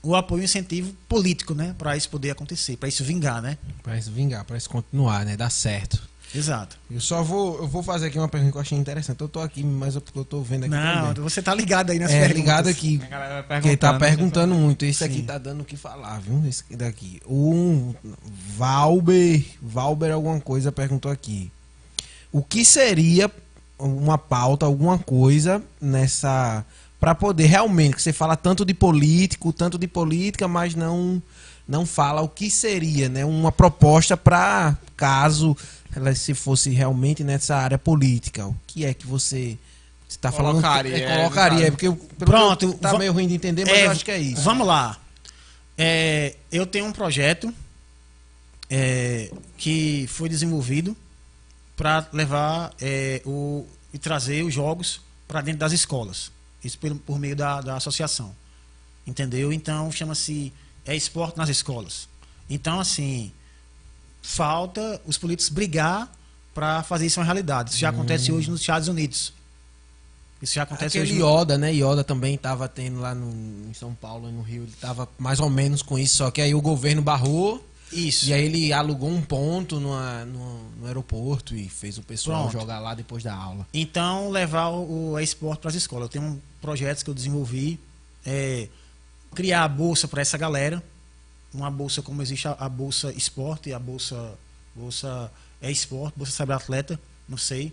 o 0.02 0.14
apoio 0.14 0.42
e 0.42 0.44
incentivo 0.44 0.92
político, 1.08 1.54
né? 1.54 1.74
Para 1.78 1.96
isso 1.96 2.08
poder 2.08 2.30
acontecer, 2.30 2.76
para 2.76 2.88
isso 2.88 3.02
vingar, 3.04 3.42
né? 3.42 3.58
Pra 3.82 3.96
isso 3.98 4.10
vingar, 4.10 4.44
pra 4.44 4.56
isso 4.56 4.68
continuar, 4.70 5.24
né? 5.24 5.36
Dar 5.36 5.50
certo. 5.50 6.00
Exato. 6.34 6.76
Eu 6.90 7.00
só 7.00 7.22
vou, 7.22 7.56
eu 7.58 7.66
vou 7.66 7.82
fazer 7.82 8.08
aqui 8.08 8.18
uma 8.18 8.28
pergunta 8.28 8.52
que 8.52 8.58
eu 8.58 8.60
achei 8.60 8.76
interessante. 8.76 9.18
Eu 9.22 9.30
tô 9.30 9.40
aqui, 9.40 9.64
mas 9.64 9.94
eu, 9.94 10.02
eu 10.14 10.24
tô 10.26 10.42
vendo 10.42 10.64
aqui 10.64 10.74
Não, 10.74 11.08
também. 11.14 11.22
você 11.22 11.40
tá 11.40 11.54
ligado 11.54 11.88
aí 11.90 11.98
nas 11.98 12.10
É, 12.10 12.18
perguntas. 12.20 12.36
ligado 12.38 12.68
aqui. 12.68 13.00
A 13.02 13.06
galera 13.06 13.42
Porque 13.44 13.76
tá 13.78 13.94
perguntando 13.94 14.54
né? 14.54 14.60
muito. 14.60 14.84
Esse 14.84 15.02
aqui 15.04 15.16
Sim. 15.16 15.22
tá 15.24 15.38
dando 15.38 15.62
o 15.62 15.64
que 15.64 15.74
falar, 15.74 16.20
viu? 16.20 16.46
Esse 16.46 16.64
daqui. 16.76 17.18
Um 17.26 17.94
Valber, 18.58 19.42
Valber 19.62 20.12
alguma 20.12 20.38
coisa 20.38 20.70
perguntou 20.70 21.10
aqui. 21.10 21.50
O 22.30 22.42
que 22.42 22.62
seria 22.62 23.30
uma 23.78 24.18
pauta, 24.18 24.66
alguma 24.66 24.98
coisa 24.98 25.62
nessa 25.80 26.62
para 27.00 27.14
poder 27.14 27.46
realmente, 27.46 27.96
que 27.96 28.02
você 28.02 28.12
fala 28.12 28.36
tanto 28.36 28.64
de 28.64 28.74
político, 28.74 29.52
tanto 29.52 29.78
de 29.78 29.86
política, 29.86 30.48
mas 30.48 30.74
não 30.74 31.22
não 31.66 31.84
fala 31.84 32.22
o 32.22 32.28
que 32.30 32.50
seria, 32.50 33.10
né, 33.10 33.26
uma 33.26 33.52
proposta 33.52 34.16
para 34.16 34.74
caso 34.96 35.54
ela 35.94 36.14
se 36.14 36.32
fosse 36.32 36.70
realmente 36.70 37.22
nessa 37.22 37.56
área 37.56 37.76
política. 37.78 38.46
O 38.46 38.56
que 38.66 38.86
é 38.86 38.94
que 38.94 39.06
você 39.06 39.58
está 40.08 40.32
falando? 40.32 40.52
Colocaria, 40.62 40.96
É, 40.96 41.02
é, 41.02 41.16
colocaria, 41.18 41.58
caso. 41.60 41.70
porque 41.72 41.86
eu- 41.88 41.96
Pronto, 42.18 42.64
eu- 42.64 42.74
tá 42.74 42.96
meio 42.98 43.12
ruim 43.12 43.28
de 43.28 43.34
entender, 43.34 43.66
mas 43.66 43.78
eu 43.80 43.90
acho 43.90 44.02
que 44.04 44.10
é 44.10 44.18
isso. 44.18 44.40
Vamos 44.42 44.66
lá. 44.66 44.96
É, 45.76 46.36
eu 46.50 46.66
tenho 46.66 46.86
um 46.86 46.92
projeto 46.92 47.52
é, 48.70 49.30
que 49.56 50.06
foi 50.08 50.28
desenvolvido 50.28 50.96
para 51.76 52.06
levar 52.12 52.72
é, 52.80 53.20
o, 53.24 53.66
e 53.92 53.98
trazer 53.98 54.42
os 54.44 54.52
jogos 54.54 55.00
para 55.26 55.40
dentro 55.40 55.60
das 55.60 55.72
escolas. 55.72 56.30
Isso 56.68 56.78
pelo- 56.78 56.96
por 56.96 57.18
meio 57.18 57.34
da, 57.34 57.60
da 57.60 57.76
associação. 57.76 58.34
Entendeu? 59.06 59.52
Então 59.52 59.90
chama-se 59.90 60.52
é 60.86 60.94
esporte 60.94 61.36
nas 61.36 61.48
escolas. 61.48 62.08
Então, 62.48 62.78
assim, 62.80 63.32
falta 64.22 65.00
os 65.06 65.18
políticos 65.18 65.48
brigar 65.50 66.10
para 66.54 66.82
fazer 66.82 67.06
isso 67.06 67.20
uma 67.20 67.24
realidade. 67.26 67.70
Isso 67.70 67.78
já 67.78 67.90
acontece 67.90 68.32
hoje 68.32 68.50
nos 68.50 68.60
Estados 68.60 68.88
Unidos. 68.88 69.32
Isso 70.40 70.54
já 70.54 70.62
acontece 70.62 70.98
Aquele 70.98 71.22
hoje. 71.22 71.40
Yoda, 71.40 71.58
né? 71.58 71.72
Yoda 71.74 72.04
também 72.04 72.34
estava 72.36 72.68
tendo 72.68 73.00
lá 73.00 73.14
no, 73.14 73.68
em 73.68 73.74
São 73.74 73.94
Paulo, 73.94 74.30
no 74.30 74.40
Rio. 74.42 74.62
Ele 74.62 74.70
estava 74.72 75.08
mais 75.18 75.40
ou 75.40 75.50
menos 75.50 75.82
com 75.82 75.98
isso, 75.98 76.16
só 76.16 76.30
que 76.30 76.40
aí 76.40 76.54
o 76.54 76.60
governo 76.60 77.02
barrou 77.02 77.64
Isso. 77.92 78.26
e 78.26 78.32
aí 78.32 78.44
ele 78.44 78.72
alugou 78.72 79.08
um 79.10 79.22
ponto 79.22 79.80
numa- 79.80 80.24
no, 80.24 80.70
no 80.72 80.86
aeroporto 80.86 81.54
e 81.54 81.68
fez 81.68 81.98
o 81.98 82.02
pessoal 82.02 82.48
Pronto. 82.48 82.60
jogar 82.60 82.78
lá 82.80 82.94
depois 82.94 83.22
da 83.22 83.34
aula. 83.34 83.66
Então, 83.72 84.30
levar 84.30 84.68
o, 84.68 85.12
o 85.12 85.18
esporte 85.20 85.60
para 85.60 85.70
as 85.70 85.74
escolas. 85.76 86.04
Eu 86.04 86.08
tenho 86.08 86.24
um 86.24 86.40
projeto 86.60 87.02
que 87.04 87.10
eu 87.10 87.14
desenvolvi, 87.14 87.78
é, 88.26 88.68
criar 89.34 89.64
a 89.64 89.68
bolsa 89.68 90.06
para 90.08 90.20
essa 90.20 90.36
galera. 90.36 90.82
Uma 91.52 91.70
bolsa 91.70 92.02
como 92.02 92.20
existe 92.20 92.46
a, 92.46 92.52
a 92.52 92.68
bolsa 92.68 93.12
esporte, 93.12 93.72
a 93.72 93.78
bolsa, 93.78 94.34
bolsa 94.74 95.32
é 95.62 95.70
esporte, 95.70 96.14
bolsa 96.16 96.32
saber 96.32 96.52
atleta, 96.52 97.00
não 97.28 97.38
sei. 97.38 97.72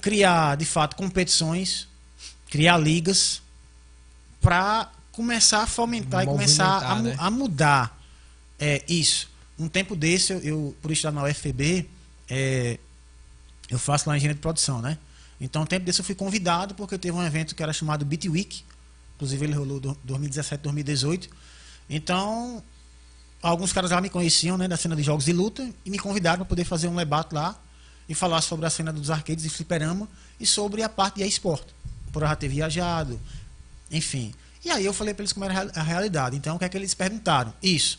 Criar, 0.00 0.56
de 0.56 0.64
fato, 0.66 0.94
competições, 0.94 1.88
criar 2.50 2.76
ligas, 2.76 3.40
para 4.40 4.90
começar 5.10 5.62
a 5.62 5.66
fomentar 5.66 6.22
e 6.22 6.26
começar 6.26 6.84
a, 6.84 7.02
né? 7.02 7.16
a 7.18 7.30
mudar 7.30 7.95
é, 8.58 8.82
isso. 8.88 9.28
Um 9.58 9.68
tempo 9.68 9.96
desse, 9.96 10.32
eu, 10.32 10.40
eu 10.40 10.76
por 10.82 10.90
estudar 10.90 11.12
na 11.12 11.24
UFPB, 11.24 11.88
é, 12.28 12.78
eu 13.70 13.78
faço 13.78 14.08
lá 14.08 14.16
engenharia 14.16 14.34
de 14.34 14.40
produção, 14.40 14.80
né? 14.80 14.98
Então, 15.40 15.62
um 15.62 15.66
tempo 15.66 15.84
desse 15.84 16.00
eu 16.00 16.04
fui 16.04 16.14
convidado 16.14 16.74
porque 16.74 16.96
teve 16.96 17.16
um 17.16 17.22
evento 17.22 17.54
que 17.54 17.62
era 17.62 17.72
chamado 17.72 18.04
Beat 18.04 18.24
Week. 18.26 18.62
Inclusive, 19.16 19.44
ele 19.44 19.54
rolou 19.54 19.80
do 19.80 19.98
2017, 20.04 20.62
2018. 20.62 21.28
Então, 21.88 22.62
alguns 23.42 23.72
caras 23.72 23.90
lá 23.90 24.00
me 24.00 24.10
conheciam, 24.10 24.56
né, 24.56 24.66
da 24.66 24.76
cena 24.76 24.96
de 24.96 25.02
jogos 25.02 25.24
de 25.24 25.32
luta, 25.32 25.68
e 25.84 25.90
me 25.90 25.98
convidaram 25.98 26.38
para 26.38 26.46
poder 26.46 26.64
fazer 26.64 26.88
um 26.88 26.96
debate 26.96 27.34
lá 27.34 27.58
e 28.08 28.14
falar 28.14 28.40
sobre 28.40 28.66
a 28.66 28.70
cena 28.70 28.92
dos 28.92 29.10
arcades 29.10 29.44
e 29.44 29.50
fliperama 29.50 30.08
e 30.38 30.46
sobre 30.46 30.82
a 30.82 30.88
parte 30.88 31.16
de 31.16 31.26
esporte. 31.26 31.74
Por 32.12 32.22
já 32.22 32.34
ter 32.34 32.48
viajado, 32.48 33.20
enfim. 33.90 34.32
E 34.64 34.70
aí 34.70 34.84
eu 34.84 34.92
falei 34.92 35.12
para 35.12 35.22
eles 35.22 35.32
como 35.32 35.44
era 35.44 35.70
a 35.74 35.82
realidade. 35.82 36.36
Então, 36.36 36.56
o 36.56 36.58
que 36.58 36.64
é 36.64 36.68
que 36.68 36.76
eles 36.76 36.94
perguntaram? 36.94 37.52
Isso. 37.62 37.98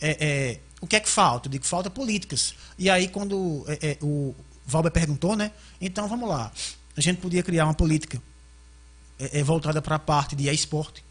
É, 0.00 0.26
é, 0.26 0.60
o 0.80 0.86
que 0.86 0.96
é 0.96 1.00
que 1.00 1.08
falta? 1.08 1.48
Eu 1.48 1.52
digo, 1.52 1.64
falta 1.64 1.90
políticas. 1.90 2.54
E 2.78 2.90
aí, 2.90 3.08
quando 3.08 3.64
é, 3.68 3.90
é 3.90 3.98
o 4.02 4.34
Valber 4.66 4.92
perguntou, 4.92 5.36
né? 5.36 5.52
Então, 5.80 6.08
vamos 6.08 6.28
lá. 6.28 6.52
A 6.96 7.00
gente 7.00 7.20
podia 7.20 7.42
criar 7.42 7.64
uma 7.64 7.74
política 7.74 8.20
voltada 9.44 9.80
para 9.80 9.96
a 9.96 9.98
parte 9.98 10.36
de 10.36 10.46
esporte, 10.50 11.02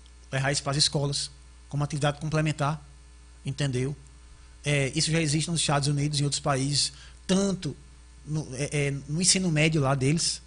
isso 0.51 0.61
para 0.61 0.71
as 0.71 0.77
escolas, 0.77 1.31
como 1.67 1.83
atividade 1.83 2.19
complementar, 2.19 2.83
entendeu? 3.43 3.95
Isso 4.93 5.11
já 5.11 5.19
existe 5.19 5.49
nos 5.49 5.59
Estados 5.59 5.87
Unidos 5.87 6.19
e 6.19 6.21
em 6.21 6.25
outros 6.25 6.39
países, 6.39 6.93
tanto 7.25 7.75
no, 8.25 8.47
no 9.07 9.21
ensino 9.21 9.51
médio 9.51 9.81
lá 9.81 9.95
deles, 9.95 10.41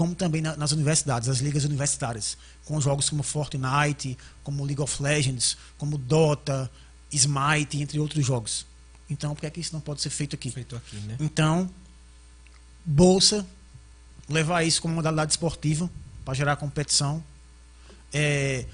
como 0.00 0.14
também 0.14 0.40
na, 0.40 0.56
nas 0.56 0.72
universidades, 0.72 1.28
as 1.28 1.40
ligas 1.40 1.64
universitárias, 1.64 2.36
com 2.64 2.80
jogos 2.80 3.10
como 3.10 3.22
Fortnite, 3.22 4.16
como 4.42 4.64
League 4.64 4.80
of 4.80 5.02
Legends, 5.02 5.58
como 5.76 5.98
Dota, 5.98 6.70
Smite, 7.12 7.80
entre 7.80 7.98
outros 7.98 8.24
jogos. 8.24 8.66
Então, 9.08 9.34
por 9.34 9.40
que, 9.40 9.46
é 9.46 9.50
que 9.50 9.60
isso 9.60 9.72
não 9.72 9.80
pode 9.80 10.00
ser 10.00 10.10
feito 10.10 10.36
aqui? 10.36 10.50
Feito 10.50 10.76
aqui, 10.76 10.96
né? 10.96 11.16
Então, 11.18 11.68
bolsa, 12.84 13.46
levar 14.28 14.62
isso 14.62 14.80
como 14.80 14.94
modalidade 14.94 15.32
esportiva 15.32 15.90
para 16.24 16.34
gerar 16.34 16.56
competição, 16.56 17.22
é, 18.12 18.64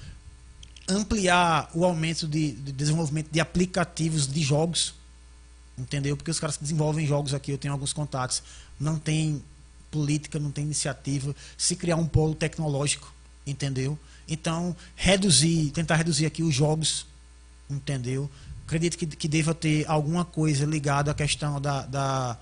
ampliar 0.87 1.69
o 1.73 1.83
aumento 1.83 2.27
de, 2.27 2.51
de, 2.51 2.71
desenvolvimento 2.71 3.29
de 3.31 3.39
aplicativos 3.39 4.27
de 4.27 4.41
jogos, 4.41 4.93
entendeu? 5.77 6.15
Porque 6.15 6.31
os 6.31 6.39
caras 6.39 6.55
que 6.55 6.63
desenvolvem 6.63 7.05
jogos 7.05 7.33
aqui, 7.33 7.51
eu 7.51 7.57
tenho 7.57 7.73
alguns 7.73 7.91
contatos, 7.91 8.43
não 8.79 8.97
tem 8.99 9.43
política, 9.89 10.39
não 10.39 10.51
tem 10.51 10.63
iniciativa, 10.63 11.35
se 11.57 11.75
criar 11.75 11.95
um 11.95 12.07
polo 12.07 12.35
tecnológico, 12.35 13.11
entendeu? 13.45 13.97
Então, 14.27 14.75
reduzir, 14.95 15.71
tentar 15.71 15.95
reduzir 15.95 16.25
aqui 16.25 16.43
os 16.43 16.53
jogos, 16.53 17.05
entendeu? 17.69 18.29
Acredito 18.65 18.97
que, 18.97 19.05
que 19.05 19.27
deva 19.27 19.53
ter 19.53 19.85
alguma 19.87 20.25
coisa 20.25 20.65
ligada 20.65 21.11
à 21.11 21.13
questão 21.13 21.61
da, 21.61 21.85
da 21.85 22.37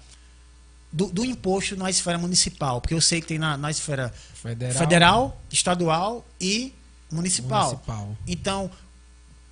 do, 0.92 1.08
do, 1.08 1.26
imposto 1.26 1.76
na 1.76 1.90
esfera 1.90 2.18
municipal, 2.18 2.80
porque 2.80 2.94
eu 2.94 3.02
sei 3.02 3.22
que 3.22 3.28
tem 3.28 3.38
na, 3.38 3.58
na 3.58 3.70
esfera 3.70 4.14
federal. 4.34 4.78
federal, 4.78 5.42
estadual 5.52 6.26
e 6.40 6.74
municipal. 7.12 7.66
municipal. 7.66 8.18
Então, 8.26 8.72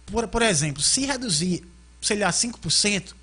por, 0.06 0.28
por 0.28 0.41
exemplo, 0.41 0.82
se 0.82 1.06
reduzir, 1.06 1.64
sei 2.02 2.20
lá, 2.20 2.30
5%, 2.30 3.14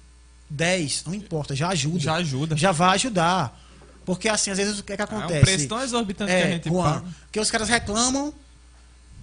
10%, 0.55 1.07
não 1.07 1.15
importa, 1.15 1.57
já 1.57 1.69
ajuda. 1.69 1.99
Já 1.99 2.15
ajuda. 2.15 2.57
Já 2.57 2.73
vai 2.73 2.95
ajudar. 2.97 3.59
Porque 4.05 4.29
assim, 4.29 4.51
às 4.51 4.59
vezes 4.59 4.79
o 4.79 4.83
que, 4.83 4.93
é 4.93 4.97
que 4.97 5.03
acontece? 5.03 5.35
É 5.35 5.39
um 5.39 5.43
preço 5.43 5.69
tão 5.69 5.81
exorbitante 5.81 6.33
é, 6.33 6.41
que 6.41 6.47
a 6.47 6.51
gente 6.53 6.69
Juan, 6.69 7.01
paga. 7.01 7.07
Que 7.33 7.41
os 7.41 7.51
caras 7.51 7.69
reclamam, 7.69 8.35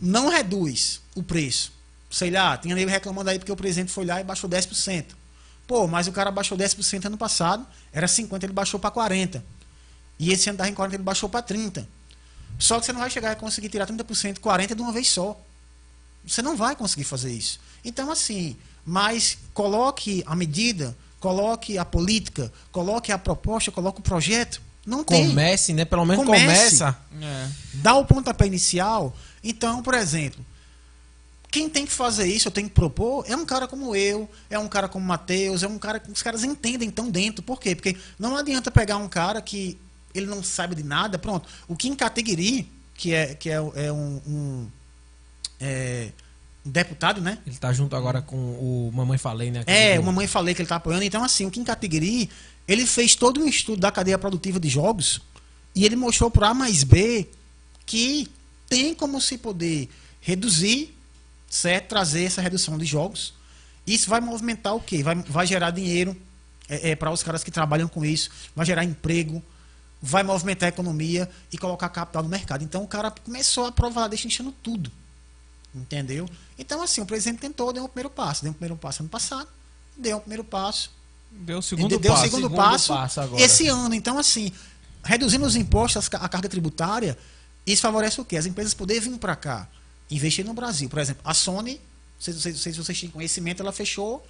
não 0.02 0.30
reduz 0.30 1.02
o 1.16 1.22
preço. 1.22 1.77
Sei 2.10 2.32
lá, 2.32 2.58
tinha 2.58 2.74
nego 2.74 2.90
reclamando 2.90 3.30
aí 3.30 3.38
porque 3.38 3.52
o 3.52 3.56
presidente 3.56 3.92
foi 3.92 4.06
lá 4.06 4.22
e 4.22 4.24
baixou 4.24 4.50
10%. 4.50 5.06
Pô, 5.68 5.86
mas 5.86 6.08
o 6.08 6.12
cara 6.12 6.32
baixou 6.32 6.58
10% 6.58 7.06
ano 7.06 7.18
passado, 7.18 7.66
era 7.92 8.08
50, 8.08 8.46
ele 8.46 8.54
baixou 8.54 8.80
para 8.80 8.90
40. 8.90 9.44
E 10.18 10.32
esse 10.32 10.50
ano 10.50 10.58
tá 10.58 10.70
em 10.70 10.74
40, 10.74 10.96
ele 10.96 11.04
baixou 11.04 11.28
para 11.28 11.42
30. 11.42 11.88
Só 12.58 12.80
que 12.80 12.86
você 12.86 12.94
não 12.94 13.02
vai 13.02 13.10
chegar 13.10 13.32
a 13.32 13.36
conseguir 13.36 13.70
tirar 13.70 13.86
30%, 13.86 14.40
40 14.40 14.74
de 14.74 14.82
uma 14.82 14.92
vez 14.92 15.10
só. 15.10 15.40
Você 16.26 16.42
não 16.42 16.56
vai 16.56 16.76
conseguir 16.76 17.04
fazer 17.04 17.32
isso. 17.32 17.60
Então 17.84 18.10
assim, 18.10 18.56
mas 18.86 19.38
coloque 19.54 20.24
a 20.26 20.36
medida, 20.36 20.96
coloque 21.20 21.78
a 21.78 21.84
política, 21.84 22.52
coloque 22.72 23.12
a 23.12 23.18
proposta, 23.18 23.72
coloque 23.72 24.00
o 24.00 24.04
projeto. 24.04 24.62
Não 24.86 25.04
tem. 25.04 25.28
Comece, 25.28 25.74
né? 25.74 25.84
Pelo 25.84 26.06
menos 26.06 26.24
Comece. 26.24 26.46
começa. 26.46 26.98
É. 27.22 27.50
Dá 27.74 27.96
o 27.96 28.06
pontapé 28.06 28.48
inicial. 28.48 29.14
Então, 29.44 29.84
por 29.84 29.94
exemplo, 29.94 30.44
quem 31.58 31.68
tem 31.68 31.88
que 31.88 31.92
fazer 31.92 32.28
isso, 32.28 32.50
eu 32.50 32.52
tenho 32.52 32.70
que 32.70 32.76
propor, 32.76 33.26
é 33.28 33.36
um 33.36 33.44
cara 33.44 33.68
como 33.68 33.96
eu, 33.96 34.30
é 34.48 34.60
um 34.60 34.68
cara 34.68 34.88
como 34.88 35.04
o 35.04 35.08
Matheus, 35.08 35.64
é 35.64 35.68
um 35.68 35.80
cara 35.80 36.00
que 36.00 36.12
os 36.12 36.22
caras 36.22 36.44
entendem 36.44 36.92
tão 36.92 37.10
dentro. 37.10 37.42
Por 37.42 37.60
quê? 37.60 37.74
Porque 37.74 37.98
não 38.20 38.38
adianta 38.38 38.70
pegar 38.70 38.98
um 38.98 39.10
cara 39.10 39.42
que 39.42 39.76
ele 40.14 40.28
não 40.28 40.44
sabe 40.44 40.76
de 40.76 40.84
nada, 40.84 41.18
pronto. 41.18 41.50
O 41.68 41.76
Kim 41.76 41.96
Categori, 41.96 42.70
que 42.94 43.12
é, 43.12 43.34
que 43.34 43.50
é, 43.50 43.56
é 43.56 43.92
um, 43.92 44.22
um 44.28 44.68
é, 45.60 46.12
deputado, 46.64 47.22
né? 47.22 47.40
Ele 47.44 47.56
está 47.56 47.74
junto 47.74 47.96
agora 47.96 48.22
com 48.22 48.36
o 48.38 48.92
Mamãe 48.94 49.18
Falei, 49.18 49.50
né? 49.50 49.64
É, 49.66 50.00
o 50.00 50.04
Mamãe 50.04 50.28
Falei 50.28 50.54
que 50.54 50.62
ele 50.62 50.68
está 50.68 50.76
apoiando. 50.76 51.06
Então, 51.06 51.24
assim, 51.24 51.48
o 51.48 51.50
Kim 51.50 51.64
Categori, 51.64 52.30
ele 52.68 52.86
fez 52.86 53.16
todo 53.16 53.42
um 53.42 53.48
estudo 53.48 53.82
da 53.82 53.92
cadeia 53.92 54.20
produtiva 54.20 54.60
de 54.60 54.70
jogos 54.70 55.22
e 55.74 55.86
ele 55.86 55.96
mostrou 55.96 56.30
para 56.30 56.50
A 56.50 56.54
mais 56.54 56.84
B 56.84 57.28
que 57.84 58.28
tem 58.70 58.94
como 58.94 59.20
se 59.20 59.40
poder 59.40 59.90
reduzir 60.22 60.97
certo? 61.50 61.88
Trazer 61.88 62.26
essa 62.26 62.42
redução 62.42 62.78
de 62.78 62.86
jogos. 62.86 63.34
Isso 63.86 64.10
vai 64.10 64.20
movimentar 64.20 64.76
o 64.76 64.82
quê? 64.82 65.02
Vai, 65.02 65.16
vai 65.16 65.48
gerar 65.48 65.72
dinheiro 65.72 66.16
é, 66.68 66.92
é, 66.92 66.96
para 66.96 67.12
os 67.12 67.24
caras 67.24 67.44
que 67.44 67.52
trabalham 67.52 67.88
com 67.88 68.04
isso, 68.04 68.30
vai 68.56 68.66
gerar 68.66 68.84
emprego, 68.84 69.42
vai 70.02 70.24
movimentar 70.24 70.68
a 70.68 70.70
economia 70.70 71.30
e 71.52 71.58
colocar 71.58 71.90
capital 71.90 72.24
no 72.24 72.30
mercado. 72.30 72.64
Então 72.64 72.84
o 72.84 72.88
cara 72.88 73.10
começou 73.12 73.66
a 73.66 73.72
provar, 73.72 74.08
deixa 74.08 74.28
enchendo 74.28 74.52
tudo. 74.52 74.92
Entendeu? 75.74 76.28
Então, 76.58 76.82
assim, 76.82 77.02
o 77.02 77.06
presidente 77.06 77.40
tentou, 77.40 77.72
deu 77.72 77.84
um 77.84 77.88
primeiro 77.88 78.10
passo. 78.10 78.42
Deu 78.42 78.52
um 78.52 78.54
primeiro 78.54 78.76
passo 78.76 79.04
ano 79.04 79.10
passado, 79.10 79.48
deu 79.96 80.18
um 80.18 80.20
primeiro 80.20 80.44
passo. 80.44 80.92
Deu 81.30 81.60
o 81.60 81.62
segundo 81.62 81.90
deu, 81.90 82.00
passo. 82.00 82.08
Deu 82.08 82.14
o 82.14 82.18
segundo, 82.18 82.42
segundo 82.42 82.56
passo, 82.56 82.94
passo 82.94 83.36
esse 83.38 83.68
ano. 83.68 83.94
Então, 83.94 84.18
assim, 84.18 84.52
reduzindo 85.04 85.46
os 85.46 85.56
impostos, 85.56 86.10
a 86.14 86.30
carga 86.30 86.50
tributária, 86.50 87.18
isso 87.66 87.82
favorece 87.82 88.20
o 88.20 88.26
quê? 88.26 88.38
As 88.38 88.46
empresas 88.46 88.74
poderem 88.74 89.02
vir 89.02 89.18
para 89.20 89.36
cá 89.36 89.68
investir 90.10 90.46
no 90.46 90.54
Brasil. 90.54 90.90
Por 90.90 91.00
exemplo, 91.00 91.22
a 91.26 91.34
Sony, 91.34 91.74
não 91.74 91.82
sei, 92.20 92.34
não 92.52 92.60
sei 92.60 92.74
se 92.74 92.84
vocês 92.84 93.00
têm 93.00 93.10
conhecimento, 93.10 93.62
ela 93.62 93.72
fechou 93.72 94.26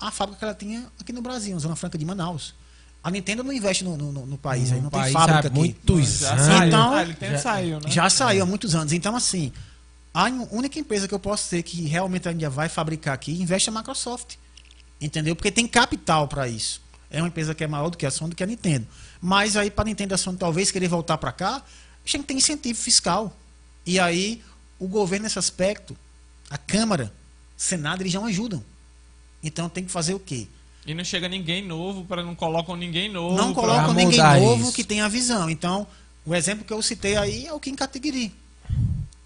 a 0.00 0.10
fábrica 0.10 0.38
que 0.38 0.44
ela 0.44 0.54
tinha 0.54 0.86
aqui 1.00 1.12
no 1.12 1.22
Brasil, 1.22 1.54
na 1.54 1.60
Zona 1.60 1.76
Franca 1.76 1.96
de 1.96 2.04
Manaus. 2.04 2.54
A 3.02 3.10
Nintendo 3.10 3.44
não 3.44 3.52
investe 3.52 3.84
no, 3.84 3.96
no, 3.96 4.26
no 4.26 4.38
país, 4.38 4.70
no 4.70 4.76
aí 4.76 4.82
não 4.82 4.90
tem 4.90 5.12
fábrica 5.12 5.46
aqui. 5.46 5.56
Muitos 5.56 6.22
anos. 6.24 6.66
Então, 6.66 6.94
ah, 6.94 7.04
já, 7.04 7.38
saiu, 7.38 7.80
né? 7.80 7.90
já 7.90 8.10
saiu 8.10 8.42
há 8.42 8.46
muitos 8.46 8.74
anos. 8.74 8.92
Então, 8.92 9.14
assim, 9.14 9.52
a 10.12 10.24
única 10.50 10.78
empresa 10.78 11.06
que 11.06 11.14
eu 11.14 11.18
posso 11.18 11.48
ter 11.50 11.62
que 11.62 11.82
realmente 11.82 12.28
ainda 12.28 12.50
vai 12.50 12.68
fabricar 12.68 13.14
aqui 13.14 13.40
investe 13.40 13.70
a 13.70 13.72
Microsoft. 13.72 14.36
Entendeu? 15.00 15.36
Porque 15.36 15.52
tem 15.52 15.68
capital 15.68 16.26
para 16.26 16.48
isso. 16.48 16.80
É 17.10 17.20
uma 17.20 17.28
empresa 17.28 17.54
que 17.54 17.62
é 17.62 17.66
maior 17.66 17.90
do 17.90 17.96
que 17.96 18.04
a 18.04 18.10
Sony, 18.10 18.30
do 18.30 18.36
que 18.36 18.42
a 18.42 18.46
Nintendo. 18.46 18.86
Mas 19.20 19.56
aí, 19.56 19.70
para 19.70 19.82
a 19.82 19.86
Nintendo 19.86 20.14
e 20.14 20.16
a 20.16 20.18
Sony 20.18 20.36
talvez 20.36 20.70
querer 20.70 20.88
voltar 20.88 21.18
para 21.18 21.32
cá, 21.32 21.56
a 21.56 21.62
gente 22.08 22.24
tem 22.24 22.38
incentivo 22.38 22.78
fiscal. 22.78 23.36
E 23.84 24.00
aí, 24.00 24.42
o 24.78 24.86
governo 24.86 25.24
nesse 25.24 25.38
aspecto, 25.38 25.96
a 26.50 26.58
Câmara, 26.58 27.12
Senado, 27.56 28.02
eles 28.02 28.14
não 28.14 28.26
ajudam. 28.26 28.62
Então 29.42 29.68
tem 29.68 29.84
que 29.84 29.90
fazer 29.90 30.14
o 30.14 30.20
quê? 30.20 30.46
E 30.86 30.94
não 30.94 31.02
chega 31.02 31.28
ninguém 31.28 31.66
novo, 31.66 32.04
para 32.04 32.22
não 32.22 32.34
colocam 32.34 32.76
ninguém 32.76 33.10
novo. 33.10 33.36
Não 33.36 33.52
colocam 33.52 33.92
ninguém 33.92 34.20
novo 34.20 34.64
isso. 34.64 34.72
que 34.72 34.84
tenha 34.84 35.04
a 35.04 35.08
visão. 35.08 35.50
Então, 35.50 35.86
o 36.24 36.34
exemplo 36.34 36.64
que 36.64 36.72
eu 36.72 36.80
citei 36.80 37.16
aí 37.16 37.46
é 37.46 37.52
o 37.52 37.58
Kim 37.58 37.74
Kataguiri. 37.74 38.32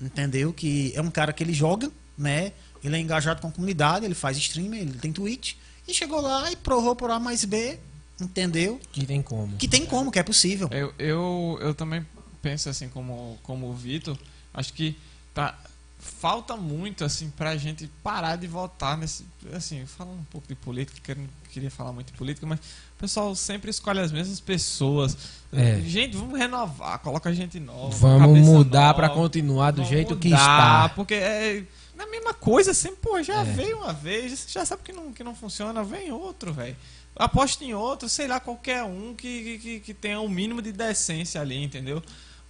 Entendeu? 0.01 0.53
Que 0.55 0.93
é 0.95 1.03
um 1.03 1.11
cara 1.11 1.33
que 1.33 1.43
ele 1.43 1.53
joga, 1.53 1.91
né? 2.17 2.53
Ele 2.83 2.97
é 2.97 2.99
engajado 2.99 3.43
com 3.43 3.49
a 3.49 3.53
comunidade, 3.53 4.07
ele 4.07 4.15
faz 4.15 4.39
streaming, 4.39 4.79
ele 4.79 4.99
tem 4.99 5.13
tweet. 5.13 5.59
E 5.87 5.93
chegou 5.93 6.21
lá 6.21 6.51
e 6.51 6.57
provou 6.57 6.97
por 6.97 7.11
A 7.11 7.19
mais 7.19 7.45
B, 7.45 7.79
entendeu? 8.19 8.81
Que 8.91 9.05
tem 9.05 9.21
como. 9.21 9.57
Que 9.59 9.69
tem 9.69 9.85
como, 9.85 10.11
que 10.11 10.19
é 10.19 10.23
possível. 10.23 10.69
Eu, 10.73 10.95
eu, 10.99 11.59
eu 11.61 11.75
também 11.75 12.07
penso 12.41 12.71
assim 12.71 12.89
como, 12.89 13.39
como 13.43 13.69
o 13.69 13.75
Vitor. 13.75 14.17
Acho 14.55 14.73
que 14.73 14.97
tá, 15.35 15.57
falta 16.01 16.57
muito 16.57 17.05
assim 17.05 17.31
pra 17.31 17.57
gente 17.57 17.87
parar 18.03 18.37
de 18.37 18.47
votar 18.47 18.97
nesse 18.97 19.25
assim 19.53 19.85
falando 19.85 20.21
um 20.21 20.25
pouco 20.25 20.49
de 20.49 20.55
política 20.55 21.15
não 21.15 21.29
queria 21.51 21.71
falar 21.71 21.93
muito 21.93 22.13
de 22.13 22.19
política 22.19 22.47
mas 22.47 22.59
o 22.59 22.99
pessoal 22.99 23.35
sempre 23.35 23.71
escolhe 23.71 24.01
as 24.01 24.13
mesmas 24.13 24.41
pessoas. 24.41 25.17
É. 25.53 25.81
gente 25.81 26.17
vamos 26.17 26.39
renovar 26.39 26.99
coloca 27.01 27.33
gente 27.35 27.61
nova 27.61 27.95
vamos 27.97 28.39
mudar 28.41 28.95
para 28.95 29.11
continuar 29.11 29.73
do 29.73 29.77
vamos 29.79 29.91
jeito 29.91 30.15
mudar, 30.15 30.21
que 30.21 30.29
está. 30.29 30.89
porque 30.95 31.15
é 31.15 31.65
a 31.99 32.07
mesma 32.07 32.33
coisa 32.33 32.73
sempre 32.73 33.01
pô 33.03 33.23
já 33.23 33.43
é. 33.43 33.45
veio 33.45 33.77
uma 33.79 33.93
vez 33.93 34.47
já 34.49 34.65
sabe 34.65 34.83
que 34.83 34.93
não 34.93 35.13
que 35.13 35.23
não 35.23 35.35
funciona 35.35 35.85
vem 35.85 36.11
outro 36.11 36.53
velho. 36.53 36.77
Aposta 37.15 37.63
em 37.63 37.75
outro 37.75 38.09
sei 38.09 38.27
lá 38.27 38.41
qualquer 38.41 38.83
um 38.85 39.15
que, 39.15 39.59
que, 39.59 39.81
que 39.81 39.93
tenha 39.93 40.19
o 40.19 40.25
um 40.25 40.29
mínimo 40.29 40.63
de 40.63 40.73
decência 40.73 41.41
ali 41.41 41.63
entendeu 41.63 42.03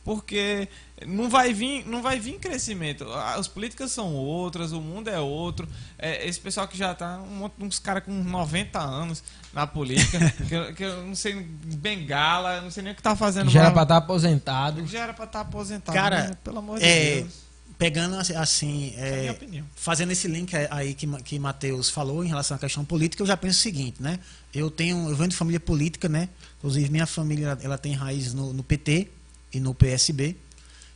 porque 0.05 0.69
não 1.07 1.29
vai 1.29 1.53
vir 1.53 1.87
não 1.87 2.03
vai 2.03 2.19
vir 2.19 2.39
crescimento 2.39 3.11
as 3.13 3.47
políticas 3.49 3.93
são 3.93 4.15
outras 4.15 4.73
o 4.73 4.81
mundo 4.81 5.09
é 5.09 5.19
outro 5.19 5.69
é, 5.99 6.27
esse 6.27 6.41
pessoal 6.41 6.67
que 6.67 6.77
já 6.77 6.93
está 6.93 7.19
um, 7.19 7.51
uns 7.61 7.79
caras 7.79 8.05
com 8.05 8.13
90 8.13 8.79
anos 8.79 9.23
na 9.53 9.67
política 9.67 10.19
que, 10.49 10.55
eu, 10.55 10.75
que, 10.75 10.85
eu 10.85 11.07
não 11.07 11.15
sei 11.15 11.35
bengala 11.35 12.61
não 12.61 12.71
sei 12.71 12.83
nem 12.83 12.93
o 12.93 12.95
que 12.95 13.01
está 13.01 13.15
fazendo 13.15 13.51
já 13.51 13.61
era 13.61 13.71
para 13.71 13.83
estar 13.83 14.01
tá 14.01 14.05
aposentado 14.05 14.87
já 14.87 15.01
era 15.01 15.15
para 15.15 15.25
estar 15.25 15.45
tá 15.45 15.49
aposentado 15.49 15.95
cara 15.95 16.29
né? 16.29 16.37
pelo 16.43 16.59
amor 16.59 16.83
é, 16.83 17.15
de 17.17 17.21
Deus 17.23 17.51
pegando 17.81 18.15
assim, 18.17 18.35
assim, 18.35 18.95
é 18.99 19.27
é, 19.27 19.31
opinião. 19.31 19.65
fazendo 19.75 20.13
esse 20.13 20.29
link 20.29 20.55
aí 20.71 20.93
que, 20.93 21.07
que 21.23 21.39
Matheus 21.39 21.89
falou 21.89 22.23
em 22.23 22.29
relação 22.29 22.55
à 22.55 22.61
questão 22.61 22.85
política, 22.85 23.23
eu 23.23 23.27
já 23.27 23.39
penso 23.39 23.59
o 23.59 23.63
seguinte, 23.63 24.03
né? 24.03 24.19
Eu 24.53 24.71
tenho, 24.71 25.09
eu 25.09 25.17
venho 25.17 25.31
de 25.31 25.37
família 25.37 25.59
política, 25.59 26.07
né? 26.07 26.29
Inclusive 26.59 26.91
minha 26.91 27.07
família 27.07 27.57
ela 27.63 27.79
tem 27.79 27.95
raiz 27.95 28.35
no, 28.35 28.53
no 28.53 28.63
PT 28.63 29.09
e 29.53 29.61
no 29.61 29.75
PSB. 29.75 30.37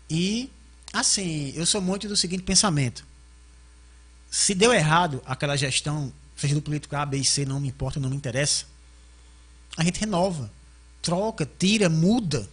E 0.09 0.51
assim, 0.93 1.53
eu 1.57 1.67
sou 1.67 1.81
muito 1.81 2.09
do 2.09 2.17
seguinte 2.17 2.43
pensamento: 2.43 3.05
se 4.31 4.55
deu 4.55 4.73
errado 4.73 5.23
aquela 5.27 5.57
gestão, 5.57 6.13
seja 6.37 6.55
do 6.55 6.63
político 6.63 6.95
A, 6.97 7.05
B 7.07 7.19
e 7.19 7.25
C, 7.25 7.45
não 7.45 7.61
me 7.61 7.69
importa, 7.69 8.01
não 8.01 8.11
me 8.11 8.17
interessa, 8.17 8.65
a 9.77 9.85
gente 9.85 9.99
renova, 10.01 10.51
troca, 11.03 11.49
tira, 11.59 11.89
muda, 11.89 12.49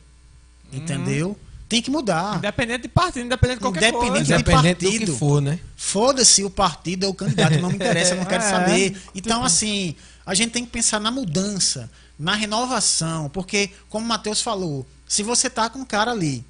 entendeu? 0.71 1.37
Tem 1.67 1.81
que 1.81 1.89
mudar. 1.89 2.35
Independente 2.37 2.81
de 2.81 2.87
partido, 2.89 3.25
independente 3.25 3.57
de 3.59 3.61
qualquer 3.61 3.89
Independente 3.93 4.11
coisa. 4.11 4.25
de 4.25 4.33
Independente 4.41 4.75
do 4.79 4.89
partido. 4.91 5.11
que 5.13 5.17
for, 5.17 5.41
né? 5.41 5.59
Foda-se 5.77 6.43
o 6.43 6.49
partido 6.49 7.05
ou 7.05 7.11
o 7.11 7.15
candidato, 7.15 7.59
não 7.59 7.69
me 7.69 7.75
interessa, 7.75 8.13
eu 8.13 8.17
não 8.17 8.25
quero 8.25 8.43
É, 8.43 8.49
saber. 8.49 9.01
Então, 9.15 9.41
assim, 9.41 9.95
a 10.25 10.33
gente 10.33 10.51
tem 10.51 10.65
que 10.65 10.71
pensar 10.71 10.99
na 10.99 11.09
mudança, 11.09 11.89
na 12.19 12.35
renovação, 12.35 13.29
porque, 13.29 13.69
como 13.89 14.03
o 14.05 14.07
Matheus 14.09 14.41
falou, 14.41 14.85
se 15.11 15.23
você 15.23 15.49
tá 15.49 15.69
com 15.69 15.79
um 15.79 15.85
cara 15.85 16.11
ali, 16.11 16.41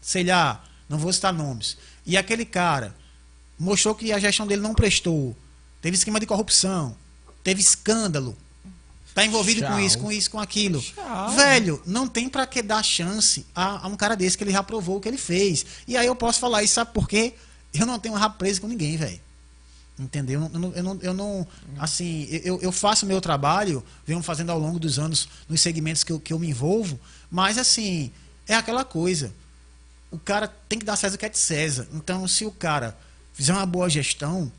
sei 0.00 0.22
lá, 0.22 0.64
não 0.88 0.96
vou 0.96 1.12
citar 1.12 1.32
nomes, 1.32 1.76
e 2.06 2.16
aquele 2.16 2.44
cara 2.44 2.94
mostrou 3.58 3.92
que 3.92 4.12
a 4.12 4.20
gestão 4.20 4.46
dele 4.46 4.62
não 4.62 4.72
prestou, 4.72 5.36
teve 5.82 5.96
esquema 5.96 6.20
de 6.20 6.26
corrupção, 6.26 6.96
teve 7.42 7.60
escândalo, 7.60 8.38
tá 9.12 9.24
envolvido 9.24 9.62
com 9.62 9.66
Tchau. 9.66 9.80
isso, 9.80 9.98
com 9.98 10.12
isso, 10.12 10.30
com 10.30 10.38
aquilo. 10.38 10.80
Tchau. 10.80 11.30
Velho, 11.30 11.82
não 11.84 12.06
tem 12.06 12.28
pra 12.28 12.46
que 12.46 12.62
dar 12.62 12.84
chance 12.84 13.44
a, 13.52 13.84
a 13.84 13.88
um 13.88 13.96
cara 13.96 14.14
desse 14.14 14.38
que 14.38 14.44
ele 14.44 14.52
já 14.52 14.62
provou 14.62 14.98
o 14.98 15.00
que 15.00 15.08
ele 15.08 15.18
fez. 15.18 15.66
E 15.88 15.96
aí 15.96 16.06
eu 16.06 16.14
posso 16.14 16.38
falar 16.38 16.62
isso, 16.62 16.74
sabe 16.74 16.92
por 16.92 17.08
quê? 17.08 17.34
Eu 17.72 17.84
não 17.84 17.98
tenho 17.98 18.14
rabo 18.14 18.38
preso 18.38 18.60
com 18.60 18.68
ninguém, 18.68 18.96
velho. 18.96 19.20
Entendeu? 19.98 20.50
Eu 20.52 20.58
não, 20.58 20.72
eu 20.72 20.82
não, 20.82 20.98
eu 21.02 21.14
não- 21.14 21.46
assim, 21.78 22.26
eu, 22.44 22.60
eu 22.60 22.72
faço 22.72 23.06
meu 23.06 23.20
trabalho, 23.20 23.82
venho 24.04 24.20
fazendo 24.22 24.50
ao 24.50 24.58
longo 24.58 24.78
dos 24.78 24.98
anos 24.98 25.28
nos 25.48 25.60
segmentos 25.60 26.02
que 26.02 26.10
eu, 26.10 26.18
que 26.18 26.32
eu 26.32 26.38
me 26.38 26.48
envolvo, 26.48 26.98
mas 27.30 27.58
assim, 27.58 28.10
é 28.48 28.54
aquela 28.56 28.84
coisa. 28.84 29.32
O 30.10 30.18
cara 30.18 30.48
tem 30.68 30.78
que 30.78 30.84
dar 30.84 30.96
César 30.96 31.14
o 31.14 31.18
que 31.18 31.26
é 31.26 31.28
de 31.28 31.38
César. 31.38 31.86
Então, 31.92 32.26
se 32.26 32.44
o 32.44 32.50
cara 32.50 32.96
fizer 33.32 33.52
uma 33.52 33.66
boa 33.66 33.88
gestão, 33.88 34.50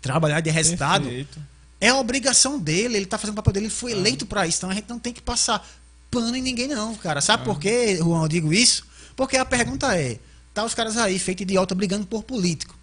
trabalhar 0.00 0.40
de 0.40 0.50
resultado, 0.50 1.04
Perfeito. 1.04 1.38
é 1.80 1.88
a 1.88 1.96
obrigação 1.96 2.58
dele, 2.58 2.96
ele 2.96 3.06
tá 3.06 3.18
fazendo 3.18 3.34
o 3.34 3.36
papel 3.36 3.52
dele, 3.52 3.66
ele 3.66 3.74
foi 3.74 3.92
eleito 3.92 4.24
pra 4.24 4.46
isso. 4.46 4.58
Então 4.58 4.70
a 4.70 4.74
gente 4.74 4.88
não 4.88 4.98
tem 4.98 5.12
que 5.12 5.20
passar 5.22 5.66
pano 6.10 6.36
em 6.36 6.42
ninguém, 6.42 6.68
não, 6.68 6.94
cara. 6.94 7.20
Sabe 7.20 7.44
por 7.44 7.58
que, 7.58 7.96
Juan, 7.96 8.22
eu 8.22 8.28
digo 8.28 8.52
isso? 8.52 8.86
Porque 9.14 9.36
a 9.36 9.44
pergunta 9.44 9.94
é: 9.98 10.18
tá 10.54 10.64
os 10.64 10.74
caras 10.74 10.96
aí, 10.96 11.18
feito 11.18 11.42
idiota, 11.42 11.74
brigando 11.74 12.06
por 12.06 12.22
político. 12.22 12.75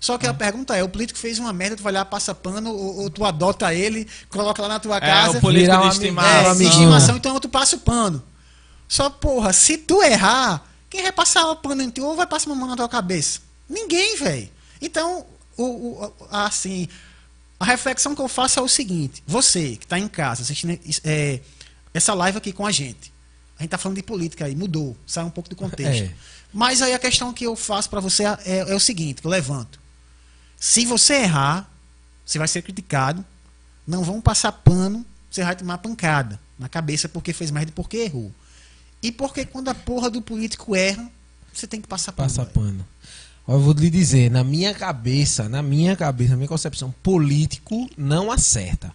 Só 0.00 0.16
que 0.16 0.26
a 0.26 0.32
pergunta 0.32 0.74
é: 0.74 0.82
o 0.82 0.88
político 0.88 1.18
fez 1.18 1.38
uma 1.38 1.52
merda, 1.52 1.76
tu 1.76 1.82
vai 1.82 1.92
lá, 1.92 2.04
passa 2.04 2.34
pano, 2.34 2.70
ou, 2.72 3.02
ou 3.02 3.10
tu 3.10 3.22
adota 3.24 3.72
ele, 3.74 4.08
coloca 4.30 4.62
lá 4.62 4.68
na 4.68 4.80
tua 4.80 4.96
É, 4.96 5.00
casa. 5.00 5.38
o 5.38 5.40
político 5.42 5.76
de 5.82 5.88
estimação. 5.88 6.50
É, 6.52 6.54
de 6.54 6.64
estimação, 6.64 7.16
então 7.16 7.38
tu 7.38 7.48
passa 7.50 7.76
o 7.76 7.80
pano. 7.80 8.22
Só, 8.88 9.08
porra, 9.10 9.52
se 9.52 9.76
tu 9.76 10.02
errar, 10.02 10.64
quem 10.88 11.02
vai 11.02 11.12
passar 11.12 11.48
o 11.50 11.56
pano 11.56 11.82
em 11.82 11.90
tu 11.90 12.04
ou 12.04 12.16
vai 12.16 12.26
passar 12.26 12.46
uma 12.46 12.56
mão 12.56 12.66
na 12.68 12.76
tua 12.76 12.88
cabeça? 12.88 13.40
Ninguém, 13.68 14.16
velho. 14.16 14.48
Então, 14.82 15.24
o, 15.56 15.62
o- 15.64 16.12
a- 16.30 16.46
assim, 16.46 16.88
a 17.58 17.64
reflexão 17.66 18.14
que 18.14 18.22
eu 18.22 18.26
faço 18.28 18.58
é 18.58 18.62
o 18.62 18.68
seguinte: 18.68 19.22
você 19.26 19.76
que 19.76 19.84
está 19.84 19.98
em 19.98 20.08
casa 20.08 20.42
assistindo 20.42 20.78
é, 21.04 21.40
essa 21.92 22.14
live 22.14 22.38
aqui 22.38 22.52
com 22.52 22.64
a 22.66 22.70
gente, 22.72 23.12
a 23.58 23.62
gente 23.62 23.70
tá 23.70 23.76
falando 23.78 23.96
de 23.96 24.02
política 24.02 24.46
aí, 24.46 24.56
mudou, 24.56 24.96
saiu 25.06 25.26
um 25.26 25.30
pouco 25.30 25.50
do 25.50 25.54
contexto. 25.56 26.04
É. 26.04 26.10
Mas 26.52 26.80
aí 26.82 26.94
a 26.94 26.98
questão 26.98 27.32
que 27.34 27.44
eu 27.46 27.54
faço 27.54 27.88
para 27.90 28.00
você 28.00 28.24
é, 28.24 28.38
é 28.70 28.74
o 28.74 28.80
seguinte: 28.80 29.20
que 29.20 29.26
eu 29.26 29.30
levanto. 29.30 29.78
Se 30.60 30.84
você 30.84 31.22
errar, 31.22 31.68
você 32.24 32.38
vai 32.38 32.46
ser 32.46 32.60
criticado, 32.60 33.24
não 33.86 34.04
vão 34.04 34.20
passar 34.20 34.52
pano, 34.52 35.04
você 35.30 35.42
vai 35.42 35.56
tomar 35.56 35.78
pancada 35.78 36.38
na 36.58 36.68
cabeça 36.68 37.08
porque 37.08 37.32
fez 37.32 37.50
merda 37.50 37.70
e 37.70 37.74
porque 37.74 37.96
errou. 37.96 38.30
E 39.02 39.10
porque 39.10 39.46
quando 39.46 39.70
a 39.70 39.74
porra 39.74 40.10
do 40.10 40.20
político 40.20 40.76
erra, 40.76 41.10
você 41.50 41.66
tem 41.66 41.80
que 41.80 41.88
passar 41.88 42.12
pano. 42.12 42.28
Passa 42.28 42.44
velho. 42.44 42.54
pano. 42.54 42.86
Eu 43.48 43.58
vou 43.58 43.72
lhe 43.72 43.88
dizer, 43.88 44.30
na 44.30 44.44
minha 44.44 44.74
cabeça, 44.74 45.48
na 45.48 45.62
minha 45.62 45.96
cabeça, 45.96 46.32
na 46.32 46.36
minha 46.36 46.48
concepção, 46.48 46.94
político 47.02 47.88
não 47.96 48.30
acerta. 48.30 48.92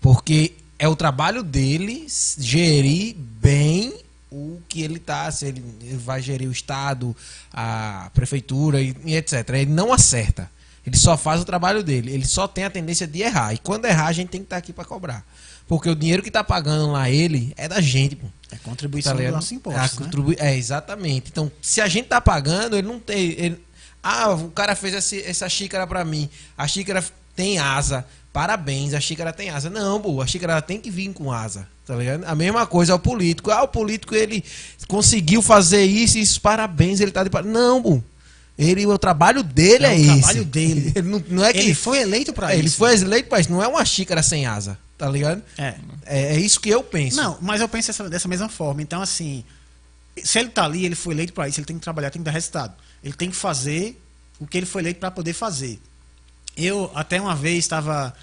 Porque 0.00 0.52
é 0.78 0.86
o 0.86 0.94
trabalho 0.94 1.42
dele 1.42 2.06
gerir 2.38 3.16
bem 3.16 4.04
o 4.30 4.60
que 4.68 4.82
ele 4.82 4.98
tá, 4.98 5.30
se 5.30 5.46
ele 5.46 5.62
vai 5.96 6.20
gerir 6.20 6.48
o 6.48 6.52
Estado, 6.52 7.16
a 7.52 8.10
prefeitura 8.12 8.82
e, 8.82 8.94
e 9.04 9.16
etc. 9.16 9.48
Ele 9.50 9.72
não 9.72 9.92
acerta. 9.92 10.50
Ele 10.86 10.96
só 10.96 11.16
faz 11.16 11.40
o 11.40 11.44
trabalho 11.44 11.82
dele. 11.82 12.12
Ele 12.12 12.26
só 12.26 12.46
tem 12.46 12.64
a 12.64 12.70
tendência 12.70 13.06
de 13.06 13.22
errar. 13.22 13.54
E 13.54 13.58
quando 13.58 13.86
errar, 13.86 14.06
a 14.08 14.12
gente 14.12 14.28
tem 14.28 14.40
que 14.40 14.46
estar 14.46 14.56
aqui 14.58 14.72
para 14.72 14.84
cobrar. 14.84 15.24
Porque 15.66 15.88
o 15.88 15.94
dinheiro 15.96 16.22
que 16.22 16.30
tá 16.30 16.44
pagando 16.44 16.92
lá 16.92 17.08
ele 17.08 17.54
é 17.56 17.66
da 17.66 17.80
gente, 17.80 18.14
pô. 18.16 18.26
É 18.52 18.56
contribuição 18.56 19.16
Tá 19.16 19.22
do 19.22 19.30
nosso 19.30 19.54
É, 19.54 19.56
imposto. 19.56 20.02
a 20.04 20.18
né? 20.22 20.34
é, 20.38 20.56
exatamente. 20.56 21.30
Então, 21.30 21.50
se 21.62 21.80
a 21.80 21.88
gente 21.88 22.06
tá 22.08 22.20
pagando, 22.20 22.76
ele 22.76 22.86
não 22.86 22.98
tem. 23.00 23.30
ele- 23.38 23.64
Ah, 24.02 24.30
o 24.34 24.50
cara 24.50 24.76
fez 24.76 24.92
esse- 24.92 25.22
essa 25.22 25.48
xícara 25.48 25.86
pra 25.86 26.04
mim. 26.04 26.28
A 26.58 26.68
xícara 26.68 27.02
tem 27.34 27.58
asa. 27.58 28.04
Parabéns, 28.34 28.92
a 28.92 29.00
xícara 29.00 29.32
tem 29.32 29.48
asa. 29.48 29.70
Não, 29.70 29.98
pô, 29.98 30.20
a 30.20 30.26
xícara 30.26 30.60
tem 30.60 30.78
que 30.78 30.90
vir 30.90 31.10
com 31.14 31.32
asa. 31.32 31.66
Tá 31.86 31.96
ligado? 31.96 32.24
A 32.24 32.34
mesma 32.34 32.66
coisa 32.66 32.92
ao 32.92 32.98
político. 32.98 33.50
Ah, 33.50 33.62
o 33.62 33.68
político 33.68 34.14
ele 34.14 34.44
conseguiu 34.86 35.40
fazer 35.40 35.84
isso, 35.84 36.18
isso, 36.18 36.38
parabéns, 36.40 37.00
ele 37.00 37.10
tá 37.10 37.24
de 37.24 37.30
par- 37.30 37.44
Não, 37.44 37.82
pô. 37.82 38.02
Ele, 38.56 38.86
o 38.86 38.96
trabalho 38.96 39.42
dele 39.42 39.84
É 39.84 39.88
é, 39.88 39.92
o 39.92 39.96
esse. 39.96 40.06
trabalho 40.20 40.44
dele. 40.44 40.92
Ele 40.96 41.08
não, 41.08 41.24
não 41.28 41.44
é 41.44 41.52
que 41.52 41.58
Ele 41.58 41.74
foi 41.74 41.98
eleito 41.98 42.32
para 42.32 42.54
ele 42.54 42.68
isso. 42.68 42.76
foi 42.76 42.94
eleito 42.94 43.28
pra 43.28 43.40
isso, 43.40 43.50
não 43.50 43.62
é 43.62 43.66
uma 43.66 43.84
xícara 43.84 44.22
sem 44.22 44.46
asa, 44.46 44.78
tá 44.96 45.08
ligado? 45.08 45.42
É. 45.58 45.74
É, 46.06 46.36
é 46.36 46.38
isso 46.40 46.60
que 46.60 46.68
eu 46.70 46.82
penso. 46.82 47.16
Não, 47.16 47.36
mas 47.40 47.60
eu 47.60 47.68
penso 47.68 47.88
dessa, 47.88 48.08
dessa 48.08 48.28
mesma 48.28 48.48
forma. 48.48 48.80
Então, 48.80 49.02
assim, 49.02 49.44
se 50.22 50.38
ele 50.38 50.50
tá 50.50 50.64
ali, 50.64 50.84
ele 50.86 50.94
foi 50.94 51.14
eleito 51.14 51.32
para 51.32 51.48
isso, 51.48 51.58
ele 51.58 51.66
tem 51.66 51.76
que 51.76 51.82
trabalhar, 51.82 52.10
tem 52.10 52.20
que 52.22 52.24
dar 52.26 52.30
resultado. 52.30 52.74
Ele 53.02 53.14
tem 53.14 53.28
que 53.28 53.34
fazer 53.36 54.00
o 54.38 54.46
que 54.46 54.56
ele 54.56 54.66
foi 54.66 54.82
eleito 54.82 55.00
para 55.00 55.10
poder 55.10 55.32
fazer. 55.32 55.80
Eu, 56.56 56.88
até 56.94 57.20
uma 57.20 57.34
vez, 57.34 57.58
estava. 57.64 58.14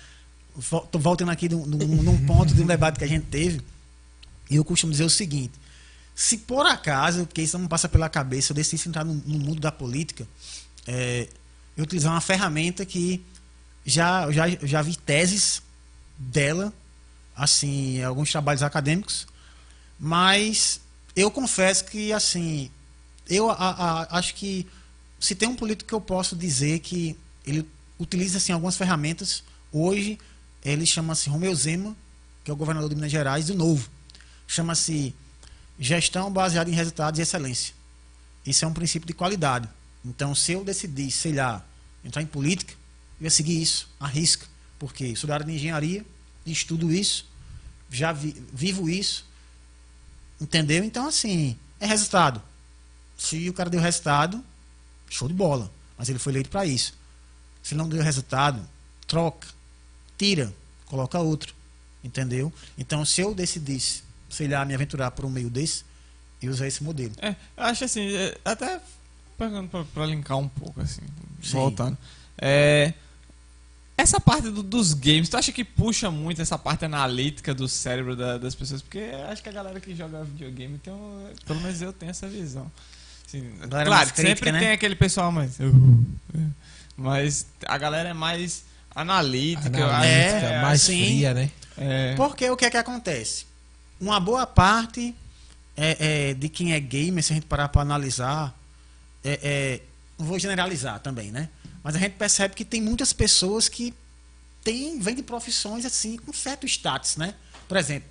voltando 0.93 1.31
aqui 1.31 1.49
num, 1.49 1.65
num- 1.65 2.03
num 2.03 2.25
ponto 2.25 2.53
de 2.53 2.61
um 2.61 2.65
debate 2.65 2.97
que 2.97 3.03
a 3.03 3.07
gente 3.07 3.25
teve, 3.25 3.59
e 4.49 4.55
eu 4.55 4.63
costumo 4.63 4.91
dizer 4.93 5.03
o 5.03 5.09
seguinte: 5.09 5.51
se 6.15 6.37
por 6.37 6.65
acaso, 6.65 7.25
porque 7.25 7.41
isso 7.41 7.57
não 7.57 7.67
passa 7.67 7.87
pela 7.89 8.09
cabeça, 8.09 8.51
eu 8.51 8.55
decidisse 8.55 8.87
entrar 8.89 9.03
no, 9.03 9.13
no 9.13 9.39
mundo 9.39 9.59
da 9.59 9.71
política, 9.71 10.27
é, 10.87 11.27
eu 11.75 11.83
utilizar 11.83 12.11
uma 12.11 12.21
ferramenta 12.21 12.85
que 12.85 13.23
já, 13.85 14.31
já, 14.31 14.47
já 14.49 14.81
vi 14.81 14.95
teses 14.95 15.61
dela, 16.17 16.73
assim, 17.35 18.01
alguns 18.03 18.29
trabalhos 18.31 18.61
acadêmicos, 18.61 19.25
mas 19.99 20.81
eu 21.15 21.31
confesso 21.31 21.85
que, 21.85 22.11
assim, 22.13 22.69
eu 23.27 23.49
a- 23.49 23.55
a- 23.55 24.17
acho 24.17 24.35
que 24.35 24.67
se 25.19 25.35
tem 25.35 25.47
um 25.49 25.55
político 25.55 25.87
que 25.87 25.93
eu 25.95 26.01
posso 26.01 26.35
dizer 26.35 26.79
que 26.79 27.15
ele 27.45 27.67
utiliza 27.99 28.37
assim, 28.37 28.51
algumas 28.51 28.75
ferramentas, 28.75 29.43
hoje 29.71 30.19
ele 30.63 30.85
chama-se 30.85 31.29
Romeu 31.29 31.53
Zema, 31.55 31.95
que 32.43 32.49
é 32.51 32.53
o 32.53 32.57
governador 32.57 32.89
de 32.89 32.95
Minas 32.95 33.11
Gerais, 33.11 33.45
do 33.47 33.55
Novo. 33.55 33.89
Chama-se 34.47 35.15
gestão 35.81 36.31
baseada 36.31 36.69
em 36.69 36.73
resultados 36.73 37.19
e 37.19 37.23
excelência. 37.23 37.73
Isso 38.45 38.63
é 38.63 38.67
um 38.67 38.73
princípio 38.73 39.07
de 39.07 39.13
qualidade. 39.13 39.67
Então, 40.05 40.33
se 40.35 40.51
eu 40.51 40.63
decidir, 40.63 41.09
sei 41.11 41.33
lá, 41.33 41.65
entrar 42.05 42.21
em 42.21 42.25
política, 42.27 42.73
eu 43.19 43.23
ia 43.25 43.29
seguir 43.31 43.59
isso, 43.59 43.89
arrisca. 43.99 44.45
Porque 44.77 45.15
sou 45.15 45.27
da 45.27 45.33
área 45.33 45.45
de 45.45 45.51
engenharia, 45.51 46.05
estudo 46.45 46.91
isso, 46.91 47.25
já 47.89 48.11
vi- 48.11 48.41
vivo 48.53 48.87
isso, 48.89 49.25
entendeu? 50.39 50.83
Então, 50.83 51.07
assim, 51.07 51.57
é 51.79 51.85
resultado. 51.87 52.41
Se 53.17 53.49
o 53.49 53.53
cara 53.53 53.69
deu 53.69 53.79
resultado, 53.81 54.43
show 55.09 55.27
de 55.27 55.33
bola. 55.33 55.71
Mas 55.97 56.09
ele 56.09 56.17
foi 56.19 56.33
eleito 56.33 56.49
para 56.49 56.65
isso. 56.65 56.93
Se 57.61 57.75
não 57.75 57.87
deu 57.89 58.01
resultado, 58.01 58.67
troca, 59.07 59.47
tira, 60.17 60.53
coloca 60.85 61.19
outro. 61.19 61.53
Entendeu? 62.03 62.51
Então, 62.75 63.05
se 63.05 63.21
eu 63.21 63.35
decidisse, 63.35 64.01
sei 64.31 64.47
lá, 64.47 64.65
me 64.65 64.73
aventurar 64.73 65.11
por 65.11 65.25
um 65.25 65.29
meio 65.29 65.49
desse, 65.49 65.83
eu 66.41 66.51
usar 66.51 66.67
esse 66.67 66.83
modelo. 66.83 67.13
É, 67.21 67.29
eu 67.57 67.63
acho 67.63 67.83
assim, 67.83 68.15
é, 68.15 68.37
até 68.43 68.79
pegando 69.37 69.67
pra, 69.69 69.83
pra 69.83 70.05
linkar 70.05 70.37
um 70.37 70.47
pouco, 70.47 70.81
assim, 70.81 71.01
Sim. 71.41 71.51
voltando. 71.53 71.97
É, 72.37 72.93
essa 73.97 74.19
parte 74.19 74.49
do- 74.49 74.63
dos 74.63 74.93
games, 74.95 75.29
tu 75.29 75.37
acha 75.37 75.51
que 75.51 75.63
puxa 75.63 76.09
muito 76.09 76.41
essa 76.41 76.57
parte 76.57 76.85
analítica 76.85 77.53
do 77.53 77.67
cérebro 77.67 78.15
da- 78.15 78.37
das 78.39 78.55
pessoas? 78.55 78.81
Porque 78.81 79.11
acho 79.29 79.43
que 79.43 79.49
a 79.49 79.51
galera 79.51 79.79
que 79.79 79.93
joga 79.95 80.23
videogame 80.23 80.77
tem 80.79 80.91
um, 80.91 81.29
Pelo 81.45 81.59
menos 81.61 81.81
eu 81.81 81.93
tenho 81.93 82.09
essa 82.09 82.27
visão. 82.27 82.71
Assim, 83.27 83.51
claro, 83.69 84.11
crítica, 84.11 84.21
sempre 84.21 84.51
né? 84.51 84.59
tem 84.59 84.71
aquele 84.71 84.95
pessoal 84.95 85.31
mais. 85.31 85.57
Mas 86.97 87.45
a 87.65 87.77
galera 87.77 88.09
é 88.09 88.13
mais 88.13 88.63
analítica. 88.93 89.85
Analítica, 89.85 90.47
É, 90.47 90.61
mais 90.61 90.81
sim. 90.81 91.03
fria, 91.03 91.33
né? 91.33 91.51
É, 91.77 92.15
Porque 92.15 92.49
o 92.49 92.57
que 92.57 92.65
é 92.65 92.69
que 92.69 92.77
acontece? 92.77 93.45
Uma 94.01 94.19
boa 94.19 94.47
parte 94.47 95.13
é, 95.77 96.29
é, 96.29 96.33
de 96.33 96.49
quem 96.49 96.73
é 96.73 96.79
gamer, 96.79 97.23
se 97.23 97.33
a 97.33 97.35
gente 97.35 97.45
parar 97.45 97.69
para 97.69 97.83
analisar, 97.83 98.59
é, 99.23 99.39
é, 99.43 99.81
não 100.17 100.25
vou 100.25 100.39
generalizar 100.39 100.99
também, 100.99 101.31
né? 101.31 101.49
Mas 101.83 101.95
a 101.95 101.99
gente 101.99 102.13
percebe 102.13 102.55
que 102.55 102.65
tem 102.65 102.81
muitas 102.81 103.13
pessoas 103.13 103.69
que 103.69 103.93
têm, 104.63 104.99
vêm 104.99 105.13
de 105.13 105.21
profissões 105.21 105.85
assim, 105.85 106.17
com 106.17 106.33
certo 106.33 106.65
status, 106.65 107.15
né? 107.15 107.35
Por 107.67 107.77
exemplo, 107.77 108.09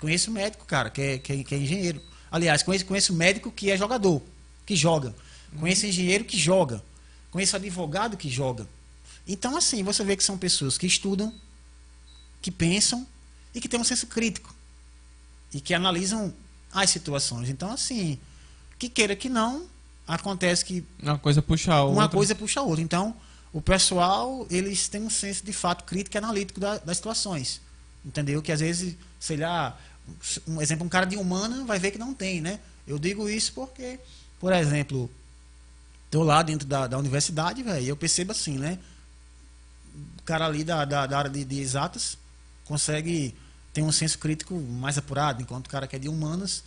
conheço 0.00 0.30
médico, 0.30 0.64
cara, 0.64 0.88
que 0.88 1.02
é, 1.02 1.18
que 1.18 1.30
é, 1.30 1.44
que 1.44 1.54
é 1.54 1.58
engenheiro. 1.58 2.02
Aliás, 2.30 2.62
conheço, 2.62 2.86
conheço 2.86 3.12
médico 3.12 3.52
que 3.52 3.70
é 3.70 3.76
jogador, 3.76 4.22
que 4.64 4.74
joga. 4.74 5.14
Conheço 5.60 5.84
engenheiro 5.84 6.24
que 6.24 6.38
joga. 6.38 6.82
Conheço 7.30 7.54
advogado 7.54 8.16
que 8.16 8.30
joga. 8.30 8.66
Então, 9.26 9.58
assim, 9.58 9.82
você 9.82 10.02
vê 10.02 10.16
que 10.16 10.24
são 10.24 10.38
pessoas 10.38 10.78
que 10.78 10.86
estudam, 10.86 11.34
que 12.40 12.50
pensam 12.50 13.06
e 13.54 13.60
que 13.60 13.68
têm 13.68 13.78
um 13.78 13.84
senso 13.84 14.06
crítico. 14.06 14.56
E 15.52 15.60
que 15.60 15.72
analisam 15.74 16.32
as 16.72 16.90
situações. 16.90 17.48
Então, 17.48 17.70
assim, 17.72 18.18
que 18.78 18.88
queira 18.88 19.16
que 19.16 19.28
não, 19.28 19.66
acontece 20.06 20.64
que 20.64 20.84
Uma 21.02 21.18
coisa 21.18 21.40
puxa 21.42 21.72
a 21.74 21.82
outra. 21.82 22.00
uma 22.02 22.08
coisa 22.08 22.34
puxa 22.34 22.60
a 22.60 22.62
outra. 22.62 22.82
Então, 22.82 23.14
o 23.52 23.60
pessoal, 23.62 24.46
eles 24.50 24.88
têm 24.88 25.02
um 25.02 25.10
senso 25.10 25.44
de 25.44 25.52
fato 25.52 25.84
crítico 25.84 26.16
e 26.16 26.18
analítico 26.18 26.60
da- 26.60 26.78
das 26.78 26.96
situações. 26.98 27.60
Entendeu? 28.04 28.40
Que 28.42 28.52
às 28.52 28.60
vezes, 28.60 28.94
sei 29.18 29.38
lá, 29.38 29.78
um 30.46 30.60
exemplo, 30.60 30.84
um 30.86 30.88
cara 30.88 31.04
de 31.06 31.16
humana 31.16 31.64
vai 31.64 31.78
ver 31.78 31.90
que 31.90 31.98
não 31.98 32.14
tem, 32.14 32.40
né? 32.40 32.60
Eu 32.86 32.98
digo 32.98 33.28
isso 33.28 33.52
porque, 33.54 33.98
por 34.40 34.52
exemplo, 34.52 35.10
tô 36.10 36.22
lá 36.22 36.42
dentro 36.42 36.66
da, 36.66 36.86
da 36.86 36.96
universidade, 36.98 37.62
velho, 37.62 37.86
eu 37.86 37.96
percebo 37.96 38.32
assim, 38.32 38.56
né? 38.58 38.78
O 40.18 40.22
cara 40.22 40.46
ali 40.46 40.62
da, 40.64 40.84
da, 40.84 41.06
da 41.06 41.18
área 41.18 41.30
de, 41.30 41.44
de 41.44 41.58
exatas 41.60 42.16
consegue 42.64 43.34
ter 43.72 43.82
um 43.82 43.92
senso 43.92 44.18
crítico 44.18 44.54
mais 44.54 44.98
apurado, 44.98 45.42
enquanto 45.42 45.66
o 45.66 45.70
cara 45.70 45.86
que 45.86 45.96
é 45.96 45.98
de 45.98 46.08
humanas, 46.08 46.64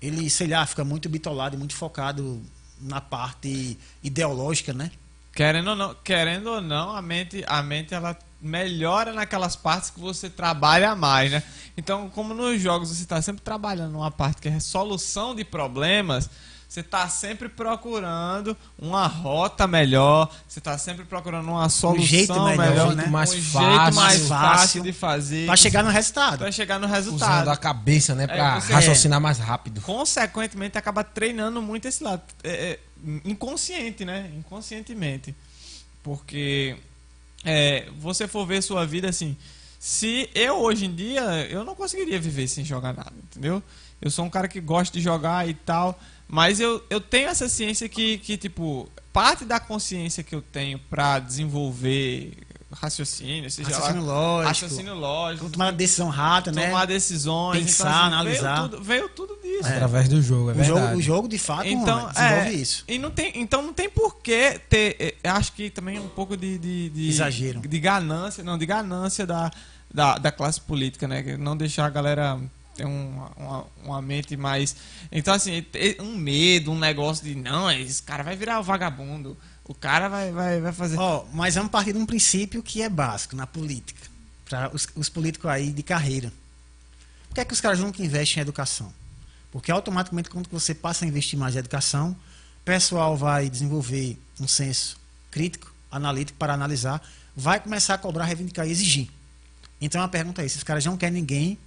ele, 0.00 0.28
sei 0.28 0.48
lá, 0.48 0.66
fica 0.66 0.84
muito 0.84 1.08
bitolado 1.08 1.56
e 1.56 1.58
muito 1.58 1.74
focado 1.74 2.42
na 2.80 3.00
parte 3.00 3.78
ideológica, 4.02 4.72
né? 4.72 4.90
Querendo 5.32 5.70
ou 5.70 5.76
não, 5.76 5.94
querendo 6.04 6.46
ou 6.48 6.60
não, 6.60 6.94
a 6.94 7.02
mente, 7.02 7.42
a 7.46 7.62
mente 7.62 7.94
ela 7.94 8.16
melhora 8.40 9.12
naquelas 9.12 9.56
partes 9.56 9.90
que 9.90 9.98
você 9.98 10.28
trabalha 10.28 10.94
mais, 10.94 11.30
né? 11.30 11.42
Então, 11.76 12.10
como 12.10 12.34
nos 12.34 12.60
jogos 12.60 12.90
você 12.90 13.02
está 13.02 13.20
sempre 13.22 13.42
trabalhando 13.42 13.92
numa 13.92 14.10
parte 14.10 14.42
que 14.42 14.48
é 14.48 14.60
solução 14.60 15.34
de 15.34 15.44
problemas, 15.44 16.28
você 16.74 16.80
está 16.80 17.08
sempre 17.08 17.48
procurando 17.48 18.56
uma 18.76 19.06
rota 19.06 19.64
melhor, 19.64 20.28
você 20.48 20.58
está 20.58 20.76
sempre 20.76 21.04
procurando 21.04 21.48
uma 21.48 21.68
solução 21.68 22.04
jeito 22.04 22.32
melhor, 22.32 22.56
melhor, 22.56 22.88
um 22.88 22.96
jeito 22.96 23.10
mais 23.10 23.32
um 23.32 23.42
fácil, 23.42 23.70
jeito 23.70 23.94
mais 23.94 24.28
fácil 24.28 24.82
de 24.82 24.92
fazer, 24.92 25.46
Para 25.46 25.56
chegar 25.56 25.84
no 25.84 25.90
resultado. 25.90 26.38
para 26.38 26.50
chegar 26.50 26.80
no 26.80 26.86
Usando 26.86 26.96
resultado. 26.96 27.48
a 27.48 27.56
cabeça, 27.56 28.16
né? 28.16 28.26
Pra 28.26 28.60
você- 28.60 28.72
raciocinar 28.72 29.20
mais 29.20 29.38
rápido. 29.38 29.82
consequentemente 29.82 30.76
acaba 30.76 31.04
treinando 31.04 31.62
muito 31.62 31.86
esse 31.86 32.02
lado 32.02 32.22
é, 32.42 32.50
é, 32.50 32.78
inconsciente, 33.24 34.04
né? 34.04 34.32
Inconscientemente, 34.36 35.32
porque 36.02 36.76
é, 37.44 37.88
você 38.00 38.26
for 38.26 38.44
ver 38.46 38.60
sua 38.64 38.84
vida 38.84 39.08
assim, 39.08 39.36
se 39.78 40.28
eu 40.34 40.56
hoje 40.56 40.86
em 40.86 40.92
dia 40.92 41.22
eu 41.48 41.62
não 41.62 41.76
conseguiria 41.76 42.18
viver 42.18 42.48
sem 42.48 42.64
jogar 42.64 42.92
nada, 42.92 43.12
entendeu? 43.30 43.62
Eu 44.02 44.10
sou 44.10 44.24
um 44.24 44.28
cara 44.30 44.48
que 44.48 44.60
gosta 44.60 44.98
de 44.98 45.02
jogar 45.02 45.48
e 45.48 45.54
tal, 45.54 45.98
mas 46.28 46.60
eu, 46.60 46.82
eu 46.90 47.00
tenho 47.00 47.28
essa 47.28 47.48
ciência 47.48 47.88
que, 47.88 48.18
que 48.18 48.36
tipo 48.36 48.88
parte 49.12 49.44
da 49.44 49.60
consciência 49.60 50.22
que 50.22 50.34
eu 50.34 50.42
tenho 50.42 50.78
pra 50.90 51.18
desenvolver 51.18 52.32
raciocínio, 52.72 53.48
seja 53.50 53.70
lá- 53.70 53.76
Raciocínio 53.76 54.02
lógico. 54.04 54.48
raciocínio 54.48 54.94
lógico, 54.94 55.50
Tomar 55.50 55.66
uma 55.66 55.72
decisão 55.72 56.08
rápida, 56.08 56.56
né? 56.60 56.66
tomar 56.66 56.86
decisões, 56.86 57.64
Pensar, 57.64 57.84
então, 57.84 57.96
assim, 57.98 58.06
analisar. 58.14 58.54
Veio 58.56 58.68
tudo, 58.68 58.82
veio 58.82 59.08
tudo 59.10 59.38
disso. 59.40 59.68
Através 59.68 60.08
do 60.08 60.20
jogo, 60.20 60.48
é 60.50 60.52
o, 60.52 60.56
verdade. 60.56 60.80
jogo, 60.80 60.96
o 60.96 61.02
jogo, 61.02 61.28
de 61.28 61.38
fato, 61.38 61.68
Então, 61.68 62.08
desenvolve 62.08 62.48
é, 62.48 62.52
isso. 62.52 62.84
E 62.88 62.98
não 62.98 63.12
tem, 63.12 63.32
então 63.36 63.62
não 63.62 63.72
tem 63.72 63.88
por 63.88 64.16
que 64.16 64.58
ter. 64.68 65.18
eu 65.22 65.30
Acho 65.30 65.52
que 65.52 65.70
também 65.70 66.00
um 66.00 66.08
pouco 66.08 66.36
de, 66.36 66.58
de, 66.58 66.90
de- 66.90 67.08
Exagero. 67.10 67.60
De 67.60 67.78
ganância, 67.78 68.42
não, 68.42 68.58
de 68.58 68.66
ganância 68.66 69.24
da, 69.24 69.52
da, 69.92 70.18
da 70.18 70.32
classe 70.32 70.60
política, 70.60 71.06
né? 71.06 71.22
Que 71.22 71.36
Não 71.36 71.56
deixar 71.56 71.86
a 71.86 71.90
galera 71.90 72.36
ter 72.74 72.84
uma, 72.84 73.30
uma, 73.36 73.66
uma 73.82 74.02
mente 74.02 74.36
mais. 74.36 74.76
Então, 75.10 75.34
assim, 75.34 75.64
um 76.00 76.16
medo, 76.16 76.72
um 76.72 76.78
negócio 76.78 77.24
de 77.24 77.34
não, 77.34 77.70
esse 77.70 78.02
cara 78.02 78.22
vai 78.22 78.36
virar 78.36 78.60
o 78.60 78.62
vagabundo. 78.62 79.36
O 79.64 79.74
cara 79.74 80.08
vai, 80.08 80.30
vai, 80.30 80.60
vai 80.60 80.72
fazer. 80.72 80.98
Ó, 80.98 81.24
mas 81.32 81.54
vamos 81.54 81.70
partir 81.70 81.92
de 81.92 81.98
um 81.98 82.04
princípio 82.04 82.62
que 82.62 82.82
é 82.82 82.88
básico 82.88 83.34
na 83.34 83.46
política. 83.46 84.00
Para 84.44 84.70
os, 84.74 84.86
os 84.94 85.08
políticos 85.08 85.50
aí 85.50 85.72
de 85.72 85.82
carreira. 85.82 86.32
Por 87.28 87.34
que 87.36 87.40
é 87.40 87.44
que 87.44 87.54
os 87.54 87.60
caras 87.60 87.78
nunca 87.80 88.02
investem 88.02 88.40
em 88.40 88.42
educação? 88.42 88.92
Porque 89.50 89.72
automaticamente, 89.72 90.28
quando 90.28 90.48
você 90.50 90.74
passa 90.74 91.04
a 91.04 91.08
investir 91.08 91.38
mais 91.38 91.54
em 91.54 91.58
educação, 91.58 92.10
o 92.10 92.64
pessoal 92.64 93.16
vai 93.16 93.48
desenvolver 93.48 94.18
um 94.38 94.46
senso 94.46 94.98
crítico, 95.30 95.72
analítico 95.90 96.38
para 96.38 96.52
analisar, 96.52 97.02
vai 97.34 97.58
começar 97.58 97.94
a 97.94 97.98
cobrar, 97.98 98.24
reivindicar 98.24 98.66
e 98.66 98.70
exigir. 98.70 99.08
Então 99.80 100.02
a 100.02 100.08
pergunta 100.08 100.42
é: 100.42 100.44
esses 100.44 100.62
caras 100.62 100.84
não 100.84 100.96
querem 100.96 101.14
ninguém 101.14 101.58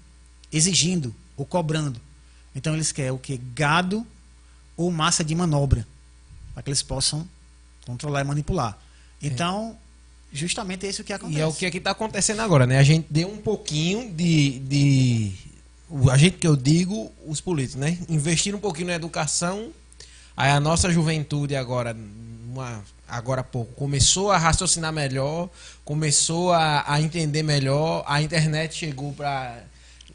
exigindo 0.51 1.14
ou 1.35 1.45
cobrando. 1.45 2.00
Então 2.56 2.74
eles 2.74 2.92
querem 2.92 3.11
o 3.11 3.17
que? 3.17 3.38
Gado 3.38 4.06
ou 4.76 4.92
massa 4.92 5.24
de 5.24 5.35
manobra. 5.35 5.88
Para 6.53 6.64
que 6.64 6.69
eles 6.69 6.82
possam 6.82 7.27
controlar 7.85 8.22
e 8.22 8.24
manipular. 8.24 8.77
Então, 9.22 9.77
justamente 10.32 10.85
é 10.85 10.90
isso 10.90 11.03
que 11.03 11.14
acontece. 11.14 11.40
E 11.40 11.42
é 11.42 11.45
o 11.45 11.53
que 11.53 11.66
aqui 11.66 11.77
está 11.77 11.92
acontecendo 11.92 12.42
agora, 12.42 12.66
né? 12.66 12.77
A 12.77 12.84
gente 12.84 13.08
deu 13.09 13.30
um 13.30 13.38
pouquinho 13.38 14.11
de. 14.11 14.59
de 14.59 15.32
a 16.11 16.17
gente 16.17 16.38
que 16.38 16.48
eu 16.48 16.56
digo, 16.56 17.11
os 17.26 17.40
políticos, 17.40 17.80
né? 17.80 17.98
Investir 18.09 18.53
um 18.53 18.59
pouquinho 18.59 18.88
na 18.88 18.95
educação. 18.95 19.72
Aí 20.35 20.51
a 20.51 20.59
nossa 20.59 20.92
juventude 20.92 21.56
agora, 21.56 21.95
uma, 22.48 22.84
agora 23.08 23.42
há 23.42 23.43
pouco, 23.43 23.74
começou 23.74 24.32
a 24.32 24.38
raciocinar 24.38 24.92
melhor, 24.92 25.50
começou 25.84 26.53
a, 26.53 26.84
a 26.92 27.01
entender 27.01 27.42
melhor. 27.42 28.03
A 28.06 28.22
internet 28.22 28.76
chegou 28.76 29.14
para 29.14 29.64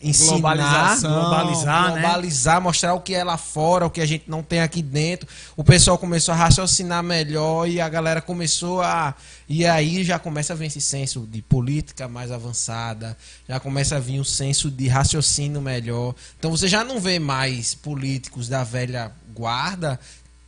ensinar, 0.03 1.01
globalizar, 1.01 1.93
né? 1.95 2.01
globalizar, 2.01 2.61
mostrar 2.61 2.95
o 2.95 3.01
que 3.01 3.15
é 3.15 3.23
lá 3.23 3.37
fora, 3.37 3.87
o 3.87 3.91
que 3.91 4.01
a 4.01 4.07
gente 4.07 4.25
não 4.29 4.43
tem 4.43 4.61
aqui 4.61 4.83
dentro. 4.83 5.29
O 5.57 5.63
pessoal 5.63 5.97
começou 5.97 6.35
a 6.35 6.37
raciocinar 6.37 7.03
melhor 7.03 7.69
e 7.69 7.81
a 7.81 7.89
galera 7.89 8.21
começou 8.21 8.83
a. 8.83 9.15
E 9.49 9.65
aí 9.67 10.03
já 10.03 10.19
começa 10.19 10.53
a 10.53 10.57
vir 10.57 10.67
esse 10.67 10.81
senso 10.81 11.27
de 11.31 11.43
política 11.43 12.09
mais 12.09 12.31
avançada, 12.31 13.17
já 13.49 13.61
começa 13.61 13.97
a 13.97 14.01
vir 14.01 14.21
um 14.21 14.25
senso 14.25 14.71
de 14.71 14.89
raciocínio 14.89 15.61
melhor. 15.61 16.15
Então 16.39 16.51
você 16.51 16.69
já 16.69 16.83
não 16.83 17.01
vê 17.01 17.19
mais 17.19 17.75
políticos 17.75 18.49
da 18.49 18.65
velha 18.65 19.13
guarda 19.35 19.99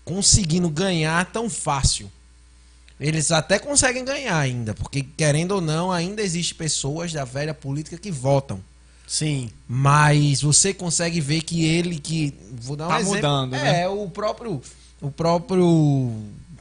conseguindo 0.04 0.68
ganhar 0.68 1.24
tão 1.26 1.48
fácil. 1.48 2.10
Eles 3.00 3.32
até 3.32 3.58
conseguem 3.58 4.04
ganhar 4.04 4.38
ainda, 4.38 4.72
porque 4.74 5.02
querendo 5.02 5.52
ou 5.52 5.60
não, 5.60 5.90
ainda 5.90 6.22
existe 6.22 6.54
pessoas 6.54 7.12
da 7.12 7.24
velha 7.24 7.52
política 7.52 7.98
que 7.98 8.10
votam. 8.10 8.62
Sim. 9.06 9.50
Mas 9.68 10.40
você 10.42 10.72
consegue 10.74 11.20
ver 11.20 11.42
que 11.42 11.64
ele 11.64 11.98
que 11.98 12.34
vou 12.62 12.76
dar 12.76 12.86
um 12.86 12.88
Tá 12.88 13.00
exemplo. 13.00 13.16
mudando, 13.16 13.54
é, 13.54 13.62
né? 13.72 13.88
o 13.88 14.08
próprio 14.08 14.60
o 15.00 15.10
próprio 15.10 16.12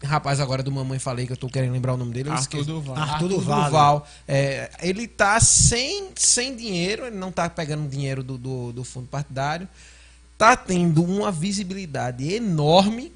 rapaz 0.03 0.39
agora 0.41 0.61
do 0.61 0.69
mamãe 0.71 0.99
falei 0.99 1.25
que 1.25 1.31
eu 1.31 1.37
tô 1.37 1.47
querendo 1.47 1.71
lembrar 1.71 1.93
o 1.93 1.97
nome 1.97 2.11
dele, 2.13 2.29
Arthur. 2.29 2.65
Duval. 2.65 2.95
Arthur 2.97 3.29
Duval, 3.29 4.07
É, 4.27 4.69
ele 4.81 5.07
tá 5.07 5.39
sem, 5.39 6.09
sem 6.15 6.55
dinheiro, 6.55 7.05
ele 7.05 7.15
não 7.15 7.31
tá 7.31 7.49
pegando 7.49 7.87
dinheiro 7.87 8.21
do, 8.21 8.37
do, 8.37 8.73
do 8.73 8.83
fundo 8.83 9.07
partidário, 9.07 9.67
tá 10.37 10.57
tendo 10.57 11.03
uma 11.03 11.31
visibilidade 11.31 12.33
enorme 12.33 13.13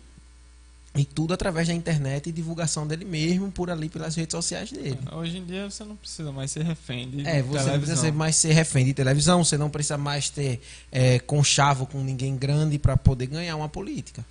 e 0.97 1.05
tudo 1.05 1.33
através 1.33 1.67
da 1.67 1.73
internet 1.73 2.27
e 2.27 2.31
divulgação 2.31 2.87
dele 2.87 3.05
mesmo 3.05 3.51
por 3.51 3.69
ali 3.69 3.89
pelas 3.89 4.15
redes 4.15 4.31
sociais 4.31 4.71
dele. 4.71 4.97
Hoje 5.11 5.37
em 5.37 5.45
dia 5.45 5.69
você 5.69 5.83
não 5.83 5.95
precisa 5.95 6.31
mais 6.31 6.51
ser 6.51 6.63
refém 6.63 7.09
de 7.09 7.27
É, 7.27 7.41
você 7.41 7.57
não 7.57 7.79
precisa 7.79 8.01
televisão. 8.01 8.13
mais 8.13 8.35
ser 8.35 8.53
refém 8.53 8.85
de 8.85 8.93
televisão, 8.93 9.43
você 9.43 9.57
não 9.57 9.69
precisa 9.69 9.97
mais 9.97 10.29
ter 10.29 10.61
é, 10.91 11.19
conchavo 11.19 11.85
com 11.85 12.03
ninguém 12.03 12.35
grande 12.35 12.77
para 12.79 12.97
poder 12.97 13.27
ganhar 13.27 13.55
uma 13.55 13.69
política. 13.69 14.25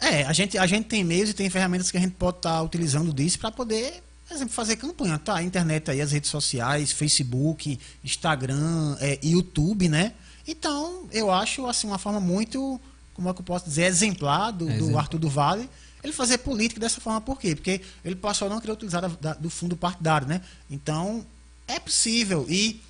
É, 0.00 0.22
a 0.24 0.32
gente, 0.32 0.56
a 0.56 0.66
gente 0.66 0.86
tem 0.86 1.02
meios 1.02 1.30
e 1.30 1.34
tem 1.34 1.50
ferramentas 1.50 1.90
que 1.90 1.96
a 1.96 2.00
gente 2.00 2.14
pode 2.14 2.38
estar 2.38 2.62
utilizando 2.62 3.12
disso 3.12 3.38
para 3.38 3.50
poder, 3.50 4.02
por 4.28 4.34
exemplo, 4.34 4.54
fazer 4.54 4.76
campanha. 4.76 5.18
Tá, 5.18 5.36
a 5.36 5.42
internet 5.42 5.90
aí, 5.90 6.00
as 6.00 6.12
redes 6.12 6.30
sociais, 6.30 6.92
Facebook, 6.92 7.78
Instagram, 8.04 8.96
é, 9.00 9.18
YouTube, 9.22 9.88
né? 9.88 10.12
Então, 10.46 11.06
eu 11.12 11.30
acho 11.30 11.66
assim 11.66 11.86
uma 11.86 11.98
forma 11.98 12.20
muito, 12.20 12.80
como 13.12 13.28
é 13.28 13.34
que 13.34 13.40
eu 13.40 13.44
posso 13.44 13.64
dizer, 13.64 13.84
exemplar 13.84 14.52
do, 14.52 14.66
do 14.66 14.72
Exemplar. 14.72 15.02
Arthur 15.02 15.18
do 15.18 15.28
Vale 15.28 15.68
ele 16.08 16.16
fazer 16.16 16.38
política 16.38 16.80
dessa 16.80 17.00
forma. 17.00 17.20
Por 17.20 17.38
quê? 17.38 17.54
Porque 17.54 17.80
ele 18.04 18.16
passou 18.16 18.46
a 18.46 18.50
não 18.50 18.60
querer 18.60 18.72
utilizar 18.72 19.00
da- 19.02 19.08
da- 19.08 19.34
do 19.34 19.48
fundo 19.50 19.76
partidário, 19.76 20.26
né? 20.26 20.40
Então, 20.70 21.24
é 21.66 21.78
possível 21.78 22.46
e, 22.48 22.80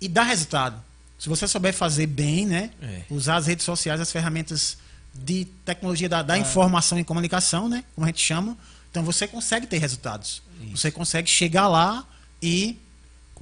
e 0.00 0.08
dá 0.08 0.22
resultado. 0.22 0.82
Se 1.18 1.28
você 1.28 1.46
souber 1.48 1.72
fazer 1.72 2.06
bem, 2.06 2.46
né? 2.46 2.70
É. 2.82 3.02
Usar 3.10 3.36
as 3.36 3.46
redes 3.46 3.64
sociais, 3.64 4.00
as 4.00 4.10
ferramentas 4.12 4.76
de 5.14 5.44
tecnologia 5.64 6.08
da, 6.08 6.22
da 6.22 6.36
informação 6.36 6.98
e 6.98 7.04
comunicação, 7.04 7.68
né? 7.68 7.84
Como 7.94 8.04
a 8.04 8.08
gente 8.08 8.20
chama. 8.20 8.56
Então 8.90 9.02
você 9.04 9.26
consegue 9.26 9.66
ter 9.66 9.78
resultados. 9.78 10.42
Isso. 10.62 10.76
Você 10.76 10.90
consegue 10.90 11.28
chegar 11.30 11.68
lá 11.68 12.06
e 12.42 12.78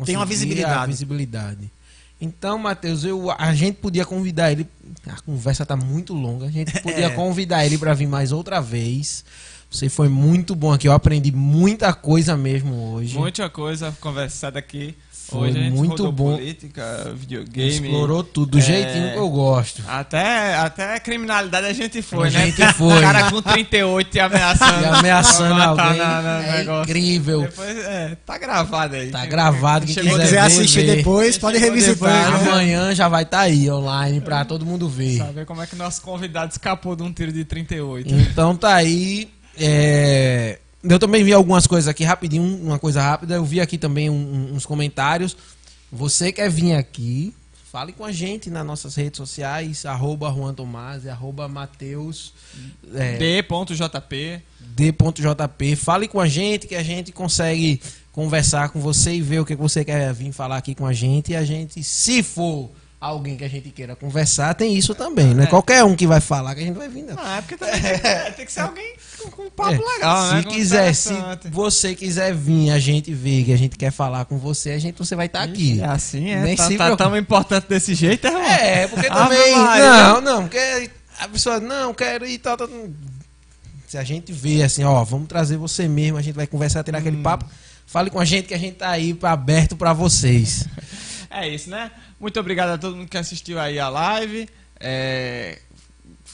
Tem 0.04 0.16
uma 0.16 0.24
Conseguir 0.24 0.26
visibilidade. 0.26 0.82
a 0.82 0.86
visibilidade. 0.86 1.70
Então, 2.24 2.56
Matheus, 2.56 3.02
eu, 3.02 3.32
a 3.36 3.52
gente 3.52 3.78
podia 3.78 4.04
convidar 4.04 4.52
ele. 4.52 4.64
A 5.08 5.20
conversa 5.22 5.66
tá 5.66 5.74
muito 5.74 6.14
longa. 6.14 6.46
A 6.46 6.50
gente 6.50 6.80
podia 6.80 7.06
É. 7.06 7.10
convidar 7.16 7.66
ele 7.66 7.76
para 7.76 7.92
vir 7.94 8.06
mais 8.06 8.30
outra 8.30 8.60
vez. 8.60 9.24
Você 9.68 9.88
foi 9.88 10.08
muito 10.08 10.54
bom 10.54 10.72
aqui. 10.72 10.86
Eu 10.86 10.92
aprendi 10.92 11.32
muita 11.32 11.92
coisa 11.92 12.36
mesmo 12.36 12.92
hoje. 12.92 13.18
Muita 13.18 13.50
coisa 13.50 13.90
conversada 14.00 14.56
aqui. 14.60 14.94
Foi 15.32 15.52
gente 15.52 15.70
muito 15.72 15.90
rodou 15.90 16.12
bom. 16.12 16.36
política, 16.36 17.12
videogame. 17.16 17.68
Explorou 17.68 18.22
tudo, 18.22 18.52
do 18.52 18.58
É. 18.58 18.60
jeitinho 18.60 19.12
que 19.12 19.18
eu 19.18 19.28
gosto. 19.30 19.82
Até, 19.88 20.54
até 20.56 20.98
criminalidade 21.00 21.66
a 21.66 21.72
gente 21.72 22.00
foi, 22.02 22.28
A 22.28 22.30
né? 22.30 22.46
gente 22.46 22.66
foi. 22.74 22.98
O 22.98 23.00
cara 23.00 23.30
com 23.30 23.42
38 23.42 24.14
e 24.16 24.20
ameaçando. 24.20 24.82
E 24.82 24.84
ameaçando 24.86 25.62
alguém. 25.62 25.98
na- 25.98 26.22
na- 26.22 26.42
é 26.44 26.58
negócio. 26.58 26.82
incrível. 26.90 27.40
Depois, 27.42 27.78
é, 27.78 28.16
tá 28.26 28.38
gravado 28.38 28.94
aí. 28.96 29.10
Tá 29.10 29.26
gravado, 29.26 29.86
quem 29.86 29.94
chegou 29.94 30.10
quiser 30.12 30.24
quiser 30.24 30.40
ver, 30.40 30.46
assistir 30.46 30.86
vê. 30.86 30.96
depois, 30.96 31.38
pode 31.38 31.58
revisitar. 31.58 31.94
depois, 32.30 32.42
né? 32.44 32.50
Amanhã 32.50 32.94
já 32.94 33.08
vai 33.08 33.22
estar 33.22 33.40
aí 33.40 33.70
online 33.70 34.20
pra 34.20 34.44
todo 34.44 34.64
mundo 34.66 34.88
ver. 34.88 35.18
Saber 35.18 35.46
como 35.46 35.62
é 35.62 35.66
que 35.66 35.76
nosso 35.76 36.02
convidado 36.02 36.52
escapou 36.52 36.94
de 36.96 37.02
um 37.02 37.12
tiro 37.12 37.32
de 37.32 37.44
38. 37.44 38.12
Então 38.14 38.54
tá 38.56 38.74
aí. 38.74 39.28
é, 39.58 40.58
Eu 40.82 40.98
também 40.98 41.22
vi 41.22 41.32
algumas 41.32 41.66
coisas 41.66 41.88
aqui 41.88 42.02
rapidinho, 42.04 42.42
uma 42.62 42.78
coisa 42.78 43.00
rápida. 43.00 43.34
Eu 43.34 43.44
vi 43.44 43.60
aqui 43.60 43.78
também 43.78 44.10
um- 44.10 44.54
uns 44.54 44.66
comentários. 44.66 45.36
Você 45.90 46.32
quer 46.32 46.50
vir 46.50 46.74
aqui? 46.74 47.34
Fale 47.70 47.92
com 47.92 48.04
a 48.04 48.12
gente 48.12 48.50
nas 48.50 48.66
nossas 48.66 48.94
redes 48.96 49.16
sociais, 49.16 49.86
arroba 49.86 50.30
Juan 50.30 50.52
Tomás, 50.52 51.06
arroba 51.06 51.48
Mateus 51.48 52.34
é, 52.94 53.16
D.JP. 53.16 54.42
D.jp. 54.60 55.76
Fale 55.76 56.08
com 56.08 56.20
a 56.20 56.28
gente 56.28 56.66
que 56.66 56.74
a 56.74 56.82
gente 56.82 57.12
consegue 57.12 57.80
conversar 58.10 58.68
com 58.70 58.80
você 58.80 59.12
e 59.14 59.22
ver 59.22 59.40
o 59.40 59.44
que 59.44 59.54
você 59.56 59.84
quer 59.84 60.12
vir 60.12 60.32
falar 60.32 60.58
aqui 60.58 60.74
com 60.74 60.86
a 60.86 60.92
gente. 60.92 61.32
E 61.32 61.36
a 61.36 61.44
gente, 61.44 61.82
se 61.82 62.22
for 62.22 62.70
alguém 63.00 63.36
que 63.36 63.44
a 63.44 63.48
gente 63.48 63.70
queira 63.70 63.96
conversar, 63.96 64.54
tem 64.54 64.76
isso 64.76 64.94
também. 64.94 65.32
Não 65.34 65.42
é, 65.42 65.46
É. 65.46 65.48
qualquer 65.48 65.82
um 65.82 65.96
que 65.96 66.06
vai 66.06 66.20
falar 66.20 66.54
que 66.54 66.60
a 66.60 66.64
gente 66.64 66.76
vai 66.76 66.88
vir. 66.88 67.02
Não. 67.04 67.16
Ah, 67.18 67.38
é 67.38 67.40
porque 67.40 67.56
também 67.56 67.80
tem, 67.80 67.90
é, 68.10 68.30
tem 68.32 68.44
que 68.46 68.52
ser 68.52 68.60
alguém 68.60 68.94
com, 69.30 69.42
um 69.44 69.50
papo 69.50 69.72
É, 69.72 69.78
legal, 69.94 70.32
né? 70.32 70.42
se 70.42 70.48
quiser, 70.48 70.94
se 70.94 71.12
você 71.50 71.94
quiser 71.94 72.34
vir, 72.34 72.70
a 72.70 72.78
gente 72.78 73.12
ver 73.12 73.44
que 73.44 73.52
a 73.52 73.56
gente 73.56 73.76
quer 73.76 73.90
falar 73.90 74.24
com 74.24 74.38
você, 74.38 74.70
a 74.70 74.78
gente 74.78 74.96
você 74.98 75.14
vai 75.14 75.26
estar 75.26 75.42
aqui. 75.42 75.80
É 75.80 75.84
assim, 75.86 76.30
é. 76.30 76.42
Nem 76.42 76.56
tá, 76.56 76.66
se 76.66 76.76
tá 76.76 76.96
tão 76.96 77.16
importante 77.16 77.66
desse 77.68 77.94
jeito, 77.94 78.26
é? 78.26 78.82
É, 78.82 78.88
porque 78.88 79.08
também. 79.08 79.54
Maria. 79.56 79.84
Não, 80.14 80.20
não, 80.20 80.42
porque 80.42 80.90
a 81.18 81.28
pessoa, 81.28 81.60
não, 81.60 81.92
quero 81.94 82.26
ir 82.26 82.38
tal, 82.38 82.56
tal. 82.56 82.68
Se 83.86 83.98
a 83.98 84.04
gente 84.04 84.32
vê 84.32 84.62
assim, 84.62 84.84
ó, 84.84 85.04
vamos 85.04 85.28
trazer 85.28 85.56
você 85.58 85.86
mesmo, 85.86 86.16
a 86.16 86.22
gente 86.22 86.34
vai 86.34 86.46
conversar, 86.46 86.82
tirar 86.82 86.98
aquele 86.98 87.18
Hum. 87.18 87.22
papo. 87.22 87.44
Fale 87.86 88.08
com 88.10 88.18
a 88.18 88.24
gente 88.24 88.48
que 88.48 88.54
a 88.54 88.58
gente 88.58 88.76
tá 88.76 88.88
aí 88.88 89.12
pra- 89.12 89.32
aberto 89.32 89.76
pra 89.76 89.92
vocês. 89.92 90.66
É 91.34 91.48
isso, 91.48 91.70
né? 91.70 91.90
Muito 92.20 92.38
obrigado 92.38 92.68
a 92.72 92.76
todo 92.78 92.94
mundo 92.94 93.08
que 93.08 93.16
assistiu 93.16 93.58
aí 93.58 93.78
a 93.78 93.88
live. 93.88 94.46
É, 94.78 95.58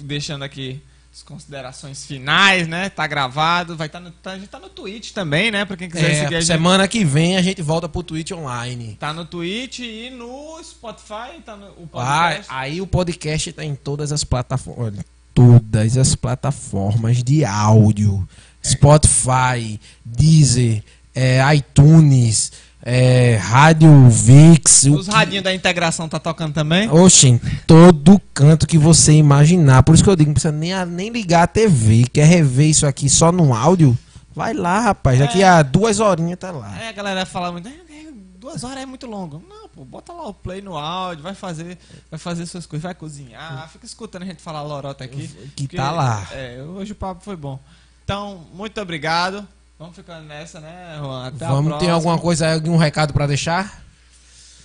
deixando 0.01 0.43
aqui 0.43 0.83
as 1.19 1.23
considerações 1.25 2.07
finais, 2.07 2.69
né? 2.69 2.89
Tá 2.89 3.05
gravado. 3.07 3.77
Vai 3.77 3.89
tá 3.89 3.99
no, 3.99 4.11
tá, 4.13 4.33
a 4.33 4.39
gente 4.39 4.49
tá 4.49 4.61
no 4.61 4.69
Twitch 4.69 5.11
também, 5.13 5.51
né? 5.51 5.65
Pra 5.65 5.77
quem 5.77 5.89
quiser 5.91 6.15
seguir 6.15 6.35
a 6.35 6.39
É, 6.39 6.41
gente. 6.41 6.47
semana 6.47 6.87
que 6.87 7.05
vem 7.05 7.37
a 7.37 7.43
gente 7.43 7.61
volta 7.61 7.89
pro 7.89 8.03
Twitch 8.05 8.31
online. 8.31 8.97
Tá 9.01 9.13
no 9.13 9.25
Twitch 9.25 9.81
e 9.81 10.11
no 10.11 10.63
Spotify. 10.63 11.41
Tá 11.45 11.57
no 11.57 11.67
o 11.67 11.89
Ah, 11.95 12.29
podcast. 12.29 12.47
aí 12.51 12.81
o 12.81 12.87
podcast 12.87 13.53
tá 13.53 13.65
em 13.65 13.75
todas 13.75 14.13
as 14.13 14.23
plataformas. 14.23 15.05
Todas 15.35 15.97
as 15.97 16.15
plataformas 16.15 17.23
de 17.23 17.45
áudio. 17.45 18.27
Spotify, 18.65 19.81
Deezer, 20.05 20.83
é, 21.15 21.41
iTunes, 21.55 22.53
é, 22.91 23.37
Rádio 23.37 24.09
Vix. 24.09 24.85
Os 24.85 25.09
radinhos 25.09 25.45
da 25.45 25.53
integração 25.55 26.09
tá 26.09 26.19
tocando 26.19 26.55
também? 26.55 26.89
Em 26.89 27.39
todo 27.67 28.19
canto 28.33 28.67
que 28.67 28.79
você 28.79 29.13
imaginar. 29.13 29.83
Por 29.83 29.95
isso 29.95 30.03
que 30.03 30.09
eu 30.09 30.17
digo, 30.17 30.29
não 30.31 30.35
precisa 30.35 30.53
nem, 30.53 30.73
nem 30.87 31.11
ligar 31.11 31.43
a 31.43 31.47
TV. 31.47 32.07
Quer 32.11 32.25
rever 32.25 32.71
isso 32.71 32.87
aqui 32.87 33.11
só 33.11 33.31
no 33.31 33.53
áudio? 33.55 33.97
Vai 34.35 34.55
lá, 34.55 34.81
rapaz. 34.81 35.19
Daqui 35.19 35.43
É. 35.43 35.49
a 35.49 35.63
duas 35.63 36.01
horinhas 36.01 36.39
tá 36.39 36.51
lá. 36.51 36.73
Aí 36.73 36.89
a 36.89 36.93
galera 36.93 37.27
fala 37.27 37.53
muito, 37.53 37.69
"É, 37.69 37.73
é, 37.73 38.07
duas 38.39 38.65
horas 38.65 38.79
é 38.83 38.87
muito 38.87 39.07
longo. 39.07 39.43
Não, 39.47 39.69
pô, 39.69 39.85
bota 39.85 40.13
lá 40.15 40.27
o 40.27 40.33
play 40.33 40.63
no 40.63 40.75
áudio, 40.75 41.23
vai 41.23 41.35
fazer, 41.35 41.77
vai 42.11 42.19
fazer 42.19 42.47
suas 42.47 42.65
coisas, 42.65 42.85
vai 42.85 42.95
cozinhar, 42.95 43.69
fica 43.71 43.85
escutando 43.85 44.23
a 44.23 44.27
gente 44.27 44.41
falar 44.41 44.63
lorota 44.63 45.05
aqui. 45.05 45.29
Que 45.55 45.65
porque, 45.65 45.77
tá 45.77 45.91
lá. 45.91 46.27
É, 46.33 46.63
hoje 46.63 46.93
o 46.93 46.95
papo 46.95 47.23
foi 47.23 47.37
bom. 47.37 47.61
Então, 48.03 48.47
muito 48.55 48.81
obrigado. 48.81 49.47
Vamos 49.79 49.95
ficando 49.95 50.27
nessa, 50.27 50.59
né, 50.61 50.97
Juan? 50.99 51.29
Até 51.29 51.47
Vamos 51.47 51.65
ter 51.65 51.69
próxima. 51.71 51.93
alguma 51.93 52.19
coisa, 52.19 52.53
algum 52.53 52.77
recado 52.77 53.13
pra 53.13 53.27
deixar? 53.29 53.81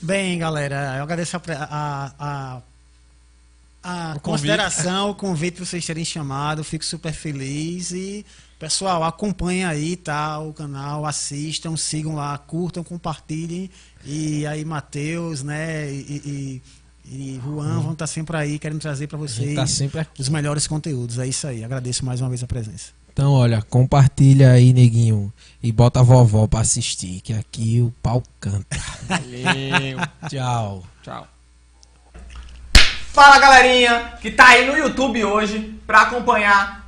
Bem, 0.01 0.39
galera, 0.39 0.95
eu 0.97 1.03
agradeço 1.03 1.37
a, 1.37 1.41
a, 1.47 2.11
a, 2.19 2.61
a 3.83 4.15
O 4.15 4.19
consideração, 4.19 5.11
o 5.11 5.15
convite 5.15 5.57
para 5.57 5.65
vocês 5.65 5.85
terem 5.85 6.03
chamado, 6.03 6.63
fico 6.63 6.83
super 6.83 7.13
feliz 7.13 7.91
e 7.91 8.25
pessoal, 8.59 9.03
acompanhem 9.03 9.65
aí, 9.65 9.95
tá, 9.95 10.39
o 10.39 10.51
canal, 10.51 11.05
assistam, 11.05 11.77
sigam 11.77 12.15
lá, 12.15 12.37
curtam, 12.37 12.83
compartilhem 12.83 13.69
e 14.03 14.45
aí 14.47 14.65
Matheus, 14.65 15.43
né, 15.43 15.91
e, 15.91 16.61
e, 17.05 17.05
e 17.05 17.41
Juan 17.43 17.81
vão 17.81 17.93
estar 17.93 18.07
sempre 18.07 18.35
aí 18.35 18.57
querendo 18.57 18.79
trazer 18.81 19.07
para 19.07 19.19
gente 19.19 19.29
vocês 19.35 19.55
tá 19.55 19.67
sempre 19.67 19.99
aqui. 19.99 20.21
os 20.21 20.27
melhores 20.27 20.65
conteúdos, 20.65 21.19
é 21.19 21.27
isso 21.27 21.45
aí, 21.45 21.63
agradeço 21.63 22.03
mais 22.03 22.19
uma 22.19 22.29
vez 22.29 22.43
a 22.43 22.47
presença. 22.47 23.02
Então, 23.13 23.31
olha, 23.33 23.61
compartilha 23.61 24.51
aí, 24.51 24.73
neguinho. 24.73 25.31
E 25.61 25.71
bota 25.71 25.99
a 25.99 26.03
vovó 26.03 26.47
pra 26.47 26.61
assistir, 26.61 27.21
que 27.21 27.31
aqui 27.31 27.79
o 27.79 27.93
pau 28.01 28.23
canta. 28.39 28.75
Valeu. 29.07 29.99
Tchau. 30.27 30.83
Tchau. 31.03 31.27
Fala 33.13 33.37
galerinha 33.37 34.13
que 34.19 34.31
tá 34.31 34.47
aí 34.47 34.65
no 34.65 34.75
YouTube 34.75 35.23
hoje 35.23 35.79
pra 35.85 36.01
acompanhar 36.01 36.82